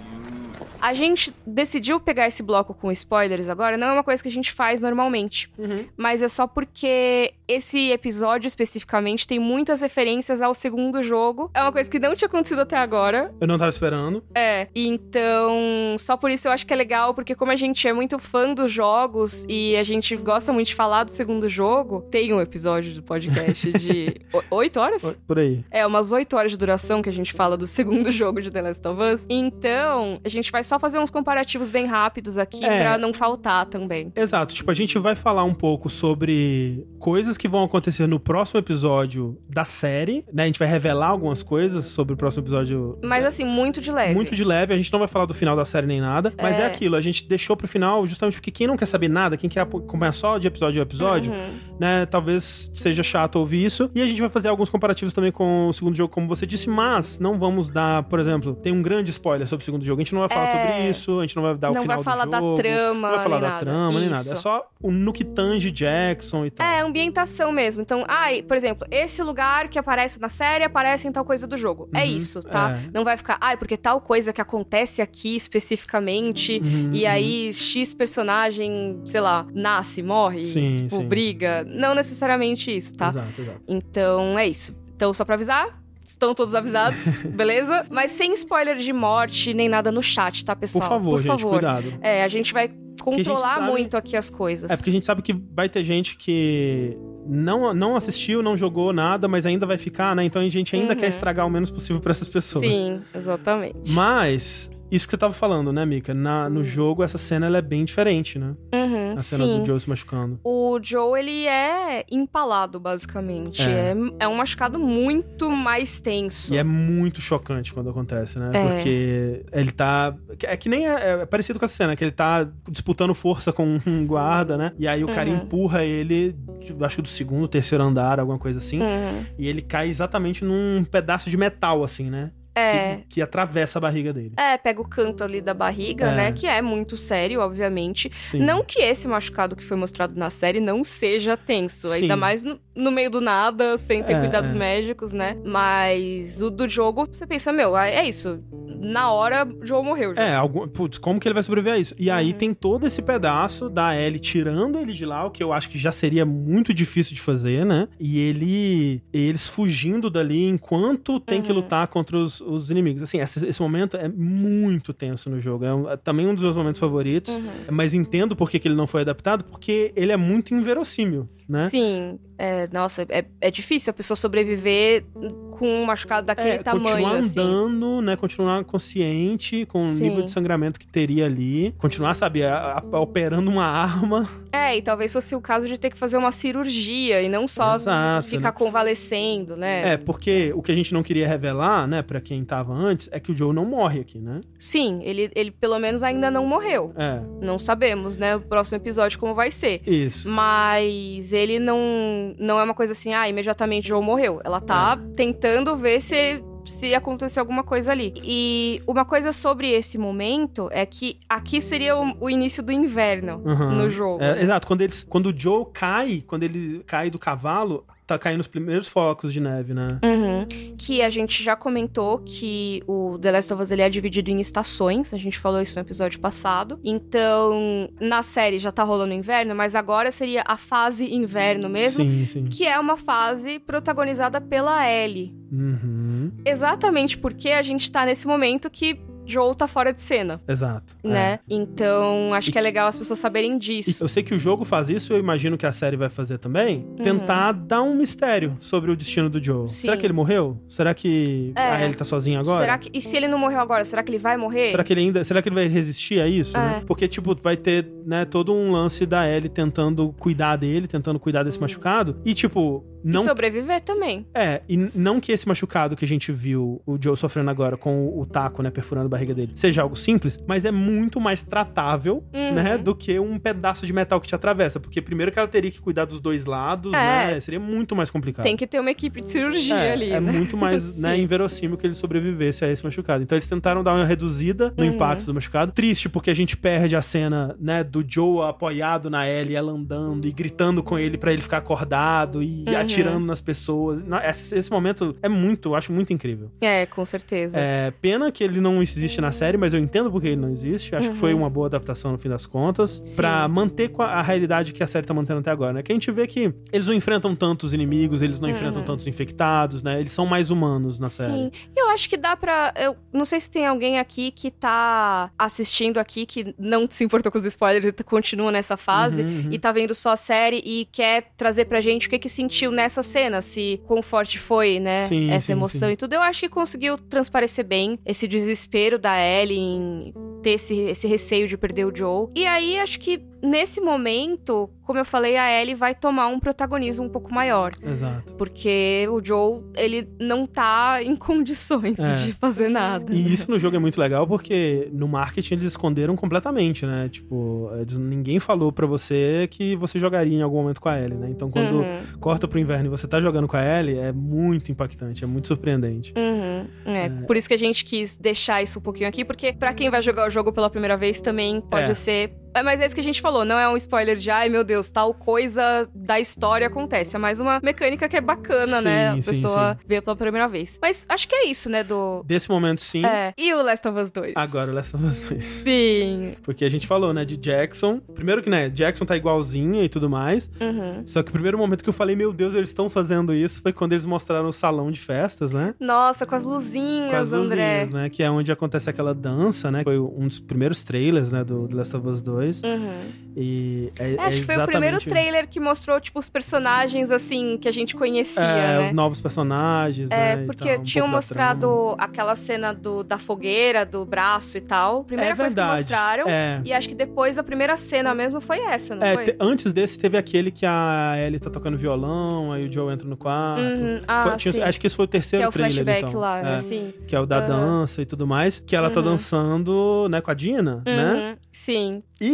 A 0.82 0.94
gente 0.94 1.34
decidiu 1.46 2.00
pegar 2.00 2.28
esse 2.28 2.42
bloco 2.42 2.74
com 2.74 2.92
spoilers 2.92 3.50
agora, 3.50 3.78
não 3.78 3.88
é 3.88 3.92
uma 3.94 4.04
coisa 4.04 4.22
que 4.22 4.30
a 4.30 4.32
gente 4.32 4.52
faz 4.52 4.80
normalmente. 4.80 5.52
Mas 5.96 6.22
é 6.22 6.28
só 6.28 6.48
porque 6.48 7.34
esse 7.48 7.92
episódio 7.92 8.48
especificamente 8.48 9.28
tem 9.28 9.40
muitas 9.40 9.82
referências 9.82 10.42
ao 10.42 10.54
segundo 10.54 11.04
jogo. 11.04 11.52
É 11.54 11.62
uma 11.62 11.72
coisa 11.72 11.90
que 11.90 12.00
não 12.00 12.16
tinha 12.16 12.28
acontecido 12.28 12.62
até 12.62 12.78
agora. 12.78 13.34
Eu 13.40 13.48
não 13.48 13.58
tava 13.58 13.70
esperando. 13.70 14.24
É, 14.34 14.68
então, 14.74 15.96
só 16.00 16.18
por 16.18 16.32
isso 16.32 16.48
eu 16.48 16.52
acho 16.52 16.66
que 16.66 16.74
é 16.74 16.76
legal, 16.76 17.14
porque 17.14 17.36
como 17.36 17.52
a 17.52 17.56
gente 17.56 17.88
é 17.88 17.94
muito 17.94 18.18
fã 18.18 18.54
dos 18.54 18.72
jogos 18.72 19.46
e 19.48 19.76
a 19.76 19.84
gente 19.84 20.16
gosta 20.16 20.52
muito 20.52 20.68
de 20.68 20.76
falar 20.76 21.04
do 21.04 21.12
segundo 21.12 21.48
jogo, 21.50 22.02
tem 22.10 22.34
um 22.34 22.42
episódio 22.42 22.94
do 22.94 23.04
podcast 23.04 23.72
de 23.78 24.16
oito 24.50 24.80
horas? 24.80 25.18
Por 25.28 25.40
aí. 25.40 25.64
É, 25.70 25.86
umas 25.86 26.12
8 26.12 26.36
horas 26.36 26.52
de 26.52 26.58
duração 26.58 27.02
que 27.02 27.10
a 27.10 27.14
gente 27.14 27.34
fala 27.34 27.58
do 27.58 27.68
segundo 27.68 28.12
jogo 28.12 28.42
de 28.42 28.50
The 28.50 28.62
Last 28.62 28.88
of 28.88 29.02
Us. 29.02 29.26
Então, 29.30 30.20
a 30.24 30.30
gente 30.30 30.52
vai 30.52 30.64
só 30.72 30.80
fazer 30.80 31.00
uns 31.00 31.10
comparativos 31.12 31.70
bem 31.70 31.86
rápidos 31.86 32.38
aqui 32.38 32.64
É. 32.64 32.82
pra 32.82 32.98
não 32.98 33.12
faltar 33.14 33.66
também. 33.66 34.12
Exato, 34.16 34.56
tipo, 34.56 34.72
a 34.72 34.74
gente 34.74 34.98
vai 34.98 35.16
falar 35.16 35.44
um 35.44 35.54
pouco 35.54 35.90
sobre 35.90 36.86
coisas 36.98 37.38
que 37.38 37.48
vão 37.48 37.64
acontecer 37.64 38.08
no 38.08 38.20
próximo 38.20 38.60
episódio 38.60 39.38
da 39.50 39.66
série, 39.66 40.24
né? 40.34 40.44
A 40.44 40.46
gente 40.46 40.60
vai 40.60 40.68
revelar 40.68 41.08
algumas 41.08 41.44
coisas 41.44 41.86
sobre 41.86 42.14
o 42.14 42.18
próximo 42.18 42.44
episódio. 42.44 42.98
Mas 43.04 43.26
assim, 43.26 43.44
muito 43.44 43.82
de 43.82 43.92
leve. 43.92 44.16
Muito 44.16 44.34
de 44.36 44.44
leve, 44.46 44.74
a 44.74 44.78
gente 44.78 44.92
não 44.94 45.00
vai 45.00 45.08
falar 45.10 45.26
do 45.26 45.34
final 45.34 45.56
da 45.58 45.66
série 45.66 45.86
nem 45.88 46.00
nada, 46.00 46.34
mas 46.42 46.58
é, 46.58 46.62
É. 46.64 46.66
aquilo, 46.68 46.96
a 46.96 47.02
gente 47.02 47.28
deixou 47.28 47.58
pro 47.58 47.68
final 47.68 48.08
justamente 48.08 48.36
porque 48.36 48.52
quem 48.52 48.66
não 48.68 48.78
quer 48.78 48.86
saber 48.86 49.10
nada, 49.10 49.36
quem 49.36 49.50
quer 49.50 49.62
acompanhar 49.62 50.14
só 50.14 50.38
de 50.38 50.48
episódio 50.48 50.80
a 50.82 50.84
episódio, 50.84 51.34
Uhum. 51.34 51.50
né, 51.80 52.06
talvez 52.06 52.72
seja 52.74 53.04
chato 53.04 53.36
ouvir 53.36 53.66
isso. 53.66 53.92
E 53.94 54.02
a 54.02 54.06
gente 54.08 54.22
vai 54.22 54.30
fazer 54.30 54.48
alguns 54.48 54.70
comparativos 54.70 55.14
também 55.14 55.32
com 55.34 55.68
o 55.68 55.74
segundo 55.74 55.96
jogo, 55.98 56.14
como 56.14 56.28
você 56.28 56.46
disse, 56.46 56.70
mas 56.70 57.20
não 57.20 57.38
vamos 57.38 57.70
dar, 57.70 58.04
por 58.04 58.20
exemplo, 58.22 58.56
tem 58.56 58.72
um 58.72 58.82
grande 58.82 59.12
spoiler 59.12 59.48
sobre 59.48 59.64
o 59.64 59.66
segundo 59.66 59.84
jogo, 59.84 60.00
a 60.02 60.04
gente 60.04 60.14
não 60.14 60.22
vai 60.22 60.30
falar 60.30 60.44
É. 60.48 60.52
sobre 60.52 60.61
isso, 60.90 61.20
a 61.20 61.22
gente 61.22 61.36
não 61.36 61.44
vai 61.44 61.56
dar 61.56 61.72
o 61.72 61.74
Não 61.74 61.82
final 61.84 61.98
vai 61.98 62.04
falar 62.04 62.26
do 62.26 62.32
da 62.32 62.40
jogo, 62.40 62.56
trama, 62.56 63.08
não 63.10 63.16
vai 63.16 63.24
falar 63.24 63.40
da 63.40 63.48
nada. 63.50 63.60
trama, 63.60 64.00
nem 64.00 64.10
nada. 64.10 64.32
É 64.32 64.36
só 64.36 64.70
o 64.82 64.92
no 64.92 65.12
que 65.14 65.24
tange 65.24 65.72
Jackson 65.72 66.46
e 66.46 66.52
tal. 66.52 66.66
É, 66.68 66.82
ambientação 66.82 67.52
mesmo. 67.52 67.82
Então, 67.82 68.04
ai, 68.08 68.42
por 68.42 68.56
exemplo, 68.58 68.88
esse 68.92 69.22
lugar 69.24 69.68
que 69.70 69.78
aparece 69.80 70.20
na 70.20 70.30
série 70.30 70.64
aparece 70.64 71.08
em 71.08 71.12
tal 71.12 71.26
coisa 71.26 71.48
do 71.48 71.58
jogo. 71.58 71.90
é 71.94 72.00
Uhum, 72.06 72.06
isso, 72.16 72.42
tá? 72.42 72.72
é. 72.86 72.90
Não 72.94 73.04
vai 73.04 73.18
ficar, 73.18 73.38
ai, 73.42 73.58
porque 73.58 73.78
tal 73.78 74.02
coisa 74.02 74.32
que 74.34 74.42
acontece 74.42 75.02
aqui 75.02 75.36
especificamente, 75.36 76.60
Uhum, 76.64 76.92
e 76.94 77.06
aí 77.06 77.52
X 77.54 77.94
personagem, 77.94 79.02
sei 79.06 79.22
lá, 79.22 79.46
nasce, 79.54 80.02
morre, 80.04 80.44
Sim, 80.46 80.78
tipo, 80.84 80.98
sim. 80.98 81.06
briga. 81.08 81.64
Não 81.68 81.94
necessariamente 81.96 82.76
isso, 82.76 82.96
tá? 82.96 83.08
Exato, 83.08 83.42
exato. 83.42 83.62
Então 83.68 84.38
é 84.38 84.48
isso. 84.48 84.76
Então, 84.96 85.14
só 85.14 85.26
pra 85.26 85.36
avisar. 85.36 85.81
Estão 86.12 86.34
todos 86.34 86.54
avisados, 86.54 87.08
beleza? 87.34 87.86
Mas 87.92 88.12
sem 88.12 88.34
spoiler 88.34 88.76
de 88.78 88.92
morte 88.94 89.54
nem 89.54 89.68
nada 89.70 89.92
no 89.92 90.02
chat, 90.04 90.44
tá, 90.46 90.56
Por 90.56 90.62
pessoal? 90.62 90.88
favor, 90.90 91.18
gente, 91.18 91.28
favor. 91.28 91.52
cuidado. 91.52 91.86
É, 92.02 92.24
a 92.24 92.28
gente 92.28 92.54
vai 92.54 92.72
controlar 93.02 93.56
sabe- 93.56 93.68
muito 93.68 93.98
aqui 93.98 94.16
as 94.16 94.30
coisas. 94.30 94.70
É 94.70 94.76
porque 94.76 94.90
a 94.90 94.94
gente 94.94 95.06
sabe 95.06 95.22
que 95.22 95.34
vai 95.34 95.68
ter 95.70 95.84
gente 95.84 96.16
que 96.18 96.96
não, 97.28 97.74
não 97.74 97.96
assistiu, 97.96 98.42
não 98.44 98.56
jogou 98.58 98.92
nada, 98.94 99.28
mas 99.28 99.46
ainda 99.46 99.66
vai 99.66 99.78
ficar, 99.78 100.16
né? 100.16 100.24
Então 100.26 100.42
a 100.42 100.50
gente 100.50 100.76
ainda 100.76 100.94
Uhum. 100.94 101.00
quer 101.00 101.08
estragar 101.10 101.46
o 101.46 101.50
menos 101.50 101.70
possível 101.72 102.02
pra 102.02 102.12
essas 102.12 102.28
pessoas. 102.28 102.66
Sim, 102.66 103.02
exatamente. 103.16 103.92
Mas, 103.92 104.70
isso 104.92 105.08
que 105.08 105.12
você 105.12 105.18
tava 105.18 105.34
falando, 105.34 105.72
né, 105.72 105.86
Mika? 105.86 106.14
Na, 106.14 106.50
no 106.50 106.64
jogo, 106.64 107.04
essa 107.04 107.18
cena 107.18 107.46
ela 107.46 107.58
é 107.58 107.62
bem 107.62 107.86
diferente, 107.86 108.38
né? 108.38 108.54
Uhum, 108.74 109.10
A 109.18 109.22
cena 109.22 109.46
sim. 109.46 109.60
do 109.60 109.66
Joe 109.66 109.80
se 109.80 109.90
machucando. 109.90 110.40
O 110.44 110.80
Joe, 110.82 111.20
ele 111.20 111.48
é 111.48 112.04
empalado, 112.12 112.80
basicamente. 112.80 113.62
É. 113.62 113.66
É. 113.92 113.96
É, 114.20 114.28
um 114.28 114.36
machucado 114.36 114.78
muito 114.80 115.50
mais 115.50 116.00
tenso. 116.00 116.54
E 116.54 116.58
é 116.58 116.64
muito 116.64 117.22
chocante 117.22 117.74
quando 117.74 117.90
acontece, 117.90 118.38
né? 118.38 118.52
É. 118.54 118.68
Porque 118.76 119.46
ele 119.52 119.72
tá. 119.72 120.16
É 120.44 120.58
que 120.58 120.68
nem 120.70 120.88
é, 120.88 121.22
é 121.22 121.26
parecido 121.26 121.58
com 121.60 121.66
essa 121.66 121.76
cena, 121.76 121.96
que 121.96 122.04
ele 122.04 122.12
tá 122.12 122.48
disputando 122.70 123.14
força 123.14 123.52
com 123.54 123.80
um 123.86 124.06
guarda, 124.06 124.58
né? 124.58 124.74
E 124.78 124.88
aí 124.88 125.04
o 125.04 125.08
cara 125.08 125.30
Uhum. 125.30 125.38
empurra 125.38 125.84
ele, 125.86 126.36
tipo, 126.64 126.84
acho 126.84 126.98
que 126.98 127.02
do 127.02 127.08
segundo, 127.08 127.48
terceiro 127.48 127.84
andar, 127.84 128.20
alguma 128.20 128.38
coisa 128.40 128.58
assim. 128.60 128.82
Uhum. 128.82 129.26
E 129.38 129.48
ele 129.48 129.62
cai 129.62 129.88
exatamente 129.90 130.44
num 130.44 130.84
pedaço 130.84 131.30
de 131.30 131.38
metal, 131.38 131.84
assim, 131.84 132.10
né? 132.10 132.32
É. 132.54 132.98
que, 132.98 133.16
que 133.16 133.22
atravessa 133.22 133.80
a 133.80 133.82
barriga 133.82 134.12
dele. 134.12 134.34
É, 134.38 134.58
pega 134.58 134.82
o 134.82 134.88
canto 134.88 135.24
ali 135.24 135.40
da 135.42 135.54
barriga, 135.54 136.08
É. 136.08 136.16
né? 136.16 136.32
Que 136.32 136.48
é 136.48 136.62
muito 136.62 136.98
sério, 136.98 137.40
obviamente. 137.40 138.12
Sim. 138.16 138.40
Não 138.40 138.64
que 138.64 138.80
esse 138.80 139.08
machucado 139.08 139.56
que 139.56 139.64
foi 139.64 139.78
mostrado 139.78 140.18
na 140.20 140.30
série 140.30 140.60
não 140.60 140.84
seja 140.84 141.38
tenso. 141.38 141.88
Sim. 141.90 141.94
Ainda 142.04 142.16
mais 142.18 142.44
no, 142.44 142.60
no 142.76 142.92
meio 142.92 143.10
do 143.10 143.22
nada, 143.22 143.78
sem 143.78 144.04
ter 144.04 144.14
É, 144.14 144.20
cuidados 144.20 144.54
é. 144.54 144.58
médicos, 144.58 145.14
né? 145.14 145.38
Mas 145.46 146.42
o 146.42 146.50
do 146.50 146.68
jogo, 146.68 147.06
você 147.12 147.26
pensa, 147.26 147.52
meu, 147.54 147.78
é 147.78 148.04
isso. 148.08 148.40
Na 148.84 149.12
hora, 149.12 149.46
o 149.46 149.66
Joe 149.66 149.84
morreu. 149.84 150.16
já. 150.16 150.22
É, 150.24 150.36
algum, 150.36 150.68
putz, 150.68 150.98
como 150.98 151.20
que 151.20 151.28
ele 151.28 151.36
vai 151.36 151.44
sobreviver 151.44 151.76
a 151.76 151.78
isso? 151.80 151.94
E 152.00 152.10
Uhum. 152.10 152.16
aí 152.16 152.34
tem 152.34 152.52
todo 152.54 152.88
esse 152.88 153.00
pedaço 153.02 153.70
da 153.70 153.96
Ellie 153.96 154.20
tirando 154.20 154.80
ele 154.80 154.92
de 154.92 155.06
lá, 155.06 155.24
o 155.26 155.30
que 155.30 155.44
eu 155.44 155.54
acho 155.54 155.70
que 155.70 155.78
já 155.78 155.92
seria 155.92 156.26
muito 156.26 156.74
difícil 156.74 157.14
de 157.14 157.22
fazer, 157.22 157.64
né? 157.66 157.88
E 158.00 158.18
ele 158.20 159.04
eles 159.14 159.48
fugindo 159.48 160.10
dali 160.10 160.48
enquanto 160.48 161.20
tem 161.20 161.42
que 161.44 161.50
Uhum. 161.52 161.58
lutar 161.58 161.88
contra 161.90 162.18
os, 162.18 162.41
os 162.48 162.72
inimigos. 162.72 163.02
Assim, 163.04 163.20
esse, 163.20 163.46
esse 163.48 163.62
momento 163.62 163.96
é 163.98 164.08
muito 164.08 164.94
tenso 164.94 165.30
no 165.30 165.40
jogo. 165.40 165.66
É, 165.66 165.74
um- 165.74 165.90
é 165.90 165.98
também 165.98 166.28
um 166.28 166.34
dos 166.34 166.44
meus 166.44 166.56
momentos 166.58 166.80
favoritos. 166.80 167.36
Uhum. 167.36 167.44
Mas 167.72 167.94
entendo 167.94 168.36
por 168.36 168.50
que, 168.50 168.60
que 168.60 168.68
ele 168.68 168.76
não 168.76 168.88
foi 168.88 169.02
adaptado, 169.02 169.44
porque 169.46 169.92
ele 169.96 170.12
é 170.12 170.18
muito 170.18 170.54
inverossímil, 170.54 171.28
né? 171.52 171.70
Sim, 171.70 172.18
é, 172.38 172.68
nossa, 172.74 173.06
é, 173.10 173.26
é 173.40 173.52
difícil 173.52 173.92
a 173.92 173.94
pessoa 173.94 174.16
sobreviver 174.18 175.04
com 175.52 175.68
um 175.68 175.86
machucado 175.86 176.26
daquele 176.26 176.50
É, 176.50 176.58
tamanho, 176.58 176.86
continuar 176.88 177.16
assim. 177.18 177.40
andando, 177.40 178.02
né? 178.02 178.16
Continuar 178.16 178.64
consciente 178.64 179.66
com 179.68 179.78
o 179.78 179.82
Sim. 179.84 180.04
nível 180.10 180.24
de 180.24 180.32
sangramento 180.32 180.80
que 180.80 180.88
teria 180.88 181.26
ali. 181.28 181.72
Continuar, 181.78 182.16
sabe, 182.16 182.44
a- 182.44 182.82
a- 182.92 183.00
operando 183.00 183.50
uma 183.52 183.66
arma. 183.66 184.28
É, 184.52 184.76
e 184.78 184.82
talvez 184.82 185.14
fosse 185.14 185.36
o 185.36 185.40
caso 185.42 185.68
de 185.68 185.78
ter 185.78 185.90
que 185.92 185.98
fazer 185.98 186.18
uma 186.18 186.32
cirurgia 186.32 187.22
e 187.22 187.30
não 187.30 187.48
só 187.48 187.76
Exato, 187.76 188.28
ficar 188.28 188.50
né? 188.52 188.58
convalescendo, 188.58 189.56
né? 189.56 189.94
É, 189.94 189.98
porque 189.98 190.52
o 190.56 190.62
que 190.64 190.72
a 190.72 190.76
gente 190.76 190.94
não 190.94 191.04
queria 191.04 191.28
revelar, 191.28 191.88
né, 191.88 192.02
pra 192.02 192.20
quem 192.20 192.44
tava 192.44 192.74
antes, 192.74 193.08
é 193.12 193.20
que 193.20 193.32
o 193.32 193.36
Joe 193.36 193.54
não 193.54 193.66
morre 193.66 194.00
aqui, 194.02 194.20
né? 194.20 194.42
Sim, 194.58 195.00
ele, 195.04 195.30
ele 195.36 195.52
pelo 195.52 195.78
menos 195.80 196.02
ainda 196.02 196.32
não 196.32 196.46
morreu. 196.46 196.92
É, 196.98 197.22
Não 197.42 197.58
sabemos, 197.60 198.18
né? 198.18 198.36
O 198.36 198.42
próximo 198.42 198.78
episódio 198.78 199.20
como 199.20 199.34
vai 199.36 199.52
ser. 199.52 199.82
isso. 199.88 200.28
Mas 200.30 201.32
ele 201.34 201.41
não, 201.60 202.36
não 202.38 202.60
é 202.60 202.64
uma 202.64 202.74
coisa 202.74 202.94
assim, 202.94 203.14
ah, 203.14 203.28
imediatamente 203.30 203.88
Joe 203.88 204.04
morreu. 204.04 204.40
Ela 204.44 204.60
tá 204.62 204.98
É. 205.02 205.16
tentando 205.16 205.76
ver 205.76 206.02
se, 206.02 206.44
se 206.66 206.94
acontecer 206.96 207.40
alguma 207.40 207.64
coisa 207.64 207.92
ali. 207.92 208.14
E 208.24 208.82
uma 208.88 209.04
coisa 209.06 209.32
sobre 209.32 209.70
esse 209.72 209.98
momento 209.98 210.70
é 210.72 210.86
que 210.86 211.18
aqui 211.28 211.62
seria 211.62 211.98
o, 211.98 212.16
o 212.20 212.30
início 212.30 212.62
do 212.64 212.72
inverno 212.72 213.42
Aham. 213.46 213.72
no 213.76 213.90
jogo. 213.90 214.24
É, 214.24 214.42
exato, 214.42 214.68
quando, 214.68 214.82
eles, 214.82 215.04
quando 215.04 215.28
o 215.28 215.34
Joe 215.38 215.66
cai, 215.74 216.24
quando 216.28 216.44
ele 216.44 216.84
cai 216.86 217.10
do 217.10 217.18
cavalo, 217.20 217.86
tá 218.12 218.20
caindo 218.20 218.42
os 218.42 218.48
primeiros 218.48 218.88
focos 218.88 219.32
de 219.32 219.40
neve, 219.40 219.74
né? 219.74 220.00
Uhum. 220.04 220.46
Que 220.78 221.02
a 221.02 221.10
gente 221.10 221.44
já 221.44 221.56
comentou 221.56 222.20
que 222.20 222.82
o 222.88 223.18
The 223.20 223.32
Last 223.32 223.54
of 223.54 223.64
Us 223.64 223.72
ele 223.72 223.82
é 223.82 223.90
dividido 223.90 224.30
em 224.30 224.40
estações. 224.40 225.14
A 225.14 225.18
gente 225.18 225.40
falou 225.40 225.62
isso 225.62 225.76
no 225.76 225.82
episódio 225.82 226.20
passado. 226.20 226.80
Então, 226.84 227.90
na 228.00 228.22
série 228.22 228.60
já 228.60 228.72
tá 228.72 228.84
rolando 228.84 229.14
inverno, 229.14 229.56
mas 229.56 229.76
agora 229.76 230.12
seria 230.12 230.44
a 230.46 230.58
fase 230.58 231.14
inverno 231.14 231.70
mesmo. 231.70 232.04
Sim, 232.04 232.26
sim. 232.26 232.46
Que 232.46 232.68
é 232.68 232.78
uma 232.80 232.98
fase 232.98 233.60
protagonizada 233.60 234.42
pela 234.42 234.90
Ellie. 234.90 235.34
Uhum. 235.52 236.32
Exatamente 236.46 237.18
porque 237.18 237.50
a 237.50 237.62
gente 237.62 237.92
tá 237.92 238.06
nesse 238.06 238.28
momento 238.28 238.70
que 238.70 239.00
Joel 239.26 239.54
tá 239.56 239.68
fora 239.68 239.94
de 239.94 240.02
cena, 240.02 240.42
Exato. 240.48 240.96
é. 241.04 241.08
né? 241.08 241.40
Então, 241.50 242.34
acho 242.34 242.52
que 242.52 242.58
é 242.58 242.62
legal 242.62 242.88
as 242.88 242.98
pessoas 242.98 243.20
saberem 243.20 243.58
disso. 243.58 244.04
eu 244.04 244.08
sei 244.08 244.24
que 244.24 244.34
o 244.34 244.40
jogo 244.40 244.66
faz 244.66 244.90
isso, 244.90 245.14
eu 245.14 245.20
imagino 245.20 245.58
que 245.58 245.66
a 245.66 245.72
série 245.72 245.96
vai 245.96 246.10
fazer 246.10 246.38
também. 246.38 246.86
Tentar 247.02 247.52
dar 247.54 247.82
um 247.84 247.96
mistério 247.96 248.58
sobre 248.60 248.92
o 248.92 248.96
destino 248.96 249.30
do 249.30 249.42
Joe. 249.44 249.60
Uhum. 249.62 249.68
Sim. 249.68 249.82
Será 249.82 249.98
que 249.98 250.06
ele 250.06 250.14
morreu? 250.14 250.58
Será 250.68 250.94
que 250.94 251.52
É. 251.56 251.62
a 251.62 251.84
Ellie 251.84 251.96
tá 251.96 252.06
sozinha 252.06 252.40
agora? 252.40 252.62
Será 252.62 252.78
que, 252.78 252.90
e 252.94 253.02
se 253.02 253.16
ele 253.16 253.28
não 253.28 253.38
morreu 253.38 253.60
agora, 253.60 253.84
será 253.86 254.04
que 254.04 254.12
ele 254.12 254.20
vai 254.20 254.38
morrer? 254.38 254.70
Será 254.72 254.84
que 254.84 254.94
ele 254.94 255.02
ainda. 255.02 255.24
Será 255.24 255.42
que 255.42 255.50
ele 255.50 255.56
vai 255.56 255.68
resistir 255.68 256.20
a 256.22 256.28
isso? 256.28 256.58
né? 256.58 256.80
É. 256.82 256.86
Porque, 256.86 257.08
tipo, 257.08 257.36
vai 257.42 257.56
ter, 257.58 257.88
né, 258.06 258.26
todo 258.26 258.54
um 258.54 258.72
lance 258.72 259.06
da 259.06 259.28
Ellie 259.30 259.50
tentando 259.50 260.14
cuidar 260.20 260.56
dele, 260.56 260.88
tentando 260.88 261.20
cuidar 261.20 261.44
desse 261.44 261.60
machucado. 261.60 262.20
E, 262.26 262.34
tipo, 262.34 262.84
não. 263.04 263.22
E 263.22 263.24
sobreviver 263.26 263.82
também. 263.82 264.26
É, 264.34 264.62
e 264.70 264.78
não 264.96 265.20
que 265.20 265.32
esse 265.32 265.48
machucado 265.48 265.96
que 265.96 266.06
a 266.06 266.08
gente 266.08 266.32
viu 266.32 266.82
o 266.86 266.98
Joe 267.02 267.16
sofrendo 267.18 267.50
agora 267.50 267.76
com 267.78 268.06
o, 268.08 268.22
o 268.22 268.26
taco, 268.26 268.62
né, 268.62 268.70
perfurando 268.70 269.10
barriga 269.12 269.34
dele, 269.36 269.52
seja 269.56 269.82
algo 269.84 269.96
simples, 269.96 270.40
mas 270.48 270.66
é 270.66 270.72
muito 270.72 271.20
mais 271.20 271.44
tratável, 271.44 272.24
Uhum. 272.34 272.54
né, 272.56 272.78
do 272.78 272.96
que 272.96 273.20
um 273.20 273.38
pedaço 273.38 273.86
de 273.86 273.94
metal 273.94 274.20
que 274.20 274.28
te 274.28 274.34
atravessa. 274.36 274.80
Porque 274.80 275.02
primeiro 275.02 275.32
que 275.32 275.38
ela 275.38 275.48
teria 275.48 275.70
que 275.70 275.80
cuidar 275.80 276.06
dos 276.06 276.20
dois 276.20 276.46
lados, 276.46 276.94
É. 276.94 277.34
né? 277.34 277.40
Seria 277.40 277.60
muito 277.60 277.96
mais 277.96 278.10
complicado. 278.10 278.44
Tem 278.44 278.58
que 278.58 278.66
ter 278.66 278.80
uma 278.80 278.90
equipe 278.92 279.22
de 279.22 279.30
cirurgia 279.30 279.76
é, 279.76 279.92
ali, 279.92 280.12
é 280.12 280.20
né? 280.20 280.32
muito 280.32 280.58
mais 280.58 281.02
né, 281.04 281.18
inverossímil 281.18 281.78
que 281.78 281.86
ele 281.86 281.94
sobrevivesse 281.96 282.66
a 282.66 282.72
esse 282.72 282.84
machucado. 282.84 283.24
Então 283.24 283.36
eles 283.36 283.48
tentaram 283.48 283.84
dar 283.84 283.94
uma 283.94 284.06
reduzida 284.06 284.74
no 284.78 284.84
Uhum. 284.84 284.92
impacto 284.92 285.26
do 285.26 285.34
machucado. 285.34 285.72
Triste, 285.72 286.10
porque 286.10 286.30
a 286.30 286.34
gente 286.34 286.56
perde 286.58 286.96
a 286.96 287.02
cena, 287.02 287.56
né, 287.60 287.84
do 287.84 288.04
Joe 288.08 288.48
apoiado 288.50 289.10
na 289.10 289.28
Ellie, 289.30 289.56
ela 289.56 289.72
andando 289.72 290.28
e 290.28 290.32
gritando 290.32 290.82
com 290.84 290.98
ele 290.98 291.18
pra 291.18 291.32
ele 291.34 291.42
ficar 291.42 291.58
acordado 291.58 292.42
e 292.42 292.64
Uhum. 292.68 292.78
atirando 292.78 293.26
nas 293.26 293.42
pessoas. 293.42 294.04
Esse, 294.28 294.58
esse 294.58 294.72
momento 294.72 295.16
é 295.22 295.30
muito, 295.30 295.70
eu 295.70 295.76
acho 295.76 295.92
muito 295.92 296.14
incrível. 296.14 296.52
É, 296.62 296.86
com 296.86 297.06
certeza. 297.06 297.58
É, 297.58 297.92
pena 298.02 298.32
que 298.32 298.44
ele 298.44 298.62
não 298.62 298.82
existe 298.82 299.01
na 299.22 299.32
série, 299.32 299.58
mas 299.58 299.74
eu 299.74 299.80
entendo 299.80 300.12
porque 300.12 300.28
ele 300.28 300.42
não 300.42 300.50
existe. 300.50 300.96
Acho 300.96 301.12
que 301.12 301.18
foi 301.18 301.34
uma 301.34 301.50
boa 301.50 301.68
adaptação 301.68 302.12
no 302.12 302.18
fim 302.18 302.30
das 302.30 302.46
contas. 302.46 303.00
Uhum. 303.00 303.06
Sim. 303.06 303.16
Pra 303.16 303.48
manter 303.48 303.92
a, 304.00 304.22
realidade 304.22 304.74
que 304.74 304.84
a 304.84 304.88
série 304.88 305.06
tá 305.06 305.14
mantendo 305.14 305.40
até 305.40 305.52
agora, 305.52 305.74
né? 305.74 305.84
Que 305.84 305.92
a 305.92 305.96
gente 305.96 306.12
vê 306.12 306.28
que 306.28 306.54
eles 306.72 306.88
não 306.88 306.94
enfrentam 306.94 307.36
tantos 307.36 307.74
inimigos, 307.74 308.22
eles 308.22 308.40
não 308.40 308.50
enfrentam 308.50 308.84
tantos 308.84 309.08
infectados, 309.08 309.82
né? 309.84 310.00
Eles 310.00 310.12
são 310.12 310.26
mais 310.26 310.50
humanos 310.50 311.00
na 311.00 311.08
série. 311.08 311.32
Uhum. 311.32 311.52
Sim, 311.54 311.70
eu 311.76 311.90
acho 311.90 312.10
que 312.10 312.18
dá 312.18 312.36
pra. 312.36 312.74
Eu 312.78 312.96
não 313.14 313.26
sei 313.26 313.40
se 313.40 313.50
tem 313.50 313.66
alguém 313.66 314.00
aqui 314.00 314.32
que 314.32 314.52
tá 314.52 315.32
assistindo 315.38 316.00
aqui 316.00 316.26
que 316.26 316.54
não 316.58 316.88
se 316.90 317.04
importou 317.04 317.32
com 317.32 317.38
os 317.38 317.46
spoilers 317.46 317.86
e 317.86 318.04
continua 318.04 318.52
nessa 318.52 318.78
fase 318.78 319.22
Uhum, 319.22 319.28
uhum. 319.28 319.50
e 319.52 319.60
tá 319.60 319.72
vendo 319.72 319.94
só 319.94 320.12
a 320.12 320.18
série 320.18 320.62
e 320.66 320.88
quer 320.92 321.32
trazer 321.38 321.66
pra 321.66 321.82
gente 321.82 322.08
o 322.08 322.10
que 322.10 322.20
que 322.20 322.30
sentiu 322.30 322.72
nessa 322.72 323.04
cena, 323.04 323.42
se 323.42 323.82
quão 323.86 324.02
forte 324.02 324.40
foi, 324.40 324.80
né? 324.80 325.02
Sim, 325.02 325.30
essa 325.30 325.48
sim, 325.48 325.54
emoção 325.54 325.88
sim. 325.88 325.94
e 325.94 325.98
tudo. 325.98 326.14
Eu 326.14 326.22
acho 326.22 326.42
que 326.42 326.50
conseguiu 326.50 326.98
transparecer 326.98 327.66
bem 327.66 328.00
esse 328.06 328.28
desespero 328.28 328.91
da 328.98 329.18
Ellie 329.20 329.60
em 329.60 330.14
ter 330.42 330.52
esse, 330.52 330.78
esse 330.80 331.08
receio 331.08 331.48
de 331.48 331.58
perder 331.58 331.86
o 331.86 331.96
Joe. 331.96 332.28
E 332.36 332.46
aí, 332.46 332.80
acho 332.80 333.00
que 333.00 333.24
nesse 333.42 333.80
momento, 333.80 334.70
como 334.92 335.00
eu 335.00 335.06
falei, 335.06 335.38
a 335.38 335.50
Ellie 335.62 335.74
vai 335.76 335.96
tomar 335.96 336.28
um 336.28 336.40
protagonismo 336.40 337.06
um 337.06 337.10
pouco 337.10 337.34
maior. 337.34 337.72
Exato. 337.82 338.34
Porque 338.34 339.08
o 339.10 339.24
Joe, 339.24 339.62
ele 339.78 340.08
não 340.20 340.46
tá 340.46 341.00
em 341.02 341.16
condições 341.18 341.98
É. 342.00 342.14
de 342.16 342.34
fazer 342.34 342.68
nada. 342.70 343.14
E 343.14 343.34
isso 343.34 343.50
no 343.50 343.58
jogo 343.58 343.76
é 343.76 343.80
muito 343.80 344.00
legal 344.00 344.28
porque 344.28 344.90
no 344.92 345.08
marketing 345.08 345.54
eles 345.56 345.66
esconderam 345.66 346.16
completamente, 346.16 346.86
né? 346.86 347.08
Tipo, 347.10 347.70
eles- 347.80 347.98
ninguém 347.98 348.40
falou 348.40 348.72
pra 348.72 348.86
você 348.86 349.48
que 349.50 349.76
você 349.76 349.98
jogaria 350.00 350.38
em 350.38 350.42
algum 350.42 350.58
momento 350.58 350.82
com 350.82 350.90
a 350.90 351.00
Ellie, 351.00 351.18
né? 351.18 351.28
Então 351.30 351.50
quando 351.50 351.78
Uhum, 351.78 352.02
corta 352.20 352.48
pro 352.48 352.60
inverno 352.60 352.88
e 352.88 352.90
você 352.90 353.08
tá 353.08 353.20
jogando 353.22 353.48
com 353.48 353.56
a 353.58 353.64
Ellie, 353.64 353.98
é 353.98 354.12
muito 354.12 354.72
impactante, 354.72 355.24
é 355.24 355.28
muito 355.28 355.48
surpreendente. 355.48 356.14
uhum. 356.18 356.68
É, 356.86 357.10
por 357.26 357.38
isso 357.38 357.48
que 357.48 357.54
a 357.54 357.58
gente 357.58 357.86
quis 357.86 358.18
deixar 358.18 358.62
isso 358.62 358.80
um 358.80 358.82
pouquinho 358.82 359.08
aqui, 359.08 359.24
porque 359.24 359.54
pra 359.54 359.74
quem 359.74 359.90
vai 359.90 360.02
jogar 360.02 360.28
o 360.28 360.30
jogo 360.30 360.52
pela 360.52 360.70
primeira 360.70 360.98
vez 360.98 361.22
também 361.22 361.62
pode 361.62 361.92
É. 361.92 361.94
ser. 361.94 362.34
É, 362.54 362.62
mas 362.64 362.80
é 362.82 362.86
isso 362.86 362.96
que 362.96 363.02
a 363.02 363.04
gente 363.04 363.22
falou, 363.22 363.46
não 363.46 363.58
é 363.58 363.68
um 363.70 363.78
spoiler 363.78 364.18
de 364.18 364.30
ai 364.30 364.50
meu 364.50 364.64
Deus, 364.64 364.92
tal 364.92 365.14
coisa 365.14 365.88
da 365.94 366.20
história 366.20 366.68
acontece. 366.68 367.16
É 367.16 367.20
mais 367.20 367.40
uma 367.40 367.60
mecânica 367.64 368.08
que 368.10 368.18
é 368.18 368.22
bacana, 368.22 368.80
Sim, 368.80 368.84
né? 368.84 369.10
A 369.10 369.22
sim, 369.22 369.32
pessoa 369.32 369.78
vê 369.86 370.02
pela 370.02 370.16
primeira 370.16 370.48
vez. 370.48 370.78
Mas 370.82 371.06
acho 371.08 371.28
que 371.28 371.36
é 371.36 371.46
isso, 371.48 371.70
né? 371.70 371.84
Do. 371.84 372.24
Desse 372.26 372.50
momento, 372.50 372.82
sim. 372.82 373.06
É. 373.06 373.34
E 373.38 373.54
o 373.54 373.62
Last 373.62 373.88
of 373.88 374.00
Us 374.00 374.12
2? 374.12 374.34
Agora 374.36 374.72
o 374.72 374.74
Last 374.74 374.96
of 374.96 375.06
Us 375.06 375.20
2. 375.22 375.46
Sim. 375.46 376.34
Porque 376.44 376.66
a 376.66 376.70
gente 376.70 376.88
falou, 376.88 377.14
né, 377.14 377.24
de 377.26 377.38
Jackson. 377.38 378.00
Primeiro 378.00 378.42
que, 378.42 378.50
né, 378.50 378.70
Jackson 378.70 379.06
tá 379.06 379.16
igualzinho 379.16 379.84
e 379.84 379.90
tudo 379.90 380.10
mais. 380.10 380.50
Uhum. 380.60 381.04
Só 381.06 381.24
que 381.24 381.30
o 381.30 381.34
primeiro 381.34 381.58
momento 381.58 381.84
que 381.84 381.90
eu 381.90 381.94
falei, 381.94 382.16
meu 382.16 382.34
Deus, 382.34 382.56
eles 382.56 382.70
estão 382.70 382.90
fazendo 382.90 383.34
isso, 383.34 383.62
foi 383.62 383.72
quando 383.74 383.94
eles 383.94 384.06
mostraram 384.06 384.50
o 384.50 384.54
salão 384.54 384.92
de 384.92 385.00
festas, 385.00 385.54
né? 385.54 385.74
Nossa, 385.80 386.26
com 386.26 386.36
as 386.36 386.44
luzinhas, 386.44 387.10
Com 387.12 387.16
as 387.16 387.32
André. 387.32 387.80
luzinhas, 387.82 387.92
né? 387.92 388.10
Que 388.10 388.24
é 388.24 388.30
onde 388.30 388.52
acontece 388.52 388.90
aquela 388.90 389.14
dança, 389.14 389.72
né? 389.72 389.84
Foi 389.84 390.00
um 390.00 390.28
dos 390.28 390.40
primeiros 390.40 390.84
trailers, 390.84 391.32
né? 391.32 391.44
Do 391.44 391.68
The 391.68 391.76
Last 391.76 391.96
of 391.96 392.08
Us 392.08 392.22
2. 392.22 392.41
Uhum. 392.64 393.22
E 393.36 393.92
é, 393.98 394.12
É, 394.12 394.16
é 394.16 394.22
acho 394.22 394.40
que 394.42 394.46
foi 394.46 394.58
o 394.58 394.66
primeiro 394.66 395.00
trailer 395.00 395.48
que 395.48 395.60
mostrou, 395.60 396.00
tipo, 396.02 396.20
os 396.20 396.28
personagens, 396.30 397.10
assim, 397.12 397.58
que 397.58 397.68
a 397.68 397.72
gente 397.72 397.96
conhecia, 397.96 398.44
É, 398.44 398.80
né? 398.80 398.86
os 398.88 398.92
novos 398.94 399.22
personagens, 399.22 400.12
É, 400.12 400.36
né? 400.36 400.46
porque 400.46 400.68
tal, 400.70 400.80
um 400.80 400.84
tinham 400.84 401.08
mostrado 401.08 401.96
aquela 401.98 402.36
cena 402.36 402.74
do, 402.74 403.04
da 403.04 403.18
fogueira, 403.18 403.86
do 403.86 404.04
braço 404.06 404.58
e 404.58 404.62
tal. 404.62 405.04
Primeira 405.06 405.32
é 405.34 405.36
coisa 405.36 405.56
que 405.56 405.62
mostraram. 405.62 406.26
É. 406.28 406.62
E 406.66 406.74
acho 406.74 406.90
que 406.90 406.96
depois 406.96 407.38
a 407.38 407.44
primeira 407.44 407.78
cena 407.78 408.14
mesmo 408.14 408.42
foi 408.42 408.60
essa, 408.60 408.96
não 408.96 409.06
É, 409.06 409.14
foi? 409.14 409.24
te- 409.26 409.36
antes 409.40 409.72
desse 409.72 409.98
teve 409.98 410.18
aquele 410.18 410.52
que 410.52 410.66
a 410.66 411.14
Ellie 411.18 411.40
tá 411.40 411.50
tocando 411.50 411.78
violão, 411.78 412.52
aí 412.52 412.66
o 412.66 412.72
Joe 412.72 412.92
entra 412.94 413.08
no 413.08 413.16
quarto. 413.16 413.62
Uhum. 413.82 414.02
Ah, 414.08 414.24
Foi- 414.24 414.36
tinha- 414.52 414.66
acho 414.66 414.80
que 414.80 414.88
esse 414.88 414.96
foi 414.96 415.06
o 415.06 415.08
que 415.08 415.12
terceiro 415.14 415.46
é 415.46 415.48
o 415.48 415.52
trailer, 415.52 415.72
flashback 415.74 416.06
então. 416.10 416.20
lá, 416.20 416.42
né? 416.42 416.56
É, 416.56 416.58
Sim. 416.58 416.94
Que 417.08 417.16
é 417.16 417.20
o 417.20 417.26
da 417.26 417.38
Aham. 417.38 417.48
dança 417.48 418.02
e 418.02 418.06
tudo 418.06 418.28
mais. 418.28 418.60
Que 418.60 418.76
ela 418.76 418.90
tá 418.90 419.00
Uhum. 419.00 419.06
dançando, 419.06 420.08
né, 420.10 420.20
com 420.22 420.32
a 420.32 420.34
Dina, 420.34 420.82
né? 420.86 421.14
Uhum. 421.32 421.38
Sim. 421.52 422.04
E 422.20 422.31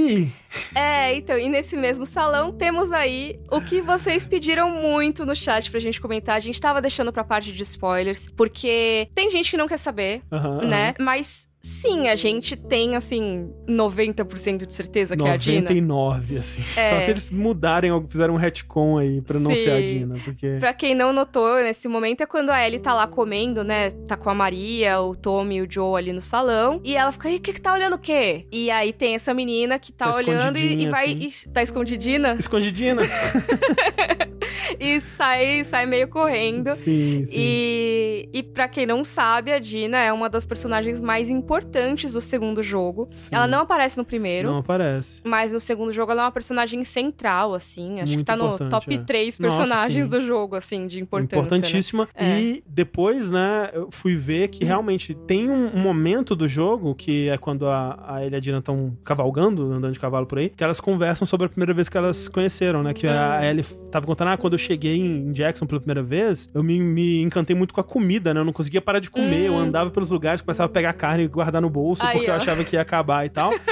É, 0.74 1.16
então, 1.16 1.38
e 1.38 1.50
nesse 1.50 1.76
mesmo 1.76 2.06
salão 2.06 2.52
temos 2.52 2.92
aí 2.92 3.40
o 3.52 3.62
que 3.62 3.82
vocês 3.82 4.26
pediram 4.26 4.70
muito 4.72 5.26
no 5.26 5.36
chat 5.36 5.70
pra 5.70 5.80
gente 5.80 6.00
comentar. 6.00 6.36
A 6.36 6.40
gente 6.40 6.60
tava 6.60 6.82
deixando 6.82 7.12
pra 7.12 7.24
parte 7.24 7.52
de 7.52 7.62
spoilers, 7.64 8.30
porque 8.36 9.10
tem 9.14 9.30
gente 9.30 9.52
que 9.52 9.58
não 9.58 9.68
quer 9.68 9.78
saber, 9.78 10.22
Aham, 10.32 10.62
né? 10.66 10.94
Mas 11.00 11.50
sim, 11.68 12.08
a 12.08 12.16
gente 12.16 12.56
tem, 12.56 12.96
assim, 12.96 13.50
90% 13.68 14.66
de 14.66 14.74
certeza 14.74 15.18
que 15.18 15.24
é 15.24 15.32
a 15.32 15.36
Dina. 15.36 15.62
99, 15.62 16.38
assim. 16.38 16.62
É. 16.76 16.90
Só 16.90 17.02
se 17.02 17.12
eles 17.12 17.30
mudarem 17.30 17.92
ou 17.92 18.08
fizeram 18.08 18.36
um 18.36 18.38
retcon 18.38 18.98
aí 18.98 19.22
pra 19.22 19.38
não 19.40 19.54
ser 19.54 19.72
a 19.72 19.78
Sim. 19.80 19.86
Dina, 19.86 20.16
porque... 20.24 20.58
Pra 20.60 20.74
quem 20.74 20.96
não 20.96 21.12
notou, 21.12 21.62
nesse 21.62 21.88
momento 21.88 22.22
é 22.22 22.26
quando 22.26 22.50
a 22.52 22.66
Ellie 22.66 22.80
tá 22.80 22.94
lá 22.94 23.06
comendo, 23.06 23.64
né? 23.64 23.92
Tá 24.08 24.16
com 24.16 24.30
a 24.30 24.34
Maria, 24.34 25.02
o 25.02 25.16
Tommy 25.16 25.58
e 25.58 25.62
o 25.62 25.68
Joe 25.70 25.98
ali 25.98 26.14
no 26.14 26.22
salão. 26.22 26.80
E 26.84 26.96
ela 26.96 27.12
fica, 27.12 27.30
e 27.30 27.36
o 27.36 27.40
que 27.40 27.54
que 27.54 27.62
tá 27.62 27.74
olhando 27.74 27.96
o 27.96 28.00
quê? 28.00 28.48
E 28.52 28.72
aí 28.72 28.94
tem 28.94 29.16
essa 29.16 29.34
menina 29.34 29.78
que 29.78 29.92
tá, 29.92 30.10
Tá 30.10 30.16
olhando 30.16 30.58
e, 30.58 30.84
e 30.84 30.88
vai... 30.88 31.14
assim. 31.14 31.50
e 31.50 31.52
tá 31.52 31.62
escondidina? 31.62 32.36
Escondidina. 32.40 33.02
e 34.80 35.00
sai, 35.00 35.64
sai 35.64 35.86
meio 35.86 36.08
correndo. 36.08 36.74
sim, 36.76 37.26
sim. 37.26 37.34
E, 37.34 38.30
e 38.34 38.44
para 38.44 38.68
quem 38.68 38.86
não 38.86 39.04
sabe, 39.04 39.52
a 39.52 39.60
Dina 39.60 39.98
é 39.98 40.12
uma 40.12 40.30
das 40.30 40.46
personagens 40.46 41.02
mais 41.02 41.30
importantes 41.30 42.14
do 42.14 42.22
segundo 42.22 42.62
jogo. 42.62 43.10
Sim. 43.16 43.36
Ela 43.36 43.48
não 43.48 43.62
aparece 43.62 43.98
no 43.98 44.06
primeiro. 44.06 44.50
Não 44.50 44.58
aparece. 44.58 45.22
Mas 45.24 45.54
no 45.54 45.60
segundo 45.60 45.92
jogo 45.92 46.12
ela 46.12 46.24
é 46.24 46.26
uma 46.26 46.32
personagem 46.32 46.84
central, 46.84 47.54
assim. 47.54 48.02
Acho 48.02 48.12
que 48.12 48.18
Muito 48.18 48.26
tá 48.26 48.36
no 48.36 48.58
top 48.70 48.96
é. 48.96 48.98
3 48.98 49.40
Nossa, 49.40 49.58
personagens 49.58 50.06
sim. 50.06 50.10
do 50.10 50.22
jogo, 50.22 50.56
assim, 50.56 50.88
de 50.88 51.00
importância. 51.00 51.38
né? 51.38 51.58
Importantíssima. 51.58 52.10
É. 52.14 52.40
E 52.40 52.64
depois, 52.68 53.30
né, 53.30 53.70
eu 53.74 53.90
fui 53.92 54.16
ver 54.16 54.50
que 54.50 54.66
realmente 54.66 55.14
tem 55.28 55.50
um, 55.50 55.76
um 55.76 55.80
momento 55.80 56.36
do 56.36 56.48
jogo, 56.48 56.94
que 56.96 57.30
é 57.30 57.38
quando 57.38 57.68
a, 57.68 58.04
a 58.08 58.22
Ellie 58.22 58.34
e 58.34 58.38
a 58.38 58.40
Dina 58.40 58.58
estão 58.60 58.98
cavalgando, 59.04 59.72
andando 59.74 59.94
de 59.94 60.00
cavalo 60.00 60.26
por 60.26 60.40
aí, 60.40 60.50
que 60.50 60.64
elas 60.64 60.80
conversam 60.80 61.26
sobre 61.26 61.48
a 61.48 61.50
primeira 61.50 61.74
vez 61.74 61.90
que 61.90 61.98
elas 61.98 62.18
se 62.18 62.30
conheceram, 62.30 62.84
né? 62.84 62.94
Que 62.94 63.08
a 63.08 63.46
Ellie 63.46 63.64
tava 63.92 64.06
contando, 64.06 64.30
ah, 64.30 64.38
quando 64.38 64.57
eu 64.58 64.60
cheguei 64.60 64.98
em 64.98 65.32
Jackson 65.32 65.66
pela 65.68 65.80
primeira 65.80 66.02
vez, 66.02 66.50
eu 66.54 66.64
me, 66.64 66.80
me 66.80 67.22
encantei 67.22 67.56
muito 67.56 67.74
com 67.74 67.80
a 67.80 67.84
comida, 67.84 68.34
né? 68.34 68.40
Eu 68.40 68.46
não 68.46 68.52
conseguia 68.52 68.82
parar 68.82 69.00
de 69.00 69.10
comer, 69.10 69.46
eu 69.46 69.56
andava 69.56 69.92
pelos 69.92 70.10
lugares, 70.10 70.42
começava 70.42 70.66
a 70.66 70.74
pegar 70.74 70.94
carne 70.94 71.24
e 71.26 71.28
guardar 71.28 71.62
no 71.62 71.70
bolso, 71.70 72.04
Aí, 72.04 72.14
porque 72.14 72.30
eu 72.30 72.34
ó. 72.34 72.38
achava 72.38 72.64
que 72.64 72.76
ia 72.76 72.82
acabar 72.82 73.26
e 73.26 73.30
tal. 73.30 73.52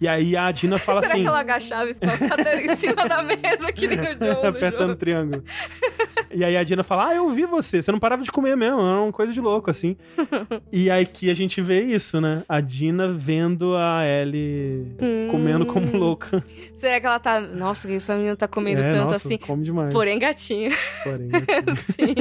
E 0.00 0.06
aí 0.06 0.36
a 0.36 0.50
Dina 0.52 0.78
fala 0.78 1.00
Será 1.00 1.14
assim... 1.14 1.22
que 1.22 1.28
ela 1.28 1.40
agachava 1.40 1.90
e 1.90 1.94
ficava 1.94 2.54
em 2.60 2.76
cima 2.76 3.08
da 3.08 3.22
mesa 3.22 3.72
que 3.72 3.88
nem 3.88 3.98
o 3.98 4.02
Joe 4.02 4.18
no 4.42 4.48
Apertando 4.48 4.80
o 4.84 4.88
jogo? 4.88 4.96
triângulo. 4.96 5.44
e 6.30 6.44
aí 6.44 6.56
a 6.56 6.62
Dina 6.62 6.82
fala: 6.82 7.08
Ah, 7.08 7.14
eu 7.14 7.28
vi 7.30 7.46
você, 7.46 7.80
você 7.80 7.90
não 7.90 7.98
parava 7.98 8.22
de 8.22 8.30
comer 8.30 8.56
mesmo, 8.56 8.80
era 8.80 9.00
uma 9.00 9.12
coisa 9.12 9.32
de 9.32 9.40
louco, 9.40 9.70
assim. 9.70 9.96
e 10.70 10.90
aí 10.90 11.06
que 11.06 11.30
a 11.30 11.34
gente 11.34 11.60
vê 11.62 11.82
isso, 11.82 12.20
né? 12.20 12.42
A 12.48 12.60
Dina 12.60 13.12
vendo 13.12 13.74
a 13.76 14.04
Ellie 14.04 14.94
Hum. 15.00 15.28
comendo 15.30 15.64
como 15.66 15.96
louca. 15.96 16.42
Será 16.74 17.00
que 17.00 17.06
ela 17.06 17.18
tá... 17.18 17.40
Nossa, 17.40 17.90
essa 17.92 18.14
menina 18.14 18.36
tá 18.36 18.46
comendo 18.48 18.80
é, 18.82 18.90
tanto 18.90 19.12
nossa, 19.12 19.16
assim? 19.16 19.38
come 19.38 19.62
demais. 19.64 19.92
Porém, 19.92 20.18
gatinha. 20.18 20.70
Porém, 21.04 21.28
Sim. 21.76 22.14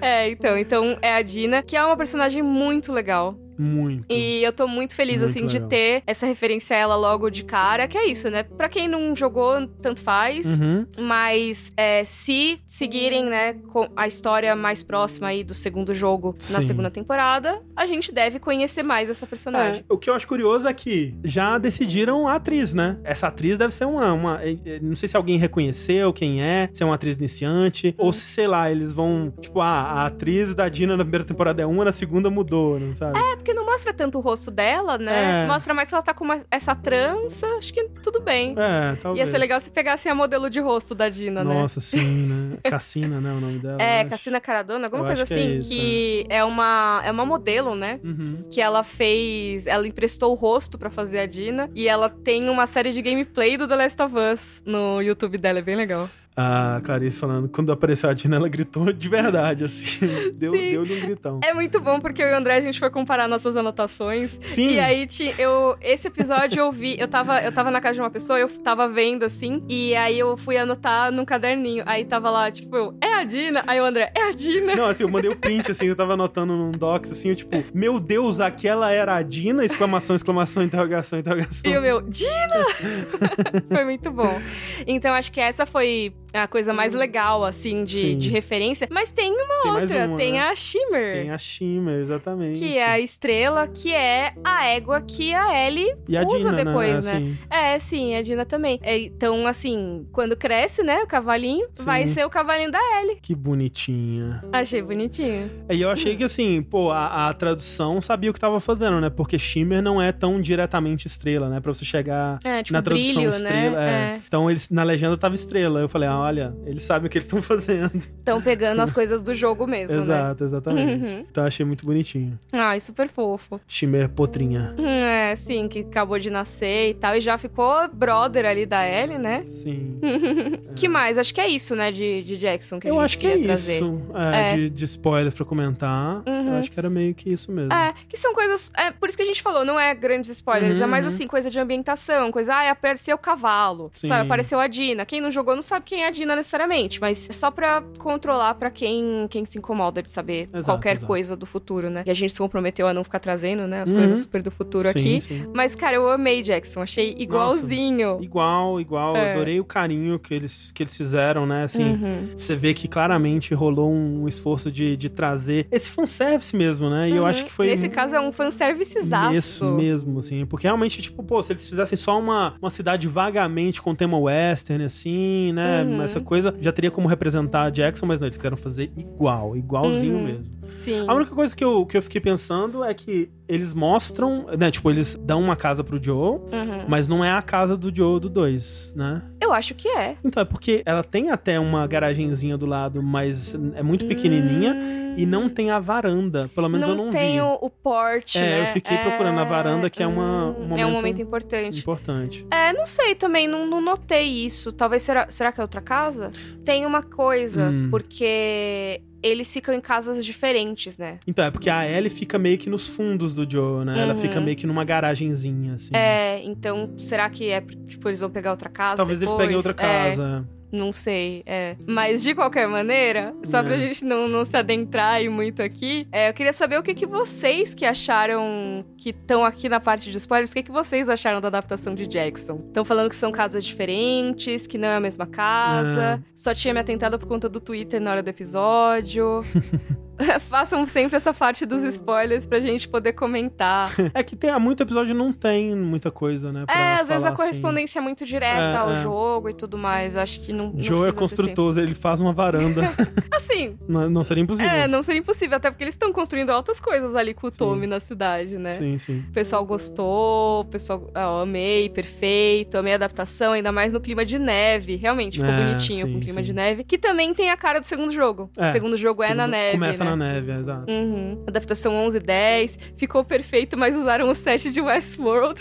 É, 0.00 0.30
então, 0.30 0.56
então 0.58 0.96
é 1.02 1.14
a 1.14 1.22
Dina, 1.22 1.62
que 1.62 1.76
é 1.76 1.84
uma 1.84 1.96
personagem 1.96 2.42
muito 2.42 2.92
legal. 2.92 3.38
Muito. 3.58 4.04
E 4.08 4.42
eu 4.42 4.52
tô 4.52 4.66
muito 4.68 4.94
feliz, 4.94 5.18
Muito 5.20 5.30
assim, 5.30 5.46
de 5.46 5.54
legal. 5.54 5.68
ter 5.68 6.02
essa 6.06 6.26
referência 6.26 6.76
a 6.76 6.78
ela 6.80 6.96
logo 6.96 7.28
de 7.30 7.44
cara, 7.44 7.88
que 7.88 7.96
é 7.98 8.06
isso, 8.06 8.30
né? 8.30 8.42
Pra 8.42 8.68
quem 8.68 8.86
não 8.88 9.14
jogou, 9.16 9.66
tanto 9.82 10.00
faz. 10.00 10.58
Uhum. 10.58 10.86
Mas 10.98 11.72
é, 11.76 12.04
se 12.04 12.58
seguirem, 12.66 13.24
né, 13.24 13.54
com 13.72 13.88
a 13.96 14.06
história 14.06 14.54
mais 14.54 14.82
próxima 14.82 15.28
aí 15.28 15.42
do 15.42 15.54
segundo 15.54 15.92
jogo 15.94 16.34
na 16.50 16.60
Sim. 16.60 16.66
segunda 16.68 16.90
temporada, 16.90 17.62
a 17.74 17.86
gente 17.86 18.12
deve 18.12 18.38
conhecer 18.38 18.82
mais 18.82 19.08
essa 19.10 19.26
personagem. 19.26 19.80
É, 19.88 19.92
o 19.92 19.98
que 19.98 20.08
eu 20.10 20.14
acho 20.14 20.26
curioso 20.28 20.68
é 20.68 20.74
que 20.74 21.14
já 21.24 21.58
decidiram 21.58 22.28
a 22.28 22.34
atriz, 22.36 22.72
né? 22.74 22.98
Essa 23.04 23.28
atriz 23.28 23.58
deve 23.58 23.74
ser 23.74 23.84
uma, 23.86 24.12
uma- 24.12 24.42
é, 24.42 24.56
é, 24.64 24.80
Não 24.80 24.94
sei 24.94 25.08
se 25.08 25.16
alguém 25.16 25.38
reconheceu 25.38 26.12
quem 26.12 26.42
é, 26.42 26.68
se 26.72 26.82
é 26.82 26.86
uma 26.86 26.94
atriz 26.94 27.16
iniciante, 27.16 27.94
ou 27.98 28.12
se, 28.12 28.26
sei 28.26 28.46
lá, 28.46 28.70
eles 28.70 28.92
vão. 28.92 29.32
Tipo, 29.40 29.60
ah, 29.60 29.82
a 30.02 30.06
atriz 30.06 30.54
da 30.54 30.68
Dina 30.68 30.96
na 30.96 31.04
primeira 31.04 31.24
temporada 31.24 31.62
é 31.62 31.66
uma, 31.66 31.84
na 31.84 31.92
segunda 31.92 32.30
mudou, 32.30 32.78
não 32.78 32.94
sabe? 32.94 33.18
É, 33.18 33.36
porque 33.36 33.47
não 33.54 33.64
mostra 33.66 33.92
tanto 33.92 34.18
o 34.18 34.20
rosto 34.20 34.50
dela, 34.50 34.96
né? 34.98 35.44
É. 35.44 35.46
Mostra 35.46 35.72
mais 35.74 35.88
que 35.88 35.94
ela 35.94 36.02
tá 36.02 36.12
com 36.14 36.24
uma- 36.24 36.40
essa 36.50 36.74
trança, 36.74 37.46
acho 37.58 37.72
que 37.72 37.84
tudo 38.02 38.20
bem. 38.20 38.54
É, 38.58 38.96
talvez. 38.96 39.26
Ia 39.26 39.30
ser 39.32 39.38
legal 39.38 39.60
se 39.60 39.70
pegassem 39.70 40.10
a 40.10 40.14
modelo 40.14 40.48
de 40.50 40.60
rosto 40.60 40.94
da 40.94 41.08
Dina, 41.08 41.42
né? 41.44 41.54
Nossa, 41.54 41.80
sim, 41.80 42.26
né? 42.26 42.58
Cassina, 42.70 43.20
né? 43.20 43.32
O 43.32 43.40
nome 43.40 43.58
dela. 43.58 43.80
É. 43.82 44.04
Cassina 44.04 44.40
Caradona, 44.40 44.86
alguma 44.86 45.02
Eu 45.02 45.06
coisa 45.06 45.22
acho 45.22 45.32
que 45.34 45.38
é 45.38 45.42
assim, 45.42 45.58
isso, 45.58 45.68
que 45.70 46.26
é 46.28 46.44
uma 46.44 47.02
é 47.04 47.10
uma 47.10 47.24
modelo, 47.26 47.74
né? 47.74 48.00
Uhum. 48.04 48.44
Que 48.50 48.60
ela 48.60 48.82
fez, 48.82 49.66
ela 49.66 49.86
emprestou 49.86 50.32
o 50.32 50.34
rosto 50.34 50.78
pra 50.78 50.90
fazer 50.90 51.18
a 51.20 51.26
Dina 51.26 51.70
e 51.74 51.88
ela 51.88 52.08
tem 52.08 52.48
uma 52.48 52.66
série 52.66 52.90
de 52.92 53.00
gameplay 53.02 53.56
do 53.56 53.66
The 53.66 53.76
Last 53.76 54.02
of 54.02 54.14
Us 54.16 54.62
no 54.64 55.00
YouTube 55.02 55.38
dela, 55.38 55.58
é 55.58 55.62
bem 55.62 55.76
legal. 55.76 56.08
A 56.40 56.80
Clarice 56.84 57.18
falando, 57.18 57.48
quando 57.48 57.72
apareceu 57.72 58.08
a 58.08 58.14
Dina, 58.14 58.36
ela 58.36 58.48
gritou 58.48 58.92
de 58.92 59.08
verdade, 59.08 59.64
assim. 59.64 59.84
Deu, 60.38 60.52
Sim. 60.52 60.70
deu-lhe 60.70 60.94
um 60.94 61.00
gritão. 61.00 61.40
É 61.42 61.52
muito 61.52 61.80
bom 61.80 61.98
porque 61.98 62.22
eu 62.22 62.28
e 62.28 62.32
o 62.32 62.36
André 62.36 62.54
a 62.54 62.60
gente 62.60 62.78
foi 62.78 62.90
comparar 62.90 63.26
nossas 63.26 63.56
anotações. 63.56 64.38
Sim. 64.40 64.74
E 64.74 64.78
aí 64.78 65.08
eu 65.36 65.76
esse 65.80 66.06
episódio 66.06 66.60
eu 66.60 66.70
vi, 66.70 66.96
eu 66.96 67.08
tava 67.08 67.40
eu 67.40 67.50
tava 67.50 67.72
na 67.72 67.80
casa 67.80 67.94
de 67.94 68.00
uma 68.00 68.10
pessoa, 68.10 68.38
eu 68.38 68.48
tava 68.48 68.88
vendo 68.88 69.24
assim, 69.24 69.64
e 69.68 69.96
aí 69.96 70.16
eu 70.16 70.36
fui 70.36 70.56
anotar 70.56 71.10
num 71.10 71.24
caderninho. 71.24 71.82
Aí 71.86 72.04
tava 72.04 72.30
lá, 72.30 72.48
tipo, 72.52 72.76
eu, 72.76 72.94
é 73.00 73.14
a 73.14 73.24
Dina? 73.24 73.64
Aí 73.66 73.80
o 73.80 73.84
André, 73.84 74.12
é 74.14 74.28
a 74.28 74.30
Dina. 74.30 74.76
Não, 74.76 74.86
assim, 74.86 75.02
eu 75.02 75.08
mandei 75.08 75.30
o 75.30 75.36
print, 75.36 75.72
assim, 75.72 75.86
eu 75.86 75.96
tava 75.96 76.12
anotando 76.12 76.54
num 76.54 76.70
docs, 76.70 77.10
assim, 77.10 77.30
eu, 77.30 77.34
tipo, 77.34 77.64
meu 77.74 77.98
Deus, 77.98 78.38
aquela 78.38 78.92
era 78.92 79.16
a 79.16 79.22
Dina? 79.22 79.64
Exclamação, 79.64 80.14
exclamação, 80.14 80.62
interrogação, 80.62 81.18
interrogação. 81.18 81.68
E 81.68 81.76
o 81.76 81.82
meu, 81.82 82.00
Dina! 82.00 82.64
foi 83.68 83.84
muito 83.84 84.10
bom. 84.12 84.40
Então, 84.86 85.14
acho 85.14 85.32
que 85.32 85.40
essa 85.40 85.66
foi 85.66 86.12
a 86.32 86.46
coisa 86.46 86.72
mais 86.72 86.94
legal, 86.94 87.44
assim, 87.44 87.84
de, 87.84 88.14
de 88.14 88.28
referência. 88.30 88.86
Mas 88.90 89.10
tem 89.10 89.32
uma 89.32 89.62
Tem 89.62 89.70
outra, 89.82 90.06
uma, 90.06 90.16
tem 90.16 90.32
né? 90.32 90.40
a 90.40 90.54
Shimmer. 90.54 91.14
Tem 91.22 91.30
a 91.30 91.38
Shimmer, 91.38 92.00
exatamente. 92.00 92.58
Que 92.58 92.76
é 92.78 92.84
a 92.86 93.00
estrela, 93.00 93.66
que 93.66 93.94
é 93.94 94.32
a 94.44 94.66
égua 94.66 95.00
que 95.00 95.32
a 95.34 95.66
Ellie 95.66 95.94
E 96.08 96.16
a 96.16 96.22
usa 96.22 96.50
Dina, 96.50 96.64
depois, 96.64 97.06
né? 97.06 97.20
né? 97.20 97.26
Assim, 97.26 97.38
É, 97.50 97.78
sim, 97.78 98.14
a 98.14 98.22
Dina 98.22 98.44
também. 98.44 98.78
É, 98.82 98.98
então, 98.98 99.46
assim, 99.46 100.06
quando 100.12 100.36
cresce, 100.36 100.82
né, 100.82 101.02
o 101.02 101.06
cavalinho, 101.06 101.66
Sim. 101.74 101.84
vai 101.84 102.06
ser 102.06 102.24
o 102.26 102.30
cavalinho 102.30 102.70
da 102.70 102.78
Ellie. 103.00 103.18
que 103.22 103.34
bonitinha. 103.34 104.42
Achei 104.52 104.82
bonitinho. 104.82 105.50
E 105.70 105.80
eu 105.80 105.90
achei 105.90 106.16
que, 106.16 106.24
assim, 106.24 106.62
pô, 106.62 106.90
a, 106.90 107.28
a 107.28 107.34
tradução 107.34 108.00
sabia 108.00 108.30
o 108.30 108.34
que 108.34 108.40
tava 108.40 108.60
fazendo, 108.60 109.00
né? 109.00 109.10
Porque 109.10 109.38
Shimmer 109.38 109.82
não 109.82 110.00
é 110.00 110.12
tão 110.12 110.40
diretamente 110.40 111.06
estrela, 111.06 111.48
né? 111.48 111.60
Pra 111.60 111.72
você 111.72 111.84
chegar 111.84 112.38
É, 112.44 112.62
tipo, 112.62 112.72
na 112.74 112.82
tradução 112.82 113.14
brilho, 113.14 113.30
estrela. 113.30 113.76
né? 113.76 114.12
é. 114.12 114.14
É. 114.16 114.20
Então, 114.26 114.50
eles, 114.50 114.70
na 114.70 114.82
legenda 114.82 115.16
tava 115.16 115.34
estrela. 115.34 115.80
Eu 115.80 115.88
falei, 115.88 116.08
ah, 116.08 116.27
olha, 116.28 116.54
eles 116.66 116.82
sabem 116.82 117.06
o 117.06 117.10
que 117.10 117.18
eles 117.18 117.26
estão 117.26 117.40
fazendo. 117.42 117.96
Estão 117.96 118.40
pegando 118.40 118.80
as 118.82 118.92
coisas 118.92 119.20
do 119.22 119.34
jogo 119.34 119.66
mesmo, 119.66 119.96
né? 119.96 120.02
Exato, 120.02 120.44
exatamente. 120.44 121.04
Uhum. 121.04 121.26
Então, 121.30 121.44
achei 121.44 121.64
muito 121.64 121.84
bonitinho. 121.86 122.38
Ai, 122.52 122.78
super 122.80 123.08
fofo. 123.08 123.60
Shimmer 123.66 124.08
potrinha. 124.08 124.74
Hum, 124.78 124.86
É, 124.86 125.34
sim, 125.36 125.68
que 125.68 125.80
acabou 125.80 126.18
de 126.18 126.30
nascer 126.30 126.90
e 126.90 126.94
tal. 126.94 127.16
E 127.16 127.20
já 127.20 127.36
ficou 127.38 127.88
brother 127.92 128.44
ali 128.46 128.64
da 128.66 128.86
Ellie, 128.88 129.18
né? 129.18 129.44
Sim. 129.46 129.98
Que 130.78 130.86
mais? 130.88 131.18
Acho 131.18 131.34
que 131.34 131.40
é 131.40 131.48
isso, 131.48 131.74
né, 131.74 131.90
de, 131.90 132.22
de 132.22 132.36
Jackson 132.36 132.78
que 132.78 132.86
a 132.86 132.90
Eu 132.90 132.94
gente 132.94 133.04
acho 133.04 133.18
que 133.18 133.26
é 133.26 133.38
trazer. 133.38 133.74
isso. 133.74 134.00
É, 134.14 134.52
É. 134.52 134.54
De, 134.54 134.70
de 134.70 134.84
spoilers 134.84 135.34
pra 135.34 135.44
comentar. 135.44 136.22
Uhum. 136.26 136.48
Eu 136.48 136.54
acho 136.54 136.70
que 136.70 136.78
era 136.78 136.88
meio 136.88 137.12
que 137.14 137.28
isso 137.30 137.50
mesmo. 137.50 137.72
É, 137.72 137.92
que 138.08 138.16
são 138.16 138.32
coisas. 138.32 138.70
É, 138.76 138.90
por 138.92 139.08
isso 139.08 139.18
que 139.18 139.22
a 139.24 139.26
gente 139.26 139.42
falou, 139.42 139.64
não 139.64 139.78
é 139.78 139.92
grandes 139.94 140.30
spoilers, 140.30 140.78
Uhum, 140.78 140.84
é 140.84 140.86
mais 140.86 141.04
uhum. 141.04 141.08
assim, 141.08 141.26
coisa 141.26 141.50
de 141.50 141.58
ambientação, 141.58 142.30
coisa, 142.30 142.54
ah, 142.54 142.70
apareceu 142.70 143.16
o 143.16 143.18
cavalo, 143.18 143.90
Sim. 143.94 144.06
sabe? 144.08 144.26
Apareceu 144.26 144.60
a 144.60 144.66
Dina. 144.68 145.04
Quem 145.04 145.20
não 145.20 145.30
jogou 145.32 145.54
não 145.54 145.62
sabe 145.62 145.84
quem 145.84 146.04
é 146.04 146.07
a 146.07 146.07
Dina 146.10 146.34
necessariamente, 146.36 147.00
mas 147.00 147.28
é 147.28 147.32
só 147.32 147.50
pra 147.50 147.82
controlar 147.98 148.54
pra 148.54 148.70
quem, 148.70 149.26
quem 149.30 149.44
se 149.44 149.58
incomoda 149.58 150.02
de 150.02 150.10
saber 150.10 150.48
Exato, 150.52 150.64
qualquer 150.66 150.94
exato. 150.96 151.06
coisa 151.06 151.36
do 151.36 151.46
futuro, 151.46 151.90
né? 151.90 152.02
E 152.06 152.10
a 152.10 152.14
gente 152.14 152.32
se 152.32 152.38
comprometeu 152.38 152.86
a 152.88 152.94
não 152.94 153.02
ficar 153.04 153.18
trazendo, 153.18 153.66
né, 153.66 153.82
as 153.82 153.92
Uhum. 153.92 153.98
coisas 153.98 154.18
super 154.20 154.42
do 154.42 154.50
futuro 154.50 154.88
Sim, 154.88 154.98
aqui. 154.98 155.20
sim. 155.20 155.46
Mas, 155.54 155.74
cara, 155.74 155.96
eu 155.96 156.08
amei 156.10 156.42
Jackson, 156.42 156.82
achei 156.82 157.14
igualzinho. 157.18 158.18
Igual, 158.22 158.80
igual. 158.80 159.16
É. 159.16 159.32
Adorei 159.32 159.60
o 159.60 159.64
carinho 159.64 160.18
que 160.18 160.32
eles, 160.34 160.70
que 160.72 160.82
eles 160.82 160.96
fizeram, 160.96 161.46
né? 161.46 161.64
Assim, 161.64 161.84
Uhum. 161.92 162.28
você 162.38 162.54
vê 162.54 162.74
que 162.74 162.88
claramente 162.88 163.54
rolou 163.54 163.90
um 163.92 164.26
esforço 164.28 164.70
de, 164.70 164.96
de 164.96 165.08
trazer 165.08 165.66
esse 165.70 165.90
fanservice 165.90 166.54
mesmo, 166.56 166.88
né? 166.90 167.08
E 167.08 167.12
eu 167.16 167.22
Uhum. 167.22 167.28
acho 167.28 167.44
que 167.44 167.52
foi. 167.52 167.66
Nesse 167.66 167.88
caso 167.88 168.14
é 168.16 168.20
um 168.20 168.32
fanservicezaço. 168.32 169.32
Isso 169.34 169.64
mesmo, 169.72 170.18
assim. 170.18 170.44
Porque 170.46 170.66
realmente, 170.66 171.00
tipo, 171.02 171.22
pô, 171.22 171.42
se 171.42 171.52
eles 171.52 171.68
fizessem 171.68 171.96
só 171.96 172.18
uma, 172.18 172.54
uma 172.60 172.70
cidade 172.70 173.06
vagamente 173.08 173.80
com 173.82 173.94
tema 173.94 174.18
western, 174.18 174.84
assim, 174.84 175.52
né? 175.52 175.82
Uhum. 175.82 175.97
Essa 176.04 176.20
coisa 176.20 176.54
já 176.60 176.72
teria 176.72 176.90
como 176.90 177.08
representar 177.08 177.64
a 177.64 177.70
Jackson, 177.70 178.06
mas 178.06 178.18
não, 178.20 178.26
eles 178.26 178.36
quiseram 178.36 178.56
fazer 178.56 178.90
igual, 178.96 179.56
igualzinho 179.56 180.16
Uhum. 180.16 180.24
mesmo. 180.24 180.44
Sim. 180.68 181.04
A 181.06 181.14
única 181.14 181.34
coisa 181.34 181.54
que 181.54 181.64
eu, 181.64 181.84
que 181.86 181.96
eu 181.96 182.02
fiquei 182.02 182.20
pensando 182.20 182.84
é 182.84 182.92
que 182.94 183.30
eles 183.48 183.72
mostram, 183.74 184.46
né? 184.58 184.70
Tipo, 184.70 184.90
eles 184.90 185.16
dão 185.20 185.40
uma 185.42 185.56
casa 185.56 185.82
pro 185.82 186.02
Joe, 186.02 186.38
Uhum. 186.38 186.84
mas 186.86 187.08
não 187.08 187.24
é 187.24 187.30
a 187.32 187.40
casa 187.42 187.76
do 187.76 187.94
Joe 187.94 188.20
do 188.20 188.28
2, 188.28 188.92
né? 188.94 189.22
Eu 189.40 189.52
acho 189.52 189.74
que 189.74 189.88
é. 189.88 190.16
Então, 190.24 190.42
é 190.42 190.44
porque 190.44 190.82
ela 190.84 191.02
tem 191.02 191.30
até 191.30 191.58
uma 191.58 191.86
garagenzinha 191.86 192.56
do 192.58 192.66
lado, 192.66 193.02
mas 193.02 193.54
é 193.74 193.82
muito 193.82 194.06
pequenininha 194.06 194.76
e 195.16 195.24
não 195.26 195.48
tem 195.48 195.70
a 195.70 195.78
varanda. 195.80 196.48
Pelo 196.54 196.68
menos 196.68 196.86
não 196.86 196.94
eu 196.94 197.04
não 197.04 197.10
tem 197.10 197.34
vi. 197.36 197.40
O, 197.40 197.58
o 197.62 197.70
porte, 197.70 198.38
É, 198.38 198.42
né? 198.42 198.62
eu 198.62 198.66
fiquei 198.72 198.96
procurando 198.98 199.38
a 199.40 199.44
varanda, 199.44 199.88
que 199.90 200.02
é 200.02 200.06
uma- 200.06 200.48
um 200.50 200.50
hum, 200.50 200.72
É 200.76 200.84
um 200.84 200.90
momento 200.90 200.98
momento 200.98 201.22
importante. 201.22 201.80
Importante. 201.80 202.46
É, 202.50 202.72
não 202.72 202.84
sei 202.86 203.14
também, 203.14 203.48
não, 203.48 203.66
não 203.66 203.80
notei 203.80 204.28
isso. 204.44 204.70
Talvez 204.72 205.02
será, 205.02 205.30
será 205.30 205.50
que 205.50 205.60
é 205.60 205.62
outra 205.62 205.80
casa? 205.80 206.30
Tem 206.64 206.84
uma 206.84 207.02
coisa, 207.02 207.70
Hum. 207.70 207.88
porque 207.90 209.00
eles 209.22 209.52
ficam 209.52 209.74
em 209.74 209.80
casas 209.80 210.24
diferentes, 210.24 210.96
né? 210.98 211.18
Então, 211.26 211.44
é 211.44 211.50
porque 211.50 211.68
a 211.70 211.88
Ellie 211.88 212.10
fica 212.10 212.38
meio 212.38 212.56
que 212.58 212.70
nos 212.70 212.86
fundos 212.86 213.34
do 213.34 213.48
Joe, 213.50 213.84
né? 213.84 214.00
Ela 214.00 214.14
Uhum. 214.14 214.20
fica 214.20 214.40
meio 214.40 214.56
que 214.56 214.66
numa 214.66 214.84
garagenzinha, 214.84 215.74
assim. 215.74 215.94
É, 215.94 216.42
então 216.44 216.92
será 216.96 217.28
que 217.28 217.48
é 217.50 217.60
tipo 217.60 218.08
eles 218.08 218.20
vão 218.20 218.30
pegar 218.30 218.50
outra 218.50 218.68
casa? 218.68 218.96
Talvez 218.98 219.20
eles 219.20 219.32
depois? 219.32 219.44
peguem 219.46 219.56
outra 219.56 219.72
É, 219.72 219.74
casa. 219.74 220.48
Não 220.72 220.92
sei, 220.92 221.42
é. 221.46 221.76
Mas 221.86 222.22
de 222.22 222.34
qualquer 222.34 222.68
maneira, 222.68 223.34
só 223.44 223.62
pra 223.62 223.74
É. 223.74 223.78
gente 223.78 224.04
não, 224.04 224.28
não 224.28 224.44
se 224.44 224.56
adentrar 224.56 225.22
muito 225.30 225.62
aqui, 225.62 226.06
é, 226.12 226.28
eu 226.28 226.34
queria 226.34 226.52
saber 226.52 226.78
o 226.78 226.82
que, 226.82 226.94
que 226.94 227.06
vocês 227.06 227.74
que 227.74 227.84
acharam 227.84 228.84
que 228.96 229.10
estão 229.10 229.44
aqui 229.44 229.68
na 229.68 229.80
parte 229.80 230.10
de 230.10 230.16
spoilers, 230.18 230.50
o 230.50 230.54
que, 230.54 230.62
que 230.64 230.70
vocês 230.70 231.08
acharam 231.08 231.40
da 231.40 231.48
adaptação 231.48 231.94
de 231.94 232.06
Jackson? 232.06 232.62
Estão 232.66 232.84
falando 232.84 233.08
que 233.08 233.16
são 233.16 233.30
casas 233.32 233.64
diferentes, 233.64 234.66
que 234.66 234.76
não 234.78 234.88
é 234.88 234.96
a 234.96 235.00
mesma 235.00 235.26
casa, 235.26 236.22
só 236.34 236.54
tinha 236.54 236.72
me 236.74 236.80
atentado 236.80 237.18
por 237.18 237.26
conta 237.26 237.48
do 237.48 237.60
Twitter 237.60 238.00
na 238.00 238.10
hora 238.12 238.22
do 238.22 238.28
episódio. 238.28 239.42
Façam 240.48 240.84
sempre 240.86 241.16
essa 241.16 241.32
parte 241.32 241.64
dos 241.66 241.82
spoilers 241.84 242.46
pra 242.46 242.60
gente 242.60 242.88
poder 242.88 243.12
comentar. 243.12 243.92
É 244.14 244.22
que 244.22 244.34
tem, 244.34 244.50
há 244.50 244.58
muito 244.58 244.82
episódio 244.82 245.14
não 245.14 245.32
tem 245.32 245.74
muita 245.76 246.10
coisa, 246.10 246.50
né? 246.50 246.64
É, 246.68 246.94
às 246.94 247.08
vezes 247.08 247.24
a 247.24 247.32
correspondência 247.32 247.98
é 247.98 248.02
muito 248.02 248.24
direta 248.24 248.58
É, 248.58 248.76
ao 248.76 248.92
é. 248.92 248.96
jogo 248.96 249.48
e 249.48 249.54
tudo 249.54 249.76
mais. 249.76 250.16
Acho 250.16 250.40
que 250.40 250.52
não. 250.52 250.68
Assim. 250.68 250.76
não 250.76 250.82
Joe 250.82 251.08
é 251.08 251.12
ser 251.12 251.18
construtor, 251.18 251.78
ele 251.78 251.94
faz 251.94 252.20
uma 252.20 252.32
varanda. 252.32 252.82
Assim, 253.32 253.76
não, 253.86 254.08
não 254.08 254.24
seria 254.24 254.42
impossível. 254.42 254.70
é, 254.70 254.88
não 254.88 255.02
seria 255.02 255.20
impossível, 255.20 255.56
até 255.56 255.70
porque 255.70 255.84
eles 255.84 255.94
estão 255.94 256.12
construindo 256.12 256.50
altas 256.50 256.80
coisas 256.80 257.14
ali 257.14 257.34
com 257.34 257.46
o 257.46 257.50
Tommy 257.50 257.86
na 257.86 258.00
cidade, 258.00 258.56
né? 258.58 258.74
Sim, 258.74 258.98
sim. 258.98 259.24
O 259.28 259.32
pessoal 259.32 259.64
gostou, 259.64 260.60
o 260.62 260.64
pessoal. 260.64 261.10
Ah, 261.14 261.22
eu 261.22 261.38
amei, 261.42 261.88
perfeito, 261.90 262.76
amei 262.76 262.92
a 262.92 262.96
adaptação, 262.96 263.52
ainda 263.52 263.70
mais 263.70 263.92
no 263.92 264.00
clima 264.00 264.24
de 264.24 264.38
neve. 264.38 264.96
Realmente, 264.96 265.38
ficou 265.38 265.52
É, 265.52 265.64
bonitinho 265.66 266.06
sim, 266.06 266.12
com 266.12 266.18
o 266.18 266.20
clima 266.20 266.40
sim. 266.40 266.46
de 266.46 266.52
neve. 266.52 266.84
Que 266.84 266.98
também 266.98 267.34
tem 267.34 267.50
a 267.50 267.56
cara 267.56 267.78
do 267.78 267.84
segundo 267.86 268.12
jogo. 268.12 268.50
É, 268.56 268.68
o 268.68 268.72
segundo 268.72 268.96
jogo 268.96 269.22
é 269.22 269.34
na 269.34 269.46
neve. 269.46 269.72
Começa 269.72 270.04
né? 270.04 270.07
Na 270.10 270.16
neve, 270.16 270.52
é, 270.52 270.58
exato. 270.58 270.90
Uhum. 270.90 271.44
Adaptação 271.46 271.94
11 271.94 272.16
e 272.16 272.20
10. 272.20 272.78
Ficou 272.96 273.24
perfeito, 273.24 273.76
mas 273.76 273.96
usaram 273.96 274.28
o 274.28 274.34
set 274.34 274.70
de 274.70 274.80
Westworld. 274.80 275.60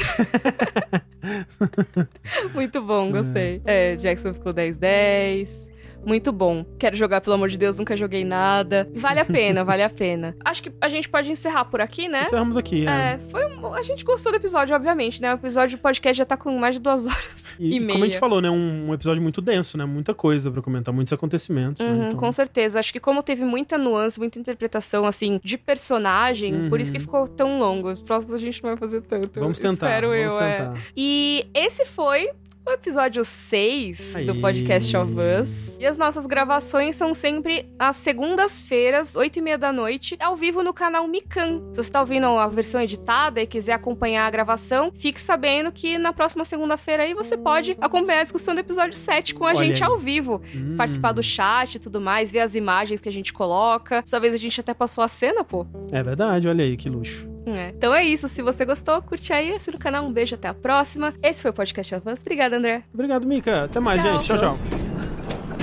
Muito 2.54 2.82
bom, 2.82 3.12
gostei. 3.12 3.62
É, 3.66 3.96
Jackson 3.96 4.34
ficou 4.34 4.54
10 4.54 4.78
10. 4.78 5.70
Muito 6.06 6.32
bom. 6.32 6.66
Quero 6.80 6.96
jogar, 6.96 7.20
pelo 7.22 7.34
amor 7.36 7.50
de 7.50 7.58
Deus, 7.58 7.78
nunca 7.78 7.96
joguei 7.98 8.24
nada. 8.24 8.90
Vale 8.96 9.20
a 9.20 9.26
pena, 9.26 9.64
vale 9.64 9.84
a 9.84 9.90
pena. 9.90 10.36
Acho 10.46 10.64
que 10.64 10.72
a 10.80 10.88
gente 10.90 11.10
pode 11.10 11.30
encerrar 11.32 11.66
por 11.66 11.82
aqui, 11.82 12.08
né? 12.08 12.22
Encerramos 12.22 12.56
aqui, 12.56 12.86
é. 12.88 13.14
É, 13.14 13.18
foi 13.20 13.46
um... 13.46 13.74
A 13.74 13.82
gente 13.82 14.04
gostou 14.06 14.32
do 14.32 14.36
episódio, 14.38 14.74
obviamente, 14.76 15.22
né? 15.22 15.32
O 15.34 15.36
episódio 15.36 15.78
do 15.78 15.82
podcast 15.82 16.18
já 16.18 16.26
tá 16.26 16.38
com 16.38 16.58
mais 16.58 16.76
de 16.76 16.82
duas 16.82 17.06
horas 17.08 17.56
e, 17.60 17.76
E, 17.76 17.80
meia. 17.80 17.92
como 17.94 18.04
a 18.06 18.08
gente 18.08 18.20
falou, 18.20 18.42
né? 18.42 18.50
Um, 18.50 18.90
um 18.90 18.94
episódio 18.94 19.22
muito 19.22 19.42
denso, 19.42 19.78
né? 19.78 19.86
Muita 19.86 20.14
coisa 20.14 20.50
pra 20.50 20.62
comentar, 20.62 20.94
muitos 20.94 21.12
acontecimentos. 21.12 21.86
né? 21.86 21.92
Uhum, 21.92 22.06
Então, 22.08 22.20
Com 22.20 22.32
certeza. 22.32 22.80
Acho 22.80 22.94
que 22.94 23.00
como 23.00 23.22
teve 23.22 23.44
muita 23.44 23.78
nuance, 23.78 24.18
muita 24.20 24.40
interpretação, 24.40 25.06
assim, 25.06 25.40
de 25.44 25.58
personagem, 25.58 26.70
por 26.70 26.80
isso 26.80 26.92
que 26.92 27.00
ficou 27.00 27.28
tão 27.28 27.60
longo. 27.60 27.92
Os 27.92 28.02
próximos 28.02 28.34
a 28.34 28.38
gente 28.38 28.64
não 28.64 28.70
vai 28.72 28.78
fazer 28.78 29.02
tanto. 29.02 29.38
Uhum. 29.38 29.44
Vamos 29.44 29.60
tentar. 29.60 29.72
Espero 29.88 30.08
vamos 30.10 30.34
eu, 30.34 30.40
é. 30.40 30.56
tentar. 30.58 30.74
E 30.96 31.48
esse 31.54 31.86
foi 31.86 32.30
o 32.68 32.72
episódio 32.72 33.24
6 33.24 34.26
do 34.26 34.34
Aí. 34.34 34.42
podcast 34.42 34.98
of 34.98 35.14
Us. 35.42 35.78
E 35.80 35.86
as 35.86 35.98
nossas 35.98 36.26
gravações 36.26 36.98
são 36.98 37.14
sempre 37.14 37.66
às 37.80 37.96
segundas-feiras, 37.96 39.16
8 39.16 39.40
e 39.40 39.42
meia 39.42 39.58
da 39.58 39.72
noite, 39.72 40.18
ao 40.20 40.36
vivo 40.36 40.62
no 40.62 40.74
canal 40.74 41.08
Mikan. 41.08 41.62
Se 41.74 41.84
você 41.84 41.92
tá 41.92 42.02
ouvindo 42.02 42.26
a 42.26 42.48
versão 42.48 42.82
editada 42.82 43.42
e 43.42 43.48
quiser 43.48 43.74
acompanhar 43.74 44.28
a 44.28 44.30
gravação, 44.30 44.92
fique 44.94 45.20
sabendo 45.22 45.72
que 45.72 45.98
na 45.98 46.12
próxima 46.12 46.44
segunda-feira 46.44 47.04
aí 47.04 47.14
você 47.14 47.38
pode 47.38 47.78
acompanhar 47.80 48.20
a 48.20 48.24
discussão 48.24 48.54
do 48.54 48.60
episódio 48.60 48.98
7 48.98 49.34
com 49.34 49.46
a 49.46 49.50
Olha 49.50 49.66
gente 49.66 49.82
aí. 49.84 49.90
ao 49.90 49.98
vivo. 49.98 50.42
Hum. 50.54 50.76
Participar 50.76 51.14
do 51.14 51.24
chat 51.24 51.76
e 51.76 51.80
tudo 51.80 52.02
mais, 52.02 52.32
ver 52.32 52.40
as 52.40 52.54
imagens 52.54 53.00
que 53.00 53.08
a 53.08 53.12
gente 53.12 53.32
coloca. 53.32 54.02
Dessa 54.02 54.20
vez 54.20 54.34
a 54.34 54.38
gente 54.38 54.60
até 54.60 54.74
passou 54.74 55.04
a 55.04 55.08
cena, 55.08 55.44
pô. 55.44 55.66
É 55.92 56.04
verdade, 56.04 56.48
olha 56.50 56.66
aí, 56.66 56.76
que 56.76 56.90
luxo. 56.90 57.37
É. 57.48 57.70
Então 57.70 57.94
é 57.96 58.04
isso. 58.04 58.28
Se 58.28 58.42
você 58.42 58.66
gostou, 58.66 59.02
curte 59.02 59.32
aí, 59.32 59.54
assina 59.54 59.78
o 59.78 59.80
canal. 59.80 60.06
Um 60.06 60.12
beijo, 60.12 60.36
até 60.36 60.48
a 60.50 60.54
próxima. 60.54 61.14
Esse 61.24 61.42
foi 61.42 61.52
o 61.52 61.54
Podcast 61.54 61.96
of 61.96 62.10
Us. 62.10 62.20
Obrigada, 62.22 62.58
André. 62.58 62.84
Obrigado, 62.94 63.26
Mika. 63.26 63.64
Até 63.64 63.80
mais, 63.80 64.02
Tchau. 64.02 64.20
gente. 64.20 64.26
Tchau, 64.28 64.38
tchau. 64.38 64.58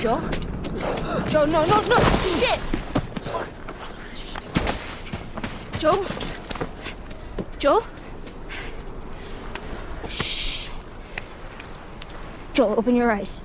Joel? 0.01 0.19
Joel, 1.31 1.47
no, 1.47 1.61
no, 1.61 1.81
no! 1.81 1.95
Shit! 2.39 2.59
Joel? 5.79 6.05
Joel? 7.59 7.83
Shh. 10.09 10.69
Joel, 12.53 12.79
open 12.79 12.95
your 12.95 13.11
eyes. 13.11 13.41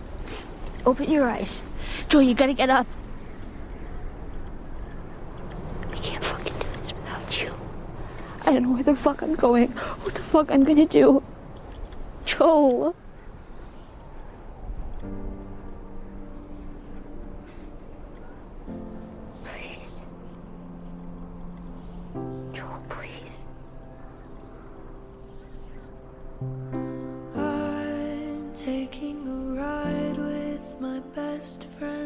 Open 0.86 1.10
your 1.10 1.28
eyes. 1.28 1.62
Joel, 2.08 2.22
you 2.22 2.34
gotta 2.34 2.54
get 2.54 2.70
up. 2.70 2.86
I 5.92 5.96
can't 5.96 6.24
fucking 6.24 6.54
I 8.50 8.54
don't 8.54 8.64
know 8.64 8.72
where 8.72 8.82
the 8.82 8.96
fuck 8.96 9.22
I'm 9.22 9.36
going. 9.36 9.68
What 10.02 10.16
the 10.16 10.22
fuck 10.22 10.50
I'm 10.50 10.64
gonna 10.64 10.84
do. 10.84 11.22
Joel. 12.24 12.96
Please. 19.44 20.04
Joel, 22.52 22.82
please. 22.88 23.44
I'm 27.36 28.52
taking 28.52 29.28
a 29.28 29.62
ride 29.62 30.16
with 30.16 30.76
my 30.80 30.98
best 31.14 31.62
friend. 31.66 31.99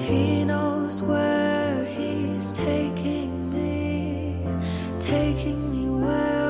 He 0.00 0.44
knows 0.44 1.02
where 1.02 1.84
he's 1.84 2.52
taking 2.52 3.52
me, 3.52 4.34
taking 4.98 5.70
me 5.70 5.88
where 6.02 6.49